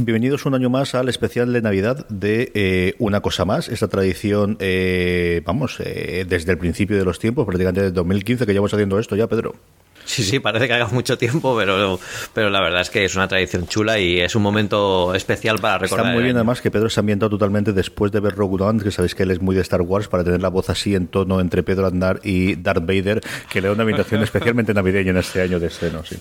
Bienvenidos 0.00 0.46
un 0.46 0.54
año 0.54 0.70
más 0.70 0.94
al 0.94 1.08
especial 1.08 1.52
de 1.52 1.60
Navidad 1.60 2.06
de 2.08 2.52
eh, 2.54 2.94
Una 3.00 3.20
Cosa 3.20 3.44
Más, 3.44 3.68
esta 3.68 3.88
tradición, 3.88 4.56
eh, 4.60 5.42
vamos, 5.44 5.80
eh, 5.80 6.24
desde 6.28 6.52
el 6.52 6.58
principio 6.58 6.96
de 6.96 7.04
los 7.04 7.18
tiempos, 7.18 7.44
prácticamente 7.44 7.80
desde 7.80 7.94
2015 7.94 8.46
que 8.46 8.52
llevamos 8.52 8.72
haciendo 8.72 9.00
esto 9.00 9.16
ya, 9.16 9.26
Pedro. 9.26 9.56
Sí, 10.04 10.22
sí, 10.22 10.38
parece 10.38 10.68
que 10.68 10.74
haga 10.74 10.86
mucho 10.86 11.18
tiempo, 11.18 11.56
pero, 11.56 11.98
pero 12.32 12.48
la 12.48 12.60
verdad 12.60 12.82
es 12.82 12.90
que 12.90 13.04
es 13.04 13.16
una 13.16 13.26
tradición 13.26 13.66
chula 13.66 13.98
y 13.98 14.20
es 14.20 14.36
un 14.36 14.42
momento 14.42 15.12
especial 15.16 15.58
para 15.58 15.78
recordar. 15.78 16.06
Está 16.06 16.14
muy 16.14 16.22
bien, 16.22 16.36
además, 16.36 16.60
que 16.60 16.70
Pedro 16.70 16.88
se 16.88 17.00
ha 17.00 17.02
ambientado 17.02 17.30
totalmente 17.30 17.72
después 17.72 18.12
de 18.12 18.20
ver 18.20 18.36
Rogue 18.36 18.62
One, 18.62 18.80
que 18.80 18.92
sabéis 18.92 19.16
que 19.16 19.24
él 19.24 19.32
es 19.32 19.42
muy 19.42 19.56
de 19.56 19.62
Star 19.62 19.82
Wars, 19.82 20.06
para 20.06 20.22
tener 20.22 20.40
la 20.40 20.48
voz 20.48 20.70
así 20.70 20.94
en 20.94 21.08
tono 21.08 21.40
entre 21.40 21.64
Pedro 21.64 21.88
Andar 21.88 22.20
y 22.22 22.54
Darth 22.54 22.86
Vader, 22.86 23.20
que 23.50 23.60
le 23.60 23.66
da 23.66 23.74
una 23.74 23.82
invitación 23.82 24.22
especialmente 24.22 24.72
navideña 24.72 25.10
en 25.10 25.16
este 25.16 25.42
año 25.42 25.58
de 25.58 25.66
estreno, 25.66 26.04
sí. 26.04 26.16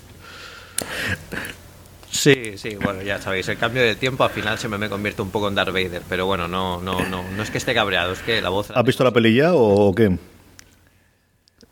Sí, 2.34 2.58
sí, 2.58 2.76
bueno, 2.76 3.02
ya 3.02 3.22
sabéis, 3.22 3.48
el 3.48 3.58
cambio 3.58 3.82
de 3.84 3.96
tiempo 3.96 4.24
al 4.24 4.30
final 4.30 4.58
siempre 4.58 4.78
me 4.78 4.90
convierte 4.90 5.22
un 5.22 5.30
poco 5.30 5.48
en 5.48 5.56
Darth 5.56 5.74
Vader, 5.74 6.02
pero 6.10 6.26
bueno, 6.26 6.48
no, 6.48 6.82
no, 6.82 7.00
no, 7.08 7.24
no 7.24 7.44
es 7.44 7.50
que 7.50 7.58
esté 7.58 7.74
cabreado, 7.74 8.14
es 8.14 8.20
que 8.20 8.42
la 8.42 8.50
voz... 8.50 8.72
¿Has 8.72 8.86
visto 8.86 9.04
la 9.04 9.12
pelilla 9.12 9.54
o 9.54 9.94
qué? 9.94 10.18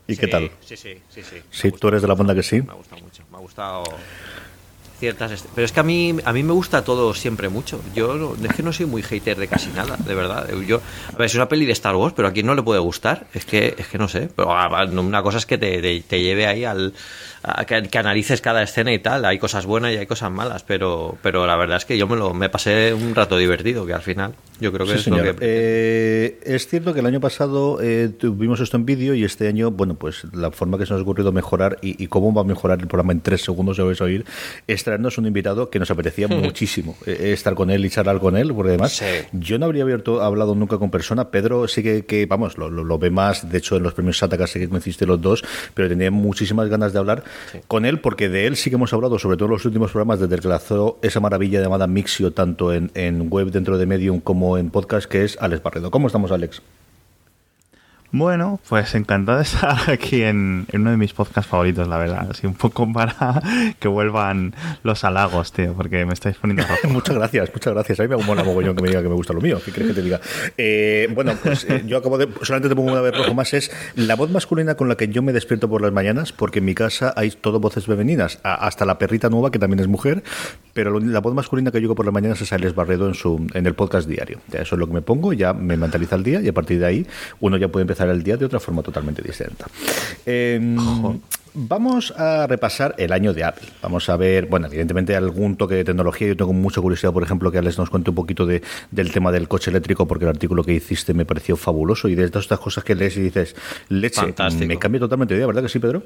¿Y 0.08 0.16
qué 0.16 0.28
tal? 0.28 0.50
Sí, 0.60 0.76
sí, 0.76 0.94
sí, 1.08 1.22
sí. 1.22 1.36
Sí, 1.50 1.72
tú 1.72 1.88
eres 1.88 2.02
de 2.02 2.08
la 2.08 2.14
banda 2.14 2.34
que 2.34 2.42
sí. 2.42 2.62
Me 2.62 2.70
ha 2.70 2.74
gustado 2.74 3.02
mucho, 3.02 3.22
me 3.30 3.36
ha 3.36 3.40
gustado 3.40 3.84
ciertas 4.98 5.44
pero 5.54 5.64
es 5.64 5.72
que 5.72 5.80
a 5.80 5.82
mí 5.82 6.16
a 6.24 6.32
mí 6.32 6.42
me 6.42 6.52
gusta 6.52 6.82
todo 6.82 7.12
siempre 7.12 7.48
mucho 7.48 7.80
yo 7.94 8.34
es 8.42 8.54
que 8.54 8.62
no 8.62 8.72
soy 8.72 8.86
muy 8.86 9.02
hater 9.02 9.36
de 9.36 9.46
casi 9.46 9.68
nada 9.70 9.96
de 9.96 10.14
verdad 10.14 10.48
yo 10.66 10.80
a 11.12 11.16
ver 11.18 11.26
es 11.26 11.34
una 11.34 11.48
peli 11.48 11.66
de 11.66 11.72
Star 11.72 11.94
Wars 11.96 12.14
pero 12.16 12.28
a 12.28 12.32
quien 12.32 12.46
no 12.46 12.54
le 12.54 12.62
puede 12.62 12.80
gustar 12.80 13.26
es 13.34 13.44
que 13.44 13.74
es 13.76 13.88
que 13.88 13.98
no 13.98 14.08
sé 14.08 14.30
pero 14.34 14.48
una 14.48 15.22
cosa 15.22 15.38
es 15.38 15.46
que 15.46 15.58
te, 15.58 16.00
te 16.00 16.20
lleve 16.20 16.46
ahí 16.46 16.64
al 16.64 16.94
que, 17.66 17.98
analices 17.98 18.40
cada 18.40 18.62
escena 18.62 18.92
y 18.92 18.98
tal. 18.98 19.24
Hay 19.24 19.38
cosas 19.38 19.66
buenas 19.66 19.92
y 19.92 19.96
hay 19.96 20.06
cosas 20.06 20.30
malas, 20.30 20.64
pero, 20.64 21.16
pero 21.22 21.46
la 21.46 21.56
verdad 21.56 21.76
es 21.78 21.84
que 21.84 21.96
yo 21.96 22.06
me 22.08 22.16
lo 22.16 22.34
me 22.34 22.48
pasé 22.48 22.92
un 22.92 23.14
rato 23.14 23.36
divertido, 23.36 23.86
que 23.86 23.94
al 23.94 24.02
final 24.02 24.34
yo 24.60 24.72
creo 24.72 24.86
que 24.86 24.94
es 24.94 25.06
lo 25.06 25.16
que... 25.16 25.34
Eh, 25.40 26.40
es 26.44 26.66
cierto 26.66 26.94
que 26.94 27.00
el 27.00 27.06
año 27.06 27.20
pasado 27.20 27.78
eh, 27.82 28.08
tuvimos 28.08 28.60
esto 28.60 28.76
en 28.76 28.86
vídeo 28.86 29.14
y 29.14 29.24
este 29.24 29.48
año, 29.48 29.70
bueno, 29.70 29.94
pues 29.94 30.24
la 30.32 30.50
forma 30.50 30.78
que 30.78 30.86
se 30.86 30.92
nos 30.92 31.00
ha 31.00 31.02
ocurrido 31.02 31.30
mejorar 31.30 31.78
y, 31.82 32.06
cómo 32.06 32.32
va 32.32 32.40
a 32.40 32.44
mejorar 32.44 32.80
el 32.80 32.86
programa 32.86 33.12
en 33.12 33.20
tres 33.20 33.42
segundos, 33.42 33.76
ya 33.76 33.84
vais 33.84 34.00
a 34.00 34.04
oír, 34.04 34.24
es 34.66 34.84
traernos 34.84 35.18
un 35.18 35.26
invitado 35.26 35.68
que 35.70 35.78
nos 35.78 35.90
apetecía 35.90 36.28
muchísimo 36.28 36.96
eh, 37.06 37.32
estar 37.32 37.54
con 37.54 37.70
él 37.70 37.84
y 37.84 37.90
charlar 37.90 38.18
con 38.18 38.36
él, 38.36 38.54
porque 38.54 38.70
además 38.70 39.02
yo 39.32 39.58
no 39.58 39.66
habría 39.66 39.82
abierto, 39.82 40.22
hablado 40.22 40.54
nunca 40.54 40.78
con 40.78 40.90
persona. 40.90 41.30
Pedro 41.30 41.68
sí 41.68 41.82
que, 41.82 42.06
que 42.06 42.26
vamos, 42.26 42.56
lo, 42.56 42.70
lo, 42.70 42.98
ve 42.98 43.10
más, 43.10 43.48
de 43.50 43.58
hecho 43.58 43.76
en 43.76 43.82
los 43.82 43.94
premios 43.94 44.18
Sataka 44.18 44.46
sí 44.46 44.58
que 44.58 44.68
coincidiste 44.68 45.06
los 45.06 45.20
dos, 45.20 45.44
pero 45.74 45.88
tenía 45.88 46.10
muchísimas 46.10 46.68
ganas 46.68 46.92
de 46.92 46.98
hablar 46.98 47.24
con 47.68 47.84
él, 47.84 48.00
porque 48.00 48.28
de 48.28 48.46
él 48.46 48.56
sí 48.56 48.70
que 48.70 48.76
hemos 48.76 48.92
hablado, 48.92 49.18
sobre 49.18 49.36
todo 49.36 49.46
en 49.46 49.52
los 49.52 49.64
últimos 49.64 49.90
programas, 49.90 50.20
desde 50.20 50.38
que 50.38 50.48
lanzó 50.48 50.98
esa 51.02 51.20
maravilla 51.20 51.60
llamada 51.60 51.86
Mixio, 51.86 52.32
tanto 52.32 52.72
en, 52.72 52.90
en 52.94 53.28
web 53.30 53.50
dentro 53.50 53.78
de 53.78 53.86
Medium 53.86 54.20
como 54.20 54.58
en 54.58 54.70
podcast, 54.70 55.06
que 55.06 55.24
es 55.24 55.36
Alex 55.40 55.62
Barredo. 55.62 55.90
¿Cómo 55.90 56.06
estamos, 56.06 56.32
Alex? 56.32 56.62
Bueno, 58.12 58.60
pues 58.68 58.94
encantado 58.94 59.38
de 59.38 59.44
estar 59.44 59.76
aquí 59.90 60.22
en, 60.22 60.66
uno 60.72 60.90
de 60.90 60.96
mis 60.96 61.12
podcasts 61.12 61.50
favoritos, 61.50 61.88
la 61.88 61.98
verdad. 61.98 62.28
Así 62.30 62.46
un 62.46 62.54
poco 62.54 62.90
para 62.92 63.42
que 63.80 63.88
vuelvan 63.88 64.54
los 64.82 65.04
halagos, 65.04 65.52
tío, 65.52 65.74
porque 65.74 66.04
me 66.06 66.14
estáis 66.14 66.36
poniendo 66.36 66.64
rojo. 66.68 66.88
muchas 66.88 67.16
gracias, 67.16 67.50
muchas 67.52 67.74
gracias. 67.74 68.00
A 68.00 68.02
mí 68.04 68.08
me 68.08 68.16
mola 68.22 68.44
mogollón 68.44 68.76
que 68.76 68.82
me 68.82 68.88
diga 68.88 69.02
que 69.02 69.08
me 69.08 69.14
gusta 69.14 69.32
lo 69.32 69.40
mío. 69.40 69.60
¿Qué 69.64 69.72
crees 69.72 69.88
que 69.88 69.94
te 69.94 70.02
diga? 70.02 70.20
Eh, 70.56 71.08
bueno, 71.14 71.34
pues 71.42 71.64
eh, 71.64 71.82
yo 71.86 71.98
acabo 71.98 72.18
de. 72.18 72.28
Solamente 72.42 72.68
te 72.68 72.76
pongo 72.76 72.92
una 72.92 73.00
vez 73.00 73.16
rojo 73.16 73.34
más. 73.34 73.52
Es 73.54 73.70
la 73.96 74.14
voz 74.14 74.30
masculina 74.30 74.76
con 74.76 74.88
la 74.88 74.96
que 74.96 75.08
yo 75.08 75.22
me 75.22 75.32
despierto 75.32 75.68
por 75.68 75.82
las 75.82 75.92
mañanas, 75.92 76.32
porque 76.32 76.60
en 76.60 76.64
mi 76.64 76.74
casa 76.74 77.12
hay 77.16 77.30
todo 77.30 77.60
voces 77.60 77.86
femeninas. 77.86 78.38
Hasta 78.42 78.84
la 78.84 78.98
perrita 78.98 79.28
nueva, 79.28 79.50
que 79.50 79.58
también 79.58 79.80
es 79.80 79.88
mujer, 79.88 80.22
pero 80.72 81.00
la 81.00 81.20
voz 81.20 81.34
masculina 81.34 81.70
que 81.70 81.80
yo 81.80 81.94
por 81.94 82.06
las 82.06 82.14
mañanas 82.14 82.40
es 82.40 82.52
Alex 82.52 82.74
Barredo 82.74 83.08
en, 83.08 83.14
su, 83.14 83.46
en 83.54 83.66
el 83.66 83.74
podcast 83.74 84.08
diario. 84.08 84.40
eso 84.52 84.74
es 84.74 84.78
lo 84.78 84.86
que 84.86 84.92
me 84.92 85.02
pongo, 85.02 85.32
ya 85.32 85.52
me 85.52 85.76
mentaliza 85.76 86.16
el 86.16 86.22
día 86.22 86.40
y 86.40 86.48
a 86.48 86.52
partir 86.52 86.78
de 86.78 86.86
ahí 86.86 87.06
uno 87.40 87.56
ya 87.56 87.68
puede 87.68 87.82
empezar 87.82 87.95
el 88.04 88.22
día 88.22 88.36
de 88.36 88.44
otra 88.44 88.60
forma 88.60 88.82
totalmente 88.82 89.22
distinta. 89.22 89.66
Em, 90.24 90.76
vamos 91.54 92.12
a 92.16 92.46
repasar 92.46 92.94
el 92.98 93.12
año 93.12 93.32
de 93.32 93.44
Apple. 93.44 93.68
Vamos 93.82 94.08
a 94.08 94.16
ver, 94.16 94.46
bueno, 94.46 94.66
evidentemente 94.66 95.16
algún 95.16 95.56
toque 95.56 95.76
de 95.76 95.84
tecnología. 95.84 96.28
Yo 96.28 96.36
tengo 96.36 96.52
mucha 96.52 96.80
curiosidad, 96.80 97.12
por 97.12 97.22
ejemplo, 97.22 97.50
que 97.50 97.58
Alex 97.58 97.78
nos 97.78 97.90
cuente 97.90 98.10
un 98.10 98.16
poquito 98.16 98.46
de, 98.46 98.62
del 98.90 99.12
tema 99.12 99.32
del 99.32 99.48
coche 99.48 99.70
eléctrico, 99.70 100.06
porque 100.06 100.24
el 100.24 100.30
artículo 100.30 100.62
que 100.62 100.74
hiciste 100.74 101.14
me 101.14 101.24
pareció 101.24 101.56
fabuloso. 101.56 102.08
Y 102.08 102.14
de 102.14 102.28
todas 102.28 102.44
estas 102.44 102.60
cosas 102.60 102.84
que 102.84 102.94
lees 102.94 103.16
y 103.16 103.22
dices, 103.22 103.56
leche, 103.88 104.34
me 104.66 104.78
cambia 104.78 105.00
totalmente 105.00 105.34
de 105.34 105.38
idea, 105.38 105.46
¿verdad 105.46 105.62
que 105.62 105.68
sí, 105.68 105.78
Pedro? 105.78 106.02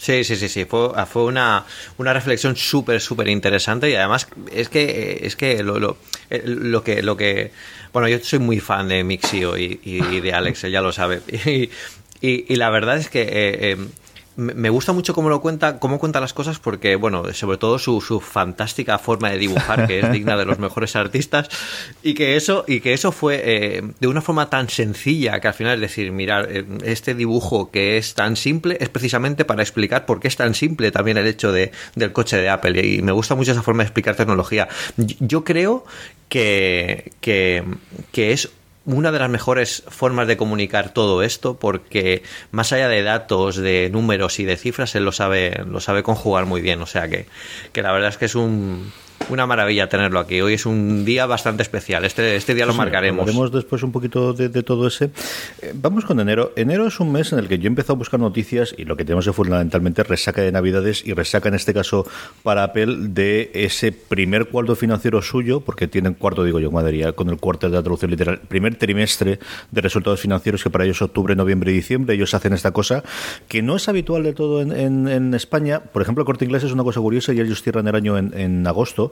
Sí, 0.00 0.24
sí, 0.24 0.34
sí, 0.36 0.48
sí. 0.48 0.64
Fue, 0.64 0.88
fue 1.04 1.24
una, 1.24 1.66
una 1.98 2.14
reflexión 2.14 2.56
súper, 2.56 3.02
súper 3.02 3.28
interesante 3.28 3.90
y 3.90 3.94
además 3.96 4.28
es 4.50 4.70
que, 4.70 5.20
es 5.22 5.36
que 5.36 5.62
lo, 5.62 5.78
lo, 5.78 5.98
lo, 6.30 6.82
que 6.82 7.02
lo 7.02 7.18
que 7.18 7.52
bueno, 7.92 8.08
yo 8.08 8.18
soy 8.22 8.38
muy 8.38 8.60
fan 8.60 8.88
de 8.88 9.04
Mixio 9.04 9.58
y, 9.58 9.78
y 9.84 10.20
de 10.20 10.32
Alex, 10.32 10.62
ya 10.62 10.80
lo 10.80 10.92
sabe. 10.92 11.20
Y, 12.22 12.52
y, 12.52 12.56
la 12.56 12.68
verdad 12.68 12.98
es 12.98 13.08
que 13.08 13.22
eh, 13.22 13.28
eh, 13.32 13.76
me 14.40 14.70
gusta 14.70 14.92
mucho 14.92 15.14
cómo 15.14 15.28
lo 15.28 15.40
cuenta, 15.40 15.78
cómo 15.78 15.98
cuenta 15.98 16.20
las 16.20 16.32
cosas, 16.32 16.58
porque, 16.58 16.96
bueno, 16.96 17.32
sobre 17.34 17.58
todo 17.58 17.78
su, 17.78 18.00
su, 18.00 18.20
fantástica 18.20 18.98
forma 18.98 19.30
de 19.30 19.38
dibujar, 19.38 19.86
que 19.86 20.00
es 20.00 20.10
digna 20.10 20.36
de 20.36 20.44
los 20.44 20.58
mejores 20.58 20.96
artistas, 20.96 21.48
y 22.02 22.14
que 22.14 22.36
eso, 22.36 22.64
y 22.66 22.80
que 22.80 22.92
eso 22.92 23.12
fue 23.12 23.40
eh, 23.44 23.82
de 24.00 24.08
una 24.08 24.22
forma 24.22 24.48
tan 24.48 24.68
sencilla 24.68 25.40
que 25.40 25.48
al 25.48 25.54
final 25.54 25.74
es 25.74 25.80
decir, 25.80 26.10
mirar, 26.12 26.48
eh, 26.50 26.64
este 26.84 27.14
dibujo 27.14 27.70
que 27.70 27.98
es 27.98 28.14
tan 28.14 28.36
simple 28.36 28.78
es 28.80 28.88
precisamente 28.88 29.44
para 29.44 29.62
explicar 29.62 30.06
por 30.06 30.20
qué 30.20 30.28
es 30.28 30.36
tan 30.36 30.54
simple 30.54 30.90
también 30.90 31.18
el 31.18 31.26
hecho 31.26 31.52
de, 31.52 31.72
del 31.94 32.12
coche 32.12 32.36
de 32.36 32.48
Apple. 32.48 32.86
Y 32.86 33.02
me 33.02 33.12
gusta 33.12 33.34
mucho 33.34 33.52
esa 33.52 33.62
forma 33.62 33.82
de 33.82 33.88
explicar 33.88 34.16
tecnología. 34.16 34.68
Yo 34.96 35.44
creo 35.44 35.84
que, 36.28 37.12
que, 37.20 37.64
que 38.12 38.32
es 38.32 38.50
una 38.84 39.12
de 39.12 39.18
las 39.18 39.28
mejores 39.28 39.82
formas 39.88 40.26
de 40.26 40.36
comunicar 40.36 40.92
todo 40.92 41.22
esto 41.22 41.58
porque 41.58 42.22
más 42.50 42.72
allá 42.72 42.88
de 42.88 43.02
datos, 43.02 43.56
de 43.56 43.90
números 43.90 44.40
y 44.40 44.44
de 44.44 44.56
cifras, 44.56 44.94
él 44.94 45.04
lo 45.04 45.12
sabe, 45.12 45.62
lo 45.66 45.80
sabe 45.80 46.02
conjugar 46.02 46.46
muy 46.46 46.60
bien. 46.60 46.80
O 46.82 46.86
sea 46.86 47.08
que, 47.08 47.26
que 47.72 47.82
la 47.82 47.92
verdad 47.92 48.08
es 48.10 48.16
que 48.16 48.24
es 48.24 48.34
un, 48.34 48.92
una 49.28 49.46
maravilla 49.46 49.88
tenerlo 49.88 50.18
aquí. 50.18 50.40
Hoy 50.40 50.54
es 50.54 50.66
un 50.66 51.04
día 51.04 51.26
bastante 51.26 51.62
especial. 51.62 52.04
Este, 52.04 52.36
este 52.36 52.54
día 52.54 52.66
lo 52.66 52.74
marcaremos. 52.74 53.20
Hablaremos 53.20 53.52
después 53.52 53.82
un 53.82 53.92
poquito 53.92 54.32
de, 54.32 54.48
todo 54.62 54.86
ese. 54.86 55.10
Eh, 55.62 55.72
vamos 55.74 56.04
con 56.04 56.18
enero. 56.20 56.52
Enero 56.56 56.86
es 56.86 56.98
un 57.00 57.12
mes 57.12 57.32
en 57.32 57.38
el 57.38 57.48
que 57.48 57.58
yo 57.58 57.64
he 57.64 57.68
empezado 57.68 57.94
a 57.94 57.98
buscar 57.98 58.18
noticias 58.18 58.74
y 58.76 58.84
lo 58.84 58.96
que 58.96 59.04
tenemos 59.04 59.26
es 59.26 59.34
fundamentalmente 59.34 60.02
resaca 60.02 60.42
de 60.42 60.52
Navidades 60.52 61.04
y 61.06 61.12
resaca 61.12 61.48
en 61.48 61.54
este 61.54 61.72
caso 61.74 62.06
para 62.42 62.64
Apple 62.64 62.96
de 63.10 63.50
ese 63.54 63.92
primer 63.92 64.48
cuarto 64.48 64.74
financiero 64.74 65.22
suyo, 65.22 65.60
porque 65.60 65.86
tienen 65.86 66.14
cuarto, 66.14 66.44
digo 66.44 66.58
yo, 66.58 66.70
madre 66.70 67.12
con 67.14 67.28
el 67.28 67.38
cuarto 67.38 67.68
de 67.68 67.76
la 67.76 67.82
traducción 67.82 68.10
literal, 68.10 68.40
primer 68.40 68.74
trimestre 68.76 69.38
de 69.70 69.80
resultados 69.80 70.20
financieros 70.20 70.62
que 70.62 70.70
para 70.70 70.84
ellos 70.84 71.00
octubre, 71.02 71.34
noviembre 71.36 71.70
y 71.70 71.74
diciembre. 71.74 72.14
Ellos 72.14 72.34
hacen 72.34 72.52
esta 72.52 72.72
cosa 72.72 73.04
que 73.48 73.62
no 73.62 73.76
es 73.76 73.88
habitual 73.88 74.22
de 74.24 74.32
todo 74.32 74.60
en, 74.60 75.34
España. 75.34 75.80
Por 75.80 76.02
ejemplo, 76.02 76.22
el 76.22 76.26
corte 76.26 76.44
inglés 76.44 76.64
es 76.64 76.72
una 76.72 76.82
cosa 76.82 77.00
curiosa 77.00 77.32
y 77.32 77.40
ellos 77.40 77.62
cierran 77.62 77.86
el 77.86 77.94
año 77.94 78.18
en, 78.18 78.36
en 78.36 78.66
agosto 78.66 79.09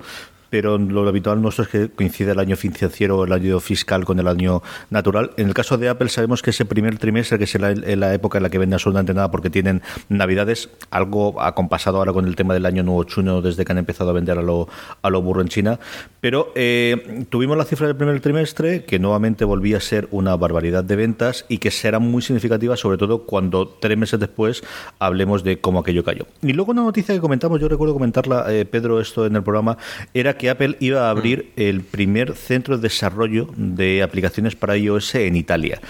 pero 0.50 0.79
lo 0.79 1.06
habitual 1.06 1.41
nuestro 1.43 1.65
es 1.65 1.71
que 1.71 1.89
coincide 1.91 2.33
el 2.33 2.39
año 2.39 2.56
financiero, 2.56 3.25
el 3.25 3.33
año 3.33 3.61
fiscal 3.61 4.05
con 4.05 4.19
el 4.19 4.29
año 4.29 4.62
natural. 4.91 5.33
En 5.37 5.49
el 5.49 5.55
caso 5.55 5.77
de 5.79 5.89
Apple 5.89 6.09
sabemos 6.09 6.43
que 6.43 6.50
ese 6.50 6.65
primer 6.65 6.99
trimestre, 6.99 7.39
que 7.39 7.45
es 7.45 7.55
la, 7.59 8.15
época 8.15 8.39
en 8.39 8.43
la 8.43 8.50
que 8.50 8.59
vende 8.59 8.75
absolutamente 8.75 9.15
nada 9.15 9.31
porque 9.31 9.50
tienen 9.50 9.83
navidades, 10.09 10.71
algo 10.91 11.41
ha 11.41 11.55
compasado 11.55 11.99
ahora 11.99 12.12
con 12.12 12.27
el 12.27 12.37
tema 12.37 12.55
del 12.55 12.67
año 12.67 12.83
nuevo 12.83 13.05
chuno 13.05 13.43
desde 13.43 13.65
que 13.65 13.73
han 13.73 13.79
empezado 13.79 14.11
a 14.11 14.12
vender 14.12 14.39
a 14.39 14.43
lo, 14.43 14.69
a 15.03 15.11
lo 15.11 15.21
burro 15.23 15.43
en 15.43 15.49
China, 15.49 15.79
pero 16.21 16.53
eh, 16.55 17.27
tuvimos 17.29 17.56
la 17.56 17.65
cifra 17.65 17.87
del 17.87 17.97
primer 17.97 18.21
trimestre 18.21 18.85
que 18.85 18.99
nuevamente 18.99 19.44
volvía 19.44 19.77
a 19.77 19.81
ser 19.81 20.09
una 20.11 20.37
barbaridad 20.37 20.85
de 20.85 20.97
ventas 20.97 21.44
y 21.49 21.59
que 21.59 21.71
será 21.71 21.99
muy 21.99 22.23
significativa 22.23 22.77
sobre 22.77 22.99
todo 22.99 23.25
cuando 23.25 23.69
tres 23.69 23.99
meses 23.99 24.19
después 24.19 24.62
hablemos 24.99 25.44
de 25.44 25.61
cómo 25.61 25.81
aquello 25.81 26.05
cayó. 26.05 26.27
Y 26.43 26.53
luego 26.53 26.73
una 26.73 26.83
noticia 26.83 27.15
que 27.15 27.21
comentamos, 27.21 27.61
yo 27.61 27.69
recuerdo 27.69 27.94
comentarla, 27.94 28.47
eh, 28.53 28.65
Pedro, 28.65 29.01
esto 29.01 29.27
en 29.27 29.37
el 29.37 29.43
programa, 29.43 29.77
era 30.14 30.37
que 30.37 30.50
Apple 30.50 30.76
iba 30.81 31.06
a 31.06 31.11
abrir 31.11 31.52
mm. 31.56 31.61
el 31.61 31.81
primer 31.82 32.35
centro 32.35 32.76
de 32.76 32.82
desarrollo 32.82 33.50
de 33.56 34.02
aplicaciones 34.02 34.56
para 34.56 34.76
iOS 34.76 35.14
en 35.17 35.37
Italia 35.37 35.81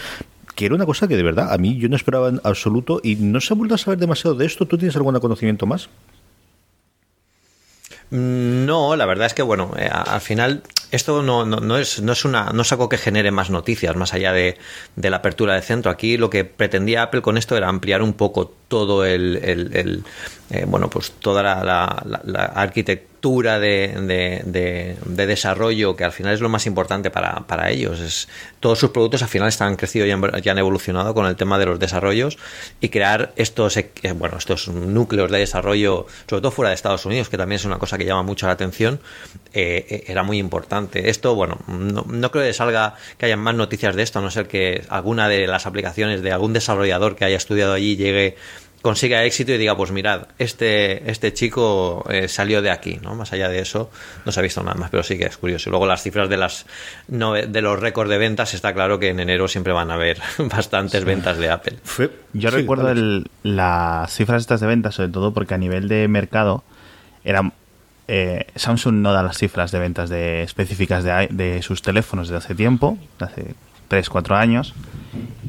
que 0.59 0.67
era 0.67 0.75
una 0.75 0.87
cosa 0.87 1.07
que 1.07 1.17
de 1.17 1.23
verdad 1.23 1.53
a 1.53 1.57
mí 1.57 1.79
yo 1.79 1.89
no 1.89 1.95
esperaba 1.95 2.29
en 2.29 2.41
absoluto 2.43 3.01
y 3.05 3.15
no 3.15 3.41
se 3.41 3.55
ha 3.55 3.57
vuelto 3.57 3.77
a 3.77 3.79
saber 3.79 4.01
demasiado 4.01 4.35
de 4.35 4.45
esto. 4.45 4.67
¿Tú 4.67 4.77
tienes 4.77 4.97
algún 4.97 5.17
conocimiento 5.21 5.67
más? 5.67 5.89
Mm, 8.11 8.67
no, 8.67 8.97
la 8.97 9.07
verdad 9.07 9.27
es 9.27 9.35
que 9.35 9.43
bueno, 9.43 9.73
eh, 9.79 9.89
al 9.89 10.21
final 10.21 10.65
esto 10.91 11.23
no, 11.23 11.45
no, 11.45 11.79
es, 11.79 12.01
no, 12.01 12.13
es 12.13 12.25
una, 12.25 12.51
no 12.53 12.63
es 12.63 12.73
algo 12.73 12.89
que 12.89 12.97
genere 12.97 13.31
más 13.31 13.51
noticias 13.51 13.95
más 13.97 14.15
allá 14.15 14.33
de, 14.33 14.57
de, 14.97 15.11
la 15.11 15.19
apertura 15.19 15.55
de 15.55 15.63
centro. 15.63 15.91
Aquí 15.91 16.17
lo 16.17 16.31
que 16.31 16.45
pretendía 16.45 17.03
Apple 17.03 17.23
con 17.23 17.37
esto 17.37 17.57
era 17.57 17.69
ampliar 17.69 18.03
un 18.03 18.15
poco 18.15 18.53
todo 18.69 19.05
el, 19.05 20.05
eh, 20.51 20.65
bueno, 20.67 20.89
pues 20.89 21.13
toda 21.13 21.43
la, 21.43 22.03
la, 22.25 22.45
arquitectura 22.45 23.59
de, 23.59 24.37
de, 24.45 25.27
desarrollo 25.27 25.97
que 25.97 26.05
al 26.05 26.13
final 26.13 26.35
es 26.35 26.41
lo 26.41 26.49
más 26.49 26.67
importante 26.67 27.11
para, 27.11 27.47
para, 27.47 27.71
ellos. 27.71 27.99
Es, 28.01 28.29
todos 28.61 28.79
sus 28.79 28.91
productos 28.91 29.23
al 29.23 29.29
final 29.29 29.49
están 29.49 29.77
crecido 29.77 30.07
y 30.07 30.11
han, 30.11 30.59
evolucionado 30.59 31.15
con 31.15 31.27
el 31.27 31.37
tema 31.37 31.59
de 31.59 31.67
los 31.67 31.79
desarrollos 31.79 32.39
y 32.81 32.91
crear 32.91 33.33
estos, 33.37 33.77
eh, 33.77 33.91
bueno, 34.15 34.39
estos 34.39 34.69
núcleos 34.69 35.31
de 35.31 35.39
desarrollo, 35.39 36.07
sobre 36.29 36.43
todo 36.43 36.51
fuera 36.51 36.71
de 36.71 36.75
Estados 36.75 37.05
Unidos, 37.07 37.29
que 37.29 37.37
también 37.37 37.57
es 37.57 37.65
una 37.65 37.79
cosa 37.79 37.99
que 37.99 38.05
llama 38.05 38.23
mucho 38.23 38.47
la 38.47 38.53
atención, 38.53 39.01
eh, 39.53 40.05
era 40.07 40.23
muy 40.23 40.39
importante. 40.39 41.11
Esto, 41.11 41.35
bueno, 41.35 41.59
no, 41.67 42.05
no 42.09 42.31
creo 42.31 42.45
que 42.45 42.53
salga 42.53 42.95
que 43.19 43.27
haya 43.27 43.37
más 43.37 43.55
noticias 43.55 43.97
de 43.97 44.03
esto, 44.03 44.19
a 44.19 44.23
no 44.23 44.31
ser 44.31 44.47
que 44.47 44.85
alguna 44.89 45.29
de 45.29 45.47
las 45.47 45.67
aplicaciones 45.67 46.23
de 46.23 46.33
algún 46.33 46.53
desarrollador 46.53 47.17
que 47.17 47.25
haya 47.25 47.37
estudiado 47.37 47.73
allí 47.73 47.97
llegue 47.97 48.37
consiga 48.83 49.25
éxito 49.25 49.53
y 49.53 49.59
diga, 49.59 49.77
pues 49.77 49.91
mirad, 49.91 50.29
este, 50.39 51.11
este 51.11 51.33
chico 51.33 52.05
eh, 52.09 52.29
salió 52.29 52.63
de 52.63 52.71
aquí, 52.71 52.99
¿no? 53.03 53.15
Más 53.15 53.33
allá 53.33 53.49
de 53.49 53.61
eso, 53.61 53.91
no 54.25 54.33
se 54.33 54.41
ha 54.41 54.43
visto 54.43 54.63
nada 54.63 54.77
más, 54.79 54.91
pero 54.91 55.03
sí 55.03 55.19
que 55.19 55.27
es 55.27 55.37
curioso. 55.37 55.69
Y 55.69 55.71
luego 55.71 55.87
las 55.87 56.03
cifras 56.03 56.29
de 56.29 56.37
las 56.37 56.67
de 57.09 57.63
los 57.63 57.79
récords 57.79 58.11
de 58.11 58.19
ventas, 58.19 58.55
está 58.55 58.73
claro 58.73 58.99
que 58.99 59.09
en 59.09 59.21
enero 59.21 59.49
siempre 59.49 59.73
van 59.73 59.91
a 59.91 59.95
haber 59.95 60.19
bastantes 60.39 61.05
ventas 61.05 61.39
de 61.39 61.51
Apple. 61.51 61.79
Yo 62.33 62.51
recuerdo 62.51 62.93
las 63.43 64.13
cifras 64.13 64.43
estas 64.43 64.61
de 64.61 64.67
ventas, 64.67 64.95
sobre 64.95 65.11
todo 65.11 65.33
porque 65.33 65.55
a 65.55 65.59
nivel 65.59 65.89
de 65.89 66.07
mercado, 66.09 66.63
era, 67.25 67.53
eh, 68.07 68.47
Samsung 68.55 68.97
no 68.97 69.13
da 69.13 69.23
las 69.23 69.39
cifras 69.39 69.73
de 69.73 69.79
ventas 69.79 70.09
de, 70.09 70.43
específicas 70.43 71.05
de, 71.05 71.29
de 71.31 71.63
sus 71.63 71.83
teléfonos 71.83 72.29
de 72.29 72.37
hace 72.37 72.55
tiempo, 72.55 72.97
de 73.19 73.25
hace 73.25 73.55
3, 73.89 74.09
4 74.09 74.37
años. 74.37 74.75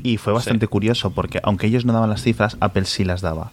Y 0.02 0.18
fue 0.18 0.34
bastante 0.34 0.68
curioso 0.68 1.12
porque 1.12 1.40
aunque 1.44 1.68
ellos 1.68 1.86
no 1.86 1.94
daban 1.94 2.10
las 2.10 2.24
cifras, 2.24 2.58
Apple 2.60 2.86
sí 2.86 3.04
las 3.04 3.22
daba. 3.22 3.52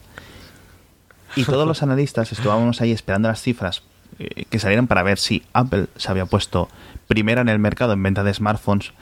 Y 1.35 1.45
todos 1.45 1.67
los 1.69 1.83
analistas 1.83 2.33
estábamos 2.33 2.81
ahí 2.81 2.93
esperando 2.93 3.29
las 3.29 3.43
cifras 3.43 3.83
eh, 4.19 4.45
que 4.49 4.59
salieran 4.59 4.87
para 4.87 5.03
ver 5.03 5.19
si 5.19 5.43
Apple 5.53 5.87
se 5.97 6.11
había 6.11 6.27
puesto 6.27 6.69
primera 7.09 7.41
en 7.41 7.49
el 7.49 7.59
mercado 7.59 7.93
en 7.93 8.03
venta 8.03 8.23
de 8.25 8.33
smartphones. 8.33 8.93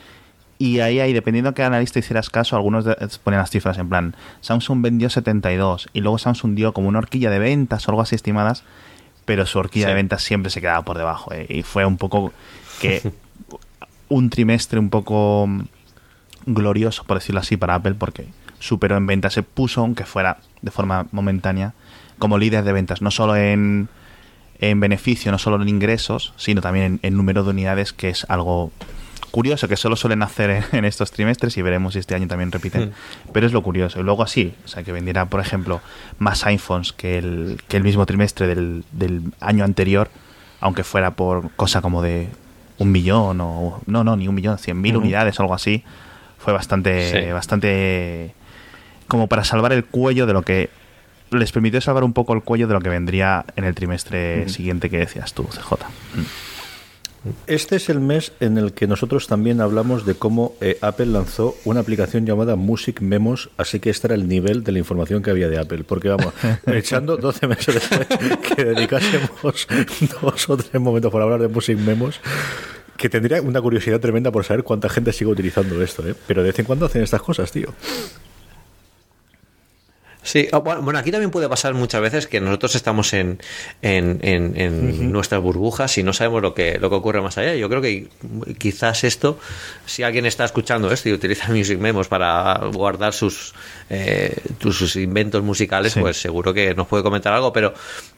Y 0.58 0.80
ahí, 0.80 1.00
ahí 1.00 1.12
dependiendo 1.12 1.50
de 1.50 1.54
qué 1.54 1.62
analista 1.62 1.98
hicieras 1.98 2.30
caso, 2.30 2.56
algunos 2.56 2.84
ponen 3.22 3.40
las 3.40 3.50
cifras 3.50 3.76
en 3.78 3.88
plan, 3.88 4.14
Samsung 4.40 4.82
vendió 4.82 5.10
72 5.10 5.88
y 5.92 6.00
luego 6.00 6.16
Samsung 6.16 6.54
dio 6.54 6.72
como 6.72 6.88
una 6.88 6.98
horquilla 6.98 7.28
de 7.28 7.40
ventas 7.40 7.86
o 7.86 7.90
algo 7.90 8.02
así 8.02 8.14
estimadas, 8.14 8.62
pero 9.24 9.46
su 9.46 9.58
horquilla 9.58 9.88
de 9.88 9.94
ventas 9.94 10.22
siempre 10.22 10.50
se 10.50 10.60
quedaba 10.60 10.82
por 10.82 10.96
debajo. 10.96 11.32
Eh, 11.32 11.46
y 11.48 11.62
fue 11.62 11.84
un 11.84 11.96
poco 11.96 12.32
que 12.80 13.12
un 14.08 14.30
trimestre 14.30 14.78
un 14.78 14.90
poco 14.90 15.48
glorioso, 16.46 17.04
por 17.04 17.18
decirlo 17.18 17.40
así, 17.40 17.56
para 17.56 17.74
Apple, 17.74 17.94
porque 17.94 18.28
superó 18.58 18.96
en 18.96 19.06
ventas, 19.06 19.34
se 19.34 19.42
puso, 19.42 19.82
aunque 19.82 20.04
fuera 20.04 20.38
de 20.62 20.70
forma 20.70 21.06
momentánea, 21.12 21.74
como 22.18 22.38
líder 22.38 22.64
de 22.64 22.72
ventas, 22.72 23.02
no 23.02 23.10
solo 23.10 23.36
en, 23.36 23.88
en 24.58 24.80
beneficio, 24.80 25.30
no 25.32 25.38
solo 25.38 25.60
en 25.60 25.68
ingresos, 25.68 26.32
sino 26.36 26.60
también 26.60 27.00
en, 27.02 27.16
número 27.16 27.44
de 27.44 27.50
unidades, 27.50 27.92
que 27.92 28.08
es 28.08 28.24
algo 28.28 28.72
curioso, 29.30 29.68
que 29.68 29.76
solo 29.76 29.96
suelen 29.96 30.22
hacer 30.22 30.64
en, 30.72 30.84
estos 30.84 31.10
trimestres 31.10 31.56
y 31.56 31.62
veremos 31.62 31.94
si 31.94 31.98
este 31.98 32.14
año 32.14 32.28
también 32.28 32.52
repiten. 32.52 32.90
Hmm. 32.90 33.32
Pero 33.32 33.46
es 33.46 33.52
lo 33.52 33.62
curioso. 33.62 34.00
Y 34.00 34.02
luego 34.02 34.22
así, 34.22 34.54
o 34.64 34.68
sea, 34.68 34.82
que 34.82 34.92
vendiera, 34.92 35.26
por 35.26 35.40
ejemplo, 35.40 35.80
más 36.18 36.46
iPhones 36.46 36.92
que 36.92 37.18
el, 37.18 37.60
que 37.68 37.76
el 37.76 37.82
mismo 37.82 38.06
trimestre 38.06 38.46
del, 38.46 38.84
del 38.92 39.22
año 39.40 39.64
anterior, 39.64 40.08
aunque 40.60 40.84
fuera 40.84 41.10
por 41.10 41.50
cosa 41.52 41.82
como 41.82 42.00
de 42.00 42.28
un 42.78 42.92
millón 42.92 43.40
o... 43.40 43.80
No, 43.86 44.04
no, 44.04 44.16
ni 44.16 44.28
un 44.28 44.34
millón, 44.34 44.56
cien 44.58 44.80
mil 44.80 44.96
unidades 44.96 45.38
o 45.38 45.42
algo 45.42 45.54
así 45.54 45.84
fue 46.44 46.52
bastante, 46.52 47.32
bastante 47.32 48.34
como 49.08 49.28
para 49.28 49.44
salvar 49.44 49.72
el 49.72 49.84
cuello 49.84 50.26
de 50.26 50.34
lo 50.34 50.42
que 50.42 50.68
les 51.30 51.52
permitió 51.52 51.80
salvar 51.80 52.04
un 52.04 52.12
poco 52.12 52.34
el 52.34 52.42
cuello 52.42 52.68
de 52.68 52.74
lo 52.74 52.80
que 52.80 52.90
vendría 52.90 53.46
en 53.56 53.64
el 53.64 53.74
trimestre 53.74 54.46
siguiente 54.50 54.90
que 54.90 54.98
decías 54.98 55.32
tú, 55.32 55.44
CJ. 55.44 55.86
Este 57.46 57.76
es 57.76 57.88
el 57.88 58.00
mes 58.00 58.32
en 58.40 58.58
el 58.58 58.74
que 58.74 58.86
nosotros 58.86 59.26
también 59.26 59.62
hablamos 59.62 60.04
de 60.04 60.14
cómo 60.14 60.54
eh, 60.60 60.76
Apple 60.82 61.06
lanzó 61.06 61.56
una 61.64 61.80
aplicación 61.80 62.26
llamada 62.26 62.56
Music 62.56 63.00
Memos, 63.00 63.48
así 63.56 63.80
que 63.80 63.88
este 63.88 64.08
era 64.08 64.14
el 64.14 64.28
nivel 64.28 64.62
de 64.62 64.72
la 64.72 64.80
información 64.80 65.22
que 65.22 65.30
había 65.30 65.48
de 65.48 65.58
Apple, 65.58 65.84
porque 65.84 66.10
vamos, 66.10 66.34
echando 66.66 67.16
12 67.16 67.46
meses 67.48 67.74
después 67.76 68.06
que 68.54 68.64
dedicásemos 68.66 69.30
dos 70.22 70.50
o 70.50 70.56
tres 70.58 70.78
momentos 70.78 71.10
por 71.10 71.22
hablar 71.22 71.40
de 71.40 71.48
Music 71.48 71.78
Memos, 71.78 72.20
que 72.96 73.08
tendría 73.08 73.42
una 73.42 73.60
curiosidad 73.60 74.00
tremenda 74.00 74.30
por 74.30 74.44
saber 74.44 74.64
cuánta 74.64 74.88
gente 74.88 75.12
sigue 75.12 75.30
utilizando 75.30 75.80
esto, 75.82 76.06
¿eh? 76.08 76.14
Pero 76.26 76.42
de 76.42 76.48
vez 76.48 76.58
en 76.58 76.64
cuando 76.64 76.86
hacen 76.86 77.02
estas 77.02 77.22
cosas, 77.22 77.50
tío. 77.50 77.74
Sí, 80.24 80.48
ah, 80.52 80.58
bueno, 80.58 80.98
aquí 80.98 81.10
también 81.10 81.30
puede 81.30 81.50
pasar 81.50 81.74
muchas 81.74 82.00
veces 82.00 82.26
que 82.26 82.40
nosotros 82.40 82.74
estamos 82.74 83.12
en, 83.12 83.38
en, 83.82 84.20
en, 84.22 85.12
nuestras 85.12 85.42
burbujas 85.42 85.98
y 85.98 86.02
no 86.02 86.14
sabemos 86.14 86.40
lo 86.40 86.54
que, 86.54 86.78
lo 86.78 86.88
que 86.88 86.96
ocurre 86.96 87.20
más 87.20 87.36
allá. 87.36 87.54
Yo 87.54 87.68
creo 87.68 87.82
que 87.82 88.08
quizás 88.56 89.04
esto, 89.04 89.38
si 89.84 90.02
alguien 90.02 90.24
está 90.24 90.46
escuchando 90.46 90.90
esto 90.90 91.10
y 91.10 91.12
utiliza 91.12 91.48
Music 91.52 91.78
Memos 91.78 92.08
para 92.08 92.58
guardar 92.72 93.12
sus, 93.12 93.54
eh, 93.90 94.34
sus 94.60 94.96
inventos 94.96 95.42
musicales, 95.42 95.94
pues 95.94 96.16
seguro 96.16 96.54
que 96.54 96.74
nos 96.74 96.86
puede 96.86 97.02
comentar 97.02 97.34
algo, 97.34 97.52
pero 97.52 97.74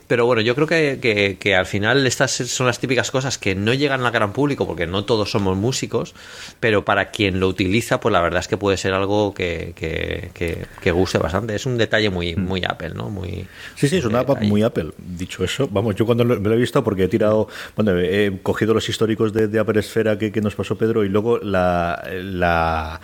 pero 0.07 0.27
bueno, 0.27 0.41
yo 0.41 0.55
creo 0.55 0.67
que, 0.67 1.37
que, 1.41 1.57
al 1.57 1.67
final 1.67 2.07
estas 2.07 2.31
son 2.31 2.67
las 2.67 2.79
típicas 2.79 3.11
cosas 3.11 3.39
que 3.39 3.55
no 3.55 3.75
llegan 3.75 4.05
al 4.05 4.13
gran 4.13 4.33
público 4.33 4.67
porque 4.67 4.87
no 4.87 5.05
todos 5.05 5.31
somos 5.31 5.57
músicos, 5.57 6.15
pero 6.61 6.85
para 6.85 7.11
quien 7.11 7.41
lo 7.41 7.49
utiliza, 7.49 7.99
pues 7.99 8.13
la 8.13 8.21
verdad 8.21 8.41
es 8.41 8.49
que 8.49 8.57
puede 8.57 8.77
ser 8.77 8.93
algo 8.93 9.35
que, 9.35 9.73
que, 9.75 10.91
guste 10.93 11.19
bastante. 11.19 11.55
Es 11.55 11.67
un 11.67 11.77
detalle 11.77 11.96
muy, 12.11 12.37
mm. 12.37 12.41
muy 12.41 12.63
Apple, 12.65 12.91
¿no? 12.95 13.11
Muy, 13.11 13.47
sí, 13.75 13.89
sí, 13.89 13.97
es 13.97 14.05
una 14.05 14.21
app 14.21 14.43
muy 14.43 14.63
Apple. 14.63 14.91
Dicho 14.99 15.45
eso, 15.45 15.69
vamos, 15.71 15.95
yo 15.97 16.07
cuando 16.07 16.25
me 16.25 16.37
lo 16.37 16.55
he 16.55 16.59
visto 16.59 16.83
porque 16.85 17.05
he 17.05 17.09
tirado, 17.09 17.49
bueno, 17.75 17.99
he 17.99 18.41
cogido 18.43 18.75
los 18.75 18.89
históricos 18.89 19.33
de, 19.33 19.59
Apple 19.59 19.81
Esfera 19.81 20.19
que, 20.19 20.41
nos 20.41 20.55
pasó 20.55 20.77
Pedro 20.77 21.05
y 21.05 21.09
luego 21.09 21.39
la, 21.39 22.07
la 22.13 23.01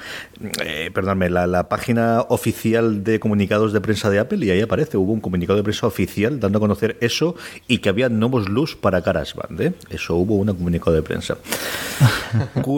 eh, 0.64 0.90
perdónme, 0.92 1.30
la, 1.30 1.46
la 1.46 1.68
página 1.68 2.20
oficial 2.28 3.02
de 3.02 3.18
comunicados 3.18 3.72
de 3.72 3.80
prensa 3.80 4.10
de 4.10 4.18
Apple 4.18 4.44
y 4.44 4.50
ahí 4.50 4.60
aparece, 4.60 4.96
hubo 4.96 5.12
un 5.12 5.20
comunicado 5.20 5.56
de 5.56 5.62
prensa 5.62 5.86
oficial 5.86 6.40
dando 6.40 6.58
a 6.58 6.60
conocer 6.60 6.96
eso 7.00 7.34
y 7.68 7.78
que 7.78 7.88
había 7.88 8.08
nuevos 8.08 8.48
luz 8.48 8.76
para 8.76 9.00
GarageBand. 9.00 9.60
¿eh? 9.60 9.72
Eso 9.90 10.16
hubo 10.16 10.36
un 10.36 10.46
comunicado 10.48 10.94
de 10.94 11.02
prensa. 11.02 11.36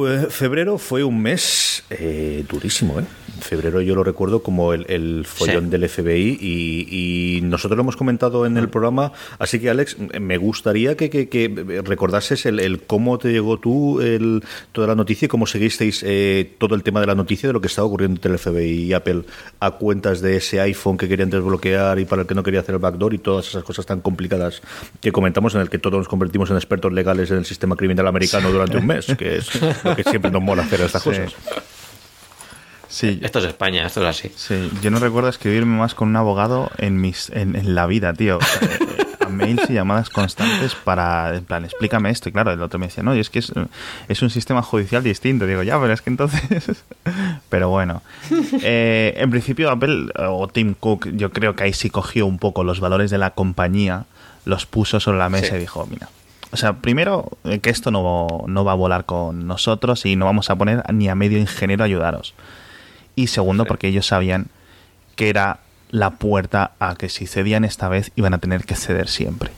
Eh, 0.06 0.26
febrero 0.28 0.76
fue 0.76 1.04
un 1.04 1.22
mes 1.22 1.84
eh, 1.88 2.44
durísimo. 2.50 2.98
¿eh? 3.00 3.04
Febrero 3.40 3.80
yo 3.80 3.94
lo 3.94 4.04
recuerdo 4.04 4.42
como 4.42 4.72
el, 4.72 5.24
follón 5.24 5.70
del 5.70 5.88
FBI 5.88 6.03
y, 6.12 7.40
nosotros 7.44 7.76
lo 7.76 7.82
hemos 7.82 7.96
comentado 7.96 8.46
en 8.46 8.56
el 8.56 8.68
programa. 8.68 9.12
Así 9.38 9.60
que, 9.60 9.70
Alex, 9.70 9.96
me 10.20 10.36
gustaría 10.38 10.96
que, 10.96 11.10
que, 11.10 11.82
recordases 11.84 12.46
el, 12.46 12.82
cómo 12.86 13.18
te 13.18 13.32
llegó 13.32 13.58
tú 13.58 14.00
el, 14.00 14.42
toda 14.72 14.88
la 14.88 14.94
noticia 14.94 15.26
y 15.26 15.28
cómo 15.28 15.46
seguisteis 15.46 16.02
eh, 16.06 16.54
todo 16.58 16.74
el 16.74 16.82
tema 16.82 17.00
de 17.00 17.06
la 17.06 17.14
noticia 17.14 17.48
de 17.48 17.52
lo 17.52 17.60
que 17.60 17.68
estaba 17.68 17.86
ocurriendo 17.86 18.16
entre 18.16 18.32
el 18.32 18.38
FBI 18.38 18.84
y 18.84 18.92
Apple 18.92 19.22
a 19.60 19.72
cuentas 19.72 20.20
de 20.20 20.36
ese 20.36 20.60
iPhone 20.60 20.96
que 20.96 21.08
querían 21.08 21.30
desbloquear 21.30 21.98
y 21.98 22.04
para 22.04 22.22
el 22.22 22.28
que 22.28 22.34
no 22.34 22.42
quería 22.42 22.60
hacer 22.60 22.74
el 22.74 22.80
backdoor 22.80 23.14
y 23.14 23.18
todas 23.18 23.48
esas 23.48 23.64
cosas 23.64 23.86
tan 23.86 24.00
complicadas 24.00 24.62
que 25.00 25.12
comentamos 25.12 25.54
en 25.54 25.60
el 25.60 25.70
que 25.70 25.78
todos 25.78 25.98
nos 25.98 26.08
convertimos 26.08 26.50
en 26.50 26.56
expertos 26.56 26.92
legales 26.92 27.30
en 27.30 27.38
el 27.38 27.44
sistema 27.44 27.76
criminal 27.76 28.06
americano 28.06 28.50
durante 28.50 28.76
un 28.76 28.86
mes, 28.86 29.06
que 29.18 29.36
es 29.36 29.50
lo 29.84 29.96
que 29.96 30.04
siempre 30.04 30.30
nos 30.30 30.42
mola 30.42 30.62
hacer 30.62 30.80
estas 30.80 31.02
cosas. 31.02 31.34
Sí. 32.94 33.18
Esto 33.22 33.40
es 33.40 33.46
España, 33.46 33.84
esto 33.84 34.02
es 34.02 34.06
así. 34.06 34.30
Sí, 34.36 34.70
yo 34.80 34.92
no 34.92 35.00
recuerdo 35.00 35.28
escribirme 35.28 35.76
más 35.76 35.96
con 35.96 36.10
un 36.10 36.14
abogado 36.14 36.70
en 36.78 37.00
mis 37.00 37.28
en, 37.30 37.74
la 37.74 37.86
vida, 37.86 38.14
tío. 38.14 38.38
mails 39.28 39.68
y 39.68 39.72
llamadas 39.72 40.10
constantes 40.10 40.76
para, 40.76 41.34
en 41.34 41.44
plan, 41.44 41.64
explícame 41.64 42.10
esto. 42.10 42.28
Y 42.28 42.32
claro, 42.32 42.52
el 42.52 42.62
otro 42.62 42.78
me 42.78 42.86
decía, 42.86 43.02
no, 43.02 43.16
y 43.16 43.18
es 43.18 43.30
que 43.30 43.40
es, 43.40 43.52
es 44.06 44.22
un 44.22 44.30
sistema 44.30 44.62
judicial 44.62 45.02
distinto. 45.02 45.44
Digo, 45.44 45.64
ya, 45.64 45.80
pero 45.80 45.92
es 45.92 46.02
que 46.02 46.10
entonces... 46.10 46.84
pero 47.48 47.68
bueno, 47.68 48.02
eh, 48.62 49.14
en 49.16 49.28
principio 49.28 49.72
Apple 49.72 50.12
o 50.16 50.46
Tim 50.46 50.74
Cook, 50.74 51.08
yo 51.16 51.32
creo 51.32 51.56
que 51.56 51.64
ahí 51.64 51.72
sí 51.72 51.90
cogió 51.90 52.26
un 52.26 52.38
poco 52.38 52.62
los 52.62 52.78
valores 52.78 53.10
de 53.10 53.18
la 53.18 53.30
compañía, 53.30 54.04
los 54.44 54.66
puso 54.66 55.00
sobre 55.00 55.18
la 55.18 55.28
mesa 55.28 55.56
y 55.56 55.58
dijo, 55.58 55.84
mira, 55.90 56.10
o 56.52 56.56
sea, 56.56 56.74
primero, 56.74 57.30
eh, 57.42 57.58
que 57.58 57.70
esto 57.70 57.90
no, 57.90 58.44
no, 58.46 58.64
va 58.64 58.70
a 58.70 58.76
volar 58.76 59.04
con 59.04 59.48
nosotros 59.48 60.06
y 60.06 60.14
no 60.14 60.26
vamos 60.26 60.48
a 60.48 60.54
poner 60.54 60.84
ni 60.94 61.08
a 61.08 61.16
medio 61.16 61.38
ingeniero 61.38 61.82
a 61.82 61.86
ayudaros. 61.86 62.34
Y 63.16 63.28
segundo, 63.28 63.64
porque 63.64 63.88
ellos 63.88 64.06
sabían 64.06 64.48
que 65.16 65.28
era 65.28 65.60
la 65.90 66.10
puerta 66.10 66.72
a 66.80 66.96
que 66.96 67.08
si 67.08 67.26
cedían 67.26 67.64
esta 67.64 67.88
vez 67.88 68.10
iban 68.16 68.34
a 68.34 68.38
tener 68.38 68.64
que 68.64 68.74
ceder 68.74 69.08
siempre. 69.08 69.50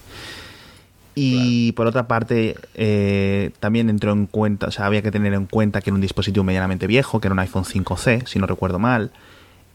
Y 1.18 1.72
por 1.72 1.86
otra 1.86 2.06
parte, 2.06 2.56
eh, 2.74 3.50
también 3.58 3.88
entró 3.88 4.12
en 4.12 4.26
cuenta, 4.26 4.66
o 4.66 4.70
sea, 4.70 4.84
había 4.84 5.00
que 5.00 5.10
tener 5.10 5.32
en 5.32 5.46
cuenta 5.46 5.80
que 5.80 5.88
era 5.88 5.94
un 5.94 6.02
dispositivo 6.02 6.44
medianamente 6.44 6.86
viejo, 6.86 7.20
que 7.20 7.28
era 7.28 7.32
un 7.32 7.38
iPhone 7.38 7.64
5C, 7.64 8.26
si 8.26 8.38
no 8.38 8.46
recuerdo 8.46 8.78
mal, 8.78 9.12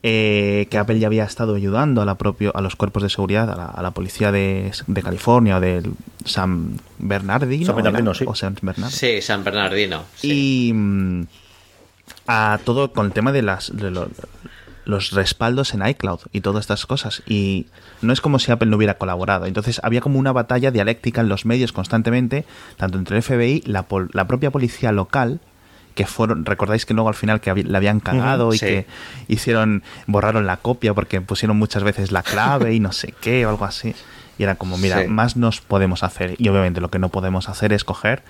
eh, 0.03 0.67
que 0.69 0.77
Apple 0.77 1.00
ya 1.00 1.07
había 1.07 1.23
estado 1.23 1.55
ayudando 1.55 2.03
a, 2.03 2.05
la 2.05 2.13
propio, 2.13 2.55
a 2.55 2.61
los 2.61 2.75
cuerpos 2.75 3.01
de 3.01 3.09
seguridad, 3.09 3.50
a 3.50 3.81
la, 3.81 3.91
policía 3.91 4.31
de, 4.31 4.71
California 5.03 5.57
o 5.57 5.59
del 5.59 5.93
San 6.25 6.79
Bernardino. 7.00 7.65
San 7.65 7.75
Bernardino, 7.75 8.13
sí. 8.13 8.25
O 8.27 8.35
San 8.35 8.53
Bernardino. 8.61 8.89
Sí, 8.91 9.19
San 9.23 9.43
Bernardino. 9.43 10.03
Y 10.21 10.71
mm, 10.73 11.23
a 12.27 12.60
todo 12.63 12.94
con 12.94 13.08
el 13.08 13.12
tema 13.12 13.32
de 13.32 13.41
las 13.41 13.72
los 14.86 15.12
respaldos 15.12 15.74
en 15.74 15.88
iCloud 15.88 16.20
y 16.32 16.41
todas 16.41 16.62
estas 16.62 16.86
cosas. 16.86 17.24
Y 17.27 17.68
no 18.01 18.13
es 18.13 18.22
como 18.22 18.39
si 18.39 18.51
Apple 18.51 18.70
no 18.70 18.77
hubiera 18.77 18.96
colaborado. 18.96 19.46
Entonces 19.46 19.80
había 19.84 20.01
como 20.01 20.20
una 20.20 20.32
batalla 20.32 20.72
dialéctica 20.72 21.22
en 21.22 21.30
los 21.30 21.46
medios 21.46 21.72
constantemente, 21.72 22.46
tanto 22.77 22.98
entre 22.98 23.18
el 23.18 23.24
FBI, 23.24 23.63
la, 23.65 23.86
la 24.13 24.27
propia 24.27 24.51
policía 24.51 24.91
local, 24.91 25.39
que 25.96 26.06
fueron, 26.06 26.46
recordáis 26.46 26.86
que 26.86 26.94
luego 26.94 27.10
al 27.10 27.15
final 27.15 27.41
que 27.41 27.53
la 27.63 27.77
habían 27.77 28.00
cagado 28.00 28.53
y 28.53 28.60
que 28.60 28.86
hicieron, 29.27 29.84
borraron 30.08 30.46
la 30.46 30.58
copia 30.58 30.94
porque 30.94 31.22
pusieron 31.22 31.58
muchas 31.58 31.84
veces 31.84 32.12
la 32.12 32.24
clave 32.24 32.74
y 32.74 32.80
no 32.80 32.91
sé 32.91 33.13
qué 33.20 33.46
o 33.46 33.50
algo 33.50 33.65
así. 33.65 33.94
Y 34.38 34.44
era 34.44 34.56
como, 34.56 34.77
mira, 34.77 35.06
más 35.08 35.36
nos 35.38 35.62
podemos 35.62 36.03
hacer. 36.03 36.36
Y 36.39 36.48
obviamente 36.50 36.82
lo 36.82 36.89
que 36.89 36.98
no 36.98 37.10
podemos 37.10 37.50
hacer 37.50 37.74
es 37.74 37.84
coger 37.84 38.24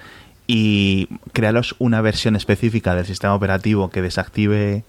y 0.54 1.08
crearos 1.32 1.76
una 1.80 2.02
versión 2.02 2.36
específica 2.36 2.94
del 2.94 3.06
sistema 3.06 3.34
operativo 3.34 3.90
que 3.90 4.02
desactive 4.02 4.84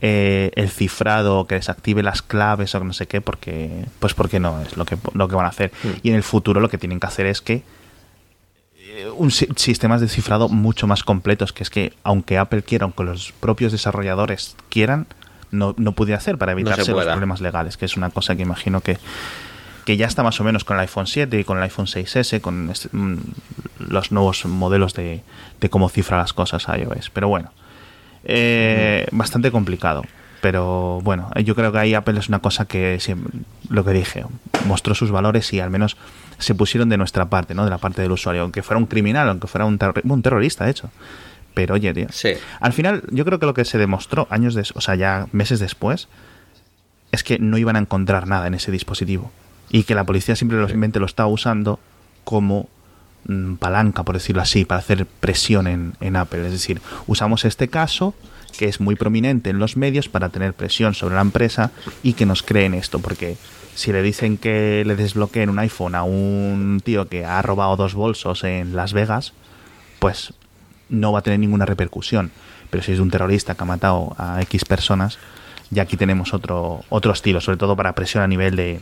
eh, 0.00 0.50
el 0.56 0.68
cifrado, 0.68 1.46
que 1.46 1.54
desactive 1.54 2.02
las 2.02 2.22
claves 2.22 2.74
o 2.74 2.82
no 2.82 2.92
sé 2.92 3.06
qué, 3.06 3.20
porque 3.20 3.84
pues 4.00 4.14
porque 4.14 4.40
no 4.40 4.60
es 4.62 4.76
lo 4.76 4.84
que, 4.84 4.98
lo 5.14 5.28
que 5.28 5.36
van 5.36 5.46
a 5.46 5.50
hacer. 5.50 5.70
Hmm. 5.84 5.90
Y 6.02 6.08
en 6.08 6.16
el 6.16 6.24
futuro 6.24 6.60
lo 6.60 6.68
que 6.68 6.76
tienen 6.76 6.98
que 6.98 7.06
hacer 7.06 7.26
es 7.26 7.40
que 7.40 7.62
eh, 8.80 9.08
un 9.16 9.30
sistemas 9.30 10.00
de 10.00 10.08
cifrado 10.08 10.48
mucho 10.48 10.88
más 10.88 11.04
completos, 11.04 11.52
que 11.52 11.62
es 11.62 11.70
que 11.70 11.92
aunque 12.02 12.36
Apple 12.36 12.64
quiera, 12.64 12.82
aunque 12.82 13.04
los 13.04 13.30
propios 13.30 13.70
desarrolladores 13.70 14.56
quieran, 14.70 15.06
no, 15.52 15.76
no 15.78 15.92
pudiera 15.92 16.18
hacer 16.18 16.36
para 16.36 16.50
evitarse 16.50 16.90
los 16.90 17.04
problemas 17.04 17.40
legales, 17.40 17.76
que 17.76 17.84
es 17.84 17.96
una 17.96 18.10
cosa 18.10 18.34
que 18.34 18.42
imagino 18.42 18.80
que, 18.80 18.98
que 19.86 19.96
ya 19.96 20.06
está 20.06 20.22
más 20.24 20.38
o 20.40 20.44
menos 20.44 20.64
con 20.64 20.76
el 20.76 20.80
iPhone 20.80 21.06
7 21.06 21.38
y 21.38 21.44
con 21.44 21.56
el 21.56 21.62
iPhone 21.62 21.86
6S, 21.86 22.40
con 22.40 22.68
este, 22.70 22.88
mm, 22.92 23.18
los 23.88 24.10
nuevos 24.10 24.44
modelos 24.44 24.92
de, 24.94 25.22
de 25.60 25.70
cómo 25.70 25.88
cifra 25.88 26.18
las 26.18 26.32
cosas 26.32 26.68
a 26.68 26.76
iOS. 26.76 27.08
Pero 27.10 27.28
bueno, 27.28 27.52
eh, 28.24 29.06
bastante 29.12 29.52
complicado. 29.52 30.02
Pero 30.40 31.00
bueno, 31.02 31.30
yo 31.44 31.54
creo 31.54 31.72
que 31.72 31.78
ahí 31.78 31.94
Apple 31.94 32.18
es 32.18 32.28
una 32.28 32.40
cosa 32.40 32.66
que, 32.66 32.98
lo 33.70 33.84
que 33.84 33.92
dije, 33.92 34.24
mostró 34.66 34.94
sus 34.94 35.10
valores 35.10 35.52
y 35.52 35.60
al 35.60 35.70
menos 35.70 35.96
se 36.38 36.54
pusieron 36.54 36.88
de 36.88 36.96
nuestra 36.96 37.26
parte, 37.26 37.54
¿no? 37.54 37.64
De 37.64 37.70
la 37.70 37.78
parte 37.78 38.02
del 38.02 38.12
usuario, 38.12 38.42
aunque 38.42 38.62
fuera 38.62 38.78
un 38.78 38.86
criminal, 38.86 39.28
aunque 39.28 39.46
fuera 39.46 39.64
un, 39.64 39.78
un 40.04 40.22
terrorista, 40.22 40.64
de 40.64 40.72
hecho. 40.72 40.90
Pero 41.54 41.74
oye, 41.74 41.94
tío. 41.94 42.08
Al 42.60 42.72
final, 42.72 43.04
yo 43.10 43.24
creo 43.24 43.38
que 43.38 43.46
lo 43.46 43.54
que 43.54 43.64
se 43.64 43.78
demostró 43.78 44.26
años 44.30 44.54
de, 44.54 44.64
o 44.74 44.80
sea, 44.80 44.96
ya 44.96 45.26
meses 45.32 45.58
después, 45.58 46.08
es 47.12 47.22
que 47.22 47.38
no 47.38 47.56
iban 47.56 47.76
a 47.76 47.78
encontrar 47.78 48.26
nada 48.26 48.46
en 48.48 48.54
ese 48.54 48.70
dispositivo. 48.70 49.32
Y 49.70 49.82
que 49.82 49.94
la 49.94 50.04
policía 50.04 50.36
simplemente 50.36 51.00
lo 51.00 51.06
estaba 51.06 51.28
usando 51.28 51.78
como 52.24 52.68
Mm, 53.28 53.56
palanca, 53.56 54.04
por 54.04 54.14
decirlo 54.14 54.40
así, 54.40 54.64
para 54.64 54.78
hacer 54.78 55.04
presión 55.04 55.66
en, 55.66 55.94
en, 56.00 56.14
Apple. 56.14 56.46
Es 56.46 56.52
decir, 56.52 56.80
usamos 57.08 57.44
este 57.44 57.66
caso 57.66 58.14
que 58.56 58.66
es 58.66 58.80
muy 58.80 58.94
prominente 58.94 59.50
en 59.50 59.58
los 59.58 59.76
medios 59.76 60.08
para 60.08 60.28
tener 60.28 60.54
presión 60.54 60.94
sobre 60.94 61.16
la 61.16 61.22
empresa 61.22 61.72
y 62.04 62.12
que 62.12 62.24
nos 62.24 62.44
creen 62.44 62.72
esto, 62.72 63.00
porque 63.00 63.36
si 63.74 63.92
le 63.92 64.00
dicen 64.02 64.38
que 64.38 64.84
le 64.86 64.94
desbloqueen 64.94 65.50
un 65.50 65.58
iPhone 65.58 65.96
a 65.96 66.04
un 66.04 66.80
tío 66.84 67.08
que 67.08 67.24
ha 67.24 67.42
robado 67.42 67.76
dos 67.76 67.94
bolsos 67.94 68.44
en 68.44 68.76
Las 68.76 68.92
Vegas, 68.92 69.32
pues 69.98 70.32
no 70.88 71.10
va 71.10 71.18
a 71.18 71.22
tener 71.22 71.40
ninguna 71.40 71.66
repercusión. 71.66 72.30
Pero 72.70 72.82
si 72.84 72.92
es 72.92 73.00
un 73.00 73.10
terrorista 73.10 73.56
que 73.56 73.62
ha 73.62 73.66
matado 73.66 74.14
a 74.18 74.40
X 74.42 74.64
personas, 74.64 75.18
ya 75.70 75.82
aquí 75.82 75.96
tenemos 75.96 76.32
otro, 76.32 76.84
otro 76.90 77.12
estilo, 77.12 77.40
sobre 77.40 77.58
todo 77.58 77.74
para 77.74 77.94
presión 77.94 78.22
a 78.22 78.28
nivel 78.28 78.54
de 78.54 78.80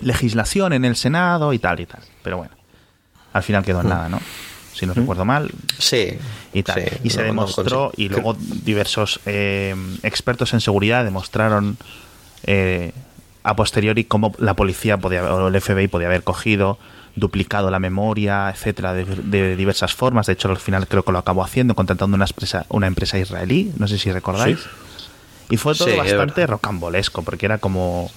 legislación 0.00 0.72
en 0.72 0.84
el 0.84 0.96
Senado 0.96 1.52
y 1.52 1.58
tal 1.58 1.80
y 1.80 1.86
tal. 1.86 2.02
Pero 2.22 2.38
bueno 2.38 2.56
al 3.36 3.42
final 3.42 3.64
quedó 3.64 3.80
en 3.80 3.86
mm. 3.86 3.90
nada, 3.90 4.08
¿no? 4.08 4.20
Si 4.72 4.86
no 4.86 4.94
recuerdo 4.94 5.24
mal. 5.24 5.50
Sí. 5.78 6.18
Y 6.52 6.62
tal. 6.62 6.82
y 7.02 7.10
se 7.10 7.22
demostró, 7.22 7.92
y 7.96 8.08
luego 8.08 8.36
diversos 8.38 9.20
eh, 9.24 9.74
expertos 10.02 10.52
en 10.52 10.60
seguridad 10.60 11.04
demostraron 11.04 11.78
eh, 12.44 12.92
a 13.42 13.56
posteriori 13.56 14.04
cómo 14.04 14.34
la 14.38 14.54
policía 14.54 14.98
podía, 14.98 15.22
o 15.32 15.48
el 15.48 15.60
FBI 15.60 15.88
podía 15.88 16.08
haber 16.08 16.24
cogido, 16.24 16.78
duplicado 17.14 17.70
la 17.70 17.78
memoria, 17.78 18.50
etcétera, 18.50 18.92
de, 18.92 19.56
diversas 19.56 19.94
formas. 19.94 20.26
De 20.26 20.34
hecho, 20.34 20.50
al 20.50 20.58
final 20.58 20.86
creo 20.88 21.04
que 21.04 21.12
lo 21.12 21.18
acabó 21.18 21.42
haciendo, 21.42 21.74
contratando 21.74 22.14
una 22.14 22.26
empresa, 22.26 22.66
una 22.68 22.86
empresa 22.86 23.18
israelí, 23.18 23.72
no 23.78 23.88
sé 23.88 23.98
si 23.98 24.12
recordáis. 24.12 24.58
Y 25.48 25.56
fue 25.56 25.74
todo 25.74 25.96
bastante 25.96 26.46
rocambolesco, 26.46 27.22
porque 27.22 27.46
era 27.46 27.58
como 27.58 28.10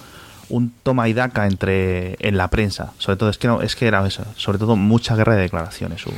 un 0.50 0.74
toma 0.84 1.08
y 1.08 1.14
daca 1.14 1.48
entre 1.48 2.16
en 2.20 2.38
la 2.38 2.50
prensa. 2.50 2.94
Sobre 2.98 3.18
todo, 3.18 3.30
es 3.30 3.38
que, 3.38 3.48
no, 3.48 3.62
es 3.62 3.76
que 3.76 3.88
era 3.88 4.06
eso. 4.06 4.24
Sobre 4.36 4.58
todo, 4.58 4.76
mucha 4.76 5.16
guerra 5.16 5.36
de 5.36 5.42
declaraciones 5.42 6.06
hubo. 6.06 6.18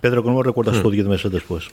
Pedro, 0.00 0.22
¿cómo 0.22 0.42
recuerdas 0.42 0.82
tú 0.82 0.90
10 0.90 1.06
meses 1.06 1.32
después? 1.32 1.68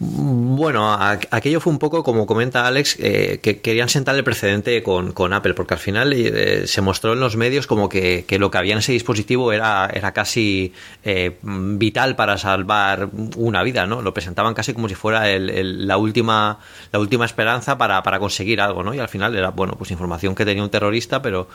Bueno, 0.00 0.92
aquello 0.92 1.58
fue 1.58 1.72
un 1.72 1.80
poco 1.80 2.04
como 2.04 2.24
comenta 2.24 2.68
Alex, 2.68 2.98
eh, 3.00 3.40
que 3.42 3.60
querían 3.60 3.88
sentar 3.88 4.14
el 4.14 4.22
precedente 4.22 4.80
con, 4.84 5.32
Apple, 5.32 5.54
porque 5.54 5.74
al 5.74 5.80
final 5.80 6.12
eh, 6.12 6.68
se 6.68 6.80
mostró 6.82 7.14
en 7.14 7.20
los 7.20 7.34
medios 7.34 7.66
como 7.66 7.88
que, 7.88 8.24
lo 8.38 8.48
que 8.48 8.58
había 8.58 8.74
en 8.74 8.78
ese 8.78 8.92
dispositivo 8.92 9.52
era, 9.52 9.90
era 9.92 10.12
casi 10.12 10.72
eh, 11.02 11.36
vital 11.42 12.14
para 12.14 12.38
salvar 12.38 13.08
una 13.36 13.64
vida, 13.64 13.88
¿no? 13.88 14.00
Lo 14.00 14.14
presentaban 14.14 14.54
casi 14.54 14.72
como 14.72 14.88
si 14.88 14.94
fuera 14.94 15.36
la, 15.36 15.96
última, 15.96 16.60
la 16.92 17.00
última 17.00 17.24
esperanza 17.24 17.76
para, 17.76 18.00
para 18.04 18.20
conseguir 18.20 18.60
algo, 18.60 18.84
¿no? 18.84 18.94
Y 18.94 19.00
al 19.00 19.08
final 19.08 19.34
era, 19.34 19.50
bueno, 19.50 19.74
pues 19.76 19.90
información 19.90 20.36
que 20.36 20.44
tenía 20.44 20.62
un 20.62 20.70
terrorista, 20.70 21.20
pero 21.22 21.48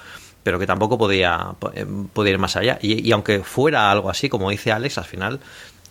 pero 0.43 0.59
que 0.59 0.67
tampoco 0.67 0.97
podía, 0.97 1.55
podía 2.11 2.33
ir 2.33 2.37
más 2.37 2.57
allá. 2.57 2.77
Y, 2.81 3.07
y, 3.07 3.13
aunque 3.13 3.45
fuera 3.45 3.89
algo 3.89 4.09
así, 4.09 4.27
como 4.27 4.49
dice 4.49 4.73
Alex, 4.73 4.97
al 4.97 5.05
final 5.05 5.39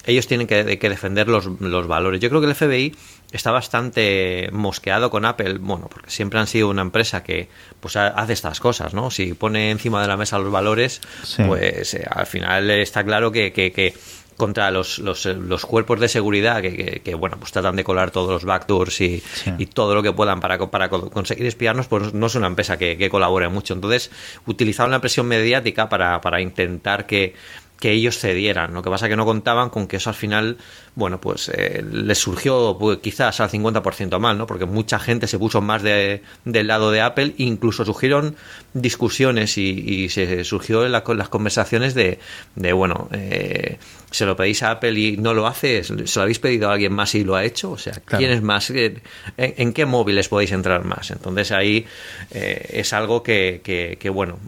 ellos 0.05 0.27
tienen 0.27 0.47
que, 0.47 0.65
defender 0.65 1.29
los, 1.29 1.47
valores. 1.87 2.21
Yo 2.21 2.29
creo 2.29 2.41
que 2.41 2.49
el 2.49 2.55
FBI 2.55 2.95
está 3.31 3.51
bastante 3.51 4.49
mosqueado 4.53 5.11
con 5.11 5.25
Apple, 5.25 5.59
bueno, 5.59 5.89
porque 5.89 6.11
siempre 6.11 6.41
han 6.41 6.47
sido 6.47 6.69
una 6.69 6.83
empresa 6.83 7.23
que 7.23 7.49
pues 7.81 7.97
hace 7.97 8.33
estas 8.33 8.61
cosas, 8.61 8.95
¿no? 8.95 9.11
Si 9.11 9.35
pone 9.35 9.71
encima 9.71 10.03
de 10.03 10.09
la 10.09 10.17
mesa 10.17 10.39
los 10.39 10.51
valores, 10.51 11.01
pues 11.47 11.95
eh, 11.95 12.07
al 12.11 12.27
final 12.27 12.71
está 12.71 13.05
claro 13.05 13.31
que, 13.31 13.53
que, 13.53 13.95
contra 14.37 14.71
los, 14.71 14.99
los, 14.99 15.25
los, 15.27 15.65
cuerpos 15.67 16.01
de 16.01 16.09
seguridad 16.09 16.63
que, 16.63 17.01
que, 17.05 17.15
bueno 17.15 17.37
pues 17.39 17.53
tratan 17.53 17.77
de 17.77 17.85
colar 17.85 18.11
todos 18.11 18.31
los 18.31 18.45
backdoors 18.45 19.01
y, 19.01 19.23
y 19.59 19.67
todo 19.67 19.95
lo 19.95 20.03
que 20.03 20.13
puedan 20.13 20.41
para, 20.41 20.59
para 20.71 20.89
conseguir 20.89 21.47
espiarnos 21.47 21.87
pues 21.87 22.15
no 22.15 22.27
es 22.27 22.35
una 22.35 22.47
empresa 22.47 22.77
que, 22.77 23.09
colabore 23.11 23.49
mucho 23.49 23.75
entonces 23.75 24.11
utilizaron 24.47 24.91
la 24.91 25.01
presión 25.01 25.27
mediática 25.27 25.89
para, 25.89 26.21
para 26.21 26.41
intentar 26.41 27.07
que 27.07 27.35
que 27.83 27.91
ellos 27.91 28.17
cedieran. 28.17 28.75
Lo 28.75 28.81
que 28.81 28.91
pasa 28.91 29.07
es 29.07 29.11
que 29.11 29.17
no 29.17 29.25
contaban 29.25 29.69
con 29.69 29.89
que 29.89 29.97
eso 29.97 30.09
al 30.09 30.15
final, 30.15 30.57
bueno, 30.95 31.21
pues 31.21 31.51
eh, 31.53 31.85
les 31.91 32.17
surgió 32.17 32.77
pues, 32.79 32.99
quizás 32.99 33.41
al 33.41 33.51
50% 33.51 34.21
mal, 34.21 34.39
¿no? 34.39 34.47
Porque 34.47 34.67
mucha 34.67 35.01
gente 35.01 35.27
se 35.27 35.37
puso 35.37 35.61
más 35.61 35.83
de, 35.83 36.23
del 36.45 36.69
lado 36.69 36.93
de 36.93 37.01
Apple, 37.01 37.35
incluso 37.39 37.85
surgieron 37.85 38.37
discusiones 38.73 39.59
y, 39.59 40.09
se 40.11 40.45
surgió 40.45 40.87
en 40.87 40.93
las 40.93 41.29
conversaciones 41.29 41.95
de, 41.95 42.21
de 42.55 42.73
bueno, 42.73 43.09
eh, 43.11 43.79
se 44.13 44.27
lo 44.27 44.37
pedís 44.37 44.63
a 44.63 44.71
Apple 44.71 44.93
y 44.93 45.17
no 45.17 45.35
lo 45.35 45.49
hace, 45.49 45.83
se 45.83 45.95
lo 45.95 46.23
habéis 46.23 46.39
pedido 46.39 46.71
a 46.71 46.75
alguien 46.75 46.93
más 46.93 47.17
y 47.17 47.25
lo 47.25 47.35
ha 47.35 47.45
hecho, 47.45 47.73
o 47.73 47.79
sea, 47.79 47.95
¿quién 48.05 48.31
es 48.31 48.43
más? 48.43 48.71
¿En, 48.71 49.03
en 49.37 49.73
qué 49.73 49.87
móviles 49.87 50.29
podéis 50.29 50.53
entrar 50.53 50.85
más? 50.85 51.11
Entonces 51.11 51.51
ahí 51.51 51.85
eh, 52.31 52.65
es 52.75 52.93
algo 52.93 53.25
que, 53.25 53.61
que, 53.99 54.11
bueno, 54.11 54.39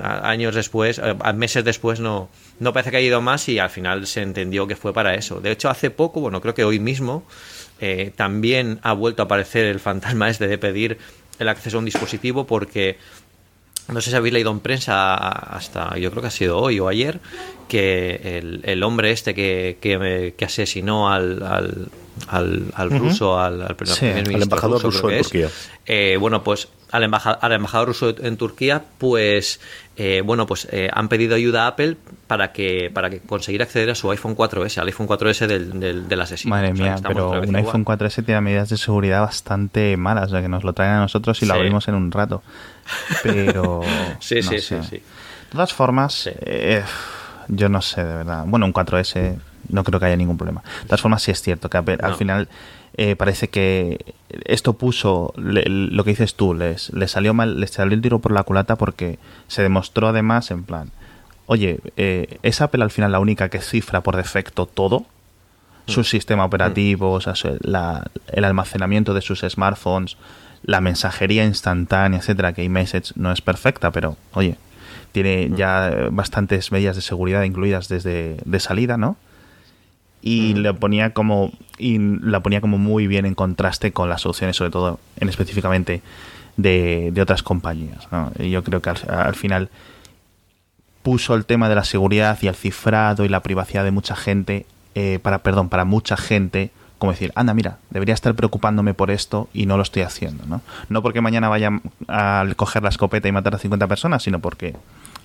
años 0.00 0.54
después, 0.54 1.02
meses 1.34 1.64
después 1.64 2.00
no 2.00 2.30
no 2.60 2.72
parece 2.72 2.90
que 2.90 2.96
haya 2.98 3.06
ido 3.06 3.20
más 3.20 3.48
y 3.48 3.58
al 3.58 3.70
final 3.70 4.06
se 4.06 4.22
entendió 4.22 4.66
que 4.66 4.76
fue 4.76 4.92
para 4.92 5.14
eso. 5.14 5.40
De 5.40 5.50
hecho, 5.50 5.68
hace 5.70 5.90
poco, 5.90 6.20
bueno, 6.20 6.40
creo 6.40 6.54
que 6.54 6.64
hoy 6.64 6.78
mismo, 6.78 7.24
eh, 7.80 8.12
también 8.16 8.80
ha 8.82 8.92
vuelto 8.92 9.22
a 9.22 9.26
aparecer 9.26 9.66
el 9.66 9.80
fantasma 9.80 10.28
este 10.28 10.48
de 10.48 10.58
pedir 10.58 10.98
el 11.38 11.48
acceso 11.48 11.76
a 11.76 11.78
un 11.78 11.84
dispositivo 11.84 12.46
porque 12.46 12.98
no 13.88 14.00
sé 14.00 14.10
si 14.10 14.16
habéis 14.16 14.34
leído 14.34 14.50
en 14.50 14.60
prensa 14.60 15.14
hasta, 15.14 15.96
yo 15.96 16.10
creo 16.10 16.20
que 16.20 16.28
ha 16.28 16.32
sido 16.32 16.58
hoy 16.58 16.78
o 16.78 16.88
ayer, 16.88 17.20
que 17.68 18.38
el, 18.62 18.82
hombre 18.82 19.12
este 19.12 19.34
que, 19.34 19.78
que, 19.80 20.44
asesinó 20.44 21.10
al, 21.10 21.88
al, 22.28 22.90
ruso, 22.90 23.38
al, 23.38 23.62
al, 23.62 23.76
embajador 24.42 24.82
ruso, 24.82 25.10
en 25.10 25.22
Turquía. 25.22 25.48
Eh, 25.86 26.18
bueno, 26.20 26.44
pues 26.44 26.68
al, 26.90 27.02
embajador, 27.02 27.38
al 27.42 27.52
embajador 27.52 27.88
ruso 27.88 28.14
en 28.18 28.36
Turquía, 28.36 28.82
pues 28.98 29.60
eh, 29.96 30.22
bueno, 30.24 30.46
pues 30.46 30.68
eh, 30.70 30.88
han 30.92 31.08
pedido 31.08 31.34
ayuda 31.34 31.64
a 31.64 31.68
Apple 31.68 31.96
para 32.26 32.52
que 32.52 32.90
para 32.92 33.10
que 33.10 33.20
conseguir 33.20 33.62
acceder 33.62 33.90
a 33.90 33.94
su 33.94 34.10
iPhone 34.10 34.36
4S, 34.36 34.78
al 34.78 34.86
iPhone 34.86 35.08
4S 35.08 35.46
del, 35.46 35.80
del, 35.80 36.08
del 36.08 36.20
asesino. 36.20 36.54
Madre 36.54 36.72
mía, 36.72 36.96
pero 37.02 37.40
un 37.40 37.56
iPhone 37.56 37.84
4S 37.84 38.24
tiene 38.24 38.40
medidas 38.40 38.68
de 38.68 38.76
seguridad 38.76 39.22
bastante 39.22 39.96
malas, 39.96 40.28
o 40.28 40.30
sea, 40.30 40.42
que 40.42 40.48
nos 40.48 40.64
lo 40.64 40.72
traen 40.72 40.92
a 40.92 41.00
nosotros 41.00 41.42
y 41.42 41.46
lo 41.46 41.54
abrimos 41.54 41.88
en 41.88 41.94
un 41.94 42.10
rato. 42.10 42.42
Pero. 43.22 43.82
sí, 44.20 44.42
sí, 44.42 44.60
sí, 44.60 44.76
sí. 44.88 44.96
De 44.96 45.52
todas 45.52 45.72
formas, 45.72 46.30
eh, 46.42 46.82
yo 47.48 47.68
no 47.68 47.82
sé, 47.82 48.04
de 48.04 48.14
verdad. 48.14 48.44
Bueno, 48.46 48.66
un 48.66 48.72
4S 48.72 49.36
no 49.70 49.84
creo 49.84 49.98
que 49.98 50.06
haya 50.06 50.16
ningún 50.16 50.36
problema. 50.36 50.62
De 50.82 50.86
todas 50.86 51.00
formas, 51.00 51.22
sí 51.22 51.30
es 51.30 51.42
cierto 51.42 51.68
que 51.68 51.78
al 51.78 52.14
final 52.14 52.48
eh, 53.00 53.14
parece 53.14 53.46
que 53.46 54.04
esto 54.44 54.72
puso 54.72 55.32
lo 55.36 56.02
que 56.02 56.10
dices 56.10 56.34
tú, 56.34 56.52
les, 56.52 56.92
les, 56.92 57.12
salió 57.12 57.32
mal, 57.32 57.60
les 57.60 57.70
salió 57.70 57.94
el 57.94 58.02
tiro 58.02 58.18
por 58.18 58.32
la 58.32 58.42
culata 58.42 58.74
porque 58.74 59.20
se 59.46 59.62
demostró 59.62 60.08
además 60.08 60.50
en 60.50 60.64
plan, 60.64 60.90
oye, 61.46 61.78
eh, 61.96 62.38
¿es 62.42 62.60
Apple 62.60 62.82
al 62.82 62.90
final 62.90 63.12
la 63.12 63.20
única 63.20 63.50
que 63.50 63.60
cifra 63.60 64.00
por 64.00 64.16
defecto 64.16 64.66
todo? 64.66 65.06
Su 65.86 66.00
mm. 66.00 66.04
sistema 66.04 66.44
operativo, 66.44 67.20
el 67.20 68.44
almacenamiento 68.44 69.14
de 69.14 69.22
sus 69.22 69.42
smartphones, 69.48 70.16
la 70.64 70.80
mensajería 70.80 71.44
instantánea, 71.44 72.18
etcétera, 72.18 72.52
que 72.52 72.64
iMessage 72.64 73.12
no 73.14 73.30
es 73.30 73.40
perfecta, 73.40 73.92
pero 73.92 74.16
oye, 74.32 74.56
tiene 75.12 75.50
mm. 75.50 75.54
ya 75.54 76.08
bastantes 76.10 76.72
medidas 76.72 76.96
de 76.96 77.02
seguridad 77.02 77.44
incluidas 77.44 77.86
desde 77.86 78.38
de 78.44 78.58
salida, 78.58 78.96
¿no? 78.96 79.16
Y 80.22 80.54
mm. 80.54 80.58
le 80.58 80.74
ponía 80.74 81.10
como 81.10 81.52
y 81.78 81.98
la 81.98 82.40
ponía 82.40 82.60
como 82.60 82.78
muy 82.78 83.06
bien 83.06 83.24
en 83.24 83.34
contraste 83.34 83.92
con 83.92 84.08
las 84.08 84.22
soluciones, 84.22 84.56
sobre 84.56 84.70
todo 84.70 84.98
en 85.20 85.28
específicamente 85.28 86.02
de, 86.56 87.10
de 87.12 87.22
otras 87.22 87.42
compañías. 87.42 88.08
¿no? 88.10 88.32
Y 88.38 88.50
yo 88.50 88.64
creo 88.64 88.82
que 88.82 88.90
al, 88.90 89.34
final 89.34 89.70
puso 91.02 91.34
el 91.34 91.44
tema 91.44 91.68
de 91.68 91.76
la 91.76 91.84
seguridad 91.84 92.36
y 92.42 92.48
el 92.48 92.54
cifrado 92.54 93.24
y 93.24 93.28
la 93.28 93.40
privacidad 93.40 93.84
de 93.84 93.92
mucha 93.92 94.16
gente 94.16 94.66
eh, 94.94 95.20
para 95.22 95.38
perdón 95.38 95.68
para 95.68 95.84
mucha 95.84 96.16
gente 96.16 96.70
como 96.98 97.12
decir, 97.12 97.30
anda, 97.36 97.54
mira, 97.54 97.78
debería 97.90 98.12
estar 98.12 98.34
preocupándome 98.34 98.92
por 98.92 99.12
esto 99.12 99.48
y 99.54 99.66
no 99.66 99.76
lo 99.76 99.84
estoy 99.84 100.02
haciendo, 100.02 100.44
¿no? 100.46 100.62
No 100.88 101.00
porque 101.00 101.20
mañana 101.20 101.48
vaya 101.48 101.70
a 102.08 102.44
coger 102.56 102.82
la 102.82 102.88
escopeta 102.88 103.28
y 103.28 103.32
matar 103.32 103.54
a 103.54 103.58
50 103.58 103.86
personas, 103.86 104.24
sino 104.24 104.40
porque 104.40 104.74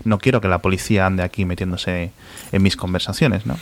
no 0.04 0.20
quiero 0.20 0.40
que 0.40 0.48
la 0.48 0.60
policía 0.60 1.08
ande 1.08 1.24
aquí 1.24 1.46
metiéndose 1.46 2.12
en 2.52 2.62
mis 2.62 2.78
conversaciones, 2.78 3.48
¿no? 3.48 3.58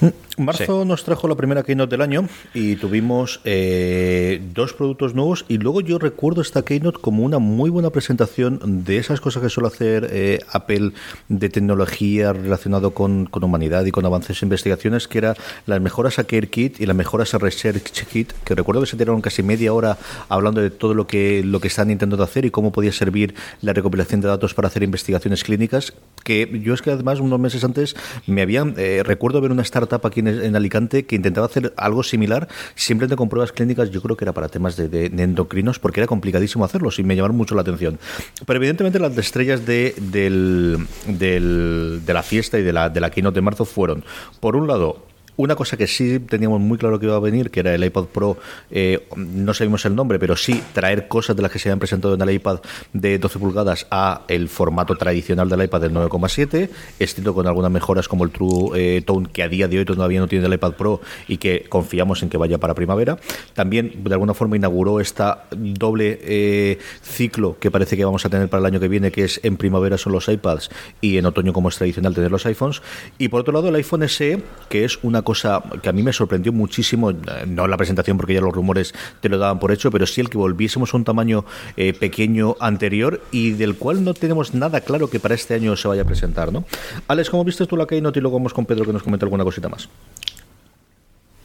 Hm. 0.00 0.25
Marzo 0.36 0.84
nos 0.84 1.04
trajo 1.04 1.28
la 1.28 1.34
primera 1.34 1.62
keynote 1.62 1.90
del 1.90 2.02
año 2.02 2.28
y 2.52 2.76
tuvimos 2.76 3.40
eh, 3.44 4.42
dos 4.52 4.74
productos 4.74 5.14
nuevos 5.14 5.46
y 5.48 5.56
luego 5.56 5.80
yo 5.80 5.98
recuerdo 5.98 6.42
esta 6.42 6.62
keynote 6.62 6.98
como 7.00 7.24
una 7.24 7.38
muy 7.38 7.70
buena 7.70 7.90
presentación 7.90 8.84
de 8.84 8.98
esas 8.98 9.20
cosas 9.20 9.42
que 9.42 9.48
suele 9.48 9.68
hacer 9.68 10.08
eh, 10.12 10.40
Apple 10.52 10.92
de 11.28 11.48
tecnología 11.48 12.34
relacionado 12.34 12.92
con, 12.92 13.28
humanidad 13.32 13.84
y 13.86 13.92
con 13.92 14.04
avances 14.04 14.42
e 14.42 14.44
investigaciones, 14.44 15.08
que 15.08 15.18
era 15.18 15.36
las 15.66 15.80
mejoras 15.80 16.18
a 16.18 16.24
Care 16.24 16.48
Kit 16.48 16.80
y 16.80 16.86
las 16.86 16.96
mejoras 16.96 17.32
a 17.34 17.38
Research 17.38 18.06
Kit, 18.06 18.32
que 18.44 18.54
recuerdo 18.54 18.82
que 18.82 18.88
se 18.88 18.96
tiraron 18.96 19.22
casi 19.22 19.42
media 19.42 19.72
hora 19.72 19.96
hablando 20.28 20.60
de 20.60 20.70
todo 20.70 20.94
lo 20.94 21.06
que, 21.06 21.42
lo 21.44 21.60
que 21.60 21.68
están 21.68 21.90
intentando 21.90 22.22
hacer 22.24 22.44
y 22.44 22.50
cómo 22.50 22.72
podía 22.72 22.92
servir 22.92 23.34
la 23.62 23.72
recopilación 23.72 24.20
de 24.20 24.28
datos 24.28 24.52
para 24.52 24.68
hacer 24.68 24.82
investigaciones 24.82 25.44
clínicas, 25.44 25.94
que 26.24 26.60
yo 26.62 26.74
es 26.74 26.82
que 26.82 26.90
además 26.90 27.20
unos 27.20 27.38
meses 27.38 27.62
antes 27.64 27.96
me 28.26 28.42
habían, 28.42 28.74
eh, 28.76 29.02
recuerdo 29.04 29.40
ver 29.40 29.52
una 29.52 29.62
startup 29.62 30.04
aquí 30.04 30.20
en, 30.20 30.25
Alicante 30.56 31.06
que 31.06 31.16
intentaba 31.16 31.46
hacer 31.46 31.72
algo 31.76 32.02
similar, 32.02 32.48
simplemente 32.74 33.16
con 33.16 33.28
pruebas 33.28 33.52
clínicas, 33.52 33.90
yo 33.90 34.02
creo 34.02 34.16
que 34.16 34.24
era 34.24 34.32
para 34.32 34.48
temas 34.48 34.76
de, 34.76 35.06
endocrinos, 35.06 35.78
porque 35.78 36.00
era 36.00 36.06
complicadísimo 36.06 36.64
hacerlo 36.64 36.90
y 36.96 37.02
me 37.02 37.16
llamaron 37.16 37.36
mucho 37.36 37.54
la 37.54 37.62
atención. 37.62 37.98
Pero 38.46 38.56
evidentemente 38.58 38.98
las 38.98 39.16
estrellas 39.16 39.66
de, 39.66 39.94
del, 39.98 40.86
de 41.06 42.12
la 42.12 42.22
fiesta 42.22 42.58
y 42.58 42.62
de 42.62 42.72
la, 42.72 42.88
de 42.88 43.00
la 43.00 43.10
keynote 43.10 43.36
de 43.36 43.42
marzo 43.42 43.64
fueron, 43.64 44.04
por 44.40 44.56
un 44.56 44.66
lado, 44.66 45.02
una 45.36 45.54
cosa 45.54 45.76
que 45.76 45.86
sí 45.86 46.18
teníamos 46.20 46.60
muy 46.60 46.78
claro 46.78 46.98
que 46.98 47.06
iba 47.06 47.16
a 47.16 47.20
venir, 47.20 47.50
que 47.50 47.60
era 47.60 47.74
el 47.74 47.84
iPad 47.84 48.04
Pro, 48.04 48.38
eh, 48.70 49.06
no 49.16 49.54
sabemos 49.54 49.84
el 49.84 49.94
nombre, 49.94 50.18
pero 50.18 50.36
sí 50.36 50.62
traer 50.72 51.08
cosas 51.08 51.36
de 51.36 51.42
las 51.42 51.50
que 51.50 51.58
se 51.58 51.68
habían 51.68 51.78
presentado 51.78 52.14
en 52.14 52.20
el 52.20 52.30
iPad 52.30 52.60
de 52.92 53.18
12 53.18 53.38
pulgadas 53.38 53.86
a 53.90 54.22
el 54.28 54.48
formato 54.48 54.96
tradicional 54.96 55.48
del 55.48 55.64
iPad 55.64 55.80
del 55.82 55.92
9,7, 55.92 56.70
escrito 56.98 57.34
con 57.34 57.46
algunas 57.46 57.70
mejoras 57.70 58.08
como 58.08 58.24
el 58.24 58.30
True 58.30 58.70
eh, 58.74 59.02
Tone, 59.02 59.28
que 59.32 59.42
a 59.42 59.48
día 59.48 59.68
de 59.68 59.78
hoy 59.78 59.84
todavía 59.84 60.20
no 60.20 60.28
tiene 60.28 60.46
el 60.46 60.54
iPad 60.54 60.72
Pro 60.72 61.00
y 61.28 61.36
que 61.36 61.66
confiamos 61.68 62.22
en 62.22 62.30
que 62.30 62.38
vaya 62.38 62.58
para 62.58 62.74
primavera. 62.74 63.18
También, 63.54 64.04
de 64.04 64.14
alguna 64.14 64.34
forma, 64.34 64.56
inauguró 64.56 65.00
esta 65.00 65.44
doble 65.50 66.18
eh, 66.22 66.78
ciclo 67.02 67.58
que 67.58 67.70
parece 67.70 67.96
que 67.96 68.04
vamos 68.04 68.24
a 68.24 68.30
tener 68.30 68.48
para 68.48 68.60
el 68.60 68.66
año 68.66 68.80
que 68.80 68.88
viene, 68.88 69.12
que 69.12 69.24
es 69.24 69.40
en 69.42 69.56
primavera 69.56 69.98
son 69.98 70.12
los 70.12 70.28
iPads 70.28 70.70
y 71.00 71.18
en 71.18 71.26
otoño, 71.26 71.52
como 71.52 71.68
es 71.68 71.76
tradicional, 71.76 72.14
tener 72.14 72.30
los 72.30 72.46
iPhones. 72.46 72.82
Y 73.18 73.28
por 73.28 73.40
otro 73.40 73.52
lado, 73.52 73.68
el 73.68 73.74
iPhone 73.74 74.08
SE, 74.08 74.42
que 74.68 74.84
es 74.84 74.98
una 75.02 75.22
cosa 75.26 75.60
que 75.82 75.88
a 75.88 75.92
mí 75.92 76.04
me 76.04 76.12
sorprendió 76.12 76.52
muchísimo, 76.52 77.10
eh, 77.10 77.16
no 77.48 77.66
la 77.66 77.76
presentación 77.76 78.16
porque 78.16 78.34
ya 78.34 78.40
los 78.40 78.54
rumores 78.54 78.94
te 79.20 79.28
lo 79.28 79.38
daban 79.38 79.58
por 79.58 79.72
hecho, 79.72 79.90
pero 79.90 80.06
sí 80.06 80.20
el 80.20 80.30
que 80.30 80.38
volviésemos 80.38 80.94
a 80.94 80.96
un 80.96 81.04
tamaño 81.04 81.44
eh, 81.76 81.92
pequeño 81.92 82.54
anterior 82.60 83.20
y 83.32 83.50
del 83.50 83.74
cual 83.74 84.04
no 84.04 84.14
tenemos 84.14 84.54
nada 84.54 84.80
claro 84.82 85.10
que 85.10 85.18
para 85.18 85.34
este 85.34 85.54
año 85.54 85.76
se 85.76 85.88
vaya 85.88 86.02
a 86.02 86.04
presentar, 86.04 86.52
¿no? 86.52 86.64
Alex, 87.08 87.28
¿cómo 87.28 87.42
viste 87.42 87.66
tú 87.66 87.76
la 87.76 87.86
Keynote 87.86 88.20
y 88.20 88.22
luego 88.22 88.36
vamos 88.38 88.54
con 88.54 88.66
Pedro 88.66 88.84
que 88.84 88.92
nos 88.92 89.02
comenta 89.02 89.26
alguna 89.26 89.42
cosita 89.42 89.68
más? 89.68 89.88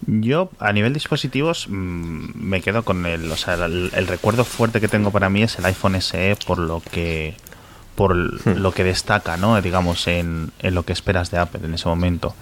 Yo, 0.06 0.52
a 0.60 0.72
nivel 0.74 0.94
dispositivos, 0.94 1.67
mm, 1.67 2.34
me 2.36 2.62
quedo 2.62 2.84
con 2.84 3.08
el, 3.08 3.32
o 3.32 3.36
sea, 3.36 3.56
el, 3.65 4.08
recuerdo 4.08 4.44
fuerte 4.44 4.80
que 4.80 4.88
tengo 4.88 5.10
para 5.10 5.30
mí 5.30 5.41
es 5.41 5.58
el 5.58 5.65
iPhone 5.65 6.00
SE 6.00 6.38
por 6.46 6.60
lo 6.60 6.82
que 6.91 7.34
por 7.96 8.15
hmm. 8.15 8.58
lo 8.58 8.72
que 8.74 8.84
destaca, 8.84 9.38
¿no? 9.38 9.60
Digamos, 9.60 10.08
en, 10.08 10.52
en, 10.60 10.76
lo 10.76 10.84
que 10.84 10.94
esperas 10.94 11.32
de 11.32 11.39
Apple 11.39 11.62
en 11.63 11.74
ese 11.74 11.89
momento 11.89 12.36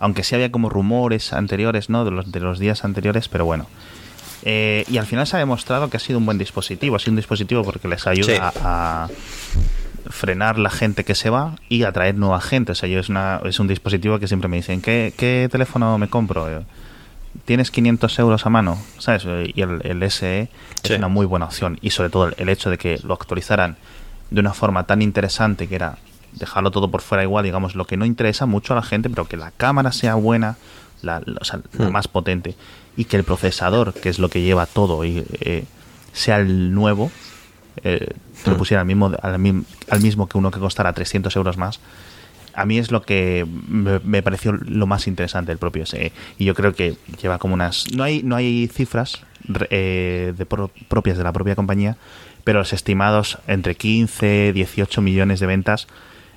aunque 0.00 0.24
sí 0.24 0.34
había 0.34 0.50
como 0.50 0.68
rumores 0.68 1.32
anteriores, 1.32 1.90
¿no? 1.90 2.04
De 2.04 2.10
los, 2.10 2.32
de 2.32 2.40
los 2.40 2.58
días 2.58 2.84
anteriores, 2.84 3.28
pero 3.28 3.44
bueno. 3.44 3.66
Eh, 4.42 4.84
y 4.88 4.96
al 4.96 5.06
final 5.06 5.26
se 5.26 5.36
ha 5.36 5.38
demostrado 5.38 5.90
que 5.90 5.98
ha 5.98 6.00
sido 6.00 6.18
un 6.18 6.24
buen 6.24 6.38
dispositivo. 6.38 6.96
Ha 6.96 6.98
sido 6.98 7.12
un 7.12 7.16
dispositivo 7.16 7.62
porque 7.62 7.86
les 7.86 8.06
ayuda 8.06 8.52
a, 8.64 9.08
frenar 10.08 10.58
la 10.58 10.70
gente 10.70 11.04
que 11.04 11.14
se 11.14 11.28
va 11.28 11.56
y 11.68 11.82
atraer 11.84 12.14
nueva 12.14 12.40
gente. 12.40 12.72
O 12.72 12.74
sea, 12.74 12.88
yo 12.88 12.98
es, 12.98 13.10
una, 13.10 13.40
es 13.44 13.60
un 13.60 13.68
dispositivo 13.68 14.18
que 14.18 14.26
siempre 14.26 14.48
me 14.48 14.56
dicen, 14.56 14.80
¿qué, 14.80 15.12
qué 15.16 15.48
teléfono 15.52 15.98
me 15.98 16.08
compro? 16.08 16.50
Eh, 16.50 16.64
¿Tienes 17.44 17.70
500 17.70 18.18
euros 18.18 18.46
a 18.46 18.50
mano? 18.50 18.78
¿Sabes? 18.98 19.24
Y 19.54 19.60
el, 19.60 19.80
el 19.84 20.10
SE 20.10 20.48
es 20.82 20.90
una 20.90 21.08
muy 21.08 21.26
buena 21.26 21.44
opción. 21.44 21.78
Y 21.82 21.90
sobre 21.90 22.08
todo 22.08 22.30
el 22.34 22.48
hecho 22.48 22.70
de 22.70 22.78
que 22.78 22.98
lo 23.04 23.12
actualizaran 23.12 23.76
de 24.30 24.40
una 24.40 24.54
forma 24.54 24.84
tan 24.84 25.02
interesante 25.02 25.68
que 25.68 25.74
era 25.74 25.98
dejarlo 26.32 26.70
todo 26.70 26.90
por 26.90 27.02
fuera 27.02 27.22
igual, 27.22 27.44
digamos, 27.44 27.74
lo 27.74 27.86
que 27.86 27.96
no 27.96 28.04
interesa 28.04 28.46
mucho 28.46 28.72
a 28.72 28.76
la 28.76 28.82
gente, 28.82 29.10
pero 29.10 29.26
que 29.26 29.36
la 29.36 29.50
cámara 29.50 29.92
sea 29.92 30.14
buena, 30.14 30.56
la, 31.02 31.22
o 31.40 31.44
sea, 31.44 31.60
la 31.72 31.88
hmm. 31.88 31.92
más 31.92 32.08
potente, 32.08 32.54
y 32.96 33.04
que 33.04 33.16
el 33.16 33.24
procesador, 33.24 33.94
que 33.94 34.08
es 34.08 34.18
lo 34.18 34.28
que 34.28 34.42
lleva 34.42 34.66
todo, 34.66 35.04
y, 35.04 35.24
eh, 35.40 35.64
sea 36.12 36.38
el 36.38 36.74
nuevo, 36.74 37.10
eh, 37.84 38.14
lo 38.46 38.54
hmm. 38.54 38.58
pusiera 38.58 38.80
al 38.80 38.86
mismo, 38.86 39.12
al, 39.20 40.00
mismo 40.00 40.28
que 40.28 40.38
uno 40.38 40.50
que 40.50 40.60
costara 40.60 40.92
300 40.92 41.34
euros 41.36 41.56
más, 41.56 41.80
a 42.52 42.64
mí 42.66 42.78
es 42.78 42.90
lo 42.90 43.02
que 43.02 43.46
me, 43.68 44.22
pareció 44.22 44.52
lo 44.52 44.86
más 44.86 45.06
interesante 45.06 45.52
del 45.52 45.58
propio 45.58 45.86
SE. 45.86 46.12
Y 46.36 46.44
yo 46.44 46.54
creo 46.54 46.74
que 46.74 46.96
lleva 47.22 47.38
como 47.38 47.54
unas... 47.54 47.86
No 47.94 48.02
hay, 48.02 48.24
no 48.24 48.34
hay 48.34 48.66
cifras 48.66 49.22
eh, 49.70 50.34
de 50.36 50.46
propias 50.46 51.16
de 51.16 51.22
la 51.22 51.32
propia 51.32 51.54
compañía, 51.54 51.96
pero 52.42 52.58
los 52.58 52.72
estimados 52.72 53.38
entre 53.46 53.76
15 53.76 54.52
18 54.52 55.00
millones 55.00 55.40
de 55.40 55.46
ventas 55.46 55.86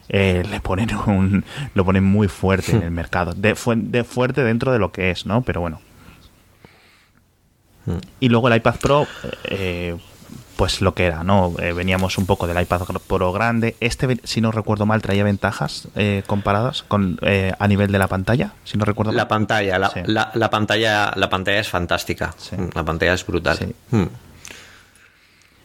eh, 0.10 0.44
le 0.50 0.60
ponen 0.60 0.90
un, 1.08 1.46
lo 1.74 1.86
ponen 1.86 2.04
muy 2.04 2.28
fuerte 2.28 2.72
en 2.72 2.84
el 2.84 2.92
mercado. 2.92 3.34
De, 3.34 3.56
de, 3.76 4.04
fuerte 4.04 4.44
dentro 4.44 4.72
de 4.72 4.80
lo 4.80 4.92
que 4.92 5.12
es, 5.12 5.26
¿no? 5.26 5.42
Pero 5.42 5.62
bueno. 5.62 5.82
Hmm. 7.86 7.98
Y 8.20 8.30
luego 8.30 8.48
el 8.48 8.56
iPad 8.56 8.76
Pro, 8.82 9.08
eh, 9.46 9.98
pues 10.56 10.82
lo 10.82 10.94
que 10.94 11.06
era, 11.06 11.24
¿no? 11.24 11.54
Eh, 11.60 11.74
veníamos 11.74 12.18
un 12.18 12.26
poco 12.26 12.48
del 12.48 12.62
iPad 12.62 12.82
Pro 13.08 13.34
grande. 13.34 13.76
Este, 13.80 14.20
si 14.24 14.40
no 14.40 14.52
recuerdo 14.52 14.86
mal, 14.86 15.02
traía 15.02 15.24
ventajas 15.24 15.88
comparadas 16.28 16.84
con 16.84 17.20
a 17.58 17.68
nivel 17.68 17.92
de 17.92 18.00
la 18.00 18.08
pantalla, 18.08 18.54
si 18.64 18.78
no 18.78 18.86
recuerdo 18.86 19.12
La 19.12 19.28
pantalla, 19.28 19.80
la, 19.80 20.32
la, 20.34 20.50
pantalla, 20.50 21.12
la 21.16 21.30
pantalla 21.30 21.60
es 21.60 21.70
fantástica. 21.70 22.34
La 22.74 22.84
pantalla 22.84 23.14
es 23.14 23.26
brutal. 23.26 23.74
Hmm. 23.92 24.06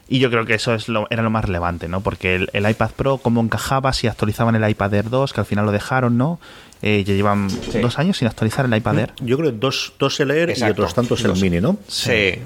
Y 0.08 0.20
yo 0.20 0.30
creo 0.30 0.46
que 0.46 0.54
eso 0.54 0.74
es 0.74 0.88
lo, 0.88 1.06
era 1.10 1.22
lo 1.22 1.28
más 1.28 1.44
relevante, 1.44 1.86
¿no? 1.86 2.00
Porque 2.00 2.48
el, 2.52 2.70
iPad 2.70 2.90
Pro, 2.92 3.18
cómo 3.18 3.42
encajaba, 3.42 3.92
si 3.92 4.06
actualizaban 4.06 4.54
el 4.54 4.68
iPad 4.68 4.94
Air 4.94 5.10
2, 5.10 5.34
que 5.34 5.40
al 5.40 5.46
final 5.46 5.66
lo 5.66 5.72
dejaron, 5.72 6.16
¿no? 6.16 6.40
Eh, 6.80 7.04
ya 7.04 7.12
llevan 7.12 7.48
dos 7.82 7.98
años 7.98 8.16
sin 8.16 8.26
actualizar 8.28 8.64
el 8.64 8.74
iPad 8.74 8.98
Air. 8.98 9.12
Yo 9.20 9.36
creo 9.36 9.50
que 9.50 9.58
dos, 9.58 9.92
dos 9.98 10.18
el 10.20 10.30
Air 10.30 10.54
y 10.56 10.62
otros 10.62 10.94
tantos 10.94 11.22
el 11.24 11.34
Mini, 11.34 11.60
¿no? 11.60 11.76
Sí. 11.88 12.40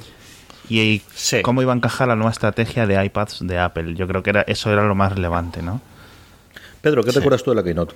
y 0.68 1.02
cómo 1.42 1.62
iba 1.62 1.72
a 1.72 1.76
encajar 1.76 2.08
la 2.08 2.16
nueva 2.16 2.32
estrategia 2.32 2.86
de 2.86 3.04
iPads 3.04 3.46
de 3.46 3.58
Apple. 3.58 3.94
Yo 3.94 4.08
creo 4.08 4.24
que 4.24 4.30
era, 4.30 4.42
eso 4.42 4.72
era 4.72 4.84
lo 4.84 4.96
más 4.96 5.12
relevante, 5.12 5.62
¿no? 5.62 5.80
Pedro, 6.80 7.04
¿qué 7.04 7.12
te 7.12 7.20
acuerdas 7.20 7.44
tú 7.44 7.50
de 7.50 7.56
la 7.56 7.62
Keynote? 7.62 7.94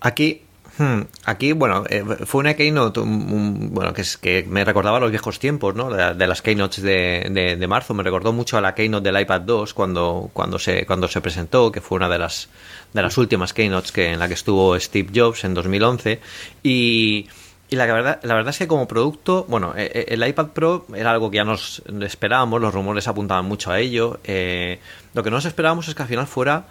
Aquí 0.00 0.42
Hmm. 0.78 1.02
Aquí, 1.24 1.52
bueno, 1.52 1.82
eh, 1.90 2.04
fue 2.24 2.38
una 2.38 2.54
keynote 2.54 3.00
bueno, 3.04 3.92
que, 3.92 4.02
es, 4.02 4.16
que 4.16 4.46
me 4.48 4.64
recordaba 4.64 5.00
los 5.00 5.10
viejos 5.10 5.40
tiempos, 5.40 5.74
¿no? 5.74 5.90
De, 5.90 6.26
las 6.26 6.40
keynotes 6.40 6.82
de, 6.82 7.56
de, 7.58 7.66
marzo. 7.66 7.94
Me 7.94 8.04
recordó 8.04 8.32
mucho 8.32 8.56
a 8.56 8.60
la 8.60 8.76
keynote 8.76 9.10
del 9.10 9.20
iPad 9.20 9.40
2 9.40 9.74
cuando, 9.74 10.30
cuando, 10.32 10.60
se, 10.60 10.86
cuando 10.86 11.08
se 11.08 11.20
presentó, 11.20 11.72
que 11.72 11.80
fue 11.80 11.96
una 11.96 12.08
de 12.08 12.18
las, 12.18 12.48
de 12.92 13.02
las 13.02 13.18
últimas 13.18 13.52
keynotes 13.52 13.90
que, 13.90 14.12
en 14.12 14.20
la 14.20 14.28
que 14.28 14.34
estuvo 14.34 14.78
Steve 14.78 15.10
Jobs 15.12 15.42
en 15.42 15.54
2011. 15.54 16.20
Y 16.62 17.26
y 17.70 17.76
la 17.76 17.84
verdad, 17.84 18.18
la 18.22 18.34
verdad 18.34 18.50
es 18.50 18.58
que 18.58 18.66
como 18.66 18.88
producto, 18.88 19.44
bueno, 19.46 19.74
eh, 19.76 19.90
eh, 19.92 20.04
el 20.08 20.26
iPad 20.26 20.48
Pro 20.48 20.86
era 20.94 21.10
algo 21.10 21.30
que 21.30 21.36
ya 21.36 21.44
nos 21.44 21.82
esperábamos, 22.00 22.62
los 22.62 22.72
rumores 22.72 23.06
apuntaban 23.08 23.44
mucho 23.44 23.70
a 23.70 23.78
ello. 23.78 24.20
Eh, 24.24 24.80
lo 25.12 25.22
que 25.22 25.30
no 25.30 25.36
nos 25.36 25.44
esperábamos 25.44 25.86
es 25.86 25.94
que 25.94 26.02
al 26.02 26.08
final 26.08 26.26
fuera 26.26 26.64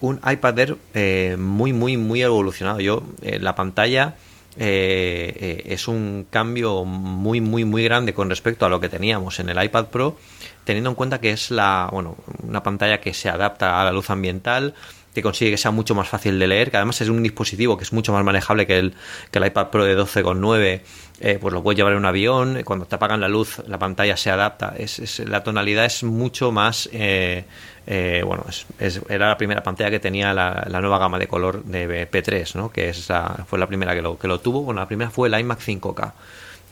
un 0.00 0.20
iPad 0.26 0.58
Air 0.58 1.36
muy, 1.38 1.72
muy, 1.72 1.96
muy 1.98 2.22
evolucionado. 2.22 2.80
Yo, 2.80 3.02
la 3.22 3.54
pantalla 3.54 4.14
es 4.56 5.88
un 5.88 6.26
cambio 6.30 6.84
muy, 6.84 7.42
muy, 7.42 7.64
muy 7.64 7.84
grande 7.84 8.14
con 8.14 8.30
respecto 8.30 8.64
a 8.64 8.68
lo 8.70 8.80
que 8.80 8.88
teníamos 8.88 9.38
en 9.40 9.50
el 9.50 9.62
iPad 9.62 9.86
Pro, 9.86 10.16
teniendo 10.64 10.90
en 10.90 10.96
cuenta 10.96 11.20
que 11.20 11.30
es 11.30 11.50
la, 11.50 11.88
bueno, 11.92 12.16
una 12.42 12.62
pantalla 12.62 13.00
que 13.00 13.12
se 13.12 13.28
adapta 13.28 13.80
a 13.80 13.84
la 13.84 13.92
luz 13.92 14.08
ambiental, 14.10 14.74
que 15.16 15.22
consigue 15.22 15.52
que 15.52 15.56
sea 15.56 15.70
mucho 15.70 15.94
más 15.94 16.08
fácil 16.08 16.38
de 16.38 16.46
leer, 16.46 16.70
que 16.70 16.76
además 16.76 17.00
es 17.00 17.08
un 17.08 17.22
dispositivo 17.22 17.78
que 17.78 17.84
es 17.84 17.92
mucho 17.94 18.12
más 18.12 18.22
manejable 18.22 18.66
que 18.66 18.78
el, 18.78 18.94
que 19.30 19.38
el 19.38 19.46
iPad 19.46 19.68
Pro 19.68 19.84
de 19.86 19.96
12,9, 19.98 20.80
eh, 21.20 21.38
pues 21.40 21.54
lo 21.54 21.62
puedes 21.62 21.78
llevar 21.78 21.94
en 21.94 22.00
un 22.00 22.04
avión, 22.04 22.60
cuando 22.64 22.84
te 22.84 22.96
apagan 22.96 23.18
la 23.22 23.28
luz 23.28 23.62
la 23.66 23.78
pantalla 23.78 24.14
se 24.18 24.30
adapta, 24.30 24.74
es, 24.76 25.20
la 25.20 25.42
tonalidad 25.42 25.86
es 25.86 26.04
mucho 26.04 26.52
más... 26.52 26.88
Eh, 26.92 27.44
eh, 27.88 28.22
bueno, 28.26 28.44
es, 28.78 29.00
era 29.08 29.28
la 29.28 29.38
primera 29.38 29.62
pantalla 29.62 29.90
que 29.90 30.00
tenía 30.00 30.34
la, 30.34 30.66
nueva 30.80 30.98
gama 30.98 31.18
de 31.18 31.28
color 31.28 31.62
de 31.64 32.10
P3, 32.10 32.56
¿no? 32.56 32.70
que 32.70 32.90
es 32.90 33.08
fue 33.46 33.58
la 33.58 33.66
primera 33.68 33.94
que 33.94 34.02
lo, 34.02 34.18
que 34.18 34.28
lo 34.28 34.40
tuvo. 34.40 34.62
Bueno, 34.62 34.80
la 34.80 34.88
primera 34.88 35.08
fue 35.08 35.28
el 35.28 35.38
iMac 35.38 35.60
5K 35.60 36.12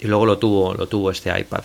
y 0.00 0.06
luego 0.06 0.26
lo 0.26 0.38
tuvo, 0.38 0.74
lo 0.74 0.86
tuvo 0.86 1.10
este 1.10 1.36
iPad. 1.38 1.62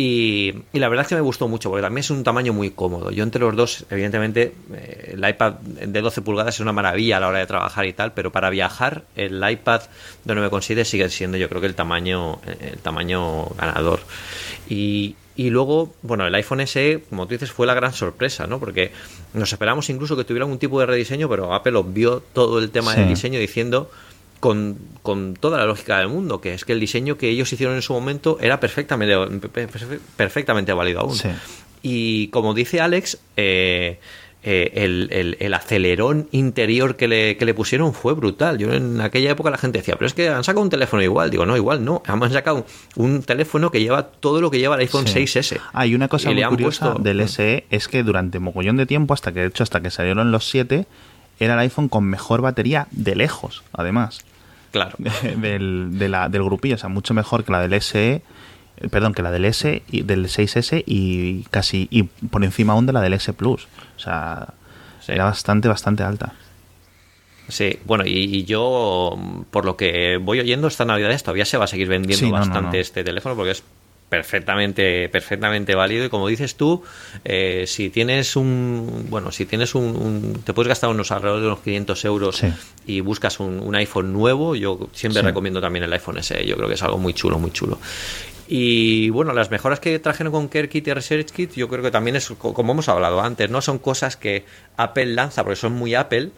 Y, 0.00 0.54
la 0.74 0.88
verdad 0.88 1.02
es 1.02 1.08
que 1.08 1.16
me 1.16 1.20
gustó 1.22 1.48
mucho, 1.48 1.70
porque 1.70 1.82
también 1.82 2.02
es 2.02 2.10
un 2.10 2.22
tamaño 2.22 2.52
muy 2.52 2.70
cómodo. 2.70 3.10
Yo 3.10 3.24
entre 3.24 3.40
los 3.40 3.56
dos, 3.56 3.84
evidentemente, 3.90 4.54
eh, 4.72 5.14
el 5.14 5.28
iPad 5.28 5.54
de 5.54 6.00
12 6.00 6.22
pulgadas 6.22 6.54
es 6.54 6.60
una 6.60 6.72
maravilla 6.72 7.16
a 7.16 7.20
la 7.20 7.26
hora 7.26 7.40
de 7.40 7.46
trabajar 7.46 7.84
y 7.84 7.92
tal, 7.92 8.12
pero 8.12 8.30
para 8.30 8.48
viajar, 8.48 9.02
el 9.16 9.42
iPad 9.44 9.82
de 10.24 10.34
9,7 10.34 10.84
sigue 10.84 11.08
siendo 11.08 11.36
yo 11.36 11.48
creo 11.48 11.60
que 11.60 11.66
el 11.66 11.74
tamaño, 11.74 12.38
el 12.60 12.78
tamaño 12.78 13.46
ganador. 13.56 13.98
Y, 14.68 15.16
luego, 15.36 15.92
bueno, 16.02 16.28
el 16.28 16.34
iPhone 16.36 16.64
SE, 16.64 17.02
como 17.10 17.26
tú 17.26 17.32
dices, 17.32 17.50
fue 17.50 17.66
la 17.66 17.74
gran 17.74 17.92
sorpresa, 17.92 18.46
¿no? 18.46 18.60
Porque 18.60 18.92
nos 19.34 19.52
esperamos 19.52 19.90
incluso 19.90 20.16
que 20.16 20.22
tuviera 20.22 20.46
un 20.46 20.60
tipo 20.60 20.78
de 20.78 20.86
rediseño, 20.86 21.28
pero 21.28 21.52
Apple 21.52 21.74
obvió 21.74 22.22
todo 22.32 22.60
el 22.60 22.70
tema 22.70 22.94
del 22.94 23.08
diseño 23.08 23.40
diciendo 23.40 23.90
con, 24.40 24.78
con, 25.02 25.34
toda 25.34 25.58
la 25.58 25.66
lógica 25.66 25.98
del 25.98 26.08
mundo, 26.08 26.40
que 26.40 26.54
es 26.54 26.64
que 26.64 26.72
el 26.72 26.80
diseño 26.80 27.18
que 27.18 27.28
ellos 27.28 27.52
hicieron 27.52 27.76
en 27.76 27.82
su 27.82 27.92
momento 27.92 28.38
era 28.40 28.60
perfectamente, 28.60 29.14
perfectamente 30.16 30.72
válido 30.72 31.00
aún. 31.00 31.16
Y 31.82 32.28
como 32.28 32.54
dice 32.54 32.80
Alex, 32.80 33.18
eh, 33.36 33.98
eh, 34.44 34.70
el, 34.76 35.36
el, 35.40 35.52
acelerón 35.52 36.28
interior 36.30 36.94
que 36.94 37.08
le, 37.08 37.36
que 37.36 37.44
le, 37.44 37.54
pusieron 37.54 37.92
fue 37.92 38.14
brutal. 38.14 38.56
Yo 38.56 38.72
en 38.72 39.00
aquella 39.00 39.32
época 39.32 39.50
la 39.50 39.58
gente 39.58 39.78
decía, 39.78 39.96
pero 39.96 40.06
es 40.06 40.14
que 40.14 40.28
han 40.28 40.44
sacado 40.44 40.62
un 40.62 40.70
teléfono 40.70 41.02
igual. 41.02 41.30
Digo, 41.30 41.44
no, 41.44 41.56
igual 41.56 41.84
no. 41.84 42.02
Han 42.06 42.32
sacado 42.32 42.64
un, 42.94 43.22
teléfono 43.24 43.72
que 43.72 43.80
lleva 43.80 44.04
todo 44.04 44.40
lo 44.40 44.50
que 44.50 44.60
lleva 44.60 44.76
el 44.76 44.82
iPhone 44.82 45.06
6S. 45.06 45.60
Hay 45.72 45.94
una 45.94 46.06
cosa 46.06 46.30
muy 46.30 46.44
curiosa 46.44 46.94
del 47.00 47.28
SE 47.28 47.66
es 47.68 47.88
que 47.88 48.04
durante 48.04 48.38
mogollón 48.38 48.76
de 48.76 48.86
tiempo, 48.86 49.12
hasta 49.12 49.32
que 49.32 49.40
de 49.40 49.46
hecho 49.46 49.64
hasta 49.64 49.80
que 49.80 49.90
salieron 49.90 50.30
los 50.30 50.48
7, 50.48 50.86
era 51.38 51.54
el 51.54 51.60
iPhone 51.60 51.88
con 51.88 52.04
mejor 52.04 52.40
batería 52.40 52.88
de 52.90 53.16
lejos, 53.16 53.62
además. 53.72 54.20
Claro. 54.70 54.96
del, 55.36 55.98
de 55.98 56.08
la, 56.08 56.28
del 56.28 56.44
grupillo, 56.44 56.74
o 56.74 56.78
sea, 56.78 56.88
mucho 56.88 57.14
mejor 57.14 57.44
que 57.44 57.52
la 57.52 57.60
del 57.60 57.80
SE, 57.80 58.22
eh, 58.80 58.88
perdón, 58.90 59.14
que 59.14 59.22
la 59.22 59.30
del 59.30 59.44
S 59.44 59.82
y 59.90 60.02
del 60.02 60.26
6S 60.26 60.84
y 60.86 61.44
casi 61.50 61.88
y 61.90 62.04
por 62.04 62.44
encima 62.44 62.74
aún 62.74 62.86
de 62.86 62.92
la 62.92 63.00
del 63.00 63.14
S 63.14 63.32
Plus. 63.32 63.68
O 63.96 64.00
sea, 64.00 64.54
era 65.06 65.24
bastante, 65.24 65.68
bastante 65.68 66.02
alta. 66.02 66.34
Sí, 67.48 67.78
bueno, 67.86 68.04
y, 68.06 68.44
yo, 68.44 69.18
por 69.50 69.64
lo 69.64 69.76
que 69.76 70.18
voy 70.18 70.40
oyendo, 70.40 70.68
esta 70.68 70.84
Navidad 70.84 71.18
todavía 71.20 71.46
se 71.46 71.56
va 71.56 71.64
a 71.64 71.68
seguir 71.68 71.88
vendiendo 71.88 72.30
bastante 72.30 72.78
este 72.78 73.02
teléfono 73.02 73.34
porque 73.36 73.52
es 73.52 73.64
perfectamente 74.08 75.08
perfectamente 75.08 75.74
válido. 75.74 76.06
Y 76.06 76.08
como 76.08 76.28
dices 76.28 76.56
tú 76.56 76.82
eh, 77.24 77.64
si 77.66 77.90
tienes 77.90 78.36
un 78.36 79.06
bueno 79.08 79.32
si 79.32 79.46
tienes 79.46 79.74
un, 79.74 80.40
te 80.44 80.52
puedes 80.52 80.68
gastar 80.68 80.90
unos 80.90 81.10
alrededor 81.10 81.40
de 81.40 81.46
unos 81.46 81.60
500 81.60 82.04
euros 82.04 82.42
y 82.86 83.00
buscas 83.00 83.40
un, 83.40 83.74
iPhone 83.74 84.12
nuevo 84.12 84.56
yo 84.56 84.88
siempre 84.92 85.22
recomiendo 85.22 85.60
también 85.60 85.84
el 85.84 85.92
iPhone 85.92 86.22
SE 86.22 86.46
yo 86.46 86.56
creo 86.56 86.68
que 86.68 86.74
es 86.74 86.82
algo 86.82 86.98
muy 86.98 87.14
chulo 87.14 87.38
muy 87.38 87.50
chulo. 87.50 87.78
Y 88.50 89.10
bueno, 89.10 89.34
las 89.34 89.50
mejoras 89.50 89.78
que 89.78 89.98
trajeron 89.98 90.32
con 90.32 90.48
CareKit 90.48 90.88
y 90.88 90.94
ResearchKit, 90.94 91.52
yo 91.52 91.68
creo 91.68 91.82
que 91.82 91.90
también 91.90 92.16
es, 92.16 92.28
como 92.30 92.72
hemos 92.72 92.88
hablado 92.88 93.20
antes, 93.20 93.50
no 93.50 93.60
son 93.60 93.78
cosas 93.78 94.16
que 94.16 94.46
Apple 94.78 95.04
lanza 95.04 95.44
porque 95.44 95.56
son 95.56 95.74
muy 95.74 95.94
Apple, 95.94 96.30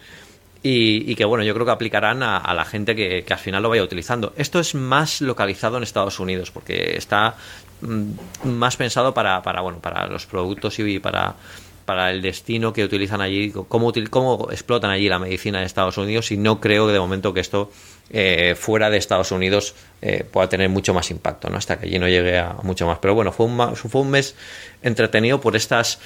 y, 0.63 1.15
que 1.15 1.25
bueno, 1.25 1.43
yo 1.43 1.53
creo 1.53 1.65
que 1.65 1.71
aplicarán 1.71 2.21
a, 2.21 2.53
la 2.53 2.65
gente 2.65 2.95
que, 2.95 3.25
al 3.29 3.39
final 3.39 3.63
lo 3.63 3.69
vaya 3.69 3.83
utilizando. 3.83 4.33
Esto 4.37 4.59
es 4.59 4.75
más 4.75 5.21
localizado 5.21 5.77
en 5.77 5.83
Estados 5.83 6.19
Unidos 6.19 6.51
porque 6.51 6.95
está 6.97 7.35
mm, 7.81 8.11
más 8.43 8.77
pensado 8.77 9.13
para, 9.13 9.41
para, 9.41 9.61
bueno, 9.61 9.79
para 9.79 10.05
los 10.07 10.27
productos 10.27 10.77
y 10.77 10.99
para, 10.99 11.35
para 11.85 12.11
el 12.11 12.21
destino 12.21 12.73
que 12.73 12.83
utilizan 12.83 13.21
allí, 13.21 13.51
cómo, 13.67 13.91
cómo 14.09 14.49
explotan 14.51 14.91
allí 14.91 15.09
la 15.09 15.17
medicina 15.17 15.59
en 15.59 15.65
Estados 15.65 15.97
Unidos 15.97 16.31
y 16.31 16.37
no 16.37 16.61
creo 16.61 16.85
que 16.85 16.93
de 16.93 16.99
momento 16.99 17.33
que 17.33 17.39
esto 17.39 17.71
eh, 18.11 18.55
fuera 18.55 18.89
de 18.89 18.97
Estados 18.97 19.31
Unidos 19.31 19.73
eh, 20.01 20.23
pueda 20.29 20.47
tener 20.47 20.69
mucho 20.69 20.93
más 20.93 21.09
impacto, 21.09 21.49
¿no? 21.49 21.57
hasta 21.57 21.79
que 21.79 21.87
allí 21.87 21.97
no 21.97 22.07
llegue 22.07 22.37
a 22.37 22.57
mucho 22.61 22.85
más. 22.85 22.99
Pero 22.99 23.15
bueno, 23.15 23.31
fue 23.31 23.47
un, 23.47 23.75
fue 23.75 24.01
un 24.01 24.11
mes 24.11 24.35
entretenido 24.83 25.41
por 25.41 25.55
estas 25.55 25.99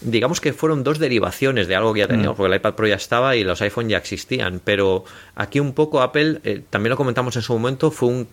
digamos 0.00 0.40
que 0.40 0.52
fueron 0.52 0.82
dos 0.82 0.98
derivaciones 0.98 1.68
de 1.68 1.76
algo 1.76 1.92
que 1.92 2.00
ya 2.00 2.08
teníamos, 2.08 2.34
mm. 2.34 2.36
porque 2.36 2.52
el 2.52 2.58
iPad 2.58 2.74
Pro 2.74 2.86
ya 2.86 2.94
estaba 2.94 3.36
y 3.36 3.44
los 3.44 3.60
iPhone 3.62 3.88
ya 3.88 3.98
existían, 3.98 4.60
pero 4.62 5.04
aquí 5.34 5.60
un 5.60 5.72
poco 5.72 6.00
Apple, 6.00 6.40
eh, 6.44 6.62
también 6.70 6.90
lo 6.90 6.96
comentamos 6.96 7.36
en 7.36 7.42
su 7.42 7.52
momento, 7.52 7.90
fue 7.90 8.08
un 8.08 8.28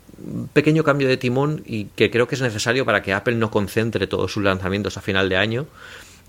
pequeño 0.54 0.84
cambio 0.84 1.08
de 1.08 1.18
timón 1.18 1.64
y 1.66 1.86
que 1.86 2.10
creo 2.10 2.28
que 2.28 2.36
es 2.36 2.42
necesario 2.42 2.86
para 2.86 3.02
que 3.02 3.14
Apple 3.14 3.36
no 3.36 3.52
concentre 3.52 4.08
todos 4.08 4.32
sus 4.32 4.44
lanzamientos 4.44 4.98
a 4.98 5.02
final 5.02 5.30
de 5.30 5.38
año 5.38 5.68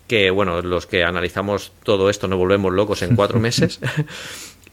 que 0.08 0.30
bueno, 0.30 0.62
los 0.62 0.86
que 0.86 1.04
analizamos 1.04 1.70
todo 1.84 2.10
esto 2.10 2.26
nos 2.26 2.38
volvemos 2.38 2.72
locos 2.72 3.02
en 3.02 3.14
cuatro 3.14 3.38
meses, 3.40 3.78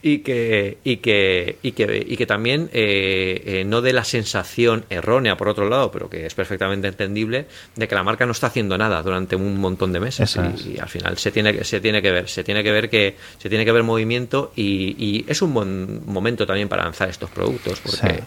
y 0.02 0.20
que, 0.20 0.78
y 0.84 0.98
que, 0.98 1.58
y 1.62 1.72
que, 1.72 2.06
y 2.08 2.18
que 2.18 2.26
también 2.26 2.70
eh, 2.74 3.42
eh, 3.46 3.64
no 3.66 3.82
dé 3.82 3.94
la 3.94 4.04
sensación 4.04 4.86
errónea, 4.90 5.38
por 5.38 5.48
otro 5.48 5.70
lado, 5.70 5.92
pero 5.92 6.10
que 6.10 6.26
es 6.26 6.34
perfectamente 6.34 6.88
entendible, 6.88 7.48
de 7.76 7.88
que 7.88 7.96
la 7.96 8.04
marca 8.04 8.26
no 8.26 8.32
está 8.32 8.48
haciendo 8.48 8.78
nada 8.78 9.02
durante 9.02 9.36
un 9.36 9.60
montón 9.60 9.94
de 9.94 10.00
meses. 10.00 10.38
Y, 10.66 10.80
al 10.80 10.90
final 10.90 11.18
se 11.18 11.32
tiene, 11.32 11.64
se 11.64 11.82
tiene 11.82 12.02
que 12.02 12.12
ver, 12.12 12.30
se 12.30 12.44
tiene 12.44 12.64
que 12.64 12.72
ver 12.72 12.90
que 12.90 13.16
se 13.38 13.50
tiene 13.50 13.66
que 13.66 13.72
ver 13.72 13.84
movimiento 13.84 14.52
y, 14.56 15.26
es 15.28 15.42
un 15.42 15.54
buen 15.54 16.06
momento 16.06 16.46
también 16.46 16.70
para 16.70 16.84
lanzar 16.84 17.10
estos 17.10 17.30
productos, 17.30 17.80
porque 17.80 18.24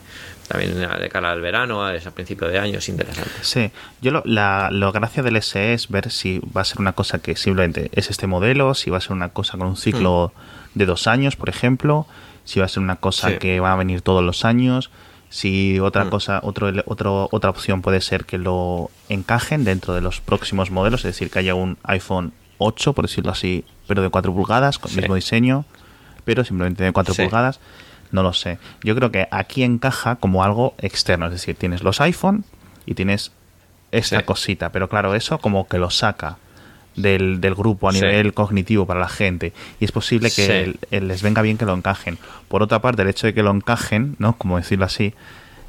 también 0.49 0.75
de 0.79 1.09
cara 1.09 1.31
al 1.31 1.41
verano, 1.41 1.85
a, 1.85 1.91
a 1.91 2.11
principio 2.11 2.49
de 2.49 2.59
año, 2.59 2.79
es 2.79 2.89
interesante. 2.89 3.31
Sí, 3.43 3.71
yo 4.01 4.11
lo, 4.11 4.23
la 4.25 4.71
lo 4.73 4.91
gracia 4.91 5.23
del 5.23 5.41
SE 5.43 5.75
es 5.75 5.89
ver 5.89 6.11
si 6.11 6.41
va 6.57 6.63
a 6.63 6.65
ser 6.65 6.81
una 6.81 6.93
cosa 6.93 7.19
que 7.21 7.37
simplemente 7.37 7.91
es 7.93 8.11
este 8.11 8.27
modelo, 8.27 8.75
si 8.75 8.91
va 8.91 8.99
a 8.99 9.01
ser 9.01 9.13
una 9.13 9.29
cosa 9.29 9.59
con 9.59 9.69
un 9.69 9.77
ciclo... 9.77 10.33
Mm 10.35 10.59
de 10.75 10.87
dos 10.87 11.07
años, 11.07 11.37
por 11.37 11.49
ejemplo, 11.49 12.07
si 12.45 12.61
va 12.61 12.67
a 12.67 12.69
ser 12.69 12.83
una 12.83 12.97
cosa 12.97 13.39
que 13.39 13.61
va 13.61 13.73
a 13.73 13.77
venir 13.77 14.01
todos 14.01 14.25
los 14.25 14.45
años, 14.45 14.91
si 15.29 15.79
otra 15.81 16.05
mm. 16.05 16.11
cosa, 16.11 16.41
otro, 16.43 16.73
otro, 16.87 17.29
otra 17.31 17.51
opción 17.51 17.83
puede 17.83 18.01
ser 18.01 18.25
que 18.25 18.39
lo 18.39 18.91
encajen 19.09 19.65
dentro 19.65 19.95
de 19.95 20.01
los 20.01 20.21
próximos 20.21 20.71
modelos, 20.71 21.01
es 21.01 21.15
decir, 21.15 21.31
que 21.31 21.41
haya 21.41 21.55
un 21.55 21.77
iPhone 21.83 22.33
8, 22.59 22.95
por 22.95 23.07
decirlo 23.07 23.33
así, 23.33 23.65
pero 23.87 24.03
de 24.03 24.09
4 24.09 24.33
pulgadas, 24.33 24.79
con 24.79 24.91
el 24.93 24.97
mismo 24.99 25.15
diseño, 25.15 25.65
pero 26.25 26.45
simplemente 26.45 26.85
de 26.85 26.93
4 26.93 27.15
pulgadas, 27.15 27.61
no 28.11 28.23
lo 28.23 28.33
sé. 28.33 28.59
Yo 28.83 28.95
creo 28.95 29.11
que 29.11 29.29
aquí 29.31 29.63
encaja 29.63 30.17
como 30.17 30.45
algo 30.45 30.75
externo, 30.79 31.27
es 31.27 31.33
decir, 31.33 31.57
tienes 31.57 31.83
los 31.83 32.01
iPhone 32.01 32.45
y 32.87 32.95
tienes 32.95 33.33
esta 33.93 34.23
cosita, 34.25 34.71
pero 34.71 34.89
claro, 34.89 35.15
eso 35.15 35.39
como 35.39 35.67
que 35.67 35.79
lo 35.79 35.91
saca 35.91 36.37
del, 36.97 37.41
del 37.41 37.55
grupo 37.55 37.89
a 37.89 37.93
nivel 37.93 38.35
cognitivo 38.35 38.87
para 38.87 39.01
la 39.01 39.09
gente 39.09 39.53
y 39.81 39.85
es 39.85 39.93
posible 39.93 40.31
que 40.31 40.77
les 40.91 41.23
venga 41.23 41.43
bien 41.43 41.57
que 41.57 41.65
lo 41.65 41.75
encajen. 41.75 42.19
Por 42.49 42.63
otra 42.63 42.81
parte, 42.81 43.03
el 43.03 43.09
hecho 43.09 43.27
de 43.27 43.35
que 43.35 43.43
lo 43.43 43.51
encajen, 43.51 44.17
¿no? 44.19 44.37
Como 44.37 44.57
decirlo 44.57 44.85
así, 44.85 45.15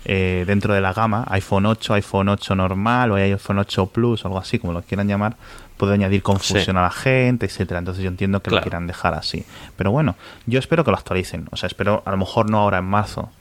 eh, 0.05 0.43
dentro 0.47 0.73
de 0.73 0.81
la 0.81 0.93
gama, 0.93 1.25
iPhone 1.29 1.65
8, 1.65 1.93
iPhone 1.95 2.29
8 2.29 2.55
normal 2.55 3.11
o 3.11 3.15
iPhone 3.15 3.59
8 3.59 3.87
Plus 3.87 4.23
o 4.23 4.27
algo 4.27 4.39
así, 4.39 4.59
como 4.59 4.73
lo 4.73 4.81
quieran 4.81 5.07
llamar, 5.07 5.35
puede 5.79 5.93
añadir 5.93 6.21
confusión 6.21 6.75
a 6.77 6.81
la 6.81 6.91
gente, 6.91 7.45
etcétera. 7.45 7.79
Entonces 7.79 8.03
yo 8.03 8.09
entiendo 8.09 8.41
que 8.41 8.51
lo 8.51 8.61
quieran 8.61 8.85
dejar 8.85 9.13
así. 9.13 9.45
Pero 9.77 9.91
bueno, 9.91 10.15
yo 10.45 10.59
espero 10.59 10.83
que 10.83 10.91
lo 10.91 10.97
actualicen. 10.97 11.47
O 11.51 11.55
sea, 11.55 11.67
espero 11.67 12.03
a 12.05 12.11
lo 12.11 12.17
mejor 12.17 12.49
no 12.49 12.59
ahora 12.59 12.79
en 12.79 12.85
marzo, 12.85 13.31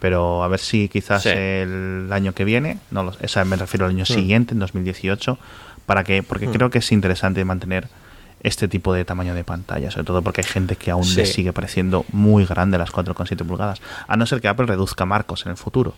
pero 0.00 0.42
a 0.42 0.48
ver 0.48 0.58
si 0.58 0.88
quizás 0.88 1.24
el 1.24 2.08
año 2.10 2.32
que 2.34 2.44
viene, 2.44 2.78
no 2.90 3.04
lo, 3.04 3.12
esa 3.20 3.44
me 3.44 3.54
refiero 3.54 3.86
al 3.86 3.92
año 3.92 4.02
mm. 4.02 4.06
siguiente, 4.06 4.54
en 4.54 4.58
2018, 4.58 5.38
para 5.86 6.02
que, 6.02 6.24
porque 6.24 6.48
mm. 6.48 6.52
creo 6.52 6.70
que 6.70 6.78
es 6.78 6.90
interesante 6.90 7.44
mantener 7.44 7.86
este 8.40 8.66
tipo 8.66 8.92
de 8.92 9.04
tamaño 9.04 9.34
de 9.34 9.44
pantalla, 9.44 9.92
sobre 9.92 10.04
todo 10.04 10.20
porque 10.20 10.40
hay 10.40 10.48
gente 10.48 10.74
que 10.74 10.90
aún 10.90 11.06
le 11.14 11.24
sigue 11.24 11.52
pareciendo 11.52 12.04
muy 12.12 12.44
grande 12.44 12.76
las 12.76 12.90
4,7 12.90 13.46
pulgadas, 13.46 13.80
a 14.08 14.16
no 14.16 14.26
ser 14.26 14.40
que 14.40 14.48
Apple 14.48 14.66
reduzca 14.66 15.06
marcos 15.06 15.46
en 15.46 15.52
el 15.52 15.56
futuro 15.56 15.94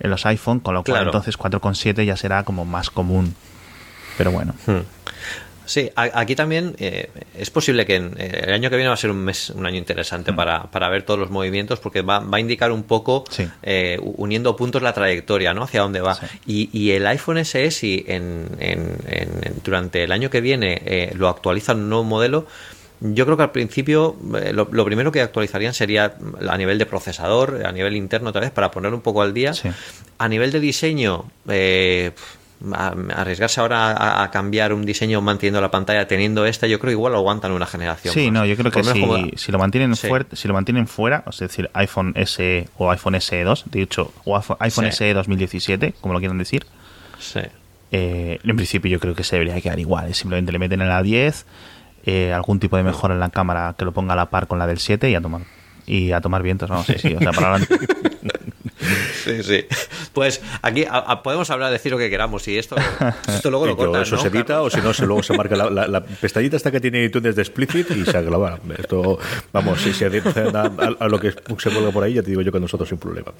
en 0.00 0.10
los 0.10 0.26
iPhone, 0.26 0.60
con 0.60 0.74
lo 0.74 0.84
cual 0.84 1.06
entonces 1.06 1.38
4,7 1.38 2.04
ya 2.04 2.16
será 2.16 2.44
como 2.44 2.64
más 2.64 2.90
común. 2.90 3.34
Pero 4.16 4.32
bueno. 4.32 4.54
Hmm. 4.66 4.80
Sí, 5.68 5.90
aquí 5.94 6.34
también 6.34 6.74
eh, 6.78 7.10
es 7.36 7.50
posible 7.50 7.84
que 7.84 7.96
eh, 7.96 8.42
el 8.46 8.54
año 8.54 8.70
que 8.70 8.76
viene 8.76 8.88
va 8.88 8.94
a 8.94 8.96
ser 8.96 9.10
un 9.10 9.18
mes, 9.18 9.50
un 9.50 9.66
año 9.66 9.76
interesante 9.76 10.32
hmm. 10.32 10.36
para, 10.36 10.88
ver 10.88 11.02
todos 11.02 11.20
los 11.20 11.28
movimientos, 11.28 11.78
porque 11.78 12.00
va, 12.00 12.24
a 12.32 12.40
indicar 12.40 12.72
un 12.72 12.84
poco, 12.84 13.24
eh, 13.62 13.98
uniendo 14.02 14.56
puntos, 14.56 14.80
la 14.80 14.94
trayectoria, 14.94 15.52
¿no? 15.52 15.64
Hacia 15.64 15.82
dónde 15.82 16.00
va. 16.00 16.18
Y, 16.46 16.90
el 16.92 17.06
iPhone 17.06 17.44
SE, 17.44 17.70
si 17.70 18.02
en, 18.08 18.48
durante 19.62 20.04
el 20.04 20.12
año 20.12 20.30
que 20.30 20.40
viene 20.40 21.12
lo 21.14 21.28
actualiza 21.28 21.74
un 21.74 21.90
nuevo 21.90 22.04
modelo, 22.04 22.46
yo 23.00 23.24
creo 23.24 23.36
que 23.36 23.44
al 23.44 23.52
principio 23.52 24.16
eh, 24.36 24.52
lo, 24.52 24.84
primero 24.84 25.12
que 25.12 25.20
actualizarían 25.20 25.72
sería 25.72 26.16
a 26.48 26.56
nivel 26.56 26.78
de 26.78 26.86
procesador, 26.86 27.64
a 27.64 27.70
nivel 27.70 27.94
interno 27.94 28.30
otra 28.30 28.40
vez, 28.40 28.50
para 28.50 28.70
poner 28.70 28.92
un 28.92 29.00
poco 29.00 29.22
al 29.22 29.32
día. 29.32 29.52
A 30.18 30.28
nivel 30.28 30.50
de 30.50 30.58
diseño, 30.58 31.26
eh, 31.48 32.10
arriesgarse 33.14 33.60
ahora 33.60 34.22
a, 34.22 34.30
cambiar 34.30 34.72
un 34.72 34.84
diseño 34.84 35.20
manteniendo 35.20 35.60
la 35.60 35.70
pantalla 35.70 36.08
teniendo 36.08 36.44
esta, 36.44 36.66
yo 36.66 36.78
creo 36.78 36.90
que 36.90 36.94
igual 36.94 37.12
lo 37.12 37.18
aguantan 37.18 37.52
una 37.52 37.66
generación. 37.66 38.12
Sí, 38.12 38.30
no, 38.30 38.44
yo 38.44 38.56
creo 38.56 38.72
que 38.72 38.82
si, 38.82 39.52
lo 39.52 39.58
mantienen 39.58 39.94
si 39.94 40.48
lo 40.48 40.54
mantienen 40.54 40.86
fuera, 40.88 41.22
es 41.30 41.38
decir, 41.38 41.70
iPhone 41.74 42.14
SE 42.26 42.68
o 42.76 42.90
iPhone 42.90 43.20
SE 43.20 43.44
2, 43.44 43.64
de 43.70 43.82
hecho, 43.82 44.12
o 44.24 44.40
iPhone 44.58 44.92
SE 44.92 45.14
2017, 45.14 45.94
como 46.00 46.14
lo 46.14 46.20
quieran 46.20 46.38
decir. 46.38 46.66
Eh, 47.90 48.38
en 48.42 48.56
principio 48.56 48.90
yo 48.90 49.00
creo 49.00 49.14
que 49.14 49.24
se 49.24 49.36
debería 49.36 49.60
quedar 49.60 49.78
igual, 49.78 50.12
simplemente 50.14 50.52
le 50.52 50.58
meten 50.58 50.82
en 50.82 50.88
la 50.88 51.02
10 51.02 51.46
eh, 52.04 52.32
algún 52.32 52.60
tipo 52.60 52.76
de 52.76 52.82
mejora 52.82 53.14
en 53.14 53.20
la 53.20 53.30
cámara 53.30 53.74
que 53.78 53.84
lo 53.84 53.92
ponga 53.92 54.12
a 54.12 54.16
la 54.16 54.30
par 54.30 54.46
con 54.46 54.58
la 54.58 54.66
del 54.66 54.78
7 54.78 55.10
y 55.10 55.14
a 55.14 55.20
tomar 55.20 55.42
y 55.86 56.12
a 56.12 56.20
tomar 56.20 56.42
vientos, 56.42 56.68
vamos, 56.68 56.86
sí, 56.86 56.94
sí, 56.98 57.14
o 57.14 57.18
sea, 57.18 57.32
para 57.32 57.54
adelante. 57.54 57.78
Sí, 59.24 59.42
sí. 59.42 59.66
Pues 60.12 60.40
aquí 60.62 60.84
podemos 61.22 61.50
hablar, 61.50 61.70
decir 61.70 61.92
lo 61.92 61.98
que 61.98 62.10
queramos 62.10 62.46
y 62.48 62.58
esto, 62.58 62.76
esto 63.28 63.50
luego 63.50 63.66
lo 63.68 63.76
cortan, 63.76 64.02
Eso 64.02 64.16
se 64.18 64.28
edita 64.28 64.62
o 64.62 64.70
si 64.70 64.80
no, 64.80 64.92
se 64.92 65.06
luego 65.06 65.22
se 65.22 65.36
marca 65.36 65.56
la, 65.56 65.86
la, 65.86 66.04
pestañita 66.04 66.56
hasta 66.56 66.70
que 66.70 66.80
tiene 66.80 67.04
iTunes 67.04 67.36
de 67.36 67.42
explicit 67.42 67.90
y 67.90 68.04
se 68.04 68.16
acaba. 68.16 68.58
Esto, 68.78 69.18
vamos, 69.52 69.80
si 69.80 69.92
se 69.92 70.06
a, 70.06 70.70
a, 70.98 71.08
lo 71.08 71.20
que 71.20 71.32
se 71.58 71.68
vuelve 71.70 71.92
por 71.92 72.04
ahí, 72.04 72.14
ya 72.14 72.22
te 72.22 72.30
digo 72.30 72.42
yo 72.42 72.52
que 72.52 72.60
nosotros 72.60 72.88
sin 72.88 72.98
problema. 72.98 73.32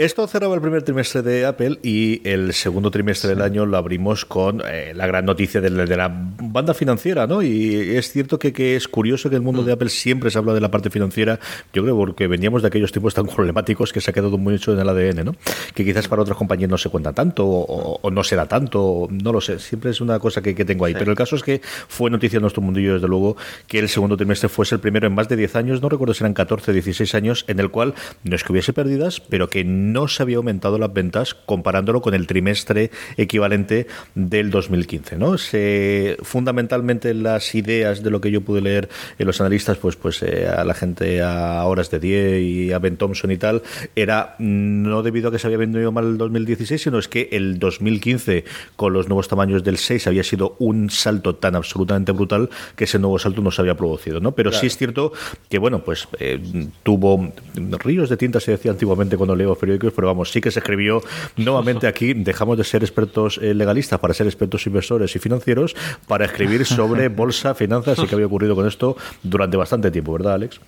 Esto 0.00 0.26
cerraba 0.26 0.54
el 0.54 0.62
primer 0.62 0.82
trimestre 0.82 1.20
de 1.20 1.44
Apple 1.44 1.78
y 1.82 2.26
el 2.26 2.54
segundo 2.54 2.90
trimestre 2.90 3.28
del 3.28 3.42
año 3.42 3.66
lo 3.66 3.76
abrimos 3.76 4.24
con 4.24 4.62
eh, 4.64 4.94
la 4.94 5.06
gran 5.06 5.26
noticia 5.26 5.60
de, 5.60 5.68
de, 5.68 5.94
la 5.94 6.08
banda 6.10 6.72
financiera, 6.72 7.26
¿no? 7.26 7.42
Y 7.42 7.74
es 7.74 8.10
cierto 8.10 8.38
que, 8.38 8.50
que 8.54 8.76
es 8.76 8.88
curioso 8.88 9.28
que 9.28 9.36
el 9.36 9.42
mundo 9.42 9.62
de 9.62 9.72
Apple 9.72 9.90
siempre 9.90 10.30
se 10.30 10.38
habla 10.38 10.54
de 10.54 10.62
la 10.62 10.70
parte 10.70 10.88
financiera, 10.88 11.38
yo 11.74 11.82
creo 11.82 11.98
porque 11.98 12.28
veníamos 12.28 12.62
de 12.62 12.68
aquellos 12.68 12.92
tiempos 12.92 13.12
tan 13.12 13.26
problemáticos 13.36 13.92
que 13.92 14.00
se 14.00 14.10
ha 14.10 14.14
quedado 14.14 14.38
mucho 14.38 14.72
en 14.72 14.78
el 14.78 14.88
ADN, 14.88 15.22
¿no? 15.22 15.34
Que 15.74 15.84
quizás 15.84 16.08
para 16.08 16.22
otras 16.22 16.38
compañías 16.38 16.70
no 16.70 16.78
se 16.78 16.88
cuenta 16.88 17.12
tanto 17.12 17.44
o, 17.46 18.10
no 18.10 18.24
se 18.24 18.36
da 18.36 18.46
tanto, 18.46 19.06
no 19.10 19.34
lo 19.34 19.42
sé, 19.42 19.58
siempre 19.58 19.90
es 19.90 20.00
una 20.00 20.18
cosa 20.18 20.40
que, 20.40 20.54
tengo 20.64 20.86
ahí. 20.86 20.94
Pero 20.94 21.10
el 21.10 21.16
caso 21.18 21.36
es 21.36 21.42
que 21.42 21.60
fue 21.88 22.08
noticia 22.08 22.38
en 22.38 22.42
nuestro 22.42 22.62
mundillo, 22.62 22.94
desde 22.94 23.06
luego, 23.06 23.36
que 23.66 23.78
el 23.78 23.90
segundo 23.90 24.16
trimestre 24.16 24.48
fuese 24.48 24.76
el 24.76 24.80
primero 24.80 25.06
en 25.08 25.14
más 25.14 25.28
de 25.28 25.36
10 25.36 25.56
años, 25.56 25.82
no 25.82 25.90
recuerdo 25.90 26.14
si 26.14 26.24
eran 26.24 26.32
14, 26.32 26.72
16 26.72 27.14
años, 27.14 27.44
en 27.48 27.60
el 27.60 27.70
cual 27.70 27.92
no 28.24 28.34
es 28.34 28.44
que 28.44 28.52
hubiese 28.52 28.72
pérdidas, 28.72 29.20
pero 29.20 29.50
que 29.50 29.62
no 29.62 29.89
se 30.08 30.22
había 30.22 30.38
aumentado 30.38 30.78
las 30.78 30.92
ventas 30.92 31.34
comparándolo 31.34 32.00
con 32.00 32.14
el 32.14 32.26
trimestre 32.26 32.90
equivalente 33.16 33.86
del 34.14 34.50
2015, 34.50 35.16
¿no? 35.16 35.38
Se, 35.38 36.16
fundamentalmente 36.22 37.14
las 37.14 37.54
ideas 37.54 38.02
de 38.02 38.10
lo 38.10 38.20
que 38.20 38.30
yo 38.30 38.40
pude 38.40 38.60
leer 38.60 38.88
en 39.18 39.26
los 39.26 39.40
analistas, 39.40 39.78
pues, 39.78 39.96
pues 39.96 40.22
eh, 40.22 40.48
a 40.48 40.64
la 40.64 40.74
gente 40.74 41.22
a 41.22 41.64
horas 41.64 41.90
de 41.90 42.00
10 42.00 42.42
y 42.42 42.72
a 42.72 42.78
Ben 42.78 42.96
Thompson 42.96 43.30
y 43.30 43.36
tal, 43.36 43.62
era 43.96 44.36
no 44.38 45.02
debido 45.02 45.28
a 45.28 45.32
que 45.32 45.38
se 45.38 45.46
había 45.46 45.58
vendido 45.58 45.92
mal 45.92 46.06
el 46.06 46.18
2016, 46.18 46.82
sino 46.82 46.98
es 46.98 47.08
que 47.08 47.28
el 47.32 47.58
2015, 47.58 48.44
con 48.76 48.92
los 48.92 49.08
nuevos 49.08 49.28
tamaños 49.28 49.64
del 49.64 49.78
6, 49.78 50.06
había 50.06 50.24
sido 50.24 50.56
un 50.58 50.90
salto 50.90 51.34
tan 51.34 51.54
absolutamente 51.56 52.12
brutal 52.12 52.50
que 52.76 52.84
ese 52.84 52.98
nuevo 52.98 53.18
salto 53.18 53.42
no 53.42 53.50
se 53.50 53.62
había 53.62 53.76
producido, 53.76 54.20
¿no? 54.20 54.32
Pero 54.32 54.52
sí 54.52 54.66
es 54.66 54.76
cierto 54.76 55.12
que, 55.48 55.58
bueno, 55.58 55.84
pues 55.84 56.08
eh, 56.18 56.40
tuvo 56.82 57.32
ríos 57.54 58.08
de 58.08 58.16
tinta, 58.16 58.40
se 58.40 58.52
decía 58.52 58.70
antiguamente 58.70 59.16
cuando 59.16 59.36
leo 59.36 59.54
periódicos, 59.54 59.79
pero 59.94 60.08
vamos, 60.08 60.30
sí 60.30 60.40
que 60.40 60.50
se 60.50 60.60
escribió 60.60 61.02
nuevamente 61.36 61.86
aquí, 61.86 62.14
dejamos 62.14 62.58
de 62.58 62.64
ser 62.64 62.82
expertos 62.82 63.38
eh, 63.42 63.54
legalistas 63.54 63.98
para 63.98 64.14
ser 64.14 64.26
expertos 64.26 64.66
inversores 64.66 65.14
y 65.16 65.18
financieros, 65.18 65.74
para 66.06 66.24
escribir 66.24 66.66
sobre 66.66 67.08
bolsa, 67.08 67.54
finanzas 67.54 67.98
y 67.98 68.06
qué 68.06 68.14
había 68.14 68.26
ocurrido 68.26 68.54
con 68.54 68.66
esto 68.66 68.96
durante 69.22 69.56
bastante 69.56 69.90
tiempo, 69.90 70.12
¿verdad, 70.12 70.34
Alex? 70.34 70.60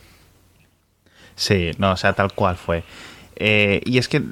Sí, 1.34 1.70
no, 1.78 1.92
o 1.92 1.96
sea, 1.96 2.12
tal 2.12 2.32
cual 2.32 2.56
fue. 2.56 2.84
Eh, 3.36 3.80
y 3.84 3.98
es 3.98 4.08
que 4.08 4.22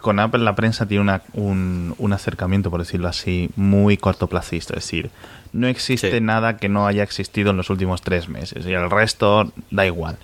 con 0.00 0.18
Apple 0.18 0.42
la 0.42 0.54
prensa 0.54 0.86
tiene 0.86 1.20
un, 1.34 1.94
un, 1.98 2.12
acercamiento, 2.12 2.70
por 2.70 2.80
decirlo 2.80 3.08
así, 3.08 3.50
muy 3.56 3.96
cortoplacista. 3.96 4.74
Es 4.74 4.84
decir, 4.84 5.10
no 5.52 5.66
existe 5.66 6.20
nada 6.20 6.56
que 6.56 6.68
no 6.68 6.86
haya 6.86 7.02
existido 7.02 7.50
en 7.50 7.56
los 7.56 7.70
últimos 7.70 8.02
tres 8.02 8.28
meses 8.28 8.66
y 8.66 8.72
el 8.72 8.90
resto 8.90 9.52
da 9.70 9.86
igual. 9.86 10.18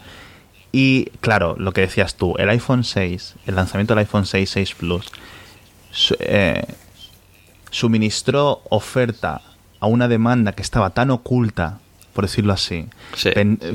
Y 0.77 1.05
claro, 1.21 1.55
lo 1.57 1.73
que 1.73 1.83
decías 1.83 2.17
tú, 2.17 2.35
el 2.37 2.49
iPhone 2.49 2.83
6, 2.83 3.37
el 3.47 3.55
lanzamiento 3.55 3.95
del 3.95 4.01
iPhone 4.01 4.27
6, 4.27 4.51
6 4.51 4.75
Plus, 4.75 5.07
eh, 6.19 6.67
suministró 7.71 8.61
oferta 8.71 9.41
a 9.79 9.87
una 9.87 10.09
demanda 10.09 10.51
que 10.51 10.63
estaba 10.63 10.91
tan 10.91 11.13
oculta 11.13 11.79
por 12.13 12.25
decirlo 12.25 12.53
así, 12.53 12.87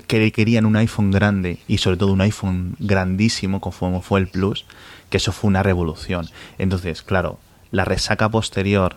que 0.07 0.31
querían 0.31 0.65
un 0.65 0.75
iPhone 0.75 1.11
grande 1.11 1.59
y 1.69 1.77
sobre 1.77 1.95
todo 1.95 2.11
un 2.11 2.21
iPhone 2.21 2.75
grandísimo 2.79 3.61
como 3.61 4.01
fue 4.01 4.19
el 4.19 4.27
Plus, 4.27 4.65
que 5.09 5.17
eso 5.17 5.31
fue 5.31 5.49
una 5.49 5.63
revolución. 5.63 6.27
Entonces, 6.57 7.01
claro, 7.01 7.39
la 7.71 7.85
resaca 7.85 8.27
posterior, 8.27 8.95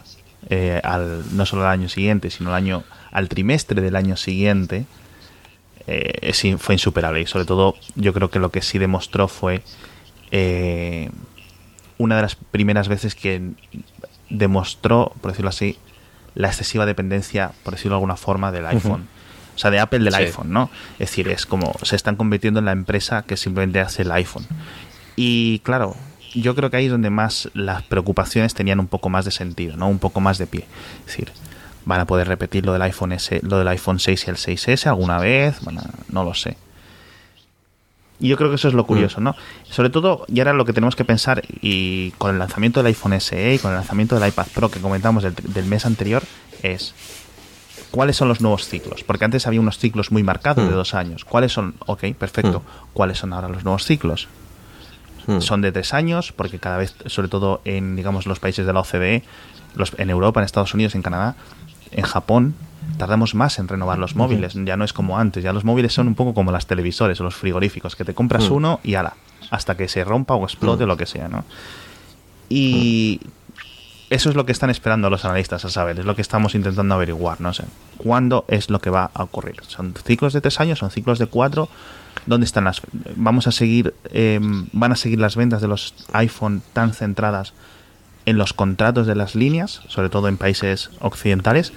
eh, 0.48 0.80
al, 0.82 1.24
no 1.36 1.46
solo 1.46 1.62
al 1.62 1.70
año 1.70 1.88
siguiente, 1.88 2.30
sino 2.30 2.50
al, 2.50 2.56
año, 2.56 2.84
al 3.12 3.28
trimestre 3.28 3.80
del 3.80 3.96
año 3.96 4.16
siguiente, 4.16 4.86
eh, 5.86 6.56
fue 6.58 6.74
insuperable. 6.74 7.20
Y 7.20 7.26
sobre 7.26 7.44
todo, 7.44 7.76
yo 7.94 8.12
creo 8.12 8.30
que 8.30 8.38
lo 8.38 8.50
que 8.50 8.62
sí 8.62 8.78
demostró 8.78 9.28
fue 9.28 9.62
eh, 10.30 11.10
una 11.98 12.16
de 12.16 12.22
las 12.22 12.34
primeras 12.34 12.88
veces 12.88 13.14
que 13.14 13.50
demostró, 14.30 15.12
por 15.20 15.32
decirlo 15.32 15.50
así, 15.50 15.76
la 16.34 16.48
excesiva 16.48 16.86
dependencia, 16.86 17.52
por 17.62 17.74
decirlo 17.74 17.94
de 17.94 17.98
alguna 17.98 18.16
forma, 18.16 18.52
del 18.52 18.66
iPhone. 18.66 19.08
O 19.54 19.58
sea, 19.58 19.70
de 19.70 19.78
Apple 19.78 19.98
del 19.98 20.14
iPhone, 20.14 20.50
¿no? 20.50 20.70
Es 20.94 21.10
decir, 21.10 21.28
es 21.28 21.44
como 21.44 21.74
se 21.82 21.94
están 21.94 22.16
convirtiendo 22.16 22.60
en 22.60 22.64
la 22.64 22.72
empresa 22.72 23.22
que 23.22 23.36
simplemente 23.36 23.80
hace 23.80 24.02
el 24.02 24.10
iPhone. 24.12 24.46
Y 25.14 25.58
claro, 25.58 25.94
yo 26.34 26.54
creo 26.54 26.70
que 26.70 26.78
ahí 26.78 26.86
es 26.86 26.90
donde 26.90 27.10
más 27.10 27.50
las 27.52 27.82
preocupaciones 27.82 28.54
tenían 28.54 28.80
un 28.80 28.88
poco 28.88 29.10
más 29.10 29.26
de 29.26 29.30
sentido, 29.30 29.76
¿no? 29.76 29.88
Un 29.88 29.98
poco 29.98 30.20
más 30.20 30.38
de 30.38 30.46
pie. 30.46 30.64
Es 31.00 31.06
decir, 31.06 31.32
van 31.84 32.00
a 32.00 32.06
poder 32.06 32.28
repetir 32.28 32.64
lo 32.64 32.72
del 32.72 32.82
iPhone 32.82 33.12
S, 33.12 33.40
lo 33.42 33.58
del 33.58 33.68
iPhone 33.68 33.98
6 33.98 34.26
y 34.26 34.30
el 34.30 34.36
6S 34.36 34.86
alguna 34.86 35.18
vez, 35.18 35.60
bueno, 35.62 35.82
no 36.10 36.24
lo 36.24 36.34
sé. 36.34 36.56
Y 38.20 38.28
yo 38.28 38.36
creo 38.36 38.50
que 38.50 38.56
eso 38.56 38.68
es 38.68 38.74
lo 38.74 38.86
curioso, 38.86 39.20
mm. 39.20 39.24
¿no? 39.24 39.36
Sobre 39.68 39.90
todo, 39.90 40.24
y 40.28 40.38
ahora 40.38 40.52
lo 40.52 40.64
que 40.64 40.72
tenemos 40.72 40.94
que 40.94 41.04
pensar, 41.04 41.42
y 41.60 42.12
con 42.12 42.30
el 42.30 42.38
lanzamiento 42.38 42.80
del 42.80 42.86
iPhone 42.86 43.20
SE 43.20 43.54
y 43.54 43.58
con 43.58 43.72
el 43.72 43.78
lanzamiento 43.78 44.18
del 44.18 44.28
iPad 44.28 44.46
Pro 44.54 44.70
que 44.70 44.80
comentamos 44.80 45.24
del, 45.24 45.34
del 45.34 45.64
mes 45.64 45.86
anterior, 45.86 46.22
es 46.62 46.94
¿Cuáles 47.92 48.16
son 48.16 48.28
los 48.28 48.40
nuevos 48.40 48.66
ciclos? 48.66 49.04
Porque 49.04 49.26
antes 49.26 49.46
había 49.46 49.60
unos 49.60 49.76
ciclos 49.76 50.10
muy 50.10 50.22
marcados 50.22 50.64
de 50.64 50.72
hmm. 50.72 50.76
dos 50.76 50.94
años. 50.94 51.26
¿Cuáles 51.26 51.52
son? 51.52 51.74
Ok, 51.84 52.04
perfecto. 52.18 52.60
Hmm. 52.60 52.88
¿Cuáles 52.94 53.18
son 53.18 53.34
ahora 53.34 53.48
los 53.48 53.64
nuevos 53.64 53.84
ciclos? 53.84 54.28
Son 55.38 55.60
de 55.60 55.70
tres 55.70 55.94
años, 55.94 56.32
porque 56.32 56.58
cada 56.58 56.78
vez, 56.78 56.96
sobre 57.06 57.28
todo 57.28 57.60
en 57.64 57.94
digamos 57.94 58.26
los 58.26 58.40
países 58.40 58.66
de 58.66 58.72
la 58.72 58.80
OCDE, 58.80 59.22
los, 59.76 59.92
en 59.98 60.10
Europa, 60.10 60.40
en 60.40 60.44
Estados 60.44 60.74
Unidos, 60.74 60.96
en 60.96 61.02
Canadá, 61.02 61.36
en 61.92 62.04
Japón, 62.04 62.54
tardamos 62.98 63.34
más 63.34 63.58
en 63.58 63.68
renovar 63.68 63.98
los 63.98 64.16
móviles. 64.16 64.54
Ya 64.54 64.76
no 64.76 64.84
es 64.84 64.92
como 64.92 65.18
antes. 65.18 65.42
Ya 65.44 65.52
los 65.52 65.64
móviles 65.64 65.92
son 65.92 66.08
un 66.08 66.14
poco 66.14 66.34
como 66.34 66.52
las 66.52 66.66
televisores 66.66 67.20
o 67.20 67.24
los 67.24 67.34
frigoríficos, 67.34 67.96
que 67.96 68.04
te 68.04 68.14
compras 68.14 68.50
uno 68.50 68.80
y 68.82 68.94
ala, 68.94 69.14
hasta 69.50 69.76
que 69.76 69.88
se 69.88 70.04
rompa 70.04 70.34
o 70.34 70.44
explote 70.44 70.84
o 70.84 70.86
lo 70.86 70.96
que 70.96 71.06
sea, 71.06 71.28
¿no? 71.28 71.44
Y 72.48 73.20
eso 74.10 74.28
es 74.28 74.36
lo 74.36 74.44
que 74.44 74.52
están 74.52 74.68
esperando 74.68 75.08
los 75.08 75.24
analistas 75.24 75.64
a 75.64 75.70
saber, 75.70 75.98
es 75.98 76.04
lo 76.04 76.14
que 76.14 76.20
estamos 76.20 76.54
intentando 76.54 76.94
averiguar, 76.94 77.40
no 77.40 77.54
sé. 77.54 77.64
¿Cuándo 77.96 78.44
es 78.46 78.68
lo 78.68 78.78
que 78.78 78.90
va 78.90 79.10
a 79.14 79.22
ocurrir? 79.22 79.56
¿Son 79.66 79.94
ciclos 79.94 80.34
de 80.34 80.42
tres 80.42 80.60
años? 80.60 80.80
¿Son 80.80 80.90
ciclos 80.90 81.18
de 81.18 81.26
cuatro? 81.26 81.70
¿Dónde 82.26 82.44
están 82.44 82.64
las... 82.64 82.82
Vamos 83.16 83.46
a 83.46 83.52
seguir... 83.52 83.94
Em, 84.10 84.66
¿Van 84.72 84.92
a 84.92 84.96
seguir 84.96 85.18
las 85.18 85.34
ventas 85.34 85.62
de 85.62 85.68
los 85.68 85.94
iPhone 86.12 86.62
tan 86.74 86.92
centradas 86.92 87.54
en 88.26 88.38
los 88.38 88.52
contratos 88.52 89.06
de 89.06 89.14
las 89.14 89.34
líneas, 89.34 89.82
sobre 89.88 90.08
todo 90.08 90.28
en 90.28 90.36
países 90.36 90.90
occidentales? 91.00 91.72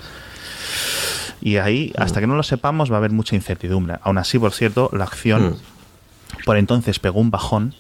Y 1.42 1.58
ahí, 1.58 1.94
hasta 1.98 2.20
que 2.20 2.28
no 2.28 2.36
lo 2.36 2.44
sepamos, 2.44 2.92
va 2.92 2.96
a 2.96 2.98
haber 2.98 3.12
mucha 3.12 3.36
incertidumbre. 3.36 3.98
Aún 4.02 4.18
así, 4.18 4.40
por 4.40 4.52
cierto, 4.52 4.90
la 4.94 5.04
acción 5.04 5.52
mm. 5.52 6.44
por 6.46 6.58
entonces 6.58 7.00
pegó 7.00 7.20
un 7.20 7.32
bajón 7.32 7.76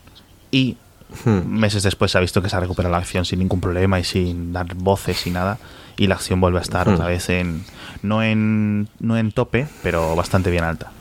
y 0.51 0.77
hmm. 1.25 1.47
meses 1.47 1.83
después 1.83 2.11
se 2.11 2.17
ha 2.17 2.21
visto 2.21 2.41
que 2.41 2.49
se 2.49 2.55
ha 2.55 2.59
recuperado 2.59 2.91
la 2.91 2.99
acción 2.99 3.25
sin 3.25 3.39
ningún 3.39 3.59
problema 3.61 3.99
y 3.99 4.03
sin 4.03 4.53
dar 4.53 4.73
voces 4.75 5.25
y 5.27 5.31
nada. 5.31 5.57
Y 5.97 6.07
la 6.07 6.15
acción 6.15 6.41
vuelve 6.41 6.59
a 6.59 6.61
estar 6.61 6.89
otra 6.89 7.07
vez 7.07 7.29
en 7.29 7.63
no, 8.01 8.21
en. 8.21 8.89
no 8.99 9.17
en 9.17 9.31
tope, 9.31 9.67
pero 9.81 10.15
bastante 10.15 10.51
bien 10.51 10.63
alta. 10.63 10.91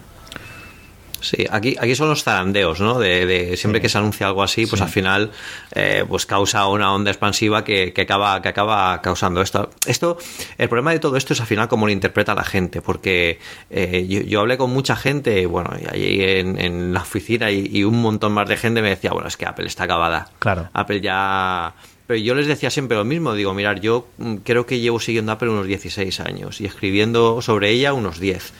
Sí, 1.24 1.46
aquí, 1.50 1.76
aquí 1.78 1.94
son 1.94 2.08
los 2.08 2.22
zarandeos, 2.22 2.80
¿no? 2.80 2.98
De, 2.98 3.56
siempre 3.56 3.80
que 3.80 3.88
se 3.88 3.98
anuncia 3.98 4.26
algo 4.26 4.42
así, 4.42 4.66
pues 4.66 4.80
al 4.82 4.88
final 4.88 5.30
eh, 5.74 6.04
pues 6.08 6.26
causa 6.26 6.66
una 6.68 6.92
onda 6.92 7.10
expansiva 7.10 7.64
que, 7.64 7.92
acaba, 7.96 8.40
que 8.42 8.48
acaba 8.48 9.00
causando 9.02 9.40
esto. 9.40 9.70
Esto, 9.86 10.18
el 10.58 10.68
problema 10.68 10.92
de 10.92 10.98
todo 10.98 11.16
esto 11.16 11.32
es 11.32 11.40
al 11.40 11.46
final 11.46 11.68
cómo 11.68 11.86
lo 11.86 11.92
interpreta 11.92 12.34
la 12.34 12.44
gente, 12.44 12.82
porque 12.82 13.38
eh, 13.70 14.06
yo, 14.28 14.40
hablé 14.40 14.56
con 14.56 14.70
mucha 14.70 14.96
gente, 14.96 15.46
bueno, 15.46 15.70
allí 15.90 16.22
en, 16.22 16.60
en 16.60 16.92
la 16.92 17.00
oficina 17.02 17.50
y, 17.50 17.84
un 17.84 18.00
montón 18.00 18.32
más 18.32 18.48
de 18.48 18.56
gente 18.56 18.82
me 18.82 18.90
decía, 18.90 19.10
bueno, 19.12 19.28
es 19.28 19.36
que 19.36 19.46
Apple 19.46 19.66
está 19.66 19.84
acabada. 19.84 20.28
Claro. 20.38 20.68
Apple 20.72 21.00
ya 21.00 21.74
pero 22.06 22.18
yo 22.20 22.34
les 22.34 22.46
decía 22.46 22.70
siempre 22.70 22.96
lo 22.96 23.04
mismo, 23.04 23.34
digo, 23.34 23.54
mirar, 23.54 23.80
yo 23.80 24.06
mm, 24.18 24.36
creo 24.36 24.66
que 24.66 24.80
llevo 24.80 25.00
siguiendo 25.00 25.32
Apple 25.32 25.48
unos 25.48 25.66
16 25.66 26.20
años 26.20 26.60
y 26.60 26.66
escribiendo 26.66 27.40
sobre 27.40 27.70
ella 27.70 27.94
unos 27.94 28.20
10. 28.20 28.52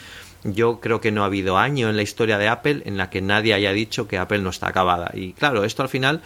Yo 0.44 0.80
creo 0.80 1.00
que 1.00 1.10
no 1.10 1.22
ha 1.22 1.26
habido 1.26 1.56
año 1.56 1.88
en 1.88 1.96
la 1.96 2.02
historia 2.02 2.38
de 2.38 2.48
Apple 2.48 2.82
en 2.84 2.96
la 2.96 3.10
que 3.10 3.22
nadie 3.22 3.54
haya 3.54 3.72
dicho 3.72 4.06
que 4.06 4.18
Apple 4.18 4.40
no 4.40 4.50
está 4.50 4.68
acabada. 4.68 5.10
Y 5.14 5.32
claro, 5.32 5.64
esto 5.64 5.82
al 5.82 5.88
final 5.88 6.22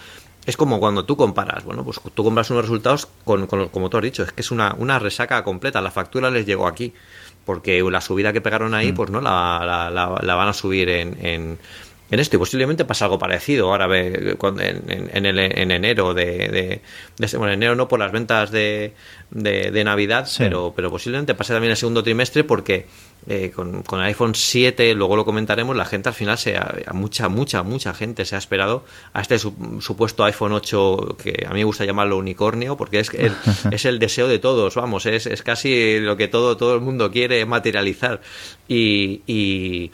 es 0.48 0.56
como 0.56 0.80
cuando 0.80 1.04
tú 1.04 1.16
comparas, 1.16 1.64
bueno, 1.64 1.84
pues 1.84 2.00
tú 2.14 2.24
compras 2.24 2.50
unos 2.50 2.62
resultados 2.62 3.06
con, 3.24 3.46
como 3.46 3.90
tú 3.90 3.96
has 3.98 4.02
dicho, 4.02 4.22
es 4.22 4.32
que 4.32 4.40
es 4.40 4.50
una, 4.50 4.74
una 4.78 4.98
resaca 4.98 5.44
completa, 5.44 5.80
la 5.82 5.90
factura 5.90 6.30
les 6.30 6.46
llegó 6.46 6.66
aquí, 6.66 6.94
porque 7.44 7.82
la 7.82 8.00
subida 8.00 8.32
que 8.32 8.40
pegaron 8.40 8.74
ahí, 8.74 8.92
mm. 8.92 8.94
pues 8.94 9.10
no 9.10 9.20
la, 9.20 9.90
la, 9.92 10.34
van 10.34 10.48
a 10.48 10.52
subir 10.52 10.88
en, 10.88 11.18
en, 11.24 11.58
en, 12.10 12.20
esto 12.20 12.36
y 12.36 12.38
posiblemente 12.38 12.84
pasa 12.84 13.04
algo 13.04 13.18
parecido 13.18 13.70
ahora 13.70 13.86
en, 13.96 14.38
en, 15.12 15.26
en 15.26 15.70
enero 15.70 16.14
de, 16.14 16.80
de, 17.18 17.36
bueno, 17.36 17.52
enero 17.52 17.74
no 17.74 17.88
por 17.88 17.98
las 17.98 18.12
ventas 18.12 18.50
de, 18.50 18.94
de, 19.30 19.84
Navidad, 19.84 20.28
pero, 20.38 20.72
pero 20.74 20.90
posiblemente 20.90 21.34
pase 21.34 21.52
también 21.52 21.72
el 21.72 21.76
segundo 21.76 22.02
trimestre 22.02 22.44
porque 22.44 22.86
eh, 23.26 23.50
con, 23.54 23.82
con, 23.82 24.00
el 24.00 24.06
iPhone 24.06 24.34
7, 24.34 24.94
luego 24.94 25.16
lo 25.16 25.24
comentaremos, 25.24 25.76
la 25.76 25.84
gente 25.84 26.08
al 26.08 26.14
final, 26.14 26.38
se 26.38 26.56
ha, 26.56 26.92
mucha, 26.92 27.28
mucha, 27.28 27.62
mucha 27.62 27.92
gente 27.94 28.24
se 28.24 28.36
ha 28.36 28.38
esperado 28.38 28.84
a 29.12 29.20
este 29.20 29.38
supuesto 29.38 30.24
iPhone 30.24 30.52
8, 30.52 31.16
que 31.22 31.44
a 31.46 31.50
mí 31.50 31.60
me 31.60 31.64
gusta 31.64 31.84
llamarlo 31.84 32.16
unicornio, 32.16 32.76
porque 32.76 33.00
es, 33.00 33.12
el, 33.14 33.32
es 33.70 33.84
el 33.84 33.98
deseo 33.98 34.28
de 34.28 34.38
todos, 34.38 34.74
vamos, 34.74 35.06
es, 35.06 35.26
es 35.26 35.42
casi 35.42 36.00
lo 36.00 36.16
que 36.16 36.28
todo, 36.28 36.56
todo 36.56 36.74
el 36.74 36.80
mundo 36.80 37.10
quiere 37.10 37.44
materializar. 37.44 38.20
y 38.66 39.22
y 39.26 39.90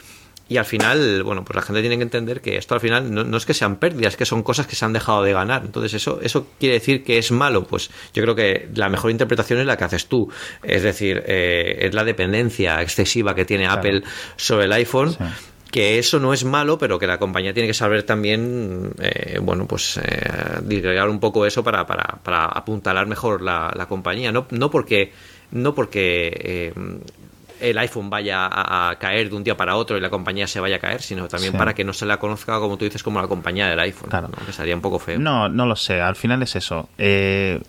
al 0.57 0.65
final, 0.65 1.23
bueno, 1.23 1.43
pues 1.43 1.55
la 1.55 1.61
gente 1.63 1.81
tiene 1.81 1.97
que 1.97 2.03
entender 2.03 2.39
que 2.39 2.57
esto 2.57 2.75
al 2.75 2.79
final 2.79 3.11
no, 3.11 3.35
es 3.35 3.45
que 3.45 3.55
sean 3.55 3.77
pérdidas, 3.77 4.13
es 4.13 4.17
que 4.17 4.25
son 4.25 4.43
cosas 4.43 4.67
que 4.67 4.75
se 4.75 4.85
han 4.85 4.93
dejado 4.93 5.23
de 5.23 5.33
ganar. 5.33 5.63
Entonces, 5.65 5.95
¿eso, 5.95 6.19
¿eso 6.21 6.47
quiere 6.59 6.75
decir 6.75 7.03
que 7.03 7.17
es 7.17 7.31
malo? 7.31 7.63
Pues 7.63 7.89
yo 8.13 8.21
creo 8.21 8.35
que 8.35 8.69
la 8.75 8.89
mejor 8.89 9.09
interpretación 9.09 9.59
es 9.59 9.65
la 9.65 9.75
que 9.75 9.85
haces 9.85 10.05
tú. 10.05 10.29
Es 10.61 10.83
decir, 10.83 11.23
eh, 11.25 11.79
es 11.81 11.95
la 11.95 12.03
dependencia 12.03 12.81
excesiva 12.81 13.33
que 13.33 13.45
tiene 13.45 13.65
Apple 13.65 14.03
sobre 14.35 14.65
el 14.65 14.73
iPhone. 14.73 15.17
que 15.71 15.99
eso 15.99 16.19
no 16.19 16.31
es 16.31 16.45
malo, 16.45 16.77
pero 16.77 16.99
que 16.99 17.07
la 17.07 17.17
compañía 17.17 17.53
tiene 17.53 17.67
que 17.67 17.73
saber 17.73 18.03
también, 18.03 18.91
eh, 19.01 19.39
bueno, 19.41 19.67
pues 19.67 19.99
eh, 20.01 21.03
un 21.09 21.19
poco 21.19 21.45
eso 21.45 21.65
para, 21.65 21.85
para, 21.85 22.19
para 22.23 22.45
apuntalar 22.45 23.07
mejor 23.07 23.41
la, 23.41 23.73
la 23.75 23.85
compañía. 23.87 24.31
No, 24.31 24.45
no 24.51 24.71
porque, 24.71 25.11
no 25.51 25.75
porque 25.75 26.31
eh, 26.33 26.73
el 27.59 27.77
iPhone 27.77 28.09
vaya 28.09 28.47
a, 28.51 28.95
caer 28.99 29.29
de 29.29 29.35
un 29.35 29.43
día 29.43 29.55
para 29.57 29.75
otro 29.75 29.97
y 29.97 30.01
la 30.01 30.09
compañía 30.09 30.47
se 30.47 30.59
vaya 30.59 30.77
a 30.77 30.79
caer, 30.79 31.01
sino 31.01 31.27
también 31.27 31.53
para 31.53 31.73
que 31.73 31.83
no 31.83 31.93
se 31.93 32.05
la 32.05 32.17
conozca, 32.17 32.59
como 32.59 32.77
tú 32.77 32.85
dices, 32.85 33.03
como 33.03 33.21
la 33.21 33.27
compañía 33.27 33.67
del 33.67 33.79
iPhone. 33.79 34.09
Claro. 34.09 34.29
Que 34.45 34.51
sería 34.51 34.75
un 34.75 34.81
poco 34.81 34.99
feo. 34.99 35.19
No, 35.19 35.49
no 35.49 35.65
lo 35.65 35.75
sé. 35.75 36.01
Al 36.01 36.15
final 36.15 36.41
es 36.43 36.55
eso. 36.55 36.89
Eh, 36.97 37.61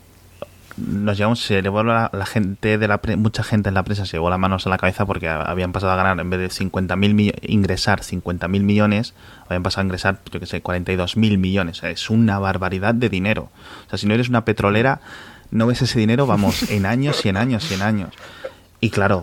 nos 0.77 1.17
llevamos, 1.17 1.41
se 1.41 1.63
le 1.63 1.71
la, 1.71 2.11
la 2.13 2.27
gente 2.27 2.77
de 2.77 2.89
la 2.89 3.01
mucha 3.17 3.43
gente 3.43 3.69
en 3.71 3.75
la 3.75 3.83
prensa 3.83 4.05
se 4.05 4.17
llevó 4.17 4.29
las 4.29 4.39
manos 4.39 4.67
a 4.67 4.71
la 4.71 4.77
cabeza 4.77 5.07
porque 5.07 5.29
habían 5.29 5.73
pasado 5.73 5.93
a 5.93 5.97
ganar 5.97 6.21
en 6.21 6.29
vez 6.29 6.41
de 6.41 6.49
50.000 6.49 7.39
ingresar 7.43 8.01
50.000 8.01 8.49
millones, 8.49 9.15
habían 9.47 9.63
pasado 9.63 9.83
a 9.83 9.85
ingresar, 9.85 10.21
yo 10.31 10.39
que 10.39 10.47
sé, 10.47 10.63
42.000 10.63 11.39
millones. 11.39 11.83
es 11.83 12.11
una 12.11 12.39
barbaridad 12.39 12.95
de 12.95 13.09
dinero. 13.09 13.49
O 13.87 13.89
sea, 13.89 13.99
si 13.99 14.07
no 14.07 14.15
eres 14.15 14.29
una 14.29 14.45
petrolera, 14.45 15.01
no 15.51 15.67
ves 15.67 15.81
ese 15.83 15.99
dinero, 15.99 16.27
vamos, 16.27 16.71
en 16.71 16.85
años 16.85 17.25
y 17.25 17.31
en 17.31 17.37
años 17.39 17.71
y 17.71 17.75
en 17.75 17.83
años. 17.83 18.11
Y 18.81 18.91
claro, 18.91 19.23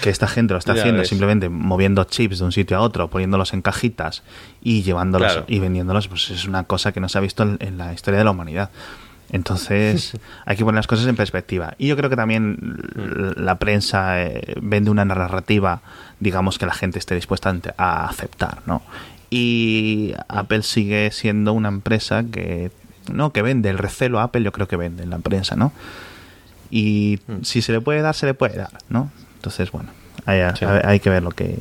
que 0.00 0.10
esta 0.10 0.26
gente 0.26 0.54
lo 0.54 0.58
está 0.58 0.72
haciendo 0.72 1.04
simplemente 1.04 1.48
moviendo 1.48 2.04
chips 2.04 2.38
de 2.38 2.44
un 2.44 2.52
sitio 2.52 2.76
a 2.76 2.80
otro, 2.80 3.08
poniéndolos 3.08 3.52
en 3.52 3.62
cajitas 3.62 4.22
y 4.62 4.82
llevándolos 4.82 5.44
y 5.46 5.58
vendiéndolos, 5.58 6.08
pues 6.08 6.30
es 6.30 6.46
una 6.46 6.64
cosa 6.64 6.92
que 6.92 7.00
no 7.00 7.08
se 7.08 7.18
ha 7.18 7.20
visto 7.20 7.42
en, 7.42 7.78
la 7.78 7.92
historia 7.92 8.18
de 8.18 8.24
la 8.24 8.30
humanidad. 8.30 8.70
Entonces 9.30 10.12
hay 10.46 10.56
que 10.56 10.64
poner 10.64 10.78
las 10.78 10.86
cosas 10.86 11.06
en 11.06 11.16
perspectiva. 11.16 11.74
Y 11.78 11.88
yo 11.88 11.96
creo 11.96 12.10
que 12.10 12.16
también 12.16 12.52
mm. 12.52 13.40
la 13.40 13.58
prensa 13.58 14.22
eh, 14.22 14.54
vende 14.60 14.90
una 14.90 15.04
narrativa, 15.04 15.82
digamos, 16.20 16.58
que 16.58 16.66
la 16.66 16.74
gente 16.74 16.98
esté 16.98 17.14
dispuesta 17.14 17.54
a 17.76 18.08
aceptar, 18.08 18.62
¿no? 18.66 18.82
Y 19.30 20.14
Apple 20.28 20.62
sigue 20.62 21.10
siendo 21.10 21.52
una 21.52 21.68
empresa 21.68 22.24
que, 22.24 22.70
no, 23.12 23.32
que 23.32 23.42
vende 23.42 23.68
el 23.68 23.78
recelo 23.78 24.20
a 24.20 24.24
Apple, 24.24 24.42
yo 24.42 24.52
creo 24.52 24.68
que 24.68 24.76
vende 24.76 25.02
en 25.02 25.10
la 25.10 25.18
prensa, 25.18 25.54
¿no? 25.56 25.72
Y 26.70 27.20
mm. 27.26 27.42
si 27.42 27.62
se 27.62 27.72
le 27.72 27.80
puede 27.80 28.00
dar, 28.02 28.14
se 28.14 28.26
le 28.26 28.34
puede 28.34 28.56
dar, 28.56 28.70
¿no? 28.88 29.10
Entonces, 29.38 29.70
bueno, 29.70 29.90
hay, 30.26 30.98
que 30.98 31.10
ver 31.10 31.22
lo 31.22 31.30
que, 31.30 31.58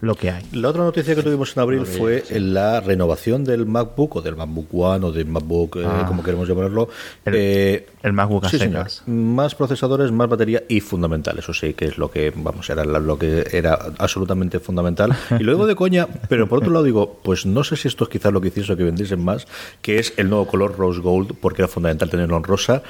lo 0.00 0.14
que 0.14 0.30
hay. 0.30 0.44
La 0.52 0.68
otra 0.68 0.84
noticia 0.84 1.16
que 1.16 1.22
tuvimos 1.24 1.56
en 1.56 1.62
abril 1.62 1.84
fue 1.84 2.22
la 2.30 2.78
renovación 2.78 3.42
del 3.42 3.66
MacBook 3.66 4.16
o 4.16 4.22
del 4.22 4.36
MacBook 4.36 4.72
One 4.72 5.06
o 5.06 5.10
del 5.10 5.26
MacBook, 5.26 5.78
eh, 5.78 5.84
ah. 5.84 6.04
como 6.06 6.22
queremos 6.22 6.48
llamarlo. 6.48 6.88
El, 7.24 7.34
eh, 7.34 7.86
MacBook 8.12 8.46
sí, 8.46 8.58
Más 9.06 9.56
procesadores, 9.56 10.12
más 10.12 10.28
batería 10.28 10.62
y 10.68 10.78
fundamental. 10.80 11.36
Eso 11.40 11.52
sí, 11.52 11.74
que 11.74 11.86
es 11.86 11.98
lo 11.98 12.08
que, 12.08 12.32
vamos, 12.36 12.70
era 12.70 12.84
lo 12.84 13.18
que 13.18 13.48
era 13.50 13.76
absolutamente 13.98 14.60
fundamental. 14.60 15.14
Y 15.40 15.42
luego 15.42 15.66
de 15.66 15.74
coña, 15.74 16.06
pero 16.28 16.48
por 16.48 16.58
otro 16.58 16.70
lado 16.70 16.84
digo, 16.84 17.18
pues 17.24 17.46
no 17.46 17.64
sé 17.64 17.76
si 17.76 17.88
esto 17.88 18.04
es 18.04 18.10
quizás 18.10 18.32
lo 18.32 18.40
que 18.40 18.48
hicieron 18.48 18.76
que 18.76 18.84
vendiesen 18.84 19.24
más, 19.24 19.48
que 19.82 19.98
es 19.98 20.14
el 20.18 20.30
nuevo 20.30 20.46
color 20.46 20.78
Rose 20.78 21.00
Gold, 21.00 21.34
porque 21.40 21.62
era 21.62 21.68
fundamental 21.68 22.08
tenerlo 22.08 22.36
en 22.36 22.44
rosa 22.44 22.84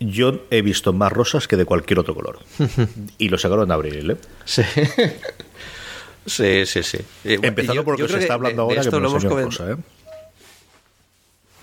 yo 0.00 0.46
he 0.50 0.62
visto 0.62 0.92
más 0.92 1.12
rosas 1.12 1.46
que 1.46 1.56
de 1.56 1.64
cualquier 1.64 2.00
otro 2.00 2.14
color. 2.14 2.40
y 3.18 3.28
lo 3.28 3.38
sacaron 3.38 3.64
en 3.64 3.72
abril, 3.72 4.10
¿eh? 4.10 4.16
Sí. 4.44 4.62
sí, 6.26 6.66
sí, 6.66 6.82
sí. 6.82 6.98
Empezando 7.24 7.84
por 7.84 7.98
lo 7.98 8.06
que 8.06 8.12
se 8.12 8.18
está 8.20 8.34
hablando 8.34 8.62
ahora, 8.62 8.82
que 8.82 8.90
lo 8.90 9.08
hemos 9.08 9.22
rosa, 9.22 9.72
¿eh? 9.72 9.76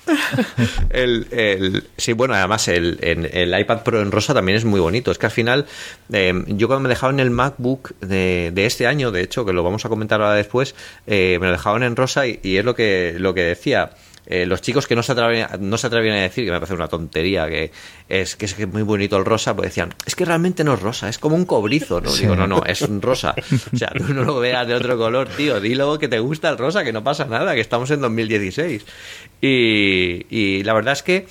el, 0.89 1.27
el, 1.31 1.87
sí, 1.97 2.13
bueno, 2.13 2.33
además 2.33 2.67
el, 2.67 2.97
el, 3.01 3.59
iPad 3.59 3.83
Pro 3.83 4.01
en 4.01 4.11
rosa 4.11 4.33
también 4.33 4.57
es 4.57 4.65
muy 4.65 4.79
bonito. 4.79 5.11
Es 5.11 5.17
que 5.17 5.25
al 5.25 5.31
final, 5.31 5.65
eh, 6.11 6.33
yo 6.47 6.67
cuando 6.67 6.83
me 6.83 6.89
dejaban 6.89 7.19
el 7.19 7.29
MacBook 7.29 7.93
de, 7.99 8.51
de, 8.53 8.65
este 8.65 8.87
año, 8.87 9.11
de 9.11 9.21
hecho, 9.21 9.45
que 9.45 9.53
lo 9.53 9.63
vamos 9.63 9.85
a 9.85 9.89
comentar 9.89 10.21
ahora 10.21 10.35
después, 10.35 10.75
eh, 11.07 11.37
me 11.41 11.47
lo 11.47 11.53
dejaban 11.53 11.83
en 11.83 11.95
rosa 11.95 12.27
y, 12.27 12.39
y, 12.43 12.57
es 12.57 12.65
lo 12.65 12.75
que, 12.75 13.15
lo 13.17 13.33
que 13.33 13.41
decía. 13.41 13.91
Eh, 14.29 14.45
los 14.45 14.61
chicos 14.61 14.87
que 14.87 14.95
no 14.95 15.03
se, 15.03 15.13
atrevían, 15.13 15.49
no 15.61 15.77
se 15.77 15.87
atrevían 15.87 16.17
a 16.17 16.21
decir, 16.21 16.43
que 16.43 16.51
me 16.51 16.57
parece 16.57 16.73
una 16.73 16.89
tontería, 16.89 17.47
que 17.47 17.71
es 18.09 18.35
que 18.35 18.45
es 18.45 18.67
muy 18.67 18.83
bonito 18.83 19.15
el 19.15 19.23
rosa, 19.23 19.55
pues 19.55 19.69
decían, 19.69 19.93
es 20.05 20.15
que 20.15 20.25
realmente 20.25 20.65
no 20.65 20.73
es 20.73 20.81
rosa, 20.81 21.07
es 21.07 21.17
como 21.17 21.37
un 21.37 21.45
cobrizo, 21.45 22.01
¿no? 22.01 22.13
Digo, 22.13 22.35
no, 22.35 22.45
no, 22.45 22.63
es 22.65 22.81
un 22.81 23.01
rosa. 23.01 23.35
O 23.73 23.77
sea, 23.77 23.89
tú 23.89 24.13
no 24.13 24.23
lo 24.23 24.39
veas 24.39 24.67
de 24.67 24.75
otro 24.75 24.97
color, 24.97 25.29
tío, 25.29 25.61
dilo 25.61 25.97
que 25.97 26.07
te 26.07 26.19
gusta 26.19 26.49
el 26.49 26.57
rosa, 26.57 26.83
que 26.83 26.91
no 26.91 27.03
pasa 27.03 27.25
nada, 27.25 27.55
que 27.55 27.61
estamos 27.61 27.89
en 27.91 28.01
2016. 28.01 28.85
Y, 29.41 30.25
y 30.29 30.63
la 30.63 30.73
verdad 30.73 30.93
es 30.93 31.03
que 31.03 31.27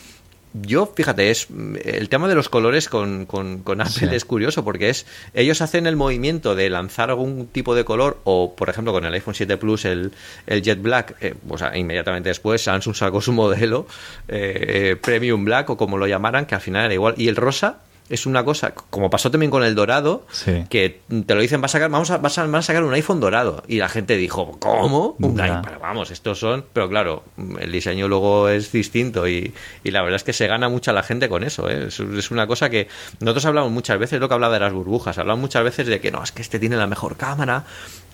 yo, 0.63 0.93
fíjate, 0.95 1.31
es 1.31 1.49
el 1.85 2.09
tema 2.09 2.29
de 2.29 2.35
los 2.35 2.49
colores 2.49 2.89
con, 2.89 3.27
con, 3.27 3.81
Apple 3.81 4.15
es 4.15 4.25
curioso 4.25 4.65
porque 4.65 4.89
es 4.91 5.07
ellos 5.35 5.61
hacen 5.61 5.87
el 5.87 5.97
movimiento 5.97 6.55
de 6.55 6.71
lanzar 6.71 7.11
algún 7.11 7.47
tipo 7.47 7.75
de 7.75 7.85
color 7.85 8.21
o, 8.25 8.55
por 8.55 8.69
ejemplo, 8.69 8.93
con 8.93 9.05
el 9.05 9.15
iPhone 9.15 9.35
7 9.35 9.57
Plus 9.57 9.85
el, 9.85 10.13
el 10.47 10.63
Jet 10.63 10.81
Black, 10.81 11.17
eh, 11.21 11.35
o 11.49 11.59
sea, 11.59 11.77
inmediatamente 11.77 12.29
después 12.29 12.63
Samsung 12.63 12.95
sacó 12.95 13.21
su 13.21 13.33
modelo 13.33 13.87
eh, 14.29 14.97
Premium 15.01 15.45
Black 15.45 15.71
o 15.71 15.77
como 15.77 15.99
lo 15.99 16.07
llamaran, 16.07 16.47
que 16.47 16.55
al 16.55 16.61
final 16.61 16.87
era 16.87 16.95
igual. 16.95 17.15
Y 17.17 17.29
el 17.29 17.37
rosa 17.37 17.81
es 18.09 18.27
una 18.27 18.45
cosa, 18.45 18.73
como 18.91 19.11
pasó 19.11 19.31
también 19.31 19.51
con 19.51 19.65
el 19.65 19.75
dorado, 19.75 20.27
que 20.71 21.01
te 21.27 21.35
lo 21.35 21.41
dicen, 21.41 21.61
va 21.61 21.67
a 21.67 21.69
sacar, 21.69 21.91
vamos 21.91 22.11
a, 22.11 22.19
van 22.19 22.55
a 22.55 22.63
sacar 22.63 22.85
un 22.85 22.95
iPhone 22.95 23.21
dorado. 23.21 23.63
Y 23.67 23.79
la 23.79 23.89
gente 23.89 24.17
dijo, 24.17 24.59
¿cómo? 24.61 25.17
Un 25.19 25.41
iPhone, 25.41 25.79
vamos, 25.81 26.11
estos 26.11 26.39
son. 26.39 26.65
Pero 26.73 26.89
claro, 26.89 27.25
el 27.59 27.73
diseño 27.73 28.07
luego 28.07 28.49
es 28.49 28.71
distinto 28.71 29.27
y, 29.27 29.53
y 29.83 29.91
la 29.91 30.03
verdad 30.03 30.17
es 30.17 30.25
que 30.25 30.33
se 30.33 30.47
gana 30.47 30.69
mucho 30.69 30.93
a 30.93 30.95
la 30.95 31.03
gente 31.03 31.29
con 31.29 31.43
eso. 31.43 31.69
¿eh? 31.69 31.89
Es, 31.89 32.31
una 32.31 32.47
cosa 32.47 32.71
que 32.71 32.89
nosotros 33.21 33.47
hablamos 33.47 33.73
muchas 33.73 33.99
veces, 33.99 34.21
lo 34.21 34.29
que 34.29 34.35
hablaba 34.35 34.55
de 34.55 34.61
las 34.61 34.73
burbujas, 34.73 35.19
hablamos 35.19 35.41
muchas 35.41 35.65
veces 35.65 35.87
de 35.87 36.01
que 36.01 36.11
no, 36.11 36.23
es 36.23 36.33
que 36.33 36.43
este 36.43 36.59
tiene 36.59 36.77
la 36.77 36.87
mejor 36.87 37.17
cámara, 37.17 37.65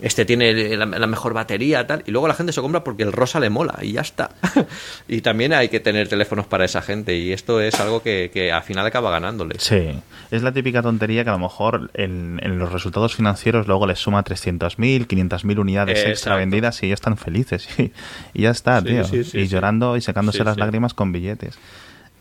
este 0.01 0.25
tiene 0.25 0.77
la, 0.77 0.87
mejor 0.87 1.35
batería, 1.35 1.87
tal. 1.87 2.03
Y 2.07 2.13
luego 2.13 2.29
la 2.29 2.35
gente 2.35 2.53
se 2.53 2.61
compra 2.61 2.83
porque 2.83 3.03
el 3.03 3.13
rosa 3.13 3.41
le 3.41 3.51
mola 3.51 3.79
y 3.83 3.93
ya 3.93 4.01
está. 4.01 4.31
y 5.09 5.21
también 5.21 5.53
hay 5.53 5.69
que 5.69 5.81
tener 5.81 6.09
teléfonos 6.09 6.47
para 6.47 6.65
esa 6.65 6.81
gente 6.83 7.17
y 7.17 7.33
esto 7.33 7.61
es 7.61 7.79
algo 7.79 8.03
que, 8.03 8.31
que 8.33 8.53
al 8.53 8.63
final 8.63 8.87
acaba 8.87 9.11
ganándole. 9.11 9.57
Sí, 9.59 9.82
Sí, 9.91 10.01
es 10.31 10.43
la 10.43 10.53
típica 10.53 10.83
tontería 10.83 11.25
que 11.25 11.31
a 11.31 11.35
lo 11.35 11.39
mejor 11.39 11.91
en, 11.95 12.41
los 12.59 12.73
resultados 12.73 13.15
financieros 13.15 13.67
luego 13.67 13.87
les 13.87 13.99
suma 13.99 14.25
300.000, 14.25 15.07
500.000 15.07 15.59
unidades 15.59 16.07
extra 16.07 16.37
vendidas 16.37 16.83
y 16.83 16.87
ellos 16.87 16.99
están 16.99 17.17
felices. 17.17 17.69
Y, 18.35 18.43
ya 18.43 18.51
está, 18.51 18.83
tío. 18.83 19.03
y 19.13 19.47
llorando 19.47 19.97
y 19.97 20.01
secándose 20.01 20.45
las 20.45 20.57
lágrimas 20.57 20.95
con 20.95 21.13
billetes. 21.13 21.59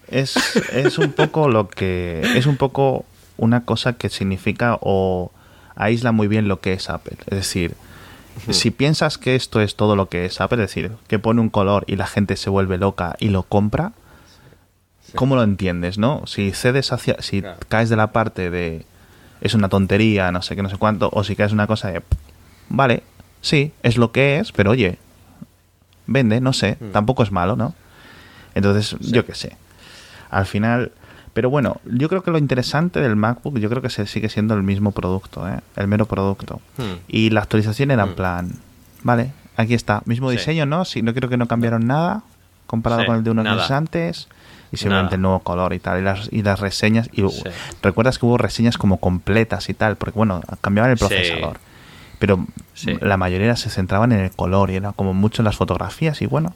Es, 0.07 0.35
es 0.73 0.97
un 0.97 1.13
poco 1.13 1.47
lo 1.47 1.69
que. 1.69 2.21
Es 2.35 2.45
un 2.45 2.57
poco 2.57 3.05
una 3.37 3.63
cosa 3.63 3.93
que 3.93 4.09
significa 4.09 4.77
o 4.81 5.31
aísla 5.75 6.11
muy 6.11 6.27
bien 6.27 6.47
lo 6.47 6.59
que 6.59 6.73
es 6.73 6.89
Apple. 6.89 7.17
Es 7.27 7.37
decir, 7.37 7.75
si 8.49 8.71
piensas 8.71 9.17
que 9.17 9.35
esto 9.35 9.61
es 9.61 9.75
todo 9.75 9.95
lo 9.95 10.09
que 10.09 10.25
es 10.25 10.41
Apple, 10.41 10.63
es 10.63 10.69
decir, 10.69 10.91
que 11.07 11.19
pone 11.19 11.41
un 11.41 11.49
color 11.49 11.83
y 11.87 11.95
la 11.95 12.07
gente 12.07 12.35
se 12.35 12.49
vuelve 12.49 12.77
loca 12.77 13.15
y 13.19 13.29
lo 13.29 13.43
compra, 13.43 13.93
¿cómo 15.15 15.35
lo 15.35 15.43
entiendes, 15.43 15.97
no? 15.97 16.23
Si 16.25 16.51
cedes 16.51 16.91
hacia, 16.91 17.21
si 17.21 17.43
caes 17.69 17.89
de 17.89 17.95
la 17.95 18.11
parte 18.11 18.49
de 18.49 18.85
es 19.41 19.53
una 19.53 19.69
tontería, 19.69 20.31
no 20.31 20.41
sé 20.41 20.55
qué, 20.55 20.61
no 20.61 20.69
sé 20.69 20.77
cuánto, 20.77 21.09
o 21.11 21.23
si 21.23 21.35
caes 21.35 21.51
una 21.51 21.67
cosa 21.67 21.91
de 21.91 22.01
vale, 22.69 23.03
sí, 23.41 23.73
es 23.83 23.97
lo 23.97 24.11
que 24.11 24.39
es, 24.39 24.51
pero 24.51 24.71
oye, 24.71 24.97
vende, 26.07 26.39
no 26.41 26.53
sé, 26.53 26.77
mm. 26.79 26.91
tampoco 26.91 27.23
es 27.23 27.31
malo, 27.31 27.55
¿no? 27.55 27.73
Entonces, 28.53 28.95
yo 28.99 29.25
qué 29.25 29.33
sé. 29.33 29.55
Al 30.29 30.45
final, 30.45 30.91
pero 31.33 31.49
bueno, 31.49 31.79
yo 31.85 32.09
creo 32.09 32.23
que 32.23 32.31
lo 32.31 32.37
interesante 32.37 32.99
del 32.99 33.15
MacBook, 33.15 33.57
yo 33.59 33.69
creo 33.69 33.81
que 33.81 33.89
se 33.89 34.05
sigue 34.05 34.29
siendo 34.29 34.53
el 34.53 34.63
mismo 34.63 34.91
producto, 34.91 35.47
¿eh? 35.47 35.59
el 35.75 35.87
mero 35.87 36.05
producto. 36.05 36.61
Hmm. 36.77 36.99
Y 37.07 37.29
la 37.29 37.41
actualización 37.41 37.91
era 37.91 38.03
en 38.03 38.11
hmm. 38.11 38.15
plan, 38.15 38.51
vale, 39.03 39.31
aquí 39.55 39.73
está, 39.73 40.01
mismo 40.05 40.29
diseño, 40.29 40.65
¿no? 40.65 40.85
Si, 40.85 41.01
no 41.01 41.13
creo 41.13 41.29
que 41.29 41.37
no 41.37 41.47
cambiaron 41.47 41.87
nada 41.87 42.23
comparado 42.67 43.05
con 43.05 43.17
el 43.17 43.23
de 43.23 43.31
unos 43.31 43.45
meses 43.45 43.71
antes. 43.71 44.27
Y 44.71 44.77
simplemente 44.77 45.15
el 45.15 45.21
nuevo 45.21 45.39
color 45.39 45.73
y 45.73 45.79
tal. 45.79 45.99
Y 45.99 46.03
las, 46.03 46.29
y 46.31 46.43
las 46.43 46.59
reseñas. 46.59 47.09
Y 47.11 47.23
recuerdas 47.81 48.17
que 48.19 48.25
hubo 48.25 48.37
reseñas 48.37 48.77
como 48.77 48.97
completas 48.97 49.69
y 49.69 49.73
tal, 49.73 49.97
porque 49.97 50.17
bueno, 50.17 50.41
cambiaban 50.61 50.91
el 50.91 50.97
procesador. 50.97 51.59
Pero 52.19 52.45
la 53.01 53.17
mayoría 53.17 53.55
se 53.55 53.69
centraban 53.69 54.11
en 54.11 54.19
el 54.19 54.31
color 54.31 54.69
y 54.69 54.75
era 54.75 54.91
como 54.91 55.13
mucho 55.13 55.41
en 55.41 55.45
las 55.45 55.55
fotografías 55.55 56.21
y 56.21 56.27
bueno. 56.27 56.53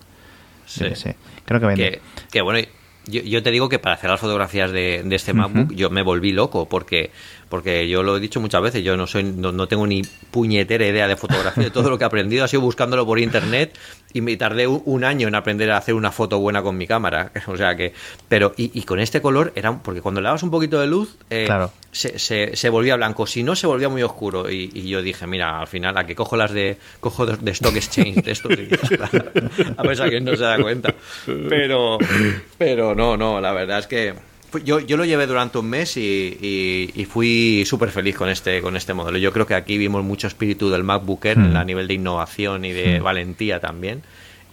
Yo 0.76 0.96
sé. 0.96 1.16
Creo 1.46 1.60
que 1.60 1.66
vende. 1.66 2.02
Que, 2.32 2.42
bueno, 2.42 2.60
yo, 3.08 3.22
yo, 3.22 3.44
te 3.44 3.52
digo 3.52 3.70
que 3.70 3.80
para 3.80 3.96
hacer 3.96 4.10
las 4.10 4.20
fotografías 4.20 4.72
de, 4.72 5.04
de 5.04 5.16
este 5.16 5.34
MacBook 5.34 5.74
yo 5.74 5.90
me 5.90 6.02
volví 6.02 6.32
loco 6.32 6.68
porque 6.68 7.12
porque 7.50 7.88
yo 7.88 8.02
lo 8.02 8.18
he 8.18 8.20
dicho 8.20 8.42
muchas 8.42 8.62
veces, 8.62 8.84
yo 8.84 8.98
no 8.98 9.06
soy 9.06 9.24
no, 9.24 9.68
tengo 9.68 9.86
ni 9.86 10.02
puñetera 10.32 10.88
idea 10.88 11.08
de 11.08 11.16
fotografía, 11.16 11.72
todo 11.72 11.90
lo 11.90 11.98
que 11.98 12.04
he 12.04 12.08
aprendido 12.08 12.44
ha 12.44 12.48
sido 12.48 12.62
buscándolo 12.62 13.06
por 13.06 13.20
internet 13.20 13.78
y 14.16 14.22
me 14.22 14.38
tardé 14.38 14.66
un, 14.66 15.04
año 15.04 15.28
en 15.28 15.36
aprender 15.36 15.70
a 15.72 15.78
hacer 15.78 15.94
una 15.94 16.10
foto 16.10 16.40
buena 16.40 16.64
con 16.64 16.78
mi 16.78 16.88
cámara, 16.88 17.32
o 17.48 17.58
sea 17.58 17.76
que, 17.76 17.92
pero 18.30 18.54
y, 18.56 18.82
con 18.84 19.02
este 19.02 19.22
color 19.22 19.52
era, 19.56 19.78
porque 19.78 20.00
cuando 20.00 20.22
le 20.22 20.28
dabas 20.28 20.42
un 20.42 20.52
poquito 20.52 20.80
de 20.80 20.88
luz, 20.88 21.18
eh, 21.30 21.50
se, 21.92 22.56
se, 22.56 22.70
volvía 22.70 22.96
blanco, 22.96 23.28
si 23.28 23.44
no 23.44 23.58
se 23.58 23.68
volvía 23.68 23.90
muy 23.90 24.04
oscuro. 24.04 24.50
Y, 24.50 24.88
yo 24.88 25.02
dije, 25.02 25.28
mira, 25.28 25.60
al 25.60 25.68
final 25.68 25.98
a 25.98 26.06
que 26.06 26.16
cojo 26.16 26.38
las 26.38 26.54
de, 26.54 26.78
cojo 27.02 27.26
de, 27.26 27.52
Stock 27.52 27.76
Exchange 27.76 28.24
de 28.24 28.32
esto, 28.32 28.48
a 29.78 29.84
pesar 29.84 30.10
que 30.10 30.22
no 30.22 30.34
se 30.34 30.44
da 30.44 30.62
cuenta, 30.62 30.96
pero, 31.50 31.98
pero 32.58 32.96
no, 32.96 33.18
no, 33.18 33.42
la 33.42 33.52
verdad 33.52 33.80
es 33.80 33.88
que 33.88 34.14
yo, 34.58 34.80
yo 34.80 34.98
lo 34.98 35.06
llevé 35.06 35.28
durante 35.28 35.58
un 35.58 35.70
mes 35.70 35.98
y, 35.98 37.08
fui 37.10 37.64
súper 37.66 37.90
feliz 37.90 38.16
con 38.16 38.30
este, 38.30 38.62
con 38.62 38.76
este 38.76 38.94
modelo. 38.94 39.18
Yo 39.18 39.32
creo 39.32 39.46
que 39.46 39.56
aquí 39.56 39.78
vimos 39.78 40.04
mucho 40.04 40.28
espíritu 40.28 40.70
del 40.70 40.84
MacBooker 40.84 41.38
hmm. 41.38 41.56
a 41.56 41.64
nivel 41.64 41.88
de 41.88 41.94
innovación 41.96 42.66
y 42.66 42.72
de 42.72 43.00
hmm. 43.00 43.04
valentía 43.04 43.60
también. 43.60 44.04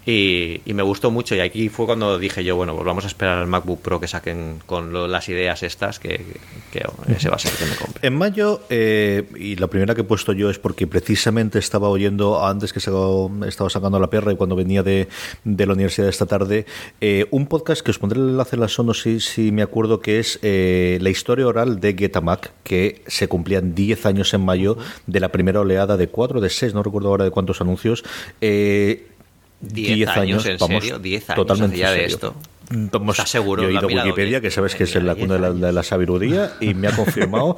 Y, 0.05 0.61
me 0.73 0.83
gustó 0.83 1.11
mucho 1.11 1.35
y 1.35 1.41
aquí 1.41 1.69
fue 1.69 1.87
cuando 1.87 2.19
dije 2.19 2.43
yo, 2.43 2.57
bueno, 2.57 2.75
pues 2.75 2.85
vamos 2.87 3.05
a 3.05 3.07
esperar 3.07 3.39
al 3.39 3.47
MacBook 3.47 3.83
Pro 3.83 4.01
que 4.01 4.09
saquen 4.09 4.59
con 4.65 5.11
las 5.11 5.29
ideas 5.29 5.63
estas, 5.63 5.99
que, 5.99 6.25
ese 7.09 7.29
va 7.29 7.37
a 7.37 7.39
ser 7.39 7.53
el 7.53 7.59
que 7.59 7.65
me 7.67 7.77
compre. 7.77 8.07
En 8.07 8.15
mayo, 8.15 8.63
eh, 8.71 9.25
y 9.37 9.57
la 9.57 9.67
primera 9.67 9.95
que 9.95 10.01
he 10.01 10.05
puesto 10.05 10.33
yo 10.33 10.51
es 10.51 10.59
porque 10.59 10.87
precisamente 10.87 11.59
estaba 11.59 11.89
oyendo, 11.89 12.45
antes 12.45 12.73
que 12.73 12.81
se, 12.81 12.91
estaba 13.47 13.71
sacando 13.71 14.01
la 14.01 14.09
perra 14.09 14.33
y 14.33 14.37
cuando 14.37 14.57
venía 14.57 14.83
de, 14.83 15.09
la 15.45 15.73
universidad 15.73 16.09
esta 16.09 16.27
tarde, 16.27 16.67
eh, 17.01 17.27
un 17.31 17.47
podcast 17.47 17.83
que 17.83 17.91
os 17.91 17.99
pondré 17.99 18.19
el 18.19 18.31
enlace 18.31 18.57
en 18.57 18.61
la 18.61 18.69
sono 18.69 18.95
si, 18.95 19.21
si 19.21 19.53
me 19.53 19.63
acuerdo 19.63 20.01
que 20.01 20.19
es 20.19 20.39
eh, 20.43 20.99
la 21.01 21.11
historia 21.11 21.47
oral 21.47 21.81
de 21.81 21.95
Getamac, 21.95 22.53
que 22.65 23.03
se 23.07 23.29
cumplían 23.29 23.75
10 23.75 24.07
años 24.07 24.35
en 24.35 24.45
mayo 24.45 24.77
de 25.07 25.21
la 25.21 25.31
primera 25.31 25.61
oleada 25.61 25.97
de 25.97 26.09
4, 26.09 26.41
de 26.41 26.51
6, 26.51 26.75
no 26.75 26.83
recuerdo 26.83 27.09
ahora 27.09 27.25
de 27.25 27.31
cuántos 27.31 27.61
anuncios. 27.61 28.03
Eh, 28.41 29.12
10 29.63 30.09
años, 30.09 30.47
¿en 30.47 30.59
serio? 30.59 30.99
10 30.99 31.31
años 31.31 31.37
totalmente 31.37 31.79
ya 31.79 31.91
de 31.91 32.05
esto. 32.05 32.35
Vamos, 32.93 33.17
seguro? 33.27 33.63
Yo 33.63 33.69
he 33.69 33.73
ido 33.73 33.89
a 33.89 34.05
Wikipedia, 34.05 34.41
que 34.41 34.51
sabes 34.51 34.75
que 34.75 34.85
es 34.85 34.95
la 35.03 35.15
cuna 35.15 35.39
de 35.39 35.73
la, 35.73 35.83
sabiduría, 35.83 36.53
y 36.61 36.75
me 36.75 36.89
ha 36.89 36.97
confirmado, 36.97 37.55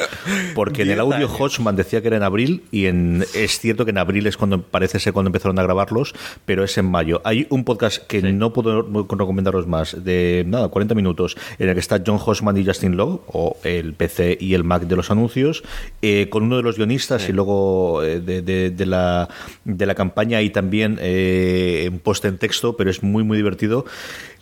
porque 0.54 0.82
en 0.82 0.90
el 0.90 1.00
audio 1.00 1.28
Hodgman 1.28 1.76
decía 1.76 2.00
que 2.00 2.08
era 2.08 2.16
en 2.16 2.22
abril, 2.22 2.64
y 2.70 2.86
en, 2.86 3.24
es 3.34 3.58
cierto 3.58 3.84
que 3.84 3.90
en 3.90 3.98
abril 3.98 4.26
es 4.26 4.36
cuando 4.36 4.62
parece 4.62 4.98
ser 4.98 5.12
cuando 5.12 5.28
empezaron 5.28 5.58
a 5.58 5.62
grabarlos, 5.62 6.14
pero 6.44 6.64
es 6.64 6.76
en 6.78 6.86
mayo. 6.86 7.20
Hay 7.24 7.46
un 7.50 7.64
podcast 7.64 8.06
que 8.06 8.22
no 8.22 8.52
puedo 8.52 8.82
recomendaros 8.82 9.66
más, 9.66 10.04
de 10.04 10.44
nada, 10.46 10.68
40 10.68 10.94
minutos, 10.94 11.36
en 11.58 11.68
el 11.68 11.74
que 11.74 11.80
está 11.80 12.02
John 12.04 12.18
Hodgman 12.18 12.56
y 12.56 12.64
Justin 12.64 12.96
Lowe, 12.96 13.22
o 13.26 13.56
el 13.62 13.94
PC 13.94 14.38
y 14.40 14.54
el 14.54 14.64
Mac 14.64 14.82
de 14.82 14.96
los 14.96 15.10
anuncios, 15.10 15.62
eh, 16.02 16.28
con 16.30 16.44
uno 16.44 16.56
de 16.56 16.62
los 16.62 16.76
guionistas 16.76 17.28
y 17.28 17.32
luego 17.32 18.02
eh, 18.02 18.20
de, 18.20 18.86
la, 18.86 19.28
de 19.64 19.86
la 19.86 19.94
campaña 19.94 20.42
y 20.42 20.50
también 20.50 20.98
eh, 21.00 21.88
un 21.90 21.98
post 21.98 22.24
en 22.24 22.38
texto, 22.38 22.76
pero 22.76 22.90
es 22.90 23.02
muy, 23.02 23.24
muy 23.24 23.36
divertido. 23.36 23.84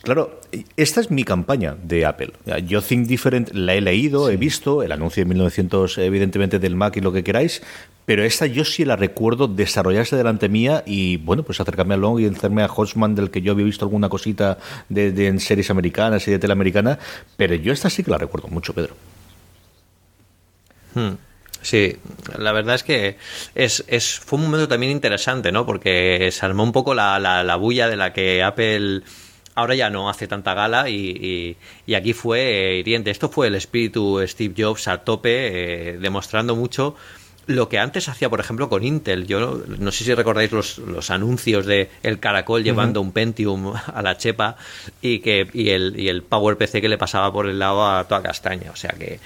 Claro, 0.02 0.40
esta 0.76 1.00
es 1.00 1.12
mi 1.12 1.22
campaña 1.22 1.76
de 1.80 2.04
Apple. 2.04 2.32
Yo 2.66 2.82
Think 2.82 3.06
Different 3.06 3.50
la 3.52 3.74
he 3.74 3.80
leído, 3.80 4.30
he 4.30 4.36
visto, 4.36 4.82
el 4.82 4.90
anuncio 4.90 5.20
de 5.20 5.28
1900 5.28 5.98
evidentemente 5.98 6.58
del 6.58 6.74
Mac 6.74 6.96
y 6.96 7.00
lo 7.00 7.12
que 7.12 7.22
queráis, 7.22 7.62
pero 8.04 8.24
esta 8.24 8.46
yo 8.46 8.64
sí 8.64 8.84
la 8.84 8.96
recuerdo 8.96 9.46
desarrollarse 9.46 10.16
delante 10.16 10.48
mía 10.48 10.82
y 10.84 11.18
bueno, 11.18 11.44
pues 11.44 11.60
acercarme 11.60 11.94
a 11.94 11.98
Long 11.98 12.18
y 12.18 12.26
hacerme 12.26 12.64
a 12.64 12.66
Hodgman 12.66 13.14
del 13.14 13.30
que 13.30 13.42
yo 13.42 13.52
había 13.52 13.64
visto 13.64 13.84
alguna 13.84 14.08
cosita 14.08 14.58
de, 14.88 15.28
en 15.28 15.38
series 15.38 15.70
americanas 15.70 16.26
y 16.26 16.32
de 16.32 16.40
tele 16.40 16.52
americana, 16.52 16.98
pero 17.36 17.54
yo 17.54 17.72
esta 17.72 17.88
sí 17.88 18.02
que 18.02 18.10
la 18.10 18.18
recuerdo 18.18 18.48
mucho, 18.48 18.74
Pedro. 18.74 18.96
Hmm. 20.94 21.12
Sí, 21.60 21.96
la 22.38 22.50
verdad 22.50 22.74
es 22.74 22.82
que 22.82 23.18
es, 23.54 23.84
es, 23.86 24.18
fue 24.18 24.40
un 24.40 24.46
momento 24.46 24.66
también 24.66 24.90
interesante, 24.90 25.52
¿no? 25.52 25.64
Porque 25.64 26.28
se 26.32 26.44
armó 26.44 26.64
un 26.64 26.72
poco 26.72 26.92
la, 26.92 27.20
la, 27.20 27.44
la 27.44 27.54
bulla 27.54 27.88
de 27.88 27.96
la 27.96 28.12
que 28.12 28.42
Apple 28.42 29.02
ahora 29.54 29.74
ya 29.74 29.90
no 29.90 30.08
hace 30.08 30.26
tanta 30.26 30.54
gala 30.54 30.88
y, 30.88 31.56
y, 31.86 31.94
aquí 31.94 32.12
fue 32.12 32.40
eh, 32.40 32.78
hiriente. 32.78 33.10
Esto 33.10 33.28
fue 33.28 33.48
el 33.48 33.54
espíritu 33.54 34.20
Steve 34.26 34.54
Jobs 34.56 34.88
a 34.88 34.98
tope, 34.98 35.92
eh, 35.92 35.98
demostrando 35.98 36.56
mucho 36.56 36.96
lo 37.46 37.68
que 37.68 37.78
antes 37.78 38.08
hacía, 38.08 38.30
por 38.30 38.40
ejemplo, 38.40 38.68
con 38.68 38.84
Intel. 38.84 39.26
Yo 39.26 39.62
no, 39.66 39.92
sé 39.92 40.04
si 40.04 40.14
recordáis 40.14 40.52
los, 40.52 40.78
los 40.78 41.10
anuncios 41.10 41.66
de 41.66 41.90
el 42.02 42.20
caracol 42.20 42.62
llevando 42.62 43.00
un 43.00 43.12
Pentium 43.12 43.74
a 43.74 44.02
la 44.02 44.16
chepa 44.16 44.56
y, 45.00 45.18
que, 45.18 45.48
y, 45.52 45.70
el, 45.70 45.98
y 45.98 46.08
el 46.08 46.22
PowerPC 46.22 46.80
que 46.80 46.88
le 46.88 46.98
pasaba 46.98 47.32
por 47.32 47.48
el 47.48 47.58
lado 47.58 47.86
a 47.86 48.04
toda 48.04 48.22
castaña. 48.22 48.70
O 48.70 48.76
sea 48.76 48.94
que 48.98 49.18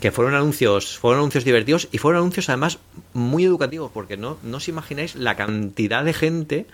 que 0.00 0.12
fueron 0.12 0.34
anuncios, 0.34 0.98
fueron 0.98 1.20
anuncios 1.20 1.44
divertidos 1.44 1.88
y 1.90 1.96
fueron 1.96 2.20
anuncios 2.20 2.50
además 2.50 2.78
muy 3.14 3.44
educativos, 3.44 3.90
porque 3.90 4.18
no, 4.18 4.36
no 4.42 4.58
os 4.58 4.68
imagináis 4.68 5.14
la 5.14 5.34
cantidad 5.34 6.04
de 6.04 6.12
gente 6.12 6.66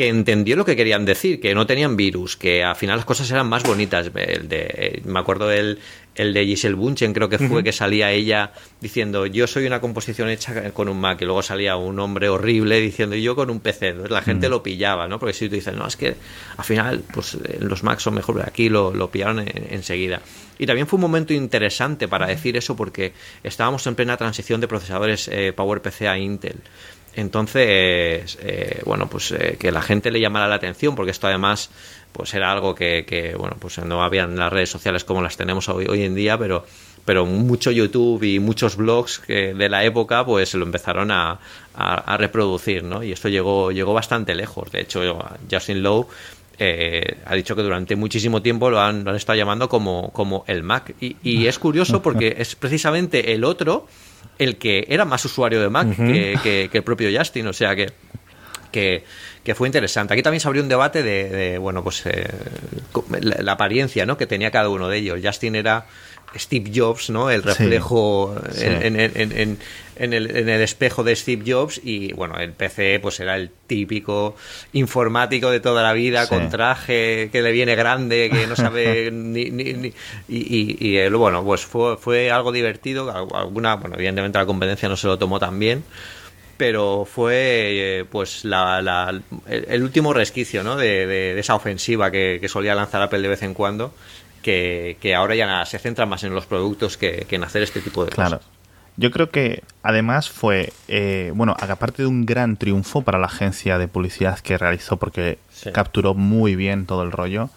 que 0.00 0.08
entendió 0.08 0.56
lo 0.56 0.64
que 0.64 0.76
querían 0.76 1.04
decir, 1.04 1.42
que 1.42 1.54
no 1.54 1.66
tenían 1.66 1.94
virus, 1.94 2.34
que 2.34 2.64
al 2.64 2.74
final 2.74 2.96
las 2.96 3.04
cosas 3.04 3.30
eran 3.30 3.46
más 3.50 3.64
bonitas. 3.64 4.10
El 4.14 4.48
de, 4.48 5.02
me 5.04 5.20
acuerdo 5.20 5.46
del 5.46 5.78
el 6.14 6.32
de 6.32 6.46
Giselle 6.46 6.74
Bunchen, 6.74 7.12
creo 7.12 7.28
que 7.28 7.36
fue, 7.36 7.62
que 7.62 7.72
salía 7.72 8.10
ella 8.10 8.54
diciendo 8.80 9.26
yo 9.26 9.46
soy 9.46 9.66
una 9.66 9.82
composición 9.82 10.30
hecha 10.30 10.70
con 10.70 10.88
un 10.88 10.98
Mac, 10.98 11.20
y 11.20 11.26
luego 11.26 11.42
salía 11.42 11.76
un 11.76 11.98
hombre 11.98 12.30
horrible 12.30 12.80
diciendo 12.80 13.14
yo 13.14 13.36
con 13.36 13.50
un 13.50 13.60
PC. 13.60 13.88
Entonces 13.88 14.10
la 14.10 14.22
gente 14.22 14.48
lo 14.48 14.62
pillaba, 14.62 15.06
¿no? 15.06 15.18
Porque 15.18 15.34
si 15.34 15.50
tú 15.50 15.56
dices, 15.56 15.74
no, 15.74 15.86
es 15.86 15.96
que 15.96 16.16
al 16.56 16.64
final 16.64 17.02
pues 17.12 17.36
los 17.58 17.82
Macs 17.82 18.02
son 18.02 18.14
mejor, 18.14 18.40
aquí 18.40 18.70
lo, 18.70 18.94
lo 18.94 19.10
pillaron 19.10 19.44
enseguida. 19.68 20.22
Y 20.58 20.64
también 20.64 20.86
fue 20.86 20.96
un 20.96 21.02
momento 21.02 21.34
interesante 21.34 22.08
para 22.08 22.26
decir 22.26 22.56
eso 22.56 22.74
porque 22.74 23.12
estábamos 23.42 23.86
en 23.86 23.96
plena 23.96 24.16
transición 24.16 24.62
de 24.62 24.68
procesadores 24.68 25.28
eh, 25.28 25.52
PowerPC 25.54 26.02
a 26.02 26.18
Intel. 26.18 26.56
Entonces, 27.14 28.38
eh, 28.40 28.82
bueno, 28.84 29.08
pues 29.08 29.32
eh, 29.32 29.56
que 29.58 29.72
la 29.72 29.82
gente 29.82 30.10
le 30.10 30.20
llamara 30.20 30.48
la 30.48 30.54
atención, 30.56 30.94
porque 30.94 31.10
esto 31.10 31.26
además, 31.26 31.70
pues 32.12 32.32
era 32.34 32.52
algo 32.52 32.74
que, 32.74 33.34
bueno, 33.38 33.56
pues 33.58 33.78
no 33.78 34.02
había 34.02 34.24
en 34.24 34.36
las 34.36 34.52
redes 34.52 34.70
sociales 34.70 35.04
como 35.04 35.22
las 35.22 35.36
tenemos 35.36 35.68
hoy, 35.68 35.86
hoy 35.88 36.04
en 36.04 36.14
día, 36.14 36.38
pero, 36.38 36.64
pero 37.04 37.26
mucho 37.26 37.70
YouTube 37.70 38.22
y 38.22 38.38
muchos 38.38 38.76
blogs 38.76 39.18
que 39.18 39.54
de 39.54 39.68
la 39.68 39.84
época, 39.84 40.24
pues 40.24 40.54
lo 40.54 40.64
empezaron 40.64 41.10
a, 41.10 41.40
a, 41.74 42.16
reproducir, 42.16 42.84
¿no? 42.84 43.02
Y 43.02 43.12
esto 43.12 43.28
llegó, 43.28 43.72
llegó 43.72 43.92
bastante 43.92 44.34
lejos. 44.34 44.70
De 44.70 44.82
hecho, 44.82 45.02
Justin 45.50 45.82
Lowe 45.82 46.06
eh, 46.58 47.16
ha 47.24 47.34
dicho 47.34 47.56
que 47.56 47.62
durante 47.62 47.96
muchísimo 47.96 48.42
tiempo 48.42 48.68
lo 48.70 48.80
han, 48.80 49.02
lo 49.02 49.10
han 49.10 49.16
estado 49.16 49.36
llamando 49.36 49.68
como, 49.68 50.12
como 50.12 50.44
el 50.46 50.62
Mac. 50.62 50.94
Y, 51.00 51.16
y 51.22 51.46
es 51.48 51.58
curioso 51.58 52.02
porque 52.02 52.36
es 52.38 52.54
precisamente 52.54 53.32
el 53.32 53.44
otro 53.44 53.86
el 54.38 54.56
que 54.56 54.86
era 54.88 55.04
más 55.04 55.24
usuario 55.24 55.60
de 55.60 55.68
Mac 55.68 55.96
que, 55.96 56.70
el 56.72 56.82
propio 56.82 57.08
Justin, 57.16 57.46
o 57.46 57.52
sea 57.52 57.76
que, 57.76 57.92
que, 58.72 59.54
fue 59.54 59.68
interesante. 59.68 60.14
Aquí 60.14 60.22
también 60.22 60.40
se 60.40 60.48
abrió 60.48 60.62
un 60.62 60.68
debate 60.68 61.02
de, 61.02 61.58
bueno, 61.58 61.82
pues 61.82 62.04
eh, 62.06 62.28
la, 63.20 63.52
apariencia 63.52 64.06
¿no? 64.06 64.16
que 64.16 64.26
tenía 64.26 64.50
cada 64.50 64.68
uno 64.68 64.88
de 64.88 64.98
ellos. 64.98 65.20
Justin 65.22 65.56
era 65.56 65.86
Steve 66.36 66.70
Jobs, 66.74 67.10
¿no? 67.10 67.30
El 67.30 67.42
reflejo 67.42 68.34
En, 68.56 70.14
el, 70.14 70.48
espejo 70.48 71.04
de 71.04 71.14
Steve 71.14 71.44
Jobs 71.46 71.80
y 71.84 72.12
bueno, 72.14 72.38
el 72.38 72.52
PC 72.52 73.00
pues 73.00 73.20
era 73.20 73.36
el 73.36 73.50
típico 73.66 74.34
informático 74.72 75.50
de 75.50 75.60
toda 75.60 75.82
la 75.82 75.92
vida 75.92 76.26
con 76.26 76.48
traje 76.48 77.28
que 77.30 77.42
le 77.42 77.52
viene 77.52 77.74
grande, 77.74 78.30
que 78.32 78.46
no 78.46 78.56
sabe 78.56 79.10
ni, 79.12 79.50
ni, 79.50 79.92
y, 80.28 80.96
y, 80.96 81.08
bueno, 81.10 81.44
pues 81.44 81.66
fue, 81.66 81.98
fue 81.98 82.30
algo 82.30 82.50
divertido, 82.50 83.10
alguna, 83.34 83.74
bueno, 83.74 83.96
evidentemente 83.96 84.38
la 84.38 84.46
competencia 84.46 84.88
no 84.88 84.96
se 84.96 85.06
lo 85.06 85.18
tomó 85.18 85.38
tan 85.38 85.58
bien 85.58 85.84
pero 86.60 87.06
fue 87.06 88.00
eh, 88.00 88.04
pues 88.04 88.44
el, 88.44 89.82
último 89.82 90.12
resquicio 90.12 90.62
¿no? 90.62 90.76
de, 90.76 91.38
esa 91.38 91.54
ofensiva 91.54 92.10
que, 92.10 92.46
solía 92.50 92.74
lanzar 92.74 93.00
Apple 93.00 93.22
de 93.22 93.28
vez 93.28 93.42
en 93.42 93.54
cuando, 93.54 93.94
que, 94.42 95.14
ahora 95.16 95.34
ya 95.34 95.64
se 95.66 95.78
centra 95.78 96.06
más 96.06 96.24
en 96.24 96.34
los 96.34 96.46
productos 96.46 96.96
que, 96.96 97.26
en 97.30 97.44
hacer 97.44 97.62
este 97.62 97.80
tipo 97.80 98.04
de 98.04 98.10
claro. 98.10 98.38
cosas. 98.38 98.50
Yo 98.96 99.10
creo 99.10 99.30
que 99.30 99.62
además 99.82 100.28
fue, 100.28 100.72
eh, 100.88 101.32
bueno, 101.34 101.56
aparte 101.58 102.02
de 102.02 102.08
un 102.08 102.26
gran 102.26 102.56
triunfo 102.56 103.02
para 103.02 103.18
la 103.18 103.26
agencia 103.26 103.78
de 103.78 103.88
publicidad 103.88 104.38
que 104.40 104.58
realizó 104.58 104.98
porque 104.98 105.38
capturó 105.72 106.14
muy 106.14 106.54
bien 106.54 106.86
todo 106.86 107.02
el 107.02 107.12
rollo, 107.12 107.48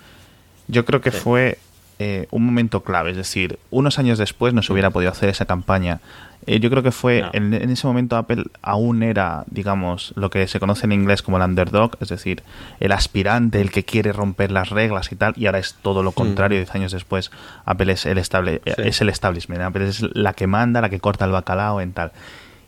yo 0.67 0.85
creo 0.85 1.01
que 1.01 1.11
fue 1.11 1.57
eh, 2.03 2.27
un 2.31 2.45
momento 2.45 2.83
clave. 2.83 3.11
Es 3.11 3.17
decir, 3.17 3.59
unos 3.71 3.99
años 3.99 4.17
después 4.17 4.53
no 4.53 4.61
se 4.61 4.73
hubiera 4.73 4.89
podido 4.89 5.11
hacer 5.11 5.29
esa 5.29 5.45
campaña 5.45 6.01
eh, 6.45 6.59
yo 6.59 6.69
creo 6.69 6.83
que 6.83 6.91
fue 6.91 7.23
en, 7.33 7.53
ese 7.53 7.87
momento 7.87 8.17
Apple 8.17 8.43
aún 8.61 9.03
era, 9.03 9.43
digamos, 9.49 10.13
lo 10.15 10.29
que 10.29 10.47
se 10.47 10.59
conoce 10.59 10.85
en 10.85 10.91
inglés 10.91 11.21
como 11.21 11.37
el 11.37 11.43
underdog, 11.43 11.91
es 12.01 12.09
decir, 12.09 12.43
el 12.79 12.91
aspirante, 12.91 13.61
el 13.61 13.71
que 13.71 13.83
quiere 13.83 14.11
romper 14.11 14.51
las 14.51 14.69
reglas 14.69 15.11
y 15.11 15.15
tal, 15.15 15.33
y 15.37 15.45
ahora 15.45 15.59
es 15.59 15.75
todo 15.81 16.03
lo 16.03 16.11
mm. 16.11 16.15
contrario. 16.15 16.57
Diez 16.57 16.73
años 16.75 16.91
después, 16.91 17.31
Apple 17.65 17.93
es 17.93 18.05
el, 18.05 18.17
estable, 18.17 18.61
es 18.65 19.01
el 19.01 19.09
establishment, 19.09 19.61
Apple 19.61 19.87
es 19.87 20.01
la 20.13 20.33
que 20.33 20.47
manda, 20.47 20.81
la 20.81 20.89
que 20.89 20.99
corta 20.99 21.25
el 21.25 21.31
bacalao 21.31 21.81
en 21.81 21.93
tal. 21.93 22.11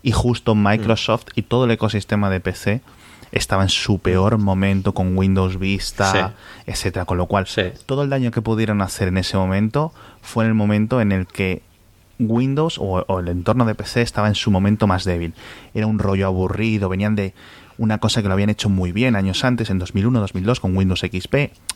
Y 0.04 0.12
justo 0.12 0.56
Microsoft 0.56 1.26
y 1.36 1.42
todo 1.42 1.66
el 1.66 1.72
ecosistema 1.72 2.30
de 2.30 2.40
PC 2.40 2.82
estaba 3.36 3.64
en 3.64 3.70
su 3.70 4.00
peor 4.00 4.38
momento 4.38 4.94
con 4.94 5.16
Windows 5.16 5.60
Vista, 5.60 6.34
etcétera. 6.66 7.06
Con 7.06 7.18
lo 7.18 7.28
cual, 7.28 7.46
todo 7.86 8.04
el 8.04 8.10
daño 8.10 8.32
que 8.32 8.42
pudieron 8.42 8.82
hacer 8.82 9.10
en 9.10 9.18
ese 9.18 9.38
momento 9.38 9.94
fue 10.22 10.46
en 10.46 10.50
el 10.50 10.56
momento 10.56 11.02
en 11.02 11.12
el 11.12 11.28
que 11.28 11.62
Windows 12.18 12.78
o, 12.80 13.20
el 13.20 13.28
entorno 13.28 13.66
de 13.66 13.76
PC 13.76 14.02
estaba 14.02 14.30
en 14.30 14.36
su 14.36 14.52
momento 14.52 14.88
más 14.88 15.04
débil. 15.04 15.34
Era 15.74 15.86
un 15.86 16.00
rollo 16.00 16.28
aburrido, 16.28 16.88
venían 16.88 17.16
de 17.16 17.34
una 17.78 17.98
cosa 17.98 18.22
que 18.22 18.30
lo 18.30 18.34
habían 18.34 18.50
hecho 18.50 18.70
muy 18.70 18.94
bien 18.94 19.18
años 19.18 19.44
antes, 19.44 19.70
en 19.70 19.80
2001, 19.80 20.18
2002, 20.22 20.62
con 20.62 20.78
Windows 20.78 21.02
XP, 21.02 21.36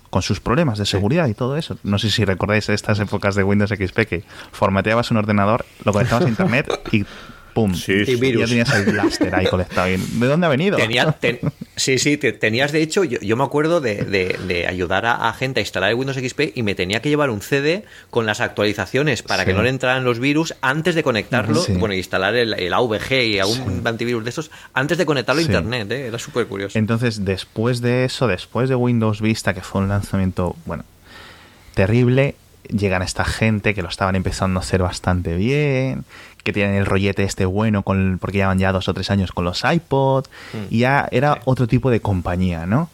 con 0.09 0.21
sus 0.21 0.39
problemas 0.39 0.79
de 0.79 0.85
seguridad 0.85 1.27
y 1.27 1.33
todo 1.33 1.57
eso. 1.57 1.77
No 1.83 1.99
sé 1.99 2.09
si 2.09 2.23
recordáis 2.23 2.69
estas 2.69 3.01
épocas 3.01 3.35
de 3.35 3.43
Windows 3.43 3.71
XP 3.71 3.99
que 4.07 4.23
formateabas 4.53 5.11
un 5.11 5.17
ordenador, 5.17 5.65
lo 5.83 5.91
conectabas 5.91 6.25
a 6.25 6.29
Internet 6.29 6.69
y 6.93 7.05
¡pum! 7.53 7.73
Sí, 7.73 8.05
ya 8.05 8.45
tenías 8.45 8.73
el 8.73 8.85
blaster 8.85 9.33
ahí 9.35 9.47
conectado. 9.47 9.87
¿De 9.87 10.27
dónde 10.27 10.45
ha 10.45 10.49
venido? 10.49 10.77
sí, 11.75 11.97
sí, 11.99 12.17
tenías 12.17 12.71
de 12.71 12.81
hecho, 12.81 13.03
yo, 13.03 13.37
me 13.37 13.43
acuerdo 13.43 13.81
de, 13.81 14.65
ayudar 14.67 15.05
a, 15.05 15.31
gente 15.33 15.59
a 15.59 15.61
instalar 15.61 15.89
el 15.89 15.95
Windows 15.95 16.17
XP 16.17 16.55
y 16.55 16.63
me 16.63 16.75
tenía 16.75 17.01
que 17.01 17.09
llevar 17.09 17.29
un 17.29 17.41
CD 17.41 17.83
con 18.09 18.25
las 18.25 18.41
actualizaciones 18.41 19.23
para 19.23 19.45
que 19.45 19.53
no 19.53 19.63
le 19.63 19.69
entraran 19.69 20.03
los 20.03 20.19
virus 20.19 20.55
antes 20.61 20.95
de 20.95 21.03
conectarlo, 21.03 21.63
bueno, 21.77 21.93
instalar 21.93 22.35
el, 22.35 22.53
el 22.53 22.73
AVG 22.73 23.11
y 23.25 23.39
algún 23.39 23.81
antivirus 23.85 24.23
de 24.23 24.29
esos 24.29 24.51
antes 24.73 24.97
de 24.97 25.05
conectarlo 25.05 25.41
a 25.41 25.43
Internet, 25.43 25.91
¿eh? 25.91 26.07
era 26.07 26.19
súper 26.19 26.47
curioso. 26.47 26.77
Entonces, 26.77 27.25
después 27.25 27.81
de 27.81 28.05
eso, 28.05 28.27
después 28.27 28.69
de 28.69 28.75
Windows 28.75 29.21
Vista, 29.21 29.53
que 29.53 29.61
fue 29.61 29.81
un 29.81 29.89
lanzamiento, 29.89 30.55
bueno, 30.65 30.83
terrible, 31.73 32.35
llegan 32.69 33.01
esta 33.01 33.25
gente 33.25 33.73
que 33.73 33.81
lo 33.81 33.89
estaban 33.89 34.15
empezando 34.15 34.59
a 34.59 34.63
hacer 34.63 34.81
bastante 34.81 35.35
bien, 35.35 36.05
que 36.43 36.53
tienen 36.53 36.75
el 36.75 36.85
rollete 36.85 37.23
este 37.23 37.45
bueno, 37.45 37.83
con, 37.83 38.17
porque 38.19 38.37
llevan 38.37 38.59
ya 38.59 38.71
dos 38.71 38.87
o 38.87 38.93
tres 38.93 39.11
años 39.11 39.31
con 39.31 39.45
los 39.45 39.63
iPod, 39.63 40.25
mm. 40.53 40.57
y 40.69 40.79
ya 40.79 41.07
era 41.11 41.41
otro 41.45 41.67
tipo 41.67 41.89
de 41.91 42.01
compañía, 42.01 42.65
¿no? 42.65 42.89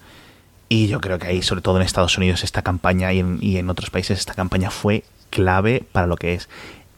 Y 0.68 0.88
yo 0.88 1.00
creo 1.00 1.20
que 1.20 1.28
ahí, 1.28 1.42
sobre 1.42 1.62
todo 1.62 1.78
en 1.78 1.84
Estados 1.84 2.18
Unidos, 2.18 2.44
esta 2.44 2.62
campaña 2.62 3.14
y 3.14 3.20
en, 3.20 3.38
y 3.42 3.58
en 3.58 3.70
otros 3.70 3.90
países, 3.90 4.20
esta 4.20 4.34
campaña 4.34 4.72
fue 4.72 5.04
clave 5.30 5.84
para 5.92 6.08
lo 6.08 6.18
que 6.18 6.34
es. 6.34 6.50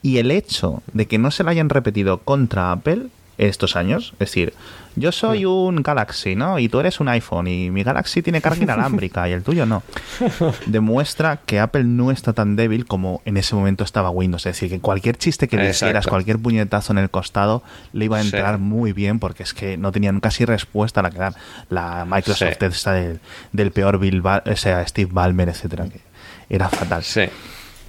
Y 0.01 0.19
el 0.19 0.31
hecho 0.31 0.83
de 0.93 1.05
que 1.05 1.17
no 1.17 1.31
se 1.31 1.43
la 1.43 1.51
hayan 1.51 1.69
repetido 1.69 2.19
contra 2.19 2.71
Apple 2.71 3.07
estos 3.37 3.75
años. 3.75 4.13
Es 4.13 4.19
decir, 4.19 4.53
yo 4.97 5.11
soy 5.11 5.45
un 5.45 5.83
Galaxy, 5.83 6.35
¿no? 6.35 6.57
Y 6.57 6.69
tú 6.69 6.79
eres 6.79 6.99
un 6.99 7.07
iPhone 7.07 7.47
y 7.47 7.69
mi 7.69 7.83
Galaxy 7.83 8.23
tiene 8.23 8.41
carga 8.41 8.63
inalámbrica 8.63 9.29
y 9.29 9.31
el 9.31 9.43
tuyo 9.43 9.67
no. 9.67 9.83
Demuestra 10.65 11.37
que 11.45 11.59
Apple 11.59 11.83
no 11.83 12.09
está 12.09 12.33
tan 12.33 12.55
débil 12.55 12.85
como 12.85 13.21
en 13.25 13.37
ese 13.37 13.55
momento 13.55 13.83
estaba 13.83 14.09
Windows. 14.09 14.45
Es 14.47 14.55
decir, 14.55 14.69
que 14.69 14.79
cualquier 14.79 15.15
chiste 15.17 15.47
que 15.47 15.57
le 15.57 15.69
hicieras, 15.69 16.07
cualquier 16.07 16.39
puñetazo 16.39 16.93
en 16.93 16.97
el 16.97 17.11
costado, 17.11 17.61
le 17.93 18.05
iba 18.05 18.17
a 18.17 18.21
entrar 18.21 18.57
muy 18.57 18.91
bien 18.91 19.19
porque 19.19 19.43
es 19.43 19.53
que 19.53 19.77
no 19.77 19.91
tenían 19.91 20.19
casi 20.19 20.45
respuesta 20.45 21.01
a 21.01 21.03
la 21.03 21.11
que 21.11 21.19
dar. 21.19 21.35
La 21.69 22.05
Microsoft 22.05 22.61
está 22.63 22.93
del, 22.93 23.71
peor 23.71 23.99
Bill 23.99 24.23
o 24.25 24.55
sea, 24.55 24.85
Steve 24.87 25.11
Ballmer, 25.13 25.49
etcétera, 25.49 25.87
que 25.89 26.01
era 26.49 26.69
fatal. 26.69 27.03
Sí. 27.03 27.25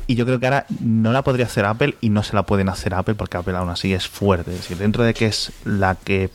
Y 0.07 0.15
yo 0.15 0.25
creo 0.25 0.41
que 0.41 0.47
ahora 0.47 0.67
no 0.81 1.13
la 1.13 1.23
podría 1.23 1.47
hacer 1.47 1.65
Apple 1.67 1.97
y 2.01 2.09
no 2.09 2.23
se 2.23 2.35
la 2.35 2.45
pueden 2.45 2.69
hacer 2.69 2.95
Apple 2.95 3.15
porque 3.15 3.37
Apple 3.37 3.57
aún 3.57 3.69
así 3.69 3.93
es 3.93 4.09
fuerte. 4.09 4.51
Es 4.53 4.59
decir, 4.59 4.79
dentro 4.79 5.05
de 5.05 5.13
que 5.13 5.27
es 5.27 5.53
la 5.65 5.97
que 5.97 6.31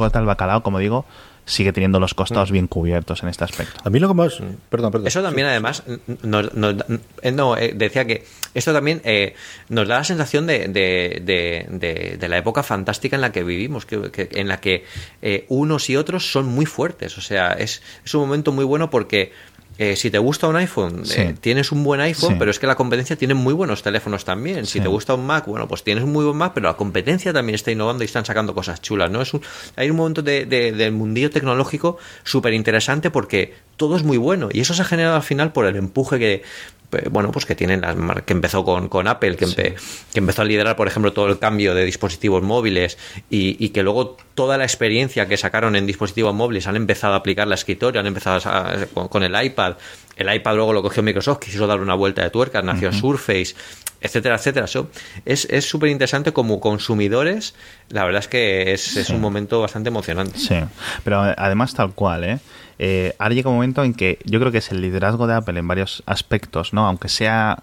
corta 0.00 0.18
el 0.18 0.26
bacalao, 0.26 0.62
como 0.62 0.78
digo, 0.78 1.04
sigue 1.44 1.72
teniendo 1.72 1.98
los 2.00 2.14
costados 2.14 2.50
mm. 2.50 2.52
bien 2.52 2.66
cubiertos 2.66 3.22
en 3.22 3.28
este 3.28 3.44
aspecto. 3.44 3.80
A 3.84 3.90
mí 3.90 3.98
lo 3.98 4.08
que 4.08 4.14
más... 4.14 4.40
Perdón, 4.68 4.92
perdón. 4.92 5.06
Eso 5.06 5.22
también, 5.22 5.48
además, 5.48 5.82
eh, 5.86 7.32
no, 7.32 7.56
eh, 7.56 7.72
decía 7.74 8.04
que 8.06 8.24
esto 8.54 8.72
también 8.72 9.00
eh, 9.04 9.34
nos 9.68 9.88
da 9.88 9.98
la 9.98 10.04
sensación 10.04 10.46
de, 10.46 10.68
de, 10.68 12.16
de, 12.18 12.28
la 12.28 12.38
época 12.38 12.62
fantástica 12.62 13.16
en 13.16 13.22
la 13.22 13.32
que 13.32 13.42
vivimos, 13.42 13.84
que, 13.84 14.28
en 14.32 14.48
la 14.48 14.60
que 14.60 14.84
unos 15.48 15.90
y 15.90 15.96
otros 15.96 16.30
son 16.30 16.46
muy 16.46 16.66
fuertes. 16.66 17.18
O 17.18 17.20
sea, 17.20 17.52
es, 17.52 17.82
es 18.04 18.14
un 18.14 18.22
momento 18.22 18.52
muy 18.52 18.64
bueno 18.64 18.90
porque 18.90 19.32
eh, 19.82 19.96
si 19.96 20.10
te 20.10 20.18
gusta 20.18 20.46
un 20.46 20.56
iPhone, 20.56 21.04
eh, 21.16 21.34
tienes 21.40 21.72
un 21.72 21.82
buen 21.82 22.02
iPhone, 22.02 22.36
pero 22.38 22.50
es 22.50 22.58
que 22.58 22.66
la 22.66 22.74
competencia 22.74 23.16
tiene 23.16 23.32
muy 23.32 23.54
buenos 23.54 23.82
teléfonos 23.82 24.26
también. 24.26 24.66
Si 24.66 24.78
te 24.78 24.88
gusta 24.88 25.14
un 25.14 25.24
Mac, 25.24 25.46
bueno, 25.46 25.68
pues 25.68 25.82
tienes 25.82 26.04
un 26.04 26.12
muy 26.12 26.22
buen 26.22 26.36
Mac, 26.36 26.52
pero 26.54 26.68
la 26.68 26.76
competencia 26.76 27.32
también 27.32 27.54
está 27.54 27.70
innovando 27.70 28.04
y 28.04 28.06
están 28.06 28.26
sacando 28.26 28.54
cosas 28.54 28.82
chulas, 28.82 29.10
¿no? 29.10 29.22
Es 29.22 29.32
un, 29.32 29.40
hay 29.76 29.88
un 29.88 29.96
momento 29.96 30.20
de, 30.20 30.44
del 30.44 30.92
mundillo 30.92 31.30
tecnológico 31.30 31.96
súper 32.24 32.52
interesante 32.52 33.10
porque 33.10 33.54
todo 33.80 33.96
es 33.96 34.02
muy 34.02 34.18
bueno 34.18 34.50
y 34.52 34.60
eso 34.60 34.74
se 34.74 34.82
ha 34.82 34.84
generado 34.84 35.16
al 35.16 35.22
final 35.22 35.52
por 35.52 35.64
el 35.64 35.74
empuje 35.74 36.18
que 36.18 36.42
bueno, 37.10 37.30
pues 37.30 37.46
que 37.46 37.54
tienen 37.54 37.82
las 37.82 37.96
que 38.22 38.32
empezó 38.32 38.64
con, 38.64 38.88
con 38.88 39.06
Apple, 39.06 39.36
que, 39.36 39.46
que, 39.46 39.76
empezó 40.18 40.42
a 40.42 40.44
liderar, 40.44 40.76
por 40.76 40.88
ejemplo, 40.88 41.12
todo 41.12 41.28
el 41.28 41.38
cambio 41.38 41.74
de 41.74 41.84
dispositivos 41.84 42.42
móviles 42.42 42.98
y, 43.30 43.68
que 43.68 43.82
luego 43.82 44.16
toda 44.34 44.58
la 44.58 44.64
experiencia 44.64 45.28
que 45.28 45.36
sacaron 45.36 45.76
en 45.76 45.86
dispositivos 45.86 46.34
móviles 46.34 46.66
han 46.66 46.76
empezado 46.76 47.14
a 47.14 47.18
aplicar 47.18 47.46
la 47.46 47.54
escritorio, 47.54 48.00
han 48.00 48.08
empezado 48.08 48.40
con, 49.08 49.22
el 49.22 49.40
iPad. 49.40 49.76
El 50.16 50.34
iPad 50.34 50.56
luego 50.56 50.72
lo 50.72 50.82
cogió 50.82 51.02
Microsoft, 51.02 51.38
quiso 51.38 51.66
dar 51.66 51.80
una 51.80 51.94
vuelta 51.94 52.24
de 52.24 52.30
tuerca, 52.30 52.60
nació 52.60 52.92
Surface, 52.92 53.54
etcétera, 54.00 54.34
etcétera. 54.34 54.66
es 55.24 55.64
súper 55.64 55.90
interesante 55.90 56.32
como 56.32 56.58
consumidores. 56.58 57.54
La 57.88 58.04
verdad 58.04 58.18
es 58.18 58.28
que 58.28 58.72
es, 58.72 58.96
es 58.96 59.10
un 59.10 59.20
momento 59.20 59.60
bastante 59.60 59.90
emocionante. 59.90 60.40
Sí, 60.40 60.56
pero 61.04 61.20
además 61.36 61.72
tal 61.72 61.92
cual, 61.92 62.24
¿eh? 62.24 62.40
Eh, 62.82 63.14
ahora 63.18 63.34
llega 63.34 63.50
un 63.50 63.56
momento 63.56 63.84
en 63.84 63.92
que 63.92 64.18
yo 64.24 64.40
creo 64.40 64.50
que 64.50 64.56
es 64.56 64.72
el 64.72 64.80
liderazgo 64.80 65.26
de 65.26 65.34
Apple 65.34 65.58
en 65.58 65.68
varios 65.68 66.02
aspectos, 66.06 66.72
¿no? 66.72 66.86
Aunque 66.86 67.10
sea 67.10 67.58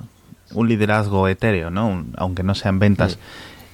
un 0.54 0.70
liderazgo 0.70 1.28
etéreo, 1.28 1.72
¿no? 1.72 2.06
aunque 2.18 2.44
no 2.44 2.54
sean 2.54 2.78
ventas, 2.78 3.18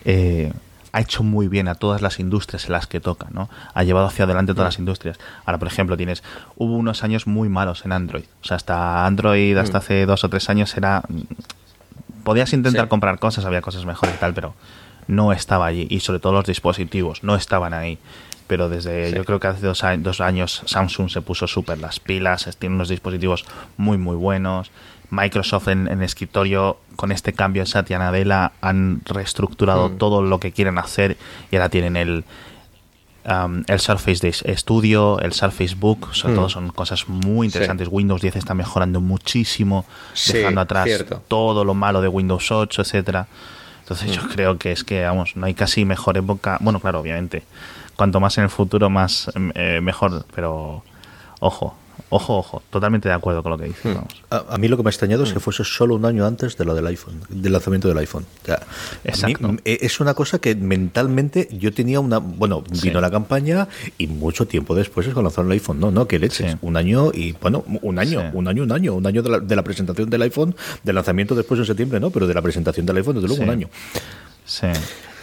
eh, 0.05 0.53
ha 0.93 1.01
hecho 1.01 1.21
muy 1.21 1.49
bien 1.49 1.67
a 1.67 1.75
todas 1.75 2.01
las 2.01 2.21
industrias 2.21 2.67
en 2.67 2.71
las 2.71 2.87
que 2.87 3.01
toca, 3.01 3.27
¿no? 3.31 3.49
Ha 3.73 3.83
llevado 3.83 4.07
hacia 4.07 4.23
adelante 4.23 4.53
todas 4.53 4.69
las 4.69 4.79
industrias. 4.79 5.19
Ahora, 5.43 5.59
por 5.59 5.67
ejemplo, 5.67 5.97
tienes, 5.97 6.23
hubo 6.55 6.77
unos 6.77 7.03
años 7.03 7.27
muy 7.27 7.49
malos 7.49 7.83
en 7.83 7.91
Android. 7.91 8.23
O 8.41 8.45
sea, 8.45 8.55
hasta 8.55 9.05
Android, 9.05 9.57
hasta 9.57 9.79
hace 9.79 10.05
dos 10.05 10.23
o 10.23 10.29
tres 10.29 10.49
años 10.49 10.77
era... 10.77 11.03
Podías 12.23 12.53
intentar 12.53 12.87
comprar 12.87 13.19
cosas, 13.19 13.43
había 13.43 13.59
cosas 13.59 13.85
mejores 13.85 14.15
y 14.15 14.17
tal, 14.17 14.33
pero 14.33 14.53
no 15.07 15.33
estaba 15.33 15.65
allí. 15.65 15.87
Y 15.89 15.99
sobre 15.99 16.19
todo 16.19 16.31
los 16.31 16.45
dispositivos 16.45 17.21
no 17.21 17.35
estaban 17.35 17.73
ahí 17.73 17.99
pero 18.47 18.69
desde 18.69 19.11
yo 19.13 19.25
creo 19.25 19.39
que 19.39 19.47
hace 19.47 19.65
dos, 19.65 19.83
dos 19.99 20.21
años 20.21 20.63
Samsung 20.65 21.09
se 21.09 21.21
puso 21.21 21.47
súper 21.47 21.77
las 21.77 21.99
pilas, 21.99 22.49
tiene 22.57 22.75
unos 22.75 22.89
dispositivos 22.89 23.45
muy 23.77 23.97
muy 23.97 24.15
buenos. 24.15 24.71
Microsoft 25.09 25.67
en, 25.67 26.01
escritorio 26.01 26.77
con 26.95 27.11
este 27.11 27.33
cambio 27.33 27.61
en 27.61 27.67
Satya 27.67 27.99
Nadella 27.99 28.53
han 28.61 29.01
reestructurado 29.05 29.89
mm. 29.89 29.97
todo 29.97 30.23
lo 30.23 30.39
que 30.39 30.51
quieren 30.51 30.77
hacer 30.79 31.17
y 31.51 31.55
ahora 31.55 31.69
tienen 31.69 31.95
el 31.95 32.25
um, 33.25 33.63
el 33.67 33.79
Surface 33.79 34.33
Studio, 34.57 35.19
el 35.19 35.33
Surface 35.33 35.75
Book, 35.75 36.09
sobre 36.13 36.33
mm. 36.33 36.37
todo 36.37 36.49
son 36.49 36.69
cosas 36.69 37.07
muy 37.07 37.47
interesantes. 37.47 37.87
Windows 37.91 38.21
10 38.21 38.37
está 38.37 38.55
mejorando 38.55 39.01
muchísimo, 39.01 39.85
dejando 40.31 40.61
atrás 40.61 41.05
todo 41.27 41.63
lo 41.63 41.75
malo 41.75 42.01
de 42.01 42.07
Windows 42.07 42.51
8, 42.51 42.81
etcétera. 42.81 43.27
Entonces 43.81 44.11
yo 44.15 44.23
mm. 44.23 44.29
creo 44.29 44.57
que 44.57 44.71
es 44.71 44.83
que 44.83 45.03
vamos, 45.03 45.35
no 45.35 45.45
hay 45.45 45.53
casi 45.53 45.85
mejor 45.85 46.17
época, 46.17 46.57
bueno, 46.59 46.79
claro, 46.79 47.01
obviamente 47.01 47.43
cuanto 48.03 48.19
más 48.19 48.37
en 48.37 48.43
el 48.43 48.49
futuro, 48.49 48.89
más 48.89 49.31
eh, 49.55 49.79
mejor. 49.81 50.25
Pero 50.35 50.83
ojo, 51.39 51.77
Ojo, 52.09 52.37
ojo, 52.37 52.61
totalmente 52.69 53.09
de 53.09 53.15
acuerdo 53.15 53.41
con 53.41 53.51
lo 53.51 53.57
que 53.57 53.65
dices. 53.65 53.95
Hmm. 53.95 54.03
A, 54.29 54.57
mí 54.59 54.67
lo 54.67 54.77
que 54.77 54.83
me 54.83 54.89
ha 54.89 54.91
extrañado 54.91 55.23
es 55.23 55.33
que 55.33 55.39
fuese 55.39 55.63
solo 55.63 55.95
un 55.95 56.05
año 56.05 56.27
antes 56.27 56.57
de 56.57 56.65
lo 56.65 56.75
del 56.75 56.85
iPhone, 56.85 57.21
del 57.29 57.51
lanzamiento 57.51 57.87
del 57.87 57.97
iPhone. 57.97 58.23
Exacto. 59.03 59.55
Eh, 59.65 59.79
es 59.81 59.99
una 59.99 60.13
cosa 60.13 60.37
que 60.37 60.53
mentalmente 60.53 61.49
yo 61.51 61.73
tenía 61.73 61.99
una. 61.99 62.19
Bueno, 62.19 62.63
vino 62.83 63.01
la 63.01 63.09
campaña 63.09 63.67
y 63.97 64.05
mucho 64.05 64.45
tiempo 64.45 64.75
después 64.75 65.07
es 65.07 65.13
cuando 65.13 65.29
lanzaron 65.29 65.51
el 65.51 65.53
iPhone. 65.53 65.79
No, 65.79 65.89
no, 65.89 66.07
que 66.07 66.19
leches. 66.19 66.57
Un 66.61 66.77
año 66.77 67.11
y. 67.11 67.31
Bueno, 67.31 67.63
un 67.81 67.97
año, 67.97 68.29
un 68.33 68.47
año, 68.47 68.63
un 68.63 68.71
año. 68.71 68.93
Un 68.93 69.07
año 69.07 69.23
de 69.23 69.29
la, 69.29 69.39
de 69.39 69.55
la, 69.55 69.63
presentación 69.63 70.09
del 70.09 70.21
iPhone, 70.21 70.55
del 70.83 70.95
lanzamiento 70.95 71.33
después 71.33 71.59
en 71.59 71.65
septiembre, 71.65 71.99
¿no? 71.99 72.11
Pero 72.11 72.27
de 72.27 72.33
la 72.35 72.43
presentación 72.43 72.85
del 72.85 72.97
iPhone, 72.97 73.15
desde 73.15 73.27
luego, 73.27 73.43
un 73.43 73.49
año. 73.49 73.69
Sí. 74.45 74.67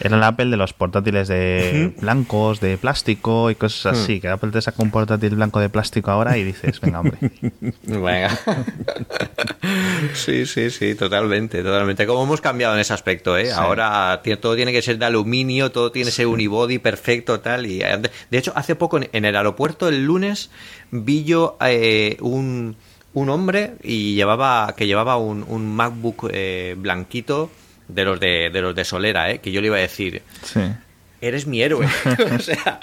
Era 0.03 0.17
el 0.17 0.23
Apple 0.23 0.47
de 0.47 0.57
los 0.57 0.73
portátiles 0.73 1.27
de 1.27 1.93
blancos, 2.01 2.59
de 2.59 2.75
plástico 2.77 3.51
y 3.51 3.55
cosas 3.55 3.99
así. 3.99 4.19
Que 4.19 4.29
Apple 4.29 4.49
te 4.49 4.59
saca 4.59 4.81
un 4.81 4.89
portátil 4.89 5.35
blanco 5.35 5.59
de 5.59 5.69
plástico 5.69 6.09
ahora 6.09 6.39
y 6.39 6.43
dices, 6.43 6.81
venga, 6.81 7.01
hombre. 7.01 7.19
Venga. 7.83 8.35
sí, 10.15 10.47
sí, 10.47 10.71
sí, 10.71 10.95
totalmente, 10.95 11.61
totalmente. 11.61 12.07
Como 12.07 12.23
hemos 12.23 12.41
cambiado 12.41 12.73
en 12.73 12.79
ese 12.79 12.93
aspecto, 12.93 13.37
¿eh? 13.37 13.51
Ahora 13.51 14.23
todo 14.41 14.55
tiene 14.55 14.71
que 14.71 14.81
ser 14.81 14.97
de 14.97 15.05
aluminio, 15.05 15.71
todo 15.71 15.91
tiene 15.91 16.07
que 16.07 16.13
ser 16.15 16.25
unibody 16.25 16.79
perfecto, 16.79 17.39
tal. 17.39 17.67
y 17.67 17.79
De 17.79 18.37
hecho, 18.37 18.53
hace 18.55 18.75
poco 18.75 18.99
en 18.99 19.25
el 19.25 19.35
aeropuerto, 19.35 19.87
el 19.87 20.03
lunes, 20.03 20.49
vi 20.89 21.25
yo 21.25 21.57
eh, 21.63 22.17
un, 22.21 22.75
un 23.13 23.29
hombre 23.29 23.75
y 23.83 24.15
llevaba 24.15 24.73
que 24.75 24.87
llevaba 24.87 25.17
un, 25.17 25.45
un 25.47 25.75
MacBook 25.75 26.27
eh, 26.31 26.73
blanquito 26.75 27.51
de 27.93 28.05
los 28.05 28.19
de, 28.19 28.49
de 28.51 28.61
los 28.61 28.75
de 28.75 28.85
Solera, 28.85 29.31
¿eh? 29.31 29.39
que 29.39 29.51
yo 29.51 29.61
le 29.61 29.67
iba 29.67 29.77
a 29.77 29.81
decir. 29.81 30.21
Eres 31.21 31.45
mi 31.45 31.61
héroe. 31.61 31.85
o 32.35 32.39
sea, 32.39 32.79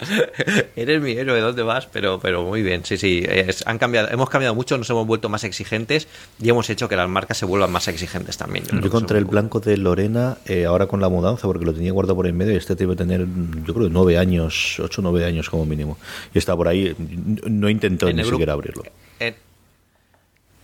eres 0.77 1.03
mi 1.03 1.13
héroe, 1.13 1.41
¿dónde 1.41 1.63
vas? 1.63 1.87
Pero, 1.87 2.21
pero 2.21 2.45
muy 2.45 2.63
bien, 2.63 2.85
sí, 2.85 2.97
sí. 2.97 3.25
han 3.67 3.79
cambiado, 3.79 4.09
hemos 4.11 4.31
cambiado 4.31 4.55
mucho, 4.55 4.79
nos 4.79 4.89
hemos 4.91 5.07
vuelto 5.07 5.29
más 5.29 5.43
exigentes 5.43 6.07
y 6.41 6.49
hemos 6.49 6.71
hecho 6.71 6.89
que 6.89 6.95
las 6.95 7.09
marcas 7.09 7.37
se 7.39 7.47
vuelvan 7.47 7.73
más 7.73 7.89
exigentes 7.89 8.37
también. 8.37 8.65
Yo, 8.67 8.79
encontré 8.79 9.19
el 9.19 9.25
blanco 9.25 9.59
de 9.59 9.77
Lorena 9.77 10.39
eh, 10.47 10.67
ahora 10.67 10.87
con 10.87 11.01
la 11.01 11.09
mudanza, 11.09 11.49
porque 11.49 11.65
lo 11.65 11.75
tenía 11.75 11.91
guardado 11.91 12.15
por 12.15 12.29
en 12.29 12.37
medio 12.37 12.53
y 12.53 12.57
este 12.57 12.77
debe 12.77 12.95
tener, 12.95 13.27
yo 13.65 13.75
creo, 13.75 13.89
nueve 13.89 14.19
años, 14.19 14.79
ocho 14.79 15.01
o 15.01 15.05
nueve 15.05 15.25
años 15.25 15.51
como 15.51 15.67
mínimo. 15.67 15.99
Y 16.33 16.39
está 16.39 16.55
por 16.55 16.69
ahí, 16.69 16.95
no 17.45 17.69
intentó 17.69 18.11
ni 18.13 18.23
siquiera 18.23 18.53
abrirlo. 18.53 18.85
En 19.19 19.35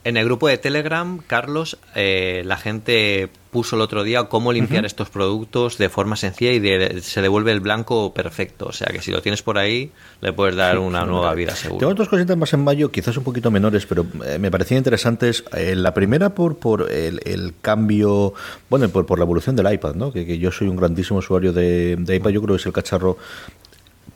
el 0.04 0.24
grupo 0.24 0.48
de 0.48 0.58
Telegram, 0.58 1.18
Carlos, 1.26 1.78
eh, 1.94 2.42
la 2.44 2.58
gente 2.58 3.30
puso 3.50 3.76
el 3.76 3.82
otro 3.82 4.02
día 4.02 4.24
cómo 4.24 4.52
limpiar 4.52 4.84
estos 4.84 5.10
productos 5.10 5.78
de 5.78 5.88
forma 5.88 6.16
sencilla 6.16 6.52
y 6.52 7.00
se 7.00 7.22
devuelve 7.22 7.52
el 7.52 7.60
blanco 7.60 8.12
perfecto. 8.12 8.66
O 8.66 8.72
sea 8.72 8.88
que 8.88 9.00
si 9.00 9.12
lo 9.12 9.22
tienes 9.22 9.42
por 9.42 9.58
ahí, 9.58 9.92
le 10.20 10.32
puedes 10.32 10.56
dar 10.56 10.78
una 10.78 11.04
nueva 11.06 11.32
vida 11.34 11.54
seguro. 11.54 11.78
Tengo 11.78 11.92
otras 11.92 12.08
cositas 12.08 12.36
más 12.36 12.52
en 12.52 12.64
mayo, 12.64 12.90
quizás 12.90 13.16
un 13.16 13.22
poquito 13.22 13.52
menores, 13.52 13.86
pero 13.86 14.04
eh, 14.26 14.38
me 14.38 14.50
parecían 14.50 14.78
interesantes. 14.78 15.44
Eh, 15.56 15.76
la 15.76 15.94
primera 15.94 16.34
por, 16.34 16.58
por 16.58 16.90
el, 16.90 17.54
cambio, 17.62 18.34
bueno, 18.68 18.88
por, 18.88 19.06
por, 19.06 19.18
la 19.18 19.24
evolución 19.24 19.54
del 19.54 19.72
iPad, 19.72 19.94
¿no? 19.94 20.12
Que, 20.12 20.36
yo 20.36 20.50
soy 20.50 20.66
un 20.66 20.76
grandísimo 20.76 21.20
usuario 21.20 21.52
de, 21.52 21.96
de 21.96 22.16
iPad, 22.16 22.30
yo 22.30 22.42
creo 22.42 22.56
que 22.56 22.60
es 22.60 22.66
el 22.66 22.72
cacharro 22.72 23.16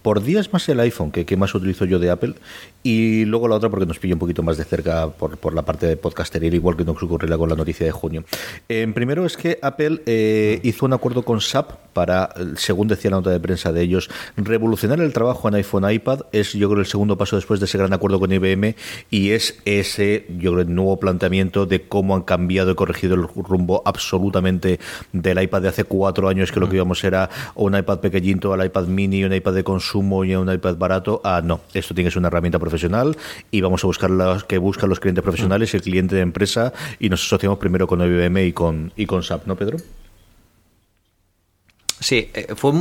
por 0.08 0.22
días 0.22 0.50
más 0.54 0.66
el 0.70 0.80
iPhone, 0.80 1.10
que, 1.10 1.36
más 1.36 1.54
utilizo 1.54 1.84
yo 1.84 1.98
de 1.98 2.08
Apple, 2.08 2.32
y 2.82 3.26
luego 3.26 3.46
la 3.46 3.56
otra 3.56 3.68
porque 3.68 3.84
nos 3.84 3.98
pilla 3.98 4.14
un 4.14 4.18
poquito 4.18 4.42
más 4.42 4.56
de 4.56 4.64
cerca 4.64 5.10
por, 5.10 5.36
por 5.36 5.52
la 5.52 5.66
parte 5.66 5.86
de 5.86 5.98
podcastería, 5.98 6.48
igual 6.48 6.78
que 6.78 6.84
nos 6.86 7.02
ocurrió 7.02 7.38
con 7.38 7.46
la 7.50 7.54
noticia 7.54 7.84
de 7.84 7.92
junio. 7.92 8.24
Eh, 8.70 8.90
primero 8.94 9.26
es 9.26 9.36
que 9.36 9.58
Apple 9.60 10.00
eh, 10.06 10.60
hizo 10.62 10.86
un 10.86 10.94
acuerdo 10.94 11.26
con 11.26 11.42
SAP 11.42 11.72
para, 11.92 12.30
según 12.56 12.88
decía 12.88 13.10
la 13.10 13.18
nota 13.18 13.28
de 13.28 13.38
prensa 13.38 13.70
de 13.70 13.82
ellos, 13.82 14.08
revolucionar 14.38 14.98
el 15.00 15.12
trabajo 15.12 15.46
en 15.48 15.56
iPhone 15.56 15.90
iPad. 15.90 16.20
Es, 16.32 16.54
yo 16.54 16.70
creo, 16.70 16.80
el 16.80 16.86
segundo 16.86 17.18
paso 17.18 17.36
después 17.36 17.60
de 17.60 17.66
ese 17.66 17.76
gran 17.76 17.92
acuerdo 17.92 18.18
con 18.18 18.32
IBM 18.32 18.76
y 19.10 19.32
es 19.32 19.58
ese, 19.66 20.24
yo 20.38 20.52
creo, 20.52 20.62
el 20.62 20.74
nuevo 20.74 20.98
planteamiento 20.98 21.66
de 21.66 21.86
cómo 21.86 22.16
han 22.16 22.22
cambiado 22.22 22.70
y 22.70 22.74
corregido 22.76 23.14
el 23.14 23.24
rumbo 23.44 23.82
absolutamente 23.84 24.80
del 25.12 25.42
iPad 25.42 25.60
de 25.60 25.68
hace 25.68 25.84
cuatro 25.84 26.30
años, 26.30 26.50
que 26.50 26.60
lo 26.60 26.70
que 26.70 26.76
íbamos 26.76 27.04
era 27.04 27.28
un 27.56 27.76
iPad 27.76 27.98
pequeñito 27.98 28.54
al 28.54 28.64
iPad 28.64 28.86
mini, 28.86 29.24
un 29.24 29.34
iPad 29.34 29.52
de 29.52 29.64
consumo 29.64 29.97
consumo 29.98 30.24
y 30.24 30.34
un 30.34 30.52
iPad 30.52 30.76
barato 30.76 31.20
ah, 31.24 31.40
no, 31.42 31.60
esto 31.74 31.94
tiene 31.94 32.08
que 32.08 32.12
ser 32.12 32.18
una 32.18 32.28
herramienta 32.28 32.58
profesional 32.58 33.16
y 33.50 33.60
vamos 33.60 33.82
a 33.84 33.86
buscar 33.86 34.10
las 34.10 34.44
que 34.44 34.58
buscan 34.58 34.88
los 34.88 35.00
clientes 35.00 35.22
profesionales 35.22 35.72
y 35.72 35.76
el 35.76 35.82
cliente 35.82 36.14
de 36.14 36.22
empresa 36.22 36.72
y 36.98 37.08
nos 37.08 37.24
asociamos 37.24 37.58
primero 37.58 37.86
con 37.86 38.00
IBM 38.00 38.46
y 38.46 38.52
con, 38.52 38.92
y 38.96 39.06
con 39.06 39.22
SAP, 39.22 39.46
¿no, 39.46 39.56
Pedro? 39.56 39.78
Sí, 42.00 42.30
eh, 42.32 42.54
fue 42.54 42.72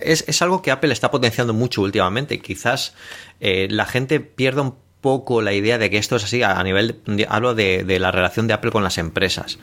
es, 0.00 0.24
es, 0.28 0.40
algo 0.42 0.62
que 0.62 0.70
Apple 0.70 0.92
está 0.92 1.10
potenciando 1.10 1.52
mucho 1.52 1.82
últimamente. 1.82 2.38
Quizás 2.38 2.94
eh, 3.40 3.66
la 3.68 3.86
gente 3.86 4.20
pierda 4.20 4.62
un 4.62 4.76
poco 5.00 5.42
la 5.42 5.52
idea 5.52 5.76
de 5.76 5.90
que 5.90 5.98
esto 5.98 6.16
es 6.16 6.24
así 6.24 6.42
a 6.42 6.62
nivel, 6.62 7.02
hablo 7.28 7.54
de, 7.54 7.84
de, 7.84 7.98
la 7.98 8.10
relación 8.10 8.46
de 8.46 8.54
Apple 8.54 8.70
con 8.70 8.82
las 8.82 8.96
empresas, 8.96 9.58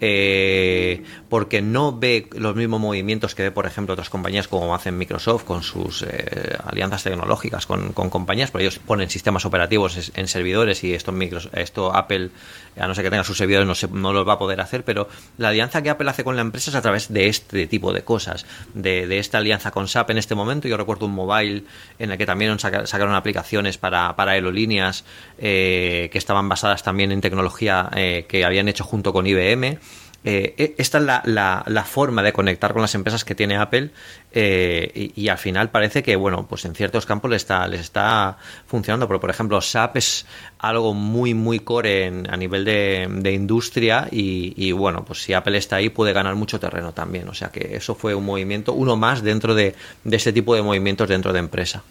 eh, 0.00 1.02
porque 1.28 1.62
no 1.62 1.96
ve 1.96 2.28
los 2.32 2.54
mismos 2.54 2.80
movimientos 2.80 3.34
que 3.34 3.44
ve, 3.44 3.50
por 3.50 3.66
ejemplo, 3.66 3.94
otras 3.94 4.10
compañías 4.10 4.48
como 4.48 4.74
hacen 4.74 4.96
Microsoft 4.96 5.44
con 5.44 5.62
sus 5.62 6.02
eh, 6.02 6.56
alianzas 6.64 7.02
tecnológicas 7.02 7.66
con, 7.66 7.92
compañías, 7.92 8.50
porque 8.50 8.64
ellos 8.64 8.78
ponen 8.78 9.10
sistemas 9.10 9.44
operativos 9.44 10.12
en 10.14 10.28
servidores 10.28 10.84
y 10.84 10.94
esto, 10.94 11.14
esto 11.52 11.94
Apple, 11.94 12.30
a 12.78 12.86
no 12.86 12.94
ser 12.94 13.04
que 13.04 13.10
tenga 13.10 13.24
sus 13.24 13.38
servidores, 13.38 13.66
no, 13.66 13.98
no 13.98 14.12
los 14.12 14.26
va 14.26 14.34
a 14.34 14.38
poder 14.38 14.60
hacer, 14.60 14.84
pero 14.84 15.08
la 15.38 15.48
alianza 15.48 15.82
que 15.82 15.90
Apple 15.90 16.08
hace 16.08 16.24
con 16.24 16.36
la 16.36 16.42
empresa 16.42 16.70
es 16.70 16.76
a 16.76 16.82
través 16.82 17.12
de 17.12 17.28
este 17.28 17.66
tipo 17.66 17.92
de 17.92 18.02
cosas, 18.02 18.46
de, 18.74 19.06
de 19.06 19.18
esta 19.18 19.38
alianza 19.38 19.70
con 19.70 19.88
SAP 19.88 20.10
en 20.10 20.18
este 20.18 20.34
momento, 20.34 20.68
yo 20.68 20.76
recuerdo 20.76 21.06
un 21.06 21.12
mobile 21.12 21.64
en 21.98 22.10
el 22.10 22.18
que 22.18 22.26
también 22.26 22.58
sacaron 22.58 23.14
aplicaciones 23.14 23.78
para, 23.78 24.14
para 24.16 24.32
aerolíneas, 24.32 25.04
eh, 25.38 26.08
que 26.12 26.18
estaban 26.18 26.48
basadas 26.48 26.82
también 26.82 27.12
en 27.12 27.20
tecnología 27.20 27.90
eh, 27.94 28.26
que 28.28 28.44
habían 28.44 28.68
hecho 28.68 28.84
junto 28.84 29.12
con 29.12 29.26
IBM. 29.26 29.78
Eh, 30.24 30.54
e, 30.58 30.74
esta 30.78 30.98
es 30.98 31.04
la, 31.04 31.84
forma 31.86 32.22
de 32.22 32.32
conectar 32.32 32.72
con 32.72 32.82
las 32.82 32.94
empresas 32.94 33.24
que 33.24 33.34
tiene 33.34 33.56
Apple 33.56 33.90
y, 34.32 35.28
al 35.28 35.38
final 35.38 35.70
parece 35.70 36.02
que, 36.02 36.16
bueno, 36.16 36.46
pues 36.48 36.64
en 36.64 36.74
ciertos 36.74 37.06
campos 37.06 37.30
les 37.30 37.42
está, 37.42 37.66
les 37.68 37.80
está 37.80 38.36
funcionando, 38.66 39.06
pero 39.06 39.20
por 39.20 39.30
ejemplo 39.30 39.60
SAP 39.60 39.96
es 39.96 40.26
algo 40.58 40.94
muy, 40.94 41.32
muy 41.32 41.60
core 41.60 42.06
a 42.28 42.36
nivel 42.36 42.64
de, 42.64 43.32
industria 43.32 44.08
y, 44.10 44.72
bueno, 44.72 45.04
pues 45.04 45.22
si 45.22 45.32
Apple 45.32 45.56
está 45.56 45.76
ahí 45.76 45.90
puede 45.90 46.12
ganar 46.12 46.34
mucho 46.34 46.60
terreno 46.60 46.92
también, 46.92 47.28
o 47.28 47.34
sea 47.34 47.50
que 47.50 47.76
eso 47.76 47.94
fue 47.94 48.14
un 48.14 48.24
movimiento, 48.24 48.72
uno 48.72 48.96
más 48.96 49.22
dentro 49.22 49.54
de, 49.54 49.74
de 50.04 50.16
este 50.16 50.32
tipo 50.32 50.54
de 50.54 50.62
movimientos 50.62 51.08
dentro 51.08 51.32
de 51.32 51.38
empresa. 51.38 51.82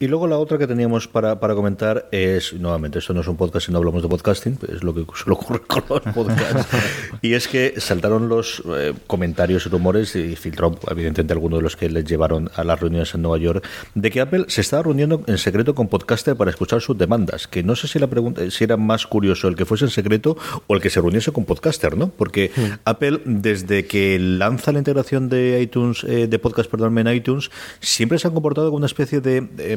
Y 0.00 0.06
luego 0.06 0.28
la 0.28 0.38
otra 0.38 0.58
que 0.58 0.68
teníamos 0.68 1.08
para, 1.08 1.40
para 1.40 1.56
comentar 1.56 2.08
es, 2.12 2.52
nuevamente, 2.52 3.00
esto 3.00 3.12
no 3.14 3.20
es 3.20 3.26
un 3.26 3.36
podcast 3.36 3.68
y 3.68 3.72
no 3.72 3.78
hablamos 3.78 4.00
de 4.00 4.08
podcasting, 4.08 4.56
es 4.72 4.84
lo 4.84 4.94
que 4.94 5.04
suele 5.12 5.32
ocurre 5.32 5.60
con 5.60 5.82
los 5.88 6.00
podcasts, 6.14 6.68
y 7.22 7.34
es 7.34 7.48
que 7.48 7.74
saltaron 7.78 8.28
los 8.28 8.62
eh, 8.76 8.94
comentarios 9.08 9.66
y 9.66 9.68
rumores 9.70 10.14
y 10.14 10.36
filtró, 10.36 10.78
evidentemente, 10.88 11.32
alguno 11.32 11.56
de 11.56 11.62
los 11.62 11.74
que 11.74 11.90
les 11.90 12.04
llevaron 12.04 12.48
a 12.54 12.62
las 12.62 12.78
reuniones 12.78 13.12
en 13.16 13.22
Nueva 13.22 13.38
York, 13.38 13.66
de 13.96 14.10
que 14.12 14.20
Apple 14.20 14.44
se 14.46 14.60
estaba 14.60 14.84
reuniendo 14.84 15.24
en 15.26 15.36
secreto 15.36 15.74
con 15.74 15.88
podcaster 15.88 16.36
para 16.36 16.52
escuchar 16.52 16.80
sus 16.80 16.96
demandas, 16.96 17.48
que 17.48 17.64
no 17.64 17.74
sé 17.74 17.88
si 17.88 17.98
la 17.98 18.06
pregunta 18.06 18.48
si 18.52 18.62
era 18.62 18.76
más 18.76 19.04
curioso 19.04 19.48
el 19.48 19.56
que 19.56 19.64
fuese 19.64 19.86
en 19.86 19.90
secreto 19.90 20.36
o 20.68 20.76
el 20.76 20.80
que 20.80 20.90
se 20.90 21.00
reuniese 21.00 21.32
con 21.32 21.44
podcaster, 21.44 21.96
¿no? 21.96 22.08
Porque. 22.08 22.52
Apple, 22.84 23.20
desde 23.24 23.86
que 23.86 24.18
lanza 24.18 24.72
la 24.72 24.78
integración 24.78 25.28
de 25.28 25.60
iTunes, 25.60 26.04
eh, 26.04 26.28
de 26.28 26.38
podcast, 26.38 26.70
perdón, 26.70 26.96
en 26.98 27.08
iTunes, 27.08 27.50
siempre 27.80 28.18
se 28.18 28.28
ha 28.28 28.30
comportado 28.30 28.68
como 28.68 28.78
una 28.78 28.86
especie 28.86 29.20
de 29.20 29.76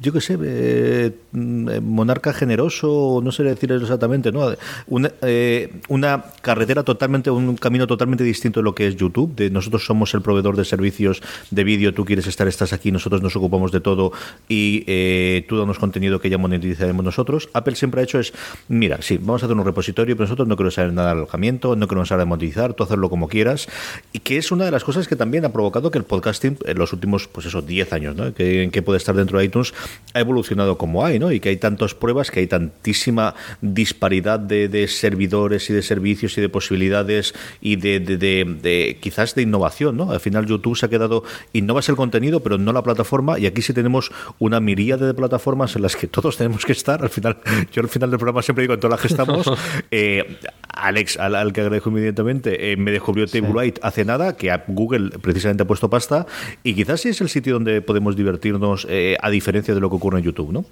yo 0.00 0.12
qué 0.12 0.20
sé, 0.20 0.38
eh, 0.42 1.12
mm, 1.32 1.80
monarca 1.82 2.32
generoso, 2.32 3.20
no 3.22 3.32
sé 3.32 3.42
decir 3.44 3.70
exactamente, 3.72 4.32
¿no? 4.32 4.54
Una, 4.86 5.12
eh, 5.22 5.72
una, 5.88 6.24
carretera 6.40 6.82
totalmente, 6.82 7.30
un 7.30 7.56
camino 7.56 7.86
totalmente 7.86 8.24
distinto 8.24 8.60
de 8.60 8.64
lo 8.64 8.74
que 8.74 8.86
es 8.86 8.96
YouTube. 8.96 9.34
De 9.34 9.50
nosotros 9.50 9.84
somos 9.84 10.14
el 10.14 10.22
proveedor 10.22 10.56
de 10.56 10.64
servicios 10.64 11.22
de 11.50 11.64
vídeo, 11.64 11.92
tú 11.92 12.04
quieres 12.04 12.26
estar, 12.26 12.48
estás 12.48 12.72
aquí, 12.72 12.90
nosotros 12.90 13.22
nos 13.22 13.36
ocupamos 13.36 13.72
de 13.72 13.80
todo 13.80 14.12
y 14.48 14.84
eh, 14.86 15.44
tú 15.48 15.58
danos 15.58 15.78
contenido 15.78 16.18
que 16.20 16.30
ya 16.30 16.38
monetizaremos 16.38 17.04
nosotros. 17.04 17.50
Apple 17.52 17.76
siempre 17.76 18.00
ha 18.00 18.04
hecho 18.04 18.18
es, 18.18 18.32
mira, 18.68 19.02
sí, 19.02 19.18
vamos 19.18 19.42
a 19.42 19.46
hacer 19.46 19.56
un 19.56 19.64
repositorio, 19.64 20.16
pero 20.16 20.24
nosotros 20.24 20.48
no 20.48 20.56
queremos 20.56 20.74
saber 20.74 20.92
nada 20.94 21.08
de 21.08 21.18
alojamiento, 21.18 21.76
no 21.76 21.86
queremos 21.88 22.08
saber 22.08 22.24
de 22.24 22.28
monetizar, 22.28 22.72
tú 22.72 22.84
hacerlo 22.84 23.10
como 23.10 23.28
quieras. 23.28 23.68
Y 24.12 24.20
que 24.20 24.38
es 24.38 24.50
una 24.50 24.64
de 24.64 24.70
las 24.70 24.84
cosas 24.84 25.08
que 25.08 25.16
también 25.16 25.44
ha 25.44 25.52
provocado 25.52 25.90
que 25.90 25.98
el 25.98 26.04
podcasting 26.04 26.58
en 26.64 26.78
los 26.78 26.92
últimos, 26.94 27.28
pues 27.28 27.46
eso, 27.46 27.60
10 27.60 27.92
años, 27.92 28.16
¿no? 28.16 28.32
Que, 28.32 28.70
que 28.72 28.82
puede 28.82 28.96
estar 28.96 29.14
dentro 29.14 29.38
de 29.38 29.44
iTunes 29.44 29.74
ha 30.12 30.20
evolucionado 30.20 30.76
como 30.76 31.04
hay, 31.04 31.18
¿no? 31.18 31.32
Y 31.32 31.40
que 31.40 31.50
hay 31.50 31.56
tantas 31.56 31.94
pruebas, 31.94 32.30
que 32.30 32.40
hay 32.40 32.46
tantísima 32.46 33.34
disparidad 33.60 34.40
de, 34.40 34.88
servidores 34.88 35.70
y 35.70 35.72
de 35.72 35.82
servicios 35.82 36.36
y 36.36 36.40
de 36.40 36.48
posibilidades 36.48 37.34
y 37.60 37.76
de, 37.76 38.00
de, 38.00 38.98
quizás 39.00 39.34
de 39.34 39.42
innovación, 39.42 39.96
¿no? 39.96 40.10
Al 40.10 40.20
final 40.20 40.46
YouTube 40.46 40.76
se 40.76 40.86
ha 40.86 40.88
quedado, 40.88 41.22
innovas 41.52 41.88
el 41.88 41.96
contenido, 41.96 42.40
pero 42.40 42.58
no 42.58 42.72
la 42.72 42.82
plataforma, 42.82 43.38
y 43.38 43.46
aquí 43.46 43.62
sí 43.62 43.72
tenemos 43.72 44.10
una 44.38 44.60
miríade 44.60 45.06
de 45.06 45.14
plataformas 45.14 45.76
en 45.76 45.82
las 45.82 45.96
que 45.96 46.06
todos 46.06 46.36
tenemos 46.36 46.64
que 46.64 46.72
estar. 46.72 47.02
Al 47.02 47.10
final, 47.10 47.38
yo 47.72 47.82
al 47.82 47.88
final 47.88 48.10
del 48.10 48.18
programa 48.18 48.42
siempre 48.42 48.62
digo 48.62 48.74
en 48.74 48.80
todas 48.80 48.92
las 48.92 49.00
que 49.00 49.08
estamos. 49.08 49.50
Eh, 49.92 50.38
Alex, 50.68 51.18
al, 51.18 51.52
que 51.52 51.60
agradezco 51.60 51.90
inmediatamente, 51.90 52.72
eh, 52.72 52.76
me 52.76 52.90
descubrió 52.90 53.26
Tablewrite 53.26 53.80
hace 53.82 54.04
nada, 54.04 54.36
que 54.36 54.56
Google 54.68 55.10
precisamente 55.18 55.62
ha 55.64 55.66
puesto 55.66 55.90
pasta, 55.90 56.26
y 56.62 56.74
quizás 56.74 57.00
sí 57.00 57.08
es 57.08 57.20
el 57.20 57.28
sitio 57.28 57.54
donde 57.54 57.82
podemos 57.82 58.16
divertirnos, 58.16 58.86
eh, 58.88 59.16
a 59.20 59.30
diferencia 59.30 59.74
de 59.74 59.79
lo 59.80 59.90
que 59.90 59.96
ocurre 59.96 60.18
en 60.18 60.24
YouTube, 60.24 60.52
¿no? 60.52 60.64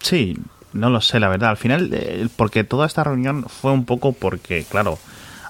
Sí, 0.00 0.36
no 0.72 0.90
lo 0.90 1.00
sé, 1.00 1.20
la 1.20 1.28
verdad. 1.28 1.50
Al 1.50 1.56
final, 1.56 1.90
eh, 1.92 2.28
porque 2.36 2.64
toda 2.64 2.86
esta 2.86 3.04
reunión 3.04 3.44
fue 3.48 3.72
un 3.72 3.84
poco 3.84 4.12
porque, 4.12 4.64
claro, 4.68 4.98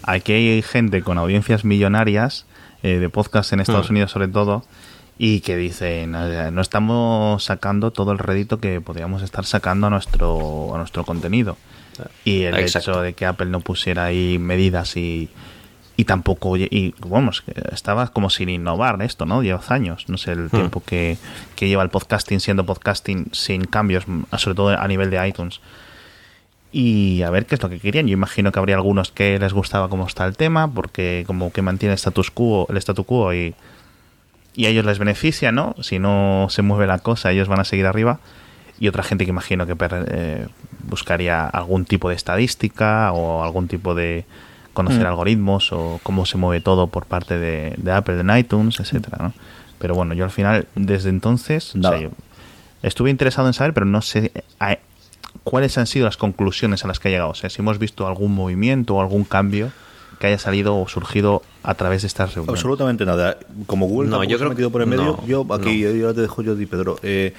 aquí 0.02 0.32
hay 0.32 0.62
gente 0.62 1.02
con 1.02 1.18
audiencias 1.18 1.64
millonarias 1.64 2.46
eh, 2.82 2.98
de 2.98 3.08
podcast 3.08 3.52
en 3.52 3.60
Estados 3.60 3.88
Hmm. 3.88 3.92
Unidos 3.92 4.10
sobre 4.10 4.28
todo 4.28 4.64
y 5.18 5.40
que 5.40 5.56
dicen 5.56 6.14
"Eh, 6.16 6.50
no 6.52 6.60
estamos 6.60 7.44
sacando 7.44 7.92
todo 7.92 8.10
el 8.12 8.18
rédito 8.18 8.58
que 8.58 8.80
podríamos 8.80 9.22
estar 9.22 9.44
sacando 9.44 9.86
a 9.86 9.90
nuestro 9.90 10.74
a 10.74 10.78
nuestro 10.78 11.04
contenido 11.04 11.56
y 12.24 12.42
el 12.42 12.56
Exacto. 12.58 12.90
hecho 12.92 13.02
de 13.02 13.12
que 13.12 13.26
Apple 13.26 13.46
no 13.46 13.60
pusiera 13.60 14.04
ahí 14.06 14.38
medidas 14.40 14.96
y 14.96 15.28
y 15.96 16.04
tampoco 16.04 16.56
y 16.56 16.94
vamos 17.06 17.42
que 17.42 17.52
estaba 17.72 18.08
como 18.08 18.30
sin 18.30 18.48
innovar 18.48 19.00
esto 19.02 19.26
no 19.26 19.42
llevas 19.42 19.70
años 19.70 20.06
no 20.08 20.16
sé 20.16 20.32
el 20.32 20.48
tiempo 20.50 20.82
que, 20.84 21.18
que 21.54 21.68
lleva 21.68 21.82
el 21.82 21.90
podcasting 21.90 22.40
siendo 22.40 22.64
podcasting 22.64 23.28
sin 23.32 23.64
cambios 23.66 24.04
sobre 24.38 24.54
todo 24.54 24.68
a 24.70 24.88
nivel 24.88 25.10
de 25.10 25.28
iTunes 25.28 25.60
y 26.74 27.20
a 27.22 27.28
ver 27.30 27.44
qué 27.44 27.56
es 27.56 27.62
lo 27.62 27.68
que 27.68 27.78
querían. 27.78 28.06
Yo 28.06 28.14
imagino 28.14 28.50
que 28.50 28.58
habría 28.58 28.76
algunos 28.76 29.12
que 29.12 29.38
les 29.38 29.52
gustaba 29.52 29.90
cómo 29.90 30.06
está 30.06 30.24
el 30.24 30.38
tema, 30.38 30.72
porque 30.72 31.24
como 31.26 31.52
que 31.52 31.60
mantiene 31.60 31.92
el 31.92 31.96
status 31.98 32.30
quo, 32.30 32.66
el 32.70 32.78
statu 32.78 33.04
quo 33.04 33.34
y, 33.34 33.54
y 34.54 34.64
a 34.64 34.70
ellos 34.70 34.86
les 34.86 34.98
beneficia, 34.98 35.52
¿no? 35.52 35.74
Si 35.82 35.98
no 35.98 36.46
se 36.48 36.62
mueve 36.62 36.86
la 36.86 36.98
cosa, 37.00 37.30
ellos 37.30 37.46
van 37.48 37.60
a 37.60 37.64
seguir 37.64 37.84
arriba. 37.84 38.20
Y 38.80 38.88
otra 38.88 39.02
gente 39.02 39.24
que 39.26 39.30
imagino 39.30 39.66
que 39.66 39.76
per- 39.76 40.06
eh, 40.10 40.46
buscaría 40.84 41.46
algún 41.46 41.84
tipo 41.84 42.08
de 42.08 42.14
estadística 42.14 43.12
o 43.12 43.42
algún 43.44 43.68
tipo 43.68 43.94
de 43.94 44.24
conocer 44.72 45.06
algoritmos 45.06 45.72
o 45.72 46.00
cómo 46.02 46.24
se 46.26 46.38
mueve 46.38 46.60
todo 46.60 46.86
por 46.86 47.06
parte 47.06 47.38
de, 47.38 47.74
de 47.76 47.92
Apple 47.92 48.20
en 48.20 48.36
iTunes, 48.36 48.80
etcétera, 48.80 49.18
¿no? 49.20 49.32
Pero 49.78 49.94
bueno, 49.94 50.14
yo 50.14 50.24
al 50.24 50.30
final, 50.30 50.66
desde 50.74 51.08
entonces, 51.10 51.70
o 51.70 51.72
sea, 51.72 51.80
Nada. 51.90 51.98
yo 52.00 52.10
estuve 52.82 53.10
interesado 53.10 53.48
en 53.48 53.52
saber, 53.54 53.74
pero 53.74 53.86
no 53.86 54.00
sé 54.02 54.32
a- 54.60 54.78
cuáles 55.44 55.76
han 55.78 55.86
sido 55.86 56.04
las 56.06 56.16
conclusiones 56.16 56.84
a 56.84 56.88
las 56.88 57.00
que 57.00 57.08
ha 57.08 57.10
llegado. 57.10 57.30
O 57.30 57.34
sea, 57.34 57.50
si 57.50 57.60
hemos 57.60 57.78
visto 57.78 58.06
algún 58.06 58.32
movimiento 58.34 58.94
o 58.96 59.00
algún 59.00 59.24
cambio 59.24 59.72
que 60.20 60.28
haya 60.28 60.38
salido 60.38 60.78
o 60.78 60.86
surgido 60.86 61.42
a 61.64 61.74
través 61.74 62.02
de 62.02 62.06
estas 62.08 62.34
reuniones. 62.34 62.60
Absolutamente 62.60 63.04
nada. 63.04 63.38
Como 63.66 63.86
Google 63.86 64.08
No, 64.08 64.22
yo 64.22 64.30
se 64.30 64.34
ha 64.34 64.38
creo- 64.38 64.50
metido 64.50 64.70
por 64.70 64.82
el 64.82 64.86
medio, 64.86 65.18
no, 65.20 65.26
yo 65.26 65.44
aquí 65.52 65.82
no. 65.82 65.90
yo 65.90 66.14
te 66.14 66.20
dejo 66.20 66.42
yo 66.42 66.54
di 66.54 66.66
Pedro. 66.66 66.96
Eh, 67.02 67.34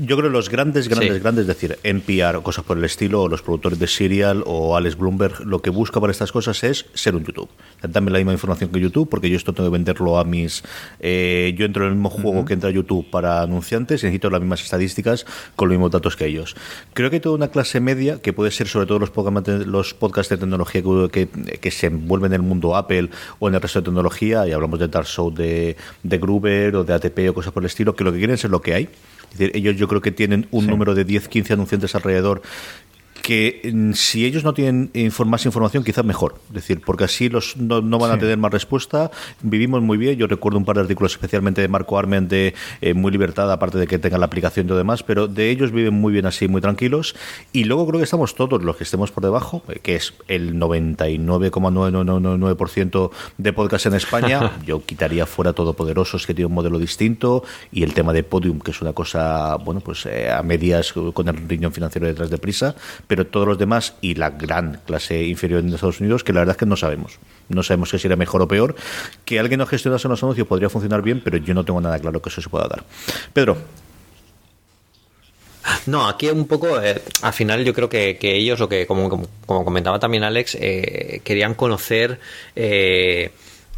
yo 0.00 0.16
creo 0.16 0.30
que 0.30 0.32
los 0.32 0.48
grandes, 0.48 0.88
grandes, 0.88 1.14
Sí. 1.14 1.20
grandes, 1.20 1.42
es 1.42 1.48
decir, 1.48 1.78
NPR 1.82 2.36
o 2.36 2.42
cosas 2.42 2.64
por 2.64 2.78
el 2.78 2.84
estilo, 2.84 3.22
o 3.22 3.28
los 3.28 3.42
productores 3.42 3.78
de 3.78 3.86
Serial 3.86 4.42
o 4.46 4.76
Alex 4.76 4.96
Bloomberg, 4.96 5.44
lo 5.46 5.60
que 5.60 5.70
busca 5.70 6.00
para 6.00 6.10
estas 6.10 6.32
cosas 6.32 6.62
es 6.64 6.86
ser 6.94 7.14
un 7.16 7.24
YouTube. 7.24 7.48
Dame 7.82 8.10
la 8.10 8.18
misma 8.18 8.32
información 8.32 8.70
que 8.70 8.80
YouTube, 8.80 9.08
porque 9.08 9.28
yo 9.30 9.36
esto 9.36 9.52
tengo 9.52 9.68
que 9.70 9.72
venderlo 9.72 10.18
a 10.18 10.24
mis. 10.24 10.62
eh, 11.00 11.54
yo 11.56 11.64
entro 11.64 11.84
en 11.84 11.90
el 11.90 11.94
mismo 11.96 12.10
juego 12.10 12.44
que 12.44 12.54
entra 12.54 12.70
YouTube 12.70 13.10
para 13.10 13.42
anunciantes 13.42 14.02
y 14.02 14.06
necesito 14.06 14.30
las 14.30 14.40
mismas 14.40 14.62
estadísticas 14.62 15.26
con 15.56 15.68
los 15.68 15.76
mismos 15.76 15.90
datos 15.90 16.16
que 16.16 16.26
ellos. 16.26 16.56
Creo 16.94 17.10
que 17.10 17.16
hay 17.16 17.20
toda 17.20 17.34
una 17.34 17.48
clase 17.48 17.80
media 17.80 18.20
que 18.20 18.32
puede 18.32 18.50
ser 18.50 18.68
sobre 18.68 18.86
todo 18.86 18.98
los 18.98 19.10
podcasts, 19.10 19.66
los 19.66 19.94
podcasts 19.94 20.30
de 20.30 20.36
tecnología 20.38 20.82
que, 20.82 21.28
que, 21.28 21.58
que 21.58 21.70
se 21.70 21.86
envuelven 21.86 22.32
en 22.32 22.40
el 22.40 22.46
mundo 22.46 22.76
Apple 22.76 23.10
o 23.38 23.48
en 23.48 23.54
el 23.54 23.60
resto 23.60 23.80
de 23.80 23.84
tecnología, 23.86 24.46
y 24.46 24.52
hablamos 24.52 24.78
de 24.78 24.88
Dark 24.88 25.06
Show 25.06 25.32
de, 25.32 25.76
de 26.02 26.18
Gruber 26.18 26.76
o 26.76 26.84
de 26.84 26.94
ATP 26.94 27.30
o 27.30 27.34
cosas 27.34 27.52
por 27.52 27.62
el 27.62 27.66
estilo, 27.66 27.94
que 27.96 28.04
lo 28.04 28.12
que 28.12 28.18
quieren 28.18 28.34
es 28.34 28.44
lo 28.44 28.60
que 28.60 28.74
hay. 28.74 28.88
Es 29.32 29.38
decir, 29.38 29.56
ellos 29.56 29.76
yo 29.76 29.88
creo 29.88 30.00
que 30.00 30.10
tienen 30.12 30.46
un 30.50 30.64
Sí. 30.64 30.70
número 30.70 30.94
de 30.94 31.04
10, 31.04 31.28
15 31.28 31.52
anunciantes 31.52 31.94
alrededor 31.94 32.42
que 33.28 33.60
mm, 33.74 33.92
si 33.92 34.24
ellos 34.24 34.42
no 34.42 34.54
tienen 34.54 34.90
más 35.26 35.44
información, 35.44 35.84
quizás 35.84 36.02
mejor. 36.02 36.36
Es 36.48 36.54
decir, 36.54 36.80
porque 36.80 37.04
así 37.04 37.28
los 37.28 37.58
no, 37.58 37.82
no 37.82 37.98
van 37.98 38.12
a 38.12 38.18
tener 38.18 38.38
más 38.38 38.50
respuesta. 38.50 39.10
Vivimos 39.42 39.82
muy 39.82 39.98
bien. 39.98 40.16
Yo 40.16 40.26
recuerdo 40.26 40.56
un 40.56 40.64
par 40.64 40.76
de 40.76 40.82
artículos, 40.82 41.12
especialmente 41.12 41.60
de 41.60 41.68
Marco 41.68 41.98
Armen, 41.98 42.26
de 42.26 42.54
eh, 42.80 42.94
muy 42.94 43.12
libertad, 43.12 43.52
aparte 43.52 43.76
de 43.76 43.86
que 43.86 43.98
tengan 43.98 44.20
la 44.20 44.26
aplicación 44.26 44.64
y 44.64 44.70
lo 44.70 44.78
demás, 44.78 45.02
pero 45.02 45.28
de 45.28 45.50
ellos 45.50 45.72
viven 45.72 45.92
muy 45.92 46.10
bien 46.10 46.24
así, 46.24 46.48
muy 46.48 46.62
tranquilos. 46.62 47.14
Y 47.52 47.64
luego 47.64 47.86
creo 47.86 47.98
que 47.98 48.04
estamos 48.04 48.34
todos 48.34 48.64
los 48.64 48.76
que 48.76 48.84
estemos 48.84 49.12
por 49.12 49.22
debajo, 49.22 49.62
eh, 49.68 49.78
que 49.82 49.96
es 49.96 50.14
el 50.26 50.54
99,999% 50.54 53.10
de 53.36 53.52
podcast 53.52 53.84
en 53.84 53.94
España. 53.94 54.52
Yo 54.64 54.82
quitaría 54.86 55.26
fuera 55.26 55.52
Todopoderosos, 55.52 56.26
que 56.26 56.32
tiene 56.32 56.46
un 56.46 56.54
modelo 56.54 56.78
distinto, 56.78 57.44
y 57.72 57.82
el 57.82 57.92
tema 57.92 58.14
de 58.14 58.22
Podium, 58.22 58.58
que 58.58 58.70
es 58.70 58.80
una 58.80 58.94
cosa, 58.94 59.56
bueno, 59.56 59.82
pues 59.82 60.06
eh, 60.06 60.30
a 60.30 60.42
medias 60.42 60.94
con 60.94 61.28
el 61.28 61.36
riñón 61.46 61.72
financiero 61.72 62.06
detrás 62.06 62.30
de 62.30 62.38
prisa, 62.38 62.74
pero 63.06 63.17
todos 63.24 63.46
los 63.46 63.58
demás 63.58 63.94
y 64.00 64.14
la 64.14 64.30
gran 64.30 64.80
clase 64.86 65.24
inferior 65.24 65.60
en 65.60 65.72
Estados 65.72 66.00
Unidos, 66.00 66.24
que 66.24 66.32
la 66.32 66.40
verdad 66.40 66.54
es 66.54 66.58
que 66.58 66.66
no 66.66 66.76
sabemos. 66.76 67.18
No 67.48 67.62
sabemos 67.62 67.90
que 67.90 67.98
si 67.98 68.08
mejor 68.08 68.42
o 68.42 68.48
peor. 68.48 68.76
Que 69.24 69.38
alguien 69.38 69.58
no 69.58 69.66
gestionase 69.66 70.08
los 70.08 70.22
anuncios 70.22 70.46
podría 70.46 70.68
funcionar 70.68 71.02
bien, 71.02 71.20
pero 71.24 71.36
yo 71.38 71.54
no 71.54 71.64
tengo 71.64 71.80
nada 71.80 71.98
claro 71.98 72.20
que 72.20 72.28
eso 72.28 72.40
se 72.40 72.48
pueda 72.48 72.68
dar. 72.68 72.84
Pedro, 73.32 73.56
No, 75.86 76.08
aquí 76.08 76.28
un 76.28 76.46
poco, 76.46 76.80
eh, 76.80 77.00
al 77.22 77.32
final 77.32 77.64
yo 77.64 77.74
creo 77.74 77.88
que, 77.88 78.18
ellos, 78.22 78.58
lo 78.58 78.68
que 78.68 78.86
como, 78.86 79.08
como, 79.08 79.26
como 79.46 79.64
comentaba 79.64 79.98
también 79.98 80.24
Alex, 80.24 80.56
eh, 80.60 81.20
querían 81.24 81.54
conocer 81.54 82.20
eh, 82.56 83.30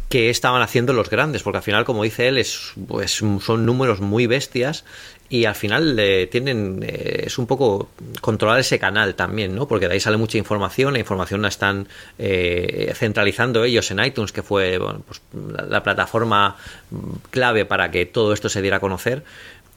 qué 0.09 0.29
estaban 0.29 0.61
haciendo 0.61 0.93
los 0.93 1.09
grandes, 1.09 1.43
porque 1.43 1.57
al 1.57 1.63
final, 1.63 1.85
como 1.85 2.03
dice 2.03 2.27
él, 2.27 2.37
es, 2.37 2.73
pues, 2.87 3.11
son 3.11 3.65
números 3.65 3.99
muy 4.01 4.27
bestias 4.27 4.85
y 5.31 5.45
al 5.45 5.55
final 5.55 5.97
eh, 5.97 6.27
tienen, 6.29 6.83
eh, 6.85 7.23
es 7.25 7.37
un 7.37 7.47
poco 7.47 7.89
controlar 8.19 8.59
ese 8.59 8.77
canal 8.77 9.15
también, 9.15 9.55
¿no? 9.55 9.65
Porque 9.65 9.87
de 9.87 9.93
ahí 9.93 9.99
sale 10.01 10.17
mucha 10.17 10.37
información, 10.37 10.91
la 10.91 10.99
información 10.99 11.41
la 11.41 11.47
están 11.47 11.87
eh, 12.19 12.91
centralizando 12.95 13.63
ellos 13.63 13.89
en 13.91 14.03
iTunes, 14.03 14.33
que 14.33 14.43
fue 14.43 14.77
bueno, 14.77 15.01
pues, 15.07 15.21
la, 15.55 15.63
la 15.63 15.83
plataforma 15.83 16.57
clave 17.29 17.63
para 17.63 17.89
que 17.91 18.05
todo 18.05 18.33
esto 18.33 18.49
se 18.49 18.61
diera 18.61 18.77
a 18.77 18.79
conocer. 18.81 19.23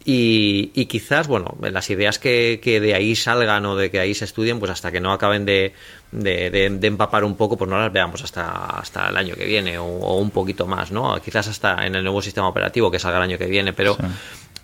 Y, 0.06 0.70
y 0.74 0.84
quizás, 0.84 1.28
bueno, 1.28 1.56
las 1.62 1.88
ideas 1.88 2.18
que, 2.18 2.60
que 2.62 2.78
de 2.78 2.94
ahí 2.94 3.16
salgan 3.16 3.64
o 3.64 3.74
de 3.74 3.90
que 3.90 4.00
ahí 4.00 4.12
se 4.12 4.26
estudien, 4.26 4.58
pues 4.58 4.70
hasta 4.70 4.92
que 4.92 5.00
no 5.00 5.12
acaben 5.14 5.46
de, 5.46 5.72
de, 6.12 6.50
de- 6.50 6.86
empapar 6.86 7.24
un 7.24 7.36
poco, 7.36 7.56
pues 7.56 7.70
no 7.70 7.78
las 7.78 7.90
veamos 7.90 8.22
hasta, 8.22 8.50
hasta 8.80 9.08
el 9.08 9.16
año 9.16 9.34
que 9.34 9.46
viene 9.46 9.78
o 9.78 10.16
un 10.18 10.30
poquito 10.30 10.66
más, 10.66 10.90
¿no? 10.90 11.18
Quizás 11.22 11.48
hasta 11.48 11.86
en 11.86 11.94
el 11.94 12.02
nuevo 12.04 12.20
sistema 12.20 12.48
operativo 12.48 12.90
que 12.90 12.98
salga 12.98 13.16
el 13.16 13.22
año 13.24 13.38
que 13.38 13.46
viene, 13.46 13.72
pero 13.72 13.96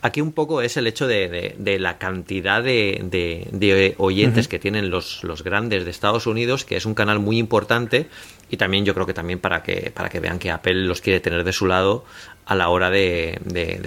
aquí 0.02 0.20
un 0.20 0.32
poco 0.32 0.62
es 0.62 0.76
el 0.76 0.86
hecho 0.86 1.06
de, 1.06 1.28
de- 1.28 1.54
de 1.58 1.78
la 1.78 1.98
cantidad 1.98 2.62
de, 2.62 3.00
de- 3.04 3.94
oyentes 3.98 4.48
que 4.48 4.58
tienen 4.58 4.90
los, 4.90 5.22
los 5.24 5.42
grandes 5.44 5.84
de 5.84 5.90
Estados 5.90 6.26
Unidos, 6.26 6.64
que 6.64 6.76
es 6.76 6.86
un 6.86 6.94
canal 6.94 7.18
muy 7.18 7.38
importante 7.38 8.08
y 8.50 8.56
también 8.56 8.84
yo 8.84 8.94
creo 8.94 9.06
que 9.06 9.14
también 9.14 9.38
para 9.38 9.62
que, 9.62 9.90
para 9.94 10.08
que 10.08 10.20
vean 10.20 10.38
que 10.38 10.50
Apple 10.50 10.74
los 10.74 11.00
quiere 11.00 11.20
tener 11.20 11.44
de 11.44 11.52
su 11.52 11.66
lado 11.66 12.04
a 12.46 12.54
la 12.56 12.68
hora 12.68 12.90
de, 12.90 13.38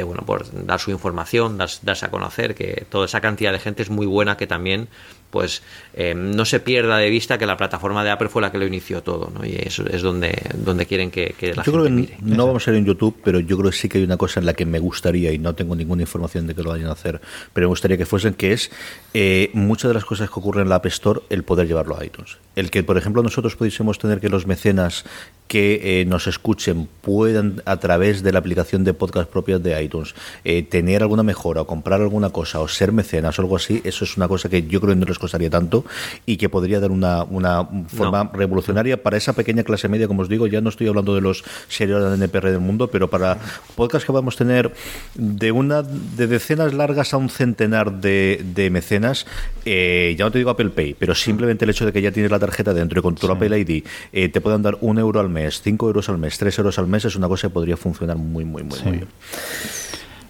bueno, 0.06 0.24
dar 0.54 0.80
su 0.80 0.92
información, 0.92 1.58
dar- 1.58 1.70
darse 1.82 2.06
a 2.06 2.12
conocer, 2.12 2.56
que 2.56 2.86
toda 2.90 3.06
esa 3.06 3.20
cantidad 3.20 3.52
de 3.52 3.60
gente 3.60 3.82
es 3.84 3.90
muy 3.90 4.06
buena 4.06 4.38
que 4.38 4.48
también 4.48 4.88
pues 5.34 5.64
eh, 5.96 6.14
no 6.14 6.46
se 6.46 6.60
pierda 6.60 7.00
de 7.00 7.10
vista 7.10 7.40
que 7.40 7.48
la 7.48 7.58
plataforma 7.58 8.04
de 8.04 8.12
Apple 8.12 8.30
fue 8.30 8.40
la 8.40 8.52
que 8.52 8.60
lo 8.60 8.68
inició 8.68 9.02
todo, 9.02 9.32
¿no? 9.34 9.44
Y 9.44 9.56
eso 9.56 9.84
es 9.88 10.04
donde, 10.04 10.32
donde 10.54 10.86
quieren 10.86 11.10
que, 11.10 11.34
que 11.36 11.56
la 11.56 11.64
yo 11.64 11.64
gente 11.64 11.72
creo 11.72 11.84
que 11.86 11.90
mire. 11.90 12.18
no 12.22 12.46
vamos 12.46 12.68
a 12.68 12.72
ir 12.72 12.78
en 12.78 12.86
YouTube, 12.86 13.16
pero 13.24 13.40
yo 13.40 13.58
creo 13.58 13.72
que 13.72 13.76
sí 13.76 13.90
que 13.90 13.98
hay 13.98 14.04
una 14.04 14.18
cosa 14.18 14.40
en 14.40 14.46
la 14.46 14.54
que 14.54 14.68
me 14.68 14.78
gustaría, 14.78 15.32
y 15.32 15.40
no 15.40 15.56
tengo 15.56 15.76
ninguna 15.76 16.04
información 16.04 16.46
de 16.46 16.54
que 16.54 16.62
lo 16.62 16.70
vayan 16.70 16.90
a 16.90 16.92
hacer, 16.92 17.20
pero 17.52 17.66
me 17.66 17.70
gustaría 17.70 17.98
que 17.98 18.06
fuesen, 18.06 18.36
que 18.36 18.54
es 18.54 18.70
eh, 19.16 19.50
muchas 19.54 19.90
de 19.90 19.96
las 19.96 20.06
cosas 20.06 20.30
que 20.30 20.40
ocurren 20.40 20.66
en 20.66 20.70
la 20.70 20.76
App 20.76 20.86
Store, 20.86 21.22
el 21.32 21.42
poder 21.42 21.66
llevarlo 21.66 21.98
a 22.00 22.06
iTunes. 22.06 22.38
El 22.56 22.70
que, 22.70 22.84
por 22.84 23.00
ejemplo, 23.00 23.24
nosotros 23.24 23.56
pudiésemos 23.56 23.98
tener 23.98 24.20
que 24.20 24.30
los 24.30 24.46
mecenas 24.46 25.04
que 25.48 26.02
eh, 26.02 26.06
nos 26.06 26.28
escuchen 26.28 26.88
puedan, 27.02 27.62
a 27.66 27.78
través 27.78 28.24
de 28.24 28.32
la 28.32 28.40
aplicación 28.40 28.84
de 28.84 28.94
podcast 28.94 29.30
propias 29.30 29.62
de 29.62 29.82
iTunes, 29.84 30.16
eh, 30.44 30.64
tener 30.64 31.02
alguna 31.02 31.24
mejora 31.24 31.62
o 31.62 31.68
comprar 31.68 32.02
alguna 32.02 32.30
cosa 32.30 32.60
o 32.60 32.68
ser 32.68 32.92
mecenas 32.92 33.38
o 33.38 33.42
algo 33.42 33.56
así, 33.56 33.82
eso 33.84 34.06
es 34.06 34.18
una 34.18 34.28
cosa 34.28 34.50
que 34.50 34.64
yo 34.68 34.80
creo 34.80 34.94
que 34.94 35.00
no 35.00 35.06
les 35.06 35.20
costaría 35.24 35.50
tanto 35.50 35.84
y 36.26 36.38
que 36.38 36.50
podría 36.50 36.80
dar 36.80 36.92
una, 36.92 37.24
una 37.24 37.66
forma 37.88 38.24
No. 38.26 38.32
revolucionaria 38.34 39.02
para 39.02 39.18
esa 39.18 39.34
pequeña 39.34 39.64
clase 39.64 39.88
media, 39.88 40.08
como 40.08 40.22
os 40.22 40.30
digo, 40.30 40.48
ya 40.48 40.62
no 40.62 40.70
estoy 40.70 40.88
hablando 40.88 41.16
de 41.16 41.22
los 41.22 41.44
seriales 41.68 42.10
de 42.10 42.16
NPR 42.26 42.52
del 42.52 42.60
mundo, 42.60 42.88
pero 42.92 43.10
para 43.10 43.38
podcasts 43.76 44.06
que 44.06 44.12
vamos 44.12 44.36
a 44.36 44.38
tener 44.40 44.74
de 45.16 45.52
una 45.52 45.82
de 45.82 46.28
decenas 46.28 46.74
largas 46.74 47.14
a 47.14 47.18
un 47.18 47.30
centenar 47.30 48.02
de, 48.02 48.42
de 48.54 48.70
mecenas, 48.70 49.26
eh, 49.66 50.16
ya 50.18 50.26
no 50.26 50.32
te 50.32 50.38
digo 50.40 50.50
Apple 50.52 50.70
Pay, 50.70 50.96
pero 51.00 51.16
simplemente 51.16 51.66
el 51.66 51.72
hecho 51.72 51.86
de 51.86 51.94
que 51.94 52.02
ya 52.02 52.12
tienes 52.12 52.32
la 52.32 52.40
tarjeta 52.40 52.74
dentro 52.74 53.00
y 53.00 53.02
con 53.02 53.16
tu 53.16 53.32
Apple 53.32 53.58
ID 53.60 53.84
eh, 54.12 54.30
te 54.30 54.42
puedan 54.42 54.62
dar 54.62 54.78
un 54.82 55.00
euro 55.00 55.20
al 55.20 55.30
mes, 55.30 55.62
cinco 55.62 55.88
euros 55.88 56.10
al 56.10 56.18
mes, 56.18 56.38
tres 56.38 56.58
euros 56.60 56.78
al 56.80 56.88
mes, 56.88 57.06
es 57.06 57.16
una 57.16 57.28
cosa 57.28 57.48
que 57.48 57.54
podría 57.54 57.78
funcionar 57.78 58.18
muy, 58.18 58.44
muy, 58.46 58.64
muy, 58.64 58.78
Sí. 58.78 58.84
muy 58.84 58.92
bien. 58.98 59.08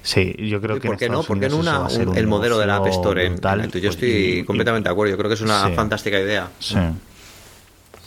Sí, 0.03 0.35
yo 0.37 0.59
creo 0.61 0.75
¿Y 0.77 0.79
que 0.81 0.87
¿Por 0.87 0.95
en 0.95 0.99
qué 0.99 1.07
no? 1.09 1.21
Estados 1.21 1.27
¿Por 1.27 1.39
qué 1.39 1.49
no 1.49 1.57
una- 1.57 1.79
un- 1.87 2.17
el 2.17 2.27
modelo 2.27 2.59
de 2.59 2.67
la 2.67 2.75
App 2.75 2.87
Store 2.87 3.25
en, 3.25 3.33
brutal, 3.33 3.61
en 3.61 3.65
iTunes? 3.67 3.83
Yo 3.83 3.89
estoy 3.89 4.09
y- 4.09 4.39
y- 4.39 4.43
completamente 4.43 4.89
de 4.89 4.91
acuerdo. 4.93 5.11
Yo 5.11 5.17
creo 5.17 5.29
que 5.29 5.35
es 5.35 5.41
una 5.41 5.67
Sí. 5.69 5.73
fantástica 5.73 6.19
idea. 6.19 6.49
Sí. 6.59 6.75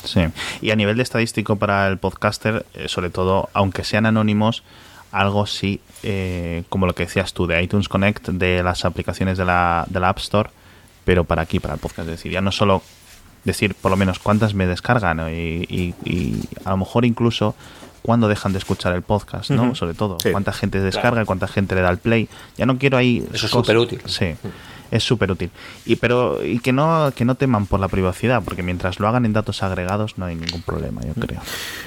Sí. 0.05 0.21
Y 0.61 0.71
a 0.71 0.77
nivel 0.77 0.97
de 0.97 1.03
estadístico 1.03 1.57
para 1.57 1.89
el 1.89 1.99
podcaster, 1.99 2.65
eh, 2.75 2.87
sobre 2.89 3.11
todo, 3.11 3.49
aunque 3.55 3.83
sean 3.83 4.07
anónimos, 4.07 4.63
algo 5.11 5.47
sí, 5.47 5.81
eh, 6.03 6.65
como 6.69 6.87
lo 6.87 6.95
que 6.95 7.05
decías 7.05 7.33
tú, 7.33 7.47
de 7.47 7.61
iTunes 7.63 7.89
Connect, 7.89 8.29
de 8.29 8.63
las 8.63 8.85
aplicaciones 8.85 9.39
de 9.39 9.45
la, 9.47 9.85
de 9.89 9.99
la 9.99 10.11
App 10.11 10.19
Store, 10.19 10.51
pero 11.05 11.25
para 11.25 11.43
aquí, 11.43 11.61
para 11.61 11.75
el 11.75 11.81
podcast. 11.81 12.01
Es 12.09 12.17
decir, 12.19 12.31
ya 12.31 12.41
no 12.41 12.53
solo 12.53 12.83
decir 13.45 13.75
por 13.75 13.91
lo 13.91 13.97
menos 13.97 14.19
cuántas 14.19 14.55
me 14.55 14.67
descargan 14.67 15.17
¿no? 15.19 15.31
y, 15.31 15.65
y- 15.69 15.95
y 16.05 16.41
a 16.65 16.71
lo 16.71 16.77
mejor 16.79 17.05
incluso 17.05 17.55
cuándo 18.07 18.29
dejan 18.29 18.53
de 18.53 18.59
escuchar 18.59 18.95
el 18.95 19.03
podcast, 19.03 19.51
¿no? 19.51 19.75
Sobre 19.75 19.95
todo, 19.95 20.19
Sí. 20.21 20.31
cuánta 20.31 20.53
gente 20.53 20.81
descarga 20.81 21.23
y 21.23 21.25
cuánta 21.27 21.49
gente 21.49 21.75
le 21.75 21.83
da 21.83 21.91
el 21.91 21.99
play. 21.99 22.29
Ya 22.57 22.65
no 22.65 22.79
quiero 22.79 22.97
ahí... 22.97 23.19
Eso 23.35 23.47
es 23.47 23.53
cosas- 23.53 23.67
superútil. 23.67 24.01
Sí. 24.07 24.35
Es 24.91 25.03
súper 25.03 25.31
útil. 25.31 25.51
Y, 25.85 25.97
pero, 25.97 26.45
y 26.45 26.59
que 26.59 26.73
no, 26.73 27.13
que 27.15 27.25
no 27.25 27.35
teman 27.35 27.67
por 27.67 27.81
la 27.81 27.89
privacidad, 27.89 28.43
porque 28.43 28.63
mientras 28.63 29.01
lo 29.01 29.09
hagan 29.09 29.25
en 29.25 29.33
datos 29.33 29.63
agregados 29.63 30.19
no 30.19 30.27
hay 30.27 30.37
ningún 30.37 30.63
problema, 30.63 31.03
yo 31.03 31.15
creo. 31.15 31.41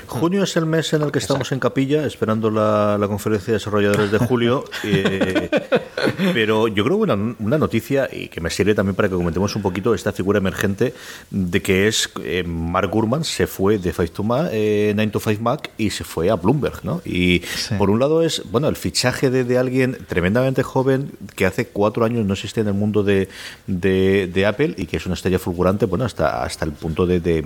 Junio 0.07 0.43
es 0.43 0.55
el 0.57 0.65
mes 0.65 0.91
en 0.93 1.03
el 1.03 1.11
que 1.11 1.19
estamos 1.19 1.51
en 1.51 1.59
capilla, 1.59 2.05
esperando 2.05 2.49
la, 2.49 2.97
conferencia 3.07 3.47
de 3.47 3.53
desarrolladores 3.53 4.11
de 4.11 4.19
julio. 4.19 4.65
Eh, 4.83 5.49
pero 6.33 6.67
yo 6.67 6.83
creo 6.83 6.97
que 6.97 7.03
una, 7.03 7.35
una, 7.39 7.57
noticia, 7.57 8.09
y 8.11 8.27
que 8.27 8.41
me 8.41 8.49
sirve 8.49 8.75
también 8.75 8.95
para 8.95 9.09
que 9.09 9.15
comentemos 9.15 9.55
un 9.55 9.61
poquito 9.61 9.93
esta 9.93 10.11
figura 10.11 10.39
emergente 10.39 10.93
de 11.29 11.61
que 11.61 11.87
es 11.87 12.09
eh, 12.23 12.43
Mark 12.43 12.89
Gurman 12.89 13.23
se 13.23 13.47
fue 13.47 13.77
de 13.77 13.93
5 13.93 14.11
to 14.13 14.23
Mac, 14.23 14.49
9 14.51 15.07
to 15.07 15.19
5 15.19 15.41
Mac 15.41 15.71
y 15.77 15.89
se 15.89 16.03
fue 16.03 16.29
a 16.29 16.35
Bloomberg, 16.35 16.83
¿no? 16.83 17.01
Y 17.05 17.41
por 17.77 17.89
un 17.89 17.99
lado 17.99 18.23
es, 18.23 18.43
bueno, 18.51 18.67
el 18.67 18.75
fichaje 18.75 19.29
de, 19.29 19.43
de, 19.43 19.57
alguien 19.57 19.97
tremendamente 20.07 20.63
joven 20.63 21.11
que 21.35 21.45
hace 21.45 21.67
cuatro 21.67 22.05
años 22.05 22.25
no 22.25 22.33
existía 22.33 22.61
en 22.61 22.69
el 22.69 22.73
mundo 22.73 22.88
de, 22.91 23.27
de, 23.67 24.45
Apple 24.45 24.75
y 24.77 24.85
que 24.85 24.97
es 24.97 25.05
una 25.05 25.15
estrella 25.15 25.39
fulgurante, 25.39 25.85
bueno, 25.85 26.05
hasta, 26.05 26.43
hasta 26.43 26.65
el 26.65 26.71
punto 26.71 27.05
de, 27.05 27.19
de 27.19 27.43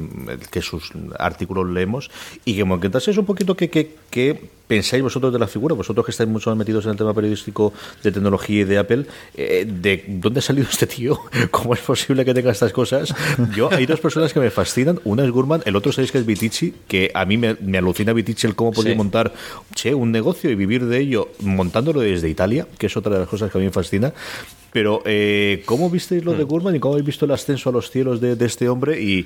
que 0.50 0.62
sus 0.62 0.91
artículos 1.20 1.70
leemos. 1.70 2.10
Y 2.46 2.56
que 2.56 2.66
me 2.66 2.76
es 2.84 3.18
un 3.18 3.26
poquito 3.26 3.56
que, 3.56 3.70
que, 3.70 4.50
pensáis 4.68 5.04
vosotros 5.04 5.32
de 5.34 5.39
la 5.39 5.48
figura, 5.48 5.76
vosotros 5.76 6.06
que 6.06 6.12
estáis 6.12 6.30
mucho 6.30 6.50
más 6.50 6.58
metidos 6.58 6.86
en 6.86 6.91
el 6.91 6.98
tema 6.98 7.14
periodístico 7.14 7.74
de 8.02 8.12
tecnología 8.12 8.62
y 8.62 8.64
de 8.64 8.78
Apple, 8.78 9.06
eh, 9.36 9.68
de 9.68 10.06
dónde 10.08 10.39
ha 10.39 10.41
salido 10.41 10.68
este 10.72 10.88
tío, 10.88 11.20
cómo 11.52 11.74
es 11.74 11.82
posible 11.82 12.26
que 12.26 12.34
tenga 12.34 12.52
estas 12.52 12.72
cosas. 12.72 13.14
Yo 13.56 13.70
hay 13.72 13.86
dos 13.86 14.00
personas 14.00 14.34
que 14.34 14.39
me 14.39 14.50
fascinan, 14.50 15.00
una 15.04 15.24
es 15.24 15.32
Gurman, 15.32 15.62
el 15.66 15.76
otro 15.76 15.91
sabéis 15.91 16.12
que 16.12 16.20
es 16.20 16.26
Vitici, 16.26 16.74
que 16.88 17.12
a 17.14 17.26
mí 17.26 17.38
me, 17.38 17.78
alucina 17.78 18.14
Vitici 18.14 18.48
el 18.48 18.56
cómo 18.56 18.72
podía 18.72 18.96
montar 18.96 19.34
che, 19.76 19.94
un 19.94 20.12
negocio 20.12 20.50
y 20.50 20.56
vivir 20.56 20.86
de 20.86 21.00
ello 21.00 21.30
montándolo 21.39 22.02
desde 22.02 22.30
Italia, 22.30 22.68
que 22.78 22.88
es 22.88 22.98
otra 22.98 23.14
de 23.14 23.20
las 23.20 23.28
cosas 23.28 23.52
que 23.52 23.58
a 23.58 23.60
mí 23.60 23.66
me 23.66 23.72
fascina. 23.72 24.14
Pero, 24.74 25.01
eh, 25.05 25.63
¿cómo 25.65 25.89
visteis 25.89 26.26
lo 26.26 26.34
de 26.34 26.43
mm. 26.43 26.47
Gurman 26.47 26.76
y 26.76 26.80
cómo 26.80 26.95
habéis 26.95 27.05
visto 27.05 27.26
el 27.26 27.32
ascenso 27.32 27.69
a 27.69 27.71
los 27.71 27.89
cielos 27.89 28.19
de, 28.19 28.36
este 28.45 28.67
hombre? 28.67 28.99
y 29.01 29.26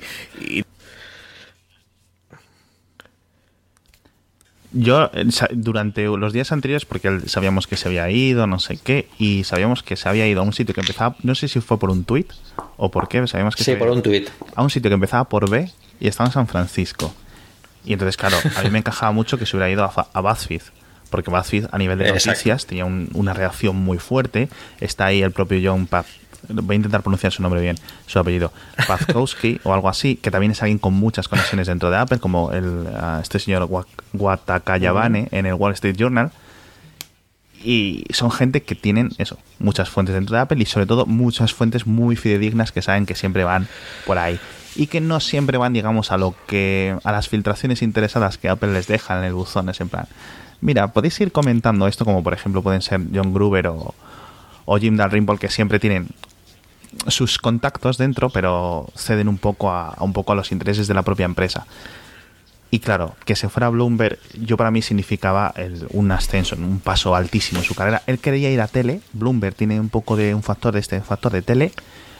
Yo, 4.72 5.10
eh, 5.14 5.24
durante 5.52 6.04
los 6.04 6.32
días 6.32 6.52
anteriores, 6.52 6.84
porque 6.84 7.20
sabíamos 7.26 7.66
que 7.66 7.76
se 7.76 7.88
había 7.88 8.10
ido, 8.10 8.46
no 8.46 8.58
sé 8.58 8.76
qué, 8.76 9.08
y 9.18 9.44
sabíamos 9.44 9.82
que 9.82 9.96
se 9.96 10.08
había 10.08 10.26
ido 10.28 10.40
a 10.40 10.44
un 10.44 10.52
sitio 10.52 10.74
que 10.74 10.82
empezaba, 10.82 11.16
no 11.22 11.34
sé 11.34 11.48
si 11.48 11.60
fue 11.60 11.78
por 11.78 11.90
un 11.90 12.04
tuit 12.04 12.30
o 12.76 12.90
por 12.90 13.08
qué, 13.08 13.26
sabíamos 13.26 13.56
que 13.56 13.64
sí, 13.64 13.74
por 13.76 13.88
un 13.88 14.02
tuit. 14.02 14.28
A 14.54 14.62
un 14.62 14.70
sitio 14.70 14.90
que 14.90 14.94
empezaba 14.94 15.24
por 15.24 15.48
B 15.48 15.70
y 16.00 16.08
estaba 16.08 16.28
en 16.28 16.34
San 16.34 16.46
Francisco. 16.46 17.14
Y 17.84 17.94
entonces, 17.94 18.18
claro, 18.18 18.36
a 18.56 18.62
mí 18.62 18.70
me 18.70 18.78
encajaba 18.78 19.12
mucho 19.12 19.38
que 19.38 19.46
se 19.46 19.56
hubiera 19.56 19.70
ido 19.70 19.84
a, 19.84 20.08
a 20.12 20.20
BuzzFeed, 20.20 20.62
porque 21.10 21.30
BuzzFeed 21.30 21.66
a 21.70 21.78
nivel 21.78 21.98
de 21.98 22.12
noticias 22.12 22.66
tenía 22.66 22.84
una 22.84 23.34
reacción 23.34 23.76
muy 23.76 23.98
fuerte. 23.98 24.48
Está 24.80 25.06
ahí 25.06 25.22
el 25.22 25.32
propio 25.32 25.58
John 25.62 25.86
Paz 25.86 26.06
voy 26.48 26.74
a 26.74 26.76
intentar 26.76 27.02
pronunciar 27.02 27.32
su 27.32 27.42
nombre 27.42 27.60
bien, 27.60 27.76
su 28.06 28.18
apellido, 28.18 28.52
Pazkowski 28.86 29.60
o 29.64 29.74
algo 29.74 29.88
así, 29.88 30.16
que 30.16 30.30
también 30.30 30.52
es 30.52 30.62
alguien 30.62 30.78
con 30.78 30.94
muchas 30.94 31.28
conexiones 31.28 31.66
dentro 31.66 31.90
de 31.90 31.96
Apple, 31.96 32.18
como 32.18 32.52
el, 32.52 32.86
este 33.20 33.38
señor 33.38 33.68
Watakayabane 34.12 35.28
en 35.30 35.46
el 35.46 35.54
Wall 35.54 35.72
Street 35.74 35.96
Journal. 35.96 36.30
Y 37.60 38.04
son 38.10 38.30
gente 38.30 38.62
que 38.62 38.76
tienen 38.76 39.10
eso, 39.18 39.36
muchas 39.58 39.90
fuentes 39.90 40.14
dentro 40.14 40.36
de 40.36 40.42
Apple 40.42 40.58
y 40.60 40.64
sobre 40.64 40.86
todo 40.86 41.06
muchas 41.06 41.52
fuentes 41.52 41.88
muy 41.88 42.14
fidedignas 42.14 42.70
que 42.70 42.82
saben 42.82 43.04
que 43.04 43.16
siempre 43.16 43.42
van 43.42 43.66
por 44.06 44.16
ahí 44.16 44.38
y 44.76 44.86
que 44.86 45.00
no 45.00 45.18
siempre 45.18 45.58
van, 45.58 45.72
digamos, 45.72 46.12
a 46.12 46.18
lo 46.18 46.36
que 46.46 46.96
a 47.02 47.10
las 47.10 47.28
filtraciones 47.28 47.82
interesadas 47.82 48.38
que 48.38 48.48
Apple 48.48 48.72
les 48.72 48.86
deja 48.86 49.18
en 49.18 49.24
el 49.24 49.32
buzón, 49.32 49.68
es 49.68 49.80
en 49.80 49.88
plan, 49.88 50.06
mira, 50.60 50.88
podéis 50.88 51.20
ir 51.20 51.32
comentando 51.32 51.86
esto 51.86 52.04
como 52.04 52.22
por 52.22 52.32
ejemplo 52.32 52.62
pueden 52.62 52.82
ser 52.82 53.00
John 53.14 53.32
Gruber 53.32 53.68
o, 53.68 53.94
Jim 54.78 54.96
Dalrymple 54.96 55.38
que 55.38 55.48
siempre 55.48 55.78
tienen 55.78 56.08
sus 57.06 57.38
contactos 57.38 57.96
dentro, 57.96 58.30
pero 58.30 58.86
ceden 58.94 59.28
un 59.28 59.38
poco 59.38 59.70
a, 59.70 59.96
un 60.00 60.12
poco 60.12 60.32
a 60.32 60.34
los 60.34 60.52
intereses 60.52 60.86
de 60.86 60.94
la 60.94 61.02
propia 61.02 61.24
empresa. 61.24 61.66
Y 62.70 62.80
claro, 62.80 63.16
que 63.24 63.34
se 63.34 63.48
fuera 63.48 63.68
a 63.68 63.70
Bloomberg, 63.70 64.18
yo 64.34 64.58
para 64.58 64.70
mí 64.70 64.82
significaba 64.82 65.54
un 65.90 66.10
ascenso, 66.12 66.54
un 66.56 66.80
paso 66.80 67.14
altísimo 67.14 67.60
en 67.60 67.64
su 67.64 67.74
carrera. 67.74 68.02
Él 68.06 68.18
quería 68.18 68.50
ir 68.50 68.60
a 68.60 68.68
tele, 68.68 69.00
Bloomberg 69.14 69.54
tiene 69.54 69.80
un 69.80 69.88
poco 69.88 70.16
de 70.16 70.34
un 70.34 70.42
factor 70.42 70.74
de 70.74 70.80
este 70.80 71.00
factor 71.00 71.32
de 71.32 71.40
tele, 71.40 71.72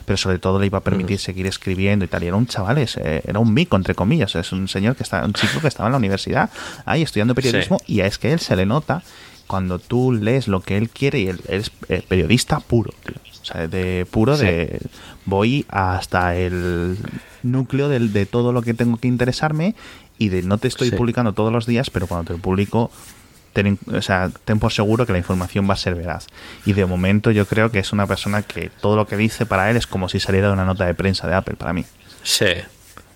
pero 0.08 0.16
sobre 0.16 0.38
todo 0.38 0.58
le 0.58 0.64
iba 0.64 0.78
a 0.78 0.80
permitir 0.80 1.18
seguir 1.18 1.46
escribiendo 1.46 2.02
y 2.02 2.08
tal. 2.08 2.24
Y 2.24 2.28
era 2.28 2.36
un 2.36 2.46
chaval, 2.46 2.78
era 2.78 3.38
un 3.38 3.52
mico, 3.52 3.76
entre 3.76 3.94
comillas, 3.94 4.34
es 4.36 4.52
un 4.52 4.66
señor 4.66 4.96
que 4.96 5.02
está, 5.02 5.22
un 5.22 5.34
chico 5.34 5.60
que 5.60 5.68
estaba 5.68 5.88
en 5.88 5.92
la 5.92 5.98
universidad 5.98 6.48
ahí 6.86 7.02
estudiando 7.02 7.34
periodismo 7.34 7.76
y 7.86 8.00
es 8.00 8.16
que 8.16 8.32
él 8.32 8.40
se 8.40 8.56
le 8.56 8.64
nota 8.64 9.02
cuando 9.46 9.78
tú 9.78 10.14
lees 10.14 10.48
lo 10.48 10.62
que 10.62 10.78
él 10.78 10.88
quiere 10.88 11.20
y 11.20 11.28
él, 11.28 11.40
es 11.46 11.70
eh, 11.90 12.02
periodista 12.08 12.60
puro, 12.60 12.94
de 13.70 14.06
puro 14.10 14.38
de 14.38 14.80
voy 15.26 15.66
hasta 15.68 16.34
el 16.34 16.96
núcleo 17.42 17.90
de, 17.90 17.98
de, 17.98 18.24
todo 18.24 18.54
lo 18.54 18.62
que 18.62 18.72
tengo 18.72 18.96
que 18.96 19.08
interesarme 19.08 19.74
y 20.16 20.30
de 20.30 20.40
no 20.40 20.56
te 20.56 20.68
estoy 20.68 20.90
publicando 20.90 21.34
todos 21.34 21.52
los 21.52 21.66
días, 21.66 21.90
pero 21.90 22.06
cuando 22.06 22.32
te 22.32 22.40
publico 22.40 22.90
ten, 23.52 23.78
o 23.92 24.02
sea, 24.02 24.30
ten 24.44 24.58
por 24.58 24.72
seguro 24.72 25.06
que 25.06 25.12
la 25.12 25.18
información 25.18 25.68
va 25.68 25.74
a 25.74 25.76
ser 25.76 25.94
veraz. 25.94 26.26
Y 26.64 26.72
de 26.72 26.86
momento 26.86 27.30
yo 27.30 27.46
creo 27.46 27.70
que 27.70 27.78
es 27.78 27.92
una 27.92 28.06
persona 28.06 28.42
que 28.42 28.70
todo 28.80 28.96
lo 28.96 29.06
que 29.06 29.16
dice 29.16 29.46
para 29.46 29.70
él 29.70 29.76
es 29.76 29.86
como 29.86 30.08
si 30.08 30.20
saliera 30.20 30.48
de 30.48 30.52
una 30.54 30.64
nota 30.64 30.86
de 30.86 30.94
prensa 30.94 31.28
de 31.28 31.34
Apple 31.34 31.56
para 31.56 31.72
mí. 31.72 31.84
Sí, 32.22 32.46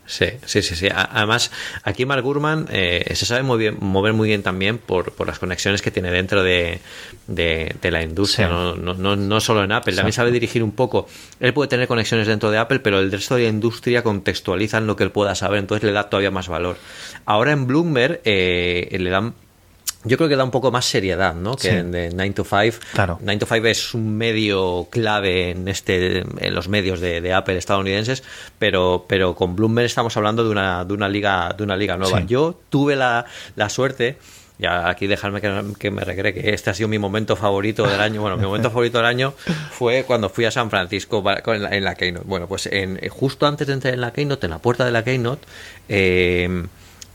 Sí, 0.05 0.27
sí, 0.45 0.63
sí, 0.63 0.75
sí. 0.75 0.89
Además, 0.93 1.51
aquí 1.85 2.05
Mark 2.05 2.23
Gurman 2.23 2.67
eh, 2.71 3.13
se 3.15 3.25
sabe 3.25 3.45
muy 3.45 3.57
bien, 3.57 3.77
mover 3.81 4.13
muy 4.13 4.29
bien 4.29 4.43
también 4.43 4.79
por, 4.79 5.13
por 5.13 5.27
las 5.27 5.39
conexiones 5.39 5.81
que 5.81 5.91
tiene 5.91 6.11
dentro 6.11 6.43
de, 6.43 6.81
de, 7.29 7.91
la 7.91 8.03
industria, 8.03 8.49
no, 8.49 8.75
no, 8.75 9.17
no, 9.17 9.41
solo 9.41 9.63
en 9.63 9.73
Apple. 9.73 9.95
También 9.95 10.13
sabe 10.13 10.33
dirigir 10.33 10.63
un 10.65 10.73
poco. 10.73 11.07
Él 11.39 11.55
puede 11.55 11.69
tener 11.69 11.87
conexiones 11.87 12.27
dentro 12.27 12.51
de 12.51 12.59
Apple, 12.59 12.81
pero 12.81 12.99
el 12.99 13.13
resto 13.13 13.37
de 13.37 13.45
la 13.45 13.49
industria 13.49 14.03
contextualizan 14.03 14.87
lo 14.87 14.97
que 14.97 15.05
él 15.05 15.13
pueda 15.13 15.35
saber, 15.35 15.61
entonces 15.61 15.85
le 15.85 15.93
da 15.93 16.11
todavía 16.11 16.31
más 16.31 16.49
valor. 16.49 16.77
Ahora 17.25 17.53
en 17.53 17.67
Bloomberg 17.67 18.21
eh, 18.25 18.95
le 18.99 19.09
dan 19.09 19.35
yo 20.05 20.17
creo 20.17 20.29
que 20.29 20.37
da 20.37 20.45
un 20.45 20.51
poco 20.51 20.71
más 20.71 20.85
seriedad, 20.85 21.35
¿no? 21.35 21.57
Que 21.57 21.79
en 21.79 21.91
9 21.91 22.31
to 22.31 22.45
5. 22.45 22.79
Claro. 22.93 23.19
9 23.21 23.39
to 23.39 23.47
5 23.47 23.67
es 23.67 23.95
un 23.95 24.17
medio 24.17 24.89
clave 24.91 25.51
en 25.51 25.69
este 25.69 26.19
en 26.19 26.55
los 26.55 26.69
medios 26.69 27.01
de, 27.01 27.33
Apple 27.33 27.57
estadounidenses, 27.57 28.23
pero, 28.59 29.07
pero 29.09 29.35
con 29.35 29.57
Bloomberg 29.57 29.87
estamos 29.87 30.17
hablando 30.17 30.45
de 30.45 30.51
una, 30.51 30.85
de 30.85 30.93
una 30.93 31.09
liga 31.09 31.55
de 31.57 31.65
una 31.65 31.77
liga 31.77 31.97
nueva. 31.97 32.21
Yo 32.23 32.59
tuve 32.69 32.97
la, 32.97 33.27
la 33.57 33.69
suerte 33.69 34.19
ya 34.59 34.89
aquí 34.89 35.09
dejarme 35.09 35.41
que, 35.41 35.91
me 35.91 36.05
recree 36.05 36.33
que 36.33 36.51
este 36.51 36.71
ha 36.71 36.75
sido 36.75 36.89
mi 36.89 36.99
momento 36.99 37.35
favorito 37.35 37.85
del 37.85 38.01
año. 38.01 38.21
Bueno, 38.21 38.37
mi 38.37 38.45
momento 38.45 38.71
favorito 38.71 38.99
del 38.99 39.07
año 39.07 39.35
fue 39.73 40.05
cuando 40.05 40.29
fui 40.29 40.45
a 40.45 40.51
San 40.51 40.71
Francisco 40.71 41.25
en 41.47 41.63
la, 41.63 41.71
en 41.71 41.85
la 41.85 41.95
Keynote. 41.97 42.27
Bueno, 42.29 42.47
pues 42.47 42.67
en, 42.67 43.01
justo 43.09 43.47
antes 43.47 43.67
de 43.67 43.73
entrar 43.73 43.95
en 43.95 44.01
la 44.01 44.13
Keynote, 44.13 44.47
en 44.47 44.51
la 44.51 44.59
puerta 44.59 44.85
de 44.85 44.93
la 44.93 45.03
Keynote, 45.03 45.45
eh, 45.89 46.67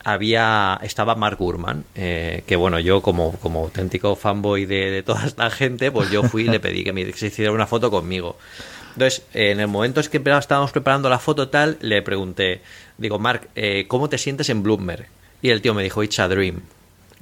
había 0.08 0.80
estaba 0.84 1.16
Mark 1.16 1.38
Gurman, 1.38 1.84
eh, 1.93 2.41
que 2.47 2.55
bueno, 2.55 2.80
yo 2.80 3.01
como, 3.01 3.34
como 3.39 3.66
auténtico 3.66 4.16
fanboy 4.16 4.66
de, 4.66 5.03
toda 5.03 5.26
esta 5.26 5.49
gente, 5.49 5.91
pues 5.91 6.10
yo 6.10 6.24
fui 6.24 6.43
y 6.43 6.47
le 6.47 6.62
pedí 6.62 6.86
que 6.86 6.93
me 6.93 7.01
hiciera 7.01 7.51
una 7.51 7.68
foto 7.68 7.91
conmigo. 7.91 8.38
Entonces, 8.93 9.24
en 9.34 9.60
el 9.60 9.68
momento 9.68 9.99
en 9.99 10.08
que 10.08 10.22
estábamos 10.39 10.72
preparando 10.72 11.10
la 11.10 11.20
foto 11.20 11.49
tal, 11.49 11.78
le 11.82 12.01
pregunté, 12.01 12.62
digo, 12.97 13.20
Mark, 13.20 13.49
eh, 13.55 13.84
¿cómo 13.89 14.08
te 14.08 14.18
sientes 14.18 14.49
en 14.49 14.64
Bloomberg? 14.64 15.08
Y 15.41 15.49
el 15.49 15.62
tío 15.62 15.74
me 15.74 15.84
dijo, 15.84 16.01
it's 16.01 16.20
a 16.20 16.30
dream. 16.30 16.62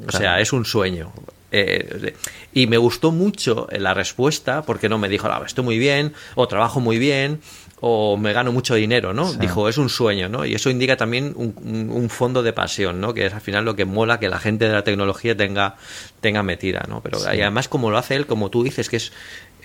O 0.08 0.12
sea, 0.12 0.40
es 0.40 0.54
un 0.54 0.64
sueño. 0.64 1.12
Eh, 1.52 2.14
y 2.54 2.68
me 2.68 2.78
gustó 2.78 3.12
mucho 3.12 3.68
la 3.72 3.96
respuesta, 3.96 4.62
porque 4.62 4.90
no 4.90 5.00
me 5.00 5.10
dijo, 5.10 5.28
ah, 5.28 5.42
estoy 5.44 5.64
muy 5.64 5.80
bien, 5.80 6.14
o 6.36 6.48
trabajo 6.48 6.80
muy 6.80 7.00
bien, 7.00 7.42
o 7.82 8.17
me 8.17 8.32
gano 8.32 8.51
mucho 8.51 8.76
dinero, 8.76 9.13
¿no? 9.13 9.34
Dijo, 9.34 9.67
es 9.67 9.78
un 9.78 9.89
sueño, 9.89 10.30
¿no? 10.30 10.45
Y 10.45 10.55
eso 10.55 10.69
indica 10.69 10.95
también 10.95 11.34
un, 11.36 12.09
fondo 12.09 12.41
de 12.41 12.53
pasión, 12.53 13.01
¿no? 13.01 13.13
Que 13.13 13.26
es 13.26 13.34
al 13.34 13.41
final 13.41 13.65
lo 13.65 13.76
que 13.76 13.84
mola 13.84 14.19
que 14.19 14.30
la 14.30 14.39
gente 14.39 14.67
de 14.67 14.73
la 14.73 14.84
tecnología 14.84 15.36
tenga, 15.36 15.76
tenga 16.21 16.41
metida, 16.41 16.86
¿no? 16.88 17.01
Pero 17.01 17.19
además 17.26 17.67
como 17.67 17.91
lo 17.91 17.97
hace 17.97 18.15
él, 18.15 18.28
como 18.28 18.49
tú 18.49 18.63
dices, 18.63 18.89
que 18.89 18.97
es 18.97 19.11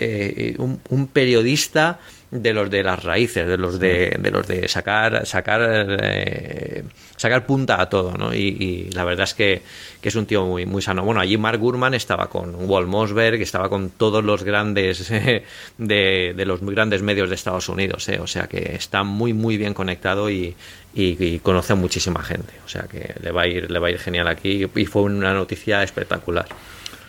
eh, 0.01 0.57
un, 0.59 1.07
periodista 1.09 2.01
de 2.31 2.55
los 2.55 2.71
de 2.71 2.83
las 2.83 3.03
raíces, 3.03 3.47
de 3.47 3.57
los 3.57 3.79
de, 3.79 4.17
de 4.19 4.31
los 4.31 4.47
de 4.47 4.69
sacar 4.69 5.27
sacar 5.27 5.61
eh, 6.01 6.85
sacar 7.17 7.45
punta 7.45 7.81
a 7.83 7.89
todo, 7.89 8.17
¿no? 8.17 8.35
Y, 8.35 8.89
la 8.95 9.05
verdad 9.05 9.25
es 9.25 9.35
que, 9.35 9.63
es 10.03 10.15
un 10.15 10.27
tío 10.27 10.47
muy 10.47 10.65
muy 10.65 10.81
sano. 10.81 11.05
Bueno, 11.05 11.21
allí 11.21 11.37
Mark 11.37 11.59
Gurman 11.59 11.93
estaba 11.93 12.29
con 12.29 12.55
Walt 12.69 12.89
Mossberg, 12.89 13.43
estaba 13.43 13.69
con 13.69 13.91
todos 13.91 14.25
los 14.25 14.43
grandes 14.43 15.09
de, 15.79 16.35
de, 16.35 16.45
los 16.47 16.61
grandes 16.63 17.03
medios 17.03 17.29
de 17.29 17.35
Estados 17.35 17.69
Unidos, 17.69 18.09
¿eh? 18.09 18.19
o 18.21 18.27
sea 18.27 18.47
que 18.47 18.75
está 18.75 19.03
muy 19.03 19.33
muy 19.35 19.57
bien 19.57 19.75
conectado 19.75 20.31
y, 20.31 20.55
y, 20.95 21.39
conoce 21.41 21.75
a 21.75 21.77
muchísima 21.77 22.23
gente, 22.23 22.55
o 22.65 22.69
sea 22.69 22.83
que 22.83 23.15
le 23.21 23.33
va 23.33 23.43
a 23.43 23.47
ir 23.47 23.71
le 23.71 23.79
va 23.79 23.89
a 23.89 23.91
ir 23.91 23.99
genial 23.99 24.29
aquí 24.29 24.67
y 24.75 24.87
fue 24.87 25.03
una 25.03 25.35
noticia 25.35 25.83
espectacular. 25.83 26.47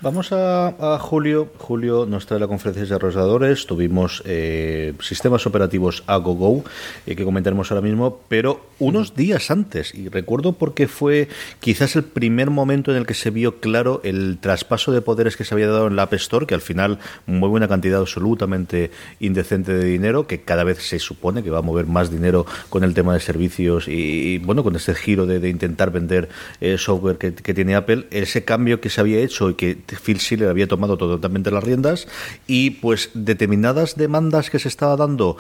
Vamos 0.04 0.32
a, 0.32 0.98
julio. 1.00 1.50
Julio 1.60 2.08
nos 2.08 2.26
trae 2.26 2.40
la 2.40 2.48
conferencia 2.48 2.82
de 2.82 2.88
desarrolladores. 2.88 3.68
Tuvimos 3.68 4.24
eh, 4.26 4.94
sistemas 5.00 5.46
operativos 5.46 6.04
a 6.08 6.18
GoGo, 6.18 6.64
eh, 7.06 7.16
que 7.16 7.24
comentaremos 7.24 7.70
ahora 7.70 7.84
mismo, 7.84 8.20
pero 8.28 8.66
unos 8.80 9.16
días 9.16 9.52
antes. 9.52 9.94
Y 9.94 10.10
recuerdo 10.10 10.54
porque 10.54 10.88
fue 10.88 11.28
quizás 11.60 11.96
el 11.96 12.04
primer 12.04 12.50
momento 12.50 12.90
en 12.90 12.98
el 12.98 13.06
que 13.06 13.14
se 13.14 13.30
vio 13.30 13.60
claro 13.60 14.02
el 14.04 14.40
traspaso 14.42 14.92
de 14.92 15.02
poderes 15.02 15.38
que 15.38 15.44
se 15.44 15.54
había 15.54 15.68
dado 15.68 15.86
en 15.86 15.96
la 15.96 16.04
App 16.04 16.14
Store, 16.16 16.48
que 16.48 16.56
al 16.56 16.62
final 16.62 16.98
mueve 17.28 17.58
una 17.58 17.68
cantidad 17.68 18.00
absolutamente 18.00 18.90
indecente 19.20 19.72
de 19.72 19.86
dinero, 19.86 20.26
que 20.26 20.42
cada 20.42 20.64
vez 20.64 20.80
se 20.80 20.98
supone 20.98 21.44
que 21.44 21.52
va 21.52 21.60
a 21.60 21.62
mover 21.62 21.86
más 21.86 22.10
dinero 22.10 22.48
con 22.70 22.84
el 22.84 22.96
tema 22.96 23.14
de 23.14 23.20
servicios 23.20 23.88
y, 23.88 24.40
bueno, 24.40 24.64
con 24.64 24.76
este 24.76 24.96
giro 24.96 25.28
de, 25.28 25.48
intentar 25.48 25.92
vender 25.92 26.30
eh, 26.60 26.80
software 26.80 27.20
que, 27.20 27.36
que 27.36 27.54
tiene 27.54 27.76
Apple. 27.76 28.08
Ese 28.10 28.44
cambio 28.44 28.82
que 28.82 28.90
se 28.90 29.00
había 29.00 29.20
hecho 29.20 29.52
y 29.52 29.54
que 29.54 29.91
Phil 29.96 30.20
Schiller 30.20 30.50
había 30.50 30.68
tomado 30.68 30.98
totalmente 30.98 31.52
las 31.52 31.64
riendas 31.64 32.08
y 32.48 32.72
pues 32.72 33.10
determinadas 33.14 33.96
demandas 33.96 34.50
que 34.50 34.60
se 34.60 34.68
estaba 34.68 34.96
dando 34.96 35.38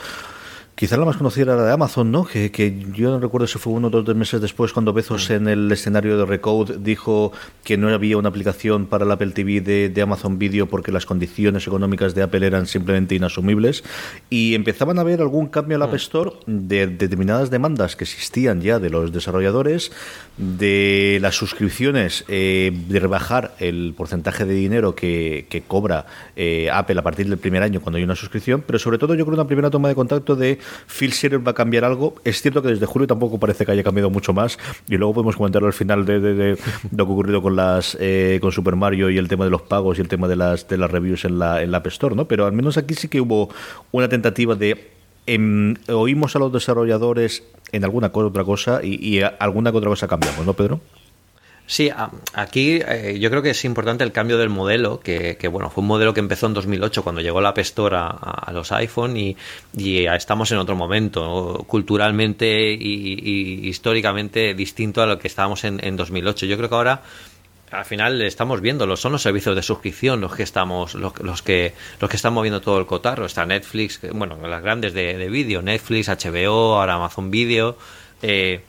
Quizás 0.75 0.97
la 0.97 1.05
más 1.05 1.17
conocida 1.17 1.53
era 1.53 1.63
de 1.63 1.71
Amazon, 1.71 2.11
¿no? 2.11 2.25
Que, 2.25 2.51
que 2.51 2.85
yo 2.93 3.11
no 3.11 3.19
recuerdo 3.19 3.45
si 3.45 3.59
fue 3.59 3.73
uno 3.73 3.89
o 3.89 3.91
dos 3.91 4.15
meses 4.15 4.41
después 4.41 4.73
cuando 4.73 4.93
Bezos 4.93 5.29
en 5.29 5.47
el 5.47 5.71
escenario 5.71 6.17
de 6.17 6.25
Recode 6.25 6.77
dijo 6.79 7.31
que 7.63 7.77
no 7.77 7.89
había 7.89 8.17
una 8.17 8.29
aplicación 8.29 8.87
para 8.87 9.05
el 9.05 9.11
Apple 9.11 9.31
TV 9.31 9.61
de, 9.61 10.01
Amazon 10.01 10.39
Video 10.39 10.67
porque 10.67 10.91
las 10.91 11.05
condiciones 11.05 11.67
económicas 11.67 12.15
de 12.15 12.23
Apple 12.23 12.47
eran 12.47 12.65
simplemente 12.65 13.13
inasumibles. 13.13 13.83
Y 14.29 14.55
empezaban 14.55 14.97
a 14.97 15.01
haber 15.01 15.21
algún 15.21 15.47
cambio 15.47 15.75
en 15.75 15.79
la 15.81 15.85
App 15.85 15.93
Store 15.95 16.31
de, 16.47 16.87
determinadas 16.87 17.51
demandas 17.51 17.95
que 17.95 18.05
existían 18.05 18.61
ya 18.61 18.79
de 18.79 18.89
los 18.89 19.11
desarrolladores, 19.11 19.91
de 20.37 21.19
las 21.21 21.35
suscripciones, 21.35 22.25
eh, 22.27 22.71
de 22.87 22.99
rebajar 22.99 23.53
el 23.59 23.93
porcentaje 23.95 24.45
de 24.45 24.53
dinero 24.53 24.95
que, 24.95 25.63
cobra 25.67 26.07
eh, 26.35 26.69
Apple 26.71 26.97
a 26.97 27.03
partir 27.03 27.29
del 27.29 27.37
primer 27.37 27.61
año 27.61 27.81
cuando 27.81 27.97
hay 27.97 28.03
una 28.03 28.15
suscripción, 28.15 28.63
pero 28.65 28.79
sobre 28.79 28.97
todo 28.97 29.13
yo 29.13 29.25
creo 29.25 29.35
una 29.35 29.45
primera 29.45 29.69
toma 29.69 29.89
de 29.89 29.95
contacto 29.95 30.35
de 30.35 30.57
Phil 30.87 31.13
Schiller 31.13 31.45
va 31.45 31.51
a 31.51 31.55
cambiar 31.55 31.83
algo. 31.83 32.15
Es 32.23 32.41
cierto 32.41 32.61
que 32.61 32.69
desde 32.69 32.85
julio 32.85 33.07
tampoco 33.07 33.39
parece 33.39 33.65
que 33.65 33.71
haya 33.71 33.83
cambiado 33.83 34.09
mucho 34.09 34.33
más 34.33 34.57
y 34.87 34.97
luego 34.97 35.13
podemos 35.15 35.35
comentarlo 35.35 35.67
al 35.67 35.73
final 35.73 36.05
de, 36.05 36.57
lo 36.95 37.05
que 37.05 37.11
ha 37.11 37.13
ocurrido 37.13 37.41
con 37.41 37.55
las 37.55 37.97
eh, 37.99 38.39
con 38.41 38.51
Super 38.51 38.75
Mario 38.75 39.09
y 39.09 39.17
el 39.17 39.27
tema 39.27 39.45
de 39.45 39.51
los 39.51 39.61
pagos 39.61 39.97
y 39.97 40.01
el 40.01 40.07
tema 40.07 40.27
de 40.27 40.35
las 40.35 40.67
de 40.67 40.77
las 40.77 40.91
reviews 40.91 41.25
en 41.25 41.39
la, 41.39 41.61
en 41.61 41.71
la 41.71 41.77
App 41.77 41.87
Store, 41.87 42.15
¿no? 42.15 42.25
Pero 42.25 42.45
al 42.45 42.53
menos 42.53 42.77
aquí 42.77 42.93
sí 42.93 43.07
que 43.07 43.21
hubo 43.21 43.49
una 43.91 44.09
tentativa 44.09 44.55
de 44.55 44.91
em, 45.25 45.75
oímos 45.87 46.35
a 46.35 46.39
los 46.39 46.51
desarrolladores 46.51 47.43
en 47.71 47.83
alguna 47.83 48.11
otra 48.13 48.43
cosa 48.43 48.81
y, 48.83 49.17
y 49.17 49.21
alguna 49.21 49.71
otra 49.71 49.89
cosa 49.89 50.07
cambiamos, 50.07 50.45
¿no, 50.45 50.53
Pedro? 50.53 50.81
Sí, 51.71 51.89
aquí 52.33 52.81
eh, 52.85 53.17
yo 53.17 53.29
creo 53.29 53.41
que 53.41 53.51
es 53.51 53.63
importante 53.63 54.03
el 54.03 54.11
cambio 54.11 54.37
del 54.37 54.49
modelo, 54.49 54.99
que, 54.99 55.37
bueno, 55.49 55.69
fue 55.69 55.83
un 55.83 55.87
modelo 55.87 56.13
que 56.13 56.19
empezó 56.19 56.47
en 56.47 56.53
2008 56.53 57.01
cuando 57.01 57.21
llegó 57.21 57.39
la 57.39 57.47
App 57.47 57.59
Store 57.59 57.95
a, 57.97 58.51
los 58.51 58.73
iPhone 58.73 59.15
y, 59.15 59.37
estamos 59.77 60.51
en 60.51 60.57
otro 60.57 60.75
momento, 60.75 61.63
culturalmente 61.67 62.73
y, 62.73 63.69
históricamente 63.69 64.53
distinto 64.53 65.01
a 65.01 65.05
lo 65.05 65.17
que 65.17 65.29
estábamos 65.29 65.63
en, 65.63 65.81
en 65.81 65.95
2008. 65.95 66.45
Yo 66.45 66.57
creo 66.57 66.67
que 66.67 66.75
ahora 66.75 67.03
al 67.71 67.85
final 67.85 68.21
estamos 68.21 68.59
viendo, 68.59 68.97
son 68.97 69.13
los 69.13 69.21
servicios 69.21 69.55
de 69.55 69.63
suscripción 69.63 70.19
los 70.19 70.35
que 70.35 70.43
estamos, 70.43 70.93
los, 70.93 71.13
que 71.41 71.73
los 72.01 72.09
que 72.09 72.15
están 72.17 72.33
moviendo 72.33 72.59
todo 72.59 72.79
el 72.79 72.85
cotarro. 72.85 73.25
Está 73.25 73.45
Netflix, 73.45 74.01
bueno, 74.11 74.37
las 74.45 74.61
grandes 74.61 74.93
de, 74.93 75.17
de 75.17 75.29
vídeo, 75.29 75.61
Netflix, 75.61 76.09
HBO, 76.09 76.81
ahora 76.81 76.95
Amazon 76.95 77.31
Video. 77.31 77.77
Eh, 78.21 78.61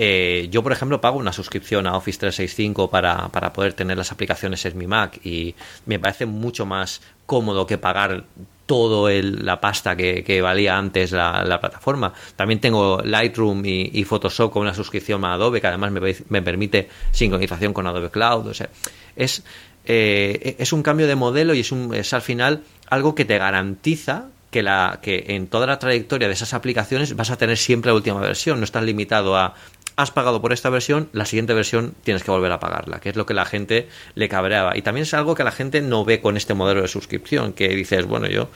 eh, 0.00 0.46
yo, 0.48 0.62
por 0.62 0.70
ejemplo, 0.70 1.00
pago 1.00 1.18
una 1.18 1.32
suscripción 1.32 1.88
a 1.88 1.96
Office 1.96 2.20
365 2.20 2.88
para, 2.88 3.30
para 3.30 3.52
poder 3.52 3.72
tener 3.72 3.98
las 3.98 4.12
aplicaciones 4.12 4.64
en 4.64 4.78
mi 4.78 4.86
Mac 4.86 5.18
y 5.24 5.56
me 5.86 5.98
parece 5.98 6.24
mucho 6.24 6.66
más 6.66 7.00
cómodo 7.26 7.66
que 7.66 7.78
pagar 7.78 8.24
todo 8.66 9.10
la 9.10 9.60
pasta 9.60 9.96
que, 9.96 10.40
valía 10.40 10.78
antes 10.78 11.10
la, 11.10 11.58
plataforma. 11.60 12.12
También 12.36 12.60
tengo 12.60 13.02
Lightroom 13.02 13.64
y, 13.64 14.04
Photoshop 14.04 14.52
con 14.52 14.62
una 14.62 14.74
suscripción 14.74 15.24
a 15.24 15.32
Adobe 15.32 15.60
que 15.60 15.66
además 15.66 15.90
me, 15.90 16.42
permite 16.42 16.88
sincronización 17.10 17.72
con 17.72 17.88
Adobe 17.88 18.10
Cloud. 18.10 18.46
O 18.46 18.54
sea, 18.54 18.68
es, 19.16 19.42
eh, 19.84 20.54
es 20.60 20.72
un 20.72 20.84
cambio 20.84 21.08
de 21.08 21.16
modelo 21.16 21.54
y 21.54 21.60
es, 21.60 21.72
un, 21.72 21.92
es 21.92 22.12
al 22.12 22.22
final 22.22 22.62
algo 22.88 23.16
que 23.16 23.24
te 23.24 23.36
garantiza 23.36 24.26
que, 24.50 24.62
la, 24.62 25.00
que 25.02 25.24
en 25.28 25.46
toda 25.46 25.66
la 25.66 25.78
trayectoria 25.78 26.28
de 26.28 26.34
esas 26.34 26.54
aplicaciones 26.54 27.14
vas 27.16 27.30
a 27.30 27.36
tener 27.36 27.56
siempre 27.56 27.90
la 27.90 27.96
última 27.96 28.20
versión. 28.20 28.58
No 28.60 28.64
estás 28.64 28.82
limitado 28.82 29.36
a 29.36 29.54
has 29.98 30.12
pagado 30.12 30.40
por 30.40 30.52
esta 30.52 30.70
versión, 30.70 31.08
la 31.12 31.24
siguiente 31.24 31.54
versión 31.54 31.92
tienes 32.04 32.22
que 32.22 32.30
volver 32.30 32.52
a 32.52 32.60
pagarla, 32.60 33.00
que 33.00 33.08
es 33.08 33.16
lo 33.16 33.26
que 33.26 33.34
la 33.34 33.44
gente 33.44 33.88
le 34.14 34.28
cabreaba. 34.28 34.76
Y 34.76 34.82
también 34.82 35.02
es 35.02 35.12
algo 35.12 35.34
que 35.34 35.42
la 35.42 35.50
gente 35.50 35.80
no 35.80 36.04
ve 36.04 36.20
con 36.20 36.36
este 36.36 36.54
modelo 36.54 36.82
de 36.82 36.86
suscripción, 36.86 37.52
que 37.52 37.68
dices, 37.70 38.06
bueno, 38.06 38.28
yo 38.28 38.48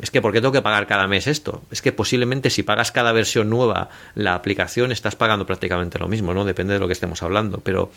es 0.00 0.12
que 0.12 0.22
¿por 0.22 0.32
qué 0.32 0.40
tengo 0.40 0.52
que 0.52 0.62
pagar 0.62 0.86
cada 0.86 1.08
mes 1.08 1.26
esto? 1.26 1.62
Es 1.72 1.82
que 1.82 1.90
posiblemente 1.90 2.48
si 2.48 2.62
pagas 2.62 2.92
cada 2.92 3.10
versión 3.10 3.50
nueva 3.50 3.88
la 4.14 4.34
aplicación 4.34 4.92
estás 4.92 5.16
pagando 5.16 5.46
prácticamente 5.46 5.98
lo 5.98 6.06
mismo, 6.06 6.32
¿no? 6.32 6.44
Depende 6.44 6.74
de 6.74 6.78
lo 6.78 6.86
que 6.86 6.92
estemos 6.92 7.24
hablando, 7.24 7.58
pero 7.58 7.90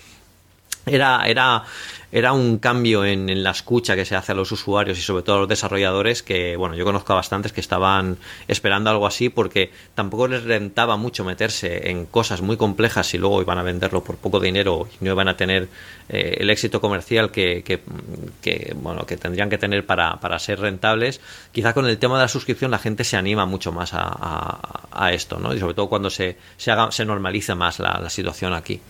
era, 0.88 1.28
era, 1.28 1.64
era 2.12 2.32
un 2.32 2.58
cambio 2.58 3.06
en, 3.06 3.44
la 3.44 3.52
escucha 3.52 3.96
que 3.96 4.06
se 4.06 4.16
hace 4.16 4.32
a 4.32 4.36
los 4.36 4.52
usuarios 4.52 4.98
y 4.98 5.02
sobre 5.02 5.24
todo 5.24 5.36
a 5.36 5.40
los 5.40 5.50
desarrolladores 5.50 6.24
que, 6.24 6.56
bueno, 6.56 6.76
yo 6.76 6.86
conozco 6.86 7.14
a 7.14 7.18
bastantes 7.18 7.52
que 7.52 7.62
estaban 7.62 8.18
esperando 8.48 8.90
algo 8.90 9.06
así 9.06 9.30
porque 9.30 9.72
tampoco 9.94 10.28
les 10.28 10.44
rentaba 10.44 10.98
mucho 10.98 11.24
meterse 11.26 11.90
en 11.90 12.06
cosas 12.06 12.42
muy 12.42 12.58
complejas 12.58 13.14
y 13.14 13.18
luego 13.18 13.42
iban 13.42 13.58
a 13.58 13.64
venderlo 13.64 14.04
por 14.04 14.18
poco 14.18 14.40
dinero 14.40 14.88
y 15.00 15.04
no 15.04 15.12
iban 15.12 15.28
a 15.28 15.36
tener 15.36 15.68
eh, 16.10 16.38
el 16.40 16.50
éxito 16.50 16.80
comercial 16.80 17.30
que, 17.30 17.64
que, 17.64 18.74
bueno, 18.76 19.06
que 19.06 19.18
tendrían 19.18 19.50
que 19.50 19.58
tener 19.58 19.86
para, 19.86 20.20
para, 20.20 20.40
ser 20.40 20.60
rentables. 20.60 21.20
Quizá 21.52 21.74
con 21.74 21.88
el 21.88 21.98
tema 21.98 22.16
de 22.18 22.24
la 22.24 22.28
suscripción 22.30 22.72
la 22.72 22.80
gente 22.80 23.04
se 23.04 23.18
anima 23.18 23.46
mucho 23.46 23.72
más 23.72 23.92
a, 23.94 25.12
esto, 25.12 25.40
¿no? 25.40 25.54
Y 25.54 25.60
sobre 25.60 25.74
todo 25.74 25.88
cuando 25.88 26.10
se, 26.10 26.38
se, 26.58 26.72
haga, 26.72 26.92
se 26.92 27.06
normaliza 27.06 27.56
más 27.56 27.80
la 27.80 28.10
situación 28.10 28.54
aquí. 28.54 28.82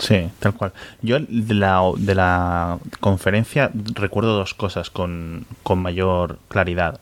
Sí, 0.00 0.30
tal 0.38 0.54
cual. 0.54 0.72
Yo 1.02 1.18
de 1.20 1.54
la, 1.54 1.82
de 1.96 2.14
la 2.14 2.78
conferencia 3.00 3.70
recuerdo 3.94 4.34
dos 4.34 4.54
cosas 4.54 4.88
con, 4.90 5.46
mayor 5.76 6.38
claridad. 6.48 7.00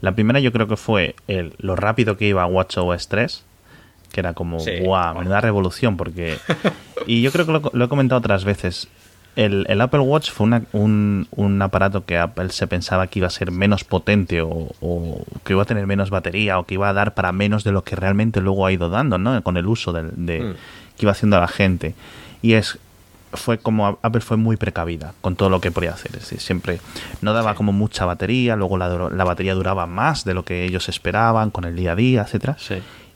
La 0.00 0.12
primera 0.12 0.40
yo 0.40 0.52
creo 0.52 0.66
que 0.66 0.76
fue 0.76 1.14
el, 1.28 1.54
lo 1.58 1.76
rápido 1.76 2.16
que 2.16 2.26
iba 2.26 2.44
WatchOS 2.44 3.08
3, 3.08 3.44
que 4.12 4.20
era 4.20 4.34
como, 4.34 4.58
guau, 4.82 5.18
menuda 5.18 5.40
revolución, 5.40 5.96
porque... 5.96 6.36
y 7.06 7.22
yo 7.22 7.30
creo 7.30 7.46
que 7.46 7.70
lo, 7.72 7.84
he 7.84 7.88
comentado 7.88 8.18
otras 8.18 8.44
veces. 8.44 8.88
El, 9.36 9.64
el 9.68 9.80
Apple 9.80 10.00
Watch 10.00 10.30
fue 10.30 10.46
un, 10.72 11.28
un, 11.30 11.62
aparato 11.62 12.04
que 12.04 12.18
Apple 12.18 12.50
se 12.50 12.66
pensaba 12.66 13.06
que 13.06 13.20
iba 13.20 13.28
a 13.28 13.30
ser 13.30 13.50
menos 13.50 13.84
potente 13.84 14.42
o, 14.42 15.24
que 15.44 15.54
iba 15.54 15.62
a 15.62 15.64
tener 15.64 15.86
menos 15.86 16.10
batería 16.10 16.58
o 16.58 16.66
que 16.66 16.74
iba 16.74 16.88
a 16.88 16.92
dar 16.92 17.14
para 17.14 17.32
menos 17.32 17.64
de 17.64 17.72
lo 17.72 17.82
que 17.82 17.96
realmente 17.96 18.42
luego 18.42 18.66
ha 18.66 18.72
ido 18.72 18.90
dando, 18.90 19.16
¿no? 19.16 19.42
Con 19.42 19.56
el 19.56 19.66
uso 19.66 19.92
de, 19.94 20.02
mm. 20.02 20.54
que 20.96 21.06
iba 21.06 21.12
haciendo 21.12 21.40
la 21.40 21.48
gente 21.48 21.94
y 22.42 22.54
es 22.54 22.78
fue 23.34 23.58
como 23.58 23.98
Apple 24.02 24.20
fue 24.20 24.36
muy 24.36 24.56
precavida 24.56 25.14
con 25.20 25.36
todo 25.36 25.48
lo 25.48 25.60
que 25.60 25.70
podía 25.70 25.92
hacer. 25.92 26.12
Es 26.14 26.22
decir, 26.22 26.40
siempre 26.40 26.80
no 27.22 27.32
daba 27.32 27.54
como 27.54 27.72
mucha 27.72 28.04
batería, 28.04 28.56
luego 28.56 28.76
la, 28.76 28.88
la, 28.88 29.24
batería 29.24 29.54
duraba 29.54 29.86
más 29.86 30.24
de 30.24 30.34
lo 30.34 30.44
que 30.44 30.64
ellos 30.64 30.88
esperaban 30.88 31.50
con 31.50 31.64
el 31.64 31.74
día 31.74 31.92
a 31.92 31.96
día, 31.96 32.22
etcétera. 32.22 32.56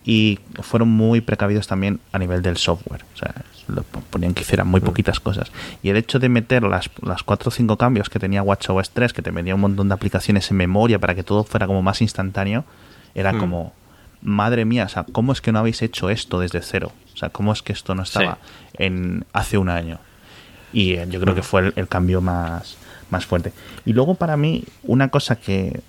Y 0.05 0.39
fueron 0.61 0.89
muy 0.89 1.21
precavidos 1.21 1.67
también 1.67 2.01
a 2.13 2.19
nivel 2.19 2.41
del 2.41 2.57
software. 2.57 3.05
O 3.15 3.19
sea, 3.19 3.35
lo 3.69 3.83
ponían 3.83 4.35
que 4.35 4.43
hicieran 4.43 4.69
muy 4.69 4.81
mm. 4.81 4.85
poquitas 4.85 5.19
cosas. 5.19 5.51
Y 5.83 5.91
el 5.91 5.97
hecho 5.97 6.19
de 6.19 6.29
meter 6.29 6.63
las, 6.63 6.89
las 7.03 7.23
4 7.25 7.49
o 7.49 7.51
5 7.51 7.77
cambios 7.77 8.09
que 8.09 8.19
tenía 8.19 8.43
WatchOS 8.43 8.91
3, 8.91 9.13
que 9.13 9.23
te 9.23 9.33
metía 9.33 9.55
un 9.55 9.61
montón 9.61 9.89
de 9.89 9.95
aplicaciones 9.95 10.51
en 10.51 10.59
memoria 10.59 10.99
para 10.99 11.15
que 11.15 11.25
todo 11.25 11.43
fuera 11.45 11.67
como 11.67 11.83
más 11.83 12.01
instantáneo, 12.01 12.65
era 13.15 13.33
mm. 13.33 13.39
como, 13.39 13.73
madre 14.23 14.65
mía, 14.65 14.85
o 14.85 14.89
sea, 14.89 15.05
¿cómo 15.11 15.33
es 15.33 15.41
que 15.41 15.53
no 15.53 15.59
habéis 15.59 15.83
hecho 15.83 16.09
esto 16.09 16.39
desde 16.39 16.63
cero? 16.63 16.93
O 17.17 17.19
sea, 17.19 17.31
¿cómo 17.31 17.55
es 17.55 17.63
que 17.63 17.73
esto 17.73 17.95
no 17.95 18.03
estaba 18.03 18.37
en 18.75 19.25
hace 19.33 19.57
un 19.57 19.71
año? 19.71 19.99
Y 20.71 20.93
eh, 20.93 21.07
yo 21.09 21.19
creo 21.19 21.35
que 21.35 21.43
fue 21.43 21.73
el, 21.75 21.89
cambio 21.89 22.21
más, 22.21 22.77
más 23.09 23.25
fuerte. 23.25 23.55
Y 23.87 23.95
luego 23.95 24.17
para 24.17 24.37
mí, 24.37 24.65
una 24.83 25.09
cosa 25.09 25.37
que 25.37 25.81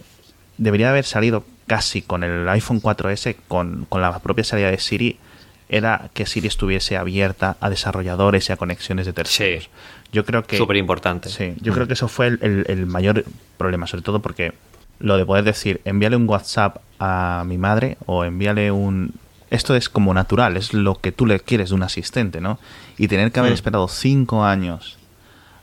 debería 0.57 0.89
haber 0.89 1.03
salido 1.03 1.43
casi 1.67 2.01
con 2.01 2.23
el 2.23 2.47
iPhone 2.47 2.81
4S, 2.81 3.35
con, 3.49 3.85
con 3.89 4.01
la 4.01 4.17
propia 4.19 4.45
salida 4.45 4.71
de 4.71 4.79
Siri, 4.79 5.19
era 5.67 6.09
que 6.13 6.25
Siri 6.25 6.47
estuviese 6.47 6.95
abierta 6.95 7.57
a 7.59 7.69
desarrolladores 7.69 8.47
y 8.47 8.53
a 8.53 8.55
conexiones 8.55 9.05
de 9.05 9.11
terceros. 9.11 9.65
Sí. 9.65 9.69
Yo 10.13 10.23
creo 10.23 10.45
que... 10.45 10.57
Súper 10.57 10.77
importante. 10.77 11.27
Sí, 11.27 11.55
yo 11.59 11.73
creo 11.73 11.87
que 11.87 11.93
eso 11.93 12.07
fue 12.07 12.27
el, 12.27 12.63
el, 12.67 12.85
mayor 12.85 13.25
problema, 13.57 13.85
sobre 13.85 14.03
todo 14.03 14.21
porque 14.21 14.53
lo 14.99 15.17
de 15.17 15.25
poder 15.25 15.43
decir, 15.43 15.81
envíale 15.83 16.15
un 16.15 16.29
WhatsApp 16.29 16.77
a 16.99 17.43
mi 17.45 17.57
madre 17.57 17.97
o 18.05 18.23
envíale 18.23 18.71
un 18.71 19.13
esto 19.49 19.75
es 19.75 19.89
como 19.89 20.13
natural, 20.13 20.57
es 20.57 20.73
lo 20.73 20.95
que 20.95 21.11
tú 21.11 21.25
le 21.25 21.39
quieres 21.39 21.69
de 21.69 21.75
un 21.75 21.83
asistente, 21.83 22.41
¿no? 22.41 22.59
Y 22.97 23.07
tener 23.07 23.31
que 23.31 23.39
haber 23.39 23.51
mm. 23.51 23.55
esperado 23.55 23.87
cinco 23.87 24.43
años 24.43 24.97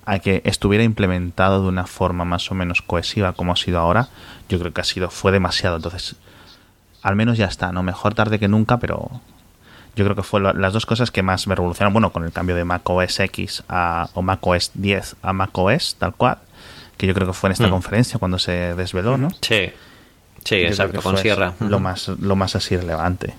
a 0.07 0.19
que 0.19 0.43
estuviera 0.45 0.85
implementado 0.85 1.63
de 1.63 1.69
una 1.69 1.87
forma 1.87 2.25
más 2.25 2.51
o 2.51 2.55
menos 2.55 2.83
cohesiva 2.83 3.33
como 3.33 3.53
ha 3.53 3.57
sido 3.57 3.79
ahora, 3.79 4.09
yo 4.49 4.59
creo 4.59 4.73
que 4.73 4.81
ha 4.81 4.85
sido, 4.85 5.11
fue 5.11 5.33
demasiado. 5.33 5.77
Entonces, 5.77 6.17
al 7.03 7.17
menos 7.17 7.39
ya 7.39 7.47
está, 7.47 7.73
¿no? 7.73 7.83
Mejor 7.83 8.15
tarde 8.15 8.39
que 8.39 8.49
nunca, 8.49 8.79
pero 8.79 9.11
yo 9.97 10.05
creo 10.05 10.17
que 10.17 10.23
fue 10.23 10.41
las 10.41 10.73
dos 10.73 10.87
cosas 10.87 11.11
que 11.11 11.23
más 11.23 11.47
me 11.47 11.55
revolucionaron. 11.55 11.93
Bueno, 11.93 12.11
con 12.13 12.25
el 12.25 12.33
cambio 12.33 12.57
de 12.57 12.65
Mac 12.65 12.89
OS 12.89 13.21
X 13.21 13.63
a, 13.69 14.09
o 14.15 14.23
Mac 14.23 14.45
OS 14.47 14.73
10 14.75 15.17
a 15.23 15.33
Mac 15.33 15.57
OS, 15.57 15.97
tal 15.99 16.15
cual, 16.15 16.39
que 16.97 17.07
yo 17.07 17.15
creo 17.15 17.27
que 17.27 17.33
fue 17.33 17.49
en 17.49 17.53
esta 17.53 17.69
Mm. 17.69 17.71
conferencia 17.71 18.19
cuando 18.19 18.39
se 18.39 18.75
desveló, 18.75 19.17
¿no? 19.17 19.31
Sí, 19.41 19.71
sí, 20.45 20.61
Yo 20.61 20.67
exacto, 20.67 21.01
con 21.01 21.17
Sierra. 21.17 21.55
Lo 21.61 21.79
más, 21.79 22.09
lo 22.09 22.37
más 22.37 22.57
así 22.57 22.77
relevante. 22.77 23.35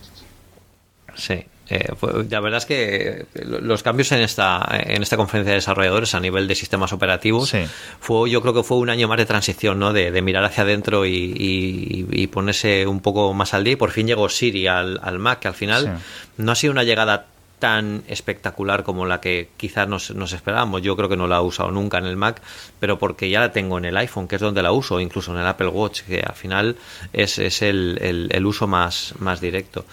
Sí. 1.16 1.44
Eh, 1.68 1.94
fue- 1.98 2.26
la 2.30 2.40
verdad 2.42 2.60
es 2.60 2.66
que 2.68 3.26
los 3.42 3.82
cambios 3.82 4.12
en 4.12 4.22
esta, 4.22 4.64
en 4.72 5.02
esta 5.02 5.18
conferencia 5.18 5.50
de 5.54 5.56
desarrolladores 5.56 6.14
a 6.14 6.20
nivel 6.20 6.48
de 6.48 6.54
sistemas 6.54 6.94
operativos 6.94 7.50
Sí. 7.50 7.64
fue, 8.00 8.30
yo 8.30 8.40
creo 8.44 8.54
que 8.54 8.62
fue 8.62 8.78
un 8.78 8.92
año 8.92 9.08
más 9.08 9.18
de 9.18 9.26
transición, 9.26 9.80
¿no? 9.80 9.92
De, 9.92 10.12
de 10.12 10.22
mirar 10.22 10.44
hacia 10.44 10.62
adentro 10.64 11.08
y, 11.08 11.16
y- 11.16 12.06
y 12.12 12.28
ponerse 12.28 12.86
un 12.86 13.00
poco 13.00 13.34
más 13.34 13.56
al 13.56 13.64
día. 13.64 13.74
Y 13.74 13.78
por 13.78 13.90
fin 13.90 14.06
llegó 14.06 14.30
Siri 14.30 14.68
al, 14.68 15.00
al 15.02 15.18
Mac, 15.18 15.40
que 15.40 15.48
al 15.48 15.56
final 15.56 15.84
Sí. 15.98 16.04
no 16.44 16.52
ha 16.52 16.56
sido 16.56 16.72
una 16.72 16.84
llegada 16.84 17.26
tan 17.58 18.04
espectacular 18.10 18.84
como 18.84 19.08
la 19.08 19.20
que 19.22 19.50
quizás 19.58 19.88
nos, 19.88 20.12
nos 20.12 20.34
esperábamos. 20.34 20.84
Yo 20.84 20.96
creo 20.96 21.10
que 21.10 21.18
no 21.18 21.26
la 21.26 21.38
he 21.38 21.42
usado 21.42 21.72
nunca 21.72 21.98
en 21.98 22.06
el 22.06 22.16
Mac, 22.18 22.42
pero 22.80 23.00
porque 23.00 23.30
ya 23.30 23.40
la 23.40 23.52
tengo 23.54 23.80
en 23.80 23.86
el 23.86 23.98
iPhone, 23.98 24.28
que 24.28 24.36
es 24.36 24.42
donde 24.42 24.62
la 24.62 24.72
uso, 24.72 25.00
incluso 25.00 25.32
en 25.34 25.40
el 25.40 25.48
Apple 25.48 25.70
Watch, 25.70 26.02
que 26.02 26.20
al 26.20 26.36
final 26.36 26.76
es, 27.12 27.40
es 27.40 27.64
el, 27.64 27.98
el- 28.02 28.30
el 28.32 28.46
uso 28.46 28.68
más, 28.68 29.16
más 29.18 29.42
directo. 29.42 29.86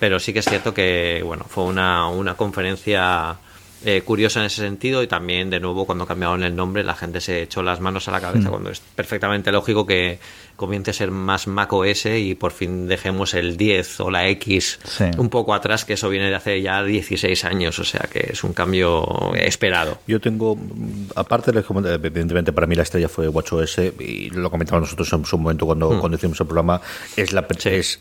Pero 0.00 0.18
sí 0.18 0.32
que 0.32 0.40
es 0.40 0.46
cierto 0.46 0.74
que 0.74 1.22
bueno 1.24 1.44
fue 1.48 1.64
una, 1.64 2.08
una 2.08 2.34
conferencia 2.34 3.36
eh, 3.84 4.02
curiosa 4.02 4.40
en 4.40 4.46
ese 4.46 4.60
sentido 4.60 5.02
y 5.02 5.06
también 5.06 5.48
de 5.48 5.58
nuevo 5.58 5.86
cuando 5.86 6.04
cambiaron 6.06 6.42
el 6.42 6.54
nombre 6.54 6.84
la 6.84 6.94
gente 6.94 7.18
se 7.20 7.42
echó 7.42 7.62
las 7.62 7.80
manos 7.80 8.08
a 8.08 8.10
la 8.10 8.20
cabeza 8.20 8.50
cuando 8.50 8.68
es 8.70 8.80
perfectamente 8.80 9.50
lógico 9.50 9.86
que 9.86 10.18
comience 10.54 10.90
a 10.90 10.94
ser 10.94 11.10
más 11.10 11.46
Mac 11.46 11.72
OS 11.72 12.04
y 12.04 12.34
por 12.34 12.52
fin 12.52 12.86
dejemos 12.86 13.32
el 13.32 13.56
10 13.56 14.00
o 14.00 14.10
la 14.10 14.28
X 14.28 14.78
Sí. 14.84 15.04
un 15.16 15.30
poco 15.30 15.54
atrás 15.54 15.86
que 15.86 15.94
eso 15.94 16.10
viene 16.10 16.28
de 16.28 16.34
hace 16.34 16.60
ya 16.60 16.82
16 16.84 17.42
años 17.46 17.78
o 17.78 17.84
sea 17.84 18.06
que 18.12 18.28
es 18.32 18.44
un 18.44 18.52
cambio 18.52 19.32
esperado 19.34 19.98
Yo 20.06 20.20
tengo, 20.20 20.56
mm, 20.56 21.12
aparte, 21.16 21.50
evidentemente 21.50 22.52
para 22.52 22.66
mí 22.66 22.74
la 22.74 22.82
estrella 22.82 23.08
fue 23.08 23.28
WatchOS 23.28 23.78
y 24.00 24.28
lo 24.28 24.50
comentamos 24.50 24.82
nosotros 24.82 25.10
en 25.14 25.24
su 25.24 25.38
momento 25.38 25.64
cuando, 25.64 25.98
cuando 25.98 26.18
hicimos 26.18 26.38
el 26.38 26.46
programa, 26.46 26.82
es 27.16 27.32
la, 27.32 27.46
Sí. 27.58 27.68
es, 27.70 28.00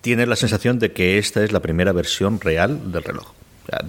tienes 0.00 0.28
la 0.28 0.36
sensación 0.36 0.78
de 0.78 0.92
que 0.92 1.18
esta 1.18 1.42
es 1.44 1.52
la 1.52 1.60
primera 1.60 1.92
versión 1.92 2.40
real 2.40 2.92
del 2.92 3.04
reloj. 3.04 3.32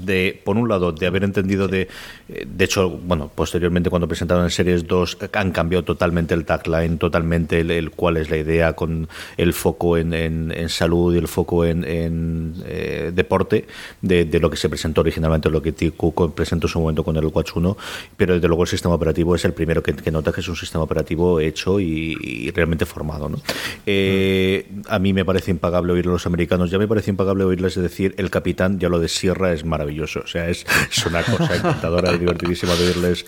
De, 0.02 0.42
por 0.44 0.58
un 0.58 0.68
lado, 0.68 0.92
de 0.92 1.08
haber 1.08 1.24
entendido 1.24 1.68
de... 1.68 1.88
De 2.28 2.66
hecho, 2.66 2.90
bueno, 2.90 3.32
posteriormente 3.34 3.90
cuando 3.90 4.08
presentaron 4.08 4.44
en 4.44 4.50
Series 4.50 4.86
2 4.88 5.18
eh, 5.22 5.30
han 5.34 5.52
cambiado 5.52 5.84
totalmente 5.84 6.34
el 6.34 6.46
tagline, 6.46 6.98
totalmente 6.98 7.62
el, 7.62 7.72
el 7.72 7.92
cuál 7.92 8.18
es 8.18 8.30
la 8.30 8.38
idea 8.38 8.74
con 8.74 9.08
el 9.38 9.54
foco 9.54 9.98
en, 9.98 10.14
en- 10.14 10.52
en 10.52 10.70
salud 10.70 11.16
y 11.16 11.18
el 11.18 11.28
foco 11.28 11.66
en, 11.66 11.84
en, 11.86 12.54
eh, 12.66 13.12
deporte 13.16 13.66
de, 14.02 14.26
de 14.26 14.40
lo 14.40 14.50
que 14.50 14.58
se 14.58 14.70
presentó 14.70 15.02
originalmente, 15.02 15.50
lo 15.50 15.62
que 15.62 15.72
Tim 15.72 15.92
Cook 15.92 16.34
presentó 16.36 16.68
en 16.68 16.72
su 16.74 16.80
momento 16.80 17.04
con 17.04 17.16
el 17.16 17.26
Watch 17.28 17.52
1, 17.56 17.78
pero 18.18 18.34
desde 18.36 18.48
luego 18.48 18.64
el 18.64 18.70
sistema 18.70 18.96
operativo 18.96 19.34
es 19.36 19.46
el 19.46 19.54
primero 19.54 19.82
que, 19.82 19.94
que 19.94 20.12
nota 20.12 20.32
que 20.32 20.42
es 20.42 20.48
un 20.50 20.56
sistema 20.56 20.84
operativo 20.84 21.40
hecho 21.40 21.80
y, 21.80 22.18
y 22.22 22.52
realmente 22.52 22.86
formado. 22.86 23.30
¿no? 23.30 23.40
Eh, 23.86 24.68
A 24.88 25.00
mí 25.00 25.14
me 25.14 25.26
parece 25.26 25.52
impagable 25.52 25.94
oír 25.94 26.06
a 26.08 26.12
los 26.12 26.26
americanos, 26.26 26.70
ya 26.70 26.78
me 26.78 26.88
parece 26.88 27.10
impagable 27.12 27.44
oírles 27.44 27.76
decir 27.76 28.14
el 28.18 28.30
capitán, 28.30 28.78
ya 28.80 28.90
lo 28.90 29.00
de 29.00 29.08
Sierra 29.08 29.52
es 29.54 29.66
maravilloso, 29.70 30.22
o 30.24 30.28
sea, 30.28 30.50
es, 30.50 30.66
es 30.92 31.06
una 31.06 31.24
cosa 31.24 31.56
encantadora 31.56 32.12
y 32.14 32.18
divertidísima 32.18 32.76
de 32.76 32.86
oírles. 32.88 33.26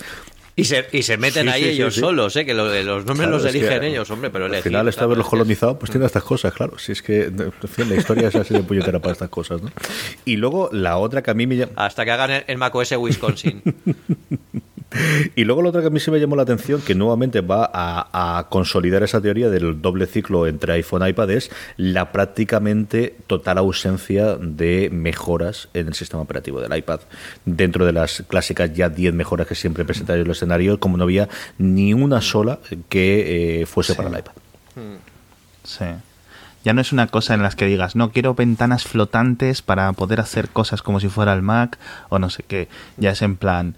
y 0.55 0.65
se, 0.65 0.85
y 0.91 1.01
se 1.03 1.15
meten 1.17 1.43
Sí, 1.43 1.49
ahí 1.49 1.63
sí, 1.63 1.69
ellos 1.69 1.93
sí. 1.93 2.01
solos 2.01 2.35
¿eh? 2.35 2.45
que 2.45 2.53
lo- 2.53 2.65
los 2.65 3.05
nombres 3.05 3.27
Claro, 3.29 3.31
los 3.31 3.43
que 3.43 3.57
eligen 3.57 3.83
ellos 3.83 4.09
hombre 4.11 4.29
pero 4.29 4.45
al 4.45 4.55
final, 4.57 4.87
esto 4.89 5.01
de 5.01 5.05
haberlos 5.05 5.27
colonizado, 5.29 5.79
pues 5.79 5.89
tiene 5.91 6.05
estas 6.05 6.23
cosas, 6.23 6.53
claro. 6.53 6.77
Si 6.77 6.91
es 6.91 7.01
que, 7.01 7.23
en 7.23 7.53
fin, 7.69 7.87
la 7.89 7.95
historia 7.95 8.27
es 8.27 8.35
así 8.35 8.53
de 8.53 8.61
puñetera 8.63 8.99
para 8.99 9.13
estas 9.13 9.29
cosas, 9.29 9.61
¿no? 9.61 9.71
Y 10.25 10.35
luego 10.35 10.69
la 10.73 10.97
otra 10.97 11.21
que 11.23 11.31
a 11.31 11.33
mí 11.33 11.47
me 11.47 11.55
llama. 11.55 11.71
hasta 11.77 12.03
que 12.03 12.11
hagan 12.11 12.31
el, 12.31 12.43
el 12.47 12.57
macOS 12.57 12.91
Wisconsin 12.97 13.61
Y 15.35 15.43
luego 15.43 15.61
la 15.61 15.69
otra 15.69 15.81
que 15.81 15.87
a 15.87 15.89
mí 15.89 15.99
sí 15.99 16.11
me 16.11 16.19
llamó 16.19 16.35
la 16.35 16.43
atención, 16.43 16.81
que 16.81 16.95
nuevamente 16.95 17.41
va 17.41 17.69
a, 17.73 18.37
a 18.37 18.49
consolidar 18.49 19.03
esa 19.03 19.21
teoría 19.21 19.49
del 19.49 19.81
doble 19.81 20.05
ciclo 20.05 20.47
entre 20.47 20.73
iPhone 20.73 21.03
e 21.03 21.09
iPad, 21.09 21.31
es 21.31 21.51
la 21.77 22.11
prácticamente 22.11 23.15
total 23.27 23.57
ausencia 23.57 24.35
de 24.35 24.89
mejoras 24.91 25.69
en 25.73 25.87
el 25.87 25.93
sistema 25.93 26.21
operativo 26.21 26.61
del 26.61 26.75
iPad. 26.77 27.01
Dentro 27.45 27.85
de 27.85 27.93
las 27.93 28.23
clásicas 28.27 28.73
ya 28.73 28.89
10 28.89 29.13
mejoras 29.13 29.47
que 29.47 29.55
siempre 29.55 29.85
presenta 29.85 30.13
el 30.13 30.29
escenario, 30.29 30.79
como 30.79 30.97
no 30.97 31.03
había 31.03 31.29
ni 31.57 31.93
una 31.93 32.21
sola 32.21 32.59
que 32.89 33.61
eh, 33.61 33.65
fuese 33.65 33.95
para 33.95 34.09
el 34.09 34.19
iPad. 34.19 34.33
Sí. 35.63 35.85
Ya 36.63 36.73
no 36.73 36.81
es 36.81 36.91
una 36.91 37.07
cosa 37.07 37.33
en 37.33 37.41
las 37.41 37.55
que 37.55 37.65
digas, 37.65 37.95
no 37.95 38.11
quiero 38.11 38.35
ventanas 38.35 38.83
flotantes 38.83 39.63
para 39.63 39.91
poder 39.93 40.19
hacer 40.19 40.49
cosas 40.49 40.83
como 40.83 40.99
si 40.99 41.09
fuera 41.09 41.33
el 41.33 41.41
Mac 41.41 41.79
o 42.09 42.19
no 42.19 42.29
sé 42.29 42.43
qué. 42.43 42.67
Ya 42.97 43.11
es 43.11 43.23
en 43.23 43.35
plan, 43.35 43.75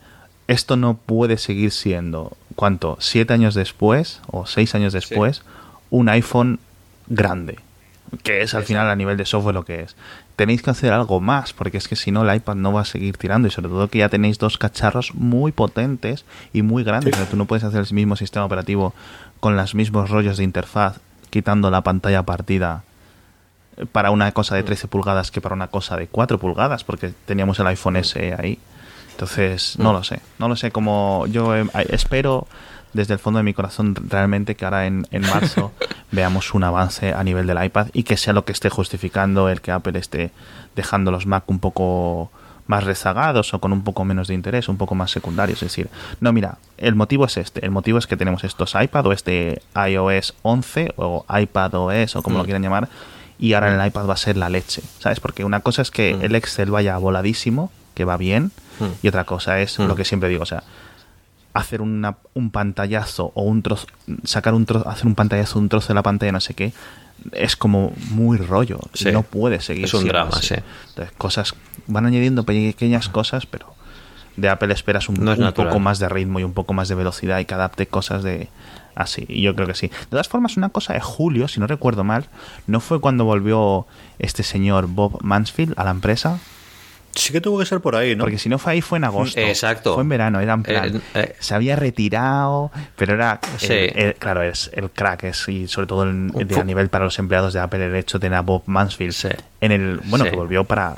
esto 0.48 0.76
no 0.76 0.96
puede 0.96 1.38
seguir 1.38 1.72
siendo, 1.72 2.36
¿cuánto? 2.56 2.98
¿Siete 3.00 3.34
años 3.34 3.56
después 3.56 4.22
o 4.28 4.46
seis 4.46 4.76
años 4.76 4.94
después? 4.94 5.44
Un 5.90 6.10
iPhone 6.10 6.60
grande. 7.08 7.60
Que 8.24 8.42
es 8.42 8.54
al 8.54 8.64
final 8.64 8.90
a 8.90 8.96
nivel 8.96 9.18
de 9.18 9.26
software 9.26 9.56
lo 9.56 9.66
que 9.66 9.82
es. 9.82 9.96
Tenéis 10.36 10.62
que 10.62 10.72
hacer 10.72 10.92
algo 10.94 11.20
más, 11.20 11.54
porque 11.54 11.78
es 11.78 11.88
que 11.88 11.96
si 11.96 12.12
no 12.12 12.28
el 12.28 12.36
iPad 12.36 12.56
no 12.56 12.74
va 12.74 12.82
a 12.82 12.86
seguir 12.86 13.18
tirando 13.18 13.48
y 13.48 13.52
sobre 13.52 13.70
todo 13.70 13.88
que 13.88 14.00
ya 14.00 14.10
tenéis 14.10 14.38
dos 14.38 14.58
cacharros 14.58 15.14
muy 15.14 15.52
potentes 15.52 16.26
y 16.52 16.62
muy 16.62 16.84
grandes. 16.84 17.14
O 17.14 17.18
sea, 17.18 17.26
tú 17.28 17.38
no 17.38 17.46
puedes 17.46 17.64
hacer 17.64 17.82
el 17.82 17.94
mismo 17.94 18.16
sistema 18.16 18.46
operativo 18.46 18.94
con 19.40 19.56
los 19.56 19.76
mismos 19.76 20.10
rollos 20.10 20.38
de 20.38 20.44
interfaz, 20.44 21.00
quitando 21.30 21.70
la 21.72 21.82
pantalla 21.82 22.24
partida 22.24 22.84
para 23.92 24.12
una 24.12 24.32
cosa 24.32 24.56
de 24.56 24.64
13 24.64 24.88
pulgadas 24.88 25.32
que 25.32 25.42
para 25.42 25.56
una 25.56 25.68
cosa 25.68 25.98
de 25.98 26.08
4 26.08 26.38
pulgadas, 26.40 26.84
porque 26.84 27.14
teníamos 27.26 27.60
el 27.60 27.68
iPhone 27.68 28.04
SE 28.04 28.36
ahí. 28.38 28.60
Entonces, 29.14 29.78
no 29.80 29.94
lo 29.94 30.04
sé. 30.04 30.20
No 30.40 30.48
lo 30.48 30.56
sé 30.56 30.72
cómo. 30.72 31.26
Yo 31.28 31.56
eh, 31.56 31.66
espero 31.90 32.48
desde 32.94 33.14
el 33.14 33.20
fondo 33.20 33.38
de 33.38 33.44
mi 33.44 33.54
corazón 33.54 33.96
realmente 34.08 34.56
que 34.56 34.66
ahora 34.66 34.86
en, 34.86 35.08
en 35.12 35.22
marzo 35.22 35.72
veamos 36.12 36.54
un 36.54 36.64
avance 36.64 37.14
a 37.14 37.24
nivel 37.24 37.48
del 37.48 37.64
iPad 37.64 37.88
y 37.94 38.04
que 38.04 38.18
sea 38.18 38.34
lo 38.34 38.46
que 38.46 38.52
esté 38.52 38.70
justificando 38.70 39.50
el 39.50 39.62
que 39.62 39.72
Apple 39.72 39.98
esté 39.98 40.32
dejando 40.76 41.10
los 41.10 41.26
Mac 41.26 41.44
un 41.48 41.60
poco 41.60 42.32
más 42.68 42.84
rezagados 42.84 43.54
o 43.54 43.60
con 43.60 43.74
un 43.74 43.84
poco 43.84 44.06
menos 44.06 44.28
de 44.28 44.36
interés, 44.36 44.70
un 44.70 44.78
poco 44.78 44.96
más 44.96 45.12
secundarios. 45.12 45.62
Es 45.64 45.70
decir, 45.70 45.90
no, 46.20 46.32
mira, 46.32 46.58
el 46.78 46.96
motivo 46.96 47.26
es 47.26 47.38
este. 47.38 47.66
El 47.66 47.72
motivo 47.72 47.98
es 47.98 48.08
que 48.08 48.18
tenemos 48.18 48.44
estos 48.44 48.76
iPad 48.80 49.08
o 49.08 49.12
este 49.12 49.62
iOS 49.76 50.36
11 50.44 50.94
o 50.98 51.26
iPad 51.30 51.74
OS 51.76 52.16
o 52.16 52.24
como 52.24 52.38
lo 52.38 52.44
quieran 52.46 52.62
llamar 52.62 52.90
y 53.40 53.54
ahora 53.54 53.74
en 53.74 53.80
el 53.80 53.88
iPad 53.88 54.08
va 54.08 54.14
a 54.14 54.18
ser 54.18 54.38
la 54.38 54.50
leche, 54.50 54.82
¿sabes? 55.00 55.20
Porque 55.20 55.44
una 55.44 55.60
cosa 55.60 55.82
es 55.82 55.92
que 55.92 56.12
el 56.12 56.36
Excel 56.36 56.72
vaya 56.72 56.98
voladísimo, 56.98 57.72
que 57.94 58.06
va 58.06 58.16
bien, 58.16 58.52
y 59.02 59.08
otra 59.08 59.24
cosa 59.24 59.60
es 59.60 59.80
lo 59.80 59.96
que 59.96 60.06
siempre 60.06 60.30
digo, 60.30 60.44
o 60.44 60.48
sea, 60.48 60.64
hacer 61.54 61.82
una, 61.82 62.18
un 62.34 62.50
pantallazo 62.50 63.32
o 63.36 63.44
un 63.44 63.62
trozo, 63.62 63.88
sacar 64.24 64.54
un 64.54 64.66
trozo, 64.66 64.88
hacer 64.90 65.06
un 65.06 65.16
pantallazo, 65.16 65.60
un 65.60 65.70
trozo 65.70 65.90
de 65.90 65.94
la 65.94 66.04
pantalla, 66.04 66.32
no 66.32 66.40
sé 66.40 66.54
qué, 66.54 66.74
es 67.32 67.56
como 67.56 67.94
muy 68.12 68.38
rollo. 68.38 68.80
Sí. 68.94 69.12
No 69.12 69.24
puede 69.24 69.62
seguir. 69.62 69.86
Es 69.86 69.94
un 69.94 70.08
drama, 70.08 70.32
así. 70.34 70.56
sí. 70.56 70.62
Entonces, 70.90 71.14
cosas, 71.18 71.56
van 71.88 72.06
añadiendo 72.06 72.44
pequeñas 72.44 73.08
cosas, 73.10 73.46
pero 73.46 73.74
de 74.36 74.50
Apple 74.50 74.74
esperas 74.74 75.10
un, 75.10 75.24
No 75.24 75.32
es 75.32 75.40
un 75.40 75.54
poco 75.54 75.80
más 75.80 76.00
de 76.00 76.10
ritmo 76.10 76.40
y 76.40 76.44
un 76.44 76.54
poco 76.54 76.74
más 76.74 76.88
de 76.88 76.96
velocidad 76.96 77.40
y 77.40 77.46
que 77.46 77.54
adapte 77.54 77.88
cosas 77.88 78.24
de 78.24 78.50
así. 78.96 79.26
Y 79.28 79.42
yo 79.42 79.56
creo 79.56 79.68
que 79.68 79.76
sí. 79.76 79.88
De 79.88 80.06
todas 80.10 80.28
formas, 80.28 80.58
una 80.58 80.70
cosa 80.70 80.94
de 80.94 81.02
julio, 81.02 81.48
si 81.48 81.60
no 81.60 81.68
recuerdo 81.68 82.04
mal, 82.04 82.26
¿no 82.68 82.80
fue 82.80 83.00
cuando 83.00 83.26
volvió 83.26 83.86
este 84.20 84.44
señor 84.44 84.88
Bob 84.88 85.20
Mansfield 85.22 85.74
a 85.78 85.84
la 85.84 85.92
empresa? 85.92 86.40
Sí 87.16 87.32
que 87.32 87.42
tuvo 87.42 87.60
que 87.60 87.66
ser 87.66 87.80
por 87.80 87.96
ahí, 87.96 88.16
¿no? 88.16 88.24
Porque 88.24 88.40
si 88.40 88.50
no 88.50 88.58
fue 88.58 88.74
ahí, 88.74 88.82
fue 88.82 88.98
en 88.98 89.04
agosto. 89.04 89.40
Exacto. 89.40 89.94
Fue 89.94 90.02
en 90.04 90.10
verano, 90.10 90.40
era 90.40 90.54
en 90.54 90.64
plan. 90.64 90.96
Eh, 90.96 91.02
eh. 91.14 91.36
se 91.40 91.54
había 91.54 91.76
retirado, 91.76 92.72
pero 92.96 93.14
era. 93.14 93.40
Sí. 93.58 93.72
el- 93.72 93.98
el- 93.98 94.16
claro, 94.16 94.42
es 94.42 94.72
el 94.74 94.90
crack, 94.90 95.26
es, 95.26 95.48
y 95.48 95.68
sobre 95.68 95.86
todo 95.88 96.06
de- 96.06 96.60
a 96.60 96.64
nivel 96.64 96.90
para 96.90 97.06
los 97.06 97.18
empleados 97.20 97.54
de 97.54 97.60
Apple, 97.60 97.86
el 97.86 97.96
hecho 97.96 98.18
de 98.18 98.24
tener 98.24 98.38
a 98.40 98.42
Bob 98.42 98.64
Mansfield 98.66 99.14
Sí. 99.14 99.28
en 99.62 99.72
el. 99.72 100.00
Bueno, 100.06 100.26
Sí. 100.26 100.32
que 100.32 100.36
volvió 100.38 100.64
para 100.64 100.96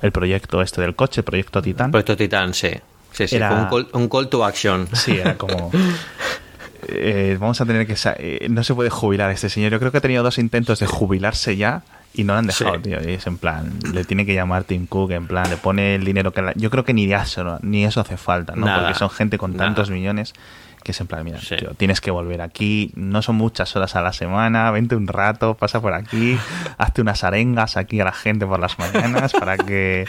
el 0.00 0.12
proyecto 0.12 0.62
este 0.62 0.80
del 0.80 0.94
coche, 0.94 1.20
el 1.20 1.24
proyecto 1.24 1.60
Titan. 1.60 1.90
Proyecto 1.90 2.16
Titan, 2.16 2.54
sí. 2.54 2.70
Sí, 3.12 3.28
sí, 3.28 3.36
Era- 3.36 3.48
fue 3.50 3.58
un 3.58 3.68
call, 3.90 4.00
un 4.00 4.08
call 4.08 4.28
to 4.28 4.44
action. 4.44 4.88
Sí, 4.94 5.18
era 5.18 5.36
como. 5.36 5.70
eh, 6.88 7.36
vamos 7.40 7.60
a 7.60 7.66
tener 7.66 7.86
que. 7.86 7.96
sa- 7.96 8.14
eh, 8.18 8.46
no 8.50 8.64
se 8.64 8.74
puede 8.74 8.90
jubilar 8.90 9.30
este 9.30 9.48
señor. 9.48 9.72
Yo 9.72 9.78
creo 9.78 9.92
que 9.92 9.98
ha 9.98 10.00
tenido 10.00 10.22
dos 10.22 10.38
intentos 10.38 10.78
de 10.80 10.86
jubilarse 10.86 11.56
ya 11.56 11.82
y 12.14 12.24
no 12.24 12.32
lo 12.34 12.40
han 12.40 12.46
dejado, 12.46 12.74
Sí. 12.76 12.82
tío. 12.82 12.98
Y 13.02 13.12
es 13.14 13.26
en 13.26 13.38
plan. 13.38 13.72
Le 13.92 14.04
tiene 14.04 14.26
que 14.26 14.34
llamar 14.34 14.64
Tim 14.64 14.86
Cook, 14.86 15.10
en 15.12 15.26
plan, 15.26 15.48
le 15.50 15.56
pone 15.56 15.94
el 15.96 16.04
dinero 16.04 16.32
que. 16.32 16.42
la- 16.42 16.52
yo 16.54 16.70
creo 16.70 16.84
que 16.84 16.92
ni 16.94 17.12
eso, 17.12 17.58
ni 17.62 17.84
eso 17.84 18.00
hace 18.00 18.16
falta, 18.16 18.54
¿no? 18.56 18.66
Nada, 18.66 18.80
Porque 18.82 18.98
son 18.98 19.10
gente 19.10 19.38
con 19.38 19.52
nada. 19.52 19.64
tantos 19.66 19.90
millones 19.90 20.34
que 20.82 20.90
es 20.90 21.00
en 21.00 21.06
plan, 21.06 21.24
mira, 21.24 21.38
Sí. 21.38 21.54
tío, 21.56 21.74
tienes 21.76 22.00
que 22.00 22.10
volver 22.10 22.40
aquí. 22.42 22.90
No 22.96 23.22
son 23.22 23.36
muchas 23.36 23.76
horas 23.76 23.94
a 23.94 24.02
la 24.02 24.12
semana. 24.12 24.68
Vente 24.72 24.96
un 24.96 25.06
rato, 25.06 25.54
pasa 25.54 25.80
por 25.80 25.92
aquí, 25.94 26.36
hazte 26.76 27.00
unas 27.02 27.22
arengas 27.22 27.76
aquí 27.76 28.00
a 28.00 28.04
la 28.04 28.10
gente 28.12 28.44
por 28.46 28.58
las 28.58 28.76
mañanas 28.80 29.32
para 29.32 29.56
que 29.56 30.04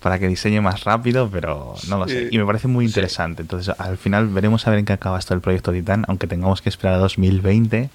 para 0.00 0.18
que 0.18 0.26
diseñe 0.26 0.62
más 0.62 0.84
rápido, 0.84 1.28
pero 1.30 1.74
no 1.88 1.98
lo 1.98 2.08
sé. 2.08 2.28
Y 2.30 2.38
me 2.38 2.46
parece 2.46 2.68
muy 2.68 2.86
interesante. 2.86 3.42
Entonces, 3.42 3.74
al 3.78 3.98
final 3.98 4.28
veremos 4.28 4.66
a 4.66 4.70
ver 4.70 4.78
en 4.78 4.86
qué 4.86 4.94
acaba 4.94 5.18
esto 5.18 5.34
el 5.34 5.40
proyecto 5.42 5.72
Titan, 5.72 6.06
aunque 6.08 6.26
tengamos 6.26 6.62
que 6.62 6.70
esperar 6.70 6.94
a 6.94 6.98
2020, 6.98 7.90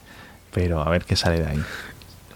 pero 0.53 0.81
a 0.83 0.89
ver 0.91 1.05
qué 1.05 1.15
sale 1.15 1.39
de 1.39 1.47
ahí. 1.47 1.63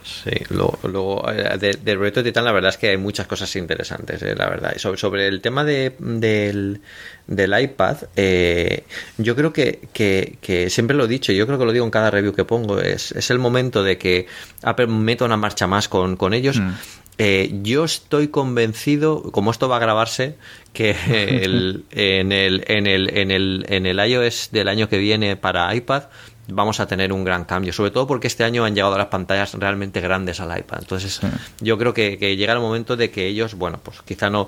Sí, 0.08 0.32
luego, 0.52 1.30
eh, 1.30 1.58
del 1.60 1.84
de 1.84 1.96
proyecto 1.98 2.24
Titan 2.24 2.46
la 2.46 2.54
verdad 2.54 2.70
es 2.70 2.78
que 2.78 2.90
hay 2.92 2.98
muchas 2.98 3.28
cosas 3.28 3.54
interesantes, 3.58 4.22
eh, 4.24 4.36
la 4.36 4.50
verdad. 4.50 4.74
Sobre, 4.78 4.98
sobre 4.98 5.28
el 5.28 5.42
tema 5.42 5.66
de, 5.66 5.94
del, 6.00 6.80
del 7.28 7.62
iPad, 7.62 7.98
eh, 8.16 8.86
yo 9.18 9.36
creo 9.36 9.52
que, 9.52 9.90
que, 9.92 10.70
siempre 10.70 10.96
lo 10.96 11.06
he 11.06 11.08
dicho, 11.10 11.34
yo 11.34 11.46
creo 11.46 11.60
que 11.60 11.66
lo 11.66 11.74
digo 11.74 11.84
en 11.84 11.92
cada 11.92 12.10
review 12.10 12.34
que 12.34 12.46
pongo, 12.46 12.80
es, 12.80 13.12
es 13.12 13.30
el 13.32 13.40
momento 13.40 13.84
de 13.84 13.98
que 13.98 14.28
Apple 14.64 14.88
meta 14.88 15.26
una 15.26 15.36
marcha 15.36 15.68
más 15.68 15.90
con, 15.90 16.16
con 16.16 16.34
ellos. 16.34 16.58
Mm. 16.58 17.64
yo 17.64 17.84
estoy 17.84 18.30
convencido, 18.30 19.24
como 19.24 19.52
esto 19.52 19.68
va 19.68 19.76
a 19.76 19.80
grabarse, 19.80 20.38
que 20.72 20.96
el, 21.44 21.84
en, 21.92 22.32
el, 22.32 22.64
en, 22.68 22.88
el, 22.88 23.18
en, 23.18 23.32
el, 23.32 23.66
en 23.68 23.86
el 23.86 24.00
iOS 24.00 24.52
del 24.54 24.70
año 24.70 24.88
que 24.88 25.00
viene 25.00 25.36
para 25.36 25.76
iPad 25.76 26.04
vamos 26.48 26.80
a 26.80 26.88
tener 26.88 27.12
un 27.12 27.24
gran 27.24 27.46
cambio, 27.46 27.74
sobre 27.74 27.92
todo 27.92 28.08
porque 28.08 28.28
este 28.28 28.44
año 28.44 28.64
han 28.66 28.74
llegado 28.76 28.98
las 28.98 29.08
pantallas 29.08 29.54
realmente 29.54 30.02
grandes 30.02 30.40
al 30.40 30.58
iPad. 30.58 30.80
Entonces, 30.82 31.20
yo 31.60 31.78
creo 31.78 31.94
que, 31.94 32.18
llega 32.38 32.54
el 32.54 32.60
momento 32.60 32.96
de 32.96 33.12
que 33.12 33.28
ellos, 33.28 33.56
bueno, 33.56 33.80
pues 33.84 34.02
quizá 34.04 34.30
no 34.30 34.48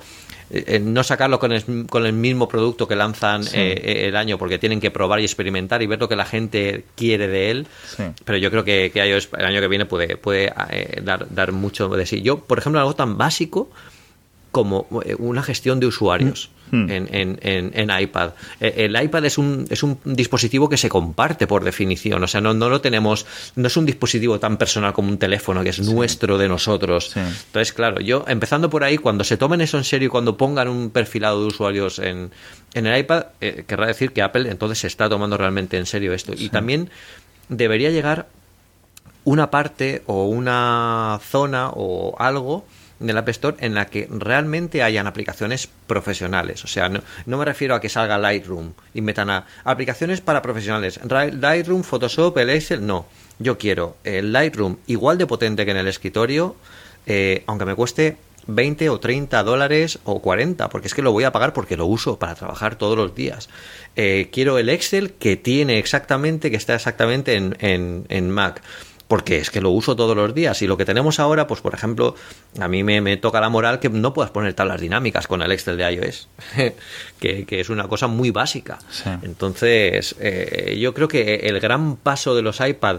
eh, 0.52 0.64
eh, 0.66 0.80
no 0.80 1.04
sacarlo 1.04 1.38
con 1.38 1.52
el, 1.52 1.86
con 1.88 2.06
el, 2.06 2.14
mismo 2.14 2.48
producto 2.48 2.88
que 2.88 2.96
lanzan 2.96 3.44
eh, 3.54 4.06
el 4.08 4.16
año, 4.16 4.38
porque 4.38 4.58
tienen 4.58 4.80
que 4.80 4.90
probar 4.90 5.20
y 5.20 5.24
experimentar 5.24 5.82
y 5.84 5.88
ver 5.88 6.00
lo 6.00 6.10
que 6.10 6.16
la 6.16 6.26
gente 6.26 6.86
quiere 6.96 7.28
de 7.28 7.52
él. 7.52 7.68
Pero 8.26 8.38
yo 8.38 8.50
creo 8.50 8.64
que, 8.64 8.92
que 8.92 9.02
el 9.02 9.46
año 9.46 9.62
que 9.62 9.68
viene 9.68 9.86
puede, 9.86 10.18
puede 10.18 10.52
dar, 11.04 11.28
dar 11.30 11.52
mucho 11.52 11.90
de 11.90 12.06
sí. 12.06 12.22
Yo, 12.22 12.40
por 12.40 12.58
ejemplo, 12.58 12.80
algo 12.80 12.96
tan 12.96 13.18
básico 13.18 13.70
como 14.52 14.88
eh, 15.06 15.16
una 15.18 15.44
gestión 15.44 15.80
de 15.80 15.88
usuarios. 15.88 16.50
Mm. 16.72 16.90
En, 16.90 17.40
en, 17.74 18.02
iPad. 18.02 18.32
Eh, 18.60 18.74
el 18.78 19.02
iPad 19.02 19.26
es 19.26 19.38
un, 19.38 19.66
es 19.70 19.82
un 19.82 19.98
dispositivo 20.04 20.70
que 20.70 20.78
se 20.78 20.90
comparte 20.90 21.48
por 21.48 21.64
definición, 21.64 22.24
o 22.24 22.28
sea, 22.28 22.42
no, 22.42 22.54
no 22.54 22.70
lo 22.70 22.82
tenemos, 22.82 23.26
no 23.56 23.68
es 23.68 23.78
un 23.78 23.86
dispositivo 23.86 24.40
tan 24.40 24.58
personal 24.58 24.94
como 24.94 25.10
un 25.10 25.18
teléfono, 25.18 25.64
que 25.64 25.70
es 25.70 25.80
nuestro 25.80 26.38
de 26.38 26.48
nosotros. 26.48 27.16
Entonces, 27.16 27.74
claro, 27.74 28.00
yo 28.02 28.26
empezando 28.28 28.70
por 28.70 28.84
ahí, 28.84 28.98
cuando 28.98 29.24
se 29.24 29.38
tomen 29.38 29.62
eso 29.62 29.78
en 29.78 29.84
serio 29.84 30.08
y 30.08 30.10
cuando 30.10 30.38
pongan 30.38 30.68
un 30.68 30.90
perfilado 30.92 31.42
de 31.42 31.48
usuarios 31.48 32.00
en, 32.00 32.32
en 32.74 32.86
el 32.86 33.00
iPad, 33.00 33.28
eh, 33.42 33.64
querrá 33.68 33.88
decir 33.88 34.12
que 34.12 34.22
Apple 34.22 34.50
entonces 34.50 34.80
se 34.80 34.88
está 34.88 35.10
tomando 35.10 35.38
realmente 35.38 35.78
en 35.78 35.86
serio 35.86 36.14
esto. 36.14 36.34
Y 36.38 36.50
también 36.50 36.90
debería 37.50 37.90
llegar 37.90 38.28
una 39.24 39.52
parte 39.52 40.04
o 40.06 40.26
una 40.26 41.20
zona 41.24 41.70
o 41.74 42.16
algo 42.20 42.66
del 43.00 43.18
App 43.18 43.30
Store 43.30 43.58
en 43.60 43.76
la 43.76 43.86
que 43.86 44.08
realmente 44.10 44.84
hayan 44.84 45.08
aplicaciones 45.08 45.70
profesionales. 45.88 46.64
O 46.64 46.68
sea, 46.68 46.90
no, 46.90 47.02
me 47.38 47.46
refiero 47.46 47.76
a 47.76 47.82
que 47.82 47.90
salga 47.90 48.18
Lightroom 48.18 48.74
y 48.94 49.02
metan 49.02 49.30
a 49.30 49.46
aplicaciones 49.64 50.22
para 50.22 50.42
profesionales. 50.42 51.00
Lightroom, 51.04 51.84
Photoshop, 51.84 52.38
el 52.38 52.50
Excel, 52.50 52.86
no. 52.86 53.06
Yo 53.40 53.58
quiero 53.58 53.98
el 54.04 54.34
Lightroom 54.34 54.78
igual 54.88 55.18
de 55.18 55.26
potente 55.26 55.66
que 55.66 55.72
en 55.72 55.78
el 55.78 55.88
escritorio, 55.88 56.56
eh, 57.06 57.44
aunque 57.48 57.66
me 57.66 57.76
cueste 57.76 58.18
20 58.48 58.90
o 58.90 59.00
30 59.00 59.44
dólares 59.44 60.00
o 60.04 60.22
40, 60.22 60.70
porque 60.70 60.88
es 60.88 60.94
que 60.94 61.02
lo 61.02 61.12
voy 61.12 61.24
a 61.24 61.32
pagar 61.32 61.54
porque 61.54 61.78
lo 61.78 61.86
uso 61.86 62.20
para 62.20 62.36
trabajar 62.36 62.76
todos 62.76 62.98
los 62.98 63.16
días. 63.16 63.50
Eh, 63.96 64.30
quiero 64.32 64.58
el 64.58 64.70
Excel 64.70 65.14
que 65.14 65.38
tiene 65.38 65.78
exactamente, 65.78 66.52
que 66.52 66.58
está 66.58 66.76
exactamente 66.76 67.36
en, 67.36 67.56
en, 67.60 68.06
en 68.10 68.30
Mac 68.30 68.62
porque 69.10 69.40
es 69.40 69.50
que 69.50 69.60
lo 69.60 69.72
uso 69.72 69.96
todos 69.96 70.16
los 70.16 70.36
días 70.36 70.62
y 70.62 70.68
lo 70.68 70.78
que 70.78 70.86
tenemos 70.86 71.20
ahora, 71.20 71.48
pues 71.48 71.62
por 71.62 71.74
ejemplo, 71.74 72.14
a 72.60 72.68
mí 72.68 72.84
me, 72.84 73.18
toca 73.18 73.42
la 73.42 73.50
moral 73.50 73.80
que 73.80 73.90
no 73.90 74.14
puedas 74.14 74.30
poner 74.30 74.54
tablas 74.54 74.80
dinámicas 74.80 75.26
con 75.26 75.42
el 75.42 75.52
Excel 75.52 75.78
de 75.78 75.92
iOS, 75.92 76.30
que, 77.20 77.46
es 77.50 77.70
una 77.70 77.88
cosa 77.88 78.06
muy 78.06 78.30
básica. 78.30 78.78
Entonces, 79.24 80.16
eh, 80.20 80.78
yo 80.80 80.94
creo 80.94 81.08
que 81.08 81.38
el 81.38 81.60
gran 81.60 81.96
paso 81.96 82.36
de 82.36 82.44
los 82.44 82.60
iPad 82.62 82.98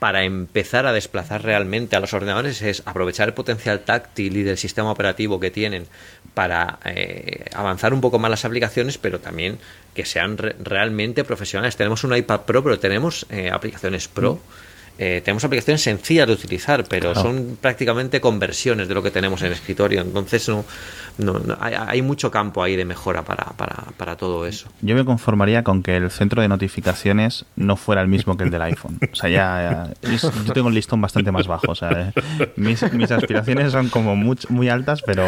para 0.00 0.24
empezar 0.24 0.86
a 0.86 0.92
desplazar 0.92 1.44
realmente 1.44 1.94
a 1.94 2.00
los 2.00 2.12
ordenadores 2.14 2.60
es 2.60 2.82
aprovechar 2.84 3.28
el 3.28 3.34
potencial 3.34 3.84
táctil 3.84 4.36
y 4.36 4.42
del 4.42 4.58
sistema 4.58 4.90
operativo 4.90 5.38
que 5.38 5.52
tienen 5.52 5.86
para 6.34 6.80
eh, 6.84 7.44
avanzar 7.54 7.94
un 7.94 8.00
poco 8.00 8.18
más 8.18 8.28
las 8.28 8.44
aplicaciones, 8.44 8.98
pero 8.98 9.20
también 9.20 9.58
que 9.94 10.04
sean 10.04 10.36
realmente 10.36 11.22
profesionales. 11.22 11.76
Tenemos 11.76 12.02
un 12.02 12.16
iPad 12.16 12.40
Pro, 12.40 12.64
pero 12.64 12.80
tenemos 12.80 13.24
eh, 13.30 13.50
aplicaciones 13.52 14.08
Pro. 14.08 14.34
Mm. 14.34 14.63
Eh, 14.96 15.22
tenemos 15.24 15.42
aplicaciones 15.44 15.82
sencillas 15.82 16.28
de 16.28 16.34
utilizar, 16.34 16.84
pero 16.88 17.14
son 17.16 17.58
prácticamente 17.60 18.20
conversiones 18.20 18.86
de 18.86 18.94
lo 18.94 19.02
que 19.02 19.10
tenemos 19.10 19.42
en 19.42 19.50
escritorio. 19.50 20.02
Entonces 20.02 20.48
no, 20.48 21.38
no, 21.38 21.56
hay, 21.60 22.00
mucho 22.02 22.30
campo 22.30 22.62
ahí 22.62 22.76
de 22.76 22.84
mejora 22.84 23.22
para, 23.22 23.44
para, 23.56 23.74
para, 23.96 24.16
todo 24.16 24.46
eso. 24.46 24.68
Yo 24.82 24.94
me 24.94 25.04
conformaría 25.04 25.64
con 25.64 25.82
que 25.82 25.96
el 25.96 26.10
centro 26.10 26.42
de 26.42 26.48
notificaciones 26.48 27.44
no 27.56 27.76
fuera 27.76 28.02
el 28.02 28.08
mismo 28.08 28.36
que 28.36 28.44
el 28.44 28.50
del 28.50 28.62
iPhone. 28.74 28.98
O 29.12 29.16
sea, 29.16 29.30
ya, 29.30 29.90
yo 30.02 30.52
tengo 30.52 30.68
un 30.68 30.74
listón 30.74 31.00
bastante 31.00 31.32
más 31.32 31.48
bajo. 31.48 31.72
O 31.72 31.74
sea, 31.74 32.12
eh, 32.14 32.50
mis, 32.56 32.80
mis, 32.92 33.10
aspiraciones 33.10 33.72
son 33.72 33.88
como 33.88 34.14
muy, 34.14 34.38
muy 34.48 34.68
altas, 34.68 35.02
pero 35.02 35.26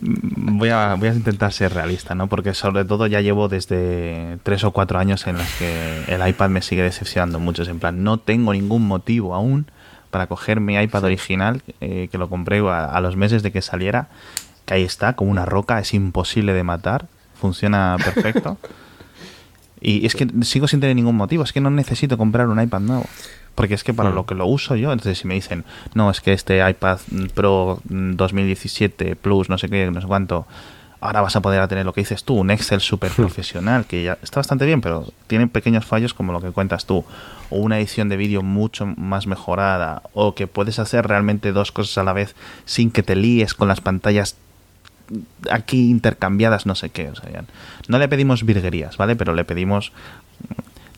voy 0.00 0.68
a, 0.70 0.94
voy 0.94 1.08
a 1.08 1.12
intentar 1.12 1.52
ser 1.52 1.74
realista, 1.74 2.14
¿no? 2.14 2.28
Porque 2.28 2.54
sobre 2.54 2.84
todo 2.84 3.06
ya 3.06 3.20
llevo 3.20 3.48
desde 3.48 4.38
tres 4.42 4.64
o 4.64 4.70
cuatro 4.70 4.98
años 4.98 5.26
en 5.26 5.38
los 5.38 5.48
que 5.58 6.04
el 6.06 6.26
iPad 6.26 6.50
me 6.50 6.62
sigue 6.62 6.82
decepcionando 6.82 7.40
mucho. 7.40 7.62
En 7.64 7.78
plan, 7.78 8.02
no 8.04 8.18
tengo 8.18 8.52
ningún 8.52 8.75
motivo 8.82 9.34
aún 9.34 9.66
para 10.10 10.26
coger 10.26 10.60
mi 10.60 10.76
iPad 10.76 11.04
original, 11.04 11.62
eh, 11.80 12.08
que 12.10 12.18
lo 12.18 12.28
compré 12.28 12.60
a, 12.60 13.00
los 13.00 13.16
meses 13.16 13.42
de 13.42 13.52
que 13.52 13.62
saliera, 13.62 14.08
que 14.64 14.74
ahí 14.74 14.82
está, 14.82 15.14
como 15.14 15.30
una 15.30 15.44
roca, 15.44 15.78
es 15.78 15.94
imposible 15.94 16.52
de 16.52 16.62
matar, 16.62 17.06
funciona 17.38 17.96
perfecto. 18.04 18.58
y 19.80 20.06
es 20.06 20.14
que 20.14 20.28
sigo 20.42 20.68
sin 20.68 20.80
tener 20.80 20.96
ningún 20.96 21.16
motivo, 21.16 21.42
es 21.42 21.52
que 21.52 21.60
no 21.60 21.70
necesito 21.70 22.16
comprar 22.16 22.48
un 22.48 22.60
iPad 22.60 22.80
nuevo. 22.80 23.06
Porque 23.54 23.72
es 23.72 23.84
que 23.84 23.94
para 23.94 24.10
lo 24.10 24.26
que 24.26 24.34
lo 24.34 24.46
uso 24.46 24.76
yo, 24.76 24.92
entonces 24.92 25.18
si 25.18 25.26
me 25.26 25.32
dicen, 25.32 25.64
no, 25.94 26.10
es 26.10 26.20
que 26.20 26.34
este 26.34 26.68
iPad 26.68 26.98
Pro 27.34 27.80
2017 27.84 29.16
Plus, 29.16 29.48
no 29.48 29.56
sé 29.56 29.70
qué, 29.70 29.90
no 29.90 29.98
sé 29.98 30.06
cuánto, 30.06 30.46
ahora 31.06 31.20
vas 31.20 31.36
a 31.36 31.40
poder 31.40 31.66
tener 31.68 31.86
lo 31.86 31.92
que 31.92 32.00
dices 32.02 32.24
tú, 32.24 32.34
un 32.34 32.50
Excel 32.50 32.80
súper 32.80 33.12
profesional, 33.12 33.86
que 33.86 34.02
ya 34.02 34.18
está 34.22 34.40
bastante 34.40 34.66
bien, 34.66 34.80
pero 34.80 35.06
tiene 35.26 35.46
pequeños 35.46 35.84
fallos 35.84 36.14
como 36.14 36.32
lo 36.32 36.40
que 36.40 36.50
cuentas 36.50 36.86
tú, 36.86 37.04
o 37.50 37.56
una 37.56 37.78
edición 37.78 38.08
de 38.08 38.16
vídeo 38.16 38.42
mucho 38.42 38.86
más 38.86 39.26
mejorada, 39.26 40.02
o 40.12 40.34
que 40.34 40.46
puedes 40.46 40.78
hacer 40.78 41.06
realmente 41.06 41.52
dos 41.52 41.72
cosas 41.72 41.98
a 41.98 42.04
la 42.04 42.12
vez 42.12 42.34
sin 42.64 42.90
que 42.90 43.02
te 43.02 43.16
líes 43.16 43.54
con 43.54 43.68
las 43.68 43.80
pantallas 43.80 44.36
aquí 45.50 45.90
intercambiadas, 45.90 46.66
no 46.66 46.74
sé 46.74 46.90
qué. 46.90 47.08
O 47.10 47.14
sea, 47.14 47.44
no 47.88 47.98
le 47.98 48.08
pedimos 48.08 48.44
virguerías, 48.44 48.96
¿vale? 48.96 49.16
Pero 49.16 49.34
le 49.34 49.44
pedimos... 49.44 49.92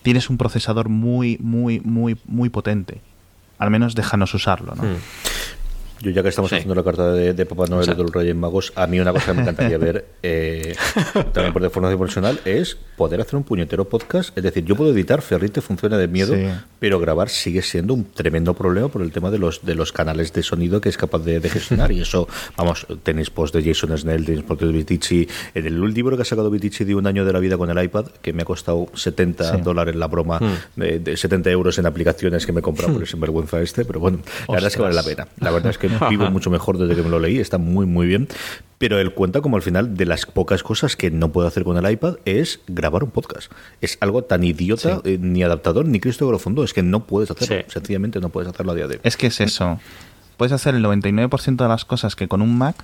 Tienes 0.01 0.29
un 0.29 0.37
procesador 0.37 0.89
muy, 0.89 1.37
muy, 1.41 1.81
muy, 1.81 2.17
muy 2.25 2.49
potente. 2.49 3.01
Al 3.57 3.69
menos 3.69 3.95
déjanos 3.95 4.33
usarlo, 4.33 4.73
¿no? 4.75 4.83
Yo 6.01 6.11
ya 6.11 6.23
que 6.23 6.29
estamos 6.29 6.51
haciendo 6.53 6.75
la 6.75 6.83
carta 6.83 7.11
de, 7.11 7.45
Papá 7.45 7.65
Noel 7.67 7.85
de 7.85 7.95
los 7.95 8.11
Reyes 8.11 8.35
Magos, 8.35 8.71
a 8.75 8.87
mí 8.87 8.99
una 8.99 9.11
cosa 9.11 9.27
que 9.27 9.33
me 9.33 9.41
encantaría 9.41 9.77
ver 9.79 10.05
eh, 10.23 10.75
también 11.33 11.51
por 11.51 11.61
de 11.61 11.69
formación 11.69 11.99
profesional 11.99 12.39
es 12.45 12.77
poder 12.95 13.21
hacer 13.21 13.35
un 13.35 13.43
puñetero 13.43 13.87
podcast. 13.89 14.37
Es 14.37 14.43
decir, 14.43 14.63
yo 14.63 14.75
puedo 14.75 14.91
editar, 14.91 15.21
Ferrite 15.21 15.61
funciona 15.61 15.97
de 15.97 16.07
miedo, 16.07 16.35
pero 16.79 16.99
grabar 16.99 17.29
sigue 17.29 17.61
siendo 17.61 17.93
un 17.93 18.05
tremendo 18.05 18.53
problema 18.53 18.87
por 18.87 19.01
el 19.01 19.11
tema 19.11 19.29
de 19.31 19.39
los 19.39 19.65
de 19.65 19.75
los 19.75 19.91
canales 19.91 20.31
de 20.33 20.43
sonido 20.43 20.79
que 20.79 20.89
es 20.89 20.97
capaz 20.97 21.19
de, 21.19 21.41
gestionar. 21.49 21.91
y 21.91 22.01
eso, 22.01 22.27
vamos, 22.55 22.87
tenéis 23.03 23.29
post 23.29 23.53
de 23.53 23.63
Jason 23.63 23.97
Snell, 23.97 24.25
tenéis 24.25 24.43
post 24.43 24.61
de 24.61 24.71
Vitici. 24.71 25.27
En 25.53 25.65
el 25.65 25.93
libro 25.93 26.15
que 26.15 26.21
ha 26.21 26.25
sacado 26.25 26.49
Vitici 26.49 26.83
de 26.85 26.95
un 26.95 27.07
año 27.07 27.25
de 27.25 27.33
la 27.33 27.39
vida 27.39 27.57
con 27.57 27.69
el 27.69 27.83
iPad, 27.83 28.05
que 28.21 28.33
me 28.33 28.43
ha 28.43 28.45
costado 28.45 28.87
70 28.93 29.57
dólares 29.57 29.95
la 29.95 30.07
broma, 30.07 30.39
hmm. 30.39 30.79
de, 30.79 31.17
70 31.17 31.49
euros 31.49 31.77
en 31.77 31.85
aplicaciones 31.85 32.45
que 32.45 32.51
me 32.51 32.59
he 32.59 32.63
comprado 32.63 32.93
por 32.93 33.01
el 33.01 33.07
sinvergüenza 33.07 33.61
este, 33.61 33.85
pero 33.85 33.99
bueno, 33.99 34.19
la 34.47 34.55
verdad 34.55 34.67
es 34.67 34.75
que 34.75 34.81
vale 34.81 34.95
la 34.95 35.03
pena. 35.03 35.27
La 35.39 35.51
verdad 35.51 35.71
es 35.71 35.77
que 35.77 35.88
vivo 36.09 36.29
mucho 36.31 36.49
mejor 36.49 36.77
desde 36.77 36.95
que 36.95 37.03
me 37.03 37.09
lo 37.09 37.19
leí, 37.19 37.39
está 37.39 37.57
muy, 37.57 37.85
muy 37.85 38.07
bien. 38.07 38.27
Pero 38.77 38.97
él 38.97 39.13
cuenta 39.13 39.41
como 39.41 39.57
al 39.57 39.61
final 39.61 39.97
de 39.97 40.05
las 40.05 40.25
pocas 40.25 40.63
cosas 40.63 40.95
que 40.95 41.11
no 41.11 41.33
puedo 41.33 41.47
hacer 41.47 41.63
con 41.65 41.77
el 41.77 41.91
iPad 41.91 42.15
es 42.23 42.61
grabar 42.67 43.03
un 43.03 43.11
podcast. 43.11 43.51
Es 43.81 43.97
algo 43.99 44.23
tan 44.23 44.43
idiota, 44.43 45.01
eh, 45.03 45.17
ni 45.19 45.43
adaptador, 45.43 45.85
ni 45.85 45.99
Cristo 45.99 46.39
fondo 46.39 46.63
es 46.63 46.73
que 46.73 46.81
no 46.81 47.05
puedes 47.05 47.29
hacerlo. 47.29 47.65
Sencillamente 47.67 48.19
no 48.21 48.29
puedes 48.29 48.49
hacerlo 48.49 48.71
a 48.71 48.75
día 48.75 48.87
de 48.87 48.95
hoy. 48.95 49.01
Es 49.03 49.17
que 49.17 49.27
es 49.27 49.41
eso. 49.41 49.79
Puedes 50.37 50.53
hacer 50.53 50.75
el 50.75 50.83
99% 50.85 51.57
de 51.57 51.67
las 51.67 51.83
cosas 51.83 52.15
que 52.15 52.29
con 52.29 52.41
un 52.41 52.57
Mac, 52.57 52.77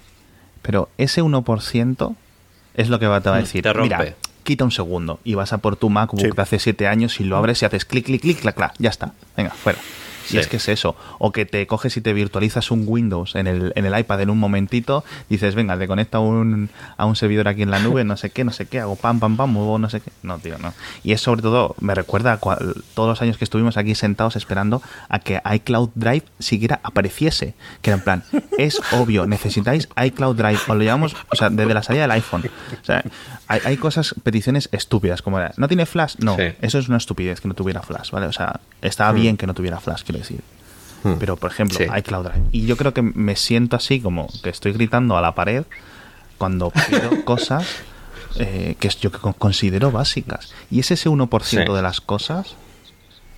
pero 0.61 0.89
ese 0.97 1.23
1% 1.23 2.15
es 2.73 2.89
lo 2.89 2.99
que 2.99 3.07
va, 3.07 3.21
te 3.21 3.29
va 3.29 3.37
a 3.37 3.39
mm, 3.39 3.43
decir. 3.43 3.65
Mira, 3.81 4.15
quita 4.43 4.65
un 4.65 4.71
segundo 4.71 5.19
y 5.23 5.35
vas 5.35 5.53
a 5.53 5.59
por 5.59 5.77
tu 5.77 5.89
MacBook 5.89 6.35
de 6.35 6.41
hace 6.41 6.59
7 6.59 6.87
años 6.87 7.19
y 7.21 7.23
lo 7.23 7.37
abres 7.37 7.61
y 7.61 7.65
haces 7.65 7.85
clic, 7.85 8.05
clic, 8.05 8.21
clic, 8.21 8.39
clac, 8.41 8.55
clac, 8.55 8.73
ya 8.77 8.89
está. 8.89 9.13
Venga, 9.37 9.51
fuera. 9.51 9.79
Y 10.31 10.37
es 10.37 10.47
que 10.47 10.57
es 10.57 10.67
eso. 10.69 10.95
O 11.19 11.31
que 11.31 11.45
te 11.45 11.65
coges 11.67 11.95
y 11.97 12.01
te 12.01 12.13
virtualizas 12.13 12.71
un 12.71 12.83
Windows 12.87 13.35
en 13.35 13.47
el, 13.47 13.73
en 13.75 13.85
el 13.85 13.97
iPad 13.97 14.21
en 14.21 14.29
un 14.29 14.39
momentito, 14.39 15.03
dices, 15.29 15.55
venga, 15.55 15.77
te 15.77 15.87
conecta 15.87 16.19
un, 16.19 16.69
a 16.97 17.05
un 17.05 17.15
servidor 17.15 17.47
aquí 17.47 17.61
en 17.61 17.71
la 17.71 17.79
nube, 17.79 18.03
no 18.03 18.17
sé 18.17 18.29
qué, 18.29 18.43
no 18.43 18.51
sé 18.51 18.65
qué, 18.67 18.79
hago 18.79 18.95
pam, 18.95 19.19
pam, 19.19 19.37
pam, 19.37 19.51
muevo 19.51 19.79
no 19.79 19.89
sé 19.89 20.01
qué. 20.01 20.11
No, 20.23 20.39
tío, 20.39 20.57
no. 20.57 20.73
Y 21.03 21.11
es 21.11 21.21
sobre 21.21 21.41
todo, 21.41 21.75
me 21.79 21.95
recuerda 21.95 22.33
a 22.33 22.37
todos 22.37 23.09
los 23.09 23.21
años 23.21 23.37
que 23.37 23.43
estuvimos 23.43 23.77
aquí 23.77 23.95
sentados 23.95 24.35
esperando 24.35 24.81
a 25.09 25.19
que 25.19 25.41
iCloud 25.53 25.89
Drive 25.95 26.25
siquiera 26.39 26.79
apareciese. 26.83 27.53
Que 27.81 27.91
era 27.91 27.97
en 27.97 28.03
plan, 28.03 28.23
es 28.57 28.81
obvio, 28.91 29.25
necesitáis 29.25 29.89
iCloud 30.03 30.35
Drive. 30.35 30.59
O 30.67 30.75
lo 30.75 30.83
llamamos, 30.83 31.15
o 31.29 31.35
sea, 31.35 31.49
desde 31.49 31.73
la 31.73 31.83
salida 31.83 32.03
del 32.03 32.11
iPhone. 32.11 32.43
O 32.81 32.85
sea, 32.85 33.03
hay, 33.47 33.77
cosas, 33.77 34.15
peticiones 34.23 34.69
estúpidas, 34.71 35.21
como 35.21 35.39
¿no 35.57 35.67
tiene 35.67 35.85
flash? 35.85 36.15
No, 36.19 36.37
eso 36.61 36.79
es 36.79 36.87
una 36.87 36.97
estupidez 36.97 37.41
que 37.41 37.47
no 37.47 37.53
tuviera 37.53 37.81
flash, 37.81 38.11
¿vale? 38.11 38.27
O 38.27 38.31
sea, 38.31 38.59
estaba 38.81 39.11
hmm. 39.11 39.15
bien 39.15 39.37
que 39.37 39.47
no 39.47 39.53
tuviera 39.53 39.79
flash, 39.79 40.03
decir. 40.17 40.41
Hmm. 41.03 41.15
Pero, 41.19 41.37
por 41.37 41.51
ejemplo, 41.51 41.77
hay 41.89 42.01
Cloud 42.01 42.25
Drive. 42.25 42.47
Y 42.51 42.65
yo 42.65 42.77
creo 42.77 42.93
que 42.93 43.01
me 43.01 43.35
siento 43.35 43.75
así 43.75 43.99
como 43.99 44.27
que 44.43 44.49
estoy 44.49 44.73
gritando 44.73 45.17
a 45.17 45.21
la 45.21 45.35
pared 45.35 45.63
cuando 46.37 46.71
pido 46.71 47.23
cosas 47.25 47.67
eh, 48.37 48.75
que 48.79 48.89
yo 48.89 49.11
considero 49.11 49.91
básicas. 49.91 50.53
Y 50.71 50.79
es 50.79 50.91
ese 50.91 51.09
1% 51.09 51.73
de 51.73 51.81
las 51.81 52.01
cosas 52.01 52.55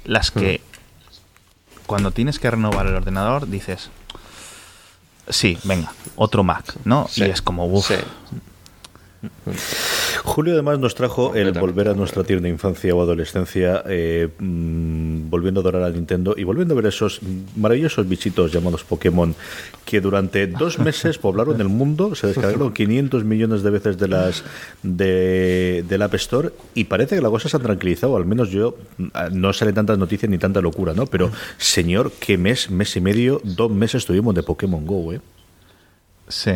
las 0.05 0.31
que 0.31 0.61
hmm. 0.61 1.85
cuando 1.85 2.11
tienes 2.11 2.39
que 2.39 2.49
renovar 2.49 2.87
el 2.87 2.95
ordenador 2.95 3.47
dices, 3.47 3.89
sí, 5.29 5.57
venga, 5.63 5.91
otro 6.15 6.43
Mac, 6.43 6.73
¿no? 6.85 7.09
Y 7.15 7.23
es 7.23 7.41
como, 7.41 7.65
uff, 7.65 7.91
Julio 10.23 10.53
además 10.53 10.79
nos 10.79 10.95
trajo 10.95 11.35
el 11.35 11.51
volver 11.53 11.87
a 11.87 11.93
nuestra 11.93 12.23
tierna 12.23 12.49
infancia 12.49 12.93
o 12.93 13.01
adolescencia, 13.01 13.83
eh, 13.87 14.27
mm, 14.39 15.29
volviendo 15.29 15.59
a 15.59 15.61
adorar 15.61 15.83
a 15.83 15.89
Nintendo 15.89 16.35
y 16.37 16.43
volviendo 16.43 16.73
a 16.73 16.75
ver 16.75 16.87
esos 16.87 17.21
maravillosos 17.55 18.07
bichitos 18.07 18.51
llamados 18.51 18.83
Pokémon 18.83 19.35
que 19.85 20.01
durante 20.01 20.47
dos 20.47 20.79
meses 20.87 21.17
poblaron 21.17 21.59
el 21.61 21.69
mundo, 21.69 22.15
se 22.15 22.27
descargaron 22.27 22.73
500 22.73 23.23
millones 23.23 23.63
de 23.63 23.69
veces 23.69 23.97
de 23.97 24.07
las 24.07 24.43
de, 24.83 25.85
del 25.87 26.01
App 26.01 26.13
Store 26.15 26.49
y 26.73 26.85
parece 26.85 27.15
que 27.15 27.21
la 27.21 27.29
cosa 27.29 27.49
se 27.49 27.57
ha 27.57 27.59
tranquilizado, 27.59 28.17
al 28.17 28.25
menos 28.25 28.49
yo, 28.49 28.75
mm, 28.97 29.07
no 29.31 29.53
sale 29.53 29.73
tantas 29.73 29.97
noticias 29.97 30.29
ni 30.29 30.37
tanta 30.37 30.61
locura, 30.61 30.93
¿no? 30.93 31.05
Pero 31.05 31.31
señor, 31.57 32.11
qué 32.19 32.37
mes, 32.37 32.69
mes 32.69 32.95
y 32.95 33.01
medio, 33.01 33.41
dos 33.43 33.71
meses 33.71 34.05
tuvimos 34.05 34.35
de 34.35 34.43
Pokémon 34.43 34.85
Go, 34.85 35.13
¿eh? 35.13 35.21
sí. 36.27 36.51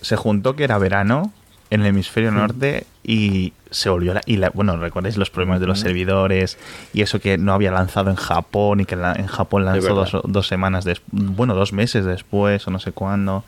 Se 0.00 0.16
juntó 0.16 0.56
que 0.56 0.64
era 0.64 0.76
verano 0.78 1.32
en 1.72 1.80
el 1.80 1.86
hemisferio 1.86 2.30
norte 2.30 2.84
y 3.02 3.54
se 3.70 3.88
volvió 3.88 4.12
la, 4.12 4.20
y 4.26 4.36
la, 4.36 4.50
bueno 4.50 4.76
recordáis 4.76 5.16
los 5.16 5.30
problemas 5.30 5.58
de 5.58 5.66
los 5.66 5.80
servidores 5.80 6.58
y 6.92 7.00
eso 7.00 7.18
que 7.18 7.38
no 7.38 7.54
había 7.54 7.70
lanzado 7.70 8.10
en 8.10 8.16
Japón 8.16 8.80
y 8.80 8.84
que 8.84 8.94
en 8.94 9.26
Japón 9.26 9.64
lanzó 9.64 9.94
dos, 9.94 10.14
dos, 10.22 10.46
semanas 10.46 10.84
después 10.84 11.08
bueno 11.10 11.54
dos 11.54 11.72
meses 11.72 12.04
después 12.04 12.68
o 12.68 12.70
no 12.70 12.78
sé 12.78 12.92
cuándo 12.92 13.42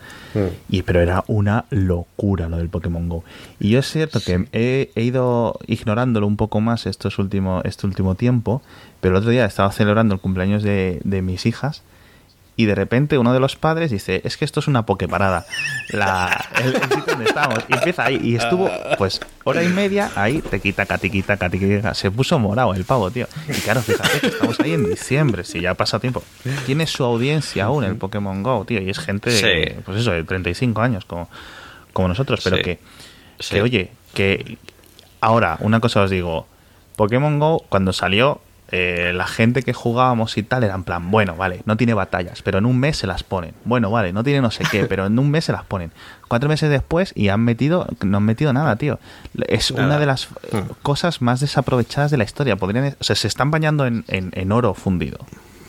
y 0.70 0.82
pero 0.82 1.02
era 1.02 1.22
una 1.26 1.66
locura 1.68 2.48
lo 2.48 2.56
del 2.56 2.70
Pokémon 2.70 3.10
Go. 3.10 3.24
Y 3.60 3.68
yo 3.68 3.80
es 3.80 3.90
cierto 3.90 4.20
que 4.20 4.48
he, 4.52 5.02
ido 5.02 5.58
ignorándolo 5.66 6.26
un 6.26 6.38
poco 6.38 6.62
más 6.62 6.86
estos 6.86 7.18
último, 7.18 7.60
este 7.64 7.86
último 7.86 8.14
tiempo 8.14 8.62
pero 9.02 9.16
el 9.16 9.18
otro 9.18 9.32
día 9.32 9.44
estaba 9.44 9.70
celebrando 9.70 10.14
el 10.14 10.20
cumpleaños 10.20 10.62
de, 10.62 11.02
de 11.04 11.20
mis 11.20 11.44
hijas 11.44 11.82
y 12.56 12.66
de 12.66 12.74
repente 12.74 13.18
uno 13.18 13.32
de 13.32 13.40
los 13.40 13.56
padres 13.56 13.90
dice, 13.90 14.20
es 14.24 14.36
que 14.36 14.44
esto 14.44 14.60
es 14.60 14.68
una 14.68 14.86
pokeparada. 14.86 15.44
La, 15.88 16.48
el, 16.62 16.74
sitio 16.74 17.04
donde 17.06 17.24
estamos. 17.24 17.58
Y 17.68 17.74
empieza 17.74 18.04
ahí. 18.04 18.20
Y 18.22 18.36
estuvo, 18.36 18.70
pues, 18.96 19.20
hora 19.42 19.64
y 19.64 19.68
media 19.68 20.12
ahí, 20.14 20.40
te 20.40 20.60
quita, 20.60 20.86
catiquita, 20.86 21.36
catiquita. 21.36 21.94
Se 21.94 22.12
puso 22.12 22.38
morado 22.38 22.72
el 22.74 22.84
pavo, 22.84 23.10
tío. 23.10 23.26
Y 23.48 23.52
claro, 23.60 23.82
fíjate 23.82 24.20
que 24.20 24.26
estamos 24.28 24.60
ahí 24.60 24.74
en 24.74 24.88
diciembre, 24.88 25.42
si 25.42 25.60
ya 25.60 25.72
ha 25.72 25.74
pasado 25.74 26.00
tiempo. 26.00 26.22
Tiene 26.64 26.86
su 26.86 27.02
audiencia 27.02 27.64
aún 27.64 27.82
el 27.82 27.96
Pokémon 27.96 28.42
Go, 28.44 28.64
tío. 28.64 28.80
Y 28.80 28.88
es 28.88 28.98
gente, 29.00 29.76
pues 29.84 30.00
eso, 30.00 30.12
de 30.12 30.22
35 30.22 30.80
años, 30.80 31.04
como, 31.04 31.28
como 31.92 32.06
nosotros. 32.06 32.40
Pero 32.44 32.58
que, 32.58 32.78
que, 33.38 33.62
oye, 33.62 33.90
que 34.14 34.58
ahora, 35.20 35.56
una 35.60 35.80
cosa 35.80 36.02
os 36.02 36.10
digo. 36.10 36.46
Pokémon 36.94 37.40
Go, 37.40 37.64
cuando 37.68 37.92
salió, 37.92 38.40
eh, 38.68 39.12
la 39.14 39.26
gente 39.26 39.62
que 39.62 39.74
jugábamos 39.74 40.38
y 40.38 40.42
tal 40.42 40.64
era 40.64 40.74
en 40.74 40.84
plan, 40.84 41.10
bueno, 41.10 41.36
vale, 41.36 41.60
no 41.66 41.76
tiene 41.76 41.92
batallas, 41.92 42.40
pero 42.42 42.58
en 42.58 42.66
un 42.66 42.78
mes 42.78 42.96
se 42.96 43.06
las 43.06 43.22
ponen. 43.22 43.52
Bueno, 43.64 43.90
vale, 43.90 44.12
no 44.12 44.24
tiene 44.24 44.40
no 44.40 44.50
sé 44.50 44.64
qué, 44.70 44.84
pero 44.88 45.06
en 45.06 45.18
un 45.18 45.30
mes 45.30 45.44
se 45.44 45.52
las 45.52 45.64
ponen. 45.64 45.92
Cuatro 46.28 46.48
meses 46.48 46.70
después 46.70 47.12
y 47.14 47.28
han 47.28 47.42
metido, 47.42 47.86
no 48.04 48.16
han 48.16 48.22
metido 48.24 48.52
nada, 48.52 48.76
tío. 48.76 48.98
Es 49.48 49.70
una 49.70 49.98
de 49.98 50.06
las 50.06 50.28
hmm. 50.28 50.72
cosas 50.82 51.20
más 51.20 51.40
desaprovechadas 51.40 52.10
de 52.10 52.16
la 52.16 52.24
historia. 52.24 52.56
Podrían, 52.56 52.96
o 52.98 53.04
sea, 53.04 53.14
se 53.14 53.28
están 53.28 53.50
bañando 53.50 53.86
en, 53.86 54.04
en, 54.08 54.52
oro 54.52 54.72
fundido. 54.72 55.18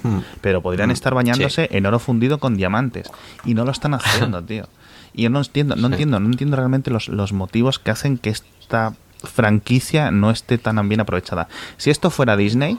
Hmm. 0.03 0.19
Pero 0.39 0.61
podrían 0.61 0.89
hmm. 0.89 0.93
estar 0.93 1.13
bañándose 1.13 1.67
en 1.71 1.85
oro 1.85 1.99
fundido 1.99 2.39
con 2.39 2.55
diamantes. 2.55 3.11
Y 3.43 3.53
no 3.55 3.65
lo 3.65 3.71
están 3.71 3.93
haciendo, 3.95 4.41
tío. 4.43 4.67
Y 5.13 5.23
yo 5.23 5.29
no 5.29 5.39
entiendo, 5.39 5.75
no 5.75 5.87
entiendo, 5.87 6.19
no 6.19 6.27
entiendo 6.27 6.55
realmente 6.55 6.91
los, 6.91 7.09
los 7.09 7.33
motivos 7.33 7.77
que 7.77 7.91
hacen 7.91 8.17
que 8.17 8.29
esta 8.29 8.93
franquicia 9.23 10.11
no 10.11 10.31
esté 10.31 10.57
tan 10.57 10.87
bien 10.87 11.01
aprovechada. 11.01 11.47
Si 11.77 11.89
esto 11.89 12.09
fuera 12.09 12.37
Disney 12.37 12.77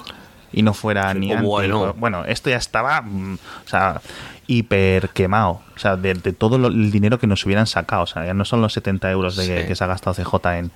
y 0.52 0.62
no 0.62 0.74
fuera 0.74 1.12
ni 1.14 1.34
bueno. 1.34 1.94
bueno, 1.94 2.24
esto 2.24 2.50
ya 2.50 2.56
estaba, 2.56 3.02
mm, 3.02 3.34
o 3.64 3.68
sea, 3.68 4.00
hiper 4.46 5.10
quemado. 5.10 5.62
O 5.76 5.78
sea, 5.78 5.96
de, 5.96 6.14
todo 6.14 6.56
el 6.68 6.90
dinero 6.90 7.18
que 7.18 7.26
nos 7.26 7.44
hubieran 7.44 7.66
sacado. 7.66 8.04
O 8.04 8.06
sea, 8.06 8.24
ya 8.24 8.32
no 8.32 8.46
son 8.46 8.62
los 8.62 8.72
70 8.72 9.10
euros 9.10 9.36
de 9.36 9.66
que, 9.66 9.74
se 9.74 9.84
ha 9.84 9.86
gastado 9.86 10.14
CJ 10.14 10.58
en, 10.58 10.70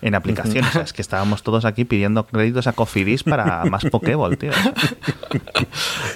en 0.00 0.14
aplicaciones. 0.14 0.74
es 0.76 0.92
que 0.94 1.02
estábamos 1.02 1.42
todos 1.42 1.66
aquí 1.66 1.84
pidiendo 1.84 2.26
créditos 2.26 2.66
a 2.66 2.72
Cofidis 2.72 3.22
para 3.22 3.64
más 3.66 3.84
Pokéball, 3.84 4.38
tío. 4.38 4.52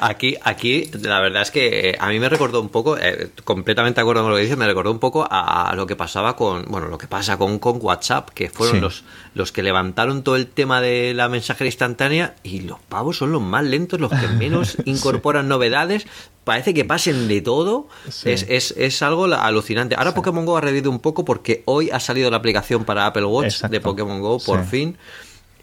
Aquí, 0.01 0.37
aquí, 0.43 0.91
la 1.03 1.21
verdad 1.21 1.43
es 1.43 1.51
que 1.51 1.97
a 2.01 2.09
mí 2.09 2.19
me 2.19 2.29
recordó 2.31 2.63
un 2.63 2.71
poco, 2.71 2.97
eh, 2.97 3.31
completamente 3.45 3.99
de 3.99 4.03
acuerdo 4.03 4.23
con 4.23 4.31
lo 4.31 4.37
que 4.37 4.43
dices, 4.43 4.57
me 4.57 4.67
recordó 4.67 4.91
un 4.91 4.99
poco 4.99 5.27
a, 5.31 5.75
lo 5.77 5.87
que 5.87 5.97
pasaba 5.97 6.37
con, 6.37 6.65
bueno, 6.67 6.89
lo 6.89 6.97
que 6.97 7.07
pasa 7.07 7.37
con, 7.37 7.59
con 7.59 7.79
WhatsApp, 7.81 8.31
que 8.31 8.49
fueron 8.49 8.81
los, 8.81 9.05
los 9.35 9.53
que 9.53 9.63
levantaron 9.63 10.23
todo 10.23 10.37
el 10.37 10.47
tema 10.47 10.81
de 10.81 11.13
la 11.13 11.29
mensajería 11.29 11.69
instantánea 11.69 12.35
y 12.43 12.61
los 12.61 12.81
pavos 12.81 13.19
son 13.19 13.33
los 13.33 13.43
más 13.43 13.65
lentos, 13.65 14.01
los 14.01 14.11
que 14.11 14.29
menos 14.29 14.79
incorporan 14.87 15.49
novedades, 15.49 16.07
parece 16.51 16.75
que 16.75 16.85
pasen 16.85 17.29
de 17.29 17.41
todo. 17.43 17.87
Es, 18.25 18.45
es, 18.49 18.75
es, 18.77 19.03
algo 19.03 19.27
alucinante. 19.27 19.95
Ahora 19.95 20.15
Pokémon 20.15 20.45
Go 20.45 20.57
ha 20.57 20.61
revivido 20.61 20.91
un 20.91 20.99
poco 20.99 21.25
porque 21.25 21.63
hoy 21.67 21.91
ha 21.91 22.01
salido 22.01 22.29
la 22.29 22.39
aplicación 22.39 22.85
para 22.85 23.07
Apple 23.07 23.25
Watch 23.25 23.63
de 23.63 23.81
Pokémon 23.81 24.21
Go, 24.21 24.41
por 24.41 24.65
fin. 24.65 24.99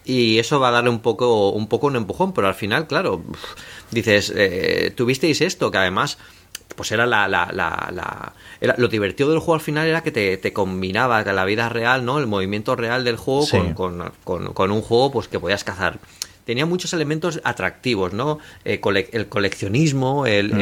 Y 0.05 0.39
eso 0.39 0.61
va 0.61 0.69
a 0.69 0.71
darle 0.71 0.89
un 0.89 0.99
poco, 0.99 1.49
un 1.49 1.67
poco 1.67 1.87
un 1.87 1.97
empujón, 1.97 2.31
pero 2.31 2.47
al 2.47 2.55
final, 2.55 2.87
claro, 2.87 3.21
dices, 3.91 4.31
eh, 4.33 4.93
tuvisteis 4.95 5.41
esto, 5.41 5.71
que 5.71 5.77
además 5.77 6.17
pues 6.77 6.93
era 6.93 7.05
la, 7.05 7.27
la, 7.27 7.49
la, 7.51 8.33
era, 8.61 8.75
lo 8.77 8.87
divertido 8.87 9.31
del 9.31 9.39
juego 9.39 9.55
al 9.55 9.61
final 9.61 9.87
era 9.87 10.03
que 10.03 10.11
te, 10.11 10.37
te 10.37 10.53
combinaba 10.53 11.21
la 11.21 11.43
vida 11.43 11.67
real, 11.67 12.05
¿no? 12.05 12.17
El 12.17 12.27
movimiento 12.27 12.77
real 12.77 13.03
del 13.03 13.17
juego 13.17 13.45
con, 13.75 14.13
con, 14.23 14.53
con, 14.53 14.71
un 14.71 14.81
juego 14.81 15.11
pues 15.11 15.27
que 15.27 15.37
podías 15.37 15.65
cazar 15.65 15.99
tenía 16.47 16.65
muchos 16.65 16.93
elementos 16.93 17.41
atractivos, 17.43 18.13
¿no? 18.13 18.39
Eh, 18.63 18.79
el 19.11 19.27
coleccionismo, 19.27 20.25
el, 20.25 20.53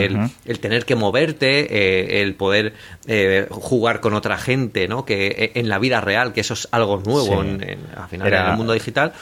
el, 0.46 0.60
tener 0.60 0.84
que 0.84 0.96
moverte, 0.96 1.68
eh, 1.70 2.24
el 2.24 2.34
poder 2.34 2.74
eh, 3.06 3.48
jugar 3.52 4.02
con 4.02 4.16
otra 4.16 4.40
gente, 4.40 4.88
¿no? 4.88 5.06
Que 5.06 5.52
en 5.54 5.70
la 5.70 5.78
vida 5.78 6.02
real, 6.02 6.34
que 6.34 6.42
eso 6.42 6.56
es 6.56 6.68
algo 6.72 7.04
nuevo 7.06 7.44
en, 7.44 7.62
al 7.96 8.10
final 8.10 8.34
en 8.34 8.34
el 8.34 8.58
mundo 8.58 8.74
digital. 8.74 9.14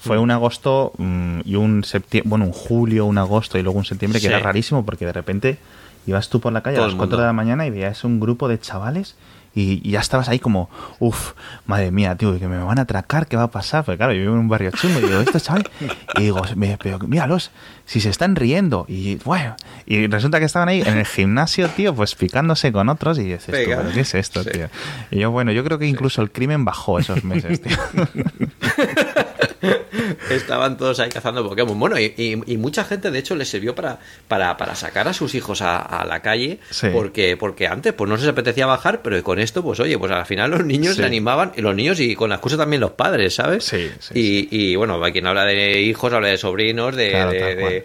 Fue 0.00 0.18
un 0.18 0.30
agosto 0.30 0.92
mm, 0.96 1.40
y 1.44 1.56
un 1.56 1.84
septiembre, 1.84 2.30
bueno, 2.30 2.46
un 2.46 2.52
julio, 2.52 3.04
un 3.04 3.18
agosto 3.18 3.58
y 3.58 3.62
luego 3.62 3.78
un 3.78 3.84
septiembre 3.84 4.18
que 4.18 4.28
era 4.28 4.38
rarísimo 4.38 4.86
porque 4.86 5.04
de 5.04 5.12
repente 5.12 5.58
ibas 6.06 6.30
tú 6.30 6.40
por 6.40 6.50
la 6.50 6.62
calle 6.62 6.78
a 6.78 6.86
las 6.86 6.94
4 6.94 7.18
de 7.18 7.24
la 7.24 7.34
mañana 7.34 7.66
y 7.66 7.70
veías 7.70 8.04
un 8.04 8.20
grupo 8.20 8.48
de 8.48 8.58
chavales 8.58 9.16
y, 9.56 9.90
ya 9.90 10.00
estabas 10.00 10.28
ahí 10.28 10.38
como, 10.38 10.68
uff, 10.98 11.32
madre 11.64 11.90
mía, 11.90 12.14
tío, 12.14 12.38
que 12.38 12.46
me 12.46 12.58
van 12.58 12.78
a 12.78 12.82
atracar, 12.82 13.26
¿qué 13.26 13.36
va 13.38 13.44
a 13.44 13.50
pasar? 13.50 13.84
Porque 13.84 13.96
claro, 13.96 14.12
yo 14.12 14.20
vivo 14.20 14.34
en 14.34 14.40
un 14.40 14.48
barrio 14.48 14.70
chungo 14.70 14.98
y 15.00 15.02
digo, 15.02 15.18
esto 15.20 15.40
chavales, 15.40 15.68
y 16.16 16.24
digo, 16.24 16.42
pero 16.82 16.98
míralos, 17.00 17.50
si 17.86 18.00
se 18.00 18.10
están 18.10 18.36
riendo, 18.36 18.84
y 18.86 19.16
bueno, 19.24 19.56
y 19.86 20.06
resulta 20.08 20.38
que 20.38 20.44
estaban 20.44 20.68
ahí 20.68 20.82
en 20.82 20.98
el 20.98 21.06
gimnasio, 21.06 21.68
tío, 21.70 21.94
pues 21.94 22.14
picándose 22.14 22.70
con 22.70 22.90
otros, 22.90 23.18
y 23.18 23.24
dices, 23.24 23.46
¿pero 23.46 23.90
qué 23.94 24.00
es 24.00 24.14
esto, 24.14 24.44
tío? 24.44 24.68
Y 25.10 25.20
yo, 25.20 25.30
bueno, 25.30 25.52
yo 25.52 25.64
creo 25.64 25.78
que 25.78 25.86
incluso 25.86 26.20
el 26.20 26.30
crimen 26.30 26.66
bajó 26.66 26.98
esos 26.98 27.24
meses, 27.24 27.62
tío. 27.62 27.76
Estaban 30.30 30.76
todos 30.76 31.00
ahí 31.00 31.10
cazando 31.10 31.48
Pokémon. 31.48 31.78
Bueno, 31.78 31.98
y, 31.98 32.56
mucha 32.58 32.84
gente, 32.84 33.10
de 33.10 33.18
hecho, 33.18 33.34
les 33.34 33.48
sirvió 33.48 33.74
para, 33.74 33.98
para, 34.28 34.74
sacar 34.74 35.08
a 35.08 35.12
sus 35.12 35.34
hijos 35.34 35.62
a, 35.62 36.04
la 36.06 36.20
calle, 36.20 36.58
porque, 36.92 37.36
porque 37.36 37.66
antes 37.66 37.92
pues 37.92 38.08
no 38.08 38.16
se 38.16 38.22
les 38.22 38.32
apetecía 38.32 38.66
bajar, 38.66 39.02
pero 39.02 39.22
con 39.22 39.38
esto, 39.38 39.62
pues 39.62 39.80
oye, 39.80 39.98
pues 39.98 40.12
al 40.12 40.26
final 40.26 40.50
los 40.50 40.64
niños 40.64 40.96
se 40.96 41.04
animaban, 41.04 41.52
y 41.56 41.62
los 41.62 41.74
niños 41.74 42.00
y 42.00 42.14
con 42.14 42.30
la 42.30 42.36
excusa 42.36 42.56
también 42.56 42.80
los 42.80 42.92
padres, 42.92 43.34
¿sabes? 43.34 43.64
Sí, 43.64 43.90
y, 44.14 44.48
y, 44.50 44.76
bueno, 44.76 45.00
quien 45.12 45.26
habla 45.26 45.44
de 45.44 45.80
hijos, 45.80 46.12
habla 46.12 46.28
de 46.28 46.38
sobrinos, 46.38 46.94
de, 46.94 47.84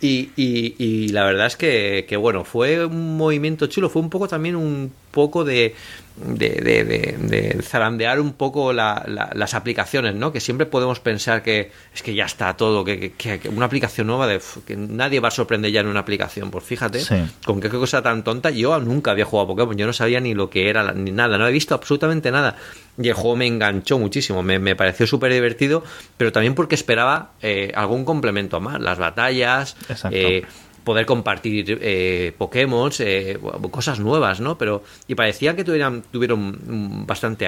y, 0.00 0.30
y, 0.36 1.08
la 1.08 1.24
verdad 1.24 1.46
es 1.46 1.56
que, 1.56 2.06
que, 2.08 2.16
bueno, 2.16 2.44
fue 2.44 2.84
un 2.84 3.16
movimiento 3.16 3.66
chulo, 3.66 3.88
fue 3.88 4.00
un 4.00 4.10
poco 4.10 4.28
también 4.28 4.54
un 4.54 4.92
poco 5.10 5.44
de, 5.44 5.74
de, 6.16 6.48
de, 6.48 7.16
de, 7.18 7.62
zarandear 7.62 8.20
un 8.20 8.32
poco 8.32 8.72
las 8.72 9.54
aplicaciones, 9.54 10.14
¿no? 10.14 10.32
Que 10.32 10.40
siempre 10.40 10.66
podemos 10.66 11.00
pensar 11.00 11.42
que 11.42 11.70
es 11.94 12.02
que 12.02 12.14
ya 12.14 12.24
está 12.24 12.56
todo, 12.56 12.84
que, 12.84 13.12
una 13.52 13.66
aplicación 13.66 14.06
nueva, 14.06 14.26
de, 14.26 14.40
que 14.66 14.76
nadie 14.76 15.20
va 15.20 15.28
a 15.28 15.30
sorprender 15.30 15.70
ya 15.70 15.80
en 15.80 15.86
una 15.86 16.00
aplicación. 16.00 16.50
Pues 16.50 16.64
fíjate, 16.64 17.00
con 17.44 17.60
qué 17.60 17.68
cosa 17.68 18.02
tan 18.02 18.24
tonta. 18.24 18.50
Yo 18.50 18.78
nunca 18.80 19.12
había 19.12 19.24
jugado 19.24 19.44
a 19.44 19.48
Pokémon, 19.48 19.76
yo 19.76 19.86
no 19.86 19.92
sabía 19.92 20.20
ni 20.20 20.34
lo 20.34 20.50
que 20.50 20.68
era, 20.68 20.92
ni 20.92 21.10
nada, 21.10 21.38
no 21.38 21.46
he 21.46 21.52
visto 21.52 21.74
absolutamente 21.74 22.30
nada. 22.30 22.56
Y 23.00 23.08
el 23.08 23.14
juego 23.14 23.36
me 23.36 23.46
enganchó 23.46 23.98
muchísimo, 23.98 24.42
me, 24.42 24.74
pareció 24.74 25.06
súper 25.06 25.32
divertido, 25.32 25.84
pero 26.16 26.32
también 26.32 26.54
porque 26.54 26.74
esperaba 26.74 27.32
eh, 27.42 27.70
algún 27.74 28.04
complemento 28.04 28.60
más, 28.60 28.80
las 28.80 28.98
batallas. 28.98 29.76
Eh, 30.10 30.42
poder 30.88 31.04
compartir 31.04 31.78
eh, 31.82 32.32
Pokémon, 32.38 32.90
eh, 33.00 33.38
cosas 33.70 34.00
nuevas, 34.00 34.40
¿no? 34.40 34.56
Pero, 34.56 34.82
y 35.06 35.14
parecía 35.14 35.54
que 35.54 35.62
tuvieran, 35.62 36.02
tuvieron 36.10 37.04
bastante 37.06 37.46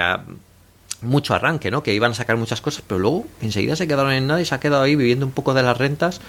mucho 1.01 1.33
arranque, 1.33 1.71
¿no? 1.71 1.83
Que 1.83 1.95
iban 1.95 2.11
a 2.11 2.15
sacar 2.15 2.37
muchas 2.37 2.61
cosas, 2.61 2.85
pero 2.87 2.99
luego 2.99 3.27
enseguida 3.41 3.77
se 3.77 3.89
quedaron 3.89 4.13
en 4.13 4.27
nada 4.27 4.43
y 4.43 4.45
se 4.45 4.55
ha 4.55 4.61
quedado 4.61 4.83
ahí 4.83 4.95
viviendo 4.95 5.25
un 5.25 5.33
poco 5.33 5.55
de 5.55 5.63
las 5.63 5.79
rentas 5.79 6.21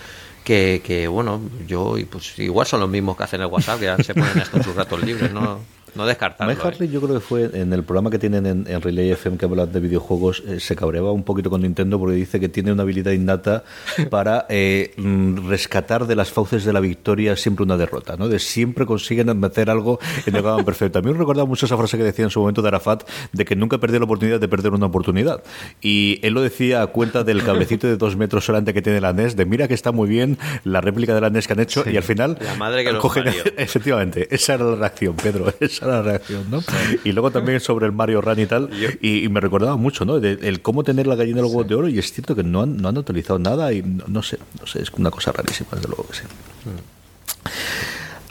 que, 0.46 0.82
que 0.86 1.10
bueno, 1.10 1.42
yo 1.68 1.98
pues 2.10 2.40
igual 2.40 2.66
son 2.66 2.80
los 2.80 2.88
mismos 2.88 3.18
que 3.18 3.24
hacen 3.24 3.42
el 3.42 3.48
WhatsApp, 3.48 3.80
que 3.82 3.86
ya 3.88 3.98
se 4.02 4.14
ponen 4.14 4.38
esto 4.38 4.56
en 4.56 4.64
sus 4.64 4.74
ratos 4.74 5.04
libres, 5.04 5.34
¿no? 5.34 5.60
No 5.96 6.06
descartarlo. 6.06 6.54
Mike 6.54 6.66
Hartley, 6.68 6.90
¿eh? 6.90 6.92
yo 6.92 7.02
creo 7.02 7.16
que 7.16 7.20
fue 7.20 7.50
en 7.54 7.74
el 7.74 7.84
programa 7.84 8.10
que 8.10 8.20
tienen 8.20 8.46
en, 8.46 8.66
en 8.68 8.82
Relay 8.82 9.12
FM 9.12 9.38
que 9.38 9.46
hablan 9.46 9.72
de 9.72 9.80
videojuegos, 9.80 10.44
eh, 10.48 10.60
se 10.60 10.76
cabreaba 10.76 11.12
un 11.12 11.24
poquito 11.24 11.50
con 11.50 11.62
Nintendo 11.62 12.00
porque 12.00 12.16
dice 12.16 12.40
que 12.40 12.50
tiene 12.50 12.72
una 12.72 12.84
habilidad 12.84 13.12
innata 13.12 13.64
para 14.10 14.46
eh, 14.50 14.94
mm, 14.98 15.48
rescatar 15.50 16.08
de 16.08 16.16
las 16.16 16.32
fauces 16.32 16.64
de 16.66 16.74
la 16.74 16.80
victoria 16.80 17.36
siempre 17.36 17.64
una 17.64 17.78
derrota, 17.78 18.16
¿no? 18.18 18.28
De 18.30 18.40
siempre 18.40 18.86
consiguen 18.86 19.38
meter 19.40 19.70
algo 19.70 20.00
en 20.26 20.36
el 20.36 20.44
campo 20.44 20.64
perfecto. 20.66 21.00
A 21.00 21.02
mí 21.02 21.12
me 21.12 21.18
recordaba 21.18 21.46
mucho 21.48 21.66
esa 21.66 21.78
frase 21.78 21.98
que 21.98 22.04
decía 22.04 22.26
en 22.26 22.32
su 22.32 22.40
momento 22.40 22.62
de 22.62 22.68
Arafat 22.70 23.08
de 23.34 23.46
que 23.46 23.56
nunca 23.56 23.78
perdió 23.78 24.00
la 24.00 24.06
oportunidad 24.06 24.40
de 24.40 24.48
perder 24.48 24.72
una 24.74 24.86
oportunidad. 24.88 25.44
Y 25.82 26.20
él 26.24 26.34
lo 26.34 26.42
decía 26.42 26.82
a 26.82 26.88
cuenta 26.88 27.24
del 27.24 27.44
cablecito 27.44 27.88
de 27.88 27.98
dos 27.98 28.16
metros 28.16 28.46
solamente 28.46 28.74
que 28.74 28.82
tiene 28.82 29.02
la 29.02 29.14
NES, 29.14 29.36
de 29.36 29.46
mira 29.46 29.68
que 29.68 29.74
está 29.74 29.92
muy 29.92 30.08
bien 30.10 30.38
la 30.64 30.82
réplica 30.82 31.14
de 31.14 31.22
la 31.22 31.30
NES 31.30 31.48
que 31.48 31.54
han 31.54 31.60
hecho 31.60 31.84
y 31.90 31.98
al 31.98 32.04
final 32.04 32.38
La 32.42 32.56
madre 32.56 32.84
que 32.84 32.92
cogen- 32.94 33.32
efectivamente, 33.58 34.28
esa 34.34 34.54
era 34.56 34.66
la 34.66 34.76
reacción, 34.76 35.16
Pedro, 35.16 35.54
esa 35.60 35.81
era 35.82 35.92
la 35.98 36.02
reacción, 36.04 36.46
¿no? 36.50 36.62
Y 37.04 37.12
luego 37.12 37.32
también 37.32 37.60
sobre 37.60 37.86
el 37.88 37.92
Mario 37.92 38.22
Run 38.22 38.40
y 38.40 38.46
tal, 38.46 38.70
y, 39.02 39.24
y 39.26 39.30
me 39.30 39.40
recordaba 39.40 39.76
mucho, 39.78 40.06
¿no? 40.06 40.20
De- 40.20 40.38
el 40.48 40.62
cómo 40.62 40.84
tener 40.84 41.08
la 41.08 41.16
gallina 41.16 41.38
de 41.38 41.42
los 41.44 41.52
huevos 41.52 41.68
de 41.68 41.76
oro, 41.76 41.88
y 41.90 41.98
es 42.00 42.12
cierto 42.14 42.36
que 42.36 42.44
no 42.44 42.62
han, 42.62 42.78
no 42.78 42.90
han 42.90 42.98
utilizado 42.98 43.40
nada, 43.40 43.74
y 43.74 43.82
no, 43.82 44.04
no 44.08 44.22
sé, 44.24 44.38
no 44.60 44.68
sé, 44.68 44.82
es 44.82 44.92
una 44.92 45.12
cosa 45.12 45.32
rarísima, 45.32 45.70
desde 45.74 45.88
luego 45.88 46.06
que 46.08 46.16
sí. 46.18 46.24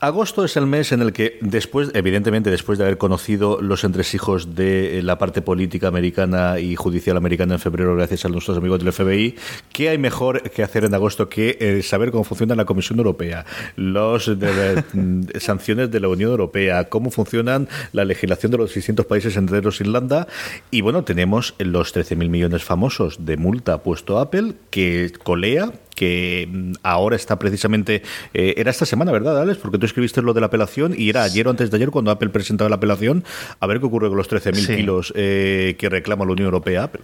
Agosto 0.01 0.47
es 0.47 0.57
el 0.57 0.67
mes 0.67 0.93
en 0.93 1.03
el 1.03 1.13
que, 1.13 1.37
después, 1.43 1.91
evidentemente, 1.93 2.51
después 2.51 2.79
de 2.79 2.85
haber 2.85 2.97
conocido 2.97 3.61
los 3.61 3.85
entresijos 3.85 4.55
de 4.55 4.99
eh, 4.99 5.03
la 5.03 5.19
parte 5.19 5.43
política 5.43 5.89
americana 5.89 6.59
y 6.59 6.75
judicial 6.75 7.19
americana 7.19 7.57
en 7.57 7.61
febrero, 7.61 7.95
gracias 7.95 8.25
a 8.25 8.31
nuestros 8.31 8.57
amigos 8.57 8.83
del 8.83 8.95
FBI, 8.95 9.35
¿qué 9.75 9.91
hay 9.91 9.99
mejor 9.99 10.41
que 10.53 10.63
hacer 10.63 10.87
en 10.87 10.95
agosto 10.95 11.29
que 11.29 11.59
eh, 11.61 11.83
saber 11.83 12.13
cómo 12.13 12.25
funciona 12.25 12.55
la 12.55 12.65
Comisión 12.65 12.97
Europea, 12.97 13.45
las 13.77 14.25
sanciones 15.39 15.91
de 15.91 16.01
la 16.01 16.09
Unión 16.09 16.31
Europea, 16.31 16.89
cómo 16.89 17.11
funcionan 17.11 17.69
la 17.93 18.07
legislación 18.07 18.53
de 18.53 18.59
los 18.59 18.73
distintos 18.73 19.05
países, 19.05 19.37
entre 19.37 19.59
ellos 19.59 19.83
Irlanda? 19.83 20.29
Y 20.71 20.81
bueno, 20.81 21.05
tenemos 21.05 21.55
los 21.59 21.95
13.000 21.95 22.31
millones 22.31 22.65
famosos 22.65 23.27
de 23.27 23.37
multa 23.37 23.83
puesto 23.83 24.19
Apple, 24.19 24.55
que 24.71 25.13
colea 25.23 25.73
que 26.01 26.49
mm, 26.51 26.73
ahora 26.83 27.15
está 27.15 27.39
precisamente 27.39 28.03
eh, 28.33 28.55
era 28.57 28.71
esta 28.71 28.87
semana, 28.87 29.13
¿verdad, 29.13 29.39
Alex? 29.41 29.59
Porque 29.59 29.77
tú 29.77 29.85
escribiste 29.85 30.23
lo 30.23 30.33
de 30.33 30.41
la 30.41 30.47
apelación 30.47 30.95
y 30.97 31.11
era 31.11 31.23
ayer 31.25 31.47
o 31.47 31.51
antes 31.51 31.71
de 31.71 31.77
ayer 31.77 31.91
cuando 31.91 32.11
Apple 32.11 32.31
presentaba 32.31 32.71
la 32.71 32.77
apelación 32.77 33.23
a 33.61 33.67
ver 33.67 33.81
qué 33.81 33.87
ocurre 33.87 34.09
con 34.09 34.17
los 34.17 34.31
13.000 34.31 34.55
Sí. 34.67 34.77
kilos 34.77 35.13
eh, 35.15 35.77
que 35.79 35.91
reclama 35.91 36.25
la 36.25 36.33
Unión 36.33 36.47
Europea 36.47 36.85
Apple. 36.85 37.03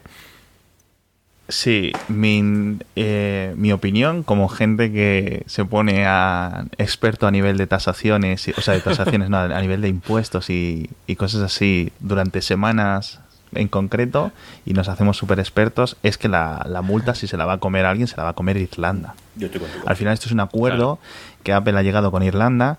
Sí, 1.48 1.92
mi, 2.08 2.78
eh, 2.96 3.52
mi 3.56 3.70
opinión 3.70 4.24
como 4.24 4.48
gente 4.48 4.90
que 4.90 5.44
se 5.46 5.64
pone 5.64 6.04
a 6.06 6.66
experto 6.76 7.26
a 7.28 7.30
nivel 7.30 7.56
de 7.56 7.68
tasaciones, 7.68 8.48
o 8.56 8.60
sea, 8.62 8.74
de 8.74 8.80
tasaciones, 8.80 9.30
no, 9.30 9.36
a 9.38 9.60
nivel 9.60 9.80
de 9.80 9.88
impuestos 9.88 10.50
y, 10.50 10.90
y 11.06 11.14
cosas 11.14 11.42
así 11.42 11.92
durante 12.00 12.40
semanas 12.42 13.20
en 13.54 13.68
concreto 13.68 14.32
y 14.64 14.72
nos 14.72 14.88
hacemos 14.88 15.16
súper 15.16 15.38
expertos, 15.38 15.96
es 16.02 16.18
que 16.18 16.28
la, 16.28 16.64
la 16.68 16.82
multa 16.82 17.14
si 17.14 17.26
se 17.26 17.36
la 17.36 17.46
va 17.46 17.54
a 17.54 17.58
comer 17.58 17.84
alguien, 17.84 18.08
se 18.08 18.16
la 18.16 18.24
va 18.24 18.30
a 18.30 18.34
comer 18.34 18.56
Irlanda. 18.56 19.14
Yo. 19.36 19.48
Al 19.84 19.96
final 19.96 20.14
esto 20.14 20.26
es 20.26 20.32
un 20.32 20.40
acuerdo 20.40 20.98
que 21.42 21.52
Apple 21.52 21.78
ha 21.78 21.82
llegado 21.82 22.10
con 22.10 22.22
Irlanda 22.22 22.78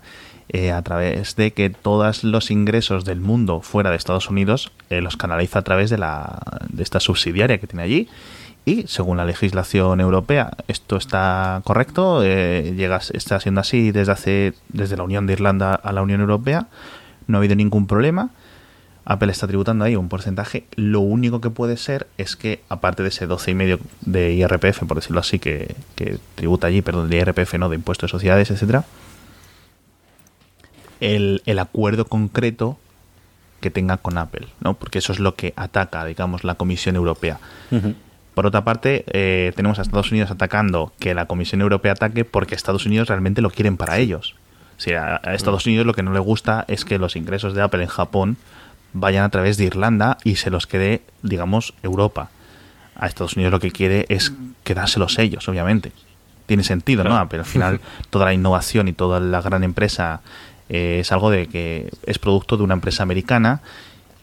eh, 0.50 0.72
a 0.72 0.80
través 0.80 1.36
de 1.36 1.52
que 1.52 1.68
todos 1.68 2.24
los 2.24 2.50
ingresos 2.50 3.04
del 3.04 3.20
mundo 3.20 3.60
fuera 3.60 3.90
de 3.90 3.96
Estados 3.96 4.30
Unidos 4.30 4.72
eh, 4.88 5.02
los 5.02 5.18
canaliza 5.18 5.58
a 5.58 5.62
través 5.62 5.90
de, 5.90 5.98
la, 5.98 6.40
de 6.70 6.82
esta 6.82 7.00
subsidiaria 7.00 7.58
que 7.58 7.66
tiene 7.66 7.82
allí. 7.82 8.08
Y 8.64 8.86
según 8.86 9.18
la 9.18 9.26
legislación 9.26 10.00
europea, 10.00 10.52
esto 10.66 10.96
está 10.96 11.60
correcto, 11.64 12.22
eh, 12.24 12.74
llega, 12.76 13.00
está 13.12 13.40
siendo 13.40 13.60
así 13.60 13.92
desde 13.92 14.12
hace 14.12 14.54
desde 14.68 14.96
la 14.96 15.02
Unión 15.02 15.26
de 15.26 15.34
Irlanda 15.34 15.74
a 15.74 15.92
la 15.92 16.02
Unión 16.02 16.20
Europea, 16.22 16.66
no 17.26 17.36
ha 17.36 17.40
habido 17.40 17.54
ningún 17.54 17.86
problema. 17.86 18.30
Apple 19.08 19.32
está 19.32 19.46
tributando 19.46 19.86
ahí 19.86 19.96
un 19.96 20.10
porcentaje. 20.10 20.64
Lo 20.76 21.00
único 21.00 21.40
que 21.40 21.48
puede 21.48 21.78
ser 21.78 22.06
es 22.18 22.36
que, 22.36 22.60
aparte 22.68 23.02
de 23.02 23.08
ese 23.08 23.26
12,5 23.26 23.78
de 24.02 24.34
IRPF, 24.34 24.84
por 24.86 24.96
decirlo 24.98 25.20
así, 25.20 25.38
que, 25.38 25.74
que 25.96 26.18
tributa 26.34 26.66
allí, 26.66 26.82
perdón, 26.82 27.08
de 27.08 27.16
IRPF, 27.16 27.54
no, 27.54 27.70
de 27.70 27.76
impuestos 27.76 28.08
de 28.08 28.12
sociedades, 28.12 28.50
etcétera, 28.50 28.84
el, 31.00 31.42
el 31.46 31.58
acuerdo 31.58 32.04
concreto 32.04 32.78
que 33.62 33.70
tenga 33.70 33.96
con 33.96 34.18
Apple, 34.18 34.46
¿no? 34.60 34.74
Porque 34.74 34.98
eso 34.98 35.12
es 35.14 35.20
lo 35.20 35.34
que 35.36 35.54
ataca, 35.56 36.04
digamos, 36.04 36.44
la 36.44 36.56
Comisión 36.56 36.94
Europea. 36.94 37.40
Por 38.34 38.44
otra 38.44 38.62
parte, 38.62 39.04
eh, 39.08 39.52
tenemos 39.56 39.78
a 39.78 39.82
Estados 39.82 40.12
Unidos 40.12 40.30
atacando 40.30 40.92
que 41.00 41.14
la 41.14 41.24
Comisión 41.24 41.62
Europea 41.62 41.92
ataque 41.92 42.26
porque 42.26 42.54
Estados 42.54 42.84
Unidos 42.84 43.08
realmente 43.08 43.40
lo 43.40 43.48
quieren 43.48 43.78
para 43.78 43.96
ellos. 43.96 44.34
O 44.76 44.80
sea, 44.80 45.18
a 45.24 45.32
Estados 45.32 45.64
Unidos 45.64 45.86
lo 45.86 45.94
que 45.94 46.02
no 46.02 46.12
le 46.12 46.20
gusta 46.20 46.66
es 46.68 46.84
que 46.84 46.98
los 46.98 47.16
ingresos 47.16 47.54
de 47.54 47.62
Apple 47.62 47.82
en 47.82 47.88
Japón 47.88 48.36
vayan 49.00 49.24
a 49.24 49.28
través 49.28 49.56
de 49.56 49.64
Irlanda 49.64 50.18
y 50.24 50.36
se 50.36 50.50
los 50.50 50.66
quede, 50.66 51.02
digamos, 51.22 51.74
Europa. 51.82 52.30
A 52.96 53.06
Estados 53.06 53.36
Unidos 53.36 53.52
lo 53.52 53.60
que 53.60 53.70
quiere 53.70 54.06
es 54.08 54.32
quedárselos 54.64 55.18
ellos, 55.18 55.48
obviamente. 55.48 55.92
Tiene 56.46 56.64
sentido, 56.64 57.04
¿no? 57.04 57.28
Pero 57.28 57.42
al 57.42 57.48
final 57.48 57.80
toda 58.10 58.26
la 58.26 58.34
innovación 58.34 58.88
y 58.88 58.92
toda 58.92 59.20
la 59.20 59.40
gran 59.40 59.64
empresa 59.64 60.20
eh, 60.68 60.98
es 61.00 61.12
algo 61.12 61.30
de 61.30 61.46
que 61.46 61.90
es 62.04 62.18
producto 62.18 62.56
de 62.56 62.64
una 62.64 62.74
empresa 62.74 63.02
americana 63.02 63.60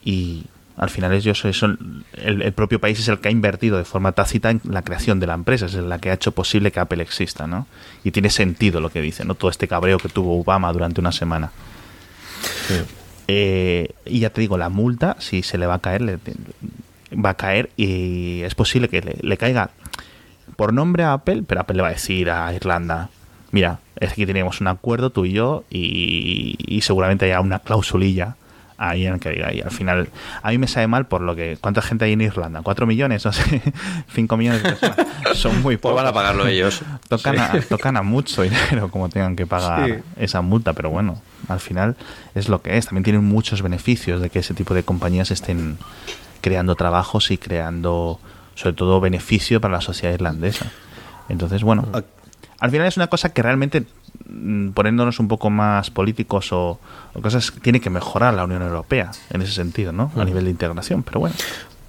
y 0.04 0.44
al 0.76 0.90
final 0.90 1.12
ellos 1.14 1.42
son 1.52 2.04
el, 2.12 2.42
el 2.42 2.52
propio 2.52 2.78
país 2.78 2.98
es 3.00 3.08
el 3.08 3.18
que 3.18 3.28
ha 3.28 3.30
invertido 3.30 3.78
de 3.78 3.84
forma 3.84 4.12
tácita 4.12 4.50
en 4.50 4.60
la 4.64 4.82
creación 4.82 5.20
de 5.20 5.26
la 5.26 5.34
empresa, 5.34 5.66
es 5.66 5.74
la 5.74 5.98
que 5.98 6.10
ha 6.10 6.14
hecho 6.14 6.32
posible 6.32 6.70
que 6.70 6.80
Apple 6.80 7.02
exista, 7.02 7.46
¿no? 7.46 7.66
Y 8.04 8.10
tiene 8.10 8.28
sentido 8.28 8.80
lo 8.80 8.90
que 8.90 9.00
dice, 9.00 9.24
¿no? 9.24 9.34
Todo 9.34 9.50
este 9.50 9.68
cabreo 9.68 9.98
que 9.98 10.10
tuvo 10.10 10.38
Obama 10.38 10.70
durante 10.72 11.00
una 11.00 11.12
semana. 11.12 11.50
Eh, 13.28 13.90
y 14.04 14.20
ya 14.20 14.30
te 14.30 14.40
digo, 14.40 14.56
la 14.58 14.68
multa, 14.68 15.16
si 15.18 15.42
se 15.42 15.58
le 15.58 15.66
va 15.66 15.74
a 15.74 15.78
caer, 15.80 16.02
le- 16.02 16.18
va 17.12 17.30
a 17.30 17.34
caer 17.34 17.70
y 17.76 18.42
es 18.42 18.54
posible 18.54 18.88
que 18.88 19.00
le, 19.00 19.16
le 19.20 19.36
caiga 19.36 19.70
por 20.56 20.72
nombre 20.72 21.02
a 21.04 21.12
Apple, 21.14 21.42
pero 21.46 21.60
Apple 21.60 21.76
le 21.76 21.82
va 21.82 21.88
a 21.88 21.92
decir 21.92 22.30
a 22.30 22.52
Irlanda, 22.54 23.10
mira, 23.50 23.78
es 23.98 24.12
que 24.14 24.26
tenemos 24.26 24.60
un 24.60 24.68
acuerdo 24.68 25.10
tú 25.10 25.24
y 25.24 25.32
yo 25.32 25.64
y, 25.70 26.56
y 26.66 26.80
seguramente 26.82 27.24
haya 27.26 27.40
una 27.40 27.58
clausulilla 27.58 28.36
ahí 28.78 29.06
en 29.06 29.14
el 29.14 29.20
que 29.20 29.30
diga, 29.30 29.52
y 29.54 29.60
al 29.62 29.70
final, 29.70 30.08
a 30.42 30.50
mí 30.50 30.58
me 30.58 30.68
sabe 30.68 30.86
mal 30.86 31.06
por 31.06 31.22
lo 31.22 31.34
que, 31.34 31.56
¿cuánta 31.60 31.80
gente 31.80 32.04
hay 32.04 32.12
en 32.12 32.20
Irlanda? 32.20 32.60
¿Cuatro 32.62 32.86
millones? 32.86 33.24
No 33.24 33.32
sé, 33.32 33.62
cinco 34.14 34.36
millones 34.36 34.62
de 34.62 34.68
personas. 34.72 35.06
Son 35.34 35.62
muy 35.62 35.76
Pues 35.78 35.92
pocos. 35.92 35.96
van 35.96 36.06
a 36.06 36.12
pagarlo 36.12 36.46
ellos. 36.46 36.82
Tocan, 37.08 37.36
Sí. 37.36 37.40
a, 37.40 37.60
tocan 37.62 37.96
a 37.96 38.02
mucho 38.02 38.42
dinero 38.42 38.90
como 38.90 39.08
tengan 39.08 39.34
que 39.34 39.46
pagar 39.46 39.86
Sí. 39.88 39.94
esa 40.18 40.42
multa, 40.42 40.74
pero 40.74 40.90
bueno, 40.90 41.20
al 41.48 41.60
final 41.60 41.96
es 42.34 42.48
lo 42.48 42.62
que 42.62 42.76
es. 42.76 42.86
También 42.86 43.04
tienen 43.04 43.24
muchos 43.24 43.62
beneficios 43.62 44.20
de 44.20 44.30
que 44.30 44.40
ese 44.40 44.54
tipo 44.54 44.74
de 44.74 44.82
compañías 44.82 45.30
estén 45.30 45.78
creando 46.40 46.74
trabajos 46.76 47.30
y 47.30 47.38
creando, 47.38 48.20
sobre 48.54 48.74
todo, 48.74 49.00
beneficio 49.00 49.60
para 49.60 49.74
la 49.74 49.80
sociedad 49.80 50.14
irlandesa. 50.14 50.66
Entonces, 51.28 51.62
bueno, 51.62 51.88
Ah. 51.92 52.02
al 52.60 52.70
final 52.70 52.86
es 52.86 52.96
una 52.96 53.08
cosa 53.08 53.30
que 53.30 53.42
realmente, 53.42 53.84
mm, 54.28 54.70
poniéndonos 54.70 55.18
un 55.18 55.28
poco 55.28 55.50
más 55.50 55.90
políticos 55.90 56.52
o, 56.52 56.78
o 57.14 57.20
cosas, 57.20 57.52
tiene 57.62 57.80
que 57.80 57.90
mejorar 57.90 58.34
la 58.34 58.44
Unión 58.44 58.62
Europea 58.62 59.10
en 59.30 59.42
ese 59.42 59.52
sentido, 59.52 59.92
¿no? 59.92 60.12
A 60.16 60.24
nivel 60.24 60.44
de 60.44 60.50
integración, 60.50 61.02
pero 61.02 61.20
bueno. 61.20 61.34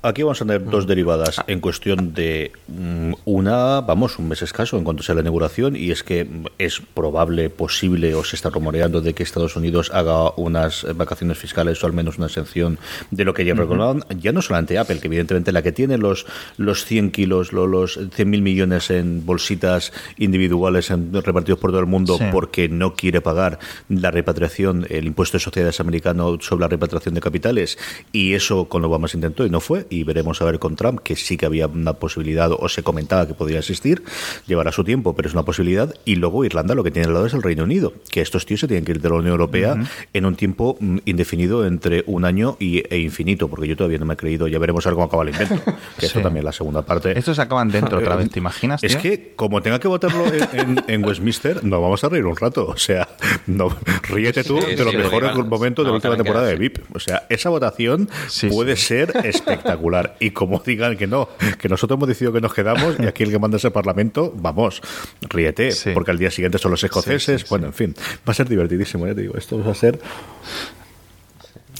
Aquí 0.03 0.21
vamos 0.21 0.41
a 0.41 0.45
tener 0.45 0.63
dos 0.63 0.85
derivadas 0.85 1.41
en 1.47 1.59
cuestión 1.59 2.13
de 2.13 2.51
mm, 2.67 3.13
una, 3.25 3.81
vamos, 3.81 4.19
un 4.19 4.27
mes 4.29 4.41
escaso 4.43 4.77
en 4.77 4.83
cuanto 4.83 5.01
sea 5.03 5.15
la 5.15 5.21
inauguración, 5.21 5.75
y 5.75 5.89
es 5.91 6.03
que 6.03 6.23
mm, 6.23 6.45
es 6.59 6.81
probable, 6.93 7.49
posible, 7.49 8.13
o 8.13 8.23
se 8.23 8.35
está 8.35 8.49
rumoreando 8.51 9.01
de 9.01 9.13
que 9.15 9.23
Estados 9.23 9.55
Unidos 9.55 9.89
haga 9.93 10.31
unas 10.37 10.85
vacaciones 10.95 11.39
fiscales 11.39 11.83
o 11.83 11.87
al 11.87 11.93
menos 11.93 12.17
una 12.19 12.27
exención 12.27 12.77
de 13.09 13.25
lo 13.25 13.33
que 13.33 13.43
ya 13.43 13.55
reclamaban, 13.55 14.05
ya 14.19 14.31
no 14.31 14.41
solamente 14.43 14.77
Apple, 14.77 14.99
que 14.99 15.07
evidentemente 15.07 15.51
la 15.51 15.63
que 15.63 15.71
tiene 15.71 15.97
los, 15.97 16.25
los 16.57 16.85
100 16.85 17.11
kilos, 17.11 17.51
lo- 17.51 17.65
los 17.67 17.99
100 18.13 18.29
mil 18.29 18.43
millones 18.43 18.91
en 18.91 19.25
bolsitas 19.25 19.91
individuales 20.17 20.91
en- 20.91 21.11
repartidos 21.11 21.59
por 21.59 21.71
todo 21.71 21.79
el 21.81 21.87
mundo 21.87 22.17
Sí. 22.17 22.25
porque 22.31 22.69
no 22.69 22.93
quiere 22.93 23.19
pagar 23.19 23.57
la 23.89 24.11
repatriación, 24.11 24.85
el 24.89 25.07
impuesto 25.07 25.37
de 25.37 25.43
sociedades 25.43 25.79
americano 25.79 26.37
sobre 26.39 26.61
la 26.61 26.67
repatriación 26.67 27.15
de 27.15 27.21
capitales, 27.21 27.77
y 28.13 28.33
eso 28.33 28.65
con 28.69 28.85
Obama 28.85 29.07
se 29.07 29.17
intentó 29.17 29.43
y 29.45 29.49
no 29.49 29.59
fue, 29.59 29.86
y 29.89 30.03
veremos 30.03 30.41
a 30.41 30.45
ver 30.45 30.59
con 30.59 30.75
Trump, 30.75 30.99
que 31.01 31.15
sí 31.15 31.37
que 31.37 31.45
había 31.45 31.67
una 31.67 31.93
posibilidad, 31.93 32.51
o 32.51 32.67
se 32.69 32.83
comentaba 32.83 33.27
que 33.27 33.33
podría 33.33 33.59
existir, 33.59 34.03
llevará 34.47 34.71
su 34.71 34.83
tiempo, 34.83 35.15
pero 35.15 35.27
es 35.27 35.33
una 35.33 35.43
posibilidad, 35.43 35.93
y 36.05 36.15
luego 36.15 36.45
Irlanda 36.45 36.75
lo 36.75 36.83
que 36.83 36.91
tiene 36.91 37.07
al 37.07 37.13
lado 37.13 37.25
es 37.25 37.33
el 37.33 37.43
Reino 37.43 37.63
Unido, 37.63 37.93
que 38.11 38.21
estos 38.21 38.45
tíos 38.45 38.59
se 38.61 38.67
tienen 38.67 38.85
que 38.85 38.91
ir 38.93 39.01
de 39.01 39.09
la 39.09 39.15
Unión 39.15 39.31
Europea 39.31 39.75
en 40.13 40.25
un 40.25 40.35
tiempo 40.35 40.77
mm, 40.79 40.97
indefinido 41.05 41.65
entre 41.65 42.03
un 42.07 42.25
año 42.25 42.57
y, 42.59 42.83
e 42.93 42.99
infinito, 42.99 43.47
porque 43.47 43.67
yo 43.67 43.75
todavía 43.75 43.97
no 43.97 44.05
me 44.05 44.13
he 44.15 44.17
creído, 44.17 44.47
ya 44.47 44.59
veremos 44.59 44.85
a 44.85 44.89
ver 44.89 44.95
cómo 44.95 45.05
acaba 45.07 45.23
el 45.23 45.29
invento, 45.29 45.61
que 45.99 46.05
esto 46.05 46.21
también 46.21 46.39
es 46.41 46.45
la 46.45 46.51
segunda 46.51 46.81
parte. 46.83 47.17
Estos 47.17 47.39
acaban 47.39 47.69
dentro 47.69 47.99
otra 47.99 48.15
vez, 48.15 48.29
¿te 48.31 48.39
imaginas? 48.39 48.83
Es 48.83 48.95
que, 48.97 49.33
como 49.35 49.61
tenga 49.61 49.79
que 49.79 49.87
votarlo 49.87 50.25
en, 50.27 50.59
en- 50.59 50.83
en 50.87 51.05
Westminster, 51.05 51.63
nos 51.63 51.81
vamos 51.81 52.03
a 52.03 52.09
reír 52.09 52.25
un 52.25 52.35
rato. 52.35 52.65
O 52.67 52.77
sea, 52.77 53.07
no, 53.47 53.69
ríete 54.09 54.43
tú 54.43 54.59
Sí, 54.61 54.75
de 54.75 54.83
los 54.83 54.91
sí, 54.91 54.97
mejores 54.97 55.33
momentos 55.35 55.85
de 55.85 55.89
la 55.91 55.95
última 55.95 56.15
temporada 56.17 56.47
de 56.47 56.55
VIP. 56.55 56.79
O 56.95 56.99
sea, 56.99 57.25
esa 57.29 57.49
votación 57.49 58.09
Sí, 58.27 58.47
puede 58.49 58.75
sí. 58.75 58.85
ser 58.87 59.13
espectacular. 59.23 59.76
espectacular. 59.77 60.15
Y 60.19 60.31
como 60.31 60.59
digan 60.65 60.97
que 60.97 61.07
no, 61.07 61.29
que 61.59 61.69
nosotros 61.69 61.97
hemos 61.97 62.07
decidido 62.07 62.33
que 62.33 62.41
nos 62.41 62.53
quedamos 62.53 62.99
y 62.99 63.05
aquí 63.05 63.23
el 63.23 63.31
que 63.31 63.39
manda 63.39 63.57
ese 63.57 63.71
parlamento, 63.71 64.33
vamos, 64.35 64.81
ríete, 65.21 65.69
porque 65.93 66.11
al 66.11 66.17
día 66.17 66.31
siguiente 66.31 66.57
son 66.57 66.71
los 66.71 66.83
escoceses. 66.83 67.47
bueno, 67.49 67.67
en 67.67 67.73
fin, 67.73 67.95
va 68.27 68.31
a 68.31 68.33
ser 68.33 68.49
divertidísimo, 68.49 69.07
ya 69.07 69.15
te 69.15 69.21
digo, 69.21 69.37
esto 69.37 69.63
va 69.63 69.71
a 69.71 69.75
ser 69.75 69.99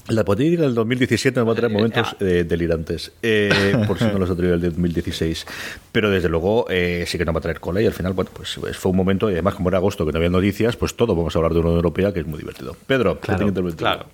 la 0.08 0.24
política 0.24 0.62
del 0.62 0.74
2017 0.74 1.38
nos 1.38 1.48
va 1.48 1.52
a 1.52 1.54
traer 1.54 1.70
momentos 1.70 2.16
eh, 2.20 2.44
delirantes, 2.48 3.12
eh, 3.22 3.74
por 3.86 3.98
si 3.98 4.06
no 4.06 4.18
los 4.18 4.30
ha 4.30 4.34
traído 4.34 4.54
el 4.54 4.60
del 4.60 4.70
2016. 4.70 5.46
Pero 5.92 6.10
desde 6.10 6.30
luego 6.30 6.64
eh, 6.70 7.04
sí 7.06 7.18
que 7.18 7.26
nos 7.26 7.34
va 7.34 7.40
a 7.40 7.42
traer 7.42 7.60
cola 7.60 7.82
y 7.82 7.86
al 7.86 7.92
final, 7.92 8.14
bueno, 8.14 8.30
pues, 8.32 8.56
pues 8.58 8.76
fue 8.76 8.90
un 8.90 8.96
momento, 8.96 9.28
y 9.28 9.34
además 9.34 9.54
como 9.54 9.68
era 9.68 9.76
agosto 9.76 10.06
que 10.06 10.12
no 10.12 10.18
había 10.18 10.30
noticias, 10.30 10.76
pues 10.76 10.94
todo 10.94 11.14
vamos 11.14 11.36
a 11.36 11.38
hablar 11.38 11.52
de 11.52 11.60
una 11.60 11.70
Europea 11.70 12.12
que 12.12 12.20
es 12.20 12.26
muy 12.26 12.38
divertido. 12.38 12.74
Pedro, 12.86 13.20
claro. 13.20 13.52
claro. 13.76 14.06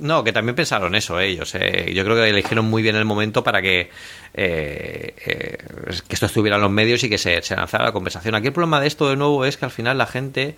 No, 0.00 0.22
que 0.22 0.32
también 0.32 0.54
pensaron 0.54 0.94
eso 0.94 1.18
ellos. 1.18 1.52
Yo 1.52 2.04
creo 2.04 2.16
que 2.16 2.28
eligieron 2.28 2.66
muy 2.66 2.82
bien 2.82 2.94
el 2.96 3.04
momento 3.04 3.42
para 3.42 3.60
que, 3.60 3.90
que 4.34 5.56
esto 6.08 6.26
estuviera 6.26 6.56
en 6.56 6.62
los 6.62 6.70
medios 6.70 7.02
y 7.02 7.08
que 7.08 7.18
se, 7.18 7.42
se 7.42 7.56
lanzara 7.56 7.84
la 7.84 7.92
conversación. 7.92 8.34
Aquí 8.34 8.46
el 8.46 8.52
problema 8.52 8.80
de 8.80 8.86
esto, 8.86 9.08
de 9.08 9.16
nuevo, 9.16 9.44
es 9.44 9.56
que 9.56 9.64
al 9.64 9.72
final 9.72 9.98
la 9.98 10.06
gente 10.06 10.56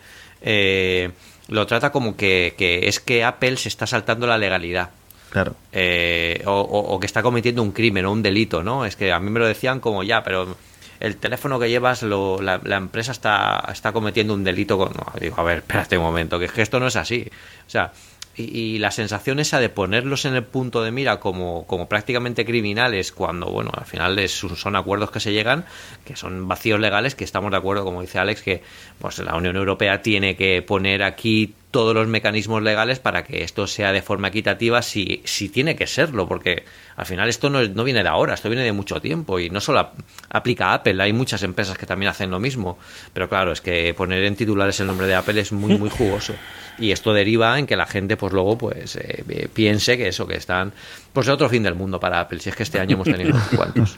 lo 1.48 1.66
trata 1.66 1.90
como 1.90 2.16
que, 2.16 2.54
es 2.58 3.00
que 3.00 3.24
Apple 3.24 3.56
se 3.56 3.68
está 3.68 3.86
saltando 3.86 4.26
la 4.26 4.38
legalidad. 4.38 4.90
Claro. 5.30 5.56
Eh, 5.72 6.42
o, 6.46 6.98
que 7.00 7.06
está 7.06 7.22
cometiendo 7.22 7.62
un 7.62 7.72
crimen 7.72 8.06
o 8.06 8.12
un 8.12 8.22
delito, 8.22 8.62
¿no? 8.62 8.84
Es 8.84 8.96
que 8.96 9.12
a 9.12 9.20
mí 9.20 9.30
me 9.30 9.40
lo 9.40 9.46
decían 9.46 9.80
como 9.80 10.02
ya, 10.02 10.22
pero 10.22 10.56
el 11.00 11.16
teléfono 11.16 11.58
que 11.58 11.68
llevas, 11.68 12.02
lo, 12.02 12.40
la, 12.40 12.60
empresa 12.76 13.12
está, 13.12 13.64
está 13.72 13.92
cometiendo 13.92 14.34
un 14.34 14.44
delito. 14.44 14.78
Con... 14.78 14.92
digo, 15.20 15.36
a 15.38 15.42
ver, 15.42 15.58
espérate 15.58 15.98
un 15.98 16.04
momento, 16.04 16.38
que, 16.38 16.46
es 16.46 16.52
que 16.52 16.62
esto 16.62 16.80
no 16.80 16.86
es 16.86 16.96
así. 16.96 17.30
O 17.66 17.70
sea, 17.70 17.92
y, 18.38 18.78
la 18.78 18.90
sensación 18.90 19.40
esa 19.40 19.58
de 19.58 19.68
ponerlos 19.68 20.24
en 20.24 20.34
el 20.34 20.44
punto 20.44 20.82
de 20.82 20.92
mira 20.92 21.18
como, 21.18 21.66
como 21.66 21.88
prácticamente 21.88 22.44
criminales 22.44 23.12
cuando, 23.12 23.46
bueno, 23.46 23.72
al 23.74 23.84
final 23.84 24.28
son 24.28 24.76
acuerdos 24.76 25.10
que 25.10 25.20
se 25.20 25.32
llegan, 25.32 25.64
que 26.04 26.16
son 26.16 26.46
vacíos 26.46 26.78
legales, 26.78 27.14
que 27.14 27.24
estamos 27.24 27.50
de 27.50 27.56
acuerdo, 27.56 27.84
como 27.84 28.00
dice 28.00 28.18
Alex, 28.18 28.42
que 28.42 28.62
pues 28.98 29.18
la 29.18 29.34
Unión 29.36 29.56
Europea 29.56 30.02
tiene 30.02 30.36
que 30.36 30.62
poner 30.62 31.02
aquí 31.02 31.54
todos 31.70 31.94
los 31.94 32.08
mecanismos 32.08 32.62
legales 32.62 32.98
para 32.98 33.24
que 33.24 33.42
esto 33.42 33.66
sea 33.66 33.92
de 33.92 34.02
forma 34.02 34.28
equitativa 34.28 34.80
si, 34.82 35.20
si 35.24 35.48
tiene 35.48 35.76
que 35.76 35.86
serlo, 35.86 36.26
porque 36.26 36.64
al 36.98 37.06
final 37.06 37.28
esto 37.28 37.48
no, 37.48 37.62
no 37.62 37.84
viene 37.84 38.02
de 38.02 38.08
ahora, 38.08 38.34
esto 38.34 38.48
viene 38.48 38.64
de 38.64 38.72
mucho 38.72 39.00
tiempo 39.00 39.38
y 39.38 39.50
no 39.50 39.60
solo 39.60 39.88
aplica 40.30 40.66
a 40.66 40.74
Apple, 40.74 41.00
hay 41.00 41.12
muchas 41.12 41.44
empresas 41.44 41.78
que 41.78 41.86
también 41.86 42.10
hacen 42.10 42.28
lo 42.28 42.40
mismo, 42.40 42.76
pero 43.12 43.28
claro, 43.28 43.52
es 43.52 43.60
que 43.60 43.94
poner 43.94 44.24
en 44.24 44.34
titulares 44.34 44.80
el 44.80 44.88
nombre 44.88 45.06
de 45.06 45.14
Apple 45.14 45.40
es 45.40 45.52
muy, 45.52 45.78
muy 45.78 45.90
jugoso 45.90 46.34
y 46.76 46.90
esto 46.90 47.12
deriva 47.12 47.56
en 47.56 47.66
que 47.66 47.76
la 47.76 47.86
gente 47.86 48.16
pues 48.16 48.32
luego 48.32 48.58
pues 48.58 48.96
eh, 48.96 49.48
piense 49.54 49.96
que 49.96 50.08
eso, 50.08 50.26
que 50.26 50.36
están 50.36 50.72
pues 51.18 51.26
es 51.26 51.32
otro 51.32 51.48
fin 51.48 51.64
del 51.64 51.74
mundo 51.74 51.98
para 51.98 52.20
Apple, 52.20 52.38
si 52.38 52.48
es 52.48 52.54
que 52.54 52.62
este 52.62 52.78
año 52.78 52.94
hemos 52.94 53.08
tenido 53.08 53.30
unos 53.30 53.48
cuantos. 53.56 53.96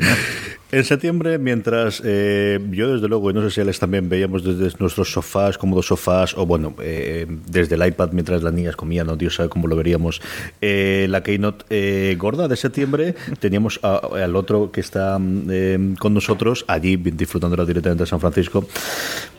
En 0.72 0.84
septiembre, 0.84 1.36
mientras 1.36 2.00
eh, 2.02 2.58
yo 2.70 2.94
desde 2.94 3.08
luego, 3.08 3.30
y 3.30 3.34
no 3.34 3.42
sé 3.42 3.50
si 3.50 3.60
Alex 3.60 3.78
también 3.78 4.08
veíamos 4.08 4.42
desde 4.42 4.74
nuestros 4.78 5.12
sofás, 5.12 5.58
cómodos 5.58 5.86
sofás, 5.86 6.34
o 6.34 6.46
bueno, 6.46 6.74
eh, 6.80 7.26
desde 7.28 7.74
el 7.74 7.86
iPad 7.86 8.12
mientras 8.12 8.42
las 8.42 8.54
niñas 8.54 8.74
comían, 8.74 9.06
no 9.06 9.16
Dios 9.16 9.34
sabe 9.34 9.48
cómo 9.48 9.66
lo 9.66 9.76
veríamos, 9.76 10.22
eh, 10.62 11.08
la 11.10 11.22
Keynote 11.22 12.14
gorda 12.16 12.48
de 12.48 12.56
septiembre, 12.56 12.89
teníamos 13.38 13.80
al 13.82 14.36
otro 14.36 14.70
que 14.70 14.80
está 14.80 15.18
mm, 15.18 15.94
con 15.96 16.14
nosotros 16.14 16.64
allí 16.68 16.96
disfrutándola 16.96 17.64
directamente 17.64 18.04
de 18.04 18.08
San 18.08 18.20
Francisco. 18.20 18.66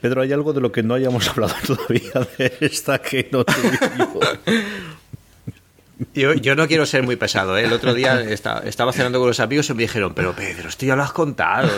Pedro, 0.02 0.22
¿hay 0.22 0.32
algo 0.34 0.54
de 0.54 0.62
lo 0.62 0.72
que 0.72 0.84
no 0.84 0.94
hayamos 0.94 1.28
hablado 1.30 1.56
todavía 1.66 2.28
de 2.38 2.54
esta 2.62 3.00
Keynote? 3.00 3.54
Yo, 6.14 6.34
yo, 6.34 6.56
no 6.56 6.68
quiero 6.68 6.86
ser 6.86 7.04
muy 7.04 7.16
pesado. 7.16 7.58
¿eh? 7.58 7.66
El 7.66 7.74
otro 7.74 7.94
día 7.94 8.22
estaba 8.22 8.92
cenando 8.92 9.20
con 9.20 9.28
los 9.28 9.40
amigos 9.40 9.70
y 9.70 9.74
me 9.74 9.84
dijeron, 9.84 10.14
pero 10.14 10.34
Pedro, 10.36 10.70
esto 10.70 10.86
ya 10.86 10.96
lo 10.96 11.04
has 11.04 11.12
contado. 11.12 11.70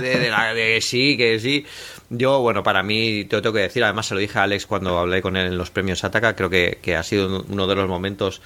De, 0.00 0.78
sí, 0.80 1.16
que 1.16 1.40
sí. 1.40 1.66
Yo, 2.08 2.40
bueno, 2.40 2.62
para 2.62 2.82
mí, 2.82 3.24
te 3.24 3.40
tengo 3.40 3.54
que 3.54 3.62
decir, 3.62 3.82
además 3.82 4.06
se 4.06 4.14
lo 4.14 4.20
dije 4.20 4.38
a 4.38 4.44
Alex 4.44 4.66
cuando 4.66 4.98
hablé 4.98 5.20
con 5.22 5.36
él 5.36 5.46
en 5.46 5.58
los 5.58 5.70
premios 5.70 6.04
Ataca, 6.04 6.36
creo 6.36 6.50
que, 6.50 6.78
que 6.80 6.94
ha 6.94 7.02
sido 7.02 7.44
uno 7.48 7.66
de 7.66 7.74
los 7.74 7.88
momentos 7.88 8.40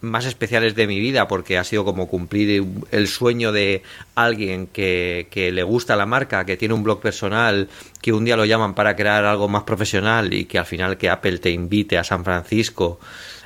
más 0.00 0.26
especiales 0.26 0.74
de 0.74 0.86
mi 0.86 1.00
vida 1.00 1.28
porque 1.28 1.58
ha 1.58 1.64
sido 1.64 1.84
como 1.84 2.08
cumplir 2.08 2.64
el 2.90 3.08
sueño 3.08 3.52
de 3.52 3.82
alguien 4.14 4.66
que, 4.66 5.28
que, 5.30 5.50
le 5.50 5.62
gusta 5.62 5.96
la 5.96 6.06
marca, 6.06 6.44
que 6.44 6.56
tiene 6.56 6.74
un 6.74 6.82
blog 6.82 7.00
personal, 7.00 7.68
que 8.00 8.12
un 8.12 8.24
día 8.24 8.36
lo 8.36 8.44
llaman 8.44 8.74
para 8.74 8.96
crear 8.96 9.24
algo 9.24 9.48
más 9.48 9.64
profesional 9.64 10.32
y 10.32 10.44
que 10.44 10.58
al 10.58 10.66
final 10.66 10.96
que 10.98 11.10
Apple 11.10 11.38
te 11.38 11.50
invite 11.50 11.98
a 11.98 12.04
San 12.04 12.24
Francisco 12.24 13.00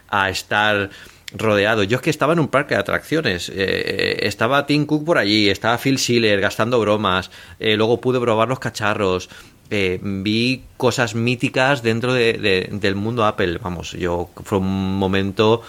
a 0.08 0.28
estar 0.28 0.90
rodeado. 1.34 1.82
Yo 1.82 1.96
es 1.96 2.02
que 2.02 2.10
estaba 2.10 2.32
en 2.32 2.40
un 2.40 2.48
parque 2.48 2.74
de 2.74 2.80
atracciones. 2.80 3.48
Eh, 3.48 3.54
eh, 3.56 4.18
estaba 4.22 4.66
Tim 4.66 4.86
Cook 4.86 5.04
por 5.04 5.18
allí, 5.18 5.48
estaba 5.48 5.78
Phil 5.78 5.98
Schiller 5.98 6.40
gastando 6.40 6.78
bromas. 6.80 7.30
Eh, 7.58 7.76
luego 7.76 8.00
pude 8.00 8.20
probar 8.20 8.48
los 8.48 8.58
cacharros. 8.58 9.28
vi 9.70 10.64
cosas 10.76 11.14
míticas 11.14 11.82
dentro 11.82 12.12
de, 12.12 12.68
del 12.70 12.94
mundo 12.94 13.24
Apple. 13.24 13.58
Vamos, 13.58 13.92
yo 13.92 14.28
fue 14.44 14.58
un 14.58 14.98
momento 14.98 15.62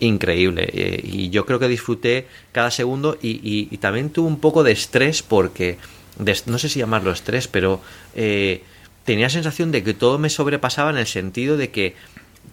increíble. 0.00 0.70
y 1.02 1.30
yo 1.30 1.46
creo 1.46 1.58
que 1.58 1.68
disfruté 1.68 2.26
cada 2.52 2.70
segundo 2.70 3.18
y, 3.20 3.76
también 3.78 4.10
tuve 4.10 4.28
un 4.28 4.40
poco 4.40 4.64
de 4.64 4.72
estrés 4.72 5.22
porque, 5.22 5.78
no 6.46 6.58
sé 6.58 6.68
si 6.68 6.78
llamarlo 6.78 7.12
estrés, 7.12 7.48
pero 7.48 7.80
tenía 9.04 9.30
sensación 9.30 9.72
de 9.72 9.82
que 9.82 9.94
todo 9.94 10.18
me 10.18 10.30
sobrepasaba 10.30 10.90
en 10.90 10.98
el 10.98 11.06
sentido 11.06 11.56
de 11.56 11.70
que 11.70 11.94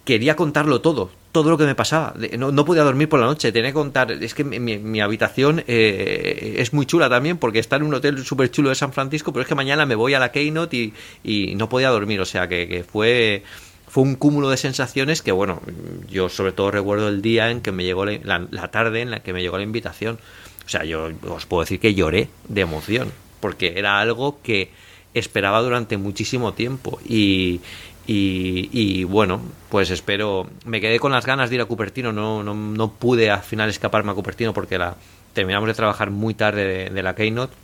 quería 0.04 0.36
contarlo 0.36 0.80
todo 0.80 1.10
todo 1.36 1.50
lo 1.50 1.58
que 1.58 1.66
me 1.66 1.74
pasaba. 1.74 2.14
No, 2.38 2.64
podía 2.64 2.82
dormir 2.82 3.10
por 3.10 3.20
la 3.20 3.26
noche, 3.26 3.52
tenía 3.52 3.68
que 3.68 3.74
contar. 3.74 4.10
Es 4.10 4.32
que 4.32 4.42
mi, 4.42 5.00
habitación 5.02 5.62
eh, 5.66 6.54
es 6.56 6.72
muy 6.72 6.86
chula 6.86 7.10
también 7.10 7.36
porque 7.36 7.58
está 7.58 7.76
en 7.76 7.82
un 7.82 7.92
hotel 7.92 8.24
súper 8.24 8.50
chulo 8.50 8.70
de 8.70 8.74
San 8.74 8.94
Francisco, 8.94 9.34
pero 9.34 9.42
es 9.42 9.48
que 9.48 9.54
mañana 9.54 9.84
me 9.84 9.96
voy 9.96 10.14
a 10.14 10.18
la 10.18 10.32
Keynote 10.32 10.94
y, 11.22 11.54
no 11.56 11.68
podía 11.68 11.90
dormir. 11.90 12.22
O 12.22 12.24
sea 12.24 12.48
que, 12.48 12.86
fue, 12.90 13.42
fue 13.88 14.02
un 14.02 14.16
cúmulo 14.16 14.50
de 14.50 14.56
sensaciones 14.56 15.22
que, 15.22 15.32
bueno, 15.32 15.62
yo 16.08 16.28
sobre 16.28 16.52
todo 16.52 16.70
recuerdo 16.70 17.08
el 17.08 17.22
día 17.22 17.50
en 17.50 17.60
que 17.60 17.72
me 17.72 17.84
llegó 17.84 18.04
la, 18.04 18.68
tarde 18.70 19.00
en 19.00 19.10
la 19.10 19.20
que 19.20 19.32
me 19.32 19.42
llegó 19.42 19.56
la 19.56 19.64
invitación. 19.64 20.18
O 20.64 20.68
sea, 20.68 20.84
yo 20.84 21.10
os 21.28 21.46
puedo 21.46 21.62
decir 21.62 21.78
que 21.78 21.94
lloré 21.94 22.28
de 22.48 22.60
emoción 22.60 23.12
porque 23.40 23.74
era 23.76 24.00
algo 24.00 24.40
que 24.42 24.70
esperaba 25.14 25.62
durante 25.62 25.96
muchísimo 25.96 26.52
tiempo 26.52 26.98
y, 27.06 27.60
y, 28.06 29.04
bueno, 29.04 29.40
pues 29.68 29.90
espero. 29.90 30.48
Me 30.64 30.80
quedé 30.80 30.98
con 31.00 31.12
las 31.12 31.26
ganas 31.26 31.50
de 31.50 31.56
ir 31.56 31.62
a 31.62 31.64
Cupertino. 31.64 32.12
No, 32.12 32.42
no, 32.42 32.54
no 32.54 32.92
pude 32.92 33.30
al 33.30 33.42
final 33.42 33.68
escaparme 33.68 34.12
a 34.12 34.14
Cupertino 34.14 34.52
porque 34.52 34.78
la, 34.78 34.96
terminamos 35.32 35.68
de 35.68 35.74
trabajar 35.74 36.10
muy 36.10 36.34
tarde 36.34 36.90
de, 36.90 37.02
la 37.02 37.14
Keynote. 37.14 37.54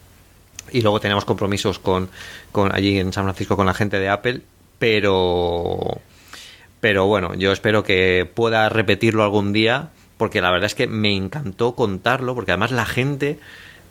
Y 0.73 0.81
luego 0.81 1.01
tenemos 1.01 1.25
compromisos 1.25 1.79
con, 1.79 2.09
con 2.53 2.75
allí 2.75 2.99
en 2.99 3.13
San 3.13 3.25
Francisco 3.25 3.57
con 3.57 3.67
la 3.67 3.75
gente 3.75 3.99
de 3.99 4.09
Apple. 4.09 4.41
Pero. 4.79 6.01
Pero 6.83 7.07
bueno, 7.07 7.35
yo 7.35 7.53
espero 7.53 7.85
que 7.85 8.29
pueda 8.35 8.69
repetirlo 8.69 9.23
algún 9.23 9.53
día. 9.53 9.91
Porque 10.19 10.41
la 10.41 10.51
verdad 10.51 10.67
es 10.67 10.75
que 10.75 10.89
me 10.89 11.15
encantó 11.15 11.77
contarlo. 11.77 12.35
Porque 12.35 12.51
además 12.51 12.73
la 12.73 12.85
gente. 12.85 13.39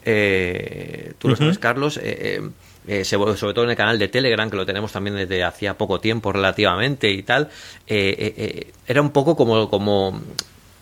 Eh, 0.04 1.14
tú 1.18 1.30
lo 1.30 1.38
sabes, 1.38 1.58
Carlos. 1.58 1.96
Eh, 1.96 2.04
eh 2.44 2.50
eh, 2.88 3.06
sobre 3.06 3.36
todo 3.36 3.64
en 3.64 3.70
el 3.70 3.76
canal 3.78 4.00
de 4.00 4.08
Telegram, 4.08 4.50
que 4.50 4.58
lo 4.58 4.66
tenemos 4.66 4.92
también 4.92 5.16
desde 5.16 5.44
hacía 5.44 5.78
poco 5.78 6.00
tiempo 6.00 6.32
relativamente 6.32 7.12
y 7.12 7.22
tal, 7.22 7.50
era 7.86 9.02
un 9.04 9.12
poco 9.12 9.36
como, 9.36 9.70
como, 9.70 10.20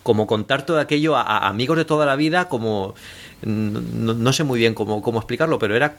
como 0.01 0.25
contar 0.25 0.65
todo 0.65 0.79
aquello 0.79 1.17
a, 1.17 1.49
amigos 1.49 1.75
de 1.75 1.83
toda 1.83 2.05
la 2.05 2.15
vida, 2.15 2.47
como 2.47 2.95
no, 3.41 4.31
sé 4.31 4.45
muy 4.45 4.59
bien 4.59 4.73
cómo, 4.73 5.01
cómo 5.01 5.19
explicarlo, 5.19 5.59
pero 5.59 5.75
era 5.75 5.97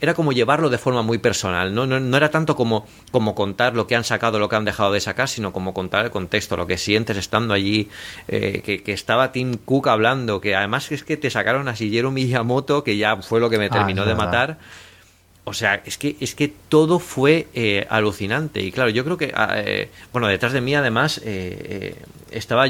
era 0.00 0.14
como 0.14 0.32
llevarlo 0.32 0.68
de 0.68 0.78
forma 0.78 1.02
muy 1.02 1.18
personal, 1.18 1.74
¿no? 1.74 1.86
No, 1.86 2.16
era 2.16 2.30
tanto 2.30 2.56
como, 2.56 2.86
como 3.10 3.34
contar 3.34 3.74
lo 3.74 3.86
que 3.86 3.96
han 3.96 4.04
sacado, 4.04 4.38
lo 4.38 4.48
que 4.48 4.56
han 4.56 4.64
dejado 4.64 4.92
de 4.92 5.00
sacar, 5.00 5.28
sino 5.28 5.52
como 5.52 5.74
contar 5.74 6.04
el 6.04 6.10
contexto, 6.10 6.56
lo 6.56 6.66
que 6.66 6.78
sientes 6.78 7.16
estando 7.16 7.54
allí, 7.54 7.88
que, 8.26 8.82
estaba 8.86 9.32
Tim 9.32 9.56
Cook 9.64 9.88
hablando, 9.88 10.40
que 10.40 10.54
además 10.54 10.90
es 10.92 11.04
que 11.04 11.16
te 11.16 11.30
sacaron 11.30 11.68
a 11.68 11.74
Shigeru 11.74 12.10
Miyamoto, 12.10 12.84
que 12.84 12.96
ya 12.96 13.16
fue 13.16 13.40
lo 13.40 13.48
que 13.48 13.58
me 13.58 13.66
ah, 13.66 13.70
terminó 13.70 14.04
de 14.04 14.14
matar. 14.14 14.58
O 15.48 15.52
sea, 15.52 15.80
es 15.84 15.96
que, 15.96 16.16
es 16.18 16.34
que 16.34 16.52
todo 16.68 16.98
fue 16.98 17.46
eh, 17.54 17.86
alucinante. 17.88 18.62
Y 18.62 18.72
claro, 18.72 18.90
yo 18.90 19.04
creo 19.04 19.16
que, 19.16 19.32
ah, 19.32 19.54
eh, 19.54 19.90
bueno, 20.12 20.26
detrás 20.26 20.52
de 20.52 20.60
mí 20.60 20.74
además 20.74 21.20
eh, 21.24 21.94
estaba 22.32 22.66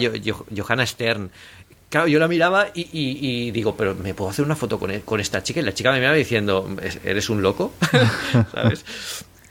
Johanna 0.55 0.85
Stern. 0.85 1.31
Claro, 1.97 2.09
yo 2.09 2.19
la 2.19 2.29
miraba 2.29 2.67
y, 2.75 3.51
digo, 3.53 3.75
pero 3.75 3.95
¿me 3.95 4.13
puedo 4.13 4.31
hacer 4.31 4.45
una 4.45 4.55
foto 4.55 4.79
con, 4.79 4.91
e-, 4.91 5.01
con 5.01 5.19
esta 5.19 5.43
chica? 5.43 5.61
Y 5.61 5.63
la 5.63 5.73
chica 5.73 5.91
me 5.93 5.99
miraba 5.99 6.15
diciendo, 6.15 6.69
¿eres 7.03 7.31
un 7.31 7.41
loco? 7.41 7.73
¿Sabes? 8.53 8.85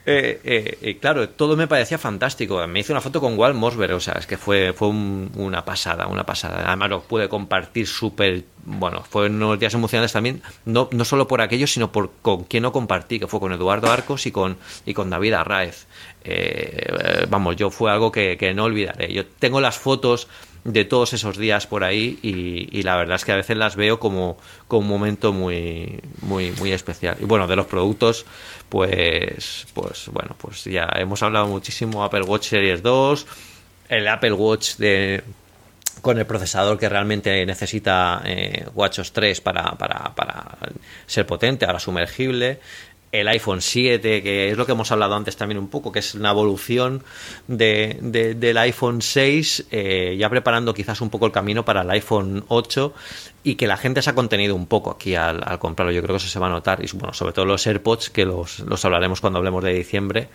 Eh, 0.06 0.40
eh, 0.44 0.78
eh, 0.84 0.98
claro, 1.00 1.28
todo 1.30 1.58
me 1.58 1.66
parecía 1.66 1.98
fantástico. 1.98 2.68
Me 2.68 2.82
hice 2.82 2.92
una 2.92 3.02
foto 3.02 3.20
con 3.20 3.36
Walt 3.36 3.56
Mosberg, 3.56 3.96
o 3.96 4.00
sea, 4.00 4.14
es 4.20 4.28
que 4.28 4.38
fue, 4.38 4.74
fue 4.74 4.90
una 4.90 5.66
pasada, 5.66 6.06
una 6.06 6.24
pasada. 6.24 6.68
Además 6.68 6.92
lo 6.92 7.02
pude 7.02 7.28
compartir 7.28 7.88
súper, 7.88 8.44
bueno, 8.64 9.04
fue 9.10 9.26
unos 9.26 9.58
días 9.58 9.74
emocionantes 9.74 10.14
también, 10.14 10.44
no, 10.66 10.88
no 10.92 11.04
solo 11.04 11.28
por 11.28 11.42
aquello, 11.42 11.66
sino 11.66 11.92
por 11.92 12.12
con 12.22 12.44
quien 12.44 12.62
no 12.62 12.72
compartí, 12.72 13.20
que 13.20 13.26
fue 13.26 13.40
con 13.40 13.54
Eduardo 13.54 13.92
Arcos 13.92 14.28
y 14.28 14.32
con, 14.32 14.58
y 14.86 14.94
con 14.94 15.10
David 15.10 15.34
Arraez. 15.34 15.88
vamos, 17.28 17.56
yo 17.56 17.72
fue 17.72 17.92
algo 17.92 18.12
que 18.12 18.54
no 18.56 18.66
olvidaré. 18.66 19.12
Yo 19.12 19.26
tengo 19.26 19.60
las 19.62 19.80
fotos 19.80 20.28
de 20.66 20.84
todos 20.84 21.14
esos 21.14 21.38
días 21.38 21.68
por 21.68 21.84
ahí 21.84 22.20
y, 22.22 22.82
la 22.82 22.98
verdad 22.98 23.16
es 23.16 23.24
que 23.24 23.32
a 23.32 23.36
veces 23.36 23.56
las 23.56 23.76
veo 23.76 24.00
como, 24.00 24.38
como 24.68 24.82
un 24.82 24.88
momento 24.88 25.32
muy, 25.32 26.02
muy, 26.22 26.52
muy 26.52 26.72
especial. 26.72 27.16
Y 27.22 27.26
bueno, 27.26 27.48
de 27.48 27.56
los 27.56 27.68
productos, 27.68 28.26
pues, 28.68 29.68
pues 29.74 30.10
bueno, 30.12 30.36
pues 30.38 30.64
ya 30.66 30.90
hemos 30.96 31.22
hablado 31.22 31.48
muchísimo 31.48 32.04
Apple 32.04 32.24
Watch 32.24 32.50
Series 32.50 32.82
2, 32.82 33.28
el 33.90 34.08
Apple 34.08 34.34
Watch 34.34 34.78
de 34.78 35.24
con 36.02 36.18
el 36.20 36.26
procesador 36.26 36.78
que 36.78 36.90
realmente 36.90 37.46
necesita 37.46 38.22
eh, 38.26 38.66
WatchOS 38.76 39.12
3 39.12 39.42
para, 39.42 39.72
para, 39.72 40.14
para, 40.14 40.58
ser 41.08 41.26
potente, 41.26 41.66
ahora 41.66 41.80
sumergible, 41.80 42.60
el 43.12 43.28
iPhone 43.28 43.62
7, 43.62 44.22
que 44.22 44.52
es 44.52 44.58
lo 44.58 44.66
que 44.66 44.74
hemos 44.74 44.92
hablado 44.92 45.16
antes 45.16 45.38
también 45.38 45.58
un 45.58 45.70
poco, 45.70 45.92
que 45.92 46.00
es 46.00 46.16
una 46.16 46.32
evolución 46.32 47.04
de, 47.48 47.98
del 48.02 48.58
iPhone 48.58 49.02
6, 49.02 49.68
eh, 49.72 50.16
ya 50.20 50.30
preparando 50.30 50.74
quizás 50.74 51.02
un 51.02 51.10
poco 51.10 51.26
el 51.26 51.32
camino 51.32 51.64
para 51.64 51.82
el 51.82 51.90
iPhone 51.92 52.44
8 52.48 52.94
y 53.44 53.56
que 53.56 53.68
la 53.68 53.78
gente 53.78 54.02
se 54.02 54.10
ha 54.10 54.16
contenido 54.16 54.56
un 54.56 54.66
poco 54.66 54.92
aquí 54.92 55.16
al, 55.16 55.60
comprarlo. 55.60 55.94
Yo 55.94 56.02
creo 56.02 56.16
que 56.16 56.18
eso 56.18 56.28
se 56.28 56.40
va 56.40 56.48
a 56.48 56.50
notar. 56.50 56.84
Y 56.84 56.90
bueno, 56.98 57.14
sobre 57.14 57.32
todo 57.32 57.46
los 57.46 57.66
AirPods, 57.66 58.10
que 58.10 58.26
los, 58.26 58.60
los 58.60 58.84
hablaremos 58.84 59.22
cuando 59.22 59.38
hablemos 59.38 59.64
de 59.64 59.74
diciembre. 59.74 60.30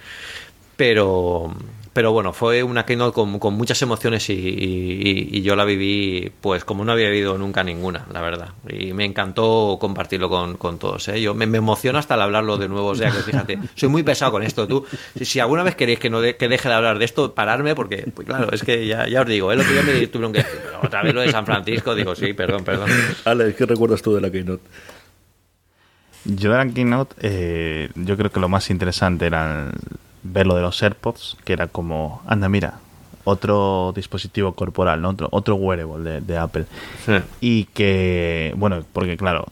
Pero, 0.81 1.55
pero 1.93 2.11
bueno, 2.11 2.32
fue 2.32 2.62
una 2.62 2.86
keynote 2.86 3.12
con, 3.12 3.39
con 3.39 3.52
muchas 3.52 3.82
emociones 3.82 4.31
y, 4.31 5.43
yo 5.43 5.55
la 5.55 5.66
viví 5.66 6.32
pues 6.40 6.65
como 6.65 6.86
no 6.86 6.93
había 6.93 7.11
vivido 7.11 7.36
nunca 7.36 7.62
ninguna, 7.62 8.07
la 8.11 8.23
verdad. 8.23 8.55
Y 8.66 8.94
me 8.94 9.05
encantó 9.05 9.77
compartirlo 9.78 10.31
con, 10.31 10.78
todos. 10.78 11.07
¿eh? 11.09 11.20
Yo 11.20 11.35
me, 11.35 11.44
emociona 11.44 11.98
hasta 11.98 12.15
al 12.15 12.23
hablarlo 12.23 12.57
de 12.57 12.70
nuevo. 12.70 12.86
O 12.89 12.94
sea, 12.94 13.11
que 13.11 13.19
fíjate, 13.19 13.59
soy 13.74 13.90
muy 13.90 14.02
pesado 14.02 14.32
con 14.32 14.43
esto. 14.43 14.66
Tú, 14.66 14.86
si, 15.20 15.39
alguna 15.39 15.65
vez 15.65 15.74
queréis 15.74 15.98
que, 15.98 16.09
no 16.09 16.23
que 16.23 16.48
deje 16.48 16.66
de 16.70 16.74
hablar 16.74 16.98
de 16.98 17.05
esto, 17.05 17.35
pararme, 17.35 17.74
porque, 17.74 18.11
pues 18.15 18.27
claro, 18.27 18.51
es 18.51 18.62
que 18.62 18.86
ya, 18.86 19.07
ya 19.07 19.20
os 19.20 19.27
digo, 19.27 19.52
el 19.52 19.61
otro 19.61 19.73
día 19.74 19.82
me 19.82 20.07
tuvieron 20.07 20.32
que 20.32 20.47
otra 20.82 21.02
vez 21.02 21.12
lo 21.12 21.20
de 21.20 21.31
San 21.31 21.44
Francisco. 21.44 21.94
Digo, 21.94 22.15
sí, 22.15 22.32
perdón, 22.32 22.65
perdón. 22.65 22.89
Ale, 23.27 23.55
¿qué 23.55 23.66
recuerdas 23.66 24.01
tú 24.01 24.15
de 24.15 24.23
la 24.23 24.31
keynote? 24.31 24.62
Yo 26.24 26.51
de 26.51 26.57
la 26.57 26.66
keynote, 26.73 27.16
eh, 27.20 27.90
yo 27.97 28.16
creo 28.16 28.32
que 28.32 28.40
lo 28.40 28.48
más 28.48 28.70
interesante 28.70 29.27
era 29.27 29.70
ver 30.22 30.47
lo 30.47 30.55
de 30.55 30.62
los 30.62 30.82
AirPods, 30.82 31.36
que 31.44 31.52
era 31.52 31.66
como, 31.66 32.22
anda, 32.26 32.48
mira, 32.48 32.80
otro 33.24 33.92
dispositivo 33.94 34.52
corporal, 34.52 35.02
¿no? 35.02 35.10
otro, 35.10 35.28
otro 35.30 35.55
wearable 35.56 36.20
de, 36.20 36.38
Apple. 36.38 36.66
Y 37.40 37.64
que, 37.64 38.55
bueno, 38.56 38.84
porque 38.92 39.16
claro, 39.16 39.47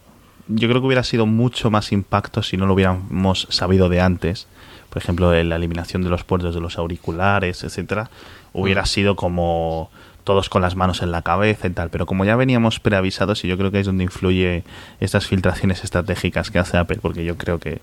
yo 0.49 0.69
creo 0.69 0.81
que 0.81 0.87
hubiera 0.87 1.05
sido 1.05 1.27
mucho 1.27 1.71
más 1.71 1.93
impacto 1.93 2.43
si 2.43 2.57
no 2.57 2.67
lo 2.67 2.75
hubiéramos 2.75 3.47
sabido 3.51 3.89
de 3.89 4.01
antes. 4.01 4.47
Por 4.89 5.03
ejemplo, 5.03 5.33
la 5.43 5.57
eliminación 5.57 6.03
de 6.03 6.09
los 6.09 6.25
puertos 6.25 6.55
de 6.55 6.61
los 6.61 6.79
auriculares, 6.79 7.63
etcétera, 7.63 8.11
hubiera 8.55 8.83
mm. 8.83 8.87
sido 8.87 9.17
como 9.17 9.91
todos 10.25 10.49
con 10.49 10.61
las 10.63 10.77
manos 10.77 11.03
en 11.03 11.11
la 11.11 11.23
cabeza 11.23 11.67
y 11.69 11.71
tal. 11.71 11.91
Pero 11.91 12.07
como 12.07 12.25
ya 12.25 12.37
veníamos 12.37 12.81
preavisados, 12.81 13.45
y 13.45 13.49
yo 13.49 13.59
creo 13.59 13.71
que 13.71 13.81
es 13.81 13.87
donde 13.87 14.05
influye 14.05 14.65
estas 15.01 15.27
filtraciones 15.27 15.85
estratégicas 15.85 16.51
que 16.51 16.59
hace 16.59 16.79
Apple, 16.79 16.99
porque 17.01 17.25
yo 17.25 17.37
creo 17.37 17.59
que 17.59 17.81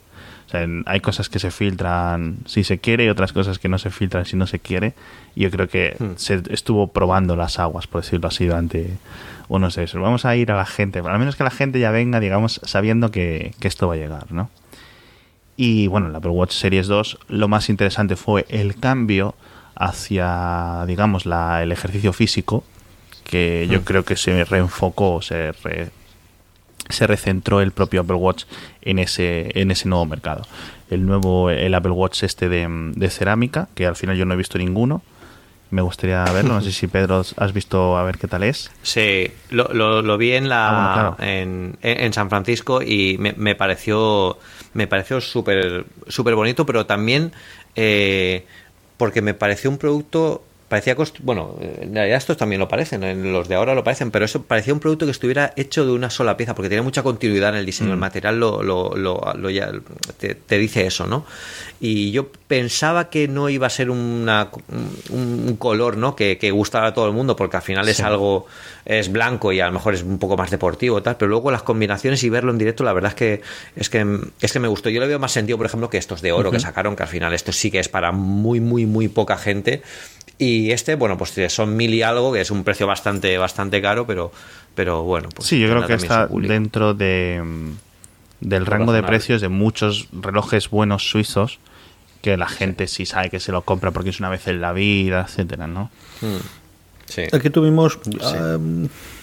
hay 0.85 0.99
cosas 1.01 1.29
que 1.29 1.39
se 1.39 1.51
filtran 1.51 2.37
si 2.45 2.63
se 2.63 2.77
quiere 2.77 3.05
y 3.05 3.09
otras 3.09 3.33
cosas 3.33 3.59
que 3.59 3.67
no 3.67 3.77
se 3.77 3.89
filtran 3.89 4.25
si 4.25 4.35
no 4.35 4.47
se 4.47 4.59
quiere. 4.59 4.93
Y 5.35 5.43
yo 5.43 5.51
creo 5.51 5.67
que 5.67 5.95
hmm. 5.97 6.11
se 6.15 6.41
estuvo 6.49 6.87
probando 6.87 7.35
las 7.35 7.59
aguas, 7.59 7.87
por 7.87 8.01
decirlo 8.01 8.27
así, 8.27 8.45
durante 8.45 8.97
unos 9.47 9.73
sé 9.73 9.85
Vamos 9.97 10.25
a 10.25 10.35
ir 10.35 10.51
a 10.51 10.55
la 10.55 10.65
gente, 10.65 10.99
al 10.99 11.19
menos 11.19 11.35
que 11.35 11.43
la 11.43 11.51
gente 11.51 11.79
ya 11.79 11.91
venga, 11.91 12.19
digamos, 12.19 12.61
sabiendo 12.63 13.11
que, 13.11 13.53
esto 13.61 13.87
va 13.87 13.95
a 13.95 13.97
llegar, 13.97 14.31
¿no? 14.31 14.49
Y 15.57 15.87
bueno, 15.87 16.09
la 16.09 16.17
Apple 16.17 16.31
Watch 16.31 16.51
Series 16.51 16.87
2 16.87 17.19
lo 17.29 17.47
más 17.47 17.69
interesante 17.69 18.15
fue 18.15 18.45
el 18.49 18.75
cambio 18.75 19.35
hacia, 19.75 20.83
digamos, 20.87 21.25
la, 21.25 21.63
el 21.63 21.71
ejercicio 21.71 22.13
físico, 22.13 22.63
que 23.23 23.67
yo 23.69 23.79
hmm. 23.79 23.83
creo 23.83 24.05
que 24.05 24.15
se 24.15 24.43
reenfocó, 24.45 25.21
se 25.21 25.53
se 26.89 27.07
recentró 27.07 27.61
el 27.61 27.71
propio 27.71 28.01
Apple 28.01 28.15
Watch 28.15 28.45
en 28.81 28.99
ese, 28.99 29.59
en 29.59 29.71
ese 29.71 29.87
nuevo 29.87 30.05
mercado. 30.05 30.43
El 30.89 31.05
nuevo, 31.05 31.49
el 31.49 31.73
Apple 31.73 31.91
Watch 31.91 32.23
este 32.23 32.49
de, 32.49 33.09
cerámica, 33.09 33.69
que 33.75 33.85
al 33.87 33.95
final 33.95 34.17
yo 34.17 34.25
no 34.25 34.33
he 34.33 34.37
visto 34.37 34.57
ninguno. 34.57 35.01
Me 35.71 35.81
gustaría 35.81 36.23
verlo. 36.25 36.53
No 36.53 36.61
sé 36.61 36.71
si 36.71 36.87
Pedro 36.87 37.23
has 37.37 37.53
visto 37.53 37.97
a 37.97 38.03
ver 38.03 38.17
qué 38.17 38.27
tal 38.27 38.43
es. 38.43 38.71
Sí, 38.83 39.31
lo, 39.49 39.67
lo, 39.73 40.17
vi 40.17 40.33
en 40.33 40.47
la 40.47 40.69
ah, 40.69 41.15
en, 41.19 41.77
en, 41.81 42.13
San 42.13 42.29
Francisco 42.29 42.81
y 42.83 43.17
me, 43.19 43.33
me 43.33 43.55
pareció 43.55 44.37
me 44.73 44.85
pareció 44.87 45.19
súper 45.21 45.85
súper 46.07 46.35
bonito, 46.35 46.65
pero 46.67 46.85
también 46.85 47.33
eh, 47.75 48.45
porque 48.97 49.21
me 49.21 49.33
pareció 49.33 49.69
un 49.69 49.77
producto 49.77 50.43
parecía 50.75 50.95
bueno 51.23 51.55
en 51.61 51.95
realidad 51.95 52.17
estos 52.17 52.35
también 52.35 52.59
lo 52.59 52.67
parecen 52.67 53.03
en 53.03 53.31
los 53.31 53.47
de 53.47 53.55
ahora 53.55 53.73
lo 53.73 53.83
parecen 53.83 54.11
pero 54.11 54.25
eso 54.25 54.43
parecía 54.43 54.73
un 54.73 54.81
producto 54.81 55.05
que 55.05 55.11
estuviera 55.11 55.53
hecho 55.55 55.85
de 55.85 55.93
una 55.93 56.09
sola 56.09 56.35
pieza 56.35 56.53
porque 56.53 56.67
tiene 56.67 56.81
mucha 56.81 57.01
continuidad 57.01 57.51
en 57.51 57.55
el 57.55 57.65
diseño. 57.65 57.91
El 57.91 57.97
mm. 57.97 57.99
material 57.99 58.39
lo, 58.39 58.61
lo, 58.61 58.93
lo, 58.93 59.49
ya, 59.49 59.71
te, 60.17 60.57
dice 60.57 60.85
eso 60.85 61.07
no 61.07 61.25
y 61.79 62.11
yo 62.11 62.27
pensaba 62.47 63.09
que 63.09 63.29
no 63.29 63.47
iba 63.47 63.67
a 63.67 63.69
ser 63.69 63.89
una, 63.89 64.49
un, 65.11 65.55
color 65.57 65.95
no 65.95 66.15
que, 66.15 66.37
que, 66.37 66.51
gustara 66.51 66.87
a 66.87 66.93
todo 66.93 67.07
el 67.07 67.13
mundo 67.13 67.37
porque 67.37 67.55
al 67.55 67.63
final 67.63 67.87
es 67.87 68.01
algo 68.01 68.47
es 68.83 69.09
blanco 69.11 69.53
y 69.53 69.61
a 69.61 69.67
lo 69.67 69.71
mejor 69.71 69.93
es 69.93 70.03
un 70.03 70.19
poco 70.19 70.35
más 70.35 70.51
deportivo 70.51 71.01
tal 71.01 71.15
pero 71.15 71.29
luego 71.29 71.51
las 71.51 71.63
combinaciones 71.63 72.21
y 72.23 72.29
verlo 72.29 72.51
en 72.51 72.57
directo 72.57 72.83
la 72.83 72.91
verdad 72.91 73.11
es 73.11 73.15
que 73.15 73.41
es 73.77 73.89
que 73.89 74.05
es 74.41 74.51
que 74.51 74.59
me 74.59 74.67
gustó. 74.67 74.89
Yo 74.89 74.99
le 74.99 75.07
veo 75.07 75.19
más 75.19 75.31
sentido 75.31 75.57
por 75.57 75.67
ejemplo 75.67 75.89
que 75.89 75.97
estos 75.97 76.21
de 76.21 76.33
oro 76.33 76.51
que 76.51 76.59
sacaron 76.59 76.97
que 76.97 77.03
al 77.03 77.09
final 77.09 77.33
esto 77.33 77.53
sí 77.53 77.71
que 77.71 77.79
es 77.79 77.87
para 77.87 78.11
muy 78.11 78.59
muy 78.59 78.85
muy 78.85 79.07
poca 79.07 79.37
gente 79.37 79.81
y 80.37 80.71
este, 80.71 80.95
bueno, 80.95 81.17
pues 81.17 81.33
son 81.49 81.75
mil 81.77 81.93
y 81.93 82.01
algo, 82.01 82.33
que 82.33 82.41
es 82.41 82.51
un 82.51 82.63
precio 82.63 82.87
bastante, 82.87 83.37
bastante 83.37 83.81
caro, 83.81 84.05
pero, 84.05 84.31
pero 84.73 85.03
bueno. 85.03 85.29
Pues 85.33 85.47
sí, 85.47 85.59
yo 85.59 85.69
creo 85.69 85.85
que 85.87 85.93
está 85.93 86.27
dentro 86.27 86.93
de, 86.93 87.41
mm, 87.43 87.69
del 88.41 88.65
rango 88.65 88.91
de 88.91 89.03
precios 89.03 89.41
de 89.41 89.49
muchos 89.49 90.07
relojes 90.11 90.69
buenos 90.69 91.09
suizos 91.09 91.59
que 92.21 92.37
la 92.37 92.47
gente 92.47 92.87
sí. 92.87 93.05
sabe 93.05 93.29
que 93.29 93.39
se 93.39 93.51
lo 93.51 93.61
compra 93.61 93.91
porque 93.91 94.09
es 94.09 94.19
una 94.19 94.29
vez 94.29 94.47
en 94.47 94.59
la 94.59 94.73
vida, 94.73 95.25
etcétera, 95.27 95.67
¿no? 95.67 95.91
Hmm. 96.21 96.37
Aquí 97.31 97.49
tuvimos, 97.49 97.99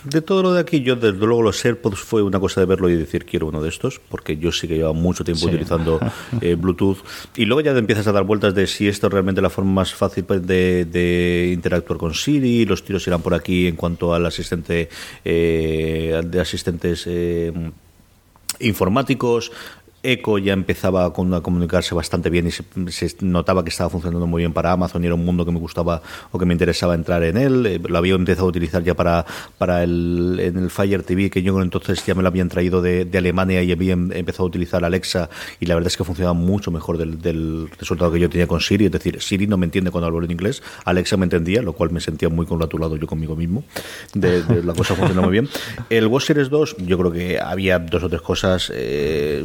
de 0.05 0.21
todo 0.21 0.43
lo 0.43 0.53
de 0.53 0.61
aquí, 0.61 0.83
yo 0.83 0.97
desde 0.97 1.19
luego 1.19 1.43
los 1.43 1.65
AirPods 1.65 1.99
fue 1.99 2.23
una 2.23 2.41
cosa 2.41 2.61
de 2.61 2.67
verlo 2.67 2.89
y 2.89 2.97
decir 2.97 3.25
quiero 3.25 3.47
uno 3.47 3.63
de 3.63 3.69
estos, 3.69 4.01
porque 4.09 4.37
yo 4.37 4.51
sí 4.51 4.67
que 4.67 4.77
llevo 4.77 4.95
mucho 4.95 5.25
tiempo 5.25 5.47
utilizando 5.47 6.01
eh, 6.41 6.55
Bluetooth. 6.59 6.99
Y 7.37 7.45
luego 7.45 7.61
ya 7.61 7.73
te 7.73 7.79
empiezas 7.79 8.07
a 8.07 8.13
dar 8.13 8.25
vueltas 8.25 8.55
de 8.55 8.67
si 8.67 8.89
esto 8.89 9.07
es 9.09 9.13
realmente 9.13 9.41
la 9.41 9.51
forma 9.51 9.73
más 9.73 9.95
fácil 9.95 10.25
pues, 10.25 10.47
de, 10.47 11.51
interactuar 11.53 11.99
con 11.99 12.15
Siri, 12.15 12.65
los 12.65 12.85
tiros 12.85 13.07
irán 13.07 13.23
por 13.23 13.35
aquí 13.35 13.67
en 13.67 13.77
cuanto 13.77 14.15
al 14.15 14.27
asistente 14.27 14.89
eh, 15.25 16.21
de 16.25 16.41
asistentes 16.41 17.05
eh, 17.07 17.53
informáticos, 18.61 19.53
Echo 20.05 20.39
ya 20.39 20.53
empezaba 20.53 21.05
a 21.05 21.13
comunicarse 21.13 21.95
bastante 21.95 22.29
bien 22.29 22.49
y 22.49 22.51
se, 22.51 23.17
notaba 23.21 23.63
que 23.63 23.71
estaba 23.71 23.89
funcionando 23.89 24.27
muy 24.27 24.43
bien 24.43 24.53
para 24.53 24.73
Amazon 24.73 25.03
y 25.05 25.07
era 25.07 25.15
un 25.15 25.25
mundo 25.25 25.45
que 25.45 25.53
me 25.53 25.61
gustaba 25.61 26.03
o 26.33 26.39
que 26.39 26.45
me 26.45 26.55
interesaba 26.55 26.95
entrar 26.95 27.23
en 27.23 27.37
él. 27.37 27.67
Eh, 27.67 27.81
lo 27.87 27.99
había 27.99 28.15
empezado 28.15 28.47
a 28.47 28.49
utilizar 28.49 28.83
ya 28.83 28.95
para, 28.95 29.25
para 29.59 29.85
el, 29.85 30.39
en 30.41 30.59
el 30.59 30.71
Fire 30.71 31.05
TV, 31.05 31.31
que 31.31 31.43
yo 31.43 31.61
entonces 31.63 32.05
ya 32.05 32.17
me 32.17 32.23
lo 32.23 32.29
habían 32.29 32.49
traído 32.49 32.83
de, 32.83 33.09
Alemania 33.13 33.63
y 33.63 33.71
había 33.71 33.93
em, 33.93 34.11
empezado 34.13 34.45
a 34.45 34.47
utilizar 34.49 34.85
Alexa 34.85 35.31
y 35.61 35.67
la 35.67 35.75
verdad 35.77 35.87
es 35.87 35.97
que 35.97 36.03
funcionaba 36.03 36.35
mucho 36.35 36.73
mejor 36.73 36.99
del, 36.99 37.71
resultado 37.79 38.11
que 38.11 38.19
yo 38.19 38.29
tenía 38.29 38.49
con 38.49 38.61
Siri. 38.61 38.87
Es 38.87 38.93
decir, 38.93 39.21
Siri 39.23 39.47
no 39.47 39.57
me 39.57 39.67
entiende 39.67 39.93
cuando 39.93 40.09
hablo 40.09 40.25
en 40.25 40.33
inglés, 40.33 40.63
Alexa 40.85 41.17
me 41.17 41.25
entendía, 41.25 41.63
lo 41.63 41.75
cual 41.75 41.91
me 41.91 42.01
sentía 42.01 42.29
muy 42.29 42.47
congratulado 42.47 42.97
yo 42.97 43.07
conmigo 43.07 43.37
mismo. 43.37 43.63
De, 44.15 44.43
la 44.65 44.75
cosa 44.75 44.97
funcionó 44.97 45.23
muy 45.23 45.33
bien. 45.33 45.49
El 45.91 46.09
Watch 46.09 46.25
Series 46.25 46.51
2, 46.51 46.79
yo 46.79 46.99
creo 46.99 47.13
que 47.13 47.39
había 47.39 47.79
dos 47.79 48.03
o 48.03 48.09
tres 48.09 48.23
cosas. 48.23 48.73
Eh, 48.75 49.45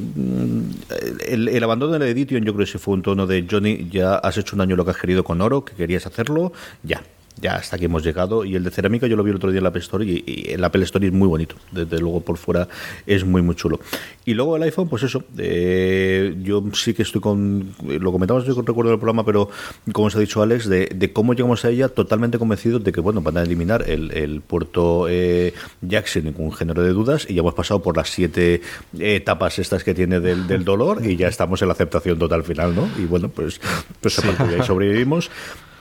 el, 1.28 1.64
abandono 1.64 1.94
de 1.94 2.00
la 2.00 2.08
Edition 2.08 2.44
yo 2.44 2.54
creo 2.54 2.66
que 2.66 2.72
si 2.72 2.78
fue 2.78 2.94
un 2.94 3.02
tono 3.02 3.28
de 3.28 3.46
Johnny, 3.50 3.90
ya 3.90 4.16
has 4.16 4.38
hecho 4.38 4.56
un 4.56 4.62
año 4.62 4.76
lo 4.76 4.86
que 4.86 4.92
has 4.92 4.98
querido 4.98 5.24
con 5.24 5.42
oro, 5.42 5.64
que 5.64 5.74
querías 5.74 6.06
hacerlo, 6.06 6.54
ya, 6.84 7.02
ya 7.40 7.56
hasta 7.56 7.76
aquí 7.76 7.86
hemos 7.86 8.04
llegado. 8.04 8.46
Y 8.46 8.56
el 8.56 8.64
de 8.64 8.72
cerámica 8.72 9.08
yo 9.08 9.16
lo 9.16 9.24
vi 9.24 9.32
el 9.32 9.38
otro 9.38 9.52
día 9.52 9.60
en 9.60 9.64
la 9.64 9.70
Apple 9.70 9.82
Store 9.82 10.06
y, 10.06 10.46
el 10.48 10.64
Apple 10.64 10.84
Store 10.84 11.06
es 11.06 11.14
muy 11.14 11.28
bonito. 11.28 11.56
Desde 11.72 12.00
luego 12.00 12.22
por 12.22 12.38
fuera 12.38 12.68
es 13.06 13.24
muy, 13.26 13.42
muy 13.42 13.56
chulo. 13.56 13.80
Y 14.26 14.34
luego 14.34 14.58
el 14.58 14.64
iPhone, 14.64 14.90
pues 14.90 15.04
eso. 15.04 15.24
Eh, 15.38 16.36
yo 16.42 16.64
sí 16.74 16.94
que 16.94 17.04
estoy 17.04 17.22
con. 17.22 17.74
Lo 17.88 18.12
comentamos 18.12 18.46
yo 18.46 18.62
recuerdo 18.62 18.92
del 18.92 19.00
programa, 19.00 19.26
pero 19.26 19.50
como 19.92 20.08
os 20.08 20.16
ha 20.16 20.20
dicho 20.20 20.42
Alex, 20.42 20.68
de, 20.68 21.12
cómo 21.14 21.34
llegamos 21.34 21.64
a 21.66 21.70
ella 21.70 21.90
totalmente 21.90 22.38
convencidos 22.38 22.84
de 22.84 22.92
que, 22.92 23.02
bueno, 23.02 23.22
van 23.22 23.38
a 23.38 23.44
eliminar 23.44 23.86
el, 23.88 24.42
puerto 24.46 25.08
eh, 25.10 25.54
Jack 25.82 26.08
sin 26.08 26.26
ningún 26.26 26.52
género 26.52 26.84
de 26.84 26.90
dudas. 26.90 27.26
Y 27.30 27.36
ya 27.36 27.42
hemos 27.42 27.54
pasado 27.54 27.82
por 27.82 27.98
las 27.98 28.10
siete 28.10 28.62
etapas 28.98 29.60
estas 29.60 29.84
que 29.84 29.94
tiene 29.94 30.20
del, 30.20 30.64
dolor 30.64 31.06
y 31.06 31.16
ya 31.16 31.28
estamos 31.28 31.62
en 31.62 31.68
la 31.68 31.74
aceptación 31.74 32.20
total 32.20 32.44
final, 32.44 32.76
¿no? 32.76 32.90
Y 32.98 33.06
bueno, 33.06 33.30
pues, 33.30 33.62
pues 34.02 34.20
a 34.20 34.22
partir 34.24 34.48
de 34.48 34.56
ahí 34.56 34.64
sobrevivimos. 34.64 35.30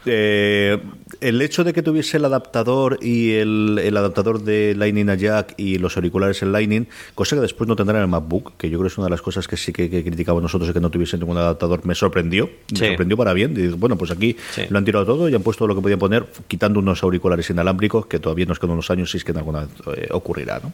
Eh, 0.06 0.78
el 1.20 1.42
hecho 1.42 1.64
de 1.64 1.72
que 1.72 1.82
tuviese 1.82 2.16
el 2.16 2.24
adaptador 2.24 2.98
y 3.02 3.32
el, 3.32 3.80
el, 3.82 3.96
adaptador 3.96 4.42
de 4.42 4.74
Lightning 4.76 5.08
a 5.08 5.14
Jack 5.14 5.54
y 5.56 5.78
los 5.78 5.96
auriculares 5.96 6.42
en 6.42 6.52
Lightning, 6.52 6.86
cosa 7.14 7.36
que 7.36 7.42
después 7.42 7.66
no 7.68 7.76
tendrán 7.76 7.98
en 7.98 8.02
el 8.02 8.08
MacBook, 8.08 8.56
que 8.56 8.70
yo 8.70 8.78
creo 8.78 8.88
que 8.88 8.92
es 8.92 8.98
una 8.98 9.06
de 9.06 9.10
las 9.10 9.22
cosas 9.22 9.48
que 9.48 9.56
sí 9.56 9.72
que, 9.72 9.90
que 9.90 10.04
criticamos 10.04 10.42
nosotros, 10.42 10.72
que 10.72 10.80
no 10.80 10.90
tuviese 10.90 11.18
ningún 11.18 11.36
adaptador, 11.36 11.84
me 11.84 11.94
sorprendió, 11.94 12.50
me 12.72 12.88
sorprendió 12.88 13.16
para 13.16 13.32
bien. 13.32 13.54
Y, 13.56 13.68
bueno, 13.68 13.96
pues 13.96 14.10
aquí 14.10 14.36
lo 14.68 14.78
han 14.78 14.84
tirado 14.84 15.04
todo 15.04 15.28
y 15.28 15.34
han 15.34 15.42
puesto 15.42 15.66
lo 15.66 15.74
que 15.74 15.80
podían 15.80 15.98
poner, 15.98 16.26
quitando 16.48 16.80
unos 16.80 17.02
auriculares 17.02 17.50
inalámbricos, 17.50 18.06
que 18.06 18.18
todavía 18.18 18.46
nos 18.46 18.58
quedan 18.58 18.72
unos 18.72 18.90
años 18.90 19.10
si 19.10 19.18
es 19.18 19.24
que 19.24 19.32
en 19.32 19.38
alguna 19.38 19.60
vez 19.60 19.70
eh, 19.96 20.08
ocurrirá. 20.10 20.60
¿no? 20.62 20.72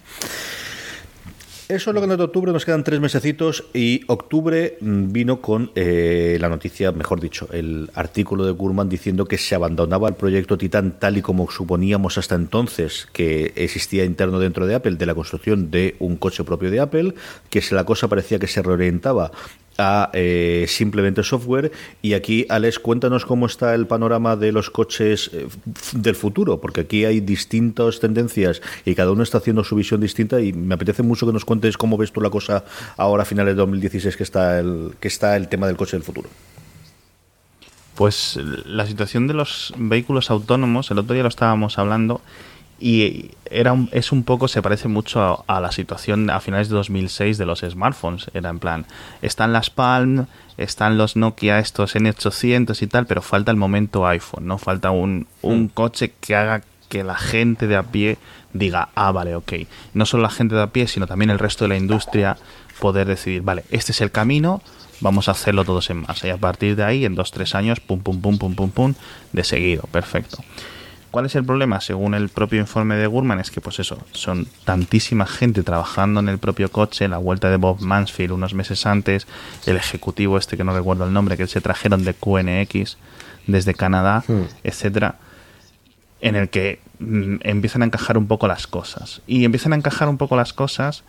Eso 1.69 1.91
es 1.91 1.95
lo 1.95 2.01
que 2.01 2.07
nos 2.07 2.19
de 2.19 2.25
octubre, 2.25 2.53
nos 2.53 2.65
quedan 2.65 2.85
tres 2.85 3.01
mesecitos 3.01 3.65
y 3.73 4.03
octubre 4.09 4.77
mm, 4.81 5.13
vino 5.13 5.41
con 5.41 5.71
eh, 5.75 6.37
la 6.41 6.49
noticia, 6.49 6.93
mejor 6.93 7.21
dicho, 7.21 7.49
el 7.53 7.89
artículo 7.95 8.45
de 8.45 8.53
Gurman 8.53 8.89
diciendo 8.89 9.25
que 9.27 9.39
se 9.39 9.55
abandonaba 9.55 10.09
el 10.09 10.15
proyecto 10.15 10.59
Titan 10.59 10.99
tal 10.99 11.17
y 11.17 11.23
como 11.23 11.51
suponíamos 11.51 12.19
hasta 12.19 12.35
entonces 12.35 13.07
que 13.13 13.53
existía 13.57 14.05
interno 14.05 14.39
dentro 14.39 14.67
de 14.67 14.75
Apple 14.75 14.97
de 14.97 15.07
la 15.07 15.15
construcción 15.15 15.71
de 15.71 15.97
un 16.01 16.17
coche 16.17 16.45
propio 16.45 16.71
de 16.71 16.81
Apple, 16.81 17.15
que 17.49 17.63
la 17.71 17.85
cosa 17.85 18.09
parecía 18.09 18.39
que 18.39 18.49
se 18.49 18.61
reorientaba 18.61 19.31
a 19.79 20.11
eh, 20.13 20.67
simplemente 20.69 21.23
software. 21.23 21.73
Y 22.01 22.15
aquí, 22.15 22.47
Alex, 22.49 22.79
cuéntanos 22.79 23.25
cómo 23.25 23.47
está 23.47 23.75
el 23.75 23.87
panorama 23.87 24.37
de 24.37 24.53
los 24.53 24.71
coches 24.71 25.31
eh, 25.33 25.47
del 25.93 26.15
futuro, 26.15 26.61
porque 26.61 26.83
aquí 26.83 27.05
hay 27.05 27.21
distintas 27.21 28.01
tendencias 28.01 28.63
y 28.85 28.95
cada 28.95 29.13
uno 29.13 29.23
está 29.23 29.39
haciendo 29.39 29.65
su 29.65 29.77
visión 29.77 30.01
distinta 30.01 30.41
y 30.41 30.53
me 30.53 30.75
apetece 30.75 31.03
mucho 31.03 31.27
que 31.27 31.33
nos 31.33 31.45
cuentes 31.45 31.77
cómo 31.77 31.97
ves 31.97 32.13
tú 32.13 32.21
la 32.21 32.31
cosa 32.31 32.65
ahora 32.97 33.23
a 33.23 33.27
finales 33.27 33.55
de 33.55 33.61
2016 33.61 34.17
que 34.17 34.23
está 34.23 34.59
el, 34.59 34.93
que 35.01 35.09
está 35.09 35.37
el 35.37 35.49
tema 35.49 35.67
del 35.67 35.77
coche 35.77 35.97
del 35.97 36.05
futuro. 36.05 36.29
Pues 37.95 38.39
la 38.65 38.87
situación 38.87 39.27
de 39.27 39.35
los 39.35 39.75
vehículos 39.77 40.31
autónomos, 40.31 40.91
el 40.91 40.99
otro 40.99 41.13
día 41.13 41.23
lo 41.23 41.29
estábamos 41.29 41.79
hablando, 41.79 42.23
y 42.83 43.31
era 43.49 43.77
es 43.93 44.11
un 44.11 44.25
poco, 44.25 44.49
se 44.49 44.61
parece 44.61 44.89
mucho 44.89 45.45
a, 45.47 45.61
la 45.61 45.71
situación 45.71 46.29
a 46.31 46.41
finales 46.41 46.69
de 46.69 46.75
2006 46.75 47.39
de 47.39 47.47
los 47.47 47.61
smartphones. 47.61 48.29
Era 48.35 48.51
en 48.51 48.59
plan, 48.59 48.87
están 49.23 49.53
las 49.53 49.71
Palm, 49.71 50.27
están 50.57 50.99
los 50.99 51.15
Nokia 51.15 51.61
estos 51.61 51.95
N800 51.95 52.83
y 52.83 52.87
tal, 52.89 53.07
pero 53.07 53.23
falta 53.23 53.53
el 53.53 53.57
momento 53.57 54.05
iPhone, 54.05 54.49
¿no? 54.49 54.59
Falta 54.59 54.91
un, 54.91 55.29
un 55.43 55.65
mm. 55.65 55.69
coche 55.69 56.13
que 56.21 56.35
haga 56.35 56.63
que 56.89 57.05
la 57.05 57.15
gente 57.15 57.69
de 57.69 57.77
a 57.77 57.85
pie 57.85 58.19
diga, 58.53 58.89
ah, 58.97 59.13
vale, 59.13 59.37
ok. 59.37 59.53
No 59.95 60.05
solo 60.05 60.25
la 60.25 60.31
gente 60.31 60.57
de 60.57 60.63
a 60.63 60.67
pie, 60.67 60.89
sino 60.89 61.07
también 61.07 61.31
el 61.31 61.39
resto 61.39 61.65
de 61.65 61.69
la 61.69 61.77
industria 61.77 62.37
poder 62.81 63.07
decidir, 63.07 63.43
vale, 63.43 63.65
este 63.71 63.93
es 63.93 64.01
el 64.01 64.11
camino, 64.11 64.61
vamos 65.01 65.29
a 65.29 65.33
hacerlo 65.33 65.65
todos 65.65 65.89
en 65.91 65.99
masa. 65.99 66.27
Y 66.27 66.31
a 66.31 66.37
partir 66.37 66.75
de 66.75 66.83
ahí, 66.83 67.05
en 67.05 67.15
dos, 67.15 67.31
tres 67.31 67.55
años, 67.55 67.79
pum, 67.79 68.01
pum, 68.01 68.21
pum, 68.21 68.39
pum, 68.39 68.55
pum, 68.57 68.71
pum, 68.71 68.95
de 69.33 69.45
seguido. 69.45 69.85
Perfecto. 69.93 70.39
¿Cuál 71.13 71.27
es 71.27 71.35
el 71.35 71.45
problema? 71.45 71.83
Según 71.83 72.15
el 72.15 72.31
propio 72.31 72.59
informe 72.59 72.97
de 72.97 73.07
Gurman, 73.07 73.39
es 73.39 73.51
que 73.51 73.61
pues 73.61 73.79
eso, 73.79 73.99
son 74.13 74.49
tantísima 74.65 75.27
gente 75.27 75.63
trabajando 75.63 76.21
en 76.21 76.31
el 76.31 76.39
propio 76.39 76.73
coche, 76.73 77.07
la 77.07 77.19
vuelta 77.19 77.51
de 77.51 77.59
Bob 77.59 77.83
Mansfield 77.83 78.33
unos 78.33 78.55
meses 78.55 78.87
antes, 78.87 79.27
el 79.67 79.77
ejecutivo 79.77 80.39
este 80.39 80.57
que 80.57 80.65
no 80.65 80.75
recuerdo 80.75 81.05
el 81.05 81.13
nombre, 81.13 81.37
que 81.37 81.47
se 81.47 81.61
trajeron 81.61 82.05
de 82.05 82.15
QNX 82.15 82.97
desde 83.47 83.75
Canadá, 83.75 84.25
hmm. 84.27 84.45
etcétera, 84.65 85.17
en 86.23 86.35
el 86.35 86.49
que 86.49 86.81
mm, 86.99 87.37
empiezan 87.43 87.83
a 87.83 87.85
encajar 87.85 88.17
un 88.17 88.27
poco 88.27 88.49
las 88.49 88.67
cosas. 88.67 89.21
Y 89.27 89.45
empiezan 89.45 89.75
a 89.75 89.77
encajar 89.77 90.09
un 90.09 90.17
poco 90.17 90.35
las 90.35 90.55
cosas 90.55 91.05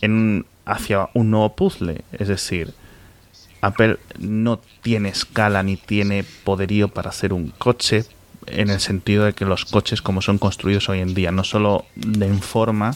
en, 0.00 0.44
hacia 0.64 1.08
un 1.14 1.30
nuevo 1.30 1.54
puzzle, 1.54 2.02
es 2.10 2.26
decir, 2.26 2.74
Apple 3.60 3.98
no 4.18 4.58
tiene 4.82 5.10
escala 5.10 5.62
ni 5.62 5.76
tiene 5.76 6.24
poderío 6.42 6.88
para 6.88 7.10
hacer 7.10 7.32
un 7.32 7.50
coche 7.50 8.06
en 8.46 8.70
el 8.70 8.80
sentido 8.80 9.24
de 9.24 9.32
que 9.32 9.44
los 9.44 9.64
coches 9.64 10.02
como 10.02 10.22
son 10.22 10.38
construidos 10.38 10.88
hoy 10.88 11.00
en 11.00 11.14
día, 11.14 11.30
no 11.30 11.44
solo 11.44 11.86
de 11.94 12.32
forma, 12.34 12.94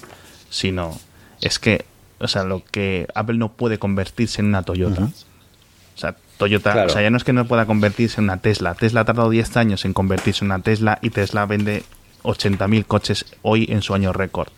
sino 0.49 0.99
es 1.41 1.59
que, 1.59 1.85
o 2.19 2.29
sea, 2.29 2.45
lo 2.45 2.63
que 2.71 3.07
Apple 3.15 3.37
no 3.37 3.53
puede 3.53 3.79
convertirse 3.79 4.41
en 4.41 4.49
una 4.49 4.63
Toyota. 4.63 5.05
O 5.05 5.99
sea, 6.01 6.17
Toyota, 6.39 6.85
o 6.87 6.89
sea, 6.89 7.03
ya 7.03 7.11
no 7.11 7.17
es 7.17 7.25
que 7.25 7.33
no 7.33 7.47
pueda 7.47 7.67
convertirse 7.67 8.21
en 8.21 8.25
una 8.25 8.39
Tesla. 8.39 8.75
Tesla 8.75 9.03
ha 9.03 9.05
tardado 9.05 9.31
10 9.31 9.57
años 9.57 9.85
en 9.85 9.93
convertirse 9.93 10.45
en 10.45 10.51
una 10.51 10.61
Tesla 10.61 10.99
y 11.03 11.11
Tesla 11.11 11.47
vende 11.47 11.85
80.000 12.23 12.87
coches 12.87 13.27
hoy 13.43 13.67
en 13.71 13.83
su 13.83 13.95
año 13.95 14.13
récord. 14.13 14.49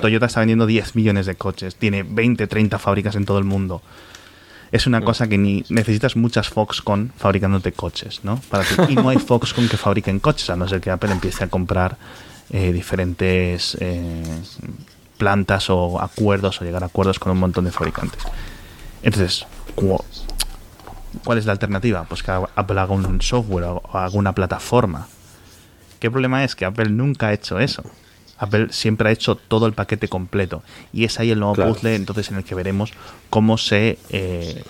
Toyota 0.00 0.26
está 0.26 0.40
vendiendo 0.40 0.66
10 0.66 0.96
millones 0.96 1.26
de 1.26 1.36
coches, 1.36 1.76
tiene 1.76 2.02
20, 2.02 2.48
30 2.48 2.78
fábricas 2.80 3.14
en 3.14 3.24
todo 3.24 3.38
el 3.38 3.44
mundo 3.44 3.80
es 4.70 4.86
una 4.86 5.00
cosa 5.00 5.28
que 5.28 5.38
ni 5.38 5.64
necesitas 5.68 6.16
muchas 6.16 6.48
Foxconn 6.48 7.12
fabricándote 7.16 7.72
coches, 7.72 8.20
¿no? 8.22 8.40
Para 8.50 8.64
y 8.88 8.94
no 8.94 9.08
hay 9.08 9.18
Foxconn 9.18 9.68
que 9.68 9.76
fabriquen 9.76 10.20
coches, 10.20 10.50
a 10.50 10.56
no 10.56 10.68
ser 10.68 10.80
que 10.80 10.90
Apple 10.90 11.10
empiece 11.10 11.44
a 11.44 11.48
comprar 11.48 11.96
eh, 12.50 12.72
diferentes 12.72 13.76
eh, 13.80 14.40
plantas 15.16 15.70
o 15.70 16.00
acuerdos 16.00 16.60
o 16.60 16.64
llegar 16.64 16.82
a 16.82 16.86
acuerdos 16.86 17.18
con 17.18 17.32
un 17.32 17.38
montón 17.38 17.64
de 17.64 17.72
fabricantes. 17.72 18.22
Entonces, 19.02 19.46
¿cuál 21.24 21.38
es 21.38 21.46
la 21.46 21.52
alternativa? 21.52 22.04
Pues 22.04 22.22
que 22.22 22.30
Apple 22.30 22.80
haga 22.80 22.92
un 22.92 23.20
software 23.22 23.64
o 23.64 23.82
haga 23.92 24.16
una 24.16 24.34
plataforma. 24.34 25.08
¿Qué 25.98 26.10
problema 26.10 26.44
es? 26.44 26.54
Que 26.54 26.64
Apple 26.64 26.90
nunca 26.90 27.28
ha 27.28 27.32
hecho 27.32 27.58
eso. 27.58 27.82
Apple 28.38 28.68
siempre 28.70 29.08
ha 29.08 29.12
hecho 29.12 29.34
todo 29.34 29.66
el 29.66 29.72
paquete 29.72 30.08
completo. 30.08 30.62
Y 30.92 31.04
es 31.04 31.18
ahí 31.20 31.30
el 31.30 31.40
nuevo 31.40 31.54
puzzle, 31.54 31.94
entonces, 31.94 32.30
en 32.30 32.36
el 32.36 32.44
que 32.44 32.54
veremos 32.54 32.92
cómo 33.30 33.58
se 33.58 33.98
eh, 34.10 34.62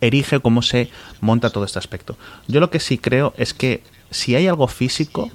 erige, 0.00 0.40
cómo 0.40 0.62
se 0.62 0.90
monta 1.20 1.50
todo 1.50 1.64
este 1.64 1.78
aspecto. 1.78 2.16
Yo 2.46 2.60
lo 2.60 2.70
que 2.70 2.80
sí 2.80 2.98
creo 2.98 3.34
es 3.36 3.54
que 3.54 3.82
si 4.10 4.34
hay 4.34 4.46
algo 4.46 4.68
físico, 4.68 5.30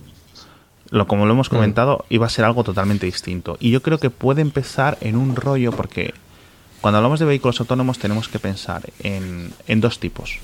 lo 0.90 1.08
como 1.08 1.26
lo 1.26 1.34
hemos 1.34 1.52
mm. 1.52 1.56
comentado, 1.56 2.06
iba 2.10 2.26
a 2.26 2.30
ser 2.30 2.46
algo 2.46 2.64
totalmente 2.64 3.06
distinto. 3.06 3.58
Y 3.60 3.72
yo 3.72 3.82
creo 3.82 4.00
que 4.00 4.10
puede 4.10 4.42
empezar 4.42 4.98
en 5.02 5.16
un 5.16 5.36
rollo, 5.36 5.72
porque 5.72 6.14
cuando 6.82 6.98
hablamos 6.98 7.20
de 7.20 7.26
vehículos 7.26 7.60
autónomos 7.60 8.00
tenemos 8.00 8.30
que 8.30 8.40
pensar 8.40 8.84
en, 9.00 9.54
en 9.68 9.82
dos 9.82 10.00
tipos. 10.00 10.40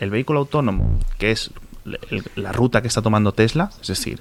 El 0.00 0.10
vehículo 0.10 0.40
autónomo, 0.40 0.98
que 1.18 1.30
es 1.30 1.50
la 2.36 2.52
ruta 2.52 2.82
que 2.82 2.88
está 2.88 3.02
tomando 3.02 3.32
Tesla, 3.32 3.70
es 3.80 3.88
decir, 3.88 4.20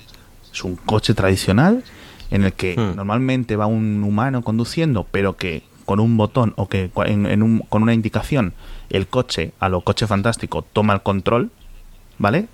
es 0.51 0.63
un 0.63 0.75
coche 0.75 1.13
tradicional 1.13 1.83
en 2.29 2.45
el 2.45 2.53
que 2.53 2.75
hmm. 2.77 2.95
normalmente 2.95 3.55
va 3.55 3.67
un 3.67 4.03
humano 4.03 4.41
conduciendo, 4.41 5.05
pero 5.11 5.37
que 5.37 5.63
con 5.85 5.99
un 5.99 6.15
botón 6.15 6.53
o 6.55 6.67
que 6.67 6.89
con 6.89 7.83
una 7.83 7.93
indicación 7.93 8.53
el 8.89 9.07
coche, 9.07 9.51
a 9.59 9.69
lo 9.69 9.81
coche 9.81 10.07
fantástico, 10.07 10.61
toma 10.61 10.93
el 10.93 11.01
control, 11.01 11.51
¿vale? 12.17 12.47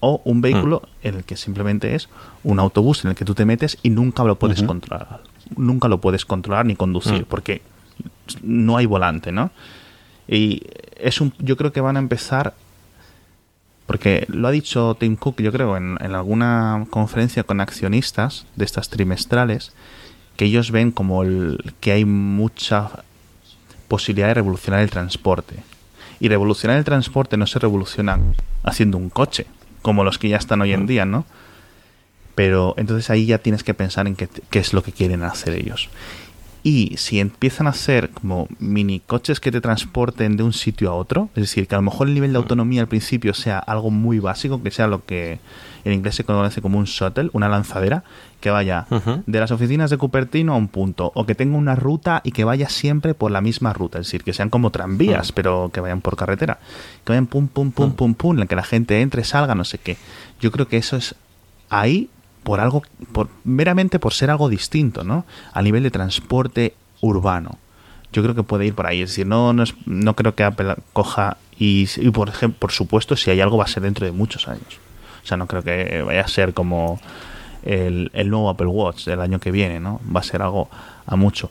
O 0.00 0.22
un 0.24 0.40
vehículo 0.40 0.82
hmm. 0.82 1.06
en 1.08 1.14
el 1.16 1.24
que 1.24 1.36
simplemente 1.36 1.94
es 1.94 2.08
un 2.44 2.60
autobús 2.60 3.04
en 3.04 3.10
el 3.10 3.16
que 3.16 3.24
tú 3.24 3.34
te 3.34 3.44
metes 3.44 3.78
y 3.82 3.90
nunca 3.90 4.22
lo 4.22 4.38
puedes 4.38 4.62
controlar. 4.62 5.20
Nunca 5.56 5.88
lo 5.88 6.00
puedes 6.00 6.24
controlar 6.24 6.66
ni 6.66 6.76
conducir, 6.76 7.22
hmm. 7.22 7.28
porque 7.28 7.62
no 8.42 8.76
hay 8.76 8.86
volante, 8.86 9.32
¿no? 9.32 9.50
Y 10.28 10.62
es 10.96 11.20
un, 11.20 11.32
yo 11.38 11.56
creo 11.56 11.72
que 11.72 11.80
van 11.80 11.96
a 11.96 12.00
empezar 12.00 12.54
porque 13.88 14.26
lo 14.28 14.46
ha 14.46 14.50
dicho 14.50 14.98
Tim 15.00 15.16
Cook, 15.16 15.40
yo 15.40 15.50
creo, 15.50 15.74
en, 15.78 15.96
alguna 16.14 16.84
conferencia 16.90 17.42
con 17.42 17.62
accionistas 17.62 18.44
de 18.54 18.66
estas 18.66 18.90
trimestrales, 18.90 19.72
que 20.36 20.44
ellos 20.44 20.70
ven 20.70 20.92
como 20.92 21.22
el, 21.22 21.74
que 21.80 21.92
hay 21.92 22.04
mucha 22.04 22.90
posibilidad 23.88 24.28
de 24.28 24.34
revolucionar 24.34 24.80
el 24.80 24.90
transporte. 24.90 25.54
Y 26.20 26.28
revolucionar 26.28 26.76
el 26.76 26.84
transporte 26.84 27.38
no 27.38 27.46
se 27.46 27.60
revoluciona 27.60 28.18
haciendo 28.62 28.98
un 28.98 29.08
coche, 29.08 29.46
como 29.80 30.04
los 30.04 30.18
que 30.18 30.28
ya 30.28 30.36
están 30.36 30.60
hoy 30.60 30.74
en 30.74 30.86
día, 30.86 31.06
¿no? 31.06 31.24
Pero 32.34 32.74
entonces 32.76 33.08
ahí 33.08 33.24
ya 33.24 33.38
tienes 33.38 33.64
que 33.64 33.72
pensar 33.72 34.06
en 34.06 34.16
qué, 34.16 34.28
qué 34.50 34.58
es 34.58 34.74
lo 34.74 34.82
que 34.82 34.92
quieren 34.92 35.22
hacer 35.22 35.54
ellos. 35.54 35.88
Y 36.68 36.98
si 36.98 37.18
empiezan 37.18 37.66
a 37.66 37.70
hacer 37.70 38.10
como 38.10 38.46
mini 38.58 39.00
coches 39.00 39.40
que 39.40 39.50
te 39.50 39.62
transporten 39.62 40.36
de 40.36 40.42
un 40.42 40.52
sitio 40.52 40.90
a 40.90 40.94
otro, 40.96 41.30
es 41.34 41.44
decir, 41.44 41.66
que 41.66 41.74
a 41.74 41.78
lo 41.78 41.82
mejor 41.82 42.08
el 42.08 42.12
nivel 42.12 42.32
de 42.32 42.36
autonomía 42.36 42.82
al 42.82 42.88
principio 42.88 43.32
sea 43.32 43.58
algo 43.58 43.90
muy 43.90 44.18
básico, 44.18 44.62
que 44.62 44.70
sea 44.70 44.86
lo 44.86 45.02
que 45.02 45.40
en 45.86 45.94
inglés 45.94 46.16
se 46.16 46.24
conoce 46.24 46.60
como 46.60 46.76
un 46.76 46.84
shuttle, 46.84 47.30
una 47.32 47.48
lanzadera, 47.48 48.04
que 48.42 48.50
vaya 48.50 48.86
de 49.24 49.40
las 49.40 49.50
oficinas 49.50 49.88
de 49.88 49.96
Cupertino 49.96 50.52
a 50.52 50.56
un 50.56 50.68
punto, 50.68 51.10
o 51.14 51.24
que 51.24 51.34
tenga 51.34 51.56
una 51.56 51.74
ruta 51.74 52.20
y 52.22 52.32
que 52.32 52.44
vaya 52.44 52.68
siempre 52.68 53.14
por 53.14 53.30
la 53.30 53.40
misma 53.40 53.72
ruta, 53.72 53.98
es 53.98 54.06
decir, 54.06 54.22
que 54.22 54.34
sean 54.34 54.50
como 54.50 54.68
tranvías, 54.68 55.32
pero 55.32 55.70
que 55.72 55.80
vayan 55.80 56.02
por 56.02 56.16
carretera, 56.16 56.58
que 57.02 57.12
vayan 57.12 57.28
pum, 57.28 57.48
pum, 57.48 57.72
pum, 57.72 57.92
pum, 57.92 58.12
pum, 58.12 58.40
en 58.40 58.46
que 58.46 58.56
la 58.56 58.62
gente 58.62 59.00
entre, 59.00 59.24
salga, 59.24 59.54
no 59.54 59.64
sé 59.64 59.78
qué. 59.78 59.96
Yo 60.38 60.52
creo 60.52 60.68
que 60.68 60.76
eso 60.76 60.98
es 60.98 61.14
ahí 61.70 62.10
por 62.48 62.60
algo, 62.60 62.82
por, 63.12 63.28
meramente 63.44 63.98
por 63.98 64.14
ser 64.14 64.30
algo 64.30 64.48
distinto, 64.48 65.04
¿no? 65.04 65.26
A 65.52 65.60
nivel 65.60 65.82
de 65.82 65.90
transporte 65.90 66.72
urbano. 67.02 67.58
Yo 68.10 68.22
creo 68.22 68.34
que 68.34 68.42
puede 68.42 68.64
ir 68.64 68.74
por 68.74 68.86
ahí. 68.86 69.02
Es 69.02 69.10
decir, 69.10 69.26
no, 69.26 69.52
no, 69.52 69.64
no 69.84 70.16
creo 70.16 70.34
que 70.34 70.44
Apple 70.44 70.76
coja 70.94 71.36
y, 71.58 71.84
por 72.10 72.30
ejemplo, 72.30 72.58
por 72.58 72.72
supuesto, 72.72 73.16
si 73.16 73.30
hay 73.30 73.42
algo 73.42 73.58
va 73.58 73.64
a 73.64 73.68
ser 73.68 73.82
dentro 73.82 74.06
de 74.06 74.12
muchos 74.12 74.48
años. 74.48 74.80
O 75.22 75.26
sea, 75.26 75.36
no 75.36 75.46
creo 75.46 75.62
que 75.62 76.00
vaya 76.00 76.22
a 76.22 76.26
ser 76.26 76.54
como 76.54 76.98
el, 77.64 78.10
el 78.14 78.30
nuevo 78.30 78.48
Apple 78.48 78.68
Watch 78.68 79.04
del 79.04 79.20
año 79.20 79.40
que 79.40 79.50
viene, 79.50 79.78
¿no? 79.78 80.00
Va 80.10 80.20
a 80.20 80.22
ser 80.22 80.40
algo 80.40 80.70
a 81.04 81.16
mucho. 81.16 81.50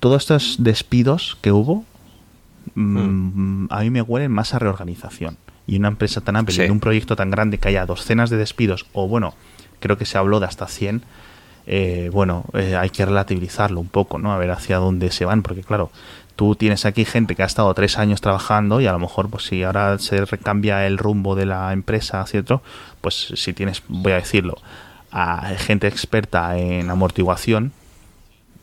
Todos 0.00 0.22
estos 0.22 0.56
despidos 0.60 1.36
que 1.42 1.52
hubo, 1.52 1.84
mm, 2.74 2.98
hmm. 2.98 3.68
a 3.68 3.80
mí 3.80 3.90
me 3.90 4.00
huelen 4.00 4.32
más 4.32 4.54
a 4.54 4.58
reorganización 4.58 5.36
y 5.68 5.76
una 5.76 5.88
empresa 5.88 6.22
tan 6.22 6.34
amplia, 6.34 6.64
en 6.64 6.72
un 6.72 6.80
proyecto 6.80 7.14
tan 7.14 7.30
grande 7.30 7.58
que 7.58 7.68
haya 7.68 7.86
docenas 7.86 8.30
de 8.30 8.38
despidos, 8.38 8.86
o 8.94 9.06
bueno, 9.06 9.34
creo 9.78 9.98
que 9.98 10.06
se 10.06 10.16
habló 10.18 10.40
de 10.40 10.46
hasta 10.46 10.66
100, 10.66 11.02
eh, 11.66 12.08
bueno, 12.10 12.46
eh, 12.54 12.74
hay 12.74 12.88
que 12.88 13.04
relativizarlo 13.04 13.78
un 13.78 13.88
poco, 13.88 14.18
¿no? 14.18 14.32
A 14.32 14.38
ver 14.38 14.50
hacia 14.50 14.78
dónde 14.78 15.10
se 15.10 15.26
van, 15.26 15.42
porque 15.42 15.62
claro, 15.62 15.90
tú 16.36 16.54
tienes 16.54 16.86
aquí 16.86 17.04
gente 17.04 17.36
que 17.36 17.42
ha 17.42 17.46
estado 17.46 17.72
tres 17.74 17.98
años 17.98 18.22
trabajando 18.22 18.80
y 18.80 18.86
a 18.86 18.92
lo 18.92 18.98
mejor, 18.98 19.28
pues 19.28 19.44
si 19.44 19.62
ahora 19.62 19.98
se 19.98 20.24
recambia 20.24 20.86
el 20.86 20.96
rumbo 20.96 21.34
de 21.34 21.44
la 21.44 21.70
empresa 21.74 22.22
hacia 22.22 22.40
otro, 22.40 22.62
pues 23.02 23.34
si 23.36 23.52
tienes, 23.52 23.82
voy 23.88 24.12
a 24.12 24.16
decirlo, 24.16 24.56
a 25.10 25.50
gente 25.58 25.86
experta 25.86 26.56
en 26.56 26.88
amortiguación 26.88 27.72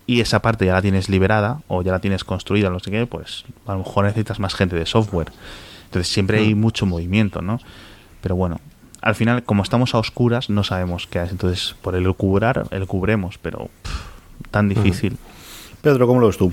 y 0.08 0.22
esa 0.22 0.42
parte 0.42 0.66
ya 0.66 0.74
la 0.74 0.82
tienes 0.82 1.08
liberada 1.08 1.62
o 1.68 1.84
ya 1.84 1.92
la 1.92 2.00
tienes 2.00 2.24
construida, 2.24 2.72
no 2.72 2.80
sé 2.80 2.90
qué, 2.90 3.06
pues 3.06 3.46
a 3.68 3.74
lo 3.74 3.80
mejor 3.80 4.06
necesitas 4.06 4.40
más 4.40 4.56
gente 4.56 4.76
de 4.76 4.88
software. 4.88 5.32
Entonces 5.96 6.14
siempre 6.14 6.40
hay 6.40 6.54
hmm. 6.54 6.60
mucho 6.60 6.86
movimiento, 6.86 7.42
¿no? 7.42 7.58
Pero 8.20 8.36
bueno, 8.36 8.60
al 9.02 9.16
final, 9.16 9.44
como 9.44 9.64
estamos 9.64 9.96
a 9.96 9.98
oscuras, 9.98 10.50
no 10.50 10.66
sabemos 10.66 11.08
qué 11.08 11.24
es. 11.24 11.32
Entonces, 11.32 11.74
por 11.82 11.96
el 11.96 12.14
cubrar, 12.16 12.68
el 12.72 12.86
cubremos, 12.86 13.38
pero 13.38 13.70
tan 14.52 14.66
hmm. 14.66 14.70
difícil. 14.70 15.18
Pedro, 15.82 16.06
¿cómo 16.06 16.20
lo 16.20 16.28
ves 16.28 16.38
tú? 16.38 16.52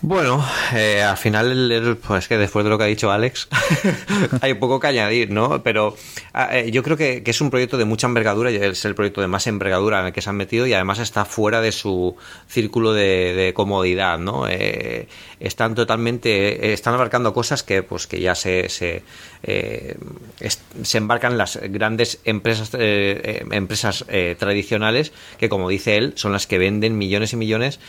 Bueno, 0.00 0.44
eh, 0.74 1.02
al 1.02 1.16
final, 1.16 1.98
pues 2.06 2.28
que 2.28 2.38
después 2.38 2.64
de 2.64 2.70
lo 2.70 2.78
que 2.78 2.84
ha 2.84 2.86
dicho 2.86 3.10
Alex, 3.10 3.48
hay 4.40 4.54
poco 4.54 4.78
que 4.78 4.86
añadir, 4.86 5.32
¿no? 5.32 5.60
Pero 5.64 5.96
ah, 6.32 6.56
eh, 6.56 6.70
yo 6.70 6.84
creo 6.84 6.96
que, 6.96 7.20
es 7.26 7.40
un 7.40 7.50
proyecto 7.50 7.76
de 7.76 7.84
mucha 7.84 8.06
envergadura, 8.06 8.50
es 8.50 8.84
el 8.84 8.94
proyecto 8.94 9.20
de 9.20 9.26
más 9.26 9.48
envergadura 9.48 9.98
en 9.98 10.06
el 10.06 10.12
que 10.12 10.22
se 10.22 10.30
han 10.30 10.36
metido 10.36 10.68
y 10.68 10.72
además 10.72 11.00
está 11.00 11.24
fuera 11.24 11.60
de 11.60 11.72
su 11.72 12.14
círculo 12.46 12.92
de, 12.92 13.52
comodidad, 13.56 14.20
¿no? 14.20 14.46
Eh, 14.48 15.08
están 15.40 15.74
totalmente, 15.74 16.72
están 16.72 16.94
abarcando 16.94 17.34
cosas 17.34 17.64
que, 17.64 17.82
pues, 17.82 18.06
que 18.06 18.20
ya 18.20 18.36
se, 18.36 18.68
se, 18.68 19.02
se 20.82 20.98
embarcan 20.98 21.36
las 21.36 21.58
grandes 21.60 22.20
empresas, 22.24 22.70
empresas 22.74 24.04
tradicionales 24.38 25.12
que, 25.38 25.48
como 25.48 25.68
dice 25.68 25.96
él, 25.96 26.12
son 26.14 26.32
las 26.32 26.46
que 26.46 26.58
venden 26.58 26.96
millones 26.98 27.32
y 27.32 27.36
millones 27.36 27.80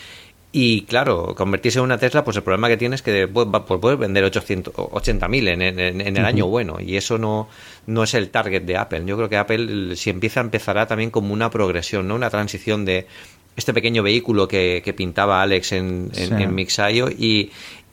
y 0.51 0.81
claro, 0.83 1.35
convertirse 1.35 1.77
en 1.77 1.85
una 1.85 1.99
Tesla, 1.99 2.23
pues 2.23 2.35
el 2.37 2.43
problema 2.43 2.69
que 2.69 2.77
tienes 2.77 2.99
es 2.99 3.03
que 3.03 3.27
pues, 3.27 3.47
puedes 3.79 3.99
vender 3.99 4.25
80.000 4.25 5.47
en, 5.47 5.61
en, 5.61 5.79
en 6.01 6.17
el 6.17 6.25
año 6.25 6.47
bueno. 6.47 6.77
Y 6.79 6.97
eso 6.97 7.19
no, 7.19 7.47
no 7.85 8.03
es 8.03 8.15
el 8.15 8.29
target 8.29 8.63
de 8.63 8.75
Apple. 8.75 9.03
Yo 9.05 9.15
creo 9.15 9.29
que 9.29 9.37
Apple, 9.37 9.95
si 9.95 10.09
empieza, 10.09 10.39
empezará 10.41 10.87
también 10.87 11.11
como 11.11 11.33
una 11.33 11.51
progresión, 11.51 12.07
¿no? 12.07 12.15
Una 12.15 12.31
transición 12.31 12.83
de 12.83 13.05
este 13.59 13.73
pequeño 13.73 14.01
vehículo 14.01 14.47
que, 14.47 14.81
que 14.83 14.93
pintaba 14.93 15.41
Alex 15.41 15.73
en, 15.73 16.11
en, 16.15 16.55
Mixayo 16.55 17.09
y, 17.09 17.51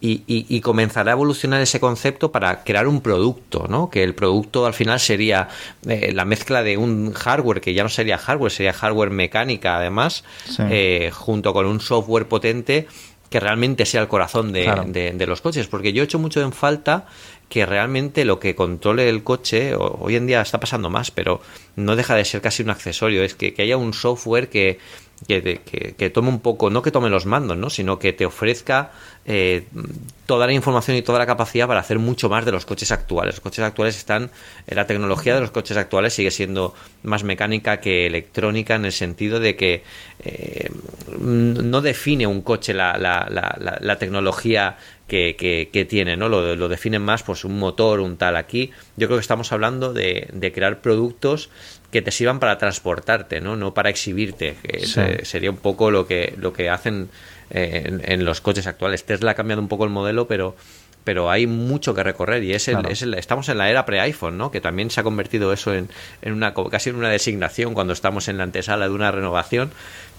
y, 0.08 0.60
comenzará 0.60 1.12
a 1.12 1.14
evolucionar 1.14 1.60
ese 1.60 1.80
concepto 1.80 2.32
para 2.32 2.64
crear 2.64 2.86
un 2.86 3.00
producto, 3.00 3.66
¿no? 3.68 3.90
Que 3.90 4.02
el 4.02 4.14
producto 4.14 4.66
al 4.66 4.74
final 4.74 5.00
sería 5.00 5.48
eh, 5.86 6.12
la 6.12 6.24
mezcla 6.24 6.62
de 6.62 6.76
un 6.76 7.12
hardware 7.12 7.60
que 7.60 7.74
ya 7.74 7.82
no 7.82 7.88
sería 7.88 8.18
hardware, 8.18 8.52
sería 8.52 8.72
hardware 8.72 9.10
mecánica 9.10 9.76
además, 9.76 10.24
eh, 10.70 11.10
junto 11.12 11.52
con 11.52 11.66
un 11.66 11.80
software 11.80 12.28
potente 12.28 12.86
que 13.30 13.40
realmente 13.40 13.86
sea 13.86 14.00
el 14.00 14.08
corazón 14.08 14.52
de, 14.52 15.12
de, 15.14 15.26
los 15.26 15.40
coches. 15.40 15.66
Porque 15.66 15.92
yo 15.92 16.02
he 16.02 16.04
hecho 16.04 16.18
mucho 16.18 16.40
en 16.42 16.52
falta 16.52 17.06
que 17.48 17.66
realmente 17.66 18.24
lo 18.24 18.38
que 18.38 18.54
controle 18.54 19.08
el 19.08 19.22
coche, 19.24 19.74
hoy 19.76 20.16
en 20.16 20.26
día 20.26 20.40
está 20.40 20.60
pasando 20.60 20.90
más, 20.90 21.10
pero 21.10 21.40
no 21.74 21.96
deja 21.96 22.14
de 22.14 22.24
ser 22.24 22.40
casi 22.40 22.62
un 22.62 22.70
accesorio, 22.70 23.22
es 23.22 23.34
que, 23.34 23.52
que 23.54 23.62
haya 23.62 23.76
un 23.76 23.94
software 23.94 24.48
que 24.48 24.78
que, 25.26 25.94
que, 25.96 26.10
tome 26.10 26.28
un 26.28 26.40
poco, 26.40 26.70
no 26.70 26.82
que 26.82 26.90
tome 26.90 27.08
los 27.08 27.26
mandos, 27.26 27.56
¿no? 27.56 27.70
sino 27.70 27.98
que 27.98 28.12
te 28.12 28.26
ofrezca 28.26 28.90
eh, 29.24 29.66
toda 30.26 30.46
la 30.46 30.52
información 30.52 30.96
y 30.96 31.02
toda 31.02 31.18
la 31.18 31.26
capacidad 31.26 31.66
para 31.66 31.80
hacer 31.80 31.98
mucho 31.98 32.28
más 32.28 32.44
de 32.44 32.52
los 32.52 32.66
coches 32.66 32.92
actuales. 32.92 33.36
Los 33.36 33.40
coches 33.40 33.64
actuales 33.64 33.96
están, 33.96 34.30
la 34.66 34.86
tecnología 34.86 35.34
de 35.34 35.40
los 35.40 35.50
coches 35.50 35.76
actuales 35.76 36.12
sigue 36.12 36.30
siendo 36.30 36.74
más 37.02 37.24
mecánica 37.24 37.80
que 37.80 38.06
electrónica 38.06 38.74
en 38.74 38.84
el 38.84 38.92
sentido 38.92 39.40
de 39.40 39.56
que 39.56 39.82
eh, 40.20 40.70
no 41.18 41.80
define 41.80 42.26
un 42.26 42.42
coche 42.42 42.74
la, 42.74 42.98
la, 42.98 43.26
la, 43.30 43.78
la 43.80 43.98
tecnología 43.98 44.76
que, 45.06 45.68
que, 45.72 45.84
tiene, 45.84 46.16
¿no? 46.16 46.28
Lo, 46.28 46.56
lo 46.56 46.68
más 47.00 47.22
pues 47.22 47.44
un 47.44 47.58
motor, 47.58 48.00
un 48.00 48.16
tal. 48.16 48.36
Aquí 48.36 48.72
yo 48.96 49.06
creo 49.06 49.18
que 49.18 49.22
estamos 49.22 49.52
hablando 49.52 49.92
de, 49.92 50.28
de 50.32 50.52
crear 50.52 50.80
productos 50.80 51.48
que 51.96 52.02
te 52.02 52.10
sirvan 52.10 52.40
para 52.40 52.58
transportarte, 52.58 53.40
¿no? 53.40 53.56
No 53.56 53.72
para 53.72 53.88
exhibirte. 53.88 54.54
sería 55.22 55.50
un 55.50 55.56
poco 55.56 55.90
lo 55.90 56.06
que, 56.06 56.34
lo 56.36 56.52
que 56.52 56.68
hacen 56.68 57.08
eh, 57.48 58.00
en, 58.02 58.22
los 58.26 58.42
coches 58.42 58.66
actuales. 58.66 59.04
Tesla 59.04 59.30
ha 59.30 59.34
cambiado 59.34 59.62
un 59.62 59.68
poco 59.68 59.84
el 59.84 59.90
modelo, 59.90 60.28
pero 60.28 60.54
pero 61.04 61.30
hay 61.30 61.46
mucho 61.46 61.94
que 61.94 62.02
recorrer 62.02 62.42
y 62.42 62.52
es, 62.52 62.68
estamos 62.68 63.48
en 63.48 63.58
la 63.58 63.70
era 63.70 63.86
pre-iPhone, 63.86 64.36
¿no? 64.36 64.50
Que 64.50 64.60
también 64.60 64.90
se 64.90 65.00
ha 65.00 65.04
convertido 65.04 65.52
eso 65.54 65.72
en, 65.72 65.88
en, 66.20 66.32
una 66.34 66.52
casi 66.52 66.90
en 66.90 66.96
una 66.96 67.08
designación 67.08 67.72
cuando 67.72 67.94
estamos 67.94 68.28
en 68.28 68.36
la 68.36 68.42
antesala 68.42 68.88
de 68.88 68.94
una 68.94 69.10
renovación 69.10 69.70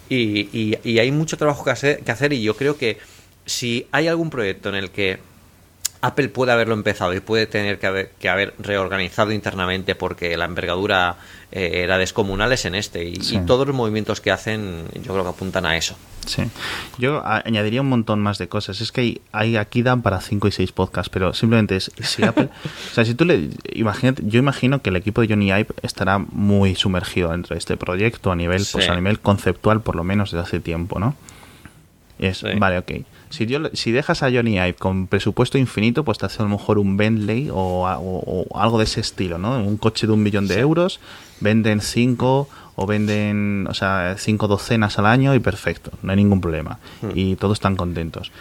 y, 0.09 0.47
y, 0.83 0.99
hay 0.99 1.11
mucho 1.11 1.37
trabajo 1.37 1.63
que 1.63 1.71
hacer, 1.71 1.99
que 1.99 2.11
hacer 2.11 2.33
y 2.33 2.41
yo 2.41 2.55
creo 2.55 2.77
que 2.77 2.97
si 3.45 3.85
hay 3.91 4.07
algún 4.07 4.29
proyecto 4.29 4.69
en 4.69 4.75
el 4.75 4.89
que 4.89 5.19
Apple 6.01 6.29
puede 6.29 6.51
haberlo 6.51 6.73
empezado 6.73 7.13
y 7.13 7.19
puede 7.19 7.47
tener 7.47 7.79
que 7.79 7.87
haber, 7.87 8.09
que 8.19 8.29
haber 8.29 8.53
reorganizado 8.59 9.31
internamente 9.31 9.95
porque 9.95 10.37
la 10.37 10.45
envergadura 10.45 11.17
eh, 11.51 11.81
era 11.83 11.97
descomunal 11.97 12.51
es 12.53 12.65
en 12.65 12.75
este 12.75 13.05
y, 13.05 13.17
todos 13.45 13.65
los 13.65 13.75
movimientos 13.75 14.21
que 14.21 14.31
hacen 14.31 14.85
yo 14.95 15.13
creo 15.13 15.23
que 15.23 15.29
apuntan 15.29 15.65
a 15.65 15.77
eso. 15.77 15.95
Sí, 16.25 16.43
yo 16.97 17.21
añadiría 17.25 17.79
un 17.79 17.87
montón 17.87 18.19
más 18.19 18.37
de 18.37 18.49
cosas. 18.49 18.81
Es 18.81 18.91
que 18.91 19.21
hay, 19.31 19.55
aquí 19.55 19.81
dan 19.81 20.01
para 20.01 20.19
5 20.19 20.49
y 20.49 20.51
6 20.51 20.73
podcasts, 20.73 21.09
pero 21.09 21.33
simplemente 21.33 21.77
es 21.77 21.89
si 22.01 22.23
Apple, 22.25 22.49
o 22.91 22.93
sea, 22.93 23.05
si 23.05 23.15
tú 23.15 23.23
le 23.23 23.49
imagínate, 23.71 24.23
yo 24.25 24.37
imagino 24.37 24.81
que 24.81 24.89
el 24.89 24.97
equipo 24.97 25.21
de 25.21 25.29
Johnny 25.29 25.47
Ive 25.47 25.67
estará 25.83 26.17
muy 26.19 26.75
sumergido 26.75 27.31
dentro 27.31 27.53
de 27.53 27.59
este 27.59 27.77
proyecto 27.77 28.29
a 28.31 28.35
nivel, 28.35 28.65
pues 28.69 28.89
a 28.89 28.95
nivel 28.95 29.19
conceptual 29.19 29.81
por 29.81 29.95
lo 29.95 30.03
menos 30.03 30.31
desde 30.31 30.43
hace 30.43 30.59
tiempo, 30.59 30.99
¿no? 30.99 31.15
es, 32.19 32.43
vale, 32.57 32.79
ok 32.79 32.91
si, 33.29 33.45
yo, 33.45 33.59
si 33.73 33.91
dejas 33.91 34.23
a 34.23 34.31
Johnny 34.31 34.55
Ive 34.55 34.75
con 34.75 35.07
presupuesto 35.07 35.57
infinito, 35.57 36.03
pues 36.03 36.17
te 36.17 36.25
hace 36.25 36.41
a 36.41 36.45
lo 36.45 36.49
mejor 36.49 36.79
un 36.79 36.97
Bentley 36.97 37.49
o, 37.51 37.87
algo 38.55 38.77
de 38.77 38.85
ese 38.85 39.01
estilo, 39.01 39.37
¿no? 39.37 39.59
Un 39.59 39.77
coche 39.77 40.07
de 40.07 40.13
un 40.13 40.23
millón 40.23 40.47
de 40.47 40.59
euros, 40.59 40.99
venden 41.39 41.81
cinco 41.81 42.49
o 42.75 42.85
venden, 42.85 43.67
o 43.69 43.73
sea, 43.73 44.15
cinco 44.17 44.47
docenas 44.47 44.99
al 44.99 45.07
año 45.07 45.33
y 45.35 45.39
perfecto, 45.39 45.91
no 46.03 46.11
hay 46.11 46.17
ningún 46.17 46.41
problema. 46.41 46.79
Hmm. 47.01 47.09
Y 47.15 47.35
todos 47.35 47.57
están 47.57 47.75
contentos. 47.75 48.31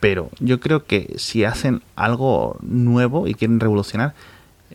Pero 0.00 0.30
yo 0.38 0.60
creo 0.60 0.84
que 0.84 1.14
si 1.16 1.44
hacen 1.44 1.82
algo 1.94 2.56
nuevo 2.62 3.26
y 3.26 3.34
quieren 3.34 3.60
revolucionar, 3.60 4.14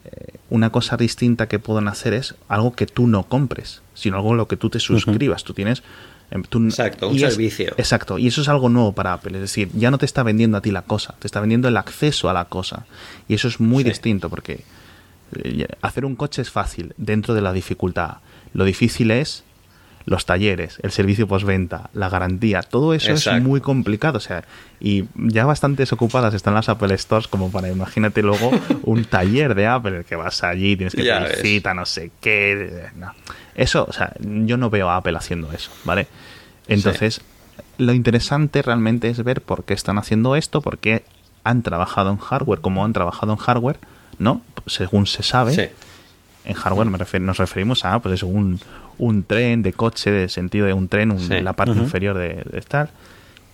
eh, 0.03 0.35
una 0.49 0.69
cosa 0.69 0.97
distinta 0.97 1.47
que 1.47 1.59
pueden 1.59 1.87
hacer 1.87 2.13
es 2.13 2.35
algo 2.47 2.73
que 2.73 2.85
tú 2.85 3.07
no 3.07 3.23
compres, 3.23 3.81
sino 3.95 4.17
algo 4.17 4.31
en 4.31 4.37
lo 4.37 4.47
que 4.47 4.57
tú 4.57 4.69
te 4.69 4.79
suscribas. 4.79 5.43
Tú 5.43 5.53
tienes 5.53 5.81
Em, 6.31 6.41
exacto, 6.41 7.09
un 7.09 7.19
servicio. 7.19 7.73
exacto, 7.77 8.17
y 8.17 8.27
eso 8.27 8.41
es 8.41 8.49
algo 8.49 8.67
nuevo 8.67 8.93
para 8.93 9.13
Apple, 9.13 9.37
es 9.37 9.41
decir, 9.41 9.69
ya 9.73 9.91
no 9.91 9.97
te 9.97 10.05
está 10.05 10.23
vendiendo 10.23 10.57
a 10.57 10.61
ti 10.61 10.71
la 10.71 10.81
cosa, 10.81 11.15
te 11.19 11.27
está 11.27 11.39
vendiendo 11.39 11.67
el 11.67 11.77
acceso 11.77 12.29
a 12.29 12.33
la 12.33 12.45
cosa. 12.45 12.85
Y 13.27 13.35
eso 13.35 13.47
es 13.47 13.59
muy 13.59 13.83
distinto 13.83 14.29
porque 14.29 14.63
eh, 15.43 15.67
hacer 15.81 16.03
un 16.03 16.15
coche 16.15 16.41
es 16.41 16.49
fácil 16.49 16.93
dentro 16.97 17.33
de 17.33 17.41
la 17.41 17.53
dificultad. 17.53 18.17
Lo 18.53 18.65
difícil 18.65 19.11
es 19.11 19.44
los 20.05 20.25
talleres, 20.25 20.77
el 20.83 20.91
servicio 20.91 21.27
postventa, 21.27 21.89
la 21.93 22.09
garantía, 22.09 22.61
todo 22.61 22.93
eso 22.93 23.13
es 23.13 23.41
muy 23.41 23.59
complicado. 23.59 24.17
O 24.17 24.21
sea, 24.21 24.43
y 24.79 25.05
ya 25.15 25.45
bastante 25.45 25.83
ocupadas 25.91 26.33
están 26.33 26.53
las 26.53 26.69
Apple 26.69 26.95
Stores 26.97 27.27
como 27.27 27.51
para, 27.51 27.69
imagínate 27.69 28.21
luego, 28.21 28.51
un 28.83 29.05
taller 29.05 29.55
de 29.55 29.67
Apple, 29.67 29.97
el 29.97 30.05
que 30.05 30.15
vas 30.15 30.43
allí, 30.43 30.75
tienes 30.75 30.93
que 30.93 31.03
pedir 31.03 31.35
cita, 31.41 31.73
no 31.73 31.85
sé 31.85 32.11
qué. 32.21 32.89
No. 32.95 33.13
Eso, 33.55 33.85
o 33.89 33.93
sea, 33.93 34.13
yo 34.19 34.57
no 34.57 34.69
veo 34.69 34.89
a 34.89 34.97
Apple 34.97 35.17
haciendo 35.17 35.51
eso, 35.51 35.71
¿vale? 35.85 36.07
Entonces, 36.67 37.21
lo 37.77 37.93
interesante 37.93 38.61
realmente 38.61 39.09
es 39.09 39.23
ver 39.23 39.41
por 39.41 39.63
qué 39.63 39.73
están 39.73 39.97
haciendo 39.97 40.35
esto, 40.35 40.61
por 40.61 40.77
qué 40.77 41.03
han 41.43 41.63
trabajado 41.63 42.11
en 42.11 42.17
hardware 42.17 42.61
como 42.61 42.85
han 42.85 42.93
trabajado 42.93 43.33
en 43.33 43.37
hardware, 43.37 43.79
¿no? 44.19 44.41
Según 44.67 45.07
se 45.07 45.23
sabe. 45.23 45.71
En 46.43 46.53
hardware 46.53 46.87
nos 47.21 47.37
referimos 47.37 47.85
a 47.85 47.99
pues, 47.99 48.21
un, 48.21 48.59
un 48.97 49.23
tren 49.23 49.63
de 49.63 49.73
coche, 49.73 50.11
de 50.11 50.29
sentido 50.29 50.65
de 50.65 50.73
un 50.73 50.87
tren, 50.87 51.11
un, 51.11 51.43
la 51.43 51.53
parte 51.53 51.77
inferior 51.77 52.17
de, 52.17 52.43
de, 52.49 52.59
estar, 52.59 52.89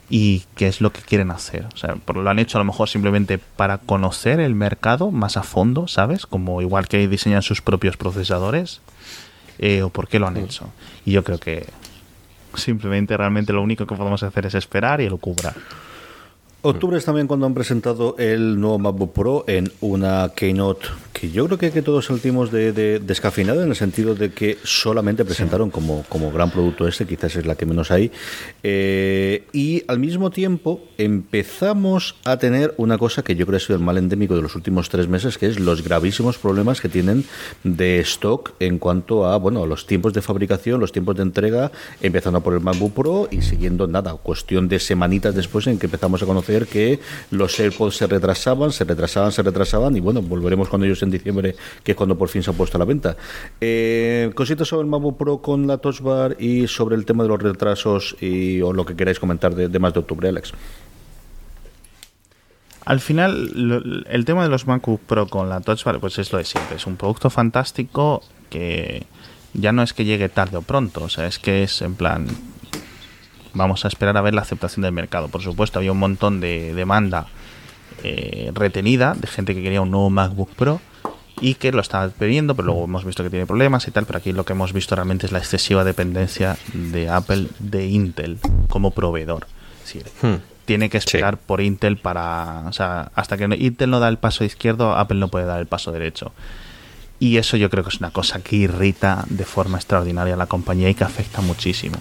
y 0.09 0.43
qué 0.55 0.67
es 0.67 0.81
lo 0.81 0.91
que 0.91 1.01
quieren 1.01 1.31
hacer. 1.31 1.65
O 1.73 1.77
sea, 1.77 1.95
lo 2.13 2.29
han 2.29 2.39
hecho 2.39 2.57
a 2.57 2.61
lo 2.61 2.65
mejor 2.65 2.89
simplemente 2.89 3.37
para 3.37 3.77
conocer 3.77 4.39
el 4.39 4.55
mercado 4.55 5.11
más 5.11 5.37
a 5.37 5.43
fondo, 5.43 5.87
¿sabes? 5.87 6.25
Como 6.25 6.61
igual 6.61 6.87
que 6.87 7.07
diseñan 7.07 7.41
sus 7.41 7.61
propios 7.61 7.97
procesadores 7.97 8.81
eh, 9.57 9.83
o 9.83 9.89
por 9.89 10.07
qué 10.07 10.19
lo 10.19 10.27
han 10.27 10.37
hecho. 10.37 10.69
Y 11.05 11.11
yo 11.11 11.23
creo 11.23 11.39
que 11.39 11.65
simplemente 12.55 13.15
realmente 13.15 13.53
lo 13.53 13.61
único 13.61 13.85
que 13.87 13.95
podemos 13.95 14.21
hacer 14.23 14.45
es 14.45 14.55
esperar 14.55 15.01
y 15.01 15.09
lo 15.09 15.17
cubra. 15.17 15.53
Octubre 16.63 16.95
es 16.95 17.05
también 17.05 17.25
cuando 17.25 17.47
han 17.47 17.55
presentado 17.55 18.15
el 18.19 18.59
nuevo 18.59 18.77
MacBook 18.77 19.13
Pro 19.13 19.43
en 19.47 19.71
una 19.81 20.31
keynote 20.35 20.89
que 21.11 21.31
yo 21.31 21.45
creo 21.45 21.57
que, 21.57 21.71
que 21.71 21.81
todos 21.81 22.05
saltimos 22.05 22.51
de, 22.51 22.99
descafinado 22.99 23.63
en 23.63 23.69
el 23.69 23.75
sentido 23.75 24.15
de 24.15 24.31
que 24.31 24.57
solamente 24.63 25.25
presentaron 25.25 25.71
como, 25.71 26.03
como 26.07 26.31
gran 26.31 26.51
producto 26.51 26.87
este, 26.87 27.05
quizás 27.05 27.35
es 27.35 27.45
la 27.45 27.55
que 27.55 27.65
menos 27.65 27.91
hay, 27.91 28.11
eh, 28.63 29.45
y 29.53 29.83
al 29.87 29.99
mismo 29.99 30.29
tiempo 30.29 30.81
empezamos 30.97 32.15
a 32.25 32.37
tener 32.37 32.73
una 32.77 32.97
cosa 32.97 33.23
que 33.23 33.35
yo 33.35 33.45
creo 33.45 33.57
que 33.57 33.63
ha 33.63 33.67
sido 33.67 33.77
el 33.77 33.83
mal 33.83 33.97
endémico 33.97 34.35
de 34.35 34.41
los 34.41 34.55
últimos 34.55 34.89
tres 34.89 35.07
meses, 35.07 35.37
que 35.37 35.47
es 35.47 35.59
los 35.59 35.83
gravísimos 35.83 36.37
problemas 36.37 36.79
que 36.79 36.89
tienen 36.89 37.25
de 37.63 37.99
stock 37.99 38.53
en 38.59 38.79
cuanto 38.79 39.25
a 39.25 39.37
bueno 39.37 39.65
los 39.65 39.85
tiempos 39.87 40.13
de 40.13 40.21
fabricación, 40.21 40.79
los 40.79 40.91
tiempos 40.91 41.15
de 41.17 41.23
entrega, 41.23 41.71
empezando 42.01 42.41
por 42.41 42.53
el 42.53 42.61
MacBook 42.61 42.93
Pro 42.93 43.27
y 43.31 43.41
siguiendo 43.41 43.87
nada, 43.87 44.13
cuestión 44.13 44.67
de 44.67 44.79
semanitas 44.79 45.35
después 45.35 45.67
en 45.67 45.77
que 45.79 45.87
empezamos 45.87 46.23
a 46.23 46.25
conocer 46.25 46.50
que 46.59 46.99
los 47.31 47.59
AirPods 47.59 47.97
se 47.97 48.07
retrasaban, 48.07 48.71
se 48.71 48.83
retrasaban, 48.83 49.31
se 49.31 49.41
retrasaban 49.41 49.95
y 49.95 49.99
bueno, 49.99 50.21
volveremos 50.21 50.69
con 50.69 50.83
ellos 50.83 51.01
en 51.03 51.11
diciembre, 51.11 51.55
que 51.83 51.91
es 51.91 51.97
cuando 51.97 52.17
por 52.17 52.29
fin 52.29 52.43
se 52.43 52.51
ha 52.51 52.53
puesto 52.53 52.77
a 52.77 52.79
la 52.79 52.85
venta. 52.85 53.15
Eh, 53.59 54.31
cositas 54.35 54.67
sobre 54.67 54.83
el 54.83 54.89
MacBook 54.89 55.17
Pro 55.17 55.41
con 55.41 55.67
la 55.67 55.77
Touch 55.77 56.01
Bar 56.01 56.35
y 56.39 56.67
sobre 56.67 56.95
el 56.95 57.05
tema 57.05 57.23
de 57.23 57.29
los 57.29 57.41
retrasos 57.41 58.15
y 58.19 58.61
o 58.61 58.73
lo 58.73 58.85
que 58.85 58.95
queráis 58.95 59.19
comentar 59.19 59.55
de, 59.55 59.79
más 59.79 59.93
de 59.93 59.99
octubre, 59.99 60.29
Alex. 60.29 60.53
Al 62.83 62.99
final, 62.99 64.05
el 64.09 64.25
tema 64.25 64.43
de 64.43 64.49
los 64.49 64.65
MacBook 64.67 65.01
Pro 65.01 65.27
con 65.27 65.49
la 65.49 65.61
Touch 65.61 65.83
Bar, 65.83 65.99
pues 65.99 66.17
es 66.19 66.31
lo 66.31 66.39
de 66.39 66.45
siempre. 66.45 66.77
Es 66.77 66.87
un 66.87 66.97
producto 66.97 67.29
fantástico 67.29 68.23
que 68.49 69.05
ya 69.53 69.71
no 69.71 69.83
es 69.83 69.93
que 69.93 70.05
llegue 70.05 70.29
tarde 70.29 70.57
o 70.57 70.61
pronto, 70.61 71.03
o 71.03 71.09
sea, 71.09 71.27
es 71.27 71.39
que 71.39 71.63
es 71.63 71.81
en 71.81 71.95
plan, 71.95 72.27
vamos 73.53 73.85
a 73.85 73.87
esperar 73.87 74.17
a 74.17 74.21
ver 74.21 74.33
la 74.33 74.41
aceptación 74.41 74.83
del 74.83 74.91
mercado. 74.91 75.27
Por 75.27 75.41
supuesto, 75.41 75.79
había 75.79 75.91
un 75.91 75.99
montón 75.99 76.39
de 76.39 76.73
demanda 76.73 77.27
eh, 78.03 78.51
retenida 78.53 79.13
de 79.13 79.27
gente 79.27 79.53
que 79.53 79.61
quería 79.61 79.81
un 79.81 79.91
nuevo 79.91 80.09
MacBook 80.09 80.49
Pro 80.55 80.81
y 81.39 81.55
que 81.55 81.71
lo 81.71 81.81
estaba 81.81 82.07
pidiendo, 82.09 82.55
pero 82.55 82.67
luego 82.67 82.83
hemos 82.83 83.03
visto 83.03 83.23
que 83.23 83.29
tiene 83.29 83.45
problemas 83.45 83.87
y 83.87 83.91
tal, 83.91 84.05
pero 84.05 84.19
aquí 84.19 84.31
lo 84.31 84.45
que 84.45 84.53
hemos 84.53 84.73
visto 84.73 84.95
realmente 84.95 85.25
es 85.25 85.31
la 85.31 85.39
excesiva 85.39 85.83
dependencia 85.83 86.57
de 86.73 87.09
Apple 87.09 87.47
de 87.59 87.87
Intel 87.87 88.39
como 88.69 88.91
proveedor. 88.91 89.47
Hmm. 90.21 90.35
Tiene 90.65 90.89
que 90.89 90.97
esperar 90.97 91.37
por 91.37 91.59
Intel 91.59 91.97
para... 91.97 92.63
O 92.67 92.73
sea, 92.73 93.11
hasta 93.15 93.37
que 93.37 93.43
Intel 93.59 93.89
no 93.89 93.99
da 93.99 94.07
el 94.07 94.17
paso 94.17 94.43
izquierdo, 94.43 94.95
Apple 94.95 95.19
no 95.19 95.29
puede 95.29 95.45
dar 95.45 95.59
el 95.59 95.65
paso 95.65 95.91
derecho. 95.91 96.31
Y 97.19 97.37
eso 97.37 97.57
yo 97.57 97.69
creo 97.69 97.83
que 97.83 97.89
es 97.89 97.99
una 97.99 98.11
cosa 98.11 98.41
que 98.41 98.55
irrita 98.55 99.25
de 99.29 99.45
forma 99.45 99.77
extraordinaria 99.77 100.35
a 100.35 100.37
la 100.37 100.47
compañía 100.47 100.89
y 100.89 100.95
que 100.95 101.03
afecta 101.03 101.41
muchísimo. 101.41 101.97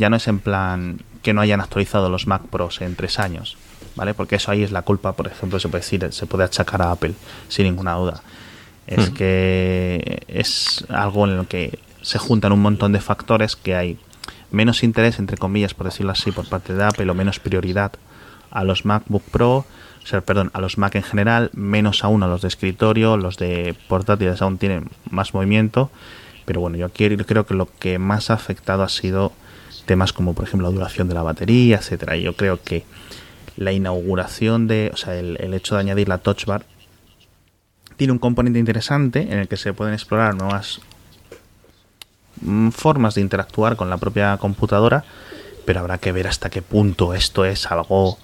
Ya 0.00 0.10
no 0.10 0.16
es 0.16 0.26
en 0.26 0.40
plan 0.40 1.00
que 1.22 1.32
no 1.32 1.40
hayan 1.40 1.60
actualizado 1.60 2.08
los 2.08 2.26
Mac 2.26 2.42
Pros 2.50 2.80
en 2.80 2.96
tres 2.96 3.20
años, 3.20 3.56
¿vale? 3.94 4.14
Porque 4.14 4.36
eso 4.36 4.50
ahí 4.50 4.64
es 4.64 4.72
la 4.72 4.82
culpa, 4.82 5.12
por 5.12 5.28
ejemplo, 5.28 5.60
se 5.60 5.68
puede 5.68 5.82
decir, 5.82 6.12
se 6.12 6.26
puede 6.26 6.44
achacar 6.44 6.82
a 6.82 6.90
Apple, 6.90 7.14
sin 7.48 7.66
ninguna 7.66 7.94
duda 7.94 8.22
es 8.90 9.10
que 9.10 10.22
es 10.26 10.84
algo 10.88 11.24
en 11.26 11.36
lo 11.36 11.46
que 11.46 11.78
se 12.02 12.18
juntan 12.18 12.52
un 12.52 12.60
montón 12.60 12.92
de 12.92 13.00
factores 13.00 13.54
que 13.54 13.76
hay 13.76 13.98
menos 14.50 14.82
interés, 14.82 15.18
entre 15.18 15.36
comillas, 15.36 15.74
por 15.74 15.86
decirlo 15.86 16.12
así, 16.12 16.32
por 16.32 16.48
parte 16.48 16.74
de 16.74 16.82
Apple 16.82 17.08
o 17.08 17.14
menos 17.14 17.38
prioridad 17.38 17.92
a 18.50 18.64
los 18.64 18.84
MacBook 18.84 19.22
Pro, 19.30 19.58
o 19.58 20.06
sea, 20.06 20.22
perdón, 20.22 20.50
a 20.54 20.60
los 20.60 20.76
Mac 20.76 20.96
en 20.96 21.04
general, 21.04 21.50
menos 21.52 22.02
aún 22.02 22.24
a 22.24 22.26
los 22.26 22.42
de 22.42 22.48
escritorio, 22.48 23.16
los 23.16 23.36
de 23.36 23.76
portátiles 23.88 24.42
aún 24.42 24.58
tienen 24.58 24.88
más 25.08 25.34
movimiento, 25.34 25.90
pero 26.44 26.60
bueno, 26.60 26.76
yo 26.76 26.90
creo 26.90 27.46
que 27.46 27.54
lo 27.54 27.68
que 27.78 28.00
más 28.00 28.30
ha 28.30 28.34
afectado 28.34 28.82
ha 28.82 28.88
sido 28.88 29.32
temas 29.90 30.12
como 30.12 30.34
por 30.34 30.44
ejemplo 30.44 30.68
la 30.68 30.72
duración 30.72 31.08
de 31.08 31.14
la 31.14 31.22
batería, 31.24 31.78
etcétera. 31.78 32.16
Y 32.16 32.22
yo 32.22 32.34
creo 32.36 32.62
que 32.62 32.84
la 33.56 33.72
inauguración 33.72 34.68
de, 34.68 34.92
o 34.94 34.96
sea, 34.96 35.16
el, 35.16 35.36
el 35.40 35.52
hecho 35.52 35.74
de 35.74 35.80
añadir 35.80 36.08
la 36.08 36.18
Touch 36.18 36.44
Bar 36.44 36.64
tiene 37.96 38.12
un 38.12 38.20
componente 38.20 38.60
interesante 38.60 39.22
en 39.22 39.40
el 39.40 39.48
que 39.48 39.56
se 39.56 39.72
pueden 39.72 39.92
explorar 39.92 40.36
nuevas 40.36 40.80
mm, 42.40 42.68
formas 42.68 43.16
de 43.16 43.22
interactuar 43.22 43.74
con 43.74 43.90
la 43.90 43.96
propia 43.96 44.36
computadora, 44.36 45.02
pero 45.64 45.80
habrá 45.80 45.98
que 45.98 46.12
ver 46.12 46.28
hasta 46.28 46.50
qué 46.50 46.62
punto 46.62 47.12
esto 47.12 47.44
es 47.44 47.66
algo 47.66 48.16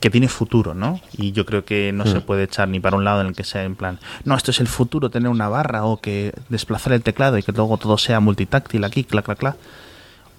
que 0.00 0.08
tiene 0.08 0.28
futuro, 0.28 0.72
¿no? 0.72 1.02
Y 1.18 1.32
yo 1.32 1.44
creo 1.44 1.66
que 1.66 1.92
no 1.92 2.06
se 2.06 2.20
mm. 2.20 2.22
puede 2.22 2.44
echar 2.44 2.66
ni 2.68 2.80
para 2.80 2.96
un 2.96 3.04
lado 3.04 3.20
en 3.20 3.26
el 3.26 3.34
que 3.34 3.44
sea 3.44 3.64
en 3.64 3.74
plan, 3.74 4.00
no, 4.24 4.34
esto 4.34 4.52
es 4.52 4.60
el 4.60 4.68
futuro, 4.68 5.10
tener 5.10 5.28
una 5.28 5.50
barra 5.50 5.84
o 5.84 6.00
que 6.00 6.32
desplazar 6.48 6.94
el 6.94 7.02
teclado 7.02 7.36
y 7.36 7.42
que 7.42 7.52
luego 7.52 7.76
todo 7.76 7.98
sea 7.98 8.20
multitáctil 8.20 8.84
aquí, 8.84 9.04
clac, 9.04 9.26
clac, 9.26 9.38
clac. 9.38 9.56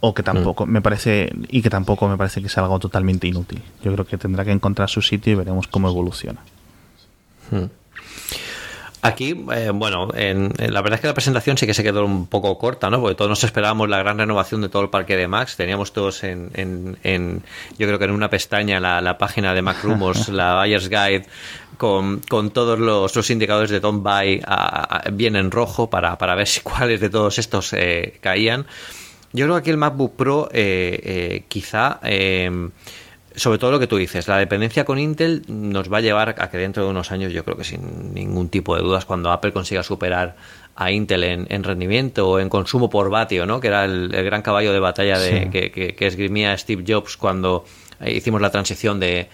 O 0.06 0.14
que 0.14 0.22
tampoco 0.22 0.68
mm. 0.68 0.70
me 0.70 0.82
parece, 0.84 1.34
y 1.50 1.64
que 1.64 1.70
tampoco 1.72 2.08
me 2.08 2.16
parece 2.16 2.40
que 2.40 2.48
sea 2.48 2.62
algo 2.62 2.78
totalmente 2.78 3.26
inútil. 3.26 3.60
Yo 3.84 3.92
creo 3.92 4.06
que 4.06 4.20
tendrá 4.20 4.46
que 4.46 4.52
encontrar 4.52 4.88
su 4.88 5.02
sitio 5.02 5.34
y 5.34 5.36
veremos 5.36 5.68
cómo 5.68 5.90
evoluciona. 5.90 6.42
Aquí, 9.02 9.46
eh, 9.52 9.72
bueno, 9.74 10.10
en, 10.14 10.54
la 10.60 10.82
verdad 10.84 10.98
es 10.98 11.02
que 11.02 11.08
la 11.08 11.16
presentación 11.16 11.58
sí 11.58 11.66
que 11.66 11.74
se 11.74 11.82
quedó 11.82 12.06
un 12.06 12.28
poco 12.28 12.56
corta, 12.60 12.92
¿no? 12.92 13.02
Porque 13.02 13.16
todos 13.16 13.30
nos 13.30 13.44
esperábamos 13.44 13.90
la 13.90 13.98
gran 13.98 14.20
renovación 14.20 14.62
de 14.62 14.70
todo 14.70 14.84
el 14.84 14.92
parque 14.92 15.18
de 15.18 15.28
Max. 15.28 15.58
Teníamos 15.58 15.92
todos 15.92 16.24
en, 16.24 16.52
en, 16.54 17.44
yo 17.80 17.88
creo 17.88 17.98
que 17.98 18.06
en 18.06 18.12
una 18.12 18.30
pestaña 18.30 18.80
la, 18.80 19.18
página 19.18 19.56
de 19.56 19.64
Mac 19.64 19.78
Rumors, 19.82 20.30
la 20.30 20.60
Buyer's 20.60 20.90
Guide, 20.90 21.26
con, 21.78 22.22
todos 22.52 22.78
los, 22.78 23.30
indicadores 23.32 23.72
de 23.72 23.80
Don't 23.80 24.04
Buy 24.04 24.44
bien 25.14 25.36
en 25.36 25.50
rojo 25.50 25.90
para, 25.90 26.16
para 26.20 26.36
ver 26.36 26.46
si 26.46 26.62
cuáles 26.62 27.00
de 27.00 27.10
todos 27.10 27.40
estos 27.40 27.74
eh, 27.74 28.20
caían. 28.22 28.68
Yo 29.36 29.46
creo 29.46 29.56
que 29.56 29.60
aquí 29.60 29.70
el 29.70 29.78
MacBook 29.78 30.16
Pro 30.16 30.50
eh, 30.52 31.44
quizá 31.48 32.00
sobre 33.36 33.58
todo 33.58 33.72
lo 33.72 33.80
que 33.80 33.88
tú 33.88 33.98
dices, 33.98 34.28
la 34.28 34.38
dependencia 34.38 34.86
con 34.86 34.98
Intel 34.98 35.44
nos 35.48 35.92
va 35.92 35.98
a 35.98 36.02
llevar 36.02 36.36
a 36.40 36.50
que 36.50 36.58
dentro 36.58 36.84
de 36.84 36.90
unos 36.90 37.12
años, 37.12 37.34
yo 37.34 37.44
creo 37.44 37.58
que 37.58 37.64
sin 37.64 38.14
ningún 38.14 38.50
tipo 38.50 38.76
de 38.76 38.82
dudas, 38.82 39.06
cuando 39.06 39.32
Apple 39.32 39.52
consiga 39.52 39.84
superar 39.84 40.36
a 40.76 40.92
Intel 40.92 41.24
en, 41.24 41.64
rendimiento 41.64 42.30
o 42.30 42.40
en 42.40 42.50
consumo 42.50 42.90
por 42.90 43.10
vatio, 43.10 43.46
¿no? 43.46 43.60
que 43.60 43.68
era 43.68 43.86
el, 43.86 44.10
gran 44.10 44.42
caballo 44.42 44.74
de 44.74 44.80
batalla 44.80 45.20
de, 45.20 45.50
que, 45.50 45.72
que, 45.72 46.08
esgrimía 46.08 46.58
Steve 46.58 46.84
Jobs 46.88 47.18
cuando 47.18 47.66
hicimos 48.12 48.42
la 48.42 48.52
transición 48.52 49.00
de, 49.00 49.28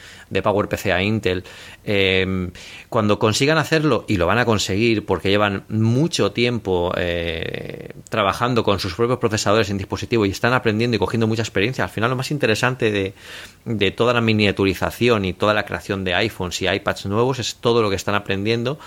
PowerPC 0.44 0.88
a 0.88 1.02
Intel. 1.02 1.44
Em, 1.84 2.52
cuando 2.90 3.20
consigan 3.20 3.58
hacerlo, 3.58 4.06
y 4.08 4.18
lo 4.18 4.28
van 4.28 4.38
a 4.38 4.46
conseguir 4.46 5.06
porque 5.06 5.30
llevan 5.30 5.64
mucho 5.70 6.32
tiempo 6.32 6.94
eh, 6.98 7.90
trabajando 8.10 8.64
con 8.64 8.80
sus 8.80 8.94
propios 8.94 9.20
procesadores 9.20 9.70
en 9.70 9.78
dispositivo 9.78 10.26
y 10.26 10.30
están 10.30 10.54
aprendiendo 10.54 10.96
y 10.96 11.00
cogiendo 11.00 11.28
mucha 11.28 11.42
experiencia, 11.42 11.84
al 11.84 11.90
final 11.90 12.10
lo 12.10 12.16
más 12.16 12.32
interesante 12.32 12.92
de, 12.92 13.92
toda 13.92 14.14
la 14.14 14.22
miniaturización 14.22 15.26
y 15.26 15.34
toda 15.34 15.54
la 15.54 15.66
creación 15.66 16.04
de 16.04 16.14
iPhones 16.16 16.62
y 16.62 16.68
iPads 16.68 17.06
nuevos 17.08 17.40
es 17.40 17.56
todo 17.56 17.82
lo 17.82 17.90
que 17.90 17.96
están 17.96 18.16
aprendiendo. 18.16 18.80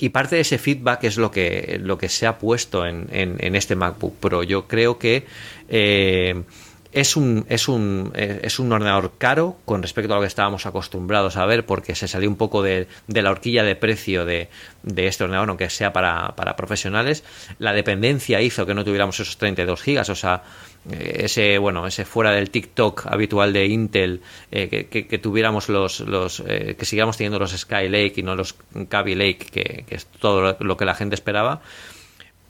Y 0.00 0.10
parte 0.10 0.36
de 0.36 0.42
ese 0.42 0.58
feedback 0.58 1.04
es 1.04 1.16
lo 1.16 1.32
que, 1.32 1.80
lo 1.82 1.98
que 1.98 2.08
se 2.08 2.26
ha 2.26 2.38
puesto 2.38 2.86
en, 2.86 3.08
en, 3.10 3.56
este 3.56 3.74
MacBook 3.74 4.16
Pro. 4.18 4.44
Yo 4.44 4.68
creo 4.68 4.96
que 4.96 5.26
eh, 5.68 6.44
es 6.92 7.16
un, 7.16 7.44
es, 7.48 7.68
un, 7.68 8.12
eh, 8.14 8.40
es 8.42 8.58
un 8.58 8.72
ordenador 8.72 9.12
caro 9.18 9.56
con 9.66 9.82
respecto 9.82 10.12
a 10.12 10.16
lo 10.16 10.22
que 10.22 10.28
estábamos 10.28 10.64
acostumbrados 10.64 11.36
a 11.36 11.44
ver, 11.44 11.66
porque 11.66 11.94
se 11.94 12.08
salió 12.08 12.30
un 12.30 12.36
poco 12.36 12.62
de, 12.62 12.86
de 13.06 13.22
la 13.22 13.30
horquilla 13.30 13.62
de 13.62 13.76
precio 13.76 14.24
de, 14.24 14.48
de, 14.82 15.06
este 15.06 15.24
ordenador, 15.24 15.50
aunque 15.50 15.68
sea 15.68 15.92
para, 15.92 16.34
para, 16.34 16.56
profesionales. 16.56 17.24
La 17.58 17.74
dependencia 17.74 18.40
hizo 18.40 18.64
que 18.64 18.74
no 18.74 18.84
tuviéramos 18.84 19.20
esos 19.20 19.36
32 19.36 19.82
gigas, 19.82 20.08
o 20.08 20.14
sea, 20.14 20.42
eh, 20.90 21.22
ese, 21.24 21.58
bueno, 21.58 21.86
ese 21.86 22.06
fuera 22.06 22.30
del 22.30 22.48
TikTok 22.48 23.06
habitual 23.06 23.52
de 23.52 23.66
Intel, 23.66 24.22
eh, 24.50 24.68
que, 24.68 25.06
que, 25.06 25.18
tuviéramos 25.18 25.68
los, 25.68 26.00
los 26.00 26.40
que 26.40 26.84
siguiéramos 26.84 27.18
teniendo 27.18 27.38
los 27.38 27.54
Skylake 27.54 28.14
y 28.16 28.22
no 28.22 28.34
los 28.34 28.54
Kaby 28.88 29.14
Lake, 29.14 29.84
que 29.86 29.94
es 29.94 30.06
todo 30.06 30.56
lo 30.58 30.76
que 30.76 30.84
la 30.86 30.94
gente 30.94 31.14
esperaba. 31.14 31.60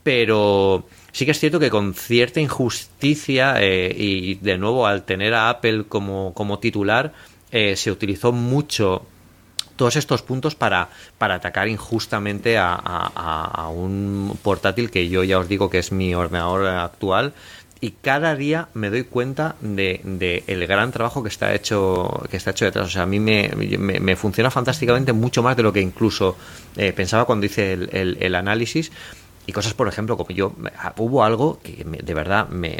Pero 0.04 0.86
Sí 1.18 1.24
que 1.24 1.32
es 1.32 1.40
cierto 1.40 1.58
que 1.58 1.68
con 1.68 1.94
cierta 1.94 2.38
injusticia 2.38 3.56
eh, 3.60 3.92
y 3.92 4.36
de 4.36 4.56
nuevo 4.56 4.86
al 4.86 5.02
tener 5.02 5.34
a 5.34 5.50
Apple 5.50 5.86
como, 5.88 6.32
como 6.32 6.60
titular 6.60 7.12
eh, 7.50 7.74
se 7.74 7.90
utilizó 7.90 8.30
mucho 8.30 9.02
todos 9.74 9.96
estos 9.96 10.22
puntos 10.22 10.54
para, 10.54 10.90
para 11.18 11.34
atacar 11.34 11.66
injustamente 11.66 12.56
a, 12.56 13.68
un 13.74 14.38
portátil 14.42 14.92
que 14.92 15.08
yo 15.08 15.24
ya 15.24 15.40
os 15.40 15.48
digo 15.48 15.68
que 15.68 15.80
es 15.80 15.90
mi 15.90 16.14
ordenador 16.14 16.66
actual. 16.66 17.32
Y 17.80 17.90
cada 18.00 18.36
día 18.36 18.68
me 18.74 18.88
doy 18.88 19.02
cuenta 19.02 19.56
de, 19.60 20.44
el 20.46 20.66
gran 20.68 20.92
trabajo 20.92 21.24
que 21.24 21.30
está 21.30 21.52
hecho 21.52 22.22
que 22.30 22.36
está 22.36 22.52
hecho 22.52 22.64
detrás. 22.64 22.86
O 22.86 22.90
sea 22.90 23.02
a 23.02 23.06
mí 23.06 23.18
me, 23.18 23.50
me, 23.56 24.14
funciona 24.14 24.52
fantásticamente 24.52 25.12
mucho 25.12 25.42
más 25.42 25.56
de 25.56 25.64
lo 25.64 25.72
que 25.72 25.80
incluso 25.80 26.36
eh, 26.76 26.92
pensaba 26.92 27.24
cuando 27.24 27.46
hice 27.46 27.72
el, 27.72 28.18
el 28.20 28.34
análisis 28.36 28.92
y 29.48 29.52
cosas, 29.52 29.72
por 29.72 29.88
ejemplo, 29.88 30.18
como 30.18 30.28
yo, 30.28 30.52
ah, 30.76 30.92
hubo 30.98 31.24
algo 31.24 31.58
que 31.62 31.82
de 31.82 32.12
verdad 32.12 32.50
me, 32.50 32.76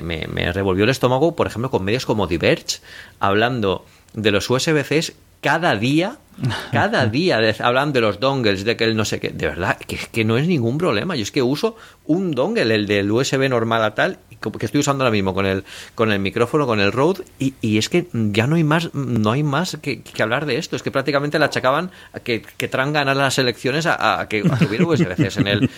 revolvió 0.53 0.85
el 0.85 0.91
estómago, 0.91 1.35
por 1.35 1.47
ejemplo, 1.47 1.71
con 1.71 1.83
medios 1.83 2.05
como 2.05 2.27
Diverge, 2.27 2.81
hablando 3.21 3.87
de 4.13 4.31
los 4.33 4.51
USB-Cs 4.51 5.15
cada 5.41 5.77
día 5.77 6.19
cada 6.73 7.07
día 7.07 7.41
hablan 7.61 7.93
de 7.93 8.01
los 8.01 8.21
dongles, 8.21 8.65
de 8.65 8.77
que 8.77 8.85
el 8.85 8.97
no 8.97 9.05
sé 9.05 9.21
qué. 9.21 9.31
De 9.31 9.47
verdad, 9.47 9.79
que, 9.79 9.99
que 10.11 10.25
no 10.25 10.37
es 10.37 10.47
ningún 10.47 10.79
problema. 10.79 11.17
Yo 11.17 11.23
es 11.23 11.31
que 11.31 11.43
uso 11.43 11.77
un 12.07 12.33
dongle, 12.33 12.75
el 12.75 12.87
del 12.87 13.11
USB 13.11 13.49
normal 13.49 13.85
a 13.85 13.95
tal, 13.95 14.19
que 14.59 14.67
estoy 14.67 14.81
usando 14.81 15.05
ahora 15.05 15.13
mismo 15.13 15.35
con 15.35 15.47
el, 15.47 15.65
con 15.95 16.13
el 16.13 16.19
micrófono, 16.21 16.67
con 16.67 16.81
el 16.81 16.93
Rode, 16.93 17.25
y, 17.39 17.55
y 17.61 17.79
es 17.79 17.89
que 17.89 18.07
ya 18.13 18.47
no 18.47 18.57
hay 18.57 18.65
más, 18.65 18.95
no 18.95 19.33
hay 19.33 19.43
más 19.43 19.79
que, 19.83 20.03
que, 20.03 20.23
hablar 20.23 20.47
de 20.47 20.59
esto. 20.59 20.77
Es 20.77 20.83
que 20.83 20.91
prácticamente 20.91 21.39
le 21.39 21.45
achacaban 21.45 21.91
a 22.13 22.21
que, 22.21 22.43
que 22.43 22.69
Trump 22.69 22.95
ganara 22.95 23.21
las 23.21 23.39
elecciones 23.39 23.87
a, 23.87 24.21
a 24.21 24.29
que 24.29 24.43
tuviera 24.43 24.85
USB-Cs 24.85 25.37
en 25.39 25.47
él. 25.49 25.71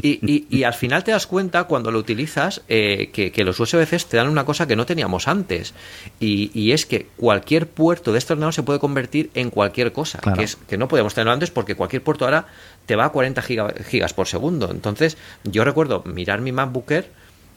Y, 0.00 0.20
y, 0.22 0.46
y, 0.50 0.64
al 0.64 0.74
final 0.74 1.02
te 1.02 1.12
das 1.12 1.26
cuenta 1.26 1.64
cuando 1.64 1.90
lo 1.90 1.98
utilizas 1.98 2.62
eh, 2.68 3.10
que, 3.12 3.32
que, 3.32 3.44
los 3.44 3.58
USB-Cs 3.58 4.06
te 4.06 4.16
dan 4.16 4.28
una 4.28 4.44
cosa 4.44 4.66
que 4.66 4.76
no 4.76 4.84
teníamos 4.86 5.28
antes. 5.28 5.74
Y, 6.20 6.50
y, 6.52 6.72
es 6.72 6.84
que 6.84 7.06
cualquier 7.16 7.68
puerto 7.68 8.12
de 8.12 8.18
este 8.18 8.34
ordenador 8.34 8.54
se 8.54 8.62
puede 8.62 8.78
convertir 8.78 9.30
en 9.34 9.50
cualquier 9.50 9.92
cosa. 9.94 10.18
Claro. 10.18 10.36
Que, 10.36 10.44
es, 10.44 10.56
que 10.56 10.76
no 10.76 10.88
podemos 10.88 11.14
tenerlo 11.14 11.32
antes 11.32 11.50
porque 11.50 11.74
cualquier 11.74 12.02
puerto 12.02 12.26
ahora 12.26 12.46
te 12.84 12.96
va 12.96 13.06
a 13.06 13.08
40 13.08 13.40
giga, 13.40 13.72
gigas 13.88 14.12
por 14.12 14.26
segundo. 14.26 14.70
Entonces, 14.70 15.16
yo 15.44 15.64
recuerdo 15.64 16.02
mirar 16.04 16.42
mi 16.42 16.52
MacBook 16.52 16.90
Air 16.90 17.10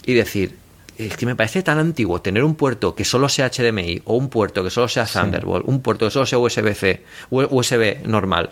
y 0.06 0.14
decir, 0.14 0.56
es 0.98 1.18
que 1.18 1.26
me 1.26 1.36
parece 1.36 1.62
tan 1.64 1.78
antiguo 1.78 2.22
tener 2.22 2.44
un 2.44 2.56
puerto 2.56 2.96
que 2.96 3.06
solo 3.06 3.30
sea 3.30 3.50
HDMI 3.50 4.02
o 4.06 4.16
un 4.16 4.30
puerto 4.30 4.64
que 4.64 4.70
solo 4.70 4.88
sea 4.88 5.06
Thunderbolt, 5.06 5.66
sí. 5.66 5.72
un 5.72 5.82
puerto 5.82 6.06
que 6.06 6.12
solo 6.12 6.26
sea 6.26 6.40
USB-C, 6.40 7.04
USB 7.30 8.06
normal. 8.08 8.50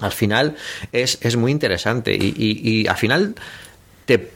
Al 0.00 0.12
final 0.12 0.56
es, 0.92 1.18
es 1.20 1.36
muy 1.36 1.52
interesante 1.52 2.14
y, 2.14 2.34
y, 2.36 2.80
y, 2.80 2.86
al 2.88 2.96
final 2.96 3.34
te 4.06 4.32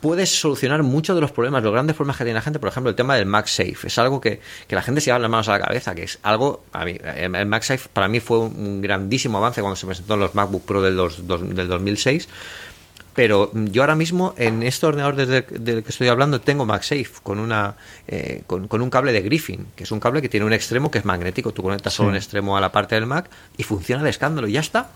puedes 0.00 0.40
solucionar 0.40 0.82
muchos 0.82 1.14
de 1.14 1.20
los 1.20 1.30
problemas, 1.30 1.62
los 1.62 1.72
grandes 1.72 1.94
problemas 1.94 2.16
que 2.16 2.24
tiene 2.24 2.38
la 2.38 2.42
gente, 2.42 2.58
por 2.58 2.68
ejemplo, 2.68 2.90
el 2.90 2.96
tema 2.96 3.14
del 3.14 3.26
MagSafe. 3.26 3.86
Es 3.86 3.98
algo 3.98 4.20
que, 4.20 4.40
que 4.66 4.74
la 4.74 4.82
gente 4.82 5.00
se 5.00 5.06
lleva 5.06 5.18
las 5.18 5.30
manos 5.30 5.48
a 5.48 5.52
la 5.52 5.60
cabeza, 5.60 5.94
que 5.94 6.02
es 6.02 6.18
algo, 6.22 6.64
a 6.72 6.84
mí, 6.84 6.96
el 7.02 7.46
MagSafe 7.46 7.88
para 7.92 8.08
mí 8.08 8.20
fue 8.20 8.38
un 8.38 8.80
grandísimo 8.80 9.38
avance 9.38 9.60
cuando 9.60 9.76
se 9.76 9.86
presentó 9.86 10.14
en 10.14 10.20
los 10.20 10.34
MacBook 10.34 10.64
Pro 10.64 10.82
del, 10.82 10.96
dos, 10.96 11.26
dos, 11.26 11.48
del 11.54 11.68
2006 11.68 12.28
pero 13.14 13.50
yo 13.52 13.82
ahora 13.82 13.96
mismo 13.96 14.32
en 14.36 14.62
este 14.62 14.86
ordenador 14.86 15.16
desde 15.16 15.42
del 15.42 15.82
que 15.82 15.88
estoy 15.88 16.06
hablando 16.06 16.40
tengo 16.40 16.64
MagSafe 16.64 17.10
con 17.24 17.40
una 17.40 17.74
eh, 18.06 18.44
con, 18.46 18.68
con, 18.68 18.80
un 18.80 18.90
cable 18.90 19.10
de 19.10 19.22
Griffin 19.22 19.66
que 19.74 19.82
es 19.82 19.90
un 19.90 19.98
cable 19.98 20.22
que 20.22 20.28
tiene 20.28 20.46
un 20.46 20.52
extremo 20.52 20.88
que 20.88 20.98
es 20.98 21.04
magnético 21.04 21.50
tú 21.50 21.64
conectas 21.64 21.94
solo 21.94 22.10
sí. 22.10 22.12
un 22.12 22.16
extremo 22.16 22.56
a 22.56 22.60
la 22.60 22.70
parte 22.70 22.94
del 22.94 23.06
Mac 23.06 23.28
y 23.56 23.64
funciona 23.64 24.04
de 24.04 24.10
escándalo 24.10 24.46
y 24.46 24.52
ya 24.52 24.60
está 24.60 24.92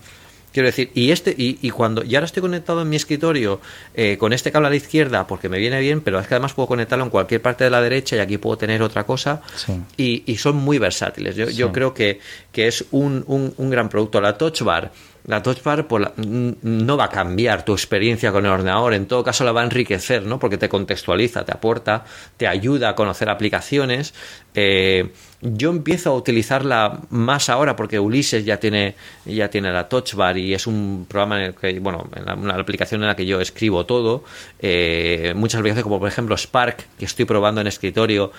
quiero 0.53 0.67
decir 0.67 0.91
y 0.93 1.11
este 1.11 1.33
y, 1.37 1.57
y 1.61 1.71
cuando 1.71 2.03
ya 2.03 2.19
ahora 2.19 2.25
estoy 2.25 2.41
conectado 2.41 2.81
en 2.83 2.89
mi 2.89 2.95
escritorio 2.95 3.59
eh, 3.93 4.17
con 4.17 4.31
este 4.31 4.51
cable 4.51 4.67
a 4.67 4.69
la 4.69 4.75
izquierda 4.75 5.27
porque 5.27 5.49
me 5.49 5.57
viene 5.57 5.79
bien 5.79 6.01
pero 6.01 6.19
es 6.19 6.27
que 6.27 6.35
además 6.35 6.53
puedo 6.53 6.67
conectarlo 6.67 7.03
en 7.03 7.09
cualquier 7.09 7.41
parte 7.41 7.63
de 7.63 7.69
la 7.69 7.81
derecha 7.81 8.15
y 8.15 8.19
aquí 8.19 8.37
puedo 8.37 8.57
tener 8.57 8.81
otra 8.81 9.05
cosa 9.05 9.41
sí. 9.55 9.73
y, 9.97 10.23
y, 10.31 10.37
son 10.37 10.55
muy 10.55 10.77
versátiles 10.77 11.35
yo, 11.35 11.47
sí. 11.47 11.55
yo 11.55 11.71
creo 11.71 11.93
que, 11.93 12.19
que 12.51 12.67
es 12.67 12.85
un, 12.91 13.23
un, 13.27 13.53
un 13.57 13.69
gran 13.69 13.89
producto 13.89 14.21
la 14.21 14.37
Touch 14.37 14.61
Bar 14.61 14.91
la 15.25 15.41
Touch 15.41 15.63
Bar 15.63 15.87
no 16.17 16.97
va 16.97 17.05
a 17.05 17.09
cambiar 17.09 17.63
tu 17.63 17.71
experiencia 17.71 18.31
con 18.31 18.45
el 18.45 18.51
ordenador, 18.51 18.93
en 18.93 19.05
todo 19.05 19.23
caso 19.23 19.43
la 19.45 19.53
va 19.53 19.61
a 19.61 19.63
enriquecer, 19.63 20.23
¿no? 20.25 20.37
Porque 20.37 20.57
te 20.57 20.67
contextualiza, 20.67 21.45
te 21.45 21.53
aporta, 21.53 22.03
te 22.35 22.45
ayuda 22.45 22.89
a 22.89 22.95
conocer 22.95 23.29
aplicaciones. 23.29 24.13
Eh, 24.53 25.13
yo 25.43 25.69
empiezo 25.69 26.11
a 26.11 26.15
utilizarla 26.15 27.01
más 27.09 27.49
ahora 27.49 27.75
porque 27.75 27.99
Ulises 27.99 28.45
ya 28.45 28.59
tiene, 28.59 28.95
ya 29.25 29.49
tiene 29.49 29.71
la 29.71 29.89
Touch 29.89 30.13
Bar 30.13 30.37
y 30.37 30.53
es 30.53 30.67
un 30.67 31.05
programa 31.07 31.39
en 31.39 31.43
el 31.47 31.55
que, 31.55 31.79
bueno, 31.79 32.09
en 32.15 32.25
la, 32.25 32.35
una 32.35 32.55
aplicación 32.55 33.01
en 33.01 33.07
la 33.07 33.15
que 33.15 33.25
yo 33.25 33.41
escribo 33.41 33.85
todo. 33.85 34.23
Eh, 34.59 35.33
muchas 35.35 35.59
aplicaciones 35.59 35.83
como 35.83 35.99
por 35.99 36.07
ejemplo 36.07 36.37
Spark, 36.37 36.87
que 36.97 37.05
estoy 37.05 37.25
probando 37.25 37.59
en 37.61 37.67
escritorio, 37.67 38.31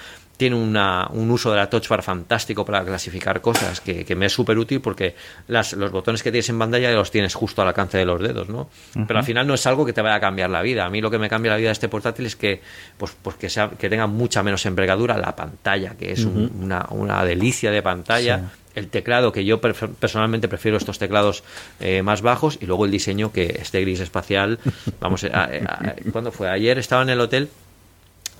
tiene 0.44 0.56
una, 0.56 1.08
un 1.10 1.30
uso 1.30 1.50
de 1.50 1.56
la 1.56 1.70
touch 1.70 1.88
bar 1.88 2.02
fantástico 2.02 2.66
para 2.66 2.84
clasificar 2.84 3.40
cosas 3.40 3.80
que, 3.80 4.04
que 4.04 4.14
me 4.14 4.26
es 4.26 4.32
súper 4.34 4.58
útil 4.58 4.82
porque 4.82 5.14
las, 5.48 5.72
los 5.72 5.90
botones 5.90 6.22
que 6.22 6.30
tienes 6.30 6.50
en 6.50 6.58
pantalla 6.58 6.92
los 6.92 7.10
tienes 7.10 7.32
justo 7.32 7.62
al 7.62 7.68
alcance 7.68 7.96
de 7.96 8.04
los 8.04 8.20
dedos, 8.20 8.50
¿no? 8.50 8.58
Uh 8.58 8.98
-huh. 8.98 9.06
Pero 9.06 9.20
al 9.20 9.24
final 9.24 9.46
no 9.46 9.54
es 9.54 9.66
algo 9.66 9.86
que 9.86 9.94
te 9.94 10.02
vaya 10.02 10.16
a 10.16 10.20
cambiar 10.20 10.50
la 10.50 10.60
vida. 10.60 10.84
A 10.84 10.90
mí 10.90 11.00
lo 11.00 11.10
que 11.10 11.18
me 11.18 11.30
cambia 11.30 11.52
la 11.52 11.56
vida 11.56 11.68
de 11.68 11.72
este 11.72 11.88
portátil 11.88 12.26
es 12.26 12.36
que, 12.36 12.60
pues, 12.98 13.16
pues 13.22 13.36
que, 13.36 13.48
sea, 13.48 13.70
que 13.70 13.88
tenga 13.88 14.06
mucha 14.06 14.42
menos 14.42 14.66
envergadura 14.66 15.16
la 15.16 15.34
pantalla, 15.34 15.94
que 15.98 16.12
es 16.12 16.26
uh 16.26 16.28
-huh. 16.28 16.50
un, 16.50 16.64
una, 16.64 16.86
una, 16.90 17.24
delicia 17.24 17.70
de 17.70 17.80
pantalla. 17.80 18.38
Sí 18.40 18.60
el 18.74 18.88
teclado, 18.88 19.30
que 19.30 19.44
yo 19.44 19.60
personalmente 19.60 20.48
prefiero 20.48 20.76
estos 20.76 20.98
teclados 20.98 21.44
eh, 21.78 22.02
más 22.02 22.22
bajos, 22.22 22.58
y 22.60 22.66
luego 22.66 22.84
el 22.86 22.90
diseño, 22.90 23.30
que 23.30 23.56
este 23.60 23.80
gris 23.82 24.00
espacial, 24.00 24.58
vamos, 24.98 25.22
a, 25.22 25.28
a, 25.28 25.44
a, 25.44 25.94
¿cuándo 26.10 26.32
fue? 26.32 26.50
Ayer 26.50 26.76
estaba 26.78 27.02
en 27.02 27.10
el 27.10 27.20
hotel 27.20 27.50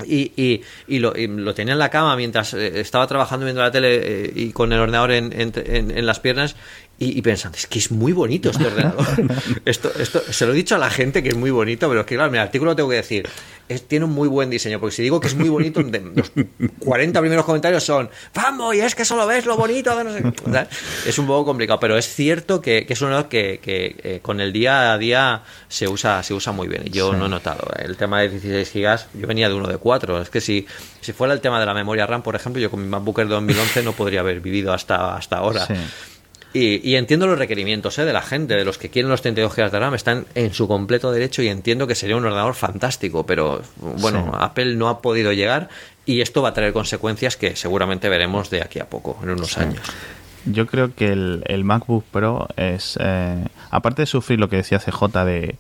y, 0.06 0.32
y, 0.36 0.62
y, 0.88 0.98
lo, 0.98 1.16
y, 1.16 1.26
lo, 1.26 1.54
tenía 1.54 1.74
en 1.74 1.78
la 1.78 1.90
cama 1.90 2.16
mientras 2.16 2.52
eh, 2.54 2.80
estaba 2.80 3.06
trabajando 3.06 3.46
viendo 3.46 3.62
la 3.62 3.70
tele 3.70 4.00
eh, 4.26 4.32
y 4.34 4.52
con 4.52 4.72
el 4.72 4.80
ordenador 4.80 5.12
en, 5.12 5.32
en, 5.32 5.52
en, 5.54 5.96
en 5.96 6.06
las 6.06 6.20
piernas 6.20 6.56
y, 6.98 7.18
y, 7.18 7.22
pensando, 7.22 7.58
es 7.58 7.66
que 7.66 7.78
es 7.78 7.90
muy 7.90 8.12
bonito 8.12 8.50
este 8.50 8.66
ordenador. 8.66 9.06
esto, 9.64 9.92
esto, 9.98 10.22
se 10.30 10.46
lo 10.46 10.52
he 10.52 10.56
dicho 10.56 10.76
a 10.76 10.78
la 10.78 10.90
gente 10.90 11.22
que 11.22 11.30
es 11.30 11.36
muy 11.36 11.50
bonito, 11.50 11.88
pero 11.88 12.00
es 12.00 12.06
que 12.06 12.14
claro, 12.14 12.28
en 12.28 12.36
el 12.36 12.40
artículo 12.40 12.76
tengo 12.76 12.88
que 12.88 12.96
decir, 12.96 13.28
es, 13.68 13.88
tiene 13.88 14.04
un 14.04 14.12
muy 14.12 14.28
buen 14.28 14.48
diseño, 14.48 14.78
porque 14.78 14.94
si 14.94 15.02
digo 15.02 15.20
que 15.20 15.26
es 15.26 15.34
muy 15.34 15.48
bonito, 15.48 15.82
los 15.82 16.32
40 16.78 17.20
primeros 17.20 17.44
comentarios 17.44 17.82
son, 17.82 18.10
vamos, 18.34 18.74
y 18.76 18.80
es 18.80 18.94
que 18.94 19.04
solo 19.04 19.26
ves 19.26 19.44
lo 19.44 19.56
bonito, 19.56 20.02
no 20.04 20.12
sé. 20.12 20.22
es 21.06 21.18
un 21.18 21.26
poco 21.26 21.46
complicado, 21.46 21.80
pero 21.80 21.98
es 21.98 22.06
cierto 22.06 22.60
que, 22.60 22.86
que 22.86 22.92
es 22.92 23.00
un 23.00 23.06
ordenador 23.06 23.28
que, 23.28 23.58
que 23.60 23.96
eh, 24.02 24.20
con 24.22 24.40
el 24.40 24.52
día 24.52 24.92
a 24.92 24.98
día 24.98 25.42
se 25.68 25.88
usa, 25.88 26.22
se 26.22 26.34
usa 26.34 26.52
muy 26.52 26.68
bien. 26.68 26.84
Yo 26.84 27.12
sí. 27.12 27.18
no 27.18 27.26
he 27.26 27.28
notado. 27.28 27.68
El 27.76 27.96
tema 27.96 28.20
de 28.20 28.28
16 28.28 28.70
gigas, 28.70 29.08
yo 29.14 29.26
venía 29.26 29.48
de 29.48 29.54
uno 29.54 29.68
de 29.68 29.78
4. 29.78 30.22
Es 30.22 30.30
que 30.30 30.40
si, 30.40 30.66
si 31.00 31.12
fuera 31.12 31.34
el 31.34 31.40
tema 31.40 31.58
de 31.58 31.66
la 31.66 31.74
memoria 31.74 32.06
RAM, 32.06 32.22
por 32.22 32.36
ejemplo, 32.36 32.60
yo 32.60 32.70
con 32.70 32.82
mi 32.82 32.88
MacBook 32.88 33.18
Air 33.18 33.28
de 33.28 33.34
2011 33.34 33.82
no 33.82 33.92
podría 33.92 34.20
haber 34.20 34.40
vivido 34.40 34.72
hasta, 34.72 35.16
hasta 35.16 35.38
ahora. 35.38 35.66
Sí. 35.66 35.74
Y, 36.54 36.88
y, 36.88 36.94
entiendo 36.94 37.26
los 37.26 37.36
requerimientos 37.36 37.98
¿eh? 37.98 38.04
de 38.04 38.12
la 38.12 38.22
gente, 38.22 38.54
de 38.54 38.64
los 38.64 38.78
que 38.78 38.88
quieren 38.88 39.10
los 39.10 39.22
32 39.22 39.56
GB 39.56 39.70
de 39.72 39.78
RAM, 39.80 39.94
están 39.94 40.24
en 40.36 40.54
su 40.54 40.68
completo 40.68 41.10
derecho 41.10 41.42
y 41.42 41.48
entiendo 41.48 41.88
que 41.88 41.96
sería 41.96 42.16
un 42.16 42.24
ordenador 42.24 42.54
fantástico, 42.54 43.26
pero 43.26 43.60
bueno, 43.76 44.30
sí. 44.30 44.38
Apple 44.40 44.76
no 44.76 44.88
ha 44.88 45.02
podido 45.02 45.32
llegar 45.32 45.68
y 46.06 46.20
esto 46.20 46.42
va 46.42 46.50
a 46.50 46.54
traer 46.54 46.72
consecuencias 46.72 47.36
que 47.36 47.56
seguramente 47.56 48.08
veremos 48.08 48.50
de 48.50 48.62
aquí 48.62 48.78
a 48.78 48.88
poco, 48.88 49.18
en 49.24 49.30
unos 49.30 49.48
sí. 49.48 49.60
años. 49.62 49.80
Yo 50.44 50.68
creo 50.68 50.94
que 50.94 51.08
el, 51.08 51.42
el 51.46 51.64
MacBook 51.64 52.04
Pro 52.04 52.46
es, 52.56 52.96
eh, 53.00 53.44
aparte 53.70 54.02
de 54.02 54.06
sufrir 54.06 54.38
lo 54.38 54.48
que 54.48 54.56
decía 54.56 54.78
CJ 54.78 55.24
de 55.24 55.56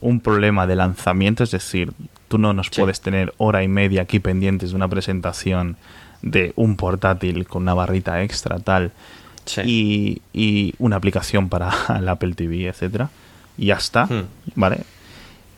un 0.00 0.18
problema 0.18 0.66
de 0.66 0.74
lanzamiento, 0.74 1.44
es 1.44 1.52
decir, 1.52 1.92
tú 2.26 2.38
no 2.38 2.52
nos 2.52 2.66
sí. 2.66 2.80
puedes 2.80 3.00
tener 3.00 3.32
hora 3.36 3.62
y 3.62 3.68
media 3.68 4.02
aquí 4.02 4.18
pendientes 4.18 4.70
de 4.70 4.76
una 4.76 4.88
presentación 4.88 5.76
de 6.20 6.52
un 6.56 6.76
portátil 6.76 7.46
con 7.46 7.62
una 7.62 7.74
barrita 7.74 8.24
extra, 8.24 8.58
tal 8.58 8.90
sí. 9.44 9.60
y, 9.64 10.22
y, 10.32 10.74
una 10.78 10.96
aplicación 10.96 11.48
para 11.48 11.72
el 11.98 12.08
Apple 12.08 12.34
TV, 12.34 12.68
etcétera. 12.68 13.10
Y 13.56 13.66
ya 13.66 13.74
está, 13.74 14.06
hmm. 14.06 14.24
¿vale? 14.54 14.84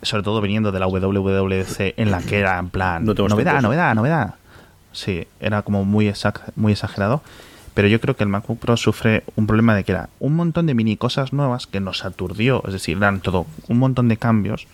Sobre 0.03 0.23
todo 0.23 0.41
viniendo 0.41 0.73
de 0.73 0.81
la 0.81 0.87
WWDC 0.87 1.95
en 1.97 2.11
la 2.11 2.21
que 2.21 2.39
era 2.39 2.59
en 2.59 2.69
plan 2.69 3.05
no 3.05 3.15
novedad, 3.15 3.63
novedad, 3.63 3.95
novedad. 3.95 4.35
Sí, 4.93 5.27
era 5.41 5.63
como 5.63 5.85
muy, 5.85 6.13
muy 6.57 6.73
exagerado. 6.73 7.23
Pero 7.75 7.89
yo 7.89 8.01
creo 8.01 8.17
que 8.17 8.23
el 8.23 8.29
MacBook 8.29 8.61
Pro 8.61 8.77
sufre 8.77 9.25
un 9.35 9.49
problema 9.49 9.75
de 9.75 9.83
que 9.83 9.93
era 9.93 10.09
un 10.21 10.37
montón 10.37 10.67
de 10.67 10.75
mini 10.75 10.97
cosas 10.97 11.33
nuevas 11.33 11.67
que 11.67 11.81
nos 11.81 12.05
aturdió. 12.05 12.63
Es 12.67 12.73
decir, 12.73 12.97
eran 12.97 13.21
todo 13.21 13.47
un 13.69 13.79
montón 13.79 14.09
de 14.09 14.17
cambios. 14.17 14.69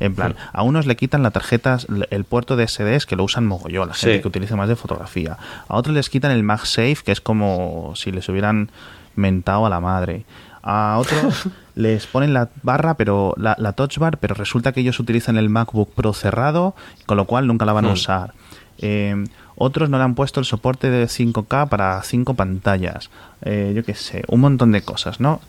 En 0.00 0.14
plan, 0.14 0.32
sí. 0.32 0.38
a 0.52 0.62
unos 0.62 0.86
le 0.86 0.96
quitan 0.96 1.22
la 1.22 1.30
tarjeta, 1.30 1.78
el 2.10 2.24
puerto 2.24 2.56
de 2.56 2.66
SDS 2.66 3.06
que 3.06 3.16
lo 3.16 3.24
usan 3.24 3.46
mogollón, 3.46 3.88
la 3.88 3.94
gente 3.94 4.16
sí. 4.16 4.22
que 4.22 4.28
utiliza 4.28 4.56
más 4.56 4.68
de 4.68 4.76
fotografía. 4.76 5.36
A 5.68 5.76
otros 5.76 5.94
les 5.94 6.08
quitan 6.08 6.32
el 6.32 6.42
MagSafe, 6.42 6.96
que 7.04 7.12
es 7.12 7.20
como 7.20 7.92
si 7.94 8.10
les 8.10 8.28
hubieran 8.28 8.70
mentado 9.14 9.66
a 9.66 9.70
la 9.70 9.80
madre. 9.80 10.24
A 10.62 10.96
otros 10.98 11.48
les 11.74 12.06
ponen 12.06 12.34
la 12.34 12.48
barra, 12.62 12.94
pero 12.94 13.34
la, 13.36 13.54
la, 13.58 13.74
touch 13.74 13.98
bar, 13.98 14.18
pero 14.18 14.34
resulta 14.34 14.72
que 14.72 14.80
ellos 14.80 14.98
utilizan 14.98 15.36
el 15.36 15.48
MacBook 15.48 15.92
Pro 15.94 16.12
cerrado, 16.12 16.74
con 17.06 17.16
lo 17.16 17.26
cual 17.26 17.46
nunca 17.46 17.64
la 17.64 17.72
van 17.72 17.84
a 17.84 17.92
usar. 17.92 18.32
Eh, 18.78 19.24
otros 19.56 19.90
no 19.90 19.98
le 19.98 20.04
han 20.04 20.14
puesto 20.14 20.40
el 20.40 20.46
soporte 20.46 20.90
de 20.90 21.04
5K 21.04 21.68
para 21.68 22.02
5 22.02 22.32
pantallas. 22.32 23.10
Eh, 23.42 23.74
yo 23.76 23.84
qué 23.84 23.94
sé, 23.94 24.24
un 24.28 24.40
montón 24.40 24.72
de 24.72 24.80
cosas, 24.80 25.20
¿no? 25.20 25.40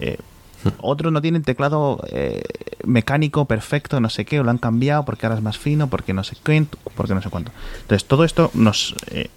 Eh, 0.00 0.18
otros 0.80 1.12
no 1.12 1.22
tienen 1.22 1.42
teclado 1.42 2.02
eh, 2.10 2.42
mecánico 2.84 3.44
perfecto, 3.44 4.00
no 4.00 4.10
sé 4.10 4.24
qué, 4.24 4.40
o 4.40 4.44
lo 4.44 4.50
han 4.50 4.58
cambiado 4.58 5.04
porque 5.04 5.26
ahora 5.26 5.36
es 5.36 5.42
más 5.42 5.58
fino, 5.58 5.88
porque 5.88 6.12
no 6.12 6.24
sé 6.24 6.36
qué, 6.42 6.64
porque 6.94 7.14
no 7.14 7.22
sé 7.22 7.30
cuánto. 7.30 7.52
Entonces, 7.82 8.06
todo 8.06 8.24
esto 8.24 8.50
nos 8.54 8.94
eh, 9.10 9.28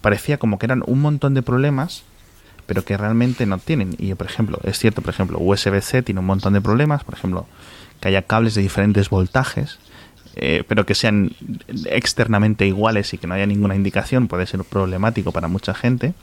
parecía 0.00 0.38
como 0.38 0.58
que 0.58 0.66
eran 0.66 0.82
un 0.86 1.00
montón 1.00 1.34
de 1.34 1.42
problemas, 1.42 2.02
pero 2.66 2.84
que 2.84 2.96
realmente 2.96 3.46
no 3.46 3.58
tienen. 3.58 3.94
Y, 3.98 4.14
por 4.14 4.26
ejemplo, 4.26 4.60
es 4.62 4.78
cierto, 4.78 5.02
por 5.02 5.12
ejemplo, 5.12 5.38
USB-C 5.40 6.02
tiene 6.02 6.20
un 6.20 6.26
montón 6.26 6.52
de 6.52 6.60
problemas, 6.60 7.04
por 7.04 7.14
ejemplo, 7.14 7.46
que 8.00 8.08
haya 8.08 8.22
cables 8.22 8.54
de 8.54 8.62
diferentes 8.62 9.10
voltajes, 9.10 9.78
eh, 10.36 10.62
pero 10.68 10.86
que 10.86 10.94
sean 10.94 11.32
externamente 11.86 12.66
iguales 12.66 13.12
y 13.12 13.18
que 13.18 13.26
no 13.26 13.34
haya 13.34 13.46
ninguna 13.46 13.74
indicación, 13.74 14.28
puede 14.28 14.46
ser 14.46 14.62
problemático 14.64 15.32
para 15.32 15.48
mucha 15.48 15.74
gente. 15.74 16.14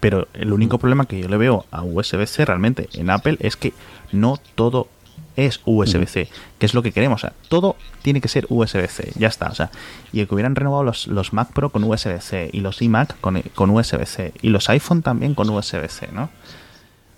Pero 0.00 0.28
el 0.34 0.52
único 0.52 0.78
problema 0.78 1.06
que 1.06 1.20
yo 1.20 1.28
le 1.28 1.36
veo 1.36 1.64
a 1.70 1.82
USB-C 1.82 2.44
realmente 2.44 2.88
en 2.94 3.10
Apple 3.10 3.38
es 3.40 3.56
que 3.56 3.72
no 4.12 4.38
todo 4.54 4.88
es 5.36 5.60
USB-C, 5.64 6.28
que 6.58 6.66
es 6.66 6.74
lo 6.74 6.82
que 6.82 6.92
queremos. 6.92 7.22
O 7.22 7.26
sea, 7.26 7.32
todo 7.48 7.76
tiene 8.02 8.20
que 8.20 8.28
ser 8.28 8.46
USB-C, 8.48 9.12
ya 9.16 9.28
está. 9.28 9.48
O 9.48 9.54
sea, 9.54 9.70
y 10.12 10.24
que 10.24 10.34
hubieran 10.34 10.56
renovado 10.56 10.82
los, 10.82 11.06
los 11.06 11.32
Mac 11.32 11.52
Pro 11.52 11.70
con 11.70 11.84
USB-C 11.84 12.50
y 12.52 12.60
los 12.60 12.80
iMac 12.82 13.20
con, 13.20 13.40
con 13.54 13.70
USB-C 13.70 14.32
y 14.42 14.48
los 14.48 14.68
iPhone 14.70 15.02
también 15.02 15.34
con 15.34 15.48
USB-C, 15.48 16.08
¿no? 16.12 16.30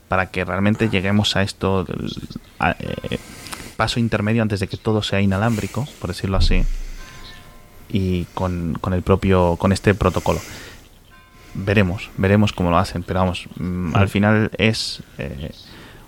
Para 0.08 0.30
que 0.30 0.44
realmente 0.44 0.88
lleguemos 0.88 1.36
a 1.36 1.42
esto, 1.42 1.86
eh, 2.78 3.18
paso 3.76 4.00
intermedio 4.00 4.42
antes 4.42 4.60
de 4.60 4.68
que 4.68 4.76
todo 4.76 5.02
sea 5.02 5.20
inalámbrico, 5.20 5.86
por 6.00 6.08
decirlo 6.08 6.38
así, 6.38 6.64
y 7.90 8.24
con, 8.34 8.76
con 8.80 8.94
el 8.94 9.02
propio, 9.02 9.56
con 9.56 9.72
este 9.72 9.94
protocolo 9.94 10.40
veremos, 11.54 12.10
veremos 12.16 12.52
cómo 12.52 12.70
lo 12.70 12.78
hacen, 12.78 13.02
pero 13.02 13.20
vamos, 13.20 13.46
mm, 13.56 13.94
al 13.94 14.08
final 14.08 14.50
es 14.58 15.02
eh, 15.18 15.52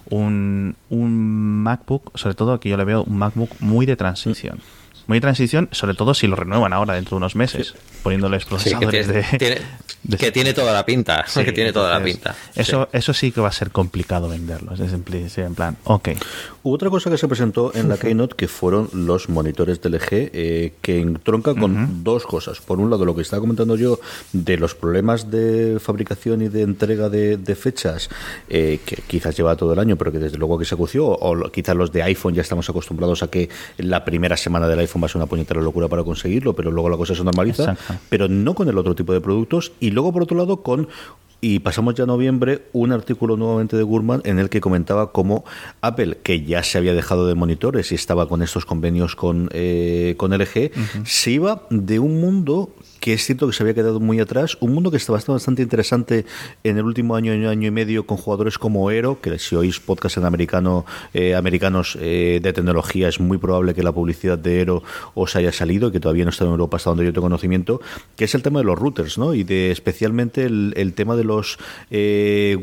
un, 0.08 0.76
un 0.88 1.62
MacBook, 1.62 2.16
sobre 2.16 2.34
todo 2.34 2.52
aquí 2.52 2.68
yo 2.68 2.76
le 2.76 2.84
veo 2.84 3.02
un 3.04 3.18
MacBook 3.18 3.50
muy 3.60 3.86
de 3.86 3.96
transición. 3.96 4.60
Muy 5.06 5.16
de 5.16 5.22
transición, 5.22 5.68
sobre 5.72 5.94
todo 5.94 6.14
si 6.14 6.28
lo 6.28 6.36
renuevan 6.36 6.72
ahora 6.72 6.94
dentro 6.94 7.16
de 7.16 7.18
unos 7.18 7.34
meses, 7.34 7.74
poniéndoles 8.02 8.44
procesadores 8.44 9.08
de, 9.08 9.60
que 10.18 10.32
tiene 10.32 10.52
toda 10.54 10.72
la 10.72 10.84
pinta. 10.84 11.24
que 11.34 11.52
tiene 11.52 11.72
toda 11.72 11.98
la 11.98 12.04
pinta. 12.04 12.34
Eso, 12.54 12.88
eso 12.92 13.12
sí 13.12 13.32
que 13.32 13.40
va 13.40 13.48
a 13.48 13.52
ser 13.52 13.70
complicado 13.70 14.28
venderlos. 14.28 14.80
Es 14.80 14.92
en, 14.92 15.54
plan, 15.54 15.76
ok. 15.84 16.10
Hubo 16.62 16.74
otra 16.74 16.90
cosa 16.90 17.10
que 17.10 17.18
se 17.18 17.28
presentó 17.28 17.72
en 17.74 17.88
la 17.88 17.96
Keynote 17.96 18.34
que 18.36 18.48
fueron 18.48 18.88
los 18.92 19.28
monitores 19.28 19.80
de 19.80 19.90
LG, 19.90 20.08
eh, 20.10 20.72
que 20.80 21.00
entronca 21.00 21.54
con 21.54 22.04
dos 22.04 22.26
cosas. 22.26 22.60
Por 22.60 22.80
un 22.80 22.90
lado, 22.90 23.04
lo 23.04 23.14
que 23.14 23.22
estaba 23.22 23.40
comentando 23.40 23.76
yo 23.76 23.98
de 24.32 24.56
los 24.56 24.74
problemas 24.74 25.30
de 25.30 25.78
fabricación 25.80 26.42
y 26.42 26.48
de 26.48 26.62
entrega 26.62 27.08
de, 27.08 27.54
fechas, 27.54 28.08
eh, 28.48 28.80
que 28.84 28.96
quizás 29.06 29.36
lleva 29.36 29.56
todo 29.56 29.72
el 29.72 29.78
año, 29.78 29.96
pero 29.96 30.12
que 30.12 30.18
desde 30.18 30.38
luego 30.38 30.58
que 30.58 30.64
se 30.64 30.74
acució, 30.74 31.06
o 31.06 31.50
quizás 31.50 31.76
los 31.76 31.92
de 31.92 32.02
iPhone 32.02 32.34
ya 32.34 32.42
estamos 32.42 32.68
acostumbrados 32.68 33.22
a 33.22 33.28
que 33.28 33.48
la 33.78 34.04
primera 34.04 34.36
semana 34.36 34.68
del 34.68 34.78
iPhone 34.80 35.02
va 35.02 35.06
a 35.06 35.08
ser 35.08 35.16
una 35.16 35.26
puñetera 35.26 35.60
locura 35.60 35.88
para 35.88 36.04
conseguirlo, 36.04 36.54
pero 36.54 36.70
luego 36.70 36.88
la 36.88 36.96
cosa 36.96 37.14
se 37.14 37.24
normaliza, 37.24 37.76
pero 38.08 38.28
no 38.28 38.54
con 38.54 38.68
el 38.68 38.78
otro 38.78 38.94
tipo 38.94 39.12
de 39.12 39.20
productos. 39.20 39.72
Y 39.80 39.89
luego, 39.90 40.12
por 40.12 40.22
otro 40.22 40.36
lado, 40.36 40.62
con 40.62 40.88
y 41.40 41.60
pasamos 41.60 41.94
ya 41.94 42.04
a 42.04 42.06
noviembre 42.06 42.66
un 42.72 42.92
artículo 42.92 43.36
nuevamente 43.36 43.76
de 43.76 43.82
Gurman 43.82 44.20
en 44.24 44.38
el 44.38 44.50
que 44.50 44.60
comentaba 44.60 45.12
cómo 45.12 45.44
Apple, 45.80 46.18
que 46.22 46.44
ya 46.44 46.62
se 46.62 46.78
había 46.78 46.94
dejado 46.94 47.26
de 47.26 47.34
monitores 47.34 47.92
y 47.92 47.94
estaba 47.94 48.28
con 48.28 48.42
estos 48.42 48.66
convenios 48.66 49.16
con, 49.16 49.48
eh, 49.52 50.14
con 50.18 50.32
LG, 50.32 50.70
se 51.04 51.30
iba 51.30 51.66
de 51.70 51.98
un 51.98 52.20
mundo 52.20 52.74
que 53.00 53.14
es 53.14 53.24
cierto 53.24 53.46
que 53.46 53.52
se 53.52 53.62
había 53.62 53.74
quedado 53.74 53.98
muy 53.98 54.20
atrás. 54.20 54.56
Un 54.60 54.74
mundo 54.74 54.90
que 54.90 54.98
está 54.98 55.12
bastante 55.12 55.62
interesante 55.62 56.26
en 56.62 56.76
el 56.76 56.84
último 56.84 57.16
año, 57.16 57.32
año 57.32 57.66
y 57.66 57.70
medio, 57.70 58.06
con 58.06 58.18
jugadores 58.18 58.58
como 58.58 58.90
Ero, 58.90 59.20
que 59.20 59.38
si 59.38 59.56
oís 59.56 59.80
podcast 59.80 60.18
en 60.18 60.26
americano, 60.26 60.84
eh, 61.14 61.34
americanos 61.34 61.96
eh, 62.00 62.40
de 62.42 62.52
tecnología, 62.52 63.08
es 63.08 63.18
muy 63.18 63.38
probable 63.38 63.74
que 63.74 63.82
la 63.82 63.92
publicidad 63.92 64.38
de 64.38 64.60
Ero 64.60 64.82
os 65.14 65.34
haya 65.34 65.52
salido 65.52 65.88
y 65.88 65.92
que 65.92 66.00
todavía 66.00 66.24
no 66.24 66.30
está 66.30 66.44
en 66.44 66.50
Europa 66.50 66.76
hasta 66.76 66.90
donde 66.90 67.06
yo 67.06 67.12
tengo 67.12 67.26
conocimiento, 67.26 67.80
que 68.16 68.24
es 68.24 68.34
el 68.34 68.42
tema 68.42 68.60
de 68.60 68.66
los 68.66 68.78
routers, 68.78 69.16
¿no? 69.16 69.34
Y 69.34 69.44
de 69.44 69.70
especialmente 69.70 70.44
el, 70.44 70.92
tema 70.94 71.16
de 71.16 71.24
los 71.24 71.58
eh, 71.90 72.58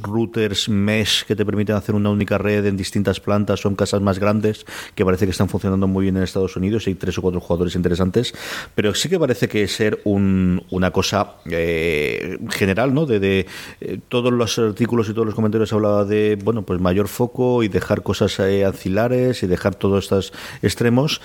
routers 0.00 0.68
mesh 0.68 1.24
que 1.24 1.36
te 1.36 1.44
permiten 1.44 1.76
hacer 1.76 1.94
una 1.94 2.10
única 2.10 2.38
red 2.38 2.64
en 2.64 2.76
distintas 2.76 3.20
plantas, 3.20 3.60
son 3.60 3.74
casas 3.74 4.00
más 4.00 4.18
grandes 4.18 4.64
que 4.94 5.04
parece 5.04 5.26
que 5.26 5.32
están 5.32 5.48
funcionando 5.48 5.86
muy 5.86 6.04
bien 6.04 6.16
en 6.16 6.22
Estados 6.22 6.56
Unidos, 6.56 6.86
hay 6.86 6.94
tres 6.94 7.18
o 7.18 7.22
cuatro 7.22 7.40
jugadores 7.40 7.74
interesantes, 7.74 8.32
pero 8.74 8.94
sí 8.94 9.08
que 9.08 9.18
parece 9.18 9.48
que 9.48 9.64
es 9.64 9.73
ser 9.74 10.00
un, 10.04 10.64
una 10.70 10.90
cosa 10.90 11.34
eh, 11.50 12.38
general, 12.50 12.94
¿no? 12.94 13.06
De, 13.06 13.46
eh, 13.80 13.98
todos 14.08 14.32
los 14.32 14.58
artículos 14.58 15.08
y 15.08 15.12
todos 15.12 15.26
los 15.26 15.34
comentarios 15.34 15.72
hablaba 15.72 16.04
de, 16.04 16.38
bueno, 16.42 16.62
pues 16.62 16.80
mayor 16.80 17.08
foco 17.08 17.62
y 17.62 17.68
dejar 17.68 18.02
cosas 18.02 18.38
eh, 18.40 18.64
y 18.84 19.46
dejar 19.46 19.74
todos 19.74 20.04
estos 20.04 20.32
extremos 20.62 21.20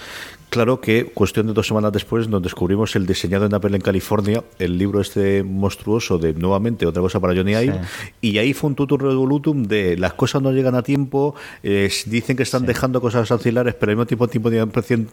Claro 0.50 0.82
que, 0.82 1.06
cuestión 1.06 1.46
de 1.46 1.54
dos 1.54 1.68
semanas 1.68 1.92
después, 1.92 2.28
nos 2.28 2.42
descubrimos 2.42 2.96
el 2.96 3.06
diseñado 3.06 3.46
en 3.46 3.54
Apple 3.54 3.76
en 3.76 3.84
California, 3.84 4.44
el 4.58 4.80
libro 4.80 5.00
este 5.00 5.44
monstruoso 5.44 6.18
de 6.18 6.34
nuevamente 6.34 6.88
otra 6.88 7.04
cosa 7.04 7.20
para 7.20 7.36
Johnny 7.36 7.52
Ive, 7.52 7.80
y 8.20 8.40
ahí 8.40 8.54
fue 8.54 8.72
un 8.72 8.76
tutur 8.76 9.04
revolutum 9.04 9.64
de 9.64 9.96
las 9.96 10.14
cosas 10.14 10.42
no 10.42 10.52
llegan 10.52 10.74
a 10.74 10.82
tiempo, 10.82 11.36
eh, 11.62 11.92
dicen 12.08 12.36
que 12.36 12.42
están 12.42 12.66
dejando 12.66 13.00
cosas 13.00 13.30
auxiliares, 13.30 13.76
pero 13.76 13.92
al 13.92 13.98
mismo 13.98 14.08
tiempo, 14.08 14.28
tiempo 14.28 14.50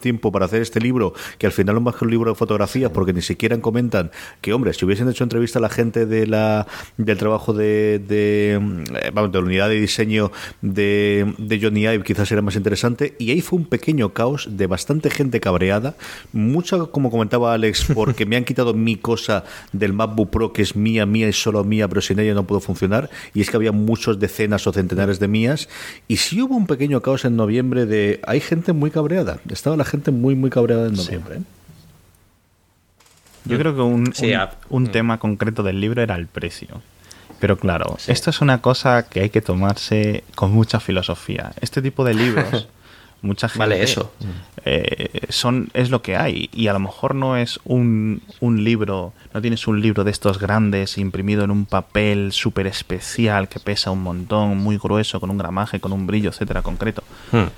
tiempo 0.01 0.33
para 0.33 0.47
hacer 0.47 0.63
este 0.63 0.81
libro, 0.81 1.13
que 1.37 1.45
al 1.45 1.53
final 1.53 1.75
no 1.75 1.81
es 1.81 1.85
más 1.85 1.97
que 1.97 2.07
un 2.07 2.13
libro 2.13 2.31
de 2.31 2.35
fotografías, 2.35 2.91
porque 2.91 3.13
ni 3.13 3.21
siquiera 3.21 3.61
comentan 3.61 4.11
que, 4.41 4.55
hombre, 4.55 4.73
si 4.73 4.87
hubiesen 4.87 5.07
hecho 5.11 5.23
entrevista 5.23 5.59
a 5.59 5.63
la 5.63 5.69
gente 5.69 6.07
de 6.07 6.27
la 6.27 6.67
del 6.97 7.19
trabajo 7.19 7.53
de, 7.53 8.01
de, 8.09 8.55
eh, 8.55 9.11
vamos, 9.13 9.33
de 9.33 9.39
la 9.39 9.45
unidad 9.45 9.69
de 9.69 9.81
diseño 9.81 10.33
de, 10.63 11.35
de 11.37 11.61
Johnny 11.61 11.83
Ive, 11.83 12.05
quizás 12.05 12.33
era 12.33 12.41
más 12.41 12.57
interesante, 12.57 13.15
y 13.19 13.33
ahí 13.33 13.43
fue 13.43 13.59
un 13.59 13.67
pequeño 13.67 14.15
caos 14.15 14.49
de 14.51 14.67
bastante 14.67 15.11
gente 15.11 15.26
cabreada, 15.41 15.95
mucha, 16.33 16.79
como 16.87 17.11
comentaba 17.11 17.53
Alex, 17.53 17.87
porque 17.95 18.27
me 18.27 18.37
han 18.37 18.45
quitado 18.45 18.75
mi 18.75 18.97
cosa 18.97 19.45
del 19.73 19.93
MacBook 19.93 20.31
Pro, 20.31 20.53
que 20.53 20.63
es 20.63 20.77
mía, 20.77 21.07
mía 21.07 21.29
y 21.29 21.33
solo 21.33 21.65
mía, 21.65 21.89
pero 21.89 22.01
sin 22.01 22.19
ella 22.19 22.35
no 22.35 22.45
puedo 22.45 22.61
funcionar, 22.61 23.11
y 23.35 23.41
es 23.41 23.51
que 23.51 23.57
había 23.57 23.73
muchos 23.73 24.19
decenas 24.19 24.67
o 24.67 24.73
centenares 24.73 25.19
de 25.19 25.29
mías, 25.29 25.69
y 26.09 26.17
sí 26.17 26.41
hubo 26.43 26.57
un 26.57 26.67
pequeño 26.67 27.01
caos 27.03 27.25
en 27.25 27.37
noviembre 27.37 27.87
de... 27.87 28.21
Hay 28.27 28.41
gente 28.41 28.73
muy 28.73 28.91
cabreada, 28.91 29.39
estaba 29.51 29.77
la 29.77 29.85
gente 29.85 30.11
muy, 30.11 30.35
muy 30.35 30.51
cabreada 30.51 30.89
en 30.89 30.95
noviembre. 30.95 31.37
¿eh? 31.37 31.43
Yo 33.47 33.59
creo 33.59 33.75
que 33.75 33.83
un, 33.83 34.13
un, 34.71 34.83
mm. 34.83 34.89
tema 34.89 35.19
concreto 35.19 35.63
del 35.63 35.81
libro 35.81 36.03
era 36.03 36.17
el 36.17 36.27
precio. 36.27 36.83
Pero 37.39 37.59
claro, 37.59 37.97
esto 38.07 38.31
es 38.31 38.41
una 38.41 38.63
cosa 38.63 39.09
que 39.09 39.21
hay 39.21 39.31
que 39.31 39.43
tomarse 39.43 40.25
con 40.35 40.53
mucha 40.53 40.81
filosofía. 40.81 41.53
Este 41.61 41.83
tipo 41.83 42.03
de 42.03 42.15
libros 42.15 42.69
Mucha 43.27 43.49
gente. 43.49 43.59
Vale, 43.59 43.83
eso. 43.83 44.13
Eh, 44.65 45.27
son, 45.31 45.69
es 45.75 45.91
lo 45.91 46.01
que 46.01 46.17
hay. 46.17 46.49
Y 46.53 46.69
a 46.69 46.73
lo 46.73 46.79
mejor 46.79 47.15
no 47.15 47.37
es 47.37 47.59
un, 47.65 48.23
un 48.41 48.63
libro, 48.63 49.13
no 49.35 49.41
tienes 49.43 49.67
un 49.67 49.81
libro 49.81 50.05
de 50.05 50.13
estos 50.13 50.39
grandes 50.39 50.97
imprimido 50.97 51.43
en 51.43 51.51
un 51.51 51.67
papel 51.67 52.33
súper 52.33 52.67
especial 52.69 53.49
que 53.49 53.59
pesa 53.59 53.91
un 53.91 54.03
montón, 54.03 54.59
muy 54.59 54.79
grueso, 54.79 55.19
con 55.19 55.31
un 55.31 55.39
gramaje, 55.39 55.81
con 55.81 55.93
un 55.93 56.07
brillo, 56.07 56.31
etcétera, 56.31 56.63
concreto. 56.63 57.03
Hmm. 57.33 57.49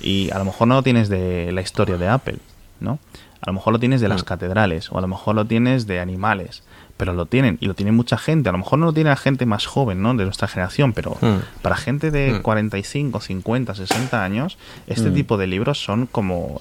Y 0.00 0.30
a 0.30 0.38
lo 0.38 0.44
mejor 0.44 0.68
no 0.68 0.76
lo 0.76 0.82
tienes 0.82 1.08
de 1.08 1.50
la 1.52 1.60
historia 1.60 1.96
de 1.96 2.08
Apple, 2.08 2.38
¿no? 2.78 3.00
A 3.40 3.50
lo 3.50 3.52
mejor 3.52 3.72
lo 3.72 3.78
tienes 3.80 4.00
de 4.00 4.08
las 4.08 4.22
hmm. 4.22 4.26
catedrales, 4.26 4.92
o 4.92 4.98
a 4.98 5.00
lo 5.00 5.08
mejor 5.08 5.34
lo 5.34 5.44
tienes 5.44 5.86
de 5.86 5.98
animales 5.98 6.62
pero 6.96 7.12
lo 7.12 7.26
tienen 7.26 7.58
y 7.60 7.66
lo 7.66 7.74
tiene 7.74 7.92
mucha 7.92 8.16
gente. 8.16 8.48
A 8.48 8.52
lo 8.52 8.58
mejor 8.58 8.78
no 8.78 8.86
lo 8.86 8.92
tiene 8.92 9.10
la 9.10 9.16
gente 9.16 9.46
más 9.46 9.66
joven, 9.66 10.02
¿no? 10.02 10.14
De 10.14 10.24
nuestra 10.24 10.48
generación, 10.48 10.92
pero 10.92 11.16
mm. 11.20 11.62
para 11.62 11.76
gente 11.76 12.10
de 12.10 12.40
45, 12.40 13.20
50, 13.20 13.74
60 13.74 14.24
años, 14.24 14.58
este 14.86 15.10
mm. 15.10 15.14
tipo 15.14 15.36
de 15.36 15.46
libros 15.46 15.82
son 15.82 16.06
como 16.06 16.60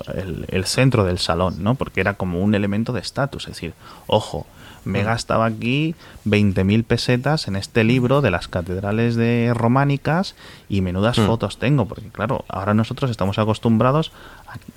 el, 0.49 0.65
centro 0.65 1.05
del 1.05 1.19
salón, 1.19 1.55
¿no? 1.59 1.75
Porque 1.75 2.01
era 2.01 2.15
como 2.15 2.41
un 2.41 2.55
elemento 2.55 2.91
de 2.91 2.99
estatus. 2.99 3.43
Es 3.43 3.55
decir, 3.55 3.73
ojo, 4.07 4.45
me 4.83 5.03
mm. 5.03 5.05
gastaba 5.05 5.45
aquí 5.45 5.95
20.000 6.25 6.83
pesetas 6.83 7.47
en 7.47 7.55
este 7.55 7.83
libro 7.83 8.21
de 8.21 8.31
las 8.31 8.47
catedrales 8.47 9.15
de 9.15 9.53
románicas 9.55 10.35
y 10.67 10.81
menudas 10.81 11.17
fotos 11.17 11.59
tengo, 11.59 11.85
porque 11.85 12.09
claro, 12.09 12.43
ahora 12.49 12.73
nosotros 12.73 13.09
estamos 13.09 13.39
acostumbrados 13.39 14.11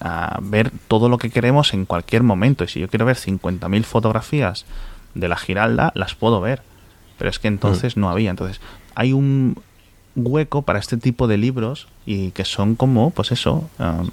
a, 0.00 0.36
a, 0.36 0.38
ver 0.40 0.70
todo 0.86 1.08
lo 1.08 1.18
que 1.18 1.30
queremos 1.30 1.74
en 1.74 1.84
cualquier 1.84 2.22
momento 2.22 2.64
y 2.64 2.68
si 2.68 2.80
yo 2.80 2.88
quiero 2.88 3.06
ver 3.06 3.16
50.000 3.16 3.82
fotografías 3.84 4.64
de 5.18 5.28
la 5.28 5.36
Giralda 5.36 5.92
las 5.94 6.14
puedo 6.14 6.40
ver. 6.40 6.62
Pero 7.18 7.30
es 7.30 7.38
que 7.38 7.48
entonces 7.48 7.96
mm. 7.96 8.00
no 8.00 8.10
había. 8.10 8.30
Entonces, 8.30 8.60
hay 8.94 9.12
un 9.12 9.56
hueco 10.14 10.62
para 10.62 10.78
este 10.78 10.96
tipo 10.96 11.26
de 11.26 11.36
libros 11.36 11.88
y 12.06 12.30
que 12.30 12.44
son 12.44 12.74
como, 12.74 13.10
pues 13.10 13.32
eso, 13.32 13.68
um, 13.78 14.10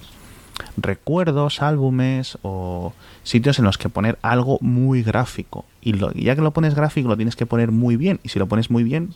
recuerdos, 0.77 1.61
álbumes 1.61 2.38
o 2.41 2.94
sitios 3.23 3.60
en 3.60 3.65
los 3.65 3.77
que 3.77 3.90
poner 3.90 4.18
algo 4.22 4.57
muy 4.61 5.03
gráfico. 5.03 5.65
Y 5.82 5.94
lo, 5.94 6.11
ya 6.14 6.36
que 6.36 6.41
lo 6.41 6.52
pones 6.52 6.76
gráfico, 6.76 7.07
lo 7.07 7.15
tienes 7.15 7.36
que 7.36 7.45
poner 7.45 7.72
muy 7.72 7.95
bien. 7.95 8.19
Y 8.23 8.30
si 8.30 8.40
lo 8.40 8.48
pones 8.48 8.69
muy 8.72 8.84
bien, 8.84 9.14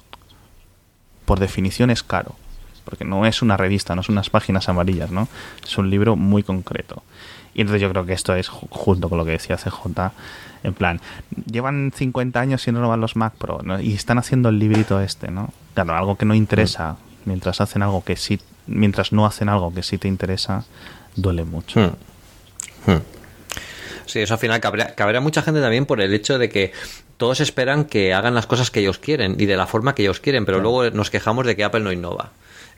por 1.25 1.39
definición 1.39 1.89
es 1.89 2.03
caro. 2.03 2.35
Porque 2.85 3.05
no 3.05 3.25
es 3.25 3.41
una 3.41 3.57
revista, 3.57 3.95
no 3.95 4.03
son 4.03 4.13
unas 4.13 4.29
páginas 4.29 4.67
amarillas, 4.69 5.11
¿no? 5.11 5.27
Es 5.63 5.77
un 5.77 5.89
libro 5.89 6.15
muy 6.15 6.43
concreto. 6.43 7.03
Y 7.53 7.61
entonces 7.61 7.81
yo 7.81 7.89
creo 7.89 8.05
que 8.05 8.13
esto 8.13 8.35
es, 8.35 8.47
junto 8.47 9.09
con 9.09 9.17
lo 9.17 9.25
que 9.25 9.31
decía 9.31 9.57
CJ, 9.57 10.11
en 10.63 10.73
plan, 10.73 11.01
llevan 11.49 11.91
50 11.95 12.39
años 12.39 12.61
sin 12.61 12.75
renovar 12.75 12.99
los 12.99 13.15
Mac 13.15 13.33
Pro 13.37 13.61
y 13.81 13.93
están 13.93 14.17
haciendo 14.17 14.49
el 14.49 14.59
librito 14.59 14.99
este, 14.99 15.31
¿no? 15.31 15.51
Claro, 15.73 15.95
algo 15.95 16.17
que 16.17 16.25
no 16.25 16.35
interesa, 16.35 16.97
mientras 17.25 17.61
hacen 17.61 17.81
algo 17.81 18.03
que 18.03 18.15
sí, 18.15 18.39
mientras 18.67 19.11
no 19.11 19.25
hacen 19.25 19.49
algo 19.49 19.73
que 19.73 19.83
sí 19.83 19.97
te 19.97 20.07
interesa, 20.07 20.65
duele 21.15 21.43
mucho. 21.43 21.79
Hmm. 21.79 22.91
Hmm. 22.91 23.01
Sí, 24.05 24.19
eso 24.19 24.33
al 24.33 24.39
final 24.39 24.59
cabrea, 24.59 25.21
mucha 25.21 25.41
gente 25.43 25.61
también 25.61 25.85
por 25.85 26.01
el 26.01 26.13
hecho 26.13 26.39
de 26.39 26.49
que 26.49 26.73
todos 27.17 27.41
esperan 27.41 27.85
que 27.85 28.13
hagan 28.13 28.33
las 28.33 28.47
cosas 28.47 28.71
que 28.71 28.79
ellos 28.79 28.97
quieren 28.97 29.35
y 29.39 29.45
de 29.45 29.55
la 29.55 29.67
forma 29.67 29.93
que 29.93 30.01
ellos 30.01 30.19
quieren, 30.19 30.45
pero 30.45 30.59
luego 30.59 30.89
nos 30.89 31.11
quejamos 31.11 31.45
de 31.45 31.55
que 31.55 31.63
Apple 31.63 31.81
no 31.81 31.91
innova. 31.91 32.31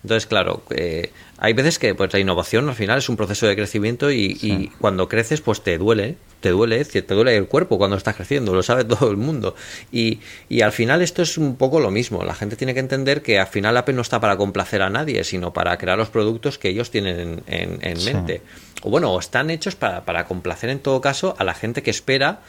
Entonces, 0.03 0.25
claro, 0.25 0.63
eh, 0.71 1.11
hay 1.37 1.53
veces 1.53 1.77
que 1.77 1.93
pues 1.93 2.11
la 2.11 2.19
innovación 2.19 2.67
al 2.69 2.75
final 2.75 2.97
es 2.97 3.09
un 3.09 3.17
proceso 3.17 3.45
de 3.47 3.55
crecimiento 3.55 4.11
y, 4.11 4.71
cuando 4.79 5.07
creces 5.07 5.41
pues 5.41 5.61
te 5.61 5.77
duele, 5.77 6.15
te 6.39 6.49
duele, 6.49 6.83
te 6.85 7.13
duele 7.13 7.37
el 7.37 7.47
cuerpo 7.47 7.77
cuando 7.77 7.97
estás 7.97 8.15
creciendo, 8.15 8.53
lo 8.53 8.63
sabe 8.63 8.83
todo 8.85 9.11
el 9.11 9.17
mundo. 9.17 9.55
Y, 9.91 10.19
y, 10.49 10.61
al 10.61 10.71
final 10.71 11.01
esto 11.01 11.21
es 11.21 11.37
un 11.37 11.55
poco 11.55 11.79
lo 11.79 11.91
mismo, 11.91 12.23
la 12.23 12.33
gente 12.33 12.55
tiene 12.55 12.73
que 12.73 12.79
entender 12.79 13.21
que 13.21 13.39
al 13.39 13.47
final 13.47 13.77
Apple 13.77 13.93
no 13.93 14.01
está 14.01 14.19
para 14.19 14.37
complacer 14.37 14.81
a 14.81 14.89
nadie, 14.89 15.23
sino 15.23 15.53
para 15.53 15.77
crear 15.77 15.97
los 15.97 16.09
productos 16.09 16.57
que 16.57 16.69
ellos 16.69 16.89
tienen 16.89 17.43
en, 17.47 18.03
mente. 18.03 18.41
O 18.83 18.89
bueno, 18.89 19.17
están 19.19 19.51
hechos 19.51 19.75
para, 19.75 20.05
para 20.05 20.25
complacer 20.25 20.71
en 20.71 20.79
todo 20.79 21.01
caso 21.01 21.35
a 21.37 21.43
la 21.43 21.53
gente 21.53 21.83
que 21.83 21.91
espera 21.91 22.41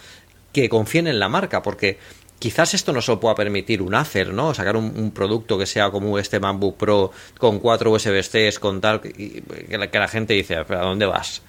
que 0.53 0.69
confíen 0.69 1.07
en 1.07 1.19
la 1.19 1.29
marca, 1.29 1.63
porque 1.63 1.99
quizás 2.43 2.75
esto 2.75 2.93
no 2.93 3.01
se 3.01 3.13
lo 3.13 3.21
pueda 3.21 3.37
permitir 3.37 3.81
un 3.81 3.95
Acer, 3.95 4.35
¿no? 4.35 4.53
Sacar 4.53 4.77
un, 4.77 5.13
producto 5.13 5.57
que 5.57 5.65
sea 5.65 5.93
como 5.93 6.19
este 6.19 6.41
MacBook 6.41 6.77
Pro 6.77 7.13
con 7.39 7.61
cuatro 7.61 7.93
USB-Cs, 7.93 8.59
con 8.59 8.81
tal, 8.81 9.01
que 9.01 9.79
la, 9.79 10.09
gente 10.09 10.35
dice, 10.35 10.57
¿a 10.57 10.65
dónde 10.65 11.07
vas? 11.07 11.43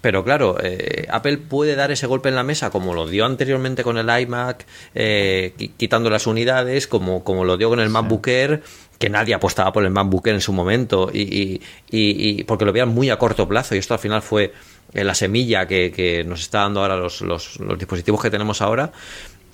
Pero 0.00 0.24
claro, 0.24 0.56
eh, 0.62 1.06
Apple 1.10 1.36
puede 1.36 1.76
dar 1.76 1.90
ese 1.90 2.06
golpe 2.06 2.30
en 2.30 2.36
la 2.36 2.42
mesa 2.42 2.70
como 2.70 2.94
lo 2.94 3.06
dio 3.06 3.26
anteriormente 3.26 3.82
con 3.82 3.98
el 3.98 4.08
iMac, 4.08 4.64
eh, 4.94 5.52
quitando 5.76 6.08
las 6.08 6.26
unidades, 6.26 6.86
como, 6.86 7.22
como 7.22 7.44
lo 7.44 7.58
dio 7.58 7.68
con 7.68 7.80
el 7.80 7.90
MacBook 7.90 8.26
Air, 8.28 8.62
que 8.98 9.10
nadie 9.10 9.34
apostaba 9.34 9.74
por 9.74 9.84
el 9.84 9.90
MacBook 9.90 10.26
Air 10.26 10.36
en 10.36 10.40
su 10.40 10.54
momento, 10.54 11.10
y, 11.12 11.60
y, 11.90 12.44
porque 12.44 12.64
lo 12.64 12.72
veían 12.72 12.88
muy 12.88 13.10
a 13.10 13.18
corto 13.18 13.46
plazo, 13.46 13.74
y 13.74 13.78
esto 13.78 13.92
al 13.92 14.00
final 14.00 14.22
fue 14.22 14.54
eh, 14.94 15.04
la 15.04 15.14
semilla 15.14 15.66
que, 15.66 15.92
que 15.92 16.24
nos 16.24 16.40
está 16.40 16.60
dando 16.60 16.80
ahora 16.80 16.96
los, 16.96 17.20
los, 17.20 17.60
los 17.60 17.78
dispositivos 17.78 18.22
que 18.22 18.30
tenemos 18.30 18.62
ahora. 18.62 18.90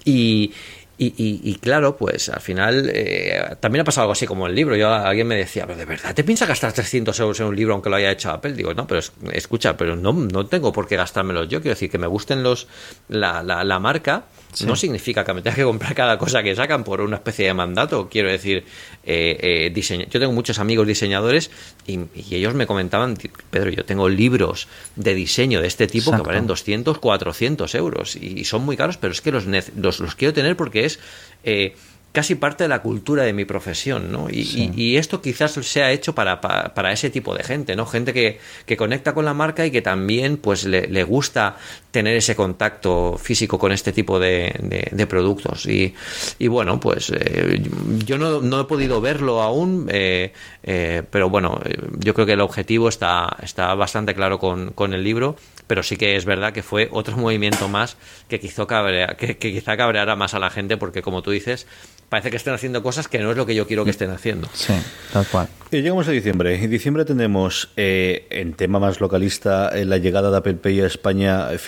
Y, 0.07 0.53
y, 0.99 1.15
y, 1.19 1.55
claro, 1.57 1.97
pues 1.97 2.31
al 2.31 2.41
final 2.41 2.91
eh, 2.91 3.57
también 3.61 3.83
ha 3.83 3.85
pasado 3.85 4.05
algo 4.05 4.13
así 4.13 4.27
como 4.27 4.47
el 4.47 4.55
libro. 4.55 4.77
Yo 4.77 4.91
alguien 4.91 5.27
me 5.27 5.37
decía, 5.37 5.67
pero 5.67 5.79
de 5.79 5.85
verdad, 5.85 6.15
¿te 6.15 6.25
piensas 6.25 6.49
gastar 6.49 6.73
300 6.73 7.19
euros 7.21 7.39
en 7.41 7.47
un 7.47 7.57
libro 7.57 7.75
aunque 7.75 7.91
lo 7.91 7.97
haya 7.97 8.11
hecho 8.11 8.31
Apple? 8.31 8.55
Digo, 8.55 8.73
no, 8.73 8.87
pero 8.87 9.01
escucha, 9.33 9.77
pero 9.77 9.95
no, 9.95 10.15
no 10.15 10.47
tengo 10.47 10.73
por 10.73 10.89
qué 10.89 10.97
gastármelos 10.97 11.49
yo. 11.49 11.61
Quiero 11.61 11.75
decir, 11.75 11.91
que 11.91 11.99
me 11.99 12.07
gusten 12.07 12.43
los 12.43 12.67
la, 13.09 13.43
la, 13.43 13.63
la 13.63 13.79
marca 13.79 14.25
no 14.65 14.77
significa 14.77 15.25
que 15.25 15.35
me 15.35 15.43
tenga 15.43 15.57
que 15.57 15.65
comprar 15.65 15.95
cada 15.95 16.19
cosa 16.19 16.43
que 16.43 16.55
sacan 16.55 16.85
por 16.85 17.01
una 17.01 17.17
especie 17.17 17.47
de 17.47 17.55
mandato. 17.55 18.09
Quiero 18.09 18.31
decir, 18.31 18.65
eh, 19.05 19.71
eh 19.75 20.07
yo 20.11 20.21
tengo 20.21 20.33
muchos 20.33 20.59
amigos 20.59 20.87
diseñadores 20.87 21.51
y, 21.87 22.01
ellos 22.35 22.55
me 22.55 22.67
comentaban, 22.67 23.17
Pedro, 23.51 23.71
yo 23.71 23.85
tengo 23.85 24.09
libros 24.09 24.69
de 24.97 25.15
diseño 25.15 25.61
de 25.61 25.69
este 25.69 25.87
tipo 25.87 26.11
que 26.13 26.23
valen 26.23 26.47
200, 26.47 26.99
400 26.99 27.75
euros 27.75 28.17
y, 28.17 28.45
son 28.45 28.65
muy 28.65 28.77
caros, 28.77 28.97
pero 28.97 29.13
es 29.13 29.21
que 29.21 29.33
los, 29.33 29.45
los, 29.47 30.01
los 30.01 30.15
quiero 30.15 30.33
tener 30.33 30.57
porque 30.57 30.85
es... 30.85 30.99
Eh, 31.45 31.75
casi 32.17 32.35
parte 32.35 32.65
de 32.65 32.69
la 32.69 32.81
cultura 32.81 33.25
de 33.25 33.35
mi 33.35 33.45
profesión, 33.45 34.11
¿no? 34.11 34.29
Y, 34.31 34.97
esto 34.97 35.21
quizás 35.21 35.53
se 35.53 35.83
ha 35.83 35.93
hecho 35.93 36.15
para, 36.15 36.41
para, 36.41 36.91
ese 36.91 37.11
tipo 37.11 37.35
de 37.35 37.45
gente, 37.45 37.77
¿no? 37.77 37.85
Gente 37.85 38.15
que, 38.15 38.41
que, 38.65 38.75
conecta 38.79 39.13
con 39.13 39.27
la 39.27 39.35
marca 39.35 39.67
y 39.67 39.71
que 39.71 39.83
también 39.83 40.39
pues 40.39 40.65
le, 40.65 41.05
gusta 41.05 41.59
tener 41.97 42.15
ese 42.15 42.37
contacto 42.37 43.17
físico 43.17 43.59
con 43.59 43.73
este 43.73 43.91
tipo 43.91 44.19
de, 44.19 44.55
de, 44.93 45.07
productos. 45.07 45.65
Y, 45.65 45.95
y, 46.39 46.47
bueno, 46.47 46.79
pues 46.79 47.11
eh, 47.11 47.59
yo 48.05 48.19
no, 48.19 48.43
no, 48.43 48.61
he 48.61 48.65
podido 48.65 49.01
verlo 49.01 49.41
aún, 49.41 49.89
eh, 49.91 50.35
eh, 50.63 51.03
pero 51.11 51.31
bueno, 51.31 51.59
yo 51.99 52.13
creo 52.13 52.27
que 52.27 52.35
el 52.35 52.43
objetivo 52.43 52.91
está, 52.91 53.35
está 53.43 53.75
bastante 53.75 54.15
claro 54.15 54.39
con, 54.39 54.73
con 54.73 54.93
el 54.93 55.03
libro 55.03 55.37
pero 55.67 55.83
sí 55.83 55.97
que 55.97 56.15
es 56.15 56.25
verdad 56.25 56.53
que 56.53 56.63
fue 56.63 56.89
otro 56.93 57.17
movimiento 57.17 57.67
más 57.67 57.97
que, 58.29 58.39
quiso 58.39 58.69
que, 58.69 59.37
que 59.37 59.53
quizá 59.53 59.77
cabreara 59.77 60.15
más 60.15 60.33
a 60.35 60.39
la 60.39 60.49
gente 60.49 60.77
porque 60.77 61.03
como 61.03 61.23
tú 61.23 61.33
dices 61.33 61.67
parece 62.09 62.31
que 62.31 62.37
estén 62.37 62.55
haciendo 62.55 62.83
cosas 62.83 63.09
que 63.09 63.19
no 63.19 63.31
es 63.31 63.37
lo 63.37 63.47
que 63.47 63.55
yo 63.55 63.67
quiero 63.67 63.85
que 63.85 63.91
estén 63.91 64.11
haciendo. 64.11 64.49
Sí, 64.53 64.75
tal 65.13 65.27
cual. 65.27 65.49
Y 65.71 65.83
llegamos 65.83 66.07
a 66.07 66.13
diciembre. 66.13 66.63
En 66.63 66.71
diciembre 66.71 67.05
tenemos, 67.05 67.71
eh, 67.77 68.27
en 68.31 68.55
tema 68.55 68.79
más 68.79 69.01
localista, 69.01 69.71
eh, 69.71 69.85
la 69.85 69.99
llegada 69.99 70.31
de 70.31 70.37
Apple 70.37 70.55
Pay 70.55 70.81
a 70.81 70.87
España 70.87 71.53
eh, 71.53 71.59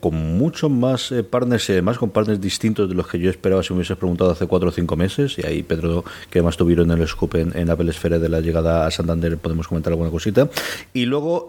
con 0.00 0.14
mucho 0.14 0.68
más 0.68 1.12
partners 1.30 1.68
y 1.68 1.72
además 1.72 1.98
con 1.98 2.10
partners 2.10 2.40
distintos 2.40 2.88
de 2.88 2.94
los 2.94 3.06
que 3.06 3.18
yo 3.18 3.30
esperaba 3.30 3.62
si 3.62 3.72
me 3.72 3.78
hubieses 3.78 3.96
preguntado 3.96 4.30
hace 4.30 4.46
cuatro 4.46 4.68
o 4.68 4.72
cinco 4.72 4.96
meses. 4.96 5.38
Y 5.38 5.46
ahí, 5.46 5.62
Pedro, 5.62 6.04
que 6.30 6.38
además 6.38 6.56
tuvieron 6.56 6.90
el 6.90 7.06
scoop 7.06 7.36
en, 7.36 7.70
Apple 7.70 7.90
Esfera 7.90 8.18
de 8.18 8.28
la 8.28 8.40
llegada 8.40 8.86
a 8.86 8.90
Santander, 8.90 9.38
podemos 9.38 9.68
comentar 9.68 9.92
alguna 9.92 10.10
cosita. 10.10 10.48
Y 10.92 11.06
luego, 11.06 11.48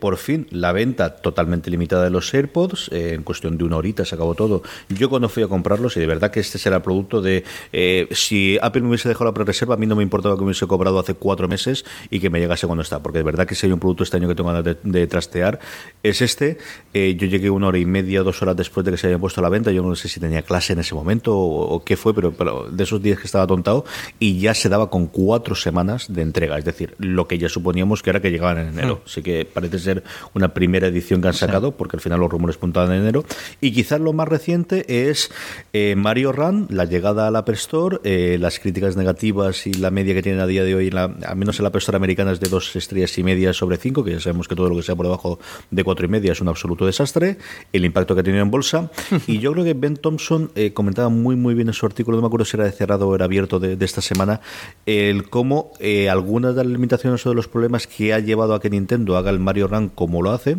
por 0.00 0.16
fin, 0.16 0.46
la 0.50 0.72
venta 0.72 1.16
totalmente 1.16 1.70
limitada 1.70 2.04
de 2.04 2.10
los 2.10 2.32
AirPods. 2.32 2.90
en 2.92 3.22
cuestión 3.22 3.56
de 3.58 3.64
una 3.64 3.76
horita 3.76 4.04
se 4.04 4.14
acabó 4.14 4.34
todo. 4.34 4.62
Yo 4.88 5.08
cuando 5.08 5.28
fui 5.28 5.42
a 5.42 5.48
comprarlos, 5.48 5.96
y 5.96 6.00
de 6.00 6.06
verdad 6.06 6.30
que 6.30 6.40
este 6.40 6.58
será 6.58 6.76
el 6.76 6.82
producto 6.82 7.20
de 7.20 7.44
eh, 7.72 8.08
si 8.12 8.58
Apple 8.60 8.82
me 8.82 8.88
hubiese 8.88 9.08
dejado 9.08 9.26
la 9.26 9.34
pre-reserva, 9.34 9.74
a 9.74 9.76
mí 9.76 9.86
no 9.86 9.96
me 9.96 10.02
importaba 10.02 10.34
que 10.34 10.40
me 10.40 10.46
hubiese 10.46 10.66
cobrado 10.66 10.98
hace 10.98 11.14
cuatro 11.14 11.48
meses 11.48 11.84
y 12.10 12.20
que 12.20 12.30
me 12.30 12.40
llegase 12.40 12.66
cuando 12.66 12.82
está, 12.82 13.02
porque 13.02 13.18
de 13.18 13.24
verdad 13.24 13.46
que 13.46 13.54
si 13.54 13.66
hay 13.66 13.72
un 13.72 13.80
producto 13.80 14.04
este 14.04 14.16
año 14.16 14.28
que 14.28 14.34
tengo 14.34 14.50
ganas 14.50 14.76
de, 14.82 15.06
trastear, 15.06 15.60
es 16.02 16.22
este. 16.22 16.58
Eh, 16.96 17.16
yo 17.16 17.26
llegué 17.26 17.50
una 17.50 17.66
hora 17.66 17.78
y 17.78 17.86
media, 17.86 18.22
dos 18.22 18.40
horas 18.40 18.56
después 18.56 18.86
de 18.86 18.92
que 18.92 18.98
se 18.98 19.08
haya 19.08 19.18
puesto 19.18 19.40
a 19.40 19.42
la 19.42 19.48
venta, 19.48 19.72
yo 19.72 19.82
no 19.82 19.96
sé 19.96 20.08
si 20.08 20.20
tenía 20.20 20.42
clase 20.42 20.74
en 20.74 20.78
ese 20.78 20.94
momento 20.94 21.36
o, 21.36 21.82
qué 21.82 21.96
fue, 21.96 22.14
pero, 22.14 22.68
de 22.70 22.84
esos 22.84 23.02
días 23.02 23.18
que 23.18 23.26
estaba 23.26 23.48
tontado 23.48 23.84
y 24.20 24.38
ya 24.38 24.54
se 24.54 24.68
daba 24.68 24.90
con 24.90 25.08
cuatro 25.08 25.56
semanas 25.56 26.12
de 26.12 26.22
entrega, 26.22 26.56
es 26.56 26.64
decir, 26.64 26.94
lo 26.98 27.26
que 27.26 27.36
ya 27.36 27.48
suponíamos 27.48 28.00
que 28.00 28.10
era 28.10 28.20
que 28.20 28.30
llegaban 28.30 28.58
en 28.58 28.68
enero. 28.68 28.96
Hmm. 28.96 29.06
Así 29.06 29.22
que 29.22 29.44
parece 29.44 29.80
ser 29.80 30.04
una 30.34 30.54
primera 30.54 30.86
edición 30.86 31.20
que 31.20 31.26
han 31.26 31.34
sacado, 31.34 31.72
porque 31.72 31.96
al 31.96 32.00
final 32.00 32.20
los 32.20 32.30
rumores 32.30 32.58
puntaban 32.58 32.92
en 32.92 33.02
enero. 33.02 33.24
Y 33.60 33.72
quizás 33.72 34.00
lo 34.00 34.12
más 34.12 34.28
reciente 34.28 35.10
es 35.10 35.32
eh, 35.72 35.96
Mario 35.96 36.30
Run, 36.30 36.68
la 36.70 36.84
llegada 36.84 37.26
a 37.26 37.32
la 37.32 37.40
App 37.40 37.48
Store, 37.50 37.98
eh, 38.04 38.38
las 38.40 38.60
críticas 38.60 38.96
negativas 38.96 39.66
y 39.66 39.72
la 39.74 39.90
media 39.90 40.14
que 40.14 40.22
tienen 40.22 40.40
a 40.40 40.46
día 40.46 40.62
de 40.62 40.76
hoy, 40.76 40.90
la, 40.90 41.04
al 41.04 41.36
menos 41.36 41.58
en 41.58 41.64
la 41.64 41.70
App 41.70 41.76
Store 41.76 41.96
americana, 41.96 42.30
es 42.30 42.38
de 42.38 42.48
dos 42.48 42.76
estrellas 42.76 43.18
y 43.18 43.24
media 43.24 43.52
sobre 43.52 43.78
cinco, 43.78 44.04
que 44.04 44.12
ya 44.12 44.20
sabemos 44.20 44.46
que 44.46 44.54
todo 44.54 44.68
lo 44.68 44.76
que 44.76 44.82
sea 44.82 44.94
por 44.94 45.06
debajo 45.06 45.40
de 45.72 45.82
cuatro 45.82 46.06
y 46.06 46.08
media 46.08 46.30
es 46.30 46.40
un 46.40 46.48
absoluto 46.48 46.83
desastre, 46.86 47.38
el 47.72 47.84
impacto 47.84 48.14
que 48.14 48.20
ha 48.20 48.24
tenido 48.24 48.42
en 48.42 48.50
bolsa. 48.50 48.90
y 49.26 49.38
yo 49.38 49.52
creo 49.52 49.64
que 49.64 49.74
Ben 49.74 49.96
Thompson 49.96 50.50
eh, 50.54 50.72
comentaba 50.72 51.08
muy, 51.08 51.36
muy 51.36 51.54
bien 51.54 51.68
en 51.68 51.74
su 51.74 51.86
artículo, 51.86 52.16
no 52.16 52.22
me 52.22 52.26
acuerdo 52.26 52.44
si 52.44 52.56
era 52.56 52.64
de 52.64 52.72
cerrado 52.72 53.08
o 53.08 53.14
era 53.14 53.24
abierto 53.24 53.60
de, 53.60 53.84
esta 53.84 54.00
semana, 54.00 54.40
el 54.86 55.28
cómo 55.28 55.72
eh, 55.78 56.08
algunas 56.08 56.54
de 56.54 56.64
las 56.64 56.72
limitaciones 56.72 57.24
o 57.26 57.28
de 57.30 57.34
los 57.34 57.48
problemas 57.48 57.86
que 57.86 58.14
ha 58.14 58.18
llevado 58.18 58.54
a 58.54 58.60
que 58.60 58.70
Nintendo 58.70 59.16
haga 59.16 59.30
el 59.30 59.38
Mario 59.38 59.68
Run 59.68 59.90
como 59.90 60.22
lo 60.22 60.32
hace, 60.32 60.56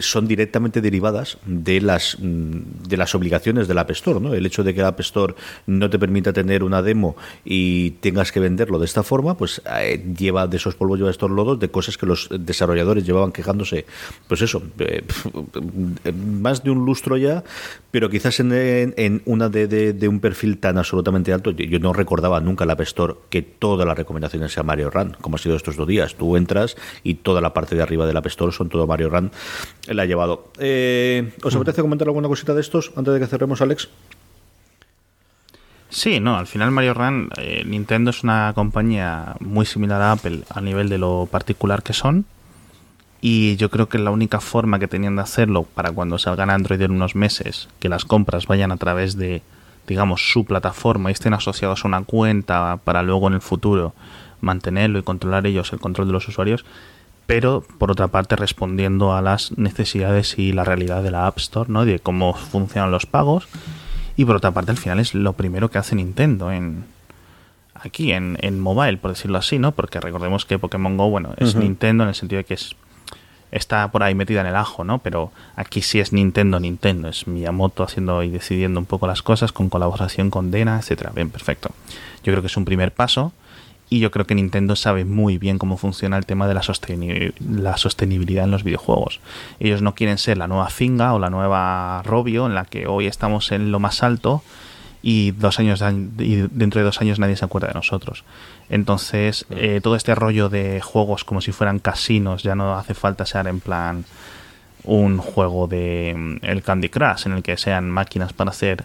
son 0.00 0.26
directamente 0.26 0.80
derivadas 0.80 1.38
de 1.46 1.80
las, 1.80 2.18
mm, 2.18 2.88
de 2.88 2.96
las 2.96 3.14
obligaciones 3.14 3.68
de 3.68 3.74
la 3.74 3.82
App 3.82 3.90
Store, 3.90 4.20
¿no? 4.20 4.34
El 4.34 4.46
hecho 4.46 4.64
de 4.64 4.74
que 4.74 4.82
la 4.82 4.88
App 4.88 5.00
Store 5.00 5.34
no 5.66 5.88
te 5.90 5.98
permita 5.98 6.32
tener 6.32 6.62
una 6.62 6.82
demo 6.82 7.16
y 7.44 7.92
tengas 8.00 8.32
que 8.32 8.40
venderlo 8.40 8.78
de 8.78 8.86
esta 8.86 9.02
forma, 9.02 9.36
pues 9.36 9.62
eh, 9.80 10.04
lleva 10.16 10.46
de 10.46 10.56
esos 10.56 10.74
polvos, 10.74 10.98
lleva 10.98 11.10
estos 11.10 11.30
lodos 11.30 11.58
de 11.58 11.70
cosas 11.70 11.96
que 11.96 12.06
los 12.06 12.28
desarrolladores 12.30 13.04
llevaban 13.04 13.32
quejándose, 13.32 13.86
pues 14.28 14.42
eso, 14.42 14.62
eh, 14.78 15.02
más 16.14 16.62
de 16.62 16.70
un 16.70 16.84
lustro 16.84 17.16
ya, 17.16 17.44
pero 17.90 18.10
quizás 18.10 18.38
en, 18.40 19.22
una 19.24 19.48
de, 19.48 20.08
un 20.08 20.20
perfil 20.20 20.58
tan 20.58 20.78
absolutamente 20.78 21.32
alto, 21.32 21.50
yo, 21.50 21.78
no 21.78 21.92
recordaba 21.92 22.40
nunca 22.40 22.66
la 22.66 22.74
App 22.74 22.82
Store 22.82 23.14
que 23.30 23.42
todas 23.42 23.86
las 23.86 23.96
recomendaciones 23.96 24.52
sea 24.52 24.62
Mario 24.62 24.90
Run, 24.90 25.16
como 25.20 25.36
ha 25.36 25.38
sido 25.38 25.56
estos 25.56 25.76
dos 25.76 25.86
días. 25.86 26.14
Tú 26.14 26.36
entras 26.36 26.76
y 27.02 27.14
toda 27.14 27.40
la 27.40 27.54
parte 27.54 27.74
de 27.74 27.82
arriba 27.82 28.06
de 28.06 28.12
la 28.12 28.20
App 28.20 28.26
Store 28.26 28.52
son 28.52 28.68
todo 28.68 28.86
Mario 28.86 29.10
Run. 29.10 29.30
La 29.88 30.02
ha 30.02 30.06
llevado. 30.06 30.50
Eh, 30.58 31.32
¿Os 31.42 31.54
apetece 31.54 31.82
comentar 31.82 32.08
alguna 32.08 32.28
cosita 32.28 32.54
de 32.54 32.60
estos 32.60 32.92
antes 32.96 33.14
de 33.14 33.20
que 33.20 33.26
cerremos, 33.26 33.60
Alex? 33.60 33.88
Sí, 35.88 36.20
no, 36.20 36.36
al 36.36 36.46
final 36.46 36.72
Mario 36.72 36.94
Run, 36.94 37.30
eh, 37.36 37.64
Nintendo 37.64 38.10
es 38.10 38.22
una 38.22 38.52
compañía 38.54 39.36
muy 39.40 39.64
similar 39.64 40.02
a 40.02 40.12
Apple 40.12 40.42
a 40.50 40.60
nivel 40.60 40.88
de 40.88 40.98
lo 40.98 41.26
particular 41.30 41.82
que 41.82 41.92
son. 41.92 42.26
Y 43.20 43.56
yo 43.56 43.70
creo 43.70 43.88
que 43.88 43.98
la 43.98 44.10
única 44.10 44.40
forma 44.40 44.78
que 44.78 44.88
tenían 44.88 45.16
de 45.16 45.22
hacerlo 45.22 45.62
para 45.62 45.90
cuando 45.90 46.18
salgan 46.18 46.50
Android 46.50 46.80
en 46.80 46.92
unos 46.92 47.14
meses, 47.14 47.68
que 47.78 47.88
las 47.88 48.04
compras 48.04 48.46
vayan 48.46 48.72
a 48.72 48.76
través 48.76 49.16
de, 49.16 49.42
digamos, 49.86 50.32
su 50.32 50.44
plataforma 50.44 51.10
y 51.10 51.12
estén 51.12 51.34
asociados 51.34 51.84
a 51.84 51.88
una 51.88 52.04
cuenta 52.04 52.78
para 52.84 53.02
luego 53.02 53.28
en 53.28 53.34
el 53.34 53.40
futuro 53.40 53.94
mantenerlo 54.40 54.98
y 54.98 55.02
controlar 55.02 55.46
ellos 55.46 55.72
el 55.72 55.80
control 55.80 56.08
de 56.08 56.12
los 56.12 56.28
usuarios, 56.28 56.64
pero 57.26 57.64
por 57.78 57.90
otra 57.90 58.08
parte 58.08 58.36
respondiendo 58.36 59.14
a 59.14 59.22
las 59.22 59.56
necesidades 59.58 60.38
y 60.38 60.52
la 60.52 60.64
realidad 60.64 61.02
de 61.02 61.10
la 61.10 61.26
App 61.26 61.38
Store, 61.38 61.72
¿no? 61.72 61.84
De 61.84 61.98
cómo 61.98 62.34
funcionan 62.34 62.90
los 62.90 63.06
pagos 63.06 63.48
y 64.16 64.24
por 64.24 64.36
otra 64.36 64.50
parte, 64.52 64.70
al 64.70 64.78
final 64.78 64.98
es 64.98 65.14
lo 65.14 65.34
primero 65.34 65.70
que 65.70 65.78
hace 65.78 65.94
Nintendo 65.94 66.50
en 66.50 66.84
aquí 67.74 68.12
en, 68.12 68.38
en 68.40 68.58
mobile, 68.58 68.96
por 68.96 69.10
decirlo 69.10 69.36
así, 69.38 69.58
¿no? 69.58 69.72
Porque 69.72 70.00
recordemos 70.00 70.46
que 70.46 70.58
Pokémon 70.58 70.96
Go, 70.96 71.10
bueno, 71.10 71.34
es 71.36 71.54
Nintendo 71.54 72.04
en 72.04 72.08
el 72.08 72.14
sentido 72.14 72.38
de 72.38 72.44
que 72.44 72.54
es 72.54 72.74
está 73.50 73.90
por 73.90 74.02
ahí 74.02 74.14
metida 74.14 74.40
en 74.40 74.46
el 74.46 74.56
ajo, 74.56 74.84
¿no? 74.84 74.98
Pero 74.98 75.32
aquí 75.54 75.82
sí 75.82 76.00
es 76.00 76.12
Nintendo, 76.12 76.60
Nintendo, 76.60 77.08
es 77.08 77.26
Miyamoto 77.26 77.82
haciendo 77.82 78.22
y 78.22 78.30
decidiendo 78.30 78.80
un 78.80 78.86
poco 78.86 79.06
las 79.06 79.22
cosas 79.22 79.52
con 79.52 79.68
colaboración 79.68 80.30
con 80.30 80.50
Dena, 80.50 80.78
etcétera. 80.78 81.12
Bien, 81.14 81.30
perfecto. 81.30 81.70
Yo 82.24 82.32
creo 82.32 82.42
que 82.42 82.48
es 82.48 82.56
un 82.56 82.64
primer 82.64 82.92
paso 82.92 83.32
y 83.88 84.00
yo 84.00 84.10
creo 84.10 84.26
que 84.26 84.34
Nintendo 84.34 84.74
sabe 84.74 85.04
muy 85.04 85.38
bien 85.38 85.58
cómo 85.58 85.76
funciona 85.76 86.16
el 86.16 86.26
tema 86.26 86.48
de 86.48 86.54
la, 86.54 86.62
la 87.48 87.76
sostenibilidad 87.76 88.44
en 88.44 88.50
los 88.50 88.64
videojuegos. 88.64 89.20
Ellos 89.60 89.80
no 89.80 89.94
quieren 89.94 90.18
ser 90.18 90.38
la 90.38 90.48
nueva 90.48 90.68
Finga 90.68 91.14
o 91.14 91.18
la 91.18 91.30
nueva 91.30 92.02
Robio, 92.04 92.46
en 92.46 92.54
la 92.54 92.64
que 92.64 92.86
hoy 92.86 93.06
estamos 93.06 93.52
en 93.52 93.70
lo 93.70 93.78
más 93.78 94.02
alto 94.02 94.42
y 95.08 95.30
dos 95.30 95.60
años 95.60 95.84
y 96.18 96.48
dentro 96.50 96.80
de 96.80 96.84
dos 96.84 97.00
años 97.00 97.20
nadie 97.20 97.36
se 97.36 97.44
acuerda 97.44 97.68
de 97.68 97.74
nosotros. 97.74 98.24
Entonces, 98.68 99.46
eh, 99.50 99.78
todo 99.80 99.94
este 99.94 100.16
rollo 100.16 100.48
de 100.48 100.80
juegos 100.80 101.22
como 101.22 101.40
si 101.40 101.52
fueran 101.52 101.78
casinos, 101.78 102.42
ya 102.42 102.56
no 102.56 102.76
hace 102.76 102.92
falta 102.92 103.24
ser 103.24 103.46
en 103.46 103.60
plan 103.60 104.04
un 104.82 105.18
juego 105.18 105.68
de 105.68 106.12
mm, 106.16 106.36
el 106.42 106.60
Candy 106.64 106.88
Crush 106.88 107.26
en 107.26 107.34
el 107.34 107.44
que 107.44 107.56
sean 107.56 107.88
máquinas 107.88 108.32
para 108.32 108.50
hacer 108.50 108.84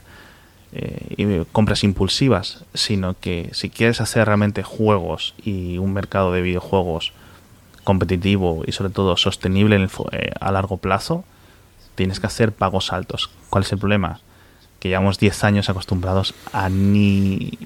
eh, 0.73 1.43
compras 1.51 1.83
impulsivas, 1.83 2.65
sino 2.75 3.15
que 3.19 3.49
si 3.53 3.71
quieres 3.71 3.99
hacer 3.99 4.27
realmente 4.27 4.61
juegos 4.61 5.33
y 5.43 5.79
un 5.79 5.91
mercado 5.91 6.31
de 6.33 6.43
videojuegos 6.43 7.13
competitivo 7.83 8.61
y 8.67 8.73
sobre 8.73 8.93
todo 8.93 9.17
sostenible 9.17 9.89
eh, 10.11 10.31
a 10.39 10.51
largo 10.51 10.77
plazo, 10.77 11.23
tienes 11.95 12.19
que 12.19 12.27
hacer 12.27 12.51
pagos 12.51 12.93
altos. 12.93 13.31
¿Cuál 13.49 13.63
es 13.63 13.71
el 13.71 13.79
problema? 13.79 14.19
Que 14.81 14.89
llevamos 14.89 15.17
10 15.17 15.45
años 15.45 15.69
acostumbrados 15.69 16.33
a 16.51 16.67
ni... 16.67 17.57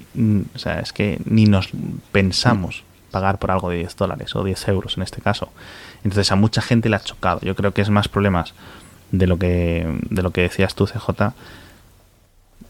O 0.54 0.60
sea, 0.60 0.80
es 0.82 0.94
que 0.94 1.20
ni 1.26 1.46
nos 1.46 1.70
pensamos 2.12 2.84
pagar 3.10 3.40
por 3.40 3.50
algo 3.50 3.70
de 3.70 3.78
10 3.78 3.96
dólares 3.96 4.36
o 4.36 4.44
10 4.44 4.68
euros 4.68 4.98
en 4.98 5.04
este 5.04 5.22
caso. 5.22 5.50
Entonces 6.04 6.32
a 6.32 6.36
mucha 6.36 6.62
gente 6.62 6.90
le 6.90 6.98
ha 6.98 7.00
chocado. 7.00 7.40
Yo 7.42 7.56
creo 7.56 7.74
que 7.74 7.82
es 7.82 7.90
más 7.90 8.10
problemas 8.10 8.54
de 9.12 9.26
lo 9.26 9.40
que, 9.40 9.88
de 10.10 10.22
lo 10.22 10.32
que 10.32 10.42
decías 10.42 10.76
tú, 10.76 10.86
CJ, 10.86 11.34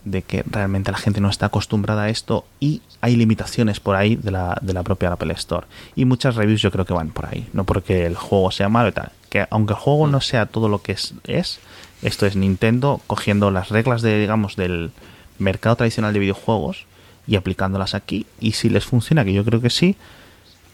de 0.04 0.22
que 0.22 0.44
realmente 0.46 0.92
la 0.92 0.98
gente 0.98 1.20
no 1.20 1.30
está 1.30 1.48
acostumbrada 1.48 2.04
a 2.04 2.10
esto 2.10 2.46
y 2.60 2.82
hay 3.02 3.16
limitaciones 3.16 3.80
por 3.80 3.96
ahí 3.96 4.16
de 4.16 4.32
la, 4.32 4.58
de 4.62 4.74
la 4.74 4.84
propia 4.84 5.12
Apple 5.12 5.34
Store. 5.34 5.66
Y 5.96 6.06
muchas 6.06 6.36
reviews 6.36 6.62
yo 6.62 6.72
creo 6.72 6.86
que 6.86 6.94
van 6.94 7.10
por 7.10 7.26
ahí, 7.26 7.50
no 7.54 7.64
porque 7.64 8.06
el 8.06 8.16
juego 8.16 8.52
sea 8.52 8.70
malo 8.70 8.90
y 8.90 8.92
tal. 8.92 9.12
Que 9.30 9.48
aunque 9.50 9.74
el 9.74 9.80
juego 9.80 10.08
no 10.08 10.22
sea 10.22 10.46
todo 10.46 10.70
lo 10.70 10.82
que 10.82 10.92
es, 10.92 11.16
es 11.24 11.60
esto 12.02 12.26
es 12.26 12.36
Nintendo 12.36 13.02
cogiendo 13.08 13.52
las 13.52 13.70
reglas 13.70 14.02
de, 14.02 14.20
digamos, 14.20 14.56
del 14.56 14.92
mercado 15.40 15.76
tradicional 15.76 16.14
de 16.14 16.20
videojuegos 16.20 16.86
y 17.28 17.36
aplicándolas 17.36 17.96
aquí. 17.96 18.26
Y 18.40 18.54
si 18.54 18.70
les 18.70 18.86
funciona, 18.86 19.26
que 19.26 19.34
yo 19.34 19.44
creo 19.44 19.62
que 19.62 19.70
sí, 19.70 19.96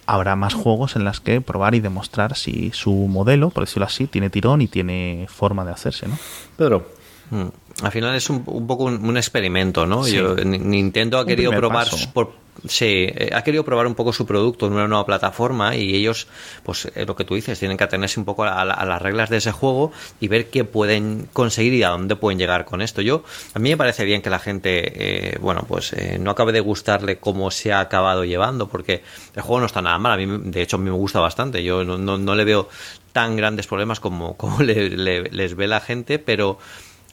habrá 0.05 0.35
más 0.35 0.53
juegos 0.53 0.95
en 0.95 1.03
las 1.03 1.19
que 1.19 1.41
probar 1.41 1.75
y 1.75 1.79
demostrar 1.79 2.35
si 2.35 2.71
su 2.73 2.91
modelo, 2.91 3.49
por 3.49 3.65
decirlo 3.65 3.85
así, 3.85 4.07
tiene 4.07 4.29
tirón 4.29 4.61
y 4.61 4.67
tiene 4.67 5.27
forma 5.29 5.63
de 5.65 5.71
hacerse, 5.71 6.07
¿no? 6.07 6.17
Pedro, 6.57 6.85
Mm. 7.31 7.45
Al 7.83 7.91
final 7.91 8.15
es 8.15 8.29
un, 8.29 8.43
poco 8.43 8.83
un, 8.83 9.17
experimento, 9.17 9.87
¿no? 9.87 10.03
Nintendo 10.03 11.17
ha 11.17 11.25
querido 11.25 11.51
probar 11.51 11.87
por, 12.13 12.33
sí, 12.67 13.07
eh, 13.09 13.29
ha 13.33 13.43
querido 13.43 13.63
probar 13.63 13.87
un 13.87 13.95
poco 13.95 14.13
su 14.13 14.25
producto 14.25 14.67
en 14.67 14.73
una 14.73 14.87
nueva 14.87 15.05
plataforma 15.05 15.75
y 15.75 15.95
ellos, 15.95 16.27
pues 16.63 16.91
lo 16.95 17.15
que 17.15 17.23
tú 17.23 17.35
dices, 17.35 17.59
tienen 17.59 17.77
que 17.77 17.83
atenerse 17.83 18.19
un 18.19 18.25
poco 18.25 18.43
a, 18.43 18.65
las 18.65 19.01
reglas 19.01 19.29
de 19.29 19.37
ese 19.37 19.51
juego 19.51 19.91
y 20.19 20.27
ver 20.27 20.49
qué 20.49 20.63
pueden 20.63 21.27
conseguir 21.33 21.73
y 21.73 21.83
a 21.83 21.89
dónde 21.89 22.15
pueden 22.15 22.39
llegar 22.39 22.65
con 22.65 22.81
esto. 22.81 23.01
Yo, 23.01 23.23
a 23.53 23.59
mí 23.59 23.69
me 23.69 23.77
parece 23.77 24.05
bien 24.05 24.21
que 24.21 24.29
la 24.29 24.39
gente, 24.39 25.33
eh, 25.33 25.37
bueno, 25.39 25.65
pues 25.67 25.93
eh, 25.93 26.17
no 26.19 26.31
acabe 26.31 26.51
de 26.51 26.59
gustarle 26.59 27.17
cómo 27.17 27.51
se 27.51 27.73
ha 27.73 27.79
acabado 27.79 28.25
llevando, 28.25 28.67
porque 28.67 29.03
el 29.35 29.41
juego 29.41 29.59
no 29.61 29.65
está 29.65 29.81
nada 29.81 29.97
mal. 29.97 30.13
A 30.13 30.17
mí, 30.17 30.51
de 30.51 30.61
hecho, 30.61 30.77
a 30.77 30.79
mí 30.79 30.85
me 30.85 30.95
gusta 30.95 31.19
bastante. 31.19 31.63
Yo 31.63 31.83
no, 31.83 31.97
no, 31.97 32.35
le 32.35 32.43
veo 32.43 32.69
tan 33.11 33.35
grandes 33.35 33.67
problemas 33.67 33.99
como, 33.99 34.37
como 34.37 34.61
les 34.61 35.55
ve 35.55 35.67
la 35.67 35.79
gente, 35.79 36.19
pero 36.19 36.57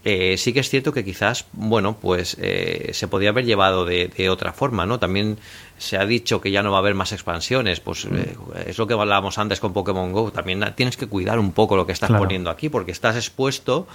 eh, 0.04 0.36
sí 0.36 0.52
que 0.52 0.60
es 0.60 0.68
cierto 0.68 0.92
que 0.92 1.04
quizás, 1.04 1.46
bueno, 1.52 1.96
pues 2.00 2.36
eh, 2.40 2.90
se 2.92 3.08
podía 3.08 3.30
haber 3.30 3.44
llevado 3.44 3.84
de, 3.84 4.30
otra 4.30 4.52
forma, 4.52 4.86
¿no? 4.86 4.98
También 4.98 5.38
se 5.76 5.96
ha 5.96 6.06
dicho 6.06 6.40
que 6.40 6.50
ya 6.50 6.62
no 6.62 6.70
va 6.70 6.78
a 6.78 6.80
haber 6.80 6.94
más 6.94 7.12
expansiones, 7.12 7.80
pues 7.80 8.04
eh, 8.04 8.36
es 8.66 8.78
lo 8.78 8.86
que 8.86 8.94
hablábamos 8.94 9.38
antes 9.38 9.60
con 9.60 9.72
Pokémon 9.72 10.12
Go, 10.12 10.30
también 10.30 10.64
tienes 10.76 10.96
que 10.96 11.06
cuidar 11.06 11.38
un 11.38 11.52
poco 11.52 11.76
lo 11.76 11.86
que 11.86 11.92
estás 11.92 12.10
poniendo 12.10 12.50
aquí, 12.50 12.68
porque 12.68 12.92
estás 12.92 13.16
expuesto 13.16 13.86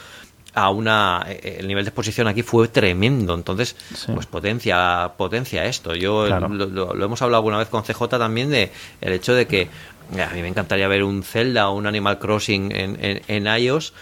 a 0.56 0.70
una 0.70 1.26
el 1.42 1.68
nivel 1.68 1.84
de 1.84 1.90
exposición 1.90 2.28
aquí 2.28 2.44
fue 2.44 2.68
tremendo 2.68 3.34
entonces 3.34 3.76
pues 4.06 4.28
potencia 4.28 5.14
potencia 5.18 5.66
esto. 5.66 5.96
Yo 5.96 6.28
lo, 6.28 7.04
hemos 7.04 7.24
hablado 7.24 7.40
alguna 7.40 7.58
vez 7.58 7.70
con 7.70 7.82
CJ 7.82 8.08
también 8.20 8.52
de 8.52 8.72
el 9.02 9.14
hecho 9.14 9.34
de 9.34 9.48
que 9.48 9.68
a 10.12 10.32
mí 10.32 10.44
me 10.44 10.48
encantaría 10.48 10.88
ver 10.88 11.04
un 11.04 11.24
Zelda 11.24 11.70
o 11.70 11.76
un 11.76 11.88
Animal 11.88 12.20
Crossing 12.20 12.72
en, 12.72 13.04
en, 13.04 13.22
en 13.28 13.48
iOS 13.48 13.94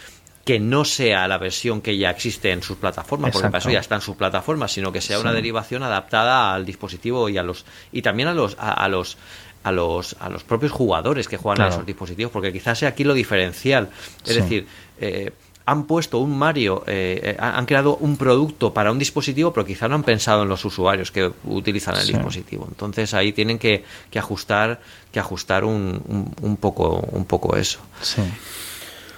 que 0.43 0.59
no 0.59 0.85
sea 0.85 1.27
la 1.27 1.37
versión 1.37 1.81
que 1.81 1.97
ya 1.97 2.09
existe 2.09 2.51
en 2.51 2.63
sus 2.63 2.77
plataformas, 2.77 3.31
porque 3.31 3.49
para 3.49 3.59
eso 3.59 3.69
ya 3.69 3.79
está 3.79 3.95
en 3.95 4.01
sus 4.01 4.15
plataformas, 4.15 4.71
sino 4.71 4.91
que 4.91 5.01
sea 5.01 5.19
una 5.19 5.33
derivación 5.33 5.83
adaptada 5.83 6.53
al 6.53 6.65
dispositivo 6.65 7.29
y 7.29 7.37
a 7.37 7.43
los 7.43 7.65
y 7.91 8.01
también 8.01 8.27
a 8.27 8.33
los 8.33 8.55
a, 8.59 8.87
los 8.87 9.17
a 9.63 9.71
los 9.71 10.15
a 10.19 10.29
los 10.29 10.43
propios 10.43 10.71
jugadores 10.71 11.27
que 11.27 11.37
juegan 11.37 11.67
a 11.67 11.69
esos 11.69 11.85
dispositivos, 11.85 12.31
porque 12.31 12.51
quizás 12.51 12.79
sea 12.79 12.89
aquí 12.89 13.03
lo 13.03 13.13
diferencial, 13.13 13.89
es 14.25 14.35
decir, 14.35 14.67
eh, 14.99 15.31
han 15.63 15.85
puesto 15.85 16.17
un 16.17 16.37
Mario, 16.37 16.83
eh, 16.87 17.19
eh, 17.23 17.37
han 17.39 17.65
creado 17.67 17.95
un 17.97 18.17
producto 18.17 18.73
para 18.73 18.91
un 18.91 18.97
dispositivo, 18.97 19.53
pero 19.53 19.65
quizá 19.65 19.87
no 19.87 19.95
han 19.95 20.03
pensado 20.03 20.41
en 20.41 20.49
los 20.49 20.65
usuarios 20.65 21.11
que 21.11 21.31
utilizan 21.45 21.95
el 21.97 22.07
dispositivo. 22.07 22.65
Entonces 22.67 23.13
ahí 23.13 23.31
tienen 23.31 23.59
que, 23.59 23.85
que 24.09 24.17
ajustar, 24.19 24.81
que 25.11 25.19
ajustar 25.19 25.63
un, 25.63 26.01
un, 26.07 26.33
un, 26.41 26.57
poco, 26.57 26.95
un 27.11 27.25
poco 27.25 27.55
eso. 27.55 27.79
Sí. 28.01 28.23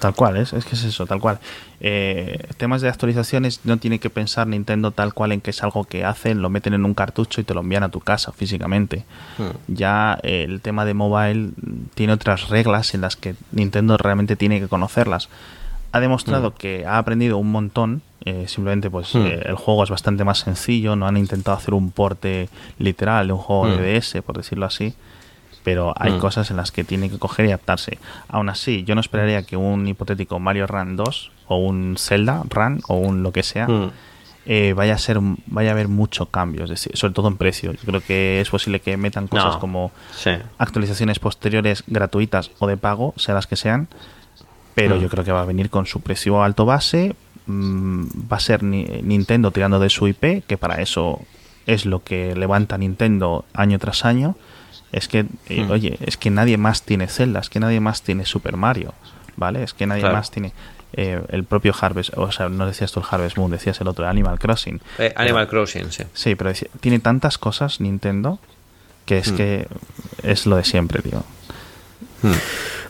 Tal 0.03 0.15
cual, 0.15 0.35
es, 0.35 0.51
es 0.51 0.65
que 0.65 0.75
es 0.75 0.83
eso, 0.83 1.05
tal 1.05 1.21
cual. 1.21 1.39
Eh, 1.79 2.49
temas 2.57 2.81
de 2.81 2.89
actualizaciones 2.89 3.61
no 3.63 3.77
tiene 3.77 3.99
que 3.99 4.09
pensar 4.09 4.47
Nintendo 4.47 4.91
tal 4.91 5.13
cual 5.13 5.31
en 5.31 5.39
que 5.39 5.51
es 5.51 5.63
algo 5.63 5.85
que 5.85 6.03
hacen, 6.03 6.41
lo 6.41 6.49
meten 6.49 6.73
en 6.73 6.83
un 6.83 6.93
cartucho 6.93 7.39
y 7.39 7.45
te 7.45 7.53
lo 7.53 7.61
envían 7.61 7.83
a 7.83 7.89
tu 7.89 8.01
casa 8.01 8.33
físicamente. 8.33 9.05
Hmm. 9.37 9.73
Ya 9.73 10.19
eh, 10.21 10.43
el 10.43 10.59
tema 10.59 10.83
de 10.83 10.93
mobile 10.93 11.51
tiene 11.95 12.11
otras 12.11 12.49
reglas 12.49 12.93
en 12.93 12.99
las 12.99 13.15
que 13.15 13.35
Nintendo 13.53 13.95
realmente 13.95 14.35
tiene 14.35 14.59
que 14.59 14.67
conocerlas. 14.67 15.29
Ha 15.93 16.01
demostrado 16.01 16.49
hmm. 16.49 16.53
que 16.57 16.85
ha 16.85 16.97
aprendido 16.97 17.37
un 17.37 17.49
montón. 17.53 18.01
Eh, 18.25 18.49
simplemente, 18.49 18.89
pues 18.89 19.15
hmm. 19.15 19.25
el 19.25 19.55
juego 19.55 19.85
es 19.85 19.89
bastante 19.89 20.25
más 20.25 20.39
sencillo. 20.39 20.97
No 20.97 21.07
han 21.07 21.15
intentado 21.15 21.55
hacer 21.55 21.73
un 21.73 21.91
porte 21.91 22.49
literal 22.77 23.27
de 23.27 23.31
un 23.31 23.39
juego 23.39 23.67
de 23.67 24.01
DS, 24.01 24.21
por 24.21 24.35
decirlo 24.35 24.65
así 24.65 24.93
pero 25.63 25.93
hay 25.97 26.13
mm. 26.13 26.19
cosas 26.19 26.51
en 26.51 26.57
las 26.57 26.71
que 26.71 26.83
tiene 26.83 27.09
que 27.09 27.17
coger 27.17 27.45
y 27.45 27.49
adaptarse. 27.49 27.97
Aún 28.27 28.49
así, 28.49 28.83
yo 28.83 28.95
no 28.95 29.01
esperaría 29.01 29.43
que 29.43 29.57
un 29.57 29.87
hipotético 29.87 30.39
Mario 30.39 30.67
Run 30.67 30.95
2 30.95 31.31
o 31.47 31.57
un 31.57 31.95
Zelda 31.97 32.43
Run 32.49 32.81
o 32.87 32.95
un 32.95 33.23
lo 33.23 33.31
que 33.31 33.43
sea 33.43 33.67
mm. 33.67 33.91
eh, 34.45 34.73
vaya 34.73 34.93
a 34.93 34.97
ser 34.97 35.19
vaya 35.47 35.69
a 35.69 35.73
haber 35.73 35.87
mucho 35.87 36.27
cambio, 36.27 36.65
sobre 36.67 37.13
todo 37.13 37.27
en 37.29 37.37
precio. 37.37 37.71
Yo 37.71 37.81
creo 37.85 38.01
que 38.01 38.41
es 38.41 38.49
posible 38.49 38.81
que 38.81 38.97
metan 38.97 39.27
cosas 39.27 39.57
como 39.57 39.91
actualizaciones 40.57 41.19
posteriores 41.19 41.83
gratuitas 41.87 42.51
o 42.59 42.67
de 42.67 42.77
pago, 42.77 43.13
sea 43.17 43.35
las 43.35 43.47
que 43.47 43.55
sean, 43.55 43.87
pero 44.75 44.97
mm. 44.97 44.99
yo 44.99 45.09
creo 45.09 45.23
que 45.23 45.31
va 45.31 45.41
a 45.41 45.45
venir 45.45 45.69
con 45.69 45.85
su 45.85 46.01
precio 46.01 46.43
alto 46.43 46.65
base. 46.65 47.15
va 47.47 48.37
a 48.37 48.39
ser 48.39 48.63
Nintendo 48.63 49.51
tirando 49.51 49.79
de 49.79 49.89
su 49.89 50.07
IP, 50.07 50.45
que 50.45 50.57
para 50.57 50.81
eso 50.81 51.21
es 51.65 51.85
lo 51.85 52.03
que 52.03 52.35
levanta 52.35 52.77
Nintendo 52.77 53.45
año 53.53 53.79
tras 53.79 54.03
año 54.03 54.35
es 54.93 55.07
que, 55.07 55.25
eh, 55.49 55.63
hmm. 55.63 55.71
oye, 55.71 55.97
es 56.05 56.17
que 56.17 56.29
nadie 56.29 56.57
más 56.57 56.83
tiene 56.83 57.07
Zelda, 57.07 57.39
es 57.39 57.49
que 57.49 57.59
nadie 57.59 57.79
más 57.79 58.03
tiene 58.03 58.25
Super 58.25 58.55
Mario, 58.55 58.93
¿vale? 59.35 59.63
Es 59.63 59.73
que 59.73 59.87
nadie 59.87 60.03
más 60.03 60.29
tiene 60.29 60.53
eh, 60.93 61.19
el 61.29 61.43
propio 61.43 61.73
Harvest, 61.79 62.15
o 62.15 62.31
sea, 62.31 62.47
no 62.47 62.67
decías 62.67 62.91
tú 62.91 62.99
el 62.99 63.05
Harvest 63.09 63.37
Moon, 63.37 63.49
decías 63.49 63.81
el 63.81 63.87
otro, 63.87 64.07
Animal 64.07 64.37
Crossing. 64.37 64.79
Eh, 64.99 65.11
Animal 65.15 65.47
Crossing, 65.47 65.91
sí. 65.91 66.03
Sí, 66.13 66.35
pero 66.35 66.51
tiene 66.79 66.99
tantas 66.99 67.39
cosas 67.39 67.81
Nintendo 67.81 68.39
que 69.05 69.17
es 69.17 69.31
hmm. 69.31 69.35
que 69.35 69.67
es 70.21 70.45
lo 70.45 70.55
de 70.55 70.63
siempre, 70.63 71.01
tío. 71.01 71.23
Hmm. 72.21 72.31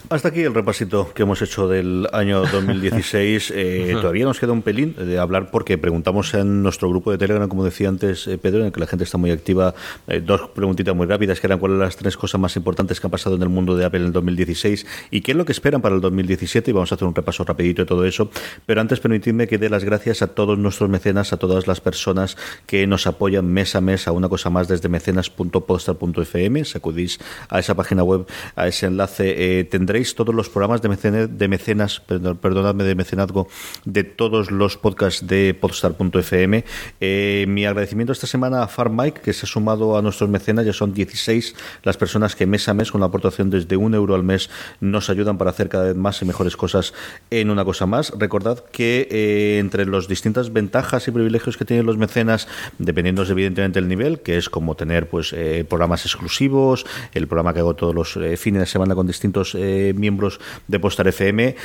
Hasta 0.09 0.27
aquí 0.27 0.41
el 0.41 0.53
repasito 0.53 1.13
que 1.13 1.23
hemos 1.23 1.41
hecho 1.41 1.67
del 1.67 2.07
año 2.11 2.41
2016. 2.41 3.53
Eh, 3.63 3.93
todavía 3.93 4.25
nos 4.25 4.39
queda 4.39 4.51
un 4.51 4.61
pelín 4.61 4.95
de 4.97 5.19
hablar 5.19 5.49
porque 5.51 5.77
preguntamos 5.77 6.33
en 6.33 6.63
nuestro 6.63 6.89
grupo 6.89 7.11
de 7.11 7.17
Telegram, 7.17 7.47
como 7.47 7.63
decía 7.63 7.87
antes 7.87 8.27
eh, 8.27 8.37
Pedro, 8.37 8.59
en 8.59 8.67
el 8.67 8.71
que 8.71 8.79
la 8.79 8.87
gente 8.87 9.03
está 9.03 9.17
muy 9.17 9.31
activa, 9.31 9.73
eh, 10.07 10.21
dos 10.21 10.49
preguntitas 10.49 10.95
muy 10.95 11.07
rápidas, 11.07 11.39
que 11.39 11.47
eran 11.47 11.59
cuáles 11.59 11.75
son 11.75 11.85
las 11.85 11.95
tres 11.95 12.17
cosas 12.17 12.41
más 12.41 12.55
importantes 12.55 12.99
que 12.99 13.07
han 13.07 13.11
pasado 13.11 13.35
en 13.35 13.41
el 13.41 13.49
mundo 13.49 13.75
de 13.75 13.85
Apple 13.85 13.99
en 14.01 14.07
el 14.07 14.11
2016 14.11 14.85
y 15.11 15.21
qué 15.21 15.31
es 15.31 15.37
lo 15.37 15.45
que 15.45 15.51
esperan 15.51 15.81
para 15.81 15.95
el 15.95 16.01
2017. 16.01 16.71
Y 16.71 16.73
vamos 16.73 16.91
a 16.91 16.95
hacer 16.95 17.07
un 17.07 17.15
repaso 17.15 17.43
rapidito 17.43 17.83
de 17.83 17.85
todo 17.85 18.05
eso. 18.05 18.29
Pero 18.65 18.81
antes 18.81 18.99
permitidme 18.99 19.47
que 19.47 19.57
dé 19.57 19.69
las 19.69 19.83
gracias 19.83 20.21
a 20.21 20.27
todos 20.27 20.57
nuestros 20.57 20.89
mecenas, 20.89 21.31
a 21.31 21.37
todas 21.37 21.67
las 21.67 21.79
personas 21.79 22.37
que 22.65 22.87
nos 22.87 23.07
apoyan 23.07 23.45
mes 23.45 23.75
a 23.75 23.81
mes 23.81 24.07
a 24.07 24.11
una 24.11 24.29
cosa 24.29 24.49
más 24.49 24.67
desde 24.67 24.89
mecenas.podstar.fm. 24.89 26.65
Sacudís 26.65 27.19
a 27.49 27.59
esa 27.59 27.75
página 27.75 28.03
web, 28.03 28.25
a 28.55 28.67
ese 28.67 28.87
enlace. 28.87 29.67
tendréis 29.69 29.92
todos 30.15 30.33
los 30.33 30.49
programas 30.49 30.81
de, 30.81 31.47
mecenas, 31.47 31.99
perdonadme, 31.99 32.83
de 32.83 32.95
mecenazgo 32.95 33.47
de 33.85 34.03
todos 34.03 34.49
los 34.49 34.75
podcasts 34.75 35.27
de 35.27 35.53
podstar.fm. 35.53 36.63
Eh, 36.99 37.45
mi 37.47 37.65
agradecimiento 37.65 38.11
esta 38.11 38.25
semana 38.25 38.63
a 38.63 38.67
FarmMike, 38.67 39.21
que 39.21 39.33
se 39.33 39.45
ha 39.45 39.49
sumado 39.49 39.95
a 39.95 40.01
nuestros 40.01 40.31
mecenas, 40.31 40.65
ya 40.65 40.73
son 40.73 40.95
16 40.95 41.55
las 41.83 41.97
personas 41.97 42.35
que 42.35 42.47
mes 42.47 42.67
a 42.67 42.73
mes, 42.73 42.91
con 42.91 43.01
la 43.01 43.07
aportación 43.07 43.51
desde 43.51 43.77
un 43.77 43.93
euro 43.93 44.15
al 44.15 44.23
mes, 44.23 44.49
nos 44.81 45.11
ayudan 45.11 45.37
para 45.37 45.51
hacer 45.51 45.69
cada 45.69 45.85
vez 45.85 45.95
más 45.95 46.21
y 46.23 46.25
mejores 46.25 46.57
cosas 46.57 46.93
en 47.29 47.51
una 47.51 47.63
cosa 47.63 47.85
más. 47.85 48.11
Recordad 48.17 48.63
que 48.71 49.07
eh, 49.11 49.59
entre 49.59 49.85
las 49.85 50.07
distintas 50.07 50.51
ventajas 50.51 51.07
y 51.07 51.11
privilegios 51.11 51.55
que 51.55 51.65
tienen 51.65 51.85
los 51.85 51.97
mecenas, 51.97 52.47
dependiendo 52.79 53.23
evidentemente 53.23 53.79
del 53.79 53.87
nivel, 53.87 54.21
que 54.21 54.37
es 54.37 54.49
como 54.49 54.73
tener 54.75 55.07
pues 55.07 55.33
eh, 55.33 55.65
programas 55.69 56.03
exclusivos, 56.05 56.83
el 57.13 57.27
programa 57.27 57.53
que 57.53 57.59
hago 57.59 57.75
todos 57.75 57.93
los 57.93 58.17
fines 58.37 58.61
de 58.61 58.65
semana 58.65 58.95
con 58.95 59.05
distintos 59.05 59.53
eh, 59.55 59.82
miembros 59.93 60.39
de 60.67 60.79
Postar 60.79 61.07
FM, 61.07 61.55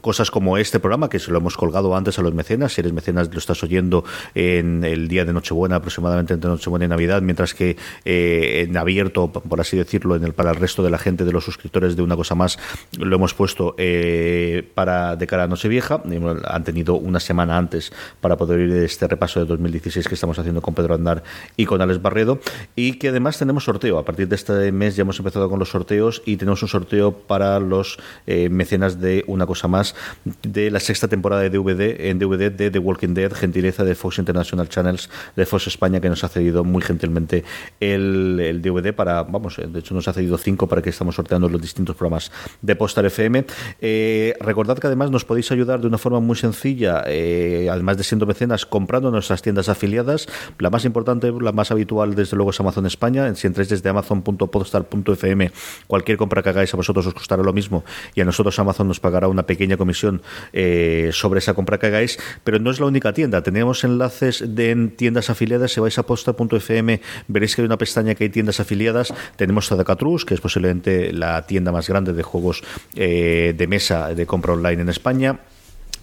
cosas 0.00 0.30
como 0.30 0.58
este 0.58 0.80
programa, 0.80 1.08
que 1.08 1.18
se 1.18 1.30
lo 1.30 1.38
hemos 1.38 1.56
colgado 1.56 1.94
antes 1.94 2.18
a 2.18 2.22
los 2.22 2.34
mecenas, 2.34 2.72
si 2.72 2.80
eres 2.80 2.92
mecenas 2.92 3.30
lo 3.32 3.38
estás 3.38 3.62
oyendo 3.62 4.04
en 4.34 4.82
el 4.84 5.08
día 5.08 5.24
de 5.24 5.32
Nochebuena, 5.32 5.76
aproximadamente 5.76 6.34
entre 6.34 6.50
Nochebuena 6.50 6.86
y 6.86 6.88
Navidad, 6.88 7.22
mientras 7.22 7.54
que 7.54 7.76
eh, 8.04 8.64
en 8.66 8.76
abierto, 8.76 9.30
por 9.30 9.60
así 9.60 9.76
decirlo, 9.76 10.16
en 10.16 10.24
el, 10.24 10.32
para 10.32 10.50
el 10.50 10.56
resto 10.56 10.82
de 10.82 10.90
la 10.90 10.98
gente, 10.98 11.24
de 11.24 11.32
los 11.32 11.44
suscriptores 11.44 11.96
de 11.96 12.02
una 12.02 12.16
cosa 12.16 12.34
más, 12.34 12.58
lo 12.98 13.14
hemos 13.14 13.34
puesto 13.34 13.74
eh, 13.78 14.68
para 14.74 15.16
de 15.16 15.26
cara 15.26 15.44
a 15.44 15.46
Nochevieja, 15.46 16.02
han 16.44 16.64
tenido 16.64 16.94
una 16.94 17.20
semana 17.20 17.56
antes 17.56 17.92
para 18.20 18.36
poder 18.36 18.60
ir 18.60 18.72
este 18.76 19.06
repaso 19.06 19.40
de 19.40 19.46
2016 19.46 20.08
que 20.08 20.14
estamos 20.14 20.38
haciendo 20.38 20.62
con 20.62 20.74
Pedro 20.74 20.94
Andar 20.94 21.22
y 21.56 21.66
con 21.66 21.80
Alex 21.82 22.00
Barredo, 22.00 22.40
y 22.74 22.94
que 22.94 23.08
además 23.08 23.38
tenemos 23.38 23.64
sorteo, 23.64 23.98
a 23.98 24.04
partir 24.04 24.28
de 24.28 24.36
este 24.36 24.72
mes 24.72 24.96
ya 24.96 25.02
hemos 25.02 25.18
empezado 25.18 25.48
con 25.50 25.58
los 25.58 25.70
sorteos 25.70 26.22
y 26.24 26.36
tenemos 26.36 26.62
un 26.62 26.68
sorteo 26.68 27.12
para 27.12 27.35
los 27.36 27.98
eh, 28.26 28.48
mecenas 28.48 29.00
de 29.00 29.24
una 29.26 29.46
cosa 29.46 29.68
más 29.68 29.94
de 30.42 30.70
la 30.70 30.80
sexta 30.80 31.08
temporada 31.08 31.42
de 31.42 31.50
DVD 31.50 32.08
en 32.08 32.18
DVD 32.18 32.50
de 32.50 32.70
The 32.70 32.78
Walking 32.78 33.14
Dead, 33.14 33.32
gentileza 33.32 33.84
de 33.84 33.94
Fox 33.94 34.18
International 34.18 34.68
Channels 34.68 35.10
de 35.36 35.46
Fox 35.46 35.66
España 35.66 36.00
que 36.00 36.08
nos 36.08 36.24
ha 36.24 36.28
cedido 36.28 36.64
muy 36.64 36.82
gentilmente 36.82 37.44
el, 37.80 38.60
DVD 38.62 38.92
para, 38.92 39.22
vamos, 39.22 39.56
de 39.56 39.78
hecho 39.78 39.94
nos 39.94 40.08
ha 40.08 40.12
cedido 40.12 40.38
cinco 40.38 40.66
para 40.66 40.82
que 40.82 40.90
estamos 40.90 41.14
sorteando 41.14 41.48
los 41.48 41.60
distintos 41.60 41.94
programas 41.96 42.32
de 42.62 42.76
Postar 42.76 43.06
FM. 43.06 43.44
Eh, 43.80 44.34
recordad 44.40 44.78
que 44.78 44.86
además 44.86 45.10
nos 45.10 45.24
podéis 45.24 45.50
ayudar 45.52 45.80
de 45.80 45.86
una 45.86 45.98
forma 45.98 46.20
muy 46.20 46.36
sencilla, 46.36 47.02
eh, 47.06 47.68
además 47.70 47.96
de 47.96 48.04
siendo 48.04 48.26
mecenas, 48.26 48.66
comprando 48.66 49.10
nuestras 49.10 49.42
tiendas 49.42 49.68
afiliadas. 49.68 50.26
La 50.58 50.70
más 50.70 50.84
importante, 50.84 51.32
la 51.40 51.52
más 51.52 51.70
habitual, 51.70 52.14
desde 52.14 52.36
luego, 52.36 52.50
es 52.50 52.60
Amazon 52.60 52.86
España. 52.86 53.34
Si 53.34 53.46
entráis 53.46 53.68
desde 53.68 53.88
amazon.podstar.fm, 53.88 55.52
cualquier 55.86 56.18
compra 56.18 56.42
que 56.42 56.50
hagáis 56.50 56.72
a 56.72 56.76
vosotros 56.76 57.06
os 57.06 57.14
costará 57.26 57.42
lo 57.42 57.52
mismo 57.52 57.84
y 58.14 58.20
a 58.20 58.24
nosotros 58.24 58.56
Amazon 58.60 58.86
nos 58.86 59.00
pagará 59.00 59.26
una 59.26 59.46
pequeña 59.46 59.76
comisión 59.76 60.22
eh, 60.52 61.10
sobre 61.12 61.38
esa 61.38 61.54
compra 61.54 61.78
que 61.78 61.86
hagáis. 61.86 62.18
Pero 62.44 62.60
no 62.60 62.70
es 62.70 62.78
la 62.78 62.86
única 62.86 63.12
tienda. 63.12 63.42
Tenemos 63.42 63.82
enlaces 63.82 64.44
de 64.46 64.70
en 64.70 64.90
tiendas 64.90 65.28
afiliadas. 65.28 65.72
Si 65.72 65.80
vais 65.80 65.98
a 65.98 66.04
podstar.fm, 66.04 67.00
veréis 67.26 67.56
que 67.56 67.62
hay 67.62 67.66
una 67.66 67.78
pestaña 67.78 68.14
que 68.14 68.24
hay 68.24 68.30
tiendas 68.30 68.60
afiliadas. 68.60 69.12
Tenemos 69.34 69.66
Zadacatrus, 69.68 70.24
que 70.24 70.34
es 70.34 70.40
posiblemente 70.40 71.12
la 71.12 71.46
tienda 71.46 71.72
más 71.72 71.88
grande 71.88 72.12
de 72.12 72.22
juegos 72.22 72.62
eh, 72.94 73.54
de 73.56 73.66
mesa 73.66 74.14
de 74.14 74.26
compra 74.26 74.52
online 74.52 74.82
en 74.82 74.88
España. 74.88 75.40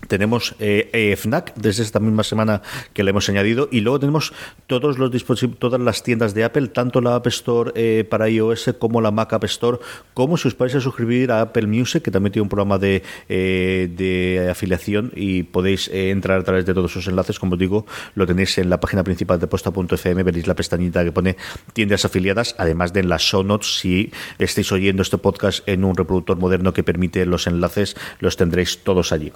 Tenemos 0.07 0.55
eh, 0.59 0.89
eh, 0.93 1.15
FNAC 1.15 1.53
desde 1.55 1.83
esta 1.83 1.99
misma 1.99 2.23
semana 2.23 2.61
que 2.93 3.03
le 3.03 3.11
hemos 3.11 3.29
añadido 3.29 3.69
y 3.71 3.81
luego 3.81 3.99
tenemos 3.99 4.33
todos 4.67 4.97
los 4.97 5.11
dispositivos, 5.11 5.59
todas 5.59 5.79
las 5.79 6.03
tiendas 6.03 6.33
de 6.33 6.43
Apple, 6.43 6.69
tanto 6.69 7.01
la 7.01 7.15
App 7.15 7.27
Store 7.27 7.71
eh, 7.75 8.03
para 8.09 8.29
iOS 8.29 8.75
como 8.79 9.01
la 9.01 9.11
Mac 9.11 9.33
App 9.33 9.43
Store, 9.45 9.79
como 10.13 10.37
si 10.37 10.47
os 10.47 10.57
vais 10.57 10.73
a 10.75 10.81
suscribir 10.81 11.31
a 11.31 11.41
Apple 11.41 11.67
Music, 11.67 12.03
que 12.03 12.11
también 12.11 12.33
tiene 12.33 12.43
un 12.43 12.49
programa 12.49 12.77
de, 12.77 13.03
de 13.27 14.47
afiliación 14.49 15.11
y 15.15 15.43
podéis 15.43 15.89
entrar 15.93 16.39
a 16.39 16.43
través 16.43 16.65
de 16.65 16.73
todos 16.73 16.91
esos 16.91 17.07
enlaces, 17.07 17.39
como 17.39 17.53
os 17.53 17.59
digo, 17.59 17.85
lo 18.15 18.25
tenéis 18.25 18.57
en 18.57 18.69
la 18.69 18.79
página 18.79 19.03
principal 19.03 19.39
de 19.39 19.47
posta.fm, 19.47 20.23
veréis 20.23 20.47
la 20.47 20.55
pestañita 20.55 21.03
que 21.03 21.11
pone 21.11 21.37
tiendas 21.73 22.05
afiliadas, 22.05 22.55
además 22.57 22.93
de 22.93 23.03
en 23.03 23.09
las 23.09 23.21
show 23.21 23.43
notes, 23.43 23.79
si 23.79 24.11
estáis 24.39 24.71
oyendo 24.71 25.01
este 25.01 25.17
podcast 25.17 25.67
en 25.67 25.83
un 25.83 25.95
reproductor 25.95 26.37
moderno 26.37 26.73
que 26.73 26.83
permite 26.83 27.25
los 27.25 27.47
enlaces, 27.47 27.95
los 28.19 28.37
tendréis 28.37 28.79
todos 28.83 29.11
allí. 29.11 29.31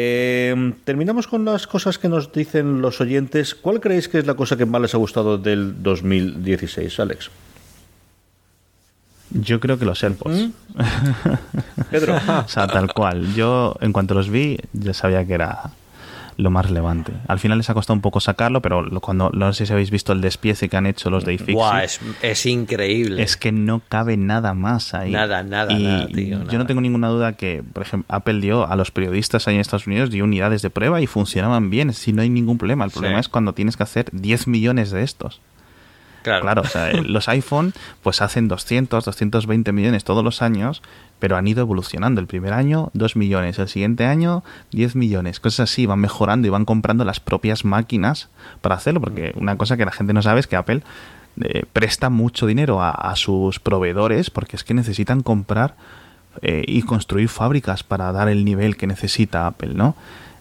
Eh, 0.00 0.72
terminamos 0.84 1.26
con 1.26 1.44
las 1.44 1.66
cosas 1.66 1.98
que 1.98 2.08
nos 2.08 2.30
dicen 2.30 2.80
los 2.80 3.00
oyentes. 3.00 3.56
¿Cuál 3.56 3.80
creéis 3.80 4.08
que 4.08 4.18
es 4.18 4.26
la 4.26 4.34
cosa 4.34 4.56
que 4.56 4.64
más 4.64 4.80
les 4.80 4.94
ha 4.94 4.98
gustado 4.98 5.38
del 5.38 5.82
2016, 5.82 7.00
Alex? 7.00 7.30
Yo 9.30 9.58
creo 9.58 9.76
que 9.76 9.84
los 9.84 10.02
AirPods. 10.04 10.36
¿Mm? 10.36 10.52
Pedro. 11.90 12.14
o 12.16 12.48
sea, 12.48 12.68
tal 12.68 12.92
cual. 12.92 13.34
Yo, 13.34 13.74
en 13.80 13.92
cuanto 13.92 14.14
los 14.14 14.30
vi, 14.30 14.58
ya 14.72 14.94
sabía 14.94 15.26
que 15.26 15.34
era 15.34 15.72
lo 16.38 16.50
más 16.50 16.66
relevante. 16.66 17.12
Al 17.26 17.40
final 17.40 17.58
les 17.58 17.68
ha 17.68 17.74
costado 17.74 17.94
un 17.94 18.00
poco 18.00 18.20
sacarlo, 18.20 18.62
pero 18.62 18.88
cuando 19.00 19.30
no 19.34 19.52
sé 19.52 19.66
si 19.66 19.72
habéis 19.72 19.90
visto 19.90 20.12
el 20.12 20.20
despiece 20.20 20.68
que 20.68 20.76
han 20.76 20.86
hecho 20.86 21.10
los 21.10 21.24
de 21.24 21.34
iFixit. 21.34 22.00
es, 22.22 22.46
increíble. 22.46 23.22
Es 23.22 23.36
que 23.36 23.50
no 23.50 23.82
cabe 23.88 24.16
nada 24.16 24.54
más 24.54 24.94
ahí. 24.94 25.10
Nada, 25.10 25.42
nada, 25.42 25.76
nada, 25.76 26.06
tío, 26.06 26.44
Yo 26.48 26.58
no 26.58 26.66
tengo 26.66 26.80
ninguna 26.80 27.08
duda 27.08 27.32
que, 27.32 27.64
por 27.72 27.82
ejemplo, 27.82 28.14
Apple 28.14 28.40
dio 28.40 28.68
a 28.68 28.76
los 28.76 28.92
periodistas 28.92 29.48
ahí 29.48 29.56
en 29.56 29.60
Estados 29.60 29.88
Unidos 29.88 30.10
dio 30.10 30.22
unidades 30.22 30.62
de 30.62 30.70
prueba 30.70 31.00
y 31.00 31.08
funcionaban 31.08 31.70
bien, 31.70 31.92
si 31.92 32.12
no 32.12 32.22
hay 32.22 32.30
ningún 32.30 32.56
problema. 32.56 32.84
El 32.84 32.92
problema 32.92 33.18
es 33.18 33.28
cuando 33.28 33.52
tienes 33.52 33.76
que 33.76 33.82
hacer 33.82 34.06
10 34.12 34.46
millones 34.46 34.92
de 34.92 35.02
estos. 35.02 35.40
Claro. 36.40 36.62
o 36.62 36.66
sea, 36.66 36.92
los 36.92 37.28
iPhone 37.28 37.72
pues 38.02 38.22
hacen 38.22 38.48
200, 38.48 39.04
220 39.04 39.72
millones 39.72 40.04
todos 40.04 40.24
los 40.24 40.42
años, 40.42 40.82
pero 41.18 41.36
han 41.36 41.46
ido 41.46 41.60
evolucionando. 41.60 42.20
El 42.20 42.26
primer 42.26 42.52
año 42.52 42.90
2 42.94 43.16
millones, 43.16 43.58
el 43.58 43.68
siguiente 43.68 44.04
año 44.06 44.44
10 44.72 44.96
millones, 44.96 45.40
cosas 45.40 45.70
así, 45.70 45.86
van 45.86 46.00
mejorando 46.00 46.46
y 46.46 46.50
van 46.50 46.64
comprando 46.64 47.04
las 47.04 47.20
propias 47.20 47.64
máquinas 47.64 48.28
para 48.60 48.76
hacerlo, 48.76 49.00
porque 49.00 49.32
una 49.36 49.56
cosa 49.56 49.76
que 49.76 49.84
la 49.84 49.92
gente 49.92 50.12
no 50.12 50.22
sabe 50.22 50.40
es 50.40 50.46
que 50.46 50.56
Apple 50.56 50.82
eh, 51.40 51.64
presta 51.72 52.10
mucho 52.10 52.46
dinero 52.46 52.82
a, 52.82 53.14
sus 53.14 53.60
proveedores 53.60 54.30
porque 54.30 54.56
es 54.56 54.64
que 54.64 54.74
necesitan 54.74 55.22
comprar 55.22 55.76
eh, 56.42 56.64
y 56.66 56.82
construir 56.82 57.28
fábricas 57.28 57.84
para 57.84 58.10
dar 58.10 58.28
el 58.28 58.44
nivel 58.44 58.76
que 58.76 58.86
necesita 58.86 59.46
Apple, 59.46 59.74
¿no? 59.74 59.94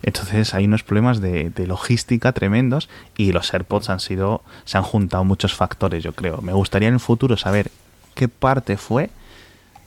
Entonces 0.08 0.54
hay 0.54 0.64
unos 0.64 0.84
problemas 0.84 1.20
de, 1.20 1.52
logística 1.68 2.32
tremendos 2.32 2.88
y 3.18 3.34
los 3.34 3.54
AirPods 3.54 3.90
han 3.90 4.00
sido, 4.00 4.42
se 4.64 4.78
han 4.78 4.84
juntado 4.86 5.26
muchos 5.26 5.54
factores, 5.54 6.02
yo 6.02 6.14
creo. 6.14 6.42
Me 6.42 6.54
gustaría 6.54 6.88
en 6.88 6.94
el 6.94 7.02
futuro 7.02 7.36
saber 7.36 7.70
qué 8.16 8.30
parte 8.30 8.78
fue 8.78 9.10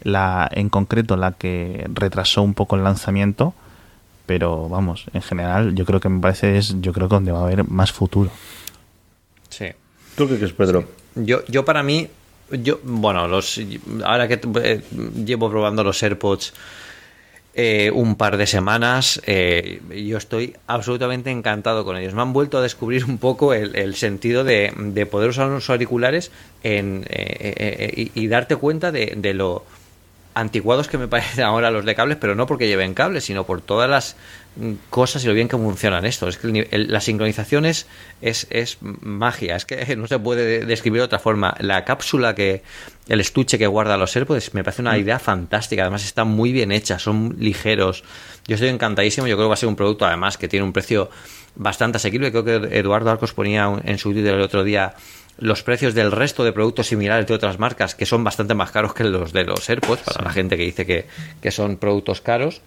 la, 0.03 0.47
en 0.53 0.69
concreto 0.69 1.17
la 1.17 1.33
que 1.33 1.87
retrasó 1.95 2.43
un 2.43 2.53
poco 2.53 2.77
el 2.77 2.85
lanzamiento, 2.85 3.55
pero 4.27 4.69
vamos, 4.69 5.07
en 5.15 5.23
general 5.23 5.75
yo 5.75 5.87
creo 5.87 6.01
que 6.01 6.11
me 6.11 6.21
parece 6.21 6.59
es, 6.59 6.79
yo 6.83 6.93
creo 6.93 7.09
que 7.09 7.15
donde 7.15 7.33
va 7.33 7.39
a 7.39 7.45
haber 7.45 7.67
más 7.67 7.91
futuro. 7.91 8.31
Sí. 9.49 9.69
¿Tú 10.17 10.29
qué 10.29 10.37
crees, 10.37 10.53
Pedro? 10.53 10.85
Yo, 11.15 11.47
yo 11.47 11.65
para 11.65 11.83
mí, 11.83 12.09
yo, 12.51 12.79
bueno, 12.83 13.27
los, 13.27 13.59
ahora 14.05 14.29
que 14.29 14.39
eh, 14.63 14.83
llevo 15.25 15.49
probando 15.49 15.83
los 15.83 16.03
AirPods 16.03 16.53
eh, 17.55 17.91
un 17.93 18.15
par 18.15 18.37
de 18.37 18.47
semanas. 18.47 19.21
Eh, 19.27 19.83
yo 20.05 20.19
estoy 20.19 20.57
absolutamente 20.69 21.31
encantado 21.31 21.85
con 21.85 21.97
ellos. 21.97 22.15
Me 22.15 22.23
han 22.23 22.33
vuelto 22.33 22.59
a 22.59 22.63
descubrir 22.63 23.05
un 23.05 23.19
poco 23.19 23.55
el, 23.55 23.95
sentido 23.97 24.45
de, 24.45 25.09
poder 25.11 25.31
usar 25.31 25.49
unos 25.49 25.69
auriculares 25.69 26.31
en, 26.63 27.05
eh, 27.09 28.11
y, 28.15 28.27
darte 28.29 28.55
cuenta 28.55 28.93
de, 28.93 29.15
de, 29.17 29.35
lo 29.35 29.65
anticuados 30.35 30.87
que 30.87 30.97
me 30.97 31.09
parecen 31.09 31.45
ahora 31.45 31.73
los 31.73 31.85
de 31.85 31.95
cables, 31.95 32.19
pero 32.21 32.35
no 32.35 32.47
porque 32.47 32.69
lleven 32.69 32.95
cables, 32.95 33.25
sino 33.25 33.45
por 33.45 33.61
todas 33.61 33.91
las 33.91 34.17
cosas 34.91 35.25
y 35.25 35.27
lo 35.27 35.35
bien 35.35 35.49
que 35.49 35.57
funcionan 35.57 36.05
esto. 36.05 36.29
Es 36.29 36.37
que 36.37 36.69
la 36.71 37.01
sincronización 37.01 37.65
es, 37.67 37.87
es, 38.21 38.79
magia, 38.81 39.57
es 39.57 39.65
que 39.65 39.97
no 39.97 40.07
se 40.07 40.19
puede 40.19 40.65
describir 40.67 41.01
de 41.01 41.05
otra 41.05 41.19
forma. 41.19 41.55
La 41.61 41.85
cápsula 41.85 42.35
que, 42.35 42.63
el 43.09 43.21
estuche 43.21 43.59
que 43.59 43.67
guarda 43.67 43.97
los 43.97 44.15
AirPods 44.15 44.55
me 44.55 44.65
parece 44.65 44.83
una 44.83 44.93
mm. 44.93 45.01
idea 45.01 45.19
fantástica, 45.19 45.83
además 45.83 46.05
está 46.05 46.25
muy 46.25 46.53
bien 46.53 46.73
hecha, 46.73 46.99
son 46.99 47.37
ligeros. 47.39 48.05
Yo 48.47 48.55
estoy 48.55 48.69
encantadísimo, 48.69 49.27
yo 49.27 49.37
creo 49.37 49.47
que 49.47 49.51
va 49.51 49.55
a 49.55 49.59
ser 49.59 49.69
un 49.69 49.77
producto 49.77 50.07
además 50.07 50.37
que 50.37 50.49
tiene 50.49 50.65
un 50.65 50.73
precio 50.73 51.11
bastante 51.55 51.97
asequible. 51.97 52.31
Creo 52.31 52.45
que 52.45 52.79
Eduardo 52.79 53.11
Arcos 53.11 53.33
ponía 53.33 53.71
en 53.85 53.99
su 53.99 54.13
Twitter 54.13 54.35
el 54.35 54.43
otro 54.43 54.65
día 54.65 54.95
los 55.39 55.63
precios 55.63 55.95
del 55.95 56.13
resto 56.13 56.45
de 56.45 56.53
productos 56.53 56.89
similares 56.89 57.27
de 57.27 57.33
otras 57.33 57.59
marcas 57.59 57.95
que 57.95 58.05
son 58.05 58.23
bastante 58.23 58.53
más 58.55 58.71
caros 58.73 58.93
que 58.93 59.05
los 59.05 59.33
de 59.33 59.45
los 59.45 59.69
AirPods, 59.71 60.03
para 60.03 60.25
la 60.25 60.33
gente 60.33 60.59
que 60.59 60.65
dice 60.65 60.85
que, 60.85 61.07
que 61.41 61.51
son 61.51 61.79
productos 61.79 62.21
caros. 62.21 62.61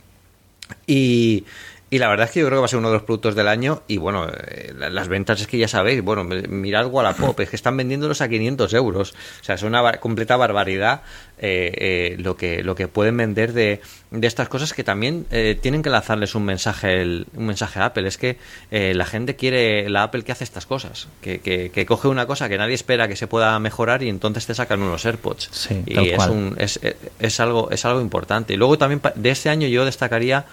Y, 0.87 1.45
y 1.93 1.99
la 1.99 2.07
verdad 2.07 2.25
es 2.25 2.31
que 2.31 2.39
yo 2.39 2.47
creo 2.47 2.57
que 2.57 2.61
va 2.61 2.65
a 2.65 2.69
ser 2.69 2.79
uno 2.79 2.87
de 2.87 2.95
los 2.95 3.03
productos 3.03 3.35
del 3.35 3.47
año. 3.47 3.83
Y 3.87 3.97
bueno, 3.97 4.27
eh, 4.27 4.73
las 4.75 5.07
ventas 5.07 5.39
es 5.41 5.45
que 5.45 5.59
ya 5.59 5.67
sabéis, 5.67 6.01
bueno, 6.01 6.23
mirad 6.23 6.87
Wallapop, 6.87 7.39
es 7.39 7.51
que 7.51 7.55
están 7.55 7.77
vendiéndolos 7.77 8.19
a 8.21 8.27
500 8.27 8.73
euros. 8.73 9.11
O 9.11 9.43
sea, 9.43 9.53
es 9.53 9.61
una 9.61 9.99
completa 9.99 10.35
barbaridad 10.35 11.01
eh, 11.37 11.71
eh, 11.77 12.15
lo, 12.17 12.35
que, 12.35 12.63
lo 12.63 12.73
que 12.73 12.87
pueden 12.87 13.17
vender 13.17 13.53
de, 13.53 13.79
de 14.09 14.27
estas 14.27 14.49
cosas 14.49 14.73
que 14.73 14.83
también 14.83 15.27
tienen 15.61 15.83
que 15.83 15.91
lanzarles 15.91 16.33
un 16.33 16.45
mensaje, 16.45 17.03
un 17.03 17.45
mensaje 17.45 17.79
a 17.79 17.85
Apple. 17.85 18.07
Es 18.07 18.17
que 18.17 18.39
la 18.71 19.05
gente 19.05 19.35
quiere 19.35 19.87
la 19.87 20.01
Apple 20.01 20.23
que 20.23 20.31
hace 20.31 20.45
estas 20.45 20.65
cosas, 20.65 21.09
que, 21.21 21.41
que, 21.41 21.85
coge 21.85 22.07
una 22.07 22.25
cosa 22.25 22.49
que 22.49 22.57
nadie 22.57 22.73
espera 22.73 23.07
que 23.07 23.15
se 23.15 23.27
pueda 23.27 23.59
mejorar 23.59 24.01
y 24.01 24.09
entonces 24.09 24.47
te 24.47 24.55
sacan 24.55 24.81
unos 24.81 25.05
AirPods. 25.05 25.49
Sí, 25.51 25.83
y 25.85 26.09
es, 26.09 26.25
un, 26.25 26.55
es, 26.57 26.79
es, 27.19 27.39
algo, 27.39 27.69
es 27.69 27.85
algo 27.85 28.01
importante. 28.01 28.53
Y 28.53 28.57
luego 28.57 28.79
también 28.79 29.01
de 29.13 29.29
este 29.29 29.49
año 29.49 29.67
yo 29.67 29.85
destacaría 29.85 30.45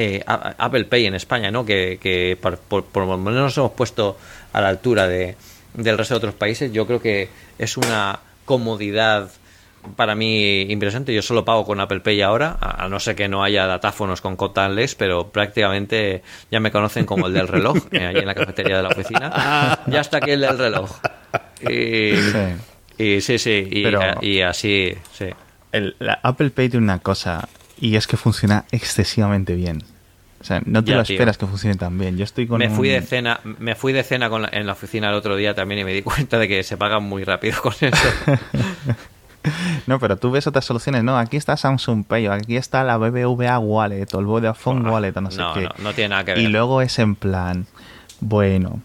eh, 0.00 0.22
Apple 0.26 0.84
Pay 0.84 1.06
en 1.06 1.14
España, 1.14 1.50
¿no? 1.50 1.66
Que, 1.66 2.38
por, 2.40 2.86
lo 2.94 3.18
menos 3.18 3.42
nos 3.42 3.58
hemos 3.58 3.72
puesto 3.72 4.16
a 4.52 4.60
la 4.60 4.68
altura 4.68 5.08
de, 5.08 5.34
del 5.74 5.98
resto 5.98 6.14
de 6.14 6.18
otros 6.18 6.34
países. 6.34 6.72
Yo 6.72 6.86
creo 6.86 7.02
que 7.02 7.28
es 7.58 7.76
una 7.76 8.20
comodidad 8.44 9.28
para 9.96 10.14
mí 10.14 10.60
impresionante. 10.62 11.12
Yo 11.12 11.20
solo 11.20 11.44
pago 11.44 11.64
con 11.66 11.80
Apple 11.80 11.98
Pay 11.98 12.22
ahora, 12.22 12.56
a 12.60 12.88
no 12.88 13.00
ser 13.00 13.16
que 13.16 13.26
no 13.26 13.42
haya 13.42 13.66
datáfonos 13.66 14.20
con 14.20 14.36
contactless, 14.36 14.94
pero 14.94 15.30
prácticamente 15.30 16.22
ya 16.48 16.60
me 16.60 16.70
conocen 16.70 17.04
como 17.04 17.26
el 17.26 17.32
del 17.32 17.48
reloj, 17.48 17.78
eh, 17.90 18.06
allí 18.06 18.20
en 18.20 18.26
la 18.26 18.36
cafetería 18.36 18.76
de 18.76 18.82
la 18.84 18.90
oficina. 18.90 19.78
Ya 19.88 20.00
está 20.00 20.18
aquí 20.18 20.30
el 20.30 20.42
del 20.42 20.58
reloj. 20.58 20.90
Y 21.60 22.12
sí, 22.16 22.98
y, 22.98 23.20
sí, 23.20 23.68
y, 23.68 24.26
y 24.26 24.40
así, 24.42 24.92
sí. 25.12 25.26
el, 25.72 25.96
Apple 26.22 26.50
Pay 26.50 26.68
tiene 26.68 26.84
una 26.84 27.00
cosa 27.00 27.48
y 27.80 27.96
es 27.96 28.06
que 28.06 28.16
funciona 28.16 28.64
excesivamente 28.72 29.54
bien. 29.54 29.82
O 30.40 30.44
sea, 30.44 30.62
no 30.64 30.84
te 30.84 30.94
lo 30.94 31.00
esperas 31.00 31.36
que 31.36 31.46
funcione 31.46 31.74
tan 31.74 31.98
bien. 31.98 32.16
Yo 32.16 32.24
estoy 32.24 32.46
con 32.46 32.58
me 32.58 32.70
fui 32.70 32.88
de 32.88 33.02
cena, 33.02 33.40
me 33.42 33.74
fui 33.74 33.92
de 33.92 34.04
cena 34.04 34.30
con 34.30 34.46
en 34.52 34.66
la 34.66 34.72
oficina 34.72 35.08
el 35.08 35.14
otro 35.14 35.34
día 35.34 35.54
también 35.54 35.80
y 35.80 35.84
me 35.84 35.92
di 35.92 36.02
cuenta 36.04 36.38
de 36.38 36.46
que 36.46 36.62
se 36.62 36.76
pagan 36.76 37.02
muy 37.02 37.24
rápido 37.24 37.60
con 37.60 37.72
eso. 37.80 37.96
no, 39.86 39.98
pero 39.98 40.16
tú 40.16 40.30
ves 40.30 40.46
otras 40.46 40.64
soluciones. 40.64 41.02
No, 41.02 41.18
aquí 41.18 41.36
está 41.36 41.56
Samsung 41.56 42.04
Pay, 42.04 42.26
aquí 42.26 42.56
está 42.56 42.84
la 42.84 42.98
BBVA 42.98 43.58
Wallet 43.58 44.06
o 44.12 44.20
el 44.20 44.26
Vodafone 44.26 44.88
Wallet, 44.88 45.14
no 45.20 45.30
sé 45.30 45.42
qué. 45.54 45.62
No, 45.62 45.70
no 45.78 45.92
tiene 45.92 46.10
nada 46.10 46.24
que 46.24 46.34
ver. 46.34 46.42
Y 46.42 46.46
luego 46.46 46.82
es 46.82 47.00
en 47.00 47.16
plan, 47.16 47.66
bueno, 48.20 48.80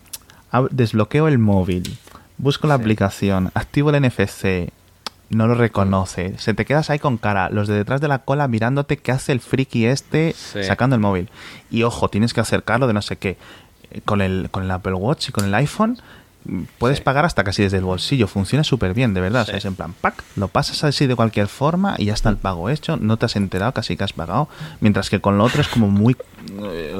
desbloqueo 0.72 1.28
el 1.28 1.38
móvil, 1.38 1.98
busco 2.38 2.65
la 2.68 2.74
aplicación, 2.74 3.52
activo 3.53 3.91
el 3.91 4.02
NFC, 4.02 4.72
no 5.29 5.47
lo 5.47 5.55
reconoce. 5.55 6.37
Se 6.37 6.53
te 6.53 6.65
quedas 6.65 6.89
ahí 6.89 6.99
con 6.99 7.17
cara, 7.17 7.49
los 7.49 7.67
de 7.67 7.75
detrás 7.75 8.01
de 8.01 8.07
la 8.07 8.19
cola 8.19 8.47
mirándote 8.47 8.97
qué 8.97 9.11
hace 9.11 9.31
el 9.31 9.39
friki 9.39 9.85
este 9.85 10.33
sacando 10.33 10.95
el 10.95 11.01
móvil. 11.01 11.29
Y 11.71 11.83
ojo, 11.83 12.09
tienes 12.09 12.33
que 12.33 12.41
acercarlo 12.41 12.87
de 12.87 12.93
no 12.93 13.01
sé 13.01 13.17
qué. 13.17 13.37
Con 14.05 14.21
el, 14.21 14.49
con 14.49 14.63
el 14.63 14.71
Apple 14.71 14.93
Watch 14.93 15.29
y 15.29 15.31
con 15.31 15.45
el 15.45 15.53
iPhone 15.53 15.99
puedes 16.77 17.01
pagar 17.01 17.25
hasta 17.25 17.43
casi 17.43 17.63
desde 17.63 17.77
el 17.77 17.83
bolsillo. 17.83 18.27
Funciona 18.27 18.63
súper 18.63 18.93
bien, 18.93 19.13
de 19.13 19.21
verdad. 19.21 19.49
es 19.49 19.65
en 19.65 19.75
plan, 19.75 19.93
pack, 19.93 20.23
lo 20.35 20.47
pasas 20.47 20.83
así 20.83 21.07
de 21.07 21.15
cualquier 21.15 21.47
forma 21.47 21.95
y 21.97 22.05
ya 22.05 22.13
está 22.13 22.29
el 22.29 22.37
pago 22.37 22.69
hecho. 22.69 22.97
No 22.97 23.17
te 23.17 23.25
has 23.25 23.35
enterado 23.35 23.71
casi 23.73 23.95
que 23.97 24.03
has 24.03 24.13
pagado. 24.13 24.49
Mientras 24.79 25.09
que 25.09 25.21
con 25.21 25.37
lo 25.37 25.43
otro 25.43 25.61
es 25.61 25.67
como 25.67 25.89
muy 25.89 26.13
eh, 26.13 26.15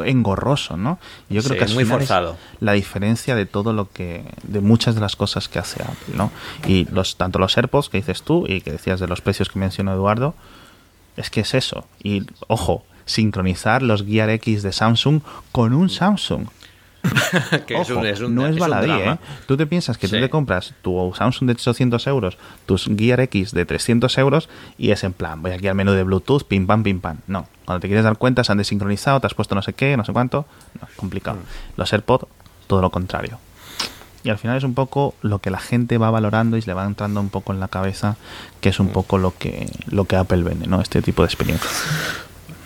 engorroso, 0.06 0.78
¿no? 0.78 0.99
yo 1.30 1.41
creo 1.44 1.57
que 1.57 1.65
es 1.65 1.74
muy 1.74 1.86
forzado. 1.86 2.38
la 2.60 2.74
diferencia 2.74 3.36
de 3.36 3.45
todo 3.45 3.74
lo 3.74 3.90
que. 3.91 4.24
de 4.44 4.61
muchas 4.61 4.95
de 4.95 5.02
las 5.02 5.15
cosas 5.15 5.49
que 5.49 5.60
hace 5.60 5.82
Apple, 5.84 6.15
¿no? 6.15 6.32
Y 6.68 6.86
los, 6.91 7.18
tanto 7.18 7.40
los 7.40 7.57
AirPods 7.57 7.90
que 7.90 7.98
dices 7.98 8.24
tú 8.24 8.45
y 8.48 8.61
que 8.61 8.72
decías 8.72 8.99
de 8.99 9.07
los 9.07 9.22
precios 9.22 9.49
que 9.49 9.60
mencionó 9.60 9.94
Eduardo, 9.94 10.36
es 11.18 11.30
que 11.30 11.41
es 11.41 11.53
eso. 11.53 11.86
Y 12.02 12.24
ojo, 12.48 12.86
sincronizar 13.06 13.82
los 13.82 14.06
Gear 14.06 14.30
X 14.30 14.64
de 14.64 14.72
Samsung 14.72 15.22
con 15.52 15.74
un 15.74 15.90
Samsung 15.90 16.48
no 18.30 18.47
es, 18.47 18.57
baladí, 18.57 18.91
¿eh? 18.91 19.17
Tú 19.45 19.57
te 19.57 19.65
piensas 19.65 19.97
que 19.97 20.07
tú 20.07 20.15
te 20.15 20.30
compras 20.30 20.73
tu 20.81 21.13
Samsung 21.15 21.47
de 21.47 21.53
800 21.53 22.07
euros, 22.07 22.38
tus 22.65 22.89
Gear 22.97 23.19
X 23.21 23.51
de 23.51 23.65
300 23.65 24.17
euros 24.17 24.49
y 24.77 24.91
es 24.91 25.03
en 25.03 25.13
plan, 25.13 25.41
voy 25.41 25.51
aquí 25.51 25.67
al 25.67 25.75
menú 25.75 25.91
de 25.91 26.03
Bluetooth, 26.03 26.43
pim 26.43 26.65
pam, 26.65 26.84
pim 26.84 27.01
pam. 27.01 27.17
No, 27.27 27.47
cuando 27.65 27.81
te 27.81 27.88
quieres 27.88 28.05
dar 28.05 28.17
cuenta 28.17 28.43
se 28.43 28.51
han 28.51 28.57
desincronizado, 28.57 29.19
te 29.19 29.27
has 29.27 29.34
puesto 29.34 29.55
no 29.55 29.61
sé 29.61 29.73
qué, 29.73 29.97
no 29.97 30.05
sé 30.05 30.13
cuánto. 30.13 30.45
No, 30.80 30.88
complicado. 30.95 31.38
Mm. 31.38 31.77
Los 31.77 31.91
AirPods, 31.91 32.27
todo 32.67 32.81
lo 32.81 32.89
contrario. 32.89 33.38
Y 34.23 34.30
al 34.30 34.38
final 34.38 34.55
es 34.55 34.63
un 34.63 34.73
poco 34.73 35.15
lo 35.21 35.39
que 35.39 35.51
la 35.51 35.59
gente 35.59 35.97
va 35.97 36.09
valorando 36.09 36.55
y 36.55 36.61
se 36.61 36.67
le 36.67 36.73
va 36.73 36.85
entrando 36.85 37.19
un 37.19 37.30
poco 37.30 37.51
en 37.51 37.59
la 37.59 37.67
cabeza, 37.67 38.15
que 38.61 38.69
es 38.69 38.80
un 38.80 38.88
mm. 38.88 38.93
poco 38.93 39.17
lo 39.17 39.34
que, 39.38 39.67
lo 39.88 40.05
que 40.05 40.15
Apple 40.15 40.43
vende, 40.43 40.67
¿no? 40.67 40.80
Este 40.80 41.01
tipo 41.01 41.23
de 41.23 41.25
experiencia 41.25 41.69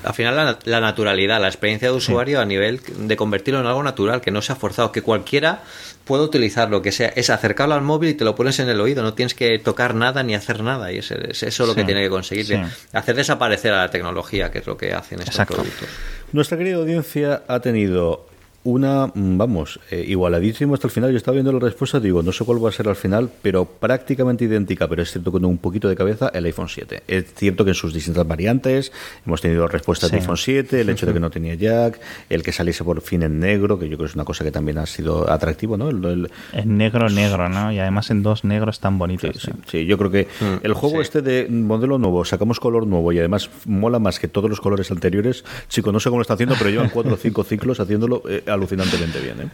al 0.07 0.13
final 0.13 0.57
la, 0.63 0.79
naturalidad, 0.79 1.41
la 1.41 1.47
experiencia 1.47 1.89
de 1.89 1.93
usuario 1.93 2.39
a 2.39 2.45
nivel 2.45 2.79
de 2.97 3.17
convertirlo 3.17 3.59
en 3.59 3.65
algo 3.65 3.83
natural, 3.83 4.21
que 4.21 4.31
no 4.31 4.41
sea 4.41 4.55
forzado, 4.55 4.93
que 4.93 5.01
cualquiera 5.01 5.63
pueda 6.05 6.23
utilizarlo, 6.23 6.81
que 6.81 6.93
sea, 6.93 7.09
es 7.09 7.29
acercarlo 7.29 7.75
al 7.75 7.81
móvil 7.81 8.11
y 8.11 8.13
te 8.13 8.23
lo 8.23 8.33
pones 8.33 8.57
en 8.59 8.69
el 8.69 8.79
oído, 8.79 9.03
no 9.03 9.13
tienes 9.13 9.33
que 9.33 9.59
tocar 9.59 9.95
nada 9.95 10.23
ni 10.23 10.33
hacer 10.33 10.63
nada, 10.63 10.93
y 10.93 10.99
es, 10.99 11.11
eso 11.11 11.65
lo 11.65 11.75
que 11.75 11.83
tiene 11.83 12.01
que 12.01 12.09
conseguir, 12.09 12.57
hacer 12.93 13.15
desaparecer 13.17 13.73
a 13.73 13.79
la 13.79 13.89
tecnología, 13.89 14.49
que 14.49 14.59
es 14.59 14.67
lo 14.67 14.77
que 14.77 14.93
hacen 14.93 15.19
estos 15.19 15.45
productos. 15.45 15.89
Nuestra 16.31 16.57
querida 16.57 16.77
audiencia 16.77 17.43
ha 17.49 17.59
tenido 17.59 18.27
una, 18.67 19.07
mm, 19.07 19.37
vamos, 19.37 19.79
eh, 19.91 20.03
igualadísimo 20.05 20.73
hasta 20.73 20.87
el 20.87 20.91
final. 20.91 21.11
Yo 21.11 21.17
estaba 21.17 21.35
viendo 21.35 21.53
la 21.53 21.59
respuesta, 21.59 22.01
digo, 22.01 22.21
no 22.21 22.33
sé 22.33 22.43
cuál 22.43 22.63
va 22.63 22.67
a 22.67 22.73
ser 22.73 22.89
al 22.89 22.97
final, 22.97 23.29
pero 23.41 23.63
prácticamente 23.63 24.43
idéntica, 24.43 24.89
pero 24.89 25.01
es 25.01 25.11
cierto 25.11 25.31
con 25.31 25.45
un 25.45 25.57
poquito 25.57 25.87
de 25.87 25.95
cabeza, 25.95 26.29
el 26.33 26.43
iPhone 26.45 26.67
7. 26.67 27.03
Es 27.07 27.33
cierto 27.33 27.63
que 27.63 27.71
en 27.71 27.75
sus 27.75 27.93
distintas 27.93 28.27
variantes 28.27 28.91
hemos 29.25 29.39
tenido 29.39 29.67
respuestas 29.67 30.11
de 30.11 30.17
iPhone 30.17 30.35
7, 30.35 30.81
el 30.81 30.89
hecho 30.89 31.05
de 31.05 31.13
que 31.13 31.19
no 31.21 31.29
tenía 31.29 31.53
jack, 31.55 32.01
el 32.29 32.43
que 32.43 32.51
saliese 32.51 32.83
por 32.83 32.99
fin 32.99 33.23
en 33.23 33.39
negro, 33.39 33.79
que 33.79 33.87
yo 33.87 33.95
creo 33.95 34.05
que 34.05 34.11
es 34.11 34.15
una 34.15 34.25
cosa 34.25 34.43
que 34.43 34.51
también 34.51 34.79
ha 34.79 34.85
sido 34.85 35.31
atractivo, 35.31 35.77
¿no? 35.77 35.89
El, 35.89 36.29
En 36.51 36.77
negro, 36.77 37.09
negro, 37.09 37.47
¿no? 37.47 37.71
Y 37.71 37.79
además 37.79 38.09
en 38.09 38.21
dos 38.21 38.43
negros 38.43 38.81
tan 38.81 38.97
bonitos. 38.97 39.49
Sí, 39.67 39.85
yo 39.85 39.97
creo 39.97 40.11
que 40.11 40.27
mm, 40.41 40.65
el 40.65 40.73
juego 40.73 41.01
este 41.01 41.21
de 41.21 41.47
modelo 41.49 41.97
nuevo, 41.99 42.25
sacamos 42.25 42.59
color 42.59 42.85
nuevo 42.85 43.13
y 43.13 43.19
además 43.19 43.49
mola 43.65 43.99
más 43.99 44.19
que 44.19 44.27
todos 44.27 44.49
los 44.49 44.59
colores 44.59 44.91
anteriores. 44.91 45.45
Chico, 45.69 45.93
no 45.93 46.01
sé 46.01 46.09
cómo 46.09 46.17
lo 46.17 46.23
está 46.23 46.33
haciendo, 46.33 46.55
pero 46.57 46.69
llevan 46.69 46.89
cuatro 46.89 47.13
o 47.13 47.17
cinco 47.17 47.45
ciclos 47.45 47.79
haciéndolo. 47.79 48.23
Eh, 48.27 48.43
alucinantemente 48.57 49.19
bien. 49.19 49.41
¿eh? 49.41 49.49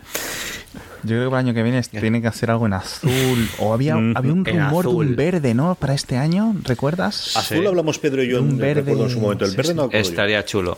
Yo 1.04 1.18
creo 1.18 1.30
que 1.30 1.36
el 1.36 1.40
año 1.40 1.54
que 1.54 1.64
viene 1.64 1.82
tiene 1.82 2.22
que 2.22 2.28
hacer 2.28 2.50
algo 2.50 2.66
en 2.66 2.74
azul. 2.74 3.50
O 3.60 3.74
había, 3.74 3.94
había 3.94 4.34
un 4.34 4.46
rumor 4.46 4.86
de 4.86 4.92
un 4.92 5.16
verde, 5.16 5.54
¿no? 5.54 5.76
Para 5.76 5.94
este 5.94 6.18
año, 6.18 6.56
¿recuerdas? 6.64 7.36
Azul 7.36 7.68
hablamos 7.68 8.00
Pedro 8.00 8.24
y 8.24 8.30
yo 8.30 8.42
un 8.42 8.58
verde, 8.58 8.94
en 8.94 9.10
su 9.10 9.20
momento. 9.20 9.46
El 9.46 9.56
verde 9.56 9.74
no 9.74 9.90
Estaría 9.92 10.44
chulo. 10.46 10.78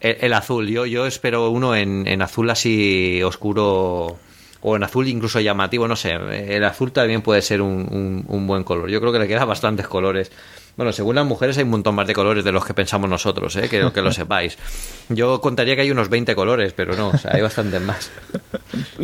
El, 0.00 0.32
azul, 0.32 0.68
yo, 0.68 0.86
yo 0.86 1.04
espero 1.06 1.50
uno 1.50 1.74
en, 1.74 2.06
en 2.06 2.22
azul 2.22 2.48
así 2.48 3.20
oscuro 3.24 4.16
o 4.60 4.76
en 4.76 4.84
azul 4.84 5.08
incluso 5.08 5.40
llamativo, 5.40 5.88
no 5.88 5.96
sé. 5.96 6.12
El 6.12 6.62
azul 6.64 6.92
también 6.92 7.22
puede 7.22 7.42
ser 7.42 7.60
un, 7.60 8.24
un 8.28 8.46
buen 8.46 8.62
color. 8.62 8.88
Yo 8.88 9.00
creo 9.00 9.12
que 9.12 9.18
le 9.18 9.26
quedan 9.26 9.48
bastantes 9.48 9.88
colores. 9.88 10.30
Bueno, 10.76 10.92
según 10.92 11.14
las 11.14 11.26
mujeres 11.26 11.56
hay 11.58 11.64
un 11.64 11.70
montón 11.70 11.94
más 11.94 12.06
de 12.06 12.14
colores 12.14 12.44
de 12.44 12.50
los 12.50 12.64
que 12.64 12.74
pensamos 12.74 13.08
nosotros, 13.08 13.54
¿eh? 13.56 13.68
que, 13.68 13.90
que 13.92 14.02
lo 14.02 14.12
sepáis. 14.12 14.58
Yo 15.08 15.40
contaría 15.40 15.76
que 15.76 15.82
hay 15.82 15.90
unos 15.90 16.08
20 16.08 16.34
colores, 16.34 16.72
pero 16.72 16.96
no, 16.96 17.08
o 17.08 17.18
sea, 17.18 17.32
hay 17.34 17.42
bastantes 17.42 17.80
más. 17.80 18.10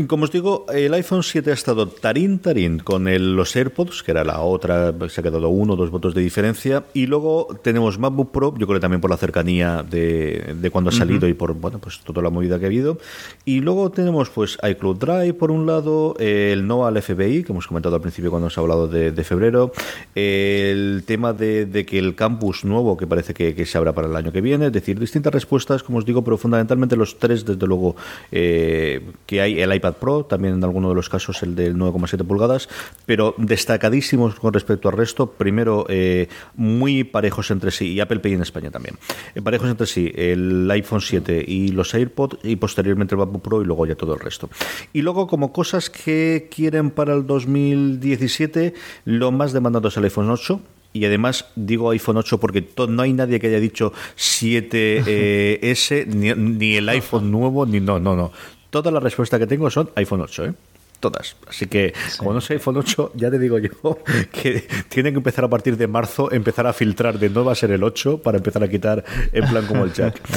Como 0.07 0.25
os 0.25 0.33
digo, 0.33 0.67
el 0.73 0.93
iPhone 0.95 1.23
7 1.23 1.51
ha 1.51 1.55
estado 1.55 1.87
tarín, 1.87 2.39
tarín 2.41 2.79
con 2.79 3.07
los 3.37 3.55
AirPods, 3.55 4.03
que 4.03 4.11
era 4.11 4.25
la 4.25 4.41
otra, 4.41 4.93
se 5.09 5.21
ha 5.21 5.25
quedado 5.25 5.49
uno 5.49 5.75
o 5.75 5.77
dos 5.77 5.91
votos 5.91 6.15
de 6.15 6.23
diferencia. 6.23 6.85
Y 6.93 7.07
luego 7.07 7.49
tenemos 7.63 7.99
MacBook 7.99 8.33
Pro, 8.33 8.55
yo 8.57 8.67
creo 8.67 8.79
que 8.79 8.81
también 8.81 9.01
por 9.01 9.11
la 9.11 9.17
cercanía 9.17 9.85
de, 9.89 10.55
de 10.57 10.71
cuando 10.71 10.91
ha 10.91 10.93
salido 10.93 11.29
y 11.29 11.35
por 11.35 11.55
bueno 11.55 11.79
pues 11.79 12.01
toda 12.01 12.23
la 12.23 12.31
movida 12.31 12.59
que 12.59 12.65
ha 12.65 12.69
habido. 12.69 12.99
Y 13.45 13.61
luego 13.61 13.91
tenemos 13.91 14.31
pues 14.31 14.59
iCloud 14.63 14.97
Drive 14.97 15.35
por 15.35 15.51
un 15.51 15.67
lado, 15.67 16.17
el 16.19 16.67
no 16.67 16.87
al 16.87 17.01
FBI, 17.01 17.45
que 17.45 17.53
hemos 17.53 17.67
comentado 17.67 17.95
al 17.95 18.03
principio 18.03 18.31
cuando 18.31 18.49
ha 18.49 18.61
hablado 18.61 18.89
de, 18.89 19.13
de 19.13 19.25
febrero, 19.25 19.73
el 20.15 21.05
tema 21.07 21.33
de 21.33 21.60
de, 21.67 21.87
que 21.87 21.99
el 21.99 22.15
campus 22.15 22.65
nuevo 22.65 22.97
que 22.97 23.07
parece 23.07 23.35
que, 23.35 23.67
se 23.67 23.79
abra 23.79 23.93
para 23.93 24.09
el 24.09 24.17
año 24.17 24.33
que 24.33 24.41
viene, 24.41 24.67
es 24.67 24.73
decir, 24.73 24.99
distintas 24.99 25.33
respuestas, 25.33 25.83
como 25.83 25.99
os 25.99 26.05
digo, 26.05 26.23
pero 26.25 26.39
fundamentalmente 26.39 26.97
los 26.97 27.19
tres, 27.19 27.45
desde 27.45 27.67
luego, 27.67 27.97
eh, 28.33 29.01
que 29.27 29.41
hay 29.41 29.61
el 29.61 29.75
iPad 29.75 29.95
Pro, 29.95 30.25
también 30.25 30.55
en 30.55 30.65
alguno 30.65 30.89
de 30.89 30.95
los 30.95 31.09
casos 31.09 31.43
el 31.43 31.55
del 31.55 31.77
9,7 31.77 32.27
pulgadas, 32.27 32.69
pero 33.07 33.35
destacadísimos 33.39 34.35
con 34.37 34.53
respecto 34.53 34.89
al 34.89 34.97
resto, 34.97 35.31
primero 35.31 35.87
eh, 35.89 36.29
muy 36.55 37.05
parejos 37.05 37.51
entre 37.51 37.71
sí, 37.71 37.93
y 37.93 38.01
Apple 38.01 38.21
Pay 38.21 38.35
en 38.35 38.43
España 38.43 38.71
también, 38.71 38.97
eh, 39.35 39.43
parejos 39.43 39.69
entre 39.69 39.87
sí, 39.87 40.13
el 40.15 40.71
iPhone 40.71 41.01
7 41.01 41.45
y 41.47 41.69
los 41.69 41.95
AirPods, 41.95 42.39
y 42.45 42.57
posteriormente 42.57 43.15
el 43.15 43.19
MacBook 43.19 43.43
Pro, 43.43 43.63
y 43.63 43.65
luego 43.65 43.87
ya 43.87 43.95
todo 43.95 44.15
el 44.15 44.21
resto. 44.21 44.49
Y 44.93 45.03
luego, 45.03 45.27
como 45.27 45.53
cosas 45.53 45.91
que 45.91 46.49
quieren 46.55 46.91
para 46.91 47.15
el 47.15 47.27
2017, 47.27 48.75
lo 49.05 49.33
más 49.33 49.53
demandado 49.53 49.89
es 49.89 49.97
el 49.97 50.05
iPhone 50.05 50.31
8, 50.31 50.61
y 50.93 51.05
además 51.05 51.47
digo 51.55 51.91
iPhone 51.91 52.17
8 52.17 52.39
porque 52.39 52.67
no 52.89 53.03
hay 53.03 53.13
nadie 53.13 53.39
que 53.39 53.47
haya 53.47 53.61
dicho 53.61 53.93
7S, 54.17 55.07
eh, 55.07 56.07
ni, 56.07 56.77
el 56.77 56.89
iPhone 56.89 57.31
nuevo, 57.33 57.67
ni 57.67 57.81
no, 57.81 58.01
no, 58.01 58.17
no. 58.17 58.33
Todas 58.71 58.93
las 58.93 59.03
respuestas 59.03 59.39
que 59.39 59.47
tengo 59.47 59.71
son 59.71 59.91
iPhone 59.97 60.21
8, 60.23 60.45
¿eh? 60.47 60.55
Todas. 61.01 61.35
Así 61.49 61.67
que, 61.67 61.95
como 62.19 62.35
no 62.35 62.43
sé 62.43 62.55
iPhone 62.55 62.77
8, 62.77 63.13
ya 63.15 63.31
te 63.31 63.39
digo 63.39 63.59
yo 63.59 63.99
que 64.33 64.69
tienen 64.89 65.15
que 65.15 65.19
empezar 65.19 65.45
a 65.45 65.49
partir 65.49 65.77
de 65.77 65.87
marzo, 65.87 66.31
empezar 66.31 66.67
a 66.67 66.75
filtrar 66.75 67.19
de 67.19 67.31
no 67.31 67.45
va 67.45 67.53
a 67.53 67.55
ser 67.55 67.71
el 67.71 67.83
8 67.83 68.19
para 68.19 68.37
empezar 68.37 68.63
a 68.63 68.69
quitar 68.69 69.03
en 69.33 69.49
plan 69.49 69.67
como 69.67 69.85
el 69.85 69.93
jack. 69.93 70.21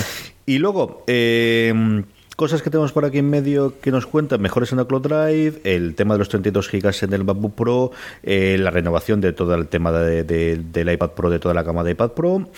Y 0.46 0.58
luego, 0.58 1.06
eh, 1.08 2.04
Cosas 2.36 2.64
que 2.64 2.72
tenemos 2.72 2.92
por 2.92 3.06
aquí 3.06 3.20
en 3.20 3.30
medio 3.30 3.80
que 3.80 3.92
nos 3.92 4.08
cuentan, 4.08 4.42
mejores 4.42 4.72
en 4.72 4.80
el 4.80 4.88
Cloud 4.88 5.04
Drive, 5.04 5.62
el 5.66 5.94
tema 5.94 6.16
de 6.16 6.20
los 6.20 6.30
32 6.30 6.72
GB 6.72 7.04
en 7.04 7.14
el 7.14 7.24
MacBook 7.24 7.54
Pro, 7.54 7.92
eh, 8.24 8.58
la 8.60 8.72
renovación 8.72 9.22
de 9.22 9.34
todo 9.34 9.54
el 9.54 9.68
tema 9.68 9.92
de, 9.92 10.24
del 10.24 10.92
iPad 10.92 11.12
Pro, 11.12 11.30
de 11.30 11.38
toda 11.38 11.54
la 11.54 11.64
cama 11.64 11.84
de 11.84 11.92
iPad 11.92 12.12
Pro, 12.12 12.50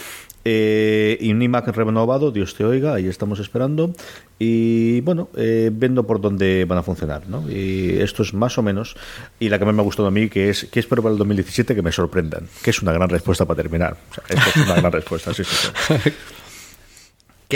eh, 0.46 1.18
y 1.20 1.32
un 1.32 1.42
iMac 1.42 1.68
renovado, 1.76 2.32
Dios 2.32 2.56
te 2.56 2.64
oiga, 2.64 2.94
ahí 2.94 3.08
estamos 3.08 3.40
esperando. 3.40 3.94
Y 4.40 5.02
bueno, 5.02 5.30
eh, 5.36 5.72
viendo 5.74 6.06
por 6.06 6.22
dónde 6.22 6.66
van 6.66 6.78
a 6.78 6.84
funcionar, 6.84 7.28
¿no? 7.28 7.50
Y 7.50 7.98
esto 8.00 8.24
es 8.24 8.34
más 8.34 8.58
o 8.58 8.62
menos, 8.62 8.96
y 9.40 9.50
la 9.50 9.60
que 9.60 9.66
más 9.66 9.74
me 9.74 9.82
ha 9.82 9.84
gustado 9.84 10.08
a 10.08 10.12
mí, 10.12 10.30
que 10.30 10.50
es, 10.50 10.66
que 10.66 10.80
espero 10.80 11.02
para 11.02 11.14
el 11.14 11.18
2017 11.18 11.76
que 11.76 11.82
me 11.82 11.92
sorprendan, 11.92 12.48
que 12.64 12.70
es 12.70 12.82
una 12.82 12.94
gran 12.94 13.10
respuesta 13.10 13.46
para 13.46 13.62
terminar. 13.62 13.98
O 14.12 14.14
sea, 14.14 14.24
esto 14.30 14.50
es 14.50 14.68
una 14.68 14.76
gran 14.76 14.92
respuesta, 14.92 15.34
sí, 15.34 15.44
sí. 15.44 15.68
sí. 15.88 16.12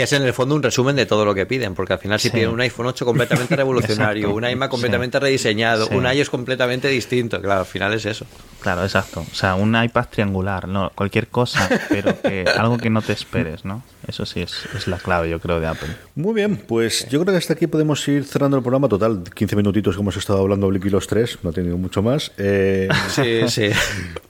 Que 0.00 0.04
es 0.04 0.12
en 0.14 0.22
el 0.22 0.32
fondo 0.32 0.54
un 0.54 0.62
resumen 0.62 0.96
de 0.96 1.04
todo 1.04 1.26
lo 1.26 1.34
que 1.34 1.44
piden, 1.44 1.74
porque 1.74 1.92
al 1.92 1.98
final 1.98 2.18
si 2.18 2.30
piden 2.30 2.48
un 2.48 2.60
iPhone 2.62 2.86
8 2.86 3.04
completamente 3.04 3.54
revolucionario, 3.64 4.32
un 4.32 4.48
iMac 4.48 4.70
completamente 4.70 5.20
rediseñado, 5.20 5.88
un 5.88 6.06
iOS 6.06 6.30
completamente 6.30 6.88
distinto, 6.88 7.38
claro, 7.38 7.60
al 7.60 7.66
final 7.66 7.92
es 7.92 8.06
eso. 8.06 8.24
Claro, 8.60 8.82
exacto. 8.82 9.26
O 9.30 9.34
sea, 9.34 9.56
un 9.56 9.76
iPad 9.76 10.06
triangular, 10.08 10.66
no, 10.68 10.90
cualquier 10.94 11.28
cosa, 11.28 11.68
pero 11.90 12.18
que 12.18 12.46
algo 12.56 12.78
que 12.78 12.88
no 12.88 13.02
te 13.02 13.12
esperes, 13.12 13.66
¿no? 13.66 13.82
Eso 14.08 14.24
sí 14.24 14.40
es, 14.40 14.64
es, 14.74 14.88
la 14.88 14.96
clave, 14.96 15.28
yo 15.28 15.38
creo, 15.38 15.60
de 15.60 15.66
Apple. 15.66 15.90
Muy 16.14 16.32
bien, 16.32 16.56
pues 16.56 17.06
yo 17.10 17.20
creo 17.20 17.34
que 17.34 17.38
hasta 17.38 17.52
aquí 17.52 17.66
podemos 17.66 18.08
ir 18.08 18.24
cerrando 18.24 18.56
el 18.56 18.62
programa. 18.62 18.88
Total, 18.88 19.22
15 19.22 19.54
minutitos 19.54 19.96
que 19.96 20.00
hemos 20.00 20.16
estado 20.16 20.38
hablando 20.38 20.66
Blicky 20.68 20.88
los 20.88 21.06
tres, 21.06 21.38
no 21.42 21.50
he 21.50 21.52
tenido 21.52 21.76
mucho 21.76 22.02
más. 22.02 22.32
Eh, 22.38 22.88
sí, 23.10 23.42
sí. 23.48 23.68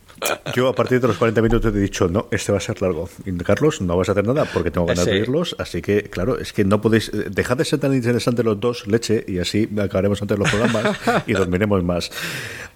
Yo 0.54 0.68
a 0.68 0.74
partir 0.74 1.00
de 1.00 1.08
los 1.08 1.16
40 1.16 1.42
minutos 1.42 1.72
te 1.72 1.78
he 1.78 1.80
dicho, 1.80 2.08
no, 2.08 2.28
este 2.30 2.52
va 2.52 2.58
a 2.58 2.60
ser 2.60 2.80
largo. 2.82 3.08
Y 3.24 3.32
Carlos, 3.38 3.80
no 3.80 3.96
vas 3.96 4.08
a 4.08 4.12
hacer 4.12 4.26
nada 4.26 4.44
porque 4.52 4.70
tengo 4.70 4.86
ganas 4.86 5.04
de 5.04 5.12
oírlos. 5.12 5.56
Así 5.58 5.82
que, 5.82 6.04
claro, 6.04 6.38
es 6.38 6.52
que 6.52 6.64
no 6.64 6.80
podéis. 6.80 7.08
Eh, 7.08 7.26
dejad 7.30 7.56
de 7.56 7.64
ser 7.64 7.78
tan 7.78 7.94
interesantes 7.94 8.44
los 8.44 8.60
dos, 8.60 8.86
leche, 8.86 9.24
y 9.26 9.38
así 9.38 9.68
acabaremos 9.78 10.20
antes 10.22 10.38
los 10.38 10.50
programas 10.50 10.98
y 11.26 11.32
dormiremos 11.32 11.82
más. 11.84 12.10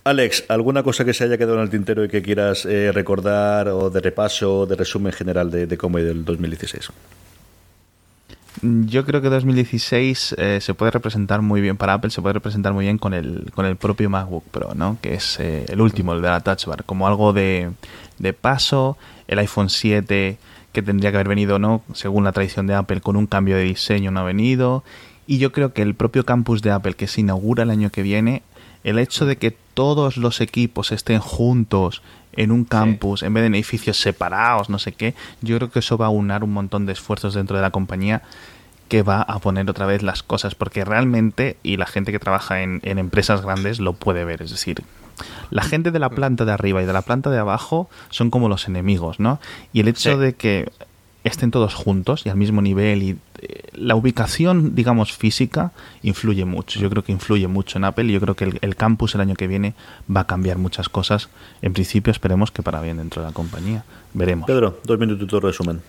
Alex, 0.05 0.45
¿alguna 0.49 0.83
cosa 0.83 1.05
que 1.05 1.15
se 1.15 1.25
haya 1.25 1.39
quedado 1.39 1.57
en 1.57 1.63
el 1.63 1.71
tintero 1.71 2.05
y 2.05 2.09
que 2.09 2.23
quieras 2.23 2.67
eh, 2.67 2.93
recordar 2.93 3.69
o 3.69 3.91
de 3.91 4.01
repaso, 4.01 4.67
de 4.67 4.77
resumen 4.77 5.13
general 5.13 5.51
de, 5.51 5.67
de 5.67 5.79
Como 5.79 5.99
del 5.99 6.25
2016? 6.25 6.91
Yo 8.63 9.05
creo 9.05 9.21
que 9.21 9.29
2016 9.29 10.37
eh, 10.39 10.59
se 10.61 10.75
puede 10.75 10.93
representar 10.93 11.43
muy 11.43 11.61
bien 11.61 11.77
para 11.77 11.95
Apple, 11.95 12.11
se 12.11 12.23
puede 12.23 12.35
representar 12.35 12.73
muy 12.73 12.85
bien 12.85 12.99
con 12.99 13.13
el, 13.13 13.51
con 13.55 13.67
el 13.67 13.77
propio 13.77 14.09
MacBook 14.09 14.45
Pro, 14.45 14.75
¿no? 14.75 14.97
que 15.03 15.15
es 15.15 15.41
eh, 15.41 15.67
el 15.69 15.81
último, 15.81 16.13
el 16.13 16.23
de 16.23 16.29
la 16.29 16.41
Touch 16.41 16.67
Bar, 16.67 16.85
como 16.85 17.07
algo 17.09 17.33
de, 17.33 17.71
de 18.19 18.33
paso, 18.33 18.97
el 19.27 19.41
iPhone 19.41 19.71
7 19.71 20.39
que 20.73 20.83
tendría 20.83 21.11
que 21.11 21.17
haber 21.17 21.29
venido, 21.29 21.59
¿no? 21.59 21.83
según 21.95 22.25
la 22.25 22.33
tradición 22.33 22.67
de 22.67 22.75
Apple, 22.75 23.01
con 23.01 23.17
un 23.17 23.27
cambio 23.27 23.57
de 23.57 23.65
diseño 23.65 24.11
no 24.11 24.21
ha 24.21 24.25
venido, 24.25 24.85
y 25.27 25.39
yo 25.39 25.53
creo 25.53 25.73
que 25.73 25.83
el 25.83 25.95
propio 25.95 26.25
campus 26.25 26.63
de 26.63 26.71
Apple 26.71 26.95
que 26.95 27.09
se 27.09 27.23
inaugura 27.23 27.65
el 27.65 27.71
año 27.71 27.91
que 27.91 28.03
viene, 28.03 28.43
el 28.85 28.99
hecho 28.99 29.27
de 29.27 29.37
que 29.37 29.57
todos 29.75 30.17
los 30.17 30.41
equipos 30.41 30.93
estén 30.93 31.19
juntos 31.19 32.03
en 32.37 32.51
un 32.51 32.65
campus 32.65 33.23
en 33.23 33.35
vez 33.35 33.43
de 33.43 33.47
en 33.47 33.55
edificios 33.55 34.01
separados, 34.01 34.71
no 34.71 34.79
sé 34.79 34.93
qué, 34.93 35.15
yo 35.43 35.57
creo 35.57 35.71
que 35.71 35.81
eso 35.81 35.97
va 35.99 36.07
a 36.07 36.11
unar 36.11 36.45
un 36.45 36.53
montón 36.53 36.87
de 36.87 36.93
esfuerzos 36.93 37.35
dentro 37.35 37.57
de 37.57 37.63
la 37.63 37.71
compañía 37.71 38.23
que 38.89 39.03
va 39.03 39.23
a 39.23 39.39
poner 39.39 39.69
otra 39.71 39.87
vez 39.87 40.03
las 40.03 40.23
cosas, 40.23 40.55
porque 40.55 40.85
realmente, 40.85 41.57
y 41.63 41.77
la 41.77 41.87
gente 41.87 42.13
que 42.13 42.19
trabaja 42.19 42.63
en, 42.63 42.81
empresas 42.85 43.43
grandes 43.43 43.81
lo 43.81 43.95
puede 43.95 44.25
ver, 44.25 44.43
es 44.43 44.51
decir, 44.51 44.83
la 45.51 45.63
gente 45.63 45.91
de 45.91 45.99
la 45.99 46.11
planta 46.11 46.45
de 46.45 46.53
arriba 46.53 46.83
y 46.83 46.87
de 46.87 46.93
la 46.93 47.03
planta 47.03 47.31
de 47.31 47.39
abajo 47.39 47.89
son 48.11 48.31
como 48.31 48.49
los 48.49 48.69
enemigos, 48.69 49.21
¿no? 49.21 49.41
Y 49.73 49.81
el 49.81 49.89
hecho 49.89 50.19
de 50.19 50.35
que 50.35 50.71
estén 51.25 51.51
todos 51.51 51.75
juntos 51.75 52.27
y 52.27 52.29
al 52.29 52.37
mismo 52.37 52.63
nivel 52.63 53.03
y 53.03 53.19
eh, 53.41 53.71
la 53.73 53.97
ubicación, 53.97 54.75
digamos, 54.75 55.13
física 55.13 55.73
influye 56.03 56.45
mucho. 56.45 56.79
Yo 56.79 56.91
creo 56.91 57.03
que 57.03 57.13
influye 57.13 57.49
mucho 57.49 57.79
en 57.79 57.85
Apple 57.85 58.05
y 58.05 58.13
yo 58.13 58.21
creo 58.21 58.37
que 58.37 58.59
el, 58.61 58.77
campus 58.77 59.15
el 59.15 59.23
año 59.23 59.35
que 59.35 59.47
viene 59.47 59.75
va 60.15 60.21
a 60.21 60.27
cambiar 60.27 60.59
muchas 60.59 60.89
cosas. 60.89 61.31
En 61.63 61.73
principio 61.73 62.11
esperemos 62.11 62.51
que 62.51 62.63
para 62.63 62.81
bien 62.83 62.99
dentro 62.99 63.23
de 63.23 63.29
la 63.29 63.35
compañía. 63.35 63.85
Veremos. 64.13 64.47
Pedro, 64.47 64.81
dos 64.85 64.99
minutos 64.99 65.29
de 65.29 65.41
resumen. 65.41 65.83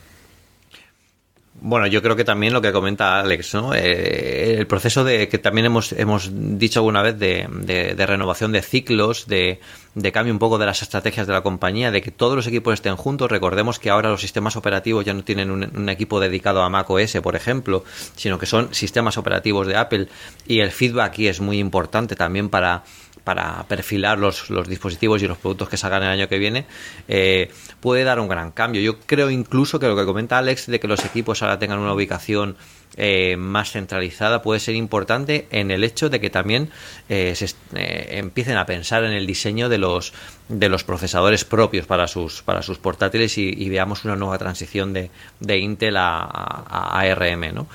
Bueno, 1.67 1.87
yo 1.87 2.03
creo 2.03 2.15
que 2.15 2.23
también 2.23 2.53
lo 2.53 2.61
que 2.61 2.71
comenta 2.71 3.19
Alex, 3.19 3.55
¿no? 3.55 3.73
Eh, 3.73 4.53
el 4.55 4.67
proceso 4.67 5.03
de 5.03 5.27
que 5.27 5.39
también 5.39 5.65
hemos, 5.65 5.93
hemos 5.93 6.29
dicho 6.31 6.81
alguna 6.81 7.01
vez 7.01 7.17
de, 7.17 7.47
de, 7.49 8.05
renovación 8.05 8.51
de 8.51 8.61
ciclos, 8.61 9.25
de, 9.25 9.59
de, 9.95 10.11
cambio 10.11 10.31
un 10.31 10.37
poco 10.37 10.59
de 10.59 10.67
las 10.67 10.83
estrategias 10.83 11.25
de 11.25 11.33
la 11.33 11.41
compañía, 11.41 11.89
de 11.89 12.03
que 12.03 12.11
todos 12.11 12.35
los 12.35 12.45
equipos 12.45 12.75
estén 12.75 12.95
juntos. 12.95 13.31
Recordemos 13.31 13.79
que 13.79 13.89
ahora 13.89 14.11
los 14.11 14.21
sistemas 14.21 14.55
operativos 14.55 15.05
ya 15.05 15.15
no 15.15 15.23
tienen 15.23 15.49
un, 15.49 15.67
un 15.75 15.89
equipo 15.89 16.19
dedicado 16.19 16.61
a 16.61 16.69
Mac 16.69 16.87
OS, 16.87 17.17
por 17.23 17.35
ejemplo, 17.35 17.83
sino 18.15 18.37
que 18.37 18.45
son 18.45 18.71
sistemas 18.71 19.17
operativos 19.17 19.65
de 19.65 19.75
Apple 19.75 20.07
y 20.47 20.59
el 20.59 20.69
feedback 20.69 21.13
aquí 21.13 21.27
es 21.27 21.41
muy 21.41 21.57
importante 21.57 22.15
también 22.15 22.49
para 22.49 22.83
para 23.25 23.65
perfilar 23.67 24.19
los, 24.19 24.49
los, 24.51 24.69
dispositivos 24.69 25.21
y 25.21 25.27
los 25.27 25.39
productos 25.39 25.67
que 25.67 25.77
salgan 25.77 26.03
el 26.03 26.09
año 26.09 26.29
que 26.29 26.37
viene, 26.37 26.65
eh, 27.07 27.51
puede 27.81 28.03
dar 28.03 28.19
un 28.19 28.29
gran 28.29 28.51
cambio. 28.51 28.81
Yo 28.81 28.99
creo 28.99 29.29
incluso 29.29 29.79
que 29.79 29.87
lo 29.87 29.97
que 29.97 30.05
comenta 30.05 30.37
Alex 30.37 30.67
de 30.67 30.79
que 30.79 30.87
los 30.87 31.03
equipos 31.03 31.41
ahora 31.41 31.59
tengan 31.59 31.79
una 31.79 31.93
ubicación 31.93 32.55
eh, 32.97 33.35
más 33.35 33.71
centralizada 33.71 34.41
puede 34.41 34.61
ser 34.61 34.75
importante 34.75 35.47
en 35.51 35.69
el 35.69 35.83
hecho 35.83 36.09
de 36.09 36.21
que 36.21 36.29
también 36.29 36.69
eh, 37.09 37.35
se 37.35 37.53
empiecen 37.73 38.55
a 38.55 38.65
pensar 38.65 39.03
en 39.03 39.11
el 39.11 39.27
diseño 39.27 39.67
de 39.67 39.79
los 39.79 40.13
de 40.47 40.69
los 40.69 40.85
procesadores 40.85 41.43
propios 41.43 41.87
para 41.87 42.07
sus 42.07 42.41
para 42.43 42.61
sus 42.61 42.77
portátiles 42.77 43.37
y, 43.37 43.67
veamos 43.67 44.05
una 44.05 44.15
nueva 44.15 44.37
transición 44.37 44.93
de, 44.93 45.09
de 45.41 45.57
Intel 45.57 45.97
a, 45.97 46.19
a, 46.19 47.01
ARM 47.01 47.53
¿no? 47.53 47.67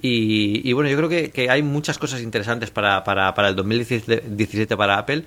Y, 0.00 0.72
bueno, 0.72 0.88
yo 0.90 0.96
creo 0.96 1.32
que, 1.32 1.50
hay 1.50 1.62
muchas 1.62 1.98
cosas 1.98 2.20
interesantes 2.20 2.70
para, 2.70 3.02
para, 3.04 3.34
para 3.34 3.48
el 3.48 3.56
2017 3.56 4.76
para 4.76 4.98
Apple. 4.98 5.24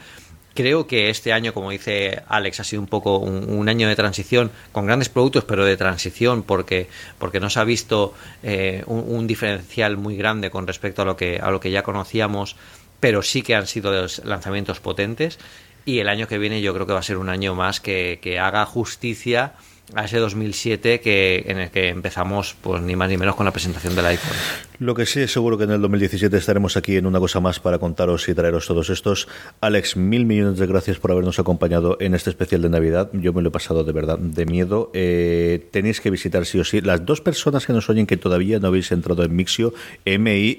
Creo 0.54 0.86
que 0.86 1.10
este 1.10 1.32
año, 1.32 1.54
como 1.54 1.72
dice 1.72 2.24
Alex, 2.28 2.60
ha 2.60 2.64
sido 2.66 2.82
un 2.82 2.88
poco 2.88 3.20
un, 3.20 3.70
año 3.70 3.88
de 3.88 3.96
transición 3.96 4.52
con 4.74 4.86
grandes 4.86 5.08
productos, 5.08 5.46
pero 5.46 5.64
de 5.64 5.78
transición 5.78 6.44
porque, 6.44 6.88
porque 7.20 7.40
no 7.40 7.50
se 7.50 7.60
ha 7.62 7.64
visto 7.64 8.14
eh, 8.44 8.84
un, 8.88 9.28
diferencial 9.28 9.96
muy 9.96 10.18
grande 10.18 10.52
con 10.52 10.68
respecto 10.68 11.04
a 11.04 11.06
lo 11.06 11.16
que, 11.16 11.40
a 11.40 11.52
lo 11.52 11.62
que 11.62 11.72
ya 11.72 11.84
conocíamos, 11.84 12.58
pero 13.00 13.22
sí 13.22 13.44
que 13.44 13.56
han 13.56 13.66
sido 13.66 14.08
lanzamientos 14.26 14.82
potentes. 14.82 15.40
Y 15.86 16.00
el 16.00 16.10
año 16.10 16.28
que 16.28 16.38
viene 16.38 16.62
yo 16.62 16.74
creo 16.74 16.86
que 16.86 16.94
va 16.94 17.00
a 17.00 17.04
ser 17.04 17.18
un 17.18 17.30
año 17.30 17.56
más 17.56 17.80
que, 17.80 18.20
que 18.22 18.38
haga 18.38 18.66
justicia 18.66 19.54
a 19.96 20.06
ese 20.06 20.18
2007 20.18 21.00
que, 21.02 21.46
en 21.48 21.60
el 21.60 21.72
que 21.72 21.90
empezamos 21.90 22.56
pues 22.62 22.82
ni 22.82 22.96
más 22.96 23.10
ni 23.10 23.18
menos 23.18 23.36
con 23.36 23.46
la 23.46 23.52
presentación 23.52 23.96
del 23.96 24.06
iPhone. 24.06 24.38
Lo 24.80 24.96
que 24.96 25.06
sí 25.06 25.20
es 25.20 25.32
seguro 25.32 25.60
que 25.60 25.66
en 25.66 25.72
el 25.72 25.82
2017 25.82 26.36
estaremos 26.36 26.76
aquí 26.76 26.96
en 26.98 27.06
una 27.06 27.20
cosa 27.20 27.40
más 27.40 27.60
para 27.60 27.78
contaros 27.78 28.28
y 28.30 28.34
traeros 28.34 28.66
todos 28.66 28.90
estos. 28.90 29.28
Alex, 29.60 29.96
mil 29.96 30.26
millones 30.26 30.58
de 30.58 30.66
gracias 30.66 30.98
por 30.98 31.12
habernos 31.12 31.38
acompañado 31.38 31.98
en 32.00 32.16
este 32.16 32.32
especial 32.32 32.64
de 32.64 32.70
Navidad. 32.70 33.12
Yo 33.14 33.32
me 33.32 33.44
lo 33.44 33.50
he 33.50 33.52
pasado 33.52 33.84
de 33.84 33.92
verdad 33.92 34.18
de 34.18 34.46
miedo. 34.48 34.90
Eh, 34.96 35.68
tenéis 35.72 36.02
que 36.02 36.10
visitar 36.10 36.48
sí 36.48 36.58
o 36.60 36.64
sí. 36.64 36.82
Las 36.82 37.06
dos 37.06 37.22
personas 37.22 37.68
que 37.68 37.74
nos 37.74 37.90
oyen 37.90 38.08
que 38.08 38.18
todavía 38.18 38.58
no 38.58 38.70
habéis 38.70 38.92
entrado 38.92 39.24
en 39.24 39.36
Mixio, 39.36 39.74
mixx.io, 40.06 40.56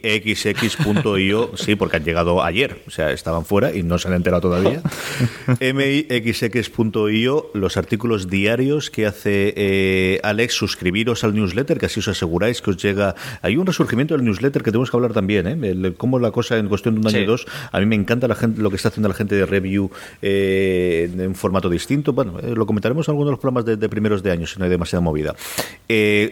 sí, 1.56 1.74
porque 1.74 1.96
han 1.96 2.04
llegado 2.04 2.44
ayer, 2.44 2.82
o 2.86 2.90
sea, 2.90 3.10
estaban 3.10 3.44
fuera 3.44 3.74
y 3.74 3.82
no 3.82 3.98
se 3.98 4.06
han 4.06 4.14
enterado 4.14 4.42
todavía. 4.42 4.82
mixx.io, 5.60 7.50
los 7.54 7.76
artículos 7.76 8.30
diarios 8.30 8.90
que 8.90 9.06
hace 9.06 9.21
eh, 9.24 10.20
Alex, 10.22 10.54
suscribiros 10.54 11.24
al 11.24 11.34
newsletter, 11.34 11.78
que 11.78 11.86
así 11.86 12.00
os 12.00 12.08
aseguráis 12.08 12.62
que 12.62 12.70
os 12.70 12.76
llega. 12.76 13.14
Hay 13.42 13.56
un 13.56 13.66
resurgimiento 13.66 14.14
del 14.16 14.24
newsletter 14.24 14.62
que 14.62 14.70
tenemos 14.70 14.90
que 14.90 14.96
hablar 14.96 15.12
también, 15.12 15.46
¿eh? 15.46 15.94
cómo 15.96 16.18
la 16.18 16.30
cosa 16.30 16.58
en 16.58 16.68
cuestión 16.68 16.94
de 16.94 17.00
un 17.00 17.06
año 17.06 17.18
y 17.20 17.24
dos. 17.24 17.46
A 17.70 17.80
mí 17.80 17.86
me 17.86 17.96
encanta 17.96 18.28
la 18.28 18.34
gente, 18.34 18.60
lo 18.60 18.70
que 18.70 18.76
está 18.76 18.88
haciendo 18.88 19.08
la 19.08 19.14
gente 19.14 19.34
de 19.34 19.46
review 19.46 19.90
eh, 20.20 21.10
en 21.16 21.34
formato 21.34 21.68
distinto. 21.68 22.12
Bueno, 22.12 22.38
eh, 22.40 22.54
lo 22.54 22.66
comentaremos 22.66 23.08
en 23.08 23.12
algunos 23.12 23.28
de 23.28 23.32
los 23.32 23.40
programas 23.40 23.64
de, 23.64 23.88
primeros 23.88 24.22
de 24.22 24.30
año, 24.30 24.46
si 24.46 24.58
no 24.58 24.64
hay 24.64 24.70
demasiada 24.70 25.00
movida. 25.00 25.34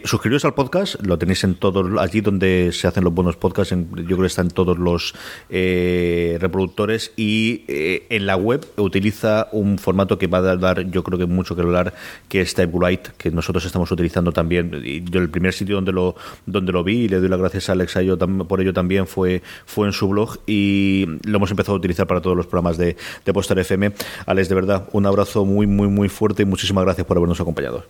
suscribiros 0.03 0.45
al 0.45 0.53
podcast, 0.53 0.95
lo 1.05 1.17
tenéis 1.17 1.43
en 1.43 1.55
todos, 1.55 1.99
allí 1.99 2.21
donde 2.21 2.71
se 2.73 2.87
hacen 2.87 3.03
los 3.03 3.13
buenos 3.13 3.35
podcasts, 3.35 3.75
yo 3.75 4.05
creo 4.05 4.19
que 4.19 4.25
están 4.25 4.49
todos 4.49 4.77
los 4.77 5.13
reproductores 5.49 7.11
y 7.15 7.63
en 7.67 8.25
la 8.25 8.35
web 8.35 8.65
utiliza 8.77 9.47
un 9.51 9.77
formato 9.77 10.17
que 10.17 10.27
va 10.27 10.39
a 10.39 10.55
dar, 10.55 10.89
yo 10.89 11.03
creo 11.03 11.19
que 11.19 11.25
mucho 11.25 11.55
que 11.55 11.61
hablar, 11.61 11.93
que 12.27 12.41
es 12.41 12.53
Type 12.53 12.71
que 13.17 13.31
nosotros 13.31 13.65
estamos 13.65 13.91
utilizando 13.91 14.31
también. 14.31 14.81
Y 14.83 15.03
yo 15.03 15.19
el 15.19 15.29
primer 15.29 15.53
sitio 15.53 15.75
donde 15.75 15.91
lo, 15.91 16.15
donde 16.45 16.71
lo 16.71 16.83
vi, 16.83 17.05
y 17.05 17.07
le 17.07 17.19
doy 17.19 17.29
las 17.29 17.39
gracias 17.39 17.69
a 17.69 17.73
Alex 17.73 17.95
yo, 18.05 18.17
por 18.17 18.61
ello 18.61 18.73
también, 18.73 19.07
fue, 19.07 19.41
fue 19.65 19.87
en 19.87 19.93
su 19.93 20.07
blog 20.09 20.39
y 20.47 21.05
lo 21.25 21.37
hemos 21.37 21.51
empezado 21.51 21.75
a 21.75 21.77
utilizar 21.77 22.07
para 22.07 22.21
todos 22.21 22.37
los 22.37 22.47
programas 22.47 22.77
de, 22.77 22.95
de 23.25 23.33
Postar 23.33 23.59
FM. 23.59 23.91
Alex, 24.25 24.49
de 24.49 24.55
verdad, 24.55 24.89
un 24.91 25.05
abrazo 25.05 25.45
muy, 25.45 25.67
muy, 25.67 25.87
muy 25.87 26.09
fuerte 26.09 26.43
y 26.43 26.45
muchísimas 26.45 26.83
gracias 26.83 27.05
por 27.05 27.17
habernos 27.17 27.39
acompañado. 27.39 27.85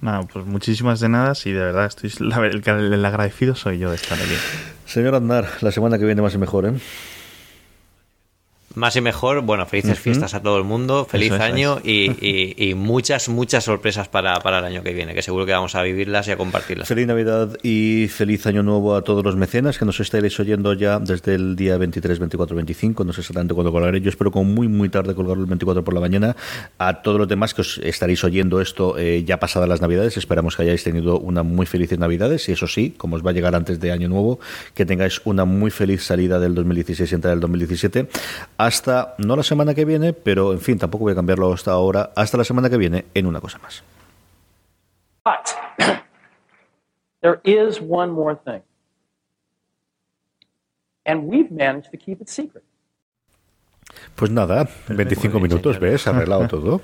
No, 0.00 0.28
pues 0.30 0.44
muchísimas 0.44 1.00
de 1.00 1.08
nada, 1.08 1.32
y 1.44 1.52
de 1.52 1.60
verdad 1.60 1.86
estoy 1.86 2.12
el, 2.20 2.92
el 2.92 3.04
agradecido 3.04 3.54
soy 3.54 3.78
yo 3.78 3.90
de 3.90 3.96
estar 3.96 4.18
aquí. 4.18 4.34
Señor 4.84 5.14
Andar, 5.14 5.48
la 5.62 5.72
semana 5.72 5.98
que 5.98 6.04
viene 6.04 6.22
más 6.22 6.34
y 6.34 6.38
mejor, 6.38 6.66
¿eh? 6.66 6.72
Más 8.76 8.94
y 8.94 9.00
mejor, 9.00 9.40
bueno, 9.40 9.64
felices 9.64 9.98
fiestas 9.98 10.34
a 10.34 10.42
todo 10.42 10.58
el 10.58 10.64
mundo, 10.64 11.06
feliz 11.06 11.32
año 11.32 11.80
y, 11.84 12.74
muchas, 12.76 13.30
muchas 13.30 13.64
sorpresas 13.64 14.08
para, 14.08 14.38
para, 14.40 14.58
el 14.58 14.66
año 14.66 14.82
que 14.82 14.92
viene, 14.92 15.14
que 15.14 15.22
seguro 15.22 15.46
que 15.46 15.52
vamos 15.52 15.74
a 15.74 15.82
vivirlas 15.82 16.28
y 16.28 16.32
a 16.32 16.36
compartirlas. 16.36 16.86
Feliz 16.86 17.06
Navidad 17.06 17.56
y 17.62 18.06
feliz 18.08 18.46
año 18.46 18.62
nuevo 18.62 18.94
a 18.94 19.00
todos 19.00 19.24
los 19.24 19.34
mecenas 19.34 19.78
que 19.78 19.86
nos 19.86 19.98
estaréis 20.00 20.38
oyendo 20.40 20.74
ya 20.74 20.98
desde 20.98 21.36
el 21.36 21.56
día 21.56 21.78
23, 21.78 22.18
24, 22.18 22.54
25, 22.54 23.04
no 23.04 23.14
sé 23.14 23.22
exactamente 23.22 23.54
cuándo 23.54 23.72
colgaré, 23.72 23.98
yo 24.02 24.10
espero 24.10 24.30
con 24.30 24.52
muy, 24.52 24.68
muy 24.68 24.90
tarde 24.90 25.14
colgarlo 25.14 25.44
el 25.44 25.48
24 25.48 25.82
por 25.82 25.94
la 25.94 26.00
mañana. 26.00 26.36
A 26.76 27.00
todos 27.00 27.18
los 27.18 27.28
demás 27.28 27.54
que 27.54 27.62
os 27.62 27.78
estaréis 27.78 28.22
oyendo 28.24 28.60
esto 28.60 28.98
eh, 28.98 29.24
ya 29.24 29.40
pasadas 29.40 29.70
las 29.70 29.80
Navidades, 29.80 30.18
esperamos 30.18 30.54
que 30.54 30.64
hayáis 30.64 30.84
tenido 30.84 31.18
una 31.18 31.42
muy 31.42 31.64
feliz 31.64 31.96
Navidades 31.98 32.46
y 32.50 32.52
eso 32.52 32.66
sí, 32.66 32.94
como 32.94 33.16
os 33.16 33.24
va 33.24 33.30
a 33.30 33.32
llegar 33.32 33.54
antes 33.54 33.80
de 33.80 33.90
año 33.90 34.08
nuevo, 34.08 34.38
que 34.74 34.84
tengáis 34.84 35.22
una 35.24 35.46
muy 35.46 35.70
feliz 35.70 36.02
salida 36.02 36.38
del 36.38 36.54
2016 36.54 37.10
y 37.10 37.14
entrada 37.14 37.34
del 37.34 37.40
2017 37.40 38.08
hasta, 38.66 39.14
no 39.18 39.36
la 39.36 39.42
semana 39.42 39.74
que 39.74 39.84
viene, 39.84 40.12
pero 40.12 40.52
en 40.52 40.60
fin, 40.60 40.78
tampoco 40.78 41.04
voy 41.04 41.12
a 41.12 41.16
cambiarlo 41.16 41.52
hasta 41.52 41.70
ahora, 41.70 42.10
hasta 42.16 42.36
la 42.36 42.44
semana 42.44 42.68
que 42.68 42.76
viene 42.76 43.04
en 43.14 43.26
una 43.26 43.40
cosa 43.40 43.58
más. 43.58 43.82
But 45.24 45.54
there 47.22 47.40
is 47.44 47.80
one 47.80 48.10
more 48.12 48.34
thing. 48.34 48.62
And 51.04 51.28
we've 51.28 51.52
managed 51.52 51.92
to 51.92 51.96
keep 51.96 52.20
it 52.20 52.28
secret. 52.28 52.64
Pues 54.16 54.30
nada, 54.30 54.66
25 54.88 55.38
minutos, 55.40 55.78
¿ves? 55.78 56.06
Arreglado 56.06 56.48
todo. 56.48 56.80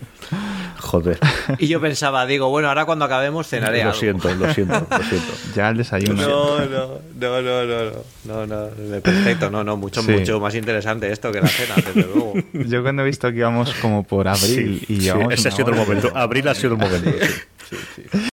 Joder. 0.80 1.18
Y 1.58 1.68
yo 1.68 1.80
pensaba, 1.80 2.26
digo, 2.26 2.50
bueno, 2.50 2.68
ahora 2.68 2.84
cuando 2.84 3.04
acabemos 3.04 3.46
cenaré 3.48 3.78
Lo 3.78 3.90
algo. 3.90 4.00
siento, 4.00 4.34
lo 4.34 4.52
siento, 4.52 4.86
lo 4.90 5.02
siento. 5.04 5.32
Ya 5.54 5.70
el 5.70 5.76
desayuno. 5.78 6.20
No, 6.20 6.58
no, 6.66 6.98
no, 7.18 7.42
no, 7.42 7.64
no, 7.64 7.92
no, 8.24 8.46
no, 8.46 8.66
no, 8.76 9.00
perfecto, 9.00 9.50
no, 9.50 9.62
no, 9.64 9.76
mucho, 9.76 10.02
Sí. 10.02 10.10
mucho 10.12 10.40
más 10.40 10.54
interesante 10.54 11.10
esto 11.10 11.30
que 11.32 11.40
la 11.40 11.46
cena, 11.48 11.74
desde 11.76 12.02
luego. 12.14 12.34
Yo 12.52 12.82
cuando 12.82 13.02
he 13.02 13.06
visto 13.06 13.30
que 13.30 13.38
íbamos 13.38 13.72
como 13.74 14.02
por 14.02 14.28
abril 14.28 14.82
Sí, 14.86 14.94
y 14.94 15.00
sí, 15.00 15.10
ese 15.30 15.48
ha 15.48 15.52
sido 15.52 15.70
el 15.70 15.76
momento. 15.76 16.10
Abril 16.14 16.48
ha 16.48 16.54
sido 16.54 16.72
el 16.74 16.78
momento. 16.78 17.10
sí. 17.70 18.02